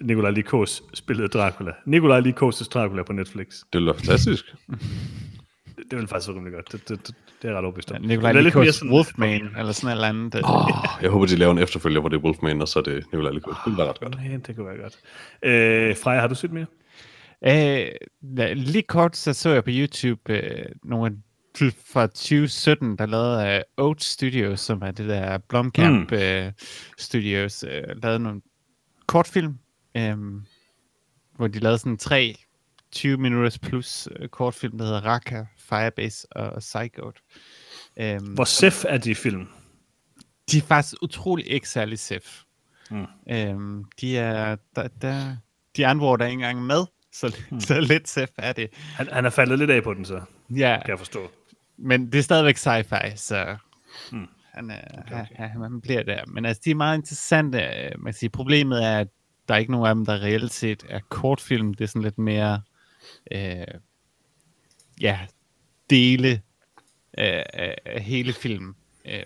Nicolai 0.00 0.32
Likos 0.32 0.82
spillede 0.94 1.28
Dracula. 1.28 1.72
Nicolai 1.86 2.20
Likos' 2.20 2.68
Dracula 2.68 3.02
på 3.02 3.12
Netflix. 3.12 3.46
Det 3.48 3.64
ville 3.72 3.86
være 3.86 3.94
fantastisk. 3.98 4.44
Det, 5.76 5.84
det 5.90 5.98
vil 5.98 6.06
faktisk 6.08 6.28
være 6.28 6.36
rimelig 6.36 6.54
godt. 6.54 6.72
Det, 6.72 6.88
det, 6.88 7.06
det, 7.06 7.14
det 7.42 7.50
er 7.50 7.54
ret 7.56 7.64
overbevist 7.64 7.92
om. 7.92 8.02
Nikolaj 8.02 8.32
Det 8.32 8.38
er 8.38 8.42
lidt 8.42 8.54
mere 8.54 8.64
Likos 8.64 8.74
sådan- 8.76 8.92
Wolfman, 8.92 9.48
eller 9.58 9.72
sådan 9.72 9.88
et 9.88 9.92
eller 9.92 10.08
andet. 10.08 10.32
Det, 10.32 10.40
Oh, 10.44 10.70
jeg 11.02 11.10
håber, 11.10 11.26
de 11.26 11.36
laver 11.36 11.52
en 11.52 11.58
efterfølger, 11.58 12.00
hvor 12.00 12.08
det 12.08 12.16
er 12.16 12.20
Wolfman, 12.20 12.62
og 12.62 12.68
så 12.68 12.78
er 12.78 12.82
det 12.82 13.04
Nikolaj 13.12 13.32
Likos. 13.32 13.54
Det 13.56 13.62
ville 13.66 13.78
være 13.78 13.88
ret 13.88 14.00
godt. 14.00 14.16
Ja, 14.24 14.36
det 14.46 14.56
kunne 14.56 14.66
være 14.66 14.76
godt. 14.82 14.98
Øh, 15.42 15.96
Freja, 15.96 16.20
har 16.20 16.26
du 16.28 16.34
set 16.34 16.52
mere? 16.52 16.66
Øh, 17.46 17.86
ja, 18.38 18.52
lige 18.52 18.82
kort 18.82 19.16
så 19.16 19.32
så 19.32 19.50
jeg 19.50 19.64
på 19.64 19.70
YouTube 19.72 20.20
øh, 20.32 20.64
nogle 20.84 21.16
fra 21.92 22.06
2017, 22.06 22.98
der 22.98 23.06
lavede 23.06 23.46
af 23.46 23.64
Oat 23.76 24.02
Studios, 24.02 24.60
som 24.60 24.82
er 24.82 24.90
det 24.90 25.08
der 25.08 25.38
Blomkamp 25.38 26.10
mm. 26.10 26.16
øh, 26.16 26.52
Studios, 26.98 27.64
øh, 27.68 27.82
lavede 28.02 28.18
nogle 28.18 28.40
kortfilm, 29.06 29.58
øh, 29.96 30.16
hvor 31.36 31.46
de 31.46 31.58
lavede 31.58 31.78
sådan 31.78 31.96
tre 31.96 32.36
20 32.92 33.16
minutters 33.16 33.58
plus 33.58 34.08
øh, 34.20 34.28
kortfilm, 34.28 34.78
der 34.78 34.84
hedder 34.84 35.00
Raka, 35.06 35.44
Firebase 35.68 36.26
og 36.32 36.58
Psychote. 36.60 37.20
Øh, 37.96 38.20
Hvor 38.34 38.44
sef 38.44 38.84
er 38.88 38.98
de 38.98 39.14
film? 39.14 39.48
de 40.50 40.58
er 40.58 40.62
faktisk 40.62 40.94
utrolig 41.02 41.50
ikke 41.50 41.68
særlig 41.68 41.98
safe. 41.98 42.44
Mm. 42.90 43.06
Øhm, 43.30 43.84
de 44.00 44.18
er, 44.18 44.56
der, 44.76 44.88
der, 44.88 45.36
de 45.76 45.86
andre 45.86 46.06
der 46.06 46.12
er 46.24 46.28
ikke 46.28 46.32
engang 46.32 46.62
med, 46.66 46.84
så, 47.12 47.36
mm. 47.50 47.60
så 47.60 47.80
lidt 47.80 48.08
safe 48.08 48.32
er 48.38 48.52
det. 48.52 48.70
Han, 48.74 49.08
han 49.12 49.24
er 49.24 49.30
faldet 49.30 49.58
lidt 49.58 49.70
af 49.70 49.82
på 49.82 49.94
den, 49.94 50.04
så 50.04 50.20
Ja, 50.50 50.78
kan 50.80 50.90
jeg 50.90 50.98
forstå. 50.98 51.30
men 51.76 52.12
det 52.12 52.18
er 52.18 52.22
stadigvæk 52.22 52.56
sci-fi, 52.56 53.16
så 53.16 53.56
Mm. 54.12 54.26
han, 54.54 54.70
er, 54.70 54.80
okay, 54.98 55.20
okay. 55.22 55.34
Han, 55.36 55.60
han 55.62 55.80
bliver 55.80 56.02
der. 56.02 56.24
Men 56.26 56.44
altså, 56.44 56.62
de 56.64 56.70
er 56.70 56.74
meget 56.74 56.98
interessante. 56.98 57.58
øh, 57.58 57.90
Man 57.98 58.12
kan 58.12 58.18
sige, 58.18 58.30
problemet 58.30 58.84
er, 58.84 58.98
at 58.98 59.08
der 59.48 59.54
er 59.54 59.58
ikke 59.58 59.72
nogen 59.72 59.86
af 59.86 59.94
dem, 59.94 60.06
der 60.06 60.22
reelt 60.22 60.52
set 60.52 60.84
er 60.88 61.00
kortfilm. 61.08 61.74
Det 61.74 61.84
er 61.84 61.88
sådan 61.88 62.02
lidt 62.02 62.18
mere, 62.18 62.62
øh, 63.32 63.66
ja, 65.00 65.18
dele 65.92 66.40
af, 67.12 67.46
af, 67.52 67.78
af 67.84 68.02
hele 68.02 68.32
filmen. 68.32 68.74
Øh, 69.04 69.22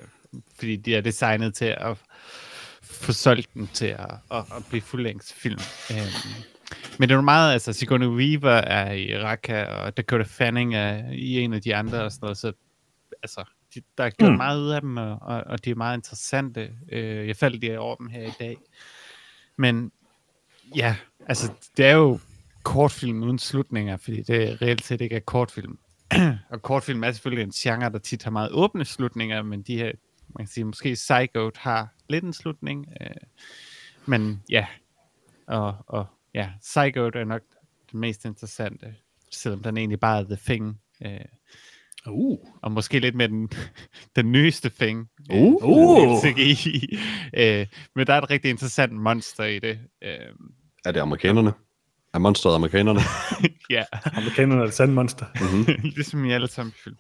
fordi 0.59 0.77
de 0.77 0.95
er 0.97 1.01
designet 1.01 1.55
til 1.55 1.75
at 1.79 1.97
få 2.83 3.13
solgt 3.13 3.55
den 3.55 3.69
til 3.73 3.87
at, 3.87 4.11
at, 4.31 4.39
at 4.57 4.67
blive 4.69 4.83
fuldlængds 4.83 5.33
film. 5.33 5.61
Øh, 5.91 6.07
men 6.99 7.09
det 7.09 7.15
er 7.15 7.19
jo 7.19 7.23
meget, 7.23 7.53
altså 7.53 7.73
Sigourney 7.73 8.07
Weaver 8.07 8.51
er 8.51 8.93
i 8.93 9.19
Raqqa, 9.19 9.65
og 9.65 9.97
Dakota 9.97 10.25
Fanning 10.25 10.75
er 10.75 11.11
i 11.13 11.39
en 11.41 11.53
af 11.53 11.63
de 11.63 11.75
andre 11.75 12.03
og 12.05 12.13
sådan 12.13 12.25
noget, 12.25 12.39
så 12.39 12.53
altså, 13.23 13.45
de, 13.75 13.83
der 13.99 14.05
er 14.05 14.11
gjort 14.11 14.29
Mm. 14.29 14.33
mm. 14.33 14.37
meget 14.37 14.61
ud 14.61 14.71
af 14.71 14.81
dem, 14.81 14.97
og, 14.97 15.19
og, 15.23 15.45
og 15.47 15.65
de 15.65 15.71
er 15.71 15.75
meget 15.75 15.97
interessante. 15.97 16.71
Øh, 16.93 17.29
jeg 17.29 17.37
faldt 17.37 17.61
lige 17.61 17.81
over 17.81 17.97
dem 17.97 18.09
her 18.09 18.23
i 18.23 18.33
dag. 18.41 18.57
Men 19.57 19.93
ja, 20.77 20.97
altså, 21.29 21.53
det 21.77 21.87
er 21.87 21.95
jo 21.95 22.19
kortfilm 22.63 23.23
uden 23.23 23.39
slutninger, 23.39 23.97
fordi 23.97 24.23
det 24.23 24.63
reelt 24.63 24.85
set 24.85 25.01
ikke 25.01 25.17
er 25.17 25.21
kortfilm. 25.21 25.79
og 26.51 26.63
kortfilm 26.63 27.05
er 27.05 27.13
selvfølgelig 27.13 27.43
en 27.45 27.51
genre, 27.51 27.93
der 27.93 27.99
tit 27.99 28.23
har 28.25 28.31
meget 28.31 28.51
åbne 28.53 28.85
slutninger, 28.85 29.43
men 29.43 29.63
de 29.63 29.77
her, 29.77 29.93
man 30.29 30.47
kan 30.47 30.53
sige, 30.53 30.65
måske 30.65 30.93
Psychote 30.95 31.61
har 31.61 31.89
lidt 32.09 32.25
en 32.25 32.33
slutning. 32.33 32.87
Øh, 33.01 33.11
men 34.07 34.43
ja, 34.51 34.67
og, 35.47 35.77
og 35.87 36.07
ja, 36.35 36.51
Psychote 36.61 37.19
er 37.19 37.25
nok 37.25 37.43
det 37.87 37.95
mest 37.95 38.25
interessante, 38.25 38.95
selvom 39.33 39.63
den 39.63 39.77
egentlig 39.77 40.01
bare 40.01 40.21
er 40.21 40.25
The 40.25 40.39
Thing. 40.47 40.81
Øh, 41.05 41.21
Uh. 42.09 42.39
og 42.63 42.73
måske 42.73 42.99
lidt 42.99 43.15
med 43.15 43.29
den, 43.29 43.51
den 44.17 44.33
nyeste 44.33 44.71
Thing. 44.81 45.09
Uh. 45.33 45.65
Uh. 45.65 46.21
CGI. 46.21 46.99
øh, 47.41 47.67
men 47.95 48.07
der 48.07 48.15
er 48.15 48.21
et 48.21 48.31
rigtig 48.31 48.51
interessant 48.51 48.93
monster 48.93 49.45
i 49.45 49.59
det. 49.59 49.81
Øh, 50.03 50.35
Er 50.85 50.93
det 50.93 51.01
amerikanerne? 51.01 51.53
Er 52.17 52.21
monsteret 52.21 52.55
amerikanerne? 52.55 53.01
ja, 53.71 53.85
Amerikanerne 54.05 54.61
er 54.61 54.65
det 54.65 54.75
sande 54.75 54.95
monster. 54.95 55.27
mm-hmm. 55.41 55.81
ligesom 55.97 56.25
i 56.25 56.33
alle 56.33 56.49
sammen 56.49 56.73
film. 56.85 56.97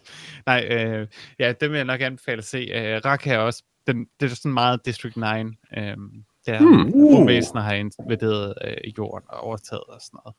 Nej, 0.46 0.66
øh, 0.70 1.06
ja, 1.38 1.52
det 1.60 1.70
vil 1.70 1.76
jeg 1.76 1.84
nok 1.84 2.00
anbefale 2.00 2.38
at 2.38 2.44
se. 2.44 2.58
Øh, 2.58 3.00
Raqqa 3.04 3.34
er 3.34 3.38
også, 3.38 3.62
den, 3.86 4.06
det 4.20 4.30
er 4.30 4.34
sådan 4.34 4.52
meget 4.52 4.86
District 4.86 5.16
9. 5.16 5.22
Øh, 5.22 5.96
der 6.46 6.58
Hmm. 6.58 6.90
rumvæsener 6.92 7.62
har 7.62 7.72
invaderet 7.74 8.54
øh, 8.64 8.76
jorden 8.98 9.28
og 9.28 9.40
overtaget 9.40 9.82
og 9.88 10.00
sådan 10.00 10.20
noget. 10.24 10.36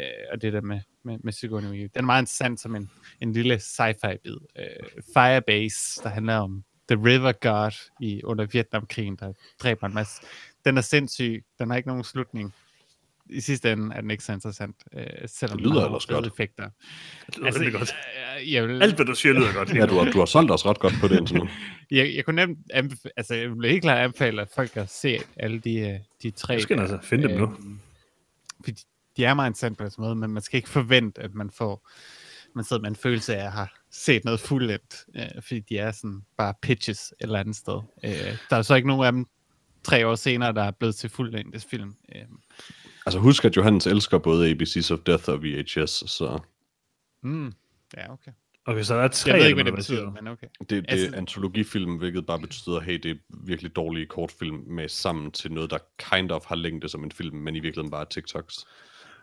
Øh, 0.00 0.10
og 0.32 0.42
det 0.42 0.52
der 0.52 0.60
med, 0.60 0.80
med, 1.04 1.18
med 1.24 1.32
Sigourney 1.32 1.68
Weaver. 1.68 1.88
Den 1.94 2.02
er 2.04 2.06
meget 2.06 2.22
interessant 2.22 2.60
som 2.60 2.76
en, 2.76 2.90
en 3.20 3.32
lille 3.32 3.54
sci-fi 3.54 4.16
bid. 4.24 4.36
Øh, 4.58 5.02
Firebase, 5.14 6.02
der 6.02 6.08
handler 6.08 6.36
om 6.36 6.64
The 6.88 6.98
River 7.04 7.32
God 7.32 7.90
i, 8.00 8.22
under 8.24 8.46
Vietnamkrigen, 8.52 9.16
der 9.16 9.32
dræber 9.62 9.86
en 9.86 9.94
masse. 9.94 10.22
Den 10.64 10.76
er 10.76 10.80
sindssyg. 10.82 11.44
Den 11.58 11.70
har 11.70 11.76
ikke 11.76 11.88
nogen 11.88 12.04
slutning. 12.04 12.54
I 13.30 13.40
sidste 13.40 13.72
ende 13.72 13.94
er 13.96 14.00
den 14.00 14.10
ikke 14.10 14.24
så 14.24 14.32
interessant, 14.32 14.76
øh, 14.92 15.06
selvom 15.26 15.58
Det 15.58 15.66
lyder 15.66 15.82
den 15.82 15.92
har 15.92 16.14
godt. 16.14 16.26
effekter. 16.26 16.70
Det 17.26 17.36
lyder 17.36 17.46
altså, 17.46 17.70
godt. 17.70 17.94
øh, 18.40 18.52
jeg, 18.52 18.68
vil, 18.68 18.82
Alt, 18.82 18.96
hvad 18.96 19.06
du 19.06 19.14
siger, 19.14 19.32
lyder 19.32 19.52
godt. 19.52 19.74
Ja, 19.74 19.86
du 19.86 19.94
har, 19.98 20.10
du 20.12 20.18
har 20.18 20.26
solgt 20.26 20.50
os 20.50 20.66
ret 20.66 20.78
godt 20.78 20.94
på 21.00 21.08
det 21.08 21.18
indtil 21.18 21.36
nu. 21.40 21.48
jeg, 21.90 22.12
jeg 22.14 22.24
kunne 22.24 22.36
nemt 22.46 22.58
anbefale, 22.70 23.12
altså 23.16 23.34
jeg 23.34 23.50
vil 23.50 23.70
helt 23.70 23.82
klart 23.82 23.98
anbefale, 23.98 24.42
at 24.42 24.48
folk 24.54 24.70
kan 24.70 24.88
se 24.88 25.18
alle 25.36 25.58
de, 25.58 25.78
øh, 25.78 25.98
de 26.22 26.30
tre. 26.30 26.52
Jeg 26.52 26.62
skal 26.62 26.76
der, 26.76 26.82
altså 26.82 26.98
finde 27.02 27.28
dem 27.28 27.38
nu. 27.38 27.56
Fordi 28.64 28.82
de 29.16 29.24
er 29.24 29.34
meget 29.34 29.50
interessant 29.50 29.78
på 29.78 29.84
den 29.84 29.92
måde, 29.98 30.14
men 30.14 30.30
man 30.30 30.42
skal 30.42 30.56
ikke 30.56 30.68
forvente, 30.68 31.20
at 31.22 31.34
man 31.34 31.50
får 31.50 31.88
man 32.54 32.64
sidder 32.64 32.82
med 32.82 32.90
en 32.90 32.96
følelse 32.96 33.36
af 33.36 33.44
at 33.46 33.52
have 33.52 33.68
set 33.90 34.24
noget 34.24 34.40
fuldendt, 34.40 35.04
øh, 35.16 35.42
fordi 35.42 35.60
de 35.60 35.78
er 35.78 35.90
sådan 35.92 36.22
bare 36.36 36.54
pitches 36.62 36.98
et 37.00 37.14
eller 37.20 37.38
andet 37.40 37.56
sted. 37.56 37.80
Øh, 38.04 38.38
der 38.50 38.56
er 38.56 38.62
så 38.62 38.74
ikke 38.74 38.88
nogen 38.88 39.06
af 39.06 39.12
dem 39.12 39.26
tre 39.84 40.06
år 40.06 40.14
senere, 40.14 40.52
der 40.52 40.62
er 40.62 40.70
blevet 40.70 40.96
til 40.96 41.10
fuldlængdes 41.10 41.64
film. 41.64 41.94
Øh, 42.14 42.22
Altså 43.06 43.18
husk, 43.18 43.44
at 43.44 43.56
Johannes 43.56 43.86
elsker 43.86 44.18
både 44.18 44.50
ABC's 44.50 44.92
of 44.92 44.98
Death 44.98 45.28
og 45.28 45.42
VHS, 45.42 46.10
så 46.10 46.38
mm, 47.22 47.52
ja, 47.96 48.12
okay. 48.12 48.30
Okay, 48.68 48.82
så 48.82 48.94
der 48.96 49.02
er 49.02 49.08
tre 49.08 49.30
Jeg 49.32 49.40
ved 49.40 49.46
ikke, 49.46 49.54
hvad 49.56 49.64
det 49.64 49.74
betyder, 49.74 50.10
men 50.10 50.26
okay. 50.26 50.46
det, 50.60 50.70
det 50.70 50.84
er 50.88 50.92
Altså- 50.92 51.16
antologifilm, 51.16 51.96
hvilket 51.96 52.26
bare 52.26 52.40
betyder, 52.40 52.80
hey, 52.80 52.94
det 53.02 53.10
er 53.10 53.14
virkelig 53.46 53.76
dårlige 53.76 54.06
kortfilm 54.06 54.56
med 54.66 54.88
sammen 54.88 55.30
til 55.32 55.52
noget, 55.52 55.70
der 55.70 55.78
kind 55.98 56.30
of 56.30 56.44
har 56.46 56.54
længde 56.56 56.88
som 56.88 57.04
en 57.04 57.12
film, 57.12 57.36
men 57.36 57.56
i 57.56 57.60
virkeligheden 57.60 57.90
bare 57.90 58.00
er 58.00 58.04
TikToks. 58.04 58.54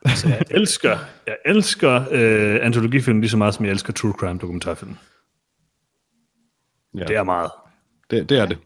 Altså, 0.05 0.27
jeg 0.27 0.43
elsker, 0.51 0.97
jeg 1.27 1.38
elsker 1.45 2.05
øh, 2.11 2.65
antologifilm 2.65 3.19
lige 3.19 3.30
så 3.30 3.38
meget, 3.38 3.53
som 3.53 3.65
jeg 3.65 3.72
elsker 3.72 3.93
true 3.93 4.14
crime 4.14 4.39
dokumentarfilm. 4.39 4.95
Ja, 6.97 7.03
Det 7.05 7.15
er 7.15 7.23
meget. 7.23 7.51
det, 8.10 8.30
det 8.30 8.39
er 8.39 8.45
det. 8.45 8.57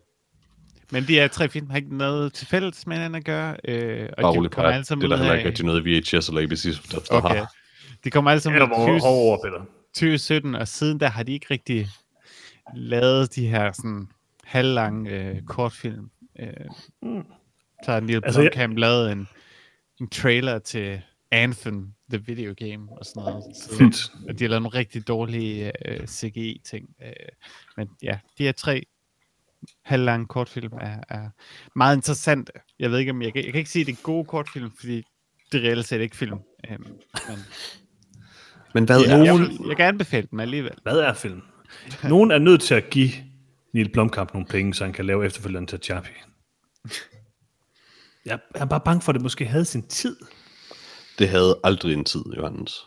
Men 0.92 1.04
de 1.04 1.14
her 1.14 1.28
tre 1.28 1.50
film 1.50 1.70
har 1.70 1.78
ikke 1.78 1.98
noget 1.98 2.34
til 2.34 2.48
fælles 2.48 2.88
med 2.88 2.96
hinanden 2.96 3.16
at 3.16 3.24
gøre. 3.26 3.58
Øh, 3.64 4.10
og 4.18 4.22
Bare 4.22 4.32
de 4.34 4.38
roligt, 4.38 4.54
kommer 4.54 4.72
alle 4.72 4.78
det 4.80 4.88
sammen 4.88 5.06
er 5.06 5.10
der 5.10 5.18
heller 5.18 5.34
ikke 5.34 5.48
rigtig 5.50 5.66
noget 5.66 5.86
VHS 5.86 6.28
eller 6.30 6.42
ABC's 6.42 6.80
of 6.80 6.88
Death, 6.92 7.06
der 7.10 7.16
Okay. 7.18 7.36
har. 7.36 7.54
De 8.04 8.10
kommer 8.12 8.32
alle 8.32 8.42
sammen 8.42 8.62
Eller 8.62 8.76
ud 8.78 8.82
af 8.82 8.88
over, 8.90 9.00
20, 9.00 9.08
over, 9.10 9.38
Peter. 9.44 9.66
2017, 9.94 10.56
og 10.56 10.68
siden 10.68 11.00
der 11.00 11.08
har 11.08 11.24
de 11.24 11.34
ikke 11.34 11.46
rigtig 11.52 11.88
lavet 12.76 13.36
de 13.36 13.48
her 13.48 13.72
sådan 13.72 14.08
halvlange 14.44 15.12
øh, 15.12 15.42
kortfilm. 15.44 16.10
Øh, 16.40 16.48
Mm. 17.02 17.24
så 17.86 17.92
har 17.92 18.00
Neil 18.00 18.16
Altså, 18.16 18.26
altså, 18.26 18.42
jeg- 18.42 18.52
Blomkamp 18.52 18.78
lavet 18.78 19.12
en, 19.12 19.28
en 20.02 20.10
trailer 20.10 20.60
til 20.60 21.02
Anthem, 21.32 21.94
the 22.10 22.18
video 22.26 22.54
game 22.58 22.88
og 22.92 23.06
sådan 23.06 23.24
noget. 23.24 23.44
Så, 23.56 24.12
og 24.30 24.40
de 24.40 24.44
har 24.44 24.50
lavet 24.50 24.62
nogle 24.64 24.78
rigtig 24.78 25.08
dårlige 25.08 25.72
øh, 25.90 26.08
CGI-ting. 26.08 26.90
Øh, 27.06 27.12
men 27.78 27.90
ja, 28.04 28.20
de 28.38 28.44
her 28.44 28.52
tre 28.52 28.84
halvlange 29.86 30.26
kortfilm 30.28 30.74
er, 30.82 31.00
er 31.10 31.30
meget 31.76 31.96
interessante. 31.96 32.52
Jeg 32.80 32.92
ved 32.92 33.00
ikke, 33.00 33.12
om 33.12 33.22
jeg 33.22 33.34
kan, 33.34 33.44
jeg 33.46 33.52
kan 33.54 33.60
ikke 33.60 33.70
sige, 33.72 33.82
at 33.82 33.88
det 33.88 33.94
er 33.94 34.02
gode 34.04 34.26
kortfilm, 34.26 34.72
fordi 34.80 35.04
det 35.52 35.66
er 35.66 35.70
reelt 35.70 35.86
set 35.88 36.02
ikke 36.02 36.16
film. 36.18 36.38
Øh, 36.72 36.80
men 36.80 36.90
Men 38.74 38.84
hvad 38.86 39.02
jeg, 39.02 39.20
er 39.20 39.24
jeg, 39.24 39.34
vil- 39.40 39.60
jeg 39.68 39.76
kan 39.78 39.86
anbefale 39.86 40.28
dem 40.32 40.40
alligevel. 40.40 40.72
Hvad 40.84 41.00
er 41.00 41.14
film? 41.14 41.42
Nogen 42.04 42.32
er 42.32 42.38
nødt 42.40 42.62
til 42.62 42.74
at 42.76 42.90
give 42.90 43.10
Neil 43.74 43.90
Blomkamp 43.90 44.34
nogle 44.34 44.48
penge, 44.48 44.74
så 44.74 44.84
han 44.84 44.94
kan 44.94 45.06
lave 45.06 45.26
efterfølgende 45.26 45.72
til 45.72 45.80
Chappie. 45.84 46.14
Jeg 48.26 48.40
er 48.56 48.66
bare 48.66 48.80
bange 48.86 49.02
for, 49.02 49.12
at 49.12 49.14
det 49.14 49.22
måske 49.24 49.46
havde 49.46 49.66
sin 49.66 49.88
tid. 49.88 50.16
Det 51.20 51.30
havde 51.30 51.60
aldrig 51.64 51.94
en 51.94 52.06
tid, 52.06 52.24
Johannes. 52.38 52.86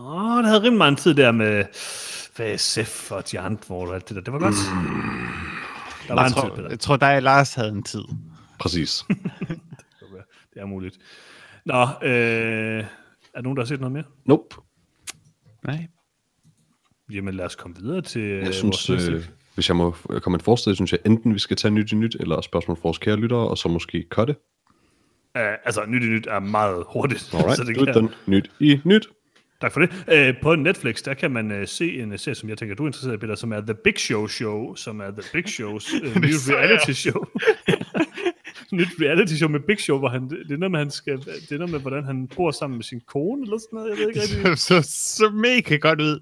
Åh, 0.00 0.36
det 0.38 0.46
havde 0.46 0.58
rimelig 0.62 0.78
meget 0.78 0.90
en 0.90 0.96
tid 0.96 1.14
der 1.14 1.32
med 1.32 1.64
VSF 2.38 3.12
og 3.12 3.30
de 3.30 3.40
andre 3.40 3.74
og 3.74 3.94
alt 3.94 4.08
det 4.08 4.16
der. 4.16 4.22
Det 4.22 4.32
var 4.32 4.38
godt. 4.38 4.54
Der 6.12 6.16
var 6.16 6.22
Jeg 6.22 6.28
en 6.28 6.34
tid, 6.34 6.42
tror, 6.42 6.56
Peter. 6.56 6.68
jeg 6.68 6.80
tror, 6.80 6.96
dig 6.96 7.16
og 7.16 7.22
Lars 7.22 7.54
havde 7.54 7.68
en 7.68 7.82
tid. 7.82 8.02
Præcis. 8.58 9.04
Det 10.54 10.62
er 10.62 10.66
muligt. 10.66 10.98
Nå, 11.66 11.82
øh, 11.82 12.10
er 12.10 12.84
der 13.34 13.42
nogen, 13.42 13.56
der 13.56 13.62
har 13.62 13.66
set 13.66 13.80
noget 13.80 13.92
mere? 13.92 14.04
nope. 14.26 14.56
Nej. 15.66 15.86
Jamen 17.12 17.34
lad 17.34 17.44
os 17.44 17.56
komme 17.56 17.76
videre 17.76 18.00
til 18.00 18.20
øh, 18.20 18.44
Jeg 18.44 18.54
synes, 18.54 18.88
vores 18.88 19.08
øh, 19.08 19.28
hvis 19.54 19.68
jeg 19.68 19.76
må 19.76 19.90
komme 19.90 20.34
med 20.34 20.40
et 20.40 20.44
forslag, 20.44 20.74
synes 20.74 20.92
jeg 20.92 21.00
enten 21.06 21.34
vi 21.34 21.38
skal 21.38 21.56
tage 21.56 21.72
nyt 21.72 21.92
i 21.92 21.94
nyt, 21.94 22.16
eller 22.20 22.40
spørgsmål 22.40 22.76
fra 22.76 22.82
vores 22.82 22.98
kære 22.98 23.16
lyttere, 23.16 23.48
og 23.48 23.58
så 23.58 23.68
måske 23.68 24.06
cutte. 24.10 24.36
Uh, 25.34 25.42
altså, 25.64 25.84
nyt 25.88 26.02
i 26.02 26.06
nyt 26.06 26.26
er 26.26 26.40
meget 26.40 26.84
hurtigt. 26.88 27.34
Alright, 27.34 27.56
så 27.58 27.64
det 27.64 27.94
kan. 27.94 28.08
Nyt 28.26 28.50
i 28.60 28.80
nyt. 28.84 29.08
Tak 29.62 29.72
for 29.72 29.80
det. 29.80 29.90
Uh, 29.90 30.42
på 30.42 30.54
Netflix, 30.54 31.02
der 31.02 31.14
kan 31.14 31.30
man 31.30 31.60
uh, 31.60 31.66
se 31.66 32.00
en 32.00 32.12
uh, 32.12 32.18
serie, 32.18 32.34
som 32.34 32.48
jeg 32.48 32.58
tænker, 32.58 32.74
du 32.74 32.82
er 32.82 32.86
interesseret 32.86 33.14
i, 33.14 33.16
Peter, 33.16 33.34
som 33.34 33.52
er 33.52 33.60
The 33.60 33.74
Big 33.74 33.98
Show 33.98 34.26
Show, 34.26 34.74
som 34.74 35.00
er 35.00 35.10
The 35.10 35.22
Big 35.32 35.48
Shows 35.48 35.92
uh, 36.04 36.22
nye 36.22 36.34
reality 36.48 36.90
show. 36.90 37.24
Nyt 38.72 38.88
reality 39.00 39.34
show 39.34 39.48
med 39.48 39.60
Big 39.60 39.80
Show, 39.80 39.98
hvor 39.98 40.08
han, 40.08 40.30
det 40.30 40.52
er 40.52 40.56
noget 40.56 40.70
med, 40.70 40.78
han 40.78 40.90
skal, 40.90 41.18
det 41.18 41.52
er 41.52 41.58
noget 41.58 41.70
med, 41.70 41.80
hvordan 41.80 42.04
han 42.04 42.28
bor 42.28 42.50
sammen 42.50 42.76
med 42.76 42.84
sin 42.84 43.00
kone, 43.06 43.42
eller 43.42 43.58
sådan 43.58 43.68
noget, 43.72 43.90
jeg 43.90 43.98
ved 43.98 44.08
ikke 44.08 44.20
rigtig. 44.20 44.44
Det 44.44 44.58
så, 44.58 44.82
så 45.16 45.30
mega 45.30 45.76
godt 45.76 46.00
ud. 46.00 46.20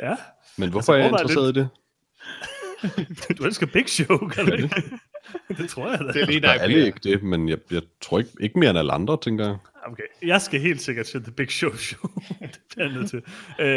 Ja, 0.00 0.14
Men 0.56 0.70
hvorfor 0.70 0.92
er 0.92 0.96
jeg 0.96 1.08
interesseret 1.08 1.56
i 1.56 1.60
det? 1.60 1.68
du 3.38 3.44
elsker 3.44 3.66
Big 3.66 3.88
Show, 3.88 4.28
kan 4.28 4.46
du 4.46 4.52
ikke? 4.52 4.82
det 5.48 5.68
tror 5.70 5.90
jeg 5.90 5.98
da. 5.98 6.04
Det 6.04 6.22
er 6.22 6.26
lige 6.26 6.40
Der 6.40 6.48
er 6.48 6.52
dig, 6.52 6.62
alle 6.62 6.86
ikke 6.86 7.00
det, 7.02 7.22
men 7.22 7.48
jeg, 7.48 7.58
jeg 7.70 7.82
tror 8.00 8.18
ikke, 8.18 8.30
ikke 8.40 8.58
mere 8.58 8.70
end 8.70 8.78
alle 8.78 8.92
andre, 8.92 9.18
tænker 9.22 9.46
jeg. 9.46 9.56
Okay, 9.86 10.02
jeg 10.22 10.40
skal 10.40 10.60
helt 10.60 10.80
sikkert 10.82 11.06
til 11.06 11.22
The 11.22 11.32
Big 11.32 11.50
Show 11.50 11.76
Show. 11.86 12.00
det 12.40 12.60
bliver 12.74 12.88
jeg 12.90 12.94
nødt 12.98 13.10
til. 13.10 13.18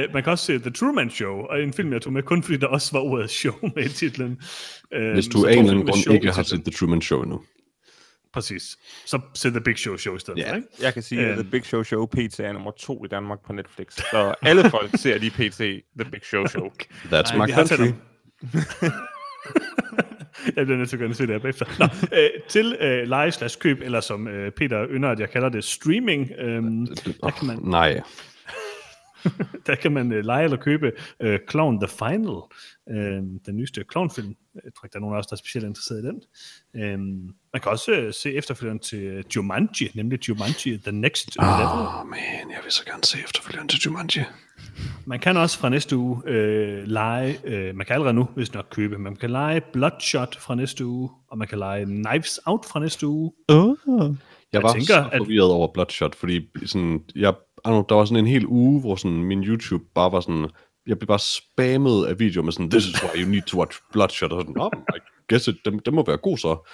Uh, 0.08 0.14
man 0.14 0.24
kan 0.24 0.32
også 0.32 0.46
se 0.46 0.60
The 0.60 0.70
Truman 0.72 1.10
Show, 1.10 1.36
og 1.38 1.62
en 1.64 1.74
film, 1.74 1.94
jeg 1.94 2.02
tog 2.02 2.14
med, 2.14 2.24
kun 2.24 2.44
fordi 2.44 2.58
der 2.58 2.68
også 2.68 2.92
var 2.92 3.00
ordet 3.00 3.30
show 3.30 3.54
med 3.76 3.86
i 3.86 3.90
titlen. 3.90 4.42
Uh, 4.96 5.12
Hvis 5.14 5.28
du 5.28 5.46
af 5.46 5.54
en 5.54 5.60
eller 5.60 5.72
anden 5.72 5.88
grund 5.88 6.14
ikke 6.14 6.32
har 6.32 6.44
set 6.44 6.64
The 6.64 6.72
Truman 6.72 7.02
Show 7.02 7.22
endnu. 7.24 7.42
Præcis. 8.34 8.78
Så 9.06 9.20
se 9.34 9.50
The 9.50 9.62
Big 9.62 9.78
Show 9.78 9.98
Show 9.98 10.16
i 10.16 10.20
stedet 10.20 10.40
Ja, 10.40 10.52
for, 10.52 10.56
ikke? 10.56 10.68
jeg 10.82 10.94
kan 10.94 11.04
sige, 11.04 11.22
at 11.22 11.28
Øhm. 11.32 11.42
The 11.42 11.52
Big 11.52 11.66
Show 11.66 11.84
Show 11.84 12.06
PT 12.06 12.40
er 12.40 12.52
nummer 12.54 12.72
to 12.72 13.06
i 13.06 13.08
Danmark 13.08 13.40
på 13.46 13.54
Netflix. 13.54 13.94
Så 14.12 14.34
alle 14.42 14.70
folk 14.70 14.90
ser 14.96 15.18
lige 15.18 15.32
PT 15.32 15.58
The 16.02 16.12
Big 16.12 16.22
Show 16.24 16.46
Show. 16.46 16.68
That's 17.04 17.38
Nej, 17.38 17.48
my 17.48 17.52
country. 17.54 17.88
Jeg 20.55 20.65
bliver 20.65 20.77
nødt 20.77 20.89
til 20.89 20.95
at 20.95 20.99
gøre 20.99 21.14
se 21.14 21.23
det 21.23 21.31
her 21.31 21.39
bagefter. 21.39 21.65
Nå, 21.80 21.85
øh, 22.18 22.30
til 22.47 22.77
øh, 22.80 23.07
leje 23.07 23.31
slash 23.31 23.59
køb, 23.59 23.81
eller 23.81 23.99
som 23.99 24.27
øh, 24.27 24.51
Peter 24.51 24.88
ynder, 24.89 25.09
at 25.09 25.19
jeg 25.19 25.30
kalder 25.30 25.49
det 25.49 25.64
streaming, 25.64 26.31
øh, 26.39 26.64
der 27.22 27.30
kan 27.30 27.47
man, 27.47 27.59
Nej. 27.61 28.01
der 29.68 29.76
kan 29.76 29.91
man 29.91 30.12
øh, 30.12 30.26
lege 30.26 30.44
eller 30.44 30.58
købe 30.58 30.91
øh, 31.22 31.40
Clown 31.52 31.80
The 31.80 31.88
Final, 31.88 32.38
øh, 32.90 33.24
den 33.45 33.58
nyeste 33.58 33.84
clownfilm. 33.91 34.36
Jeg 34.56 34.74
tror 34.76 34.86
ikke, 34.86 34.94
der 34.94 34.99
er 34.99 35.02
nogen 35.02 35.16
af 35.16 35.20
os, 35.20 35.28
der 35.28 35.34
er 35.34 35.38
specielt 35.38 35.68
interesseret 35.68 36.04
i 36.04 36.08
den. 36.08 36.22
Øh, 36.76 36.99
man 37.54 37.62
kan 37.62 37.72
også 37.72 37.91
øh, 37.91 38.14
se 38.14 38.34
efterfølgeren 38.34 38.80
til 38.80 39.26
Jumanji, 39.36 39.91
nemlig 39.95 40.30
Jumanji 40.30 40.78
The 40.78 40.91
Next 40.91 41.36
Level. 41.36 41.49
Åh, 41.54 41.99
oh, 42.02 42.08
man, 42.08 42.20
jeg 42.49 42.60
vil 42.64 42.72
så 42.72 42.86
gerne 42.86 43.04
se 43.04 43.18
efterfølgende 43.24 43.74
til 43.74 43.80
Jumanji. 43.80 44.22
Man 45.06 45.20
kan 45.20 45.38
også 45.38 45.60
fra 45.60 45.70
næste 45.70 45.98
uge 45.98 46.22
øh, 46.26 46.84
lege, 46.88 47.38
øh, 47.44 47.76
man 47.76 47.86
kan 47.86 47.94
allerede 47.94 48.14
nu, 48.14 48.28
hvis 48.36 48.54
nok 48.54 48.66
købe, 48.72 48.98
man 48.98 49.16
kan 49.16 49.30
lege 49.30 49.62
Bloodshot 49.74 50.36
fra 50.40 50.56
næste 50.56 50.86
uge, 50.86 51.10
og 51.32 51.38
man 51.38 51.48
kan 51.48 51.58
lege 51.60 51.86
Knives 51.86 52.40
Out 52.45 52.66
fra 52.66 52.80
næste 52.80 53.08
uge. 53.08 53.32
Oh. 53.48 53.76
Jeg 54.54 54.64
var 54.64 54.74
tænker, 54.74 54.86
så 54.88 55.10
at- 55.12 55.18
forvirret 55.18 55.52
over 55.52 55.74
Bloodshot, 55.74 56.16
fordi 56.16 56.49
sådan, 56.66 57.04
jeg, 57.16 57.34
know, 57.64 57.86
der 57.90 57.96
var 57.96 58.06
sådan 58.06 58.24
en 58.26 58.28
hel 58.32 58.46
uge, 58.48 58.80
hvor 58.82 58.96
sådan, 58.96 59.24
min 59.24 59.44
YouTube 59.44 59.84
bare 59.96 60.12
var 60.12 60.20
sådan, 60.20 60.50
jeg 60.88 61.00
blev 61.00 61.08
bare 61.08 61.20
spammet 61.20 62.06
af 62.06 62.20
videoer 62.20 62.44
med 62.46 62.52
sådan, 62.54 62.70
this 62.70 62.86
is 62.86 63.04
why 63.04 63.22
you 63.24 63.30
need 63.30 63.42
to 63.42 63.58
watch 63.60 63.80
Bloodshot, 63.94 64.32
og 64.32 64.42
sådan, 64.42 64.62
oh, 64.62 64.72
I 64.96 65.00
guess 65.30 65.48
it, 65.48 65.56
det, 65.66 65.86
det 65.86 65.94
må 65.94 66.04
være 66.08 66.18
god 66.18 66.38
så. 66.38 66.70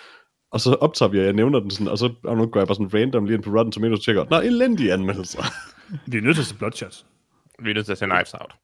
Og 0.52 0.62
så 0.62 0.74
optager 0.74 1.10
vi, 1.10 1.20
og 1.20 1.26
jeg 1.26 1.34
nævner 1.34 1.60
den 1.60 1.72
sådan, 1.72 1.88
og 1.88 1.98
så 1.98 2.08
don't 2.08 2.34
know, 2.34 2.46
går 2.50 2.60
jeg 2.60 2.68
bare 2.68 2.76
sådan 2.76 2.94
random 2.94 3.26
lige 3.26 3.36
ind 3.36 3.44
på 3.44 3.50
Rotten 3.50 3.72
Tomatoes 3.72 4.00
og 4.00 4.04
tjekker, 4.06 4.26
nå, 4.30 4.40
elendige 4.40 4.94
anmeldelser. 4.94 5.44
Vi 6.08 6.18
er 6.18 6.22
nødt 6.22 6.36
til 6.36 6.44
at 6.44 6.48
se 6.48 6.56
Bloodshot. 6.56 7.06
Vi 7.64 7.70
er 7.70 7.74
nødt 7.74 7.86
til 7.86 7.92
at 7.92 7.98
se 7.98 8.06
Knives 8.06 8.34
Out. 8.34 8.56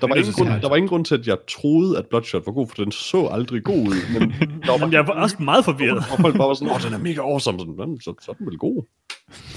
Der 0.00 0.06
var, 0.06 0.14
er 0.14 0.18
ingen 0.18 0.32
så 0.32 0.44
grund, 0.44 0.60
der 0.62 0.68
var 0.68 0.76
ingen 0.76 0.88
grund 0.88 1.04
til, 1.04 1.14
at 1.14 1.26
jeg 1.26 1.36
troede, 1.48 1.98
at 1.98 2.06
Bloodshot 2.06 2.46
var 2.46 2.52
god, 2.52 2.68
for 2.68 2.74
den 2.84 2.92
så 2.92 3.26
aldrig 3.26 3.64
god 3.64 3.78
ud, 3.78 4.18
men 4.20 4.30
der 4.66 4.78
var 4.78 4.88
jeg 4.92 5.06
var 5.06 5.12
også 5.12 5.36
meget 5.42 5.64
forvirret, 5.64 5.98
og 6.12 6.18
folk 6.20 6.36
bare 6.36 6.48
var 6.48 6.54
sådan, 6.54 6.74
åh, 6.74 6.82
den 6.82 6.92
er 6.94 6.98
mega 6.98 7.20
awesome, 7.20 7.58
sådan, 7.58 7.74
"Nå, 7.76 7.98
så, 8.00 8.14
så 8.22 8.30
er 8.30 8.34
den 8.34 8.46
vel 8.46 8.58
god. 8.58 8.84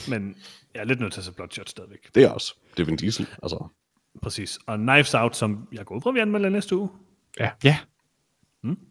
men 0.10 0.36
jeg 0.74 0.82
er 0.82 0.86
lidt 0.86 1.00
nødt 1.00 1.14
til 1.14 1.20
at 1.20 1.26
se 1.26 1.34
Bloodshot 1.34 1.70
stadigvæk. 1.70 2.16
Det 2.16 2.24
er 2.24 2.30
også, 2.30 2.56
det 2.78 2.84
er 2.84 2.86
Vin 2.86 2.96
Diesel, 2.96 3.28
altså. 3.44 3.68
Præcis. 4.22 4.60
Og 4.66 4.78
Knives 4.78 5.14
Out, 5.14 5.36
som 5.36 5.68
jeg 5.72 5.86
går 5.86 5.96
ud 5.96 6.02
fra, 6.02 6.12
vi 6.12 6.20
anmelder 6.20 6.50
næste 6.50 6.76
uge. 6.76 6.90
Ja. 7.40 7.78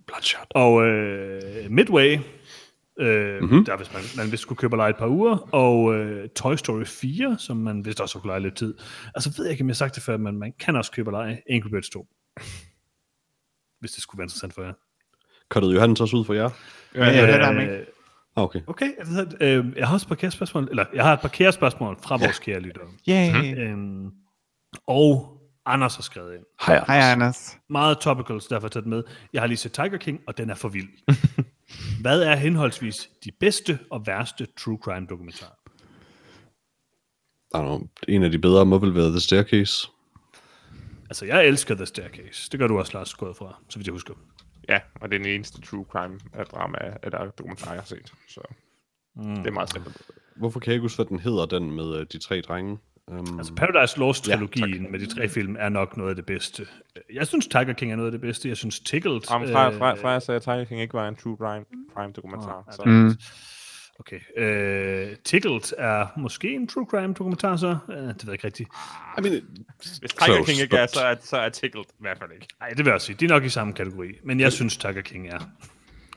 Bloodshot. 0.06 0.46
Og 0.50 0.86
øh, 0.86 1.70
Midway, 1.70 2.18
øh, 2.98 3.42
mm-hmm. 3.42 3.64
der 3.64 3.76
hvis 3.76 3.92
man, 3.92 4.02
man 4.16 4.32
vist 4.32 4.42
skulle 4.42 4.56
købe 4.56 4.74
og 4.74 4.76
lege 4.76 4.90
et 4.90 4.96
par 4.96 5.06
uger, 5.06 5.54
og 5.54 5.94
øh, 5.94 6.28
Toy 6.28 6.54
Story 6.54 6.84
4, 6.84 7.36
som 7.38 7.56
man 7.56 7.84
vist 7.84 8.00
også 8.00 8.18
kunne 8.18 8.30
lege 8.30 8.40
lidt 8.40 8.56
tid. 8.56 8.74
Altså 9.14 9.34
ved 9.36 9.44
jeg 9.44 9.52
ikke, 9.52 9.62
om 9.62 9.68
jeg 9.68 9.72
har 9.72 9.76
sagt 9.76 9.94
det 9.94 10.02
før, 10.02 10.16
men 10.16 10.38
man 10.38 10.52
kan 10.58 10.76
også 10.76 10.92
købe 10.92 11.08
og 11.08 11.12
lege 11.12 11.42
Angry 11.50 11.68
Birds 11.68 11.90
2. 11.90 12.06
Hvis 13.80 13.92
det 13.92 14.02
skulle 14.02 14.18
være 14.18 14.24
interessant 14.24 14.54
for 14.54 14.62
jer. 14.62 14.72
Cuttede 15.48 15.74
Johannes 15.74 16.00
også 16.00 16.16
ud 16.16 16.24
for 16.24 16.34
jer? 16.34 16.50
Ja, 16.94 17.04
ja, 17.04 17.26
det 17.26 17.34
er 17.34 17.52
der, 17.52 17.60
ikke? 17.60 17.72
Øh, 17.72 17.86
Ah, 17.86 17.86
okay. 18.36 18.60
Okay, 18.66 18.92
altså, 18.98 19.36
øh, 19.40 19.64
jeg 19.76 19.86
har 19.86 19.94
også 19.94 20.04
et 20.04 20.08
par 20.08 20.14
kære 20.14 20.30
spørgsmål, 20.30 20.68
eller 20.70 20.84
jeg 20.94 21.04
har 21.04 21.12
et 21.12 21.20
par 21.20 21.28
kære 21.28 21.52
spørgsmål 21.52 21.98
fra 22.02 22.16
vores 22.16 22.38
kære 22.38 22.60
lyttere. 22.60 22.84
Yay. 23.08 23.58
Øhm, 23.58 24.10
og 24.86 25.36
Anders 25.66 25.96
har 25.96 26.02
skrevet 26.02 26.34
ind. 26.34 26.44
Hej, 26.66 26.76
Anders. 26.76 26.86
Hej, 26.88 27.12
Anders. 27.12 27.58
Meget 27.70 27.98
topical, 27.98 28.40
så 28.40 28.46
derfor 28.50 28.60
har 28.60 28.66
jeg 28.66 28.72
taget 28.72 28.86
med. 28.86 29.02
Jeg 29.32 29.42
har 29.42 29.46
lige 29.46 29.58
set 29.58 29.72
Tiger 29.72 29.96
King, 29.96 30.20
og 30.26 30.38
den 30.38 30.50
er 30.50 30.54
for 30.54 30.68
vild. 30.68 30.88
Hvad 32.02 32.22
er 32.22 32.36
henholdsvis 32.36 33.10
de 33.24 33.30
bedste 33.40 33.78
og 33.90 34.06
værste 34.06 34.46
true 34.58 34.78
crime 34.82 35.06
dokumentarer? 35.10 35.52
Don't 37.56 37.62
know, 37.62 37.80
en 38.08 38.22
af 38.22 38.30
de 38.30 38.38
bedre 38.38 38.66
må 38.66 38.78
vel 38.78 38.94
være 38.94 39.10
The 39.10 39.20
Staircase. 39.20 39.88
Altså, 41.10 41.26
jeg 41.26 41.46
elsker 41.46 41.74
The 41.74 41.86
Staircase. 41.86 42.50
Det 42.50 42.60
gør 42.60 42.66
du 42.66 42.78
også, 42.78 42.98
Lars, 42.98 43.14
gået 43.14 43.36
fra, 43.36 43.58
så 43.68 43.78
vidt 43.78 43.86
jeg 43.86 43.92
husker. 43.92 44.14
Ja, 44.70 44.80
og 45.00 45.10
det 45.10 45.14
er 45.14 45.22
den 45.22 45.32
eneste 45.32 45.60
true 45.60 45.84
crime 45.90 46.20
af 46.32 46.46
drama, 46.46 46.78
eller 47.02 47.30
dokumentar, 47.30 47.70
jeg 47.70 47.80
har 47.80 47.86
set. 47.86 48.12
Så 48.28 48.40
mm. 49.16 49.36
det 49.36 49.46
er 49.46 49.50
meget 49.50 49.70
simpelt. 49.70 50.02
Hvorfor 50.36 50.60
kan 50.60 50.70
jeg 50.70 50.74
ikke 50.74 50.84
huske, 50.84 50.96
hvad 50.96 51.06
den 51.06 51.18
hedder, 51.18 51.46
den 51.46 51.70
med 51.70 51.96
øh, 51.96 52.06
de 52.12 52.18
tre 52.18 52.40
drenge? 52.40 52.78
Um, 53.06 53.38
Altså, 53.38 53.54
Paradise 53.54 53.98
Lost-trilogien 53.98 54.82
Ja, 54.84 54.90
med 54.90 54.98
de 54.98 55.14
tre 55.14 55.28
film 55.28 55.56
er 55.58 55.68
nok 55.68 55.96
noget 55.96 56.10
af 56.10 56.16
det 56.16 56.26
bedste. 56.26 56.66
Jeg 57.12 57.26
synes, 57.26 57.46
Tiger 57.46 57.72
King 57.72 57.92
er 57.92 57.96
noget 57.96 58.08
af 58.08 58.12
det 58.12 58.20
bedste. 58.20 58.48
Jeg 58.48 58.56
synes, 58.56 58.80
Tickled... 58.80 59.20
Jamen, 59.30 59.48
fra, 59.52 59.72
øh, 59.72 59.78
fra, 59.78 59.94
fra 59.94 60.10
jeg 60.10 60.22
sagde, 60.22 60.36
at 60.36 60.42
Tiger 60.42 60.64
King 60.64 60.80
ikke 60.80 60.94
var 60.94 61.08
en 61.08 61.16
true 61.16 61.36
crime, 61.36 61.64
crime 61.94 62.12
dokumentar. 62.12 62.64
Ah, 62.68 62.74
så. 62.74 62.82
Mm. 62.84 63.16
Okay. 64.00 64.20
Øh, 64.36 65.16
Tickled 65.24 65.72
er 65.78 66.06
måske 66.20 66.54
en 66.54 66.66
true 66.68 66.86
crime 66.90 67.14
dokumentar, 67.14 67.56
så? 67.56 67.76
Øh, 67.90 67.96
det 67.96 68.06
ved 68.06 68.14
jeg 68.26 68.32
ikke 68.32 68.46
rigtigt. 68.46 68.68
I 69.18 69.20
mean, 69.22 69.42
Hvis 69.78 70.10
Tiger 70.12 70.24
Close, 70.24 70.52
King 70.52 70.62
ikke 70.62 70.76
er, 70.76 70.86
but- 70.86 70.94
så 70.94 71.00
er, 71.00 71.14
så 71.22 71.36
er 71.36 71.48
Tickled 71.48 71.84
i 71.84 72.00
hvert 72.00 72.18
fald 72.18 72.30
ikke. 72.32 72.46
Nej, 72.60 72.68
det 72.68 72.84
vil 72.84 72.90
jeg 72.90 73.00
sige. 73.00 73.16
De 73.20 73.24
er 73.24 73.28
nok 73.28 73.44
i 73.44 73.48
samme 73.48 73.72
kategori. 73.72 74.08
Men 74.24 74.40
jeg 74.40 74.52
synes, 74.52 74.76
Tiger 74.76 75.00
King 75.00 75.28
er. 75.28 75.38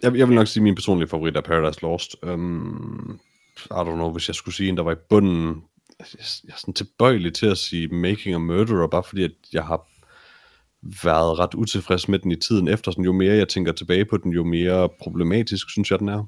jeg, 0.02 0.16
jeg 0.16 0.28
vil 0.28 0.36
nok 0.36 0.48
sige, 0.48 0.62
at 0.62 0.64
min 0.64 0.76
personlige 0.76 1.08
favorit 1.10 1.38
er 1.38 1.42
Paradise 1.42 1.82
Lost. 1.82 2.16
Um, 2.24 3.20
I 3.66 3.74
don't 3.74 3.84
know, 3.94 4.12
hvis 4.12 4.28
jeg 4.28 4.36
skulle 4.36 4.56
sige 4.56 4.70
en, 4.70 4.78
der 4.78 4.84
var 4.84 4.92
i 4.92 5.02
bunden. 5.10 5.64
Jeg, 6.00 6.06
jeg 6.44 6.54
er 6.54 6.58
sådan 6.58 6.74
tilbøjelig 6.74 7.34
til 7.34 7.46
at 7.46 7.58
sige 7.58 7.88
Making 7.88 8.36
a 8.36 8.38
Murderer, 8.38 8.88
bare 8.88 9.04
fordi 9.04 9.24
at 9.24 9.32
jeg 9.54 9.64
har 9.64 9.88
været 11.04 11.40
ret 11.40 11.54
utilfreds 11.54 12.08
med 12.08 12.20
den 12.20 12.32
i 12.32 12.36
tiden 12.36 12.68
efter. 12.68 12.92
Sådan, 12.92 13.06
jo 13.06 13.12
mere 13.12 13.36
jeg 13.36 13.48
tænker 13.48 13.72
tilbage 13.72 14.06
på 14.06 14.18
den, 14.18 14.32
jo 14.32 14.44
mere 14.44 14.90
problematisk 15.02 15.70
synes 15.70 15.92
jeg, 15.92 16.00
den 16.00 16.10
er. 16.10 16.24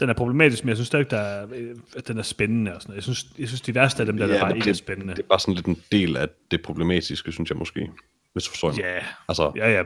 Den 0.00 0.08
er 0.08 0.14
problematisk, 0.14 0.64
men 0.64 0.68
jeg 0.68 0.76
synes 0.76 0.86
stadig, 0.86 1.10
der 1.10 1.18
er, 1.18 1.46
øh, 1.54 1.76
at 1.96 2.08
den 2.08 2.18
er 2.18 2.22
spændende. 2.22 2.74
Og 2.74 2.82
sådan 2.82 2.90
noget. 2.90 2.96
Jeg 2.96 3.02
synes, 3.02 3.26
jeg 3.38 3.48
synes, 3.48 3.60
de 3.60 3.74
værste 3.74 4.02
af 4.02 4.06
dem, 4.06 4.16
der, 4.16 4.26
der 4.26 4.40
bare 4.40 4.48
men 4.48 4.56
ikke 4.56 4.70
er 4.70 4.74
spændende. 4.74 5.14
Det 5.14 5.22
er 5.22 5.28
bare 5.28 5.40
sådan 5.40 5.54
lidt 5.54 5.66
en 5.66 5.82
del 5.92 6.16
af 6.16 6.28
det 6.50 6.62
problematiske, 6.62 7.32
synes 7.32 7.50
jeg 7.50 7.58
måske. 7.58 7.90
Hvis 8.32 8.44
du 8.44 8.50
forstår 8.50 8.68
mig. 8.68 8.78
Ja, 8.78 8.98
Altså, 9.28 9.52
ja, 9.56 9.72
ja. 9.72 9.82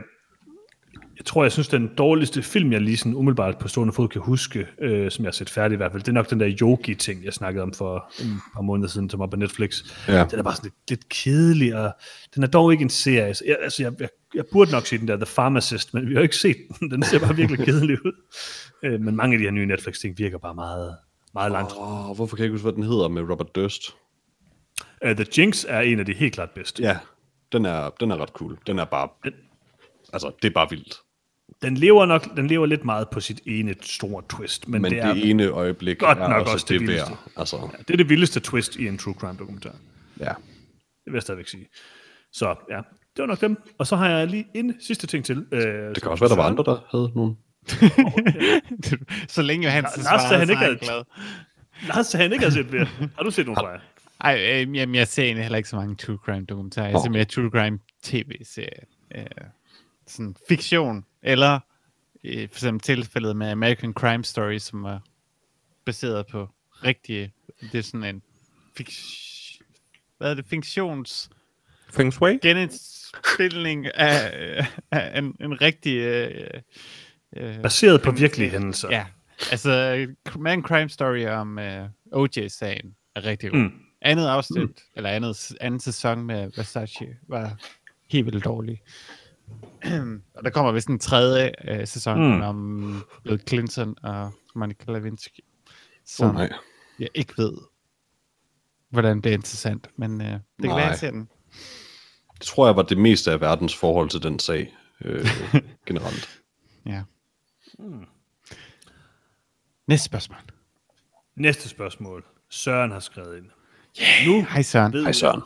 Jeg 1.17 1.25
tror, 1.25 1.43
jeg 1.43 1.51
synes, 1.51 1.67
den 1.67 1.91
dårligste 1.97 2.43
film, 2.43 2.71
jeg 2.71 2.81
lige 2.81 2.97
sådan 2.97 3.15
umiddelbart 3.15 3.57
på 3.57 3.67
stående 3.67 3.93
fod 3.93 4.07
kan 4.07 4.21
huske, 4.21 4.67
øh, 4.81 5.11
som 5.11 5.25
jeg 5.25 5.27
har 5.27 5.33
set 5.33 5.49
færdig 5.49 5.75
i 5.75 5.77
hvert 5.77 5.91
fald, 5.91 6.03
det 6.03 6.07
er 6.07 6.13
nok 6.13 6.29
den 6.29 6.39
der 6.39 6.57
yogi-ting, 6.61 7.23
jeg 7.23 7.33
snakkede 7.33 7.63
om 7.63 7.73
for 7.73 8.11
et 8.19 8.39
par 8.55 8.61
måneder 8.61 8.89
siden, 8.89 9.09
som 9.09 9.19
var 9.19 9.27
på 9.27 9.35
Netflix. 9.35 9.83
Ja. 10.07 10.25
Den 10.31 10.39
er 10.39 10.43
bare 10.43 10.55
sådan 10.55 10.71
lidt, 10.89 10.89
lidt 10.89 11.09
kedelig, 11.09 11.75
og 11.75 11.91
den 12.35 12.43
er 12.43 12.47
dog 12.47 12.71
ikke 12.71 12.81
en 12.81 12.89
serie. 12.89 13.33
Så 13.33 13.43
Jeg, 13.47 13.57
altså, 13.61 13.83
jeg, 13.83 13.93
jeg, 13.99 14.09
jeg 14.35 14.43
burde 14.51 14.71
nok 14.71 14.85
se 14.85 14.97
den 14.97 15.07
der 15.07 15.15
The 15.15 15.25
Pharmacist, 15.35 15.93
men 15.93 16.09
vi 16.09 16.13
har 16.15 16.21
ikke 16.21 16.35
set 16.35 16.57
den. 16.79 16.91
Den 16.91 17.03
ser 17.03 17.19
bare 17.19 17.35
virkelig 17.35 17.65
kedelig 17.65 18.05
ud. 18.05 18.11
Øh, 18.83 19.01
men 19.01 19.15
mange 19.15 19.33
af 19.33 19.39
de 19.39 19.43
her 19.43 19.51
nye 19.51 19.65
Netflix-ting 19.65 20.17
virker 20.17 20.37
bare 20.37 20.55
meget, 20.55 20.95
meget 21.33 21.51
langt. 21.51 21.73
Åh, 21.77 22.15
hvorfor 22.15 22.35
kan 22.35 22.37
jeg 22.37 22.45
ikke 22.45 22.53
huske, 22.53 22.63
hvad 22.65 22.73
den 22.73 22.83
hedder 22.83 23.07
med 23.07 23.21
Robert 23.21 23.55
Durst? 23.55 23.95
Uh, 25.05 25.11
The 25.11 25.25
Jinx 25.37 25.65
er 25.67 25.81
en 25.81 25.99
af 25.99 26.05
de 26.05 26.13
helt 26.13 26.33
klart 26.33 26.49
bedste. 26.49 26.83
Ja, 26.83 26.97
den 27.51 27.65
er, 27.65 27.89
den 27.99 28.11
er 28.11 28.17
ret 28.17 28.29
cool. 28.29 28.57
Den 28.67 28.79
er 28.79 28.85
bare... 28.85 29.09
Altså, 30.13 30.31
det 30.41 30.49
er 30.49 30.53
bare 30.53 30.69
vildt. 30.69 30.97
Den 31.61 31.77
lever 31.77 32.05
nok, 32.05 32.35
den 32.37 32.47
lever 32.47 32.65
lidt 32.65 32.85
meget 32.85 33.09
på 33.09 33.19
sit 33.19 33.41
ene 33.45 33.75
store 33.81 34.23
twist, 34.29 34.67
men, 34.67 34.81
Men 34.81 34.91
det 34.91 35.01
det, 35.03 35.09
er, 35.09 35.13
det 35.13 35.29
ene 35.29 35.47
øjeblik 35.47 35.97
godt 35.99 36.17
er 36.17 36.27
nok 36.27 36.41
også, 36.41 36.53
også 36.53 36.65
det 36.69 36.79
det 36.79 36.87
vildeste. 36.87 37.09
værd. 37.11 37.19
Altså, 37.37 37.69
det 37.87 37.93
er 37.93 37.97
det 37.97 38.09
vildeste 38.09 38.39
twist 38.39 38.75
i 38.75 38.87
en 38.87 38.97
true 38.97 39.13
crime 39.13 39.35
dokumentar. 39.39 39.75
ja. 40.19 40.25
Det 41.05 41.13
vil 41.13 41.13
jeg 41.13 41.21
stadigvæk 41.21 41.47
sige. 41.47 41.67
Så 42.33 42.55
ja, 42.69 42.75
det 42.77 43.21
var 43.21 43.25
nok 43.25 43.41
dem. 43.41 43.57
Og 43.77 43.87
så 43.87 43.95
har 43.95 44.09
jeg 44.09 44.27
lige 44.27 44.47
en 44.53 44.73
sidste 44.81 45.07
ting 45.07 45.25
til. 45.25 45.45
Øh, 45.51 45.61
Det 45.95 46.01
kan 46.01 46.11
også 46.11 46.23
være, 46.23 46.29
der 46.29 46.35
var 46.35 46.43
andre, 46.43 46.63
der 46.63 46.77
havde 46.91 47.11
nogen. 47.15 47.37
så 49.27 49.41
længe 49.41 49.65
Johansen 49.67 50.01
svarede, 50.03 50.37
han 50.37 50.47
så 50.47 50.51
ikke 50.51 50.53
er 50.53 50.57
havde- 50.57 50.69
jeg 50.71 50.79
glad. 50.79 51.03
Lars 51.87 52.13
han 52.13 52.33
ikke 52.33 52.43
har 52.45 52.51
set 52.51 52.71
mere. 52.71 52.85
Har 53.17 53.23
du 53.23 53.31
set 53.31 53.45
nogen 53.45 53.57
fra 53.59 53.67
jer? 53.67 53.79
Ej, 54.21 54.63
øh, 54.65 54.75
jamen, 54.75 54.95
jeg 54.95 55.07
ser 55.07 55.23
egentlig 55.23 55.43
heller 55.43 55.57
ikke 55.57 55.69
så 55.69 55.75
mange 55.75 55.95
true 55.95 56.17
crime 56.25 56.45
dokumentarer. 56.45 56.87
Jeg 56.89 56.99
ser 57.03 57.09
mere 57.09 57.25
true 57.25 57.49
crime 57.49 57.79
tv-serier. 58.03 58.83
Øh, 59.15 59.25
sådan 60.07 60.35
fiktion. 60.49 61.05
Eller 61.21 61.59
øh, 62.23 62.49
for 62.49 62.55
eksempel 62.55 62.81
tilfældet 62.81 63.35
med 63.35 63.49
American 63.49 63.93
Crime 63.93 64.23
Story, 64.23 64.57
som 64.57 64.83
var 64.83 65.01
baseret 65.85 66.27
på 66.27 66.49
rigtige... 66.83 67.33
Det 67.71 67.77
er 67.77 67.81
sådan 67.83 68.03
en 68.03 68.21
fik- 68.77 69.57
hvad 70.17 70.31
er 70.31 70.33
det? 70.33 70.45
Fiktions 70.45 71.29
Feng 71.89 72.13
Shui? 72.13 72.39
genindspilning 72.41 73.85
af, 73.95 74.39
øh, 74.57 74.65
af 74.91 75.17
en, 75.17 75.35
en 75.41 75.61
rigtig... 75.61 75.97
Øh, 75.97 76.61
øh, 77.37 77.61
Baseret 77.61 78.01
på 78.01 78.11
virkelige 78.11 78.49
hændelser. 78.49 78.89
Ja, 78.91 79.05
altså 79.51 80.07
Man 80.39 80.61
Crime 80.61 80.89
Story 80.89 81.25
om 81.25 81.57
uh, 81.57 82.21
OJ-sagen 82.21 82.95
er 83.15 83.25
rigtig 83.25 83.51
god. 83.51 83.59
Mm. 83.59 83.71
Andet 84.01 84.27
afsnit, 84.27 84.63
mm. 84.63 84.73
eller 84.95 85.09
andet, 85.09 85.55
anden 85.61 85.79
sæson 85.79 86.25
med 86.25 86.51
Versace 86.55 87.17
var 87.27 87.55
helt 88.11 88.25
vildt 88.25 88.45
dårlig. 88.45 88.81
og 90.35 90.43
der 90.43 90.49
kommer 90.49 90.71
vist 90.71 90.87
en 90.87 90.99
tredje 90.99 91.51
uh, 91.71 91.87
sæson 91.87 92.17
Mm. 92.19 92.35
mm. 92.35 92.41
om 92.41 93.03
Bill 93.23 93.41
Clinton 93.47 93.95
og 94.03 94.31
Monica 94.55 94.91
Lewinsky, 94.91 95.39
som 96.05 96.29
oh, 96.29 96.35
nej. 96.35 96.49
jeg 96.99 97.09
ikke 97.15 97.33
ved, 97.37 97.53
hvordan 98.89 99.21
det 99.21 99.29
er 99.29 99.33
interessant, 99.33 99.89
men 99.95 100.11
uh, 100.21 100.27
det 100.27 100.39
kan 100.61 100.69
være, 100.69 100.75
Nej. 100.77 100.85
jeg 100.87 100.97
ser 100.97 101.11
den. 101.11 101.29
Det 102.33 102.45
tror 102.45 102.67
jeg 102.67 102.75
var 102.75 102.81
det 102.83 102.97
meste 102.97 103.31
af 103.31 103.41
verdens 103.41 103.75
forhold 103.75 104.09
til 104.09 104.23
den 104.23 104.39
sag 104.39 104.75
øh, 105.05 105.27
generelt. 105.87 106.41
Ja. 106.85 107.03
Næste 109.87 110.05
spørgsmål. 110.05 110.39
Næste 111.35 111.69
spørgsmål. 111.69 112.25
Søren 112.49 112.91
har 112.91 112.99
skrevet 112.99 113.37
ind. 113.37 113.45
Nu, 114.27 114.45
Hej 114.49 114.61
Søren. 114.61 114.93
Ved, 114.93 115.03
Hej 115.03 115.11
Søren. 115.11 115.41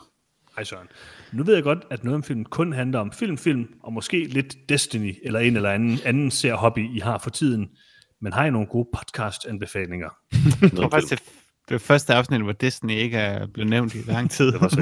Hej 0.56 0.64
Søren. 0.64 0.88
Nu 1.32 1.44
ved 1.44 1.54
jeg 1.54 1.62
godt, 1.62 1.78
at 1.90 2.04
noget 2.04 2.14
om 2.14 2.22
filmen 2.22 2.44
kun 2.44 2.72
handler 2.72 2.98
om 2.98 3.12
filmfilm, 3.12 3.68
og 3.82 3.92
måske 3.92 4.24
lidt 4.24 4.56
Destiny, 4.68 5.16
eller 5.22 5.40
en 5.40 5.56
eller 5.56 5.70
anden, 5.70 5.98
anden 6.04 6.30
ser 6.30 6.54
hobby, 6.54 6.96
I 6.96 6.98
har 6.98 7.18
for 7.18 7.30
tiden. 7.30 7.68
Men 8.20 8.32
har 8.32 8.46
I 8.46 8.50
nogle 8.50 8.66
gode 8.66 8.88
podcast-anbefalinger? 8.96 10.08
Jeg 10.62 10.70
tror 10.76 10.88
faktisk, 10.90 11.10
det, 11.10 11.22
det 11.68 11.80
første 11.80 12.14
afsnit, 12.14 12.42
hvor 12.42 12.52
Disney 12.52 12.94
ikke 12.94 13.16
er 13.16 13.46
blevet 13.46 13.70
nævnt 13.70 13.94
i 13.94 13.98
lang 14.06 14.30
tid. 14.30 14.52
Det 14.52 14.60
var 14.60 14.68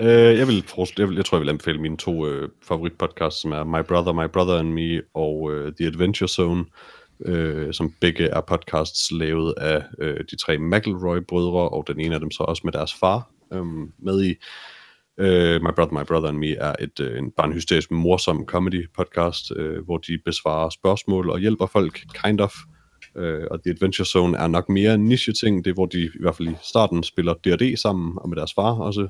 Øh, 0.00 0.38
jeg, 0.38 0.46
vil, 0.46 0.64
jeg, 0.98 1.08
vil, 1.08 1.16
jeg 1.16 1.24
tror, 1.24 1.36
jeg 1.36 1.40
vil 1.40 1.48
anbefale 1.48 1.80
mine 1.80 1.96
to 1.96 2.26
øh, 2.26 2.48
favoritpodcasts, 2.68 3.40
som 3.40 3.52
er 3.52 3.64
My 3.64 3.84
Brother, 3.88 4.12
My 4.12 4.28
Brother 4.32 4.58
and 4.58 4.72
Me 4.72 5.02
og 5.14 5.52
øh, 5.52 5.72
The 5.72 5.86
Adventure 5.86 6.28
Zone, 6.28 6.64
øh, 7.26 7.72
som 7.72 7.94
begge 8.00 8.24
er 8.24 8.40
podcasts 8.40 9.10
lavet 9.12 9.54
af 9.58 9.82
øh, 9.98 10.20
de 10.30 10.36
tre 10.36 10.58
McElroy-brødre, 10.58 11.68
og 11.68 11.84
den 11.86 12.00
ene 12.00 12.14
af 12.14 12.20
dem 12.20 12.30
så 12.30 12.42
også 12.42 12.62
med 12.64 12.72
deres 12.72 12.94
far 12.94 13.30
øh, 13.52 13.66
med 13.98 14.24
i. 14.24 14.34
Øh, 15.18 15.62
My 15.62 15.72
Brother, 15.76 15.98
My 16.00 16.06
Brother 16.06 16.28
and 16.28 16.38
Me 16.38 16.54
er 16.54 16.74
et 16.80 17.00
øh, 17.00 17.18
en, 17.18 17.30
bare 17.30 17.46
en 17.46 17.52
hysterisk 17.52 17.90
morsom 17.90 18.46
comedy 18.46 18.88
podcast, 18.96 19.52
øh, 19.56 19.84
hvor 19.84 19.96
de 19.96 20.18
besvarer 20.24 20.70
spørgsmål 20.70 21.30
og 21.30 21.38
hjælper 21.38 21.66
folk, 21.66 22.04
kind 22.24 22.40
of. 22.40 22.54
Øh, 23.16 23.46
og 23.50 23.62
The 23.62 23.70
Adventure 23.70 24.06
Zone 24.06 24.38
er 24.38 24.46
nok 24.46 24.68
mere 24.68 24.94
en 24.94 25.04
niche-ting, 25.04 25.64
det 25.64 25.70
er 25.70 25.74
hvor 25.74 25.86
de 25.86 26.02
i 26.02 26.20
hvert 26.20 26.36
fald 26.36 26.48
i 26.48 26.54
starten 26.62 27.02
spiller 27.02 27.34
D&D 27.34 27.76
sammen, 27.76 28.18
og 28.20 28.28
med 28.28 28.36
deres 28.36 28.54
far 28.54 28.72
også, 28.72 29.08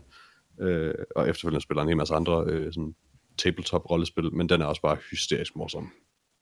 øh, 0.60 0.94
og 1.16 1.28
efterfølgende 1.28 1.62
spiller 1.62 1.82
en 1.82 1.88
hel 1.88 1.96
masse 1.96 2.14
andre 2.14 2.44
øh, 2.46 2.72
sådan 2.72 2.94
tabletop-rollespil, 3.38 4.34
men 4.34 4.48
den 4.48 4.60
er 4.60 4.66
også 4.66 4.82
bare 4.82 4.96
hysterisk 5.10 5.56
morsom. 5.56 5.90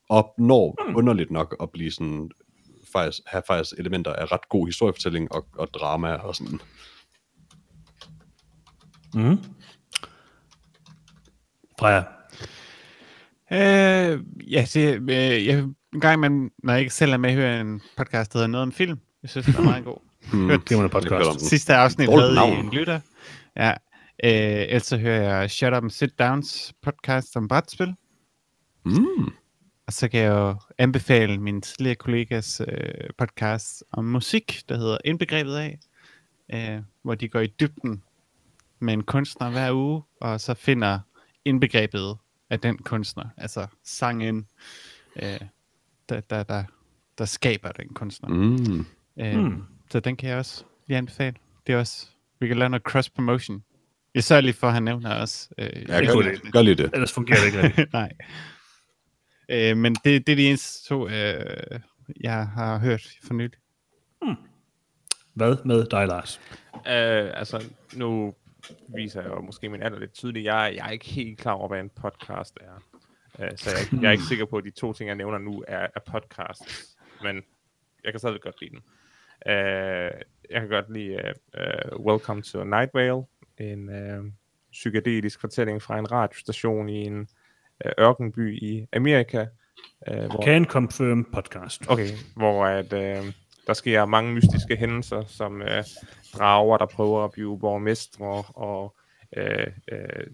Og 0.09 0.33
når 0.37 0.87
mm. 0.87 0.95
underligt 0.95 1.31
nok 1.31 1.55
at 1.61 1.71
blive 1.71 1.91
sådan, 1.91 2.31
faktisk, 2.93 3.19
have 3.27 3.43
faktisk 3.47 3.79
elementer 3.79 4.13
af 4.13 4.31
ret 4.31 4.49
god 4.49 4.67
historiefortælling 4.67 5.31
og, 5.31 5.45
og 5.57 5.67
drama 5.73 6.13
og 6.13 6.35
sådan. 6.35 6.59
Mm. 9.15 9.37
Freja. 11.79 12.03
Øh, 13.51 14.19
ja, 14.51 14.65
det, 14.73 15.01
øh, 15.01 15.45
jeg, 15.45 15.59
en 15.93 15.99
gang 16.01 16.13
imellem, 16.13 16.51
når 16.63 16.73
jeg 16.73 16.79
ikke 16.81 16.93
selv 16.93 17.11
er 17.11 17.17
med, 17.17 17.33
hører 17.33 17.51
jeg 17.51 17.61
en 17.61 17.81
podcast, 17.97 18.33
der 18.33 18.39
hedder 18.39 18.47
Noget 18.47 18.63
om 18.63 18.71
film. 18.71 18.99
Jeg 19.21 19.29
synes, 19.29 19.45
den 19.45 19.55
er 19.55 19.61
meget 19.61 19.85
god. 19.85 19.97
Hmm. 20.31 20.49
Hørt 20.49 20.69
Det 20.69 20.77
var 20.77 20.83
en 20.83 20.91
Jeg 20.93 21.01
podcast. 21.09 21.45
sidste 21.49 21.75
afsnit 21.75 22.09
havde 22.09 22.35
navn. 22.35 22.53
I 22.53 22.59
en 22.59 22.69
lytter. 22.69 22.99
Ja, 23.55 23.69
øh, 24.23 24.61
ellers 24.67 24.85
så 24.85 24.97
hører 24.97 25.39
jeg 25.39 25.51
Shut 25.51 25.73
Up 25.73 25.83
and 25.83 25.91
Sit 25.91 26.19
Downs 26.19 26.73
podcast 26.81 27.35
om 27.35 27.47
brætspil. 27.47 27.95
Mm. 28.85 29.25
Og 29.87 29.93
så 29.93 30.07
kan 30.07 30.19
jeg 30.19 30.29
jo 30.29 30.55
anbefale 30.77 31.37
min 31.37 31.61
tidligere 31.61 31.95
kollegas 31.95 32.61
øh, 32.67 33.09
podcast 33.17 33.83
om 33.91 34.05
musik, 34.05 34.61
der 34.69 34.77
hedder 34.77 34.97
Indbegrebet 35.05 35.55
af, 35.55 35.79
øh, 36.53 36.81
hvor 37.03 37.15
de 37.15 37.27
går 37.29 37.39
i 37.39 37.47
dybden 37.59 38.03
med 38.81 38.93
en 38.93 39.03
kunstner 39.03 39.49
hver 39.49 39.71
uge, 39.73 40.01
og 40.21 40.41
så 40.41 40.53
finder 40.53 40.99
indbegrebet 41.45 42.17
af 42.49 42.59
den 42.59 42.77
kunstner, 42.77 43.25
altså 43.37 43.67
sangen, 43.83 44.47
øh, 45.15 45.39
der, 46.09 46.19
der, 46.19 46.43
der, 46.43 46.63
der 47.17 47.25
skaber 47.25 47.71
den 47.71 47.93
kunstner. 47.93 48.29
Mm. 48.29 48.85
Øh, 49.19 49.35
Hmm. 49.35 49.63
Så 49.91 49.99
den 49.99 50.15
kan 50.15 50.29
jeg 50.29 50.37
også 50.37 50.63
lige 50.87 50.97
anbefale. 50.97 51.35
Det 51.67 51.73
er 51.73 51.79
også, 51.79 52.07
vi 52.39 52.47
kan 52.47 52.57
lave 52.57 52.69
noget 52.69 52.83
cross-promotion. 52.89 53.63
Jeg 54.15 54.23
sørger 54.23 54.41
lige 54.41 54.53
for, 54.53 54.67
at 54.67 54.73
han 54.73 54.83
nævner 54.83 55.15
også. 55.15 55.49
Øh, 55.57 55.65
Ja, 55.87 55.99
Det 56.01 56.07
gør, 56.07 56.21
det. 56.21 56.53
gør 56.53 56.61
lige 56.61 56.75
det. 56.75 56.89
Ellers 56.93 57.11
fungerer 57.13 57.39
det 57.39 57.45
ikke 57.45 57.61
rigtigt. 57.63 57.93
Nej. 58.01 58.11
Øh, 59.49 59.77
men 59.77 59.95
det, 59.95 60.27
det 60.27 60.31
er 60.31 60.35
de 60.35 60.47
eneste 60.47 60.87
to, 60.87 61.07
øh, 61.07 61.79
jeg 62.21 62.47
har 62.47 62.77
hørt 62.79 63.07
for 63.23 63.33
nylig. 63.33 63.57
Hvad 65.33 65.55
med 65.65 65.85
dig, 65.91 66.07
Lars? 66.07 66.41
Øh, 66.75 67.31
altså, 67.33 67.63
nu 67.93 68.33
viser 68.87 69.23
jo 69.23 69.41
måske 69.41 69.69
min 69.69 69.81
alder 69.81 69.99
lidt 69.99 70.13
tydeligt. 70.13 70.45
Jeg, 70.45 70.73
jeg 70.75 70.87
er 70.87 70.91
ikke 70.91 71.05
helt 71.05 71.39
klar 71.39 71.53
over, 71.53 71.67
hvad 71.67 71.79
en 71.79 71.89
podcast 71.89 72.57
er. 72.61 72.83
Øh, 73.39 73.51
så 73.55 73.69
jeg, 73.69 74.01
jeg 74.01 74.07
er 74.07 74.11
ikke 74.11 74.23
sikker 74.23 74.45
på, 74.45 74.57
at 74.57 74.63
de 74.63 74.71
to 74.71 74.93
ting, 74.93 75.07
jeg 75.07 75.15
nævner 75.15 75.37
nu, 75.37 75.63
er, 75.67 75.87
er 75.95 75.99
podcasts. 76.11 76.97
Men 77.23 77.43
jeg 78.03 78.13
kan 78.13 78.19
stadig 78.19 78.41
godt 78.41 78.61
lide 78.61 78.71
den. 78.71 78.83
Øh, 79.53 80.11
jeg 80.49 80.61
kan 80.61 80.69
godt 80.69 80.93
lide 80.93 81.33
uh, 81.57 81.99
uh, 81.99 82.05
Welcome 82.05 82.41
to 82.41 82.63
Night 82.63 82.93
Vale, 82.93 83.23
en 83.57 83.89
uh, 83.89 84.25
psykedelisk 84.71 85.41
fortælling 85.41 85.81
fra 85.81 85.99
en 85.99 86.11
radiostation 86.11 86.89
i 86.89 87.05
en 87.05 87.27
uh, 87.85 87.91
ørkenby 87.99 88.57
i 88.61 88.87
Amerika. 88.93 89.45
Uh, 90.11 90.17
hvor, 90.17 90.43
Can 90.43 90.65
confirm 90.65 91.25
podcast. 91.33 91.89
Okay, 91.89 92.09
hvor 92.35 92.65
at, 92.65 92.93
øh, 92.93 93.33
der 93.67 93.73
sker 93.73 94.05
mange 94.05 94.33
mystiske 94.33 94.75
hændelser, 94.75 95.25
som 95.25 95.61
øh, 95.61 95.83
drager, 96.33 96.77
der 96.77 96.85
prøver 96.85 97.23
at 97.23 97.31
blive 97.31 97.59
borgmestre, 97.59 98.43
og 98.47 98.95
øh, 99.37 99.67
øh, 99.91 100.27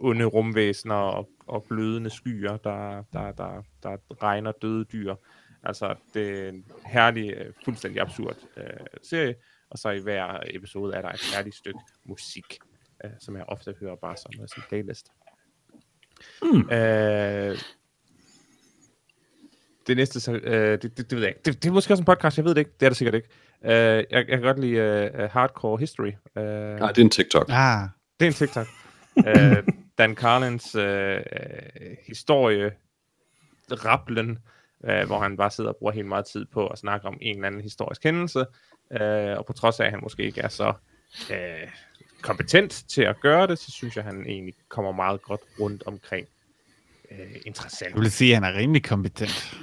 onde 0.00 0.24
rumvæsener 0.24 0.94
og, 0.94 1.28
og 1.46 1.66
glødende 1.68 2.10
skyer, 2.10 2.56
der, 2.56 3.02
der, 3.12 3.32
der, 3.32 3.62
der 3.82 3.96
regner 4.22 4.52
døde 4.52 4.84
dyr. 4.84 5.14
Altså, 5.62 5.94
det 6.14 6.44
er 6.44 6.48
en 6.48 6.64
herlig, 6.86 7.34
øh, 7.36 7.52
fuldstændig 7.64 8.00
absurd 8.00 8.36
øh, 8.56 8.86
serie, 9.02 9.34
og 9.70 9.78
så 9.78 9.90
i 9.90 10.00
hver 10.00 10.40
episode 10.46 10.94
er 10.94 11.02
der 11.02 11.08
et 11.08 11.20
herligt 11.34 11.56
stykke 11.56 11.80
musik, 12.04 12.58
øh, 13.04 13.10
som 13.20 13.36
jeg 13.36 13.44
ofte 13.48 13.74
hører 13.80 13.96
bare 13.96 14.16
som 14.16 14.32
øh, 14.42 14.48
sådan 14.48 14.62
en 14.62 14.68
playlist. 14.68 15.12
Mm. 16.42 16.70
Øh, 16.70 17.58
det 19.86 19.96
næste, 19.96 20.20
så, 20.20 20.32
øh, 20.32 20.82
det, 20.82 20.82
det, 20.82 20.96
det 20.96 21.12
ved 21.12 21.20
jeg 21.20 21.28
ikke. 21.28 21.40
Det, 21.44 21.62
det 21.62 21.68
er 21.68 21.72
måske 21.72 21.92
også 21.92 22.00
en 22.00 22.04
podcast, 22.04 22.36
jeg 22.36 22.44
ved 22.44 22.54
det 22.54 22.60
ikke. 22.60 22.70
Det 22.80 22.86
er 22.86 22.90
det 22.90 22.96
sikkert 22.96 23.14
ikke. 23.14 23.28
Øh, 23.64 23.72
jeg, 23.72 24.06
jeg 24.10 24.26
kan 24.26 24.42
godt 24.42 24.58
lide 24.58 25.10
uh, 25.14 25.20
Hardcore 25.20 25.78
History. 25.78 26.12
Uh, 26.36 26.42
Nej, 26.42 26.88
det 26.88 26.98
er 26.98 27.02
en 27.04 27.10
TikTok. 27.10 27.46
Ah, 27.48 27.88
det 28.20 28.26
er 28.26 28.30
en 28.30 28.34
TikTok. 28.34 28.66
uh, 29.16 29.74
Dan 29.98 30.14
Carlins 30.14 30.74
uh, 30.74 30.82
uh, 30.82 31.96
historie, 32.06 32.72
rapplen, 33.70 34.38
uh, 34.80 35.06
hvor 35.06 35.18
han 35.18 35.36
bare 35.36 35.50
sidder 35.50 35.70
og 35.70 35.76
bruger 35.76 35.92
helt 35.92 36.08
meget 36.08 36.26
tid 36.32 36.44
på 36.52 36.66
at 36.66 36.78
snakke 36.78 37.06
om 37.06 37.18
en 37.20 37.36
eller 37.36 37.46
anden 37.46 37.60
historisk 37.60 38.04
hændelse, 38.04 38.40
uh, 38.90 39.38
og 39.38 39.46
på 39.46 39.52
trods 39.52 39.80
af, 39.80 39.84
at 39.84 39.90
han 39.90 40.00
måske 40.02 40.22
ikke 40.22 40.40
er 40.40 40.48
så 40.48 40.72
uh, 41.30 41.70
kompetent 42.22 42.84
til 42.88 43.02
at 43.02 43.20
gøre 43.20 43.46
det, 43.46 43.58
så 43.58 43.70
synes 43.70 43.96
jeg, 43.96 44.04
at 44.04 44.14
han 44.14 44.26
egentlig 44.26 44.54
kommer 44.68 44.92
meget 44.92 45.22
godt 45.22 45.40
rundt 45.60 45.82
omkring 45.86 46.26
uh, 47.18 47.36
interessant. 47.46 47.94
jeg 47.94 48.02
vil 48.02 48.10
sige, 48.10 48.36
at 48.36 48.42
han 48.44 48.54
er 48.54 48.58
rimelig 48.58 48.82
kompetent. 48.84 49.54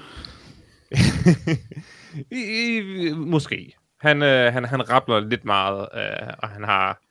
I, 2.31 2.37
i, 2.77 3.11
måske. 3.13 3.75
Han, 4.01 4.21
øh, 4.23 4.53
han, 4.53 4.65
han 4.65 4.89
rappler 4.89 5.19
lidt 5.19 5.45
meget, 5.45 5.87
øh, 5.93 6.33
og 6.37 6.49
han 6.49 6.63
har 6.63 7.01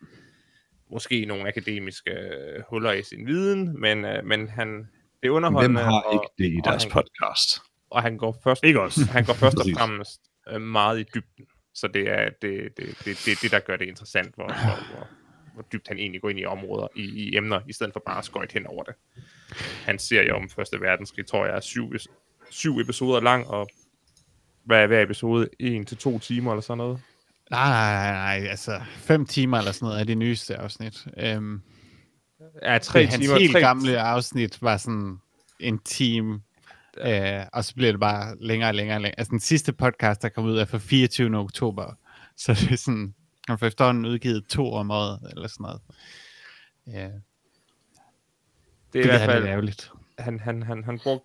måske 0.90 1.24
nogle 1.24 1.48
akademiske 1.48 2.10
øh, 2.10 2.62
huller 2.70 2.92
i 2.92 3.02
sin 3.02 3.26
viden, 3.26 3.80
men, 3.80 4.04
øh, 4.04 4.24
men 4.24 4.48
han, 4.48 4.68
det 4.68 4.84
er 4.84 4.86
Hvem 5.22 5.32
underholdende, 5.32 5.80
har 5.82 6.00
og, 6.00 6.14
ikke 6.14 6.26
det 6.50 6.54
i 6.56 6.58
og 6.58 6.64
deres 6.70 6.82
han- 6.82 6.92
podcast? 6.92 7.60
og 7.90 8.02
han 8.02 8.16
går 8.16 8.40
først, 8.44 8.64
Ikke 8.64 8.80
os. 8.80 8.96
han 8.96 9.24
går 9.24 9.32
først 9.32 9.56
og 9.58 9.64
fremmest 9.78 10.20
øh, 10.50 10.60
meget 10.60 11.00
i 11.00 11.04
dybden. 11.14 11.46
Så 11.74 11.88
det 11.88 12.08
er 12.10 12.28
det, 12.42 12.42
det, 12.42 12.76
det, 12.76 12.98
det, 13.04 13.22
det, 13.26 13.38
det 13.42 13.50
der 13.50 13.60
gør 13.60 13.76
det 13.76 13.84
interessant, 13.88 14.34
hvor, 14.34 14.44
hvor, 14.46 14.94
hvor, 14.96 15.08
hvor 15.58 15.66
dybt 15.72 15.88
han 15.88 15.98
egentlig 15.98 16.20
går 16.22 16.28
ind 16.28 16.38
i 16.38 16.44
områder, 16.44 16.86
i, 16.96 17.00
i 17.02 17.36
emner, 17.36 17.60
i 17.68 17.72
stedet 17.72 17.92
for 17.92 18.02
bare 18.06 18.18
at 18.18 18.24
skøjte 18.24 18.52
hen 18.52 18.66
over 18.66 18.82
det. 18.82 18.94
Han 19.84 19.98
ser 19.98 20.22
jo 20.22 20.36
om 20.36 20.48
Første 20.48 20.80
Verdenskrig, 20.80 21.26
tror 21.26 21.46
jeg, 21.46 21.56
er 21.56 21.60
syv, 21.60 21.92
syv 22.50 22.78
episoder 22.78 23.20
lang, 23.20 23.46
og 23.46 23.68
hvad 24.64 24.82
er 24.82 24.86
hver 24.86 25.02
episode? 25.02 25.48
En 25.58 25.84
til 25.84 25.96
to 25.96 26.18
timer 26.18 26.52
eller 26.52 26.62
sådan 26.62 26.78
noget? 26.78 27.00
Nej, 27.50 27.68
nej, 27.68 28.12
nej, 28.12 28.38
nej, 28.40 28.48
altså 28.50 28.80
fem 28.96 29.26
timer 29.26 29.58
eller 29.58 29.72
sådan 29.72 29.86
noget 29.86 30.00
er 30.00 30.04
det 30.04 30.18
nyeste 30.18 30.56
afsnit. 30.56 31.06
Øhm, 31.16 31.60
Ja, 32.62 32.78
tre 32.78 33.06
hans 33.06 33.24
timer. 33.24 33.38
helt 33.38 33.52
tre, 33.52 33.60
gamle 33.60 34.00
afsnit 34.00 34.62
var 34.62 34.76
sådan 34.76 35.16
en 35.60 35.78
time, 35.78 36.40
øh, 37.00 37.40
og 37.52 37.64
så 37.64 37.74
bliver 37.74 37.92
det 37.92 38.00
bare 38.00 38.36
længere 38.40 38.70
og 38.70 38.74
længere 38.74 38.96
og 38.96 39.00
længere. 39.00 39.18
Altså 39.18 39.30
den 39.30 39.40
sidste 39.40 39.72
podcast, 39.72 40.22
der 40.22 40.28
kom 40.28 40.44
ud, 40.44 40.58
er 40.58 40.64
fra 40.64 40.78
24. 40.78 41.36
oktober. 41.38 41.92
Så 42.36 42.52
det 42.54 42.70
er 42.72 42.76
sådan, 42.76 43.14
han 43.48 43.58
får 43.58 43.66
efterhånden 43.66 44.06
udgivet 44.06 44.46
to 44.48 44.72
om 44.72 44.90
året, 44.90 45.32
eller 45.36 45.48
sådan 45.48 45.64
noget. 45.64 45.80
Ja, 46.86 47.04
det, 47.04 47.22
Det 48.92 48.98
er 48.98 49.00
i 49.00 49.02
det 49.02 49.10
hvert 49.10 49.20
er 49.20 49.26
lidt 49.26 49.32
fald, 49.32 49.46
ærgerligt. 49.46 49.92
han, 50.18 50.40
han, 50.40 50.62
han, 50.62 50.84
han 50.84 50.98
bruger, 50.98 51.18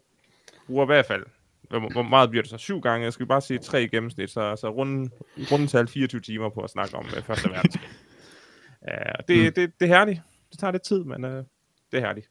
bruger 0.68 0.86
i 0.86 0.86
hvert 0.86 1.06
fald, 1.06 1.26
hvor, 1.70 1.92
hvor 1.92 2.02
meget 2.02 2.30
bliver 2.30 2.44
det 2.44 2.50
så? 2.50 2.58
Syv 2.58 2.82
gange? 2.82 3.04
Jeg 3.04 3.14
skal 3.14 3.26
bare 3.26 3.42
sige 3.42 3.60
tre 3.60 3.84
i 3.84 3.88
gennemsnit, 3.88 4.30
så, 4.30 4.56
så 4.56 4.70
runde, 4.70 5.10
rundetal 5.52 5.88
24 5.88 6.22
timer 6.22 6.50
på 6.50 6.62
at 6.62 6.70
snakke 6.70 6.96
om 6.96 7.06
uh, 7.06 7.24
Første 7.24 7.50
Verdenskrig. 7.50 7.90
uh, 8.92 8.98
det, 9.28 9.38
mm. 9.46 9.54
det, 9.54 9.56
det 9.56 9.86
er 9.86 9.86
herligt. 9.88 10.22
Det 10.52 10.60
tager 10.60 10.72
lidt 10.72 10.84
tid, 10.84 11.04
men 11.04 11.24
uh, 11.26 11.32
det 11.32 11.46
er 11.92 12.00
herligt. 12.00 12.30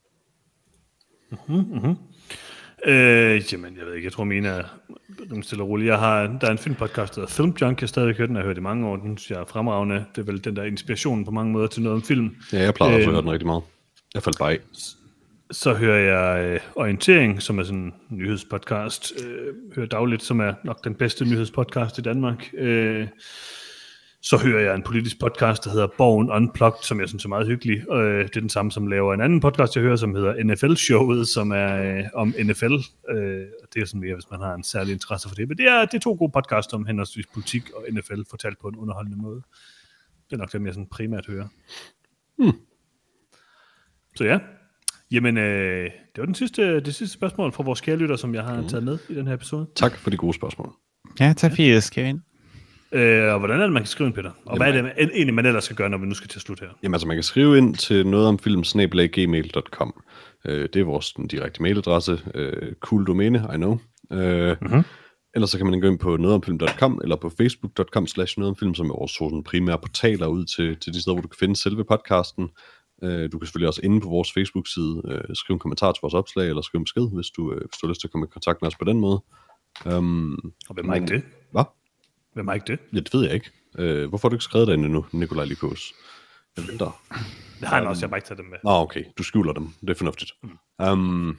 Mm-hmm. 1.48 1.96
Øh, 2.86 3.52
jamen, 3.52 3.76
jeg 3.78 3.86
ved 3.86 3.94
ikke, 3.94 4.04
jeg 4.04 4.12
tror 4.12 4.24
mine 4.24 4.48
er 4.48 4.62
rimelig 5.20 5.44
stille 5.44 5.64
og 5.64 5.68
roligt. 5.68 5.88
Jeg 5.88 5.98
har, 5.98 6.38
der 6.40 6.46
er 6.46 6.50
en 6.50 6.58
filmpodcast, 6.58 7.14
der 7.14 7.20
hedder 7.20 7.34
Film 7.34 7.56
Junk, 7.60 7.80
jeg 7.80 7.86
har 7.86 7.86
stadigvæk 7.86 8.18
hørt 8.18 8.28
den, 8.28 8.36
jeg 8.36 8.42
har 8.42 8.48
hørt 8.48 8.58
i 8.58 8.60
mange 8.60 8.86
år, 8.86 8.96
den 8.96 9.18
synes 9.18 9.30
jeg 9.30 9.40
er 9.40 9.44
fremragende. 9.44 10.04
Det 10.14 10.22
er 10.22 10.26
vel 10.26 10.44
den 10.44 10.56
der 10.56 10.62
inspiration 10.62 11.24
på 11.24 11.30
mange 11.30 11.52
måder 11.52 11.66
til 11.66 11.82
noget 11.82 11.96
om 11.96 12.02
film. 12.02 12.36
Ja, 12.52 12.62
jeg 12.62 12.74
plejer 12.74 12.94
også 12.94 13.08
at 13.08 13.12
høre 13.14 13.22
den 13.22 13.30
rigtig 13.30 13.46
meget. 13.46 13.62
Jeg 14.14 14.22
faldt 14.22 14.38
bare 14.38 14.52
af. 14.52 14.58
Så 15.50 15.74
hører 15.74 15.98
jeg 15.98 16.44
øh, 16.44 16.60
Orientering, 16.76 17.42
som 17.42 17.58
er 17.58 17.62
sådan 17.62 17.78
en 17.78 17.94
nyhedspodcast. 18.10 19.12
Øh, 19.24 19.54
hører 19.76 19.86
dagligt, 19.86 20.22
som 20.22 20.40
er 20.40 20.54
nok 20.64 20.84
den 20.84 20.94
bedste 20.94 21.24
nyhedspodcast 21.24 21.98
i 21.98 22.02
Danmark. 22.02 22.50
Øh, 22.58 23.06
så 24.22 24.36
hører 24.36 24.62
jeg 24.62 24.74
en 24.74 24.82
politisk 24.82 25.20
podcast, 25.20 25.64
der 25.64 25.70
hedder 25.70 25.86
Borgen 25.98 26.30
Unplugged, 26.30 26.82
som 26.82 27.00
jeg 27.00 27.08
synes 27.08 27.24
er 27.24 27.28
meget 27.28 27.46
hyggelig. 27.46 27.90
Øh, 27.92 28.24
det 28.24 28.36
er 28.36 28.40
den 28.40 28.48
samme, 28.48 28.72
som 28.72 28.86
laver 28.86 29.14
en 29.14 29.20
anden 29.20 29.40
podcast, 29.40 29.76
jeg 29.76 29.82
hører, 29.82 29.96
som 29.96 30.14
hedder 30.14 30.44
NFL-showet, 30.44 31.28
som 31.28 31.50
er 31.50 31.98
øh, 31.98 32.04
om 32.14 32.34
NFL. 32.44 32.74
Øh, 33.10 33.46
det 33.74 33.82
er 33.82 33.86
sådan 33.86 34.00
mere, 34.00 34.14
hvis 34.14 34.30
man 34.30 34.40
har 34.40 34.54
en 34.54 34.62
særlig 34.62 34.92
interesse 34.92 35.28
for 35.28 35.34
det. 35.34 35.48
Men 35.48 35.58
det 35.58 35.68
er, 35.68 35.84
det 35.84 35.94
er 35.94 35.98
to 35.98 36.16
gode 36.18 36.32
podcasts 36.32 36.72
om 36.72 36.86
henholdsvis 36.86 37.26
politik 37.26 37.70
og 37.70 37.86
NFL, 37.92 38.20
fortalt 38.30 38.58
på 38.60 38.68
en 38.68 38.76
underholdende 38.76 39.18
måde. 39.18 39.42
Det 40.30 40.32
er 40.32 40.36
nok 40.36 40.52
dem, 40.52 40.66
jeg 40.66 40.74
sådan 40.74 40.86
primært 40.86 41.26
hører. 41.26 41.48
Hmm. 42.38 42.52
Så 44.16 44.24
ja, 44.24 44.38
Jamen, 45.12 45.36
øh, 45.36 45.84
det 45.84 46.18
var 46.18 46.24
den 46.24 46.34
sidste, 46.34 46.80
det 46.80 46.94
sidste 46.94 47.14
spørgsmål 47.14 47.52
fra 47.52 47.62
vores 47.62 47.80
kære 47.80 47.96
lytter, 47.96 48.16
som 48.16 48.34
jeg 48.34 48.44
har 48.44 48.60
mm. 48.60 48.68
taget 48.68 48.84
med 48.84 48.98
i 49.08 49.14
den 49.14 49.26
her 49.26 49.34
episode. 49.34 49.66
Tak 49.74 49.96
for 49.96 50.10
de 50.10 50.16
gode 50.16 50.34
spørgsmål. 50.34 50.72
Ja, 51.20 51.34
tak 51.36 51.50
fordi 51.50 51.70
jeg 51.70 51.82
skrev 51.82 52.06
ind. 52.06 52.20
Øh, 52.94 53.32
og 53.32 53.38
hvordan 53.38 53.60
er 53.60 53.64
det, 53.64 53.72
man 53.72 53.82
kan 53.82 53.88
skrive 53.88 54.06
ind, 54.06 54.14
Peter? 54.14 54.30
Og 54.30 54.58
Jamen, 54.58 54.82
hvad 54.84 54.92
er 54.96 55.04
det 55.04 55.10
egentlig, 55.14 55.34
man 55.34 55.46
ellers 55.46 55.64
skal 55.64 55.76
gøre, 55.76 55.90
når 55.90 55.98
vi 55.98 56.06
nu 56.06 56.14
skal 56.14 56.28
til 56.28 56.40
slut 56.40 56.60
her? 56.60 56.68
Jamen 56.82 56.94
altså, 56.94 57.08
man 57.08 57.16
kan 57.16 57.22
skrive 57.22 57.58
ind 57.58 57.74
til 57.74 58.06
noget 58.06 58.28
om 58.28 58.38
film, 58.38 58.62
gmail.com. 58.62 60.02
Øh, 60.46 60.68
det 60.72 60.76
er 60.76 60.84
vores 60.84 61.12
den 61.12 61.28
direkte 61.28 61.62
mailadresse. 61.62 62.20
Øh, 62.34 62.72
cool 62.80 63.06
domæne, 63.06 63.48
I 63.54 63.56
know. 63.56 63.78
Øh, 64.12 64.56
mm-hmm. 64.60 64.82
Ellers 65.34 65.50
så 65.50 65.58
kan 65.58 65.66
man 65.66 65.80
gå 65.80 65.88
ind 65.88 65.98
på 65.98 66.16
nogetomfilm.com 66.16 67.00
eller 67.02 67.16
på 67.16 67.30
facebook.com 67.30 68.06
slash 68.06 68.38
nogetomfilm, 68.38 68.74
som 68.74 68.90
er 68.90 68.94
vores 68.94 69.12
sådan 69.12 69.44
primære 69.44 69.78
portaler 69.78 70.26
ud 70.26 70.44
til, 70.44 70.76
til 70.76 70.92
de 70.94 71.00
steder, 71.00 71.14
hvor 71.14 71.22
du 71.22 71.28
kan 71.28 71.38
finde 71.40 71.56
selve 71.56 71.84
podcasten. 71.84 72.48
Øh, 73.04 73.32
du 73.32 73.38
kan 73.38 73.46
selvfølgelig 73.46 73.68
også 73.68 73.80
inde 73.84 74.00
på 74.00 74.08
vores 74.08 74.32
Facebook-side 74.32 75.02
øh, 75.08 75.34
skrive 75.34 75.54
en 75.54 75.58
kommentar 75.58 75.92
til 75.92 76.00
vores 76.02 76.14
opslag, 76.14 76.48
eller 76.48 76.62
skrive 76.62 76.80
en 76.80 76.84
besked, 76.84 77.14
hvis 77.14 77.30
du, 77.36 77.52
øh, 77.52 77.60
hvis 77.60 77.78
du 77.78 77.86
har 77.86 77.88
lyst 77.88 78.00
til 78.00 78.08
at 78.08 78.12
komme 78.12 78.26
i 78.26 78.32
kontakt 78.32 78.62
med 78.62 78.66
os 78.66 78.76
på 78.76 78.84
den 78.84 79.00
måde. 79.00 79.22
Um, 79.86 80.52
og 80.68 80.74
hvem 80.74 80.88
er 80.88 80.94
ikke 80.94 81.06
det? 81.06 81.22
Hvad? 81.52 81.64
Hvem 82.34 82.48
er 82.48 82.52
ikke 82.52 82.72
det? 82.72 82.78
Ja, 82.92 83.00
det 83.00 83.14
ved 83.14 83.24
jeg 83.24 83.34
ikke. 83.34 83.50
Uh, 83.78 84.08
hvorfor 84.08 84.28
har 84.28 84.30
du 84.30 84.34
ikke 84.36 84.44
skrevet 84.44 84.68
det 84.68 84.74
endnu, 84.74 85.06
Nikolaj 85.12 85.44
Likos? 85.44 85.92
Jeg 86.56 86.68
venter. 86.68 87.02
Det 87.60 87.68
har 87.68 87.76
jeg 87.76 87.86
um, 87.86 87.90
også, 87.90 88.00
jeg 88.00 88.06
har 88.06 88.10
bare 88.10 88.18
ikke 88.18 88.28
taget 88.28 88.38
dem 88.38 88.46
med. 88.46 88.58
Nå, 88.64 88.70
okay. 88.70 89.04
Du 89.18 89.22
skjuler 89.22 89.52
dem. 89.52 89.68
Det 89.80 89.90
er 89.90 89.94
fornuftigt. 89.94 90.32
Mm. 90.42 90.58
Um, 90.86 91.38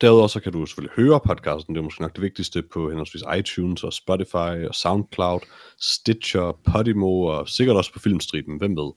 derudover 0.00 0.26
så 0.26 0.40
kan 0.40 0.52
du 0.52 0.66
selvfølgelig 0.66 0.94
høre 0.96 1.20
podcasten. 1.20 1.74
Det 1.74 1.80
er 1.80 1.84
måske 1.84 2.02
nok 2.02 2.14
det 2.14 2.22
vigtigste 2.22 2.62
på 2.62 2.88
henholdsvis 2.88 3.22
iTunes 3.38 3.84
og 3.84 3.92
Spotify 3.92 4.66
og 4.68 4.74
SoundCloud, 4.74 5.40
Stitcher, 5.80 6.52
Podimo 6.72 7.20
og 7.22 7.48
sikkert 7.48 7.76
også 7.76 7.92
på 7.92 7.98
Filmstriben. 7.98 8.58
Hvem 8.58 8.76
ved? 8.76 8.92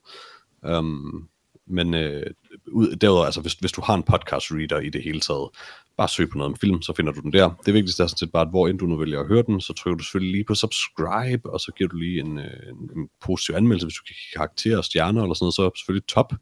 Um, 0.76 1.28
men 1.66 1.94
øh, 1.94 2.26
ud, 2.66 2.96
derudover, 2.96 3.24
altså 3.24 3.40
hvis, 3.40 3.52
hvis 3.52 3.72
du 3.72 3.80
har 3.80 3.94
en 3.94 4.02
podcast 4.02 4.52
reader 4.52 4.80
i 4.80 4.88
det 4.88 5.02
hele 5.02 5.20
taget, 5.20 5.48
bare 5.96 6.08
søg 6.08 6.30
på 6.30 6.38
noget 6.38 6.52
om 6.52 6.58
film, 6.58 6.82
så 6.82 6.92
finder 6.96 7.12
du 7.12 7.20
den 7.20 7.32
der. 7.32 7.50
Det 7.66 7.74
vigtigste 7.74 8.02
er 8.02 8.06
sådan 8.06 8.18
set 8.18 8.32
bare, 8.32 8.42
at 8.42 8.50
hvor 8.50 8.68
end 8.68 8.78
du 8.78 8.86
nu 8.86 8.96
vælger 8.96 9.20
at 9.20 9.28
høre 9.28 9.42
den, 9.46 9.60
så 9.60 9.72
trykker 9.72 9.98
du 9.98 10.04
selvfølgelig 10.04 10.32
lige 10.32 10.44
på 10.44 10.54
subscribe, 10.54 11.50
og 11.50 11.60
så 11.60 11.72
giver 11.72 11.88
du 11.88 11.96
lige 11.96 12.20
en, 12.20 12.38
øh, 12.38 12.68
en, 12.68 12.90
en 12.96 13.08
positiv 13.20 13.54
anmeldelse, 13.54 13.86
hvis 13.86 13.94
du 13.94 14.04
kan 14.06 14.16
karakterer 14.34 14.78
og 14.78 14.84
stjerner 14.84 15.22
eller 15.22 15.34
sådan 15.34 15.44
noget, 15.44 15.54
så 15.54 15.62
er 15.62 15.68
det 15.68 15.78
selvfølgelig 15.78 16.06
top. 16.06 16.32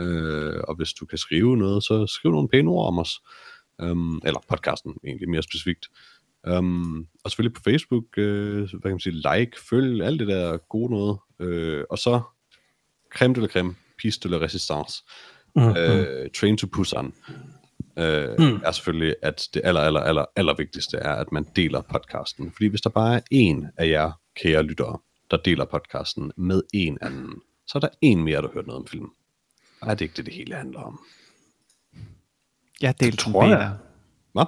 Øh, 0.00 0.60
og 0.68 0.74
hvis 0.74 0.92
du 0.92 1.06
kan 1.06 1.18
skrive 1.18 1.56
noget, 1.56 1.84
så 1.84 2.06
skriv 2.06 2.32
nogle 2.32 2.48
pæne 2.48 2.70
ord 2.70 2.86
om 2.86 2.98
os. 2.98 3.20
Um, 3.82 4.20
eller 4.24 4.40
podcasten, 4.48 4.94
egentlig 5.06 5.28
mere 5.28 5.42
specifikt. 5.42 5.88
Um, 6.48 7.06
og 7.24 7.30
selvfølgelig 7.30 7.54
på 7.54 7.62
Facebook, 7.64 8.18
øh, 8.18 8.58
hvad 8.58 8.80
kan 8.82 8.90
man 8.90 9.00
sige, 9.00 9.22
like, 9.34 9.60
følg, 9.70 10.02
alt 10.02 10.20
det 10.20 10.28
der 10.28 10.56
gode 10.56 10.90
noget. 10.90 11.18
Øh, 11.40 11.84
og 11.90 11.98
så 11.98 12.20
creme 13.14 13.34
eller 13.34 13.48
creme, 13.48 13.74
Piece 13.98 14.20
de 14.20 14.28
la 14.28 14.36
Resistance, 14.36 15.02
mm-hmm. 15.56 15.76
øh, 15.76 16.30
Train 16.30 16.56
to 16.56 16.66
Busan, 16.66 17.12
øh, 17.98 18.28
mm. 18.38 18.60
er 18.64 18.70
selvfølgelig, 18.72 19.14
at 19.22 19.48
det 19.54 19.60
aller, 19.64 19.80
aller, 19.80 20.00
aller, 20.00 20.24
aller 20.36 20.54
vigtigste 20.54 20.96
er, 20.96 21.12
at 21.12 21.32
man 21.32 21.46
deler 21.56 21.80
podcasten. 21.80 22.52
Fordi 22.52 22.66
hvis 22.66 22.80
der 22.80 22.90
bare 22.90 23.14
er 23.16 23.20
en 23.30 23.66
af 23.76 23.88
jer, 23.88 24.12
kære 24.36 24.62
lyttere, 24.62 24.98
der 25.30 25.36
deler 25.36 25.64
podcasten 25.64 26.32
med 26.36 26.62
en 26.74 26.98
anden, 27.00 27.34
så 27.66 27.78
er 27.78 27.80
der 27.80 27.88
en 28.00 28.24
mere, 28.24 28.42
der 28.42 28.48
hører 28.54 28.64
noget 28.66 28.80
om 28.80 28.86
film. 28.86 29.08
Og 29.80 29.90
er 29.90 29.94
det 29.94 30.00
ikke 30.04 30.14
det, 30.16 30.26
det 30.26 30.34
hele 30.34 30.54
handler 30.54 30.80
om? 30.80 31.00
Jeg 32.80 33.00
delte 33.00 33.24
den, 33.24 33.32
Peter. 33.32 33.72
Hvad? 34.32 34.44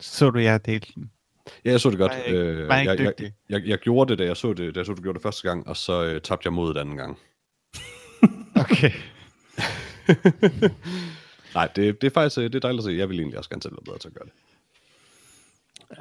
Så 0.00 0.30
du, 0.30 0.38
jeg 0.38 0.66
delte 0.66 0.92
den? 0.94 1.10
Ja, 1.64 1.70
jeg 1.70 1.80
så 1.80 1.90
det 1.90 1.98
godt. 1.98 2.12
Var 2.12 2.16
jeg 2.18 2.26
ikke- 2.26 2.38
Øh, 2.40 2.68
var 2.68 2.76
jeg 2.76 2.86
jeg, 2.86 3.00
ikke 3.00 3.14
jeg, 3.22 3.32
jeg, 3.48 3.68
jeg 3.68 3.78
gjorde 3.78 4.10
det, 4.10 4.18
da 4.18 4.24
jeg 4.24 4.36
så 4.36 4.52
det, 4.52 4.74
da 4.74 4.78
jeg 4.78 4.86
så, 4.86 4.92
du 4.92 5.02
gjorde 5.02 5.16
det 5.16 5.22
første 5.22 5.48
gang, 5.48 5.68
og 5.68 5.76
så 5.76 6.04
øh, 6.04 6.20
tabte 6.20 6.46
jeg 6.46 6.52
modet 6.52 6.76
anden 6.76 6.96
gang. 6.96 7.18
Okay. 8.70 8.90
Nej, 11.54 11.68
det, 11.76 12.00
det 12.00 12.06
er 12.06 12.10
faktisk 12.14 12.38
øh, 12.38 12.44
det 12.44 12.54
er 12.54 12.60
dejligt 12.60 12.80
at 12.80 12.84
se. 12.84 12.90
Jeg 12.98 13.08
vil 13.08 13.18
egentlig 13.18 13.38
også 13.38 13.50
gerne 13.50 13.62
selv 13.62 13.72
være 13.72 13.82
bedre 13.84 13.98
til 13.98 14.08
at 14.08 14.14
gøre 14.14 14.24
det. 14.24 14.32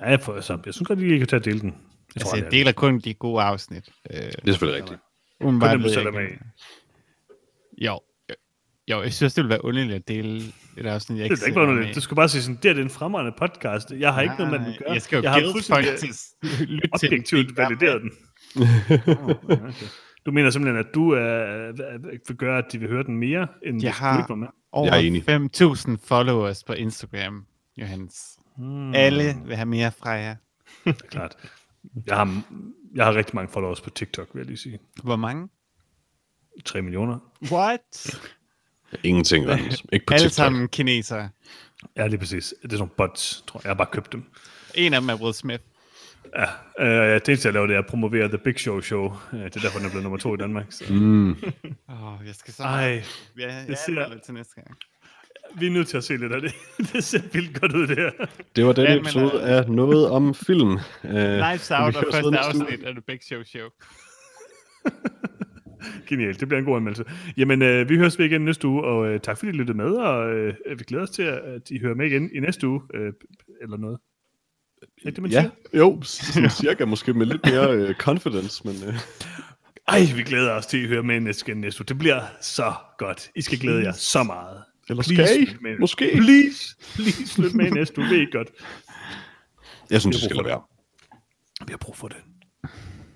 Ja, 0.02 0.10
jeg, 0.10 0.22
får, 0.22 0.42
så, 0.42 0.60
jeg 0.66 0.74
synes 0.74 0.88
godt, 0.88 1.00
at 1.00 1.06
I 1.06 1.18
kan 1.18 1.28
tage 1.28 1.40
at 1.40 1.46
dele 1.46 1.60
den. 1.60 1.70
Jeg 1.70 1.76
Altså, 2.16 2.30
tror, 2.30 2.36
jeg 2.38 2.46
det 2.46 2.48
er 2.48 2.52
deler 2.64 2.72
kun 2.72 3.00
de 3.00 3.14
gode 3.14 3.42
afsnit. 3.42 3.90
Øh, 4.12 4.18
Det 4.18 4.26
er 4.26 4.32
selvfølgelig 4.52 4.84
rigtigt. 4.84 5.00
kun 5.42 5.48
umiddelbart 5.48 5.72
dem, 5.74 5.80
du 5.82 5.88
ved 5.88 5.94
selv 5.94 6.08
er 6.08 6.12
med. 6.12 6.28
Jo. 7.78 8.00
Jo, 8.88 9.02
jeg 9.04 9.14
synes, 9.14 9.34
det 9.34 9.44
ville 9.44 9.50
være 9.50 9.66
underligt 9.66 9.96
at 9.96 10.08
dele 10.08 10.44
et 10.78 10.86
afsnit, 10.86 11.20
jeg 11.20 11.24
Det 11.24 11.30
er 11.30 11.34
ikke 11.34 11.44
selv 11.46 11.54
bare 11.54 11.64
er 11.64 11.68
noget. 11.68 11.86
med 11.88 11.94
Du 11.94 12.02
skal 12.02 12.16
bare 12.16 12.30
sige 12.30 12.42
sådan, 12.42 12.60
det 12.64 12.70
er 12.70 12.74
den 12.74 12.90
fremragende 12.90 13.36
podcast. 13.40 13.92
Jeg 13.92 14.14
har 14.14 14.22
ikke 14.22 14.36
noget 14.38 14.52
med 14.52 14.60
den 14.60 14.68
at 14.68 14.80
gøre. 14.80 14.92
Jeg 14.94 15.02
skal 15.02 15.16
jo 15.18 15.24
jeg 15.24 15.32
har 15.32 15.42
fuldstændig 15.52 15.94
objektivt 16.94 17.58
valideret 17.58 18.02
den. 18.02 18.12
Oh, 19.08 19.30
okay. 19.30 19.88
Du 20.26 20.32
mener 20.32 20.50
simpelthen, 20.50 20.80
at 20.88 20.94
du 20.96 21.10
er, 21.12 21.72
vil 22.28 22.38
gøre, 22.38 22.58
at 22.58 22.66
de 22.72 22.78
vil 22.80 22.90
høre 22.90 23.04
den 23.04 23.18
mere, 23.18 23.48
end 23.66 23.82
Jeg 23.84 23.92
hvis 23.92 24.00
har- 24.00 24.14
du 24.14 24.20
ikke 24.20 24.30
var 24.30 24.36
med? 24.36 24.48
Over 24.72 24.94
enig. 24.94 25.24
5.000 25.30 25.98
followers 26.04 26.64
på 26.64 26.74
Instagram, 26.74 27.46
Johannes. 27.78 28.40
Hmm, 28.58 28.96
Alle 28.96 29.36
vil 29.46 29.56
have 29.56 29.66
mere 29.66 29.92
fra 29.92 30.10
jer. 30.10 30.36
det 30.86 31.02
er 31.04 31.08
klart. 31.08 31.36
Jeg 32.08 32.16
har, 32.18 32.42
jeg 32.96 33.06
har 33.06 33.16
rigtig 33.16 33.36
mange 33.36 33.52
followers 33.52 33.82
på 33.82 33.90
TikTok, 33.90 34.28
vil 34.34 34.40
jeg 34.40 34.48
lige 34.48 34.58
sige. 34.58 34.80
Hvor 35.04 35.16
mange? 35.16 35.50
3 36.66 36.82
millioner. 36.82 37.20
What? 37.52 38.20
Ingenting, 39.04 39.48
Randers. 39.50 39.84
Ikke 39.94 40.06
på 40.06 40.14
Alle 40.14 40.24
TikTok. 40.24 40.36
sammen 40.36 40.68
kinesere. 40.68 41.30
Ja, 41.98 42.08
lige 42.08 42.20
præcis. 42.20 42.54
Det 42.62 42.66
er 42.66 42.70
sådan 42.70 42.78
nogle 42.80 42.92
bots, 42.98 43.44
tror 43.48 43.60
jeg. 43.60 43.64
Jeg 43.66 43.70
har 43.70 43.76
bare 43.76 43.88
købt 43.92 44.12
dem. 44.12 44.24
En 44.76 44.94
af 44.94 45.02
dem 45.02 45.10
er 45.10 45.16
Will 45.22 45.34
Smith. 45.34 45.64
Ja, 46.36 46.46
øh, 46.86 47.16
det 47.20 47.30
eneste, 47.30 47.48
jeg 47.48 47.54
laver, 47.54 47.68
det 47.68 47.76
er 47.76 47.80
at 47.80 47.86
promovere 47.86 48.28
The 48.28 48.38
Big 48.38 48.60
Show 48.60 48.82
Show. 48.82 49.14
Øh, 49.34 49.40
Det 49.40 49.56
er 49.56 49.60
derfor, 49.60 49.78
den 49.78 49.88
er 49.88 49.92
blevet 49.92 50.04
nummer 50.04 50.18
to 50.18 50.34
i 50.34 50.38
Danmark. 50.38 50.66
Så. 50.70 50.94
Mm. 50.94 51.30
Åh, 51.90 52.22
oh, 52.22 52.28
jeg 52.28 52.36
skal 52.36 52.54
så... 52.54 52.64
Ej, 52.64 53.04
ja, 53.40 53.54
jeg 53.56 53.68
det 53.68 53.78
ser- 53.78 54.20
til 54.26 54.34
næste 54.34 54.56
gang. 54.56 54.68
vi 55.60 55.68
er 55.68 55.72
nødt 55.72 55.88
til 55.88 55.98
at 55.98 56.04
se 56.04 56.18
lidt 56.18 56.34
af 56.34 56.42
det. 56.42 56.54
det 56.94 57.04
ser 57.04 57.22
vildt 57.34 57.62
godt 57.62 57.74
ud, 57.76 57.88
det 57.88 57.98
her. 57.98 58.12
Det 58.56 58.66
var 58.66 58.74
den 58.74 58.84
Ja, 58.84 58.90
men, 58.90 59.00
episode 59.02 59.32
øh, 59.36 59.50
af 59.50 59.70
noget 59.70 60.10
om 60.10 60.34
film. 60.36 60.72
Uh, 60.72 60.80
Out 61.12 61.96
og 61.96 62.04
første 62.12 62.40
afsnit 62.40 62.84
af 62.84 62.92
The 62.94 63.02
Big 63.08 63.20
Show 63.24 63.44
Show. 63.44 63.68
Genialt, 66.10 66.40
det 66.40 66.48
bliver 66.48 66.60
en 66.60 66.66
god 66.66 66.76
anmeldelse. 66.78 67.04
Jamen, 67.38 67.62
øh, 67.62 67.90
vi 67.90 67.98
høres 67.98 68.20
ved 68.20 68.26
igen 68.26 68.42
næste 68.42 68.68
uge, 68.68 68.84
og 68.84 69.08
øh, 69.08 69.20
tak 69.20 69.38
fordi 69.38 69.50
I 69.50 69.54
lyttede 69.56 69.78
med, 69.78 69.92
og 69.92 70.30
øh, 70.34 70.54
vi 70.80 70.84
glæder 70.88 71.04
os 71.04 71.10
til, 71.10 71.24
at, 71.24 71.38
at 71.40 71.72
I 71.72 71.80
hører 71.80 71.96
med 71.96 72.06
igen 72.06 72.30
i 72.34 72.40
næste 72.40 72.68
uge, 72.68 72.82
øh, 72.94 73.14
eller 73.62 73.78
noget. 73.78 73.98
Er 75.06 75.12
det, 75.12 75.18
man 75.22 75.32
Ja, 75.32 75.42
siger? 75.42 75.80
jo, 75.80 76.02
sådan 76.04 76.50
cirka 76.50 76.86
måske 76.86 77.14
med 77.14 77.26
lidt 77.26 77.46
mere 77.46 77.90
uh, 77.90 77.96
confidence, 77.96 78.62
men 78.68 78.76
uh, 78.88 78.96
Ej, 79.88 80.00
vi 80.16 80.24
glæder 80.24 80.52
os 80.52 80.66
til, 80.66 80.78
at 80.78 80.84
I 80.84 80.88
hører 80.88 81.02
med 81.02 81.20
næste, 81.20 81.54
næste. 81.56 81.84
Det 81.84 81.98
bliver 81.98 82.22
så 82.42 82.74
godt. 82.98 83.30
I 83.36 83.42
skal 83.42 83.60
glæde 83.60 83.84
jer 83.84 83.92
så 83.92 84.24
meget. 84.24 84.64
Eller 84.90 85.04
Please, 85.04 85.34
skal 85.34 85.42
I? 85.42 85.56
med. 85.62 85.80
Måske. 85.80 86.12
Please, 86.16 86.76
please, 86.96 87.42
lyt 87.42 87.54
med 87.54 87.72
næste 87.72 88.00
uge. 88.02 88.10
Det 88.10 88.22
er 88.22 88.28
godt. 88.32 88.48
jeg 89.90 90.02
synes, 90.02 90.16
Vi 90.16 90.18
det 90.18 90.24
skal 90.26 90.36
lade 90.36 90.48
være. 90.48 90.62
Vi 91.68 91.72
har 91.72 91.78
brug 91.78 91.98
for 91.98 92.08
det. 92.08 92.18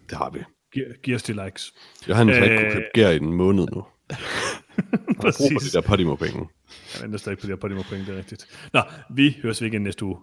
Det 0.10 0.18
har 0.18 0.30
vi. 0.30 0.40
Giv, 0.74 0.84
giv 1.04 1.16
os 1.16 1.24
de 1.24 1.46
likes. 1.46 1.74
Johannes 2.10 2.38
har 2.38 2.44
ikke 2.44 2.56
Øh, 2.56 2.62
kunne 2.62 2.74
købe 2.74 2.86
gær 2.94 3.10
i 3.10 3.16
en 3.18 3.34
måned 3.34 3.68
nu. 3.76 3.86
Jeg 4.10 4.18
har 4.18 5.06
brug 5.16 5.16
for 5.16 5.32
Præcis. 5.32 5.72
de 5.72 5.78
der 5.78 5.82
Podimo-penge. 5.82 6.48
Jeg 6.94 7.02
venter 7.04 7.18
stadig 7.20 7.38
på 7.40 7.46
de 7.48 7.52
her 7.52 7.56
Podimo 7.58 7.82
point, 7.90 8.08
det 8.08 8.14
er 8.14 8.18
rigtigt. 8.18 8.48
Nå, 8.74 8.82
vi 9.16 9.38
høres 9.44 9.62
ved 9.62 9.68
igen 9.70 9.82
næste 9.82 10.06
uge. 10.06 10.18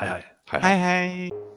Hej 0.00 0.08
hej. 0.08 0.24
Hej. 0.50 0.60
Hej 0.62 0.78
hej. 0.78 1.47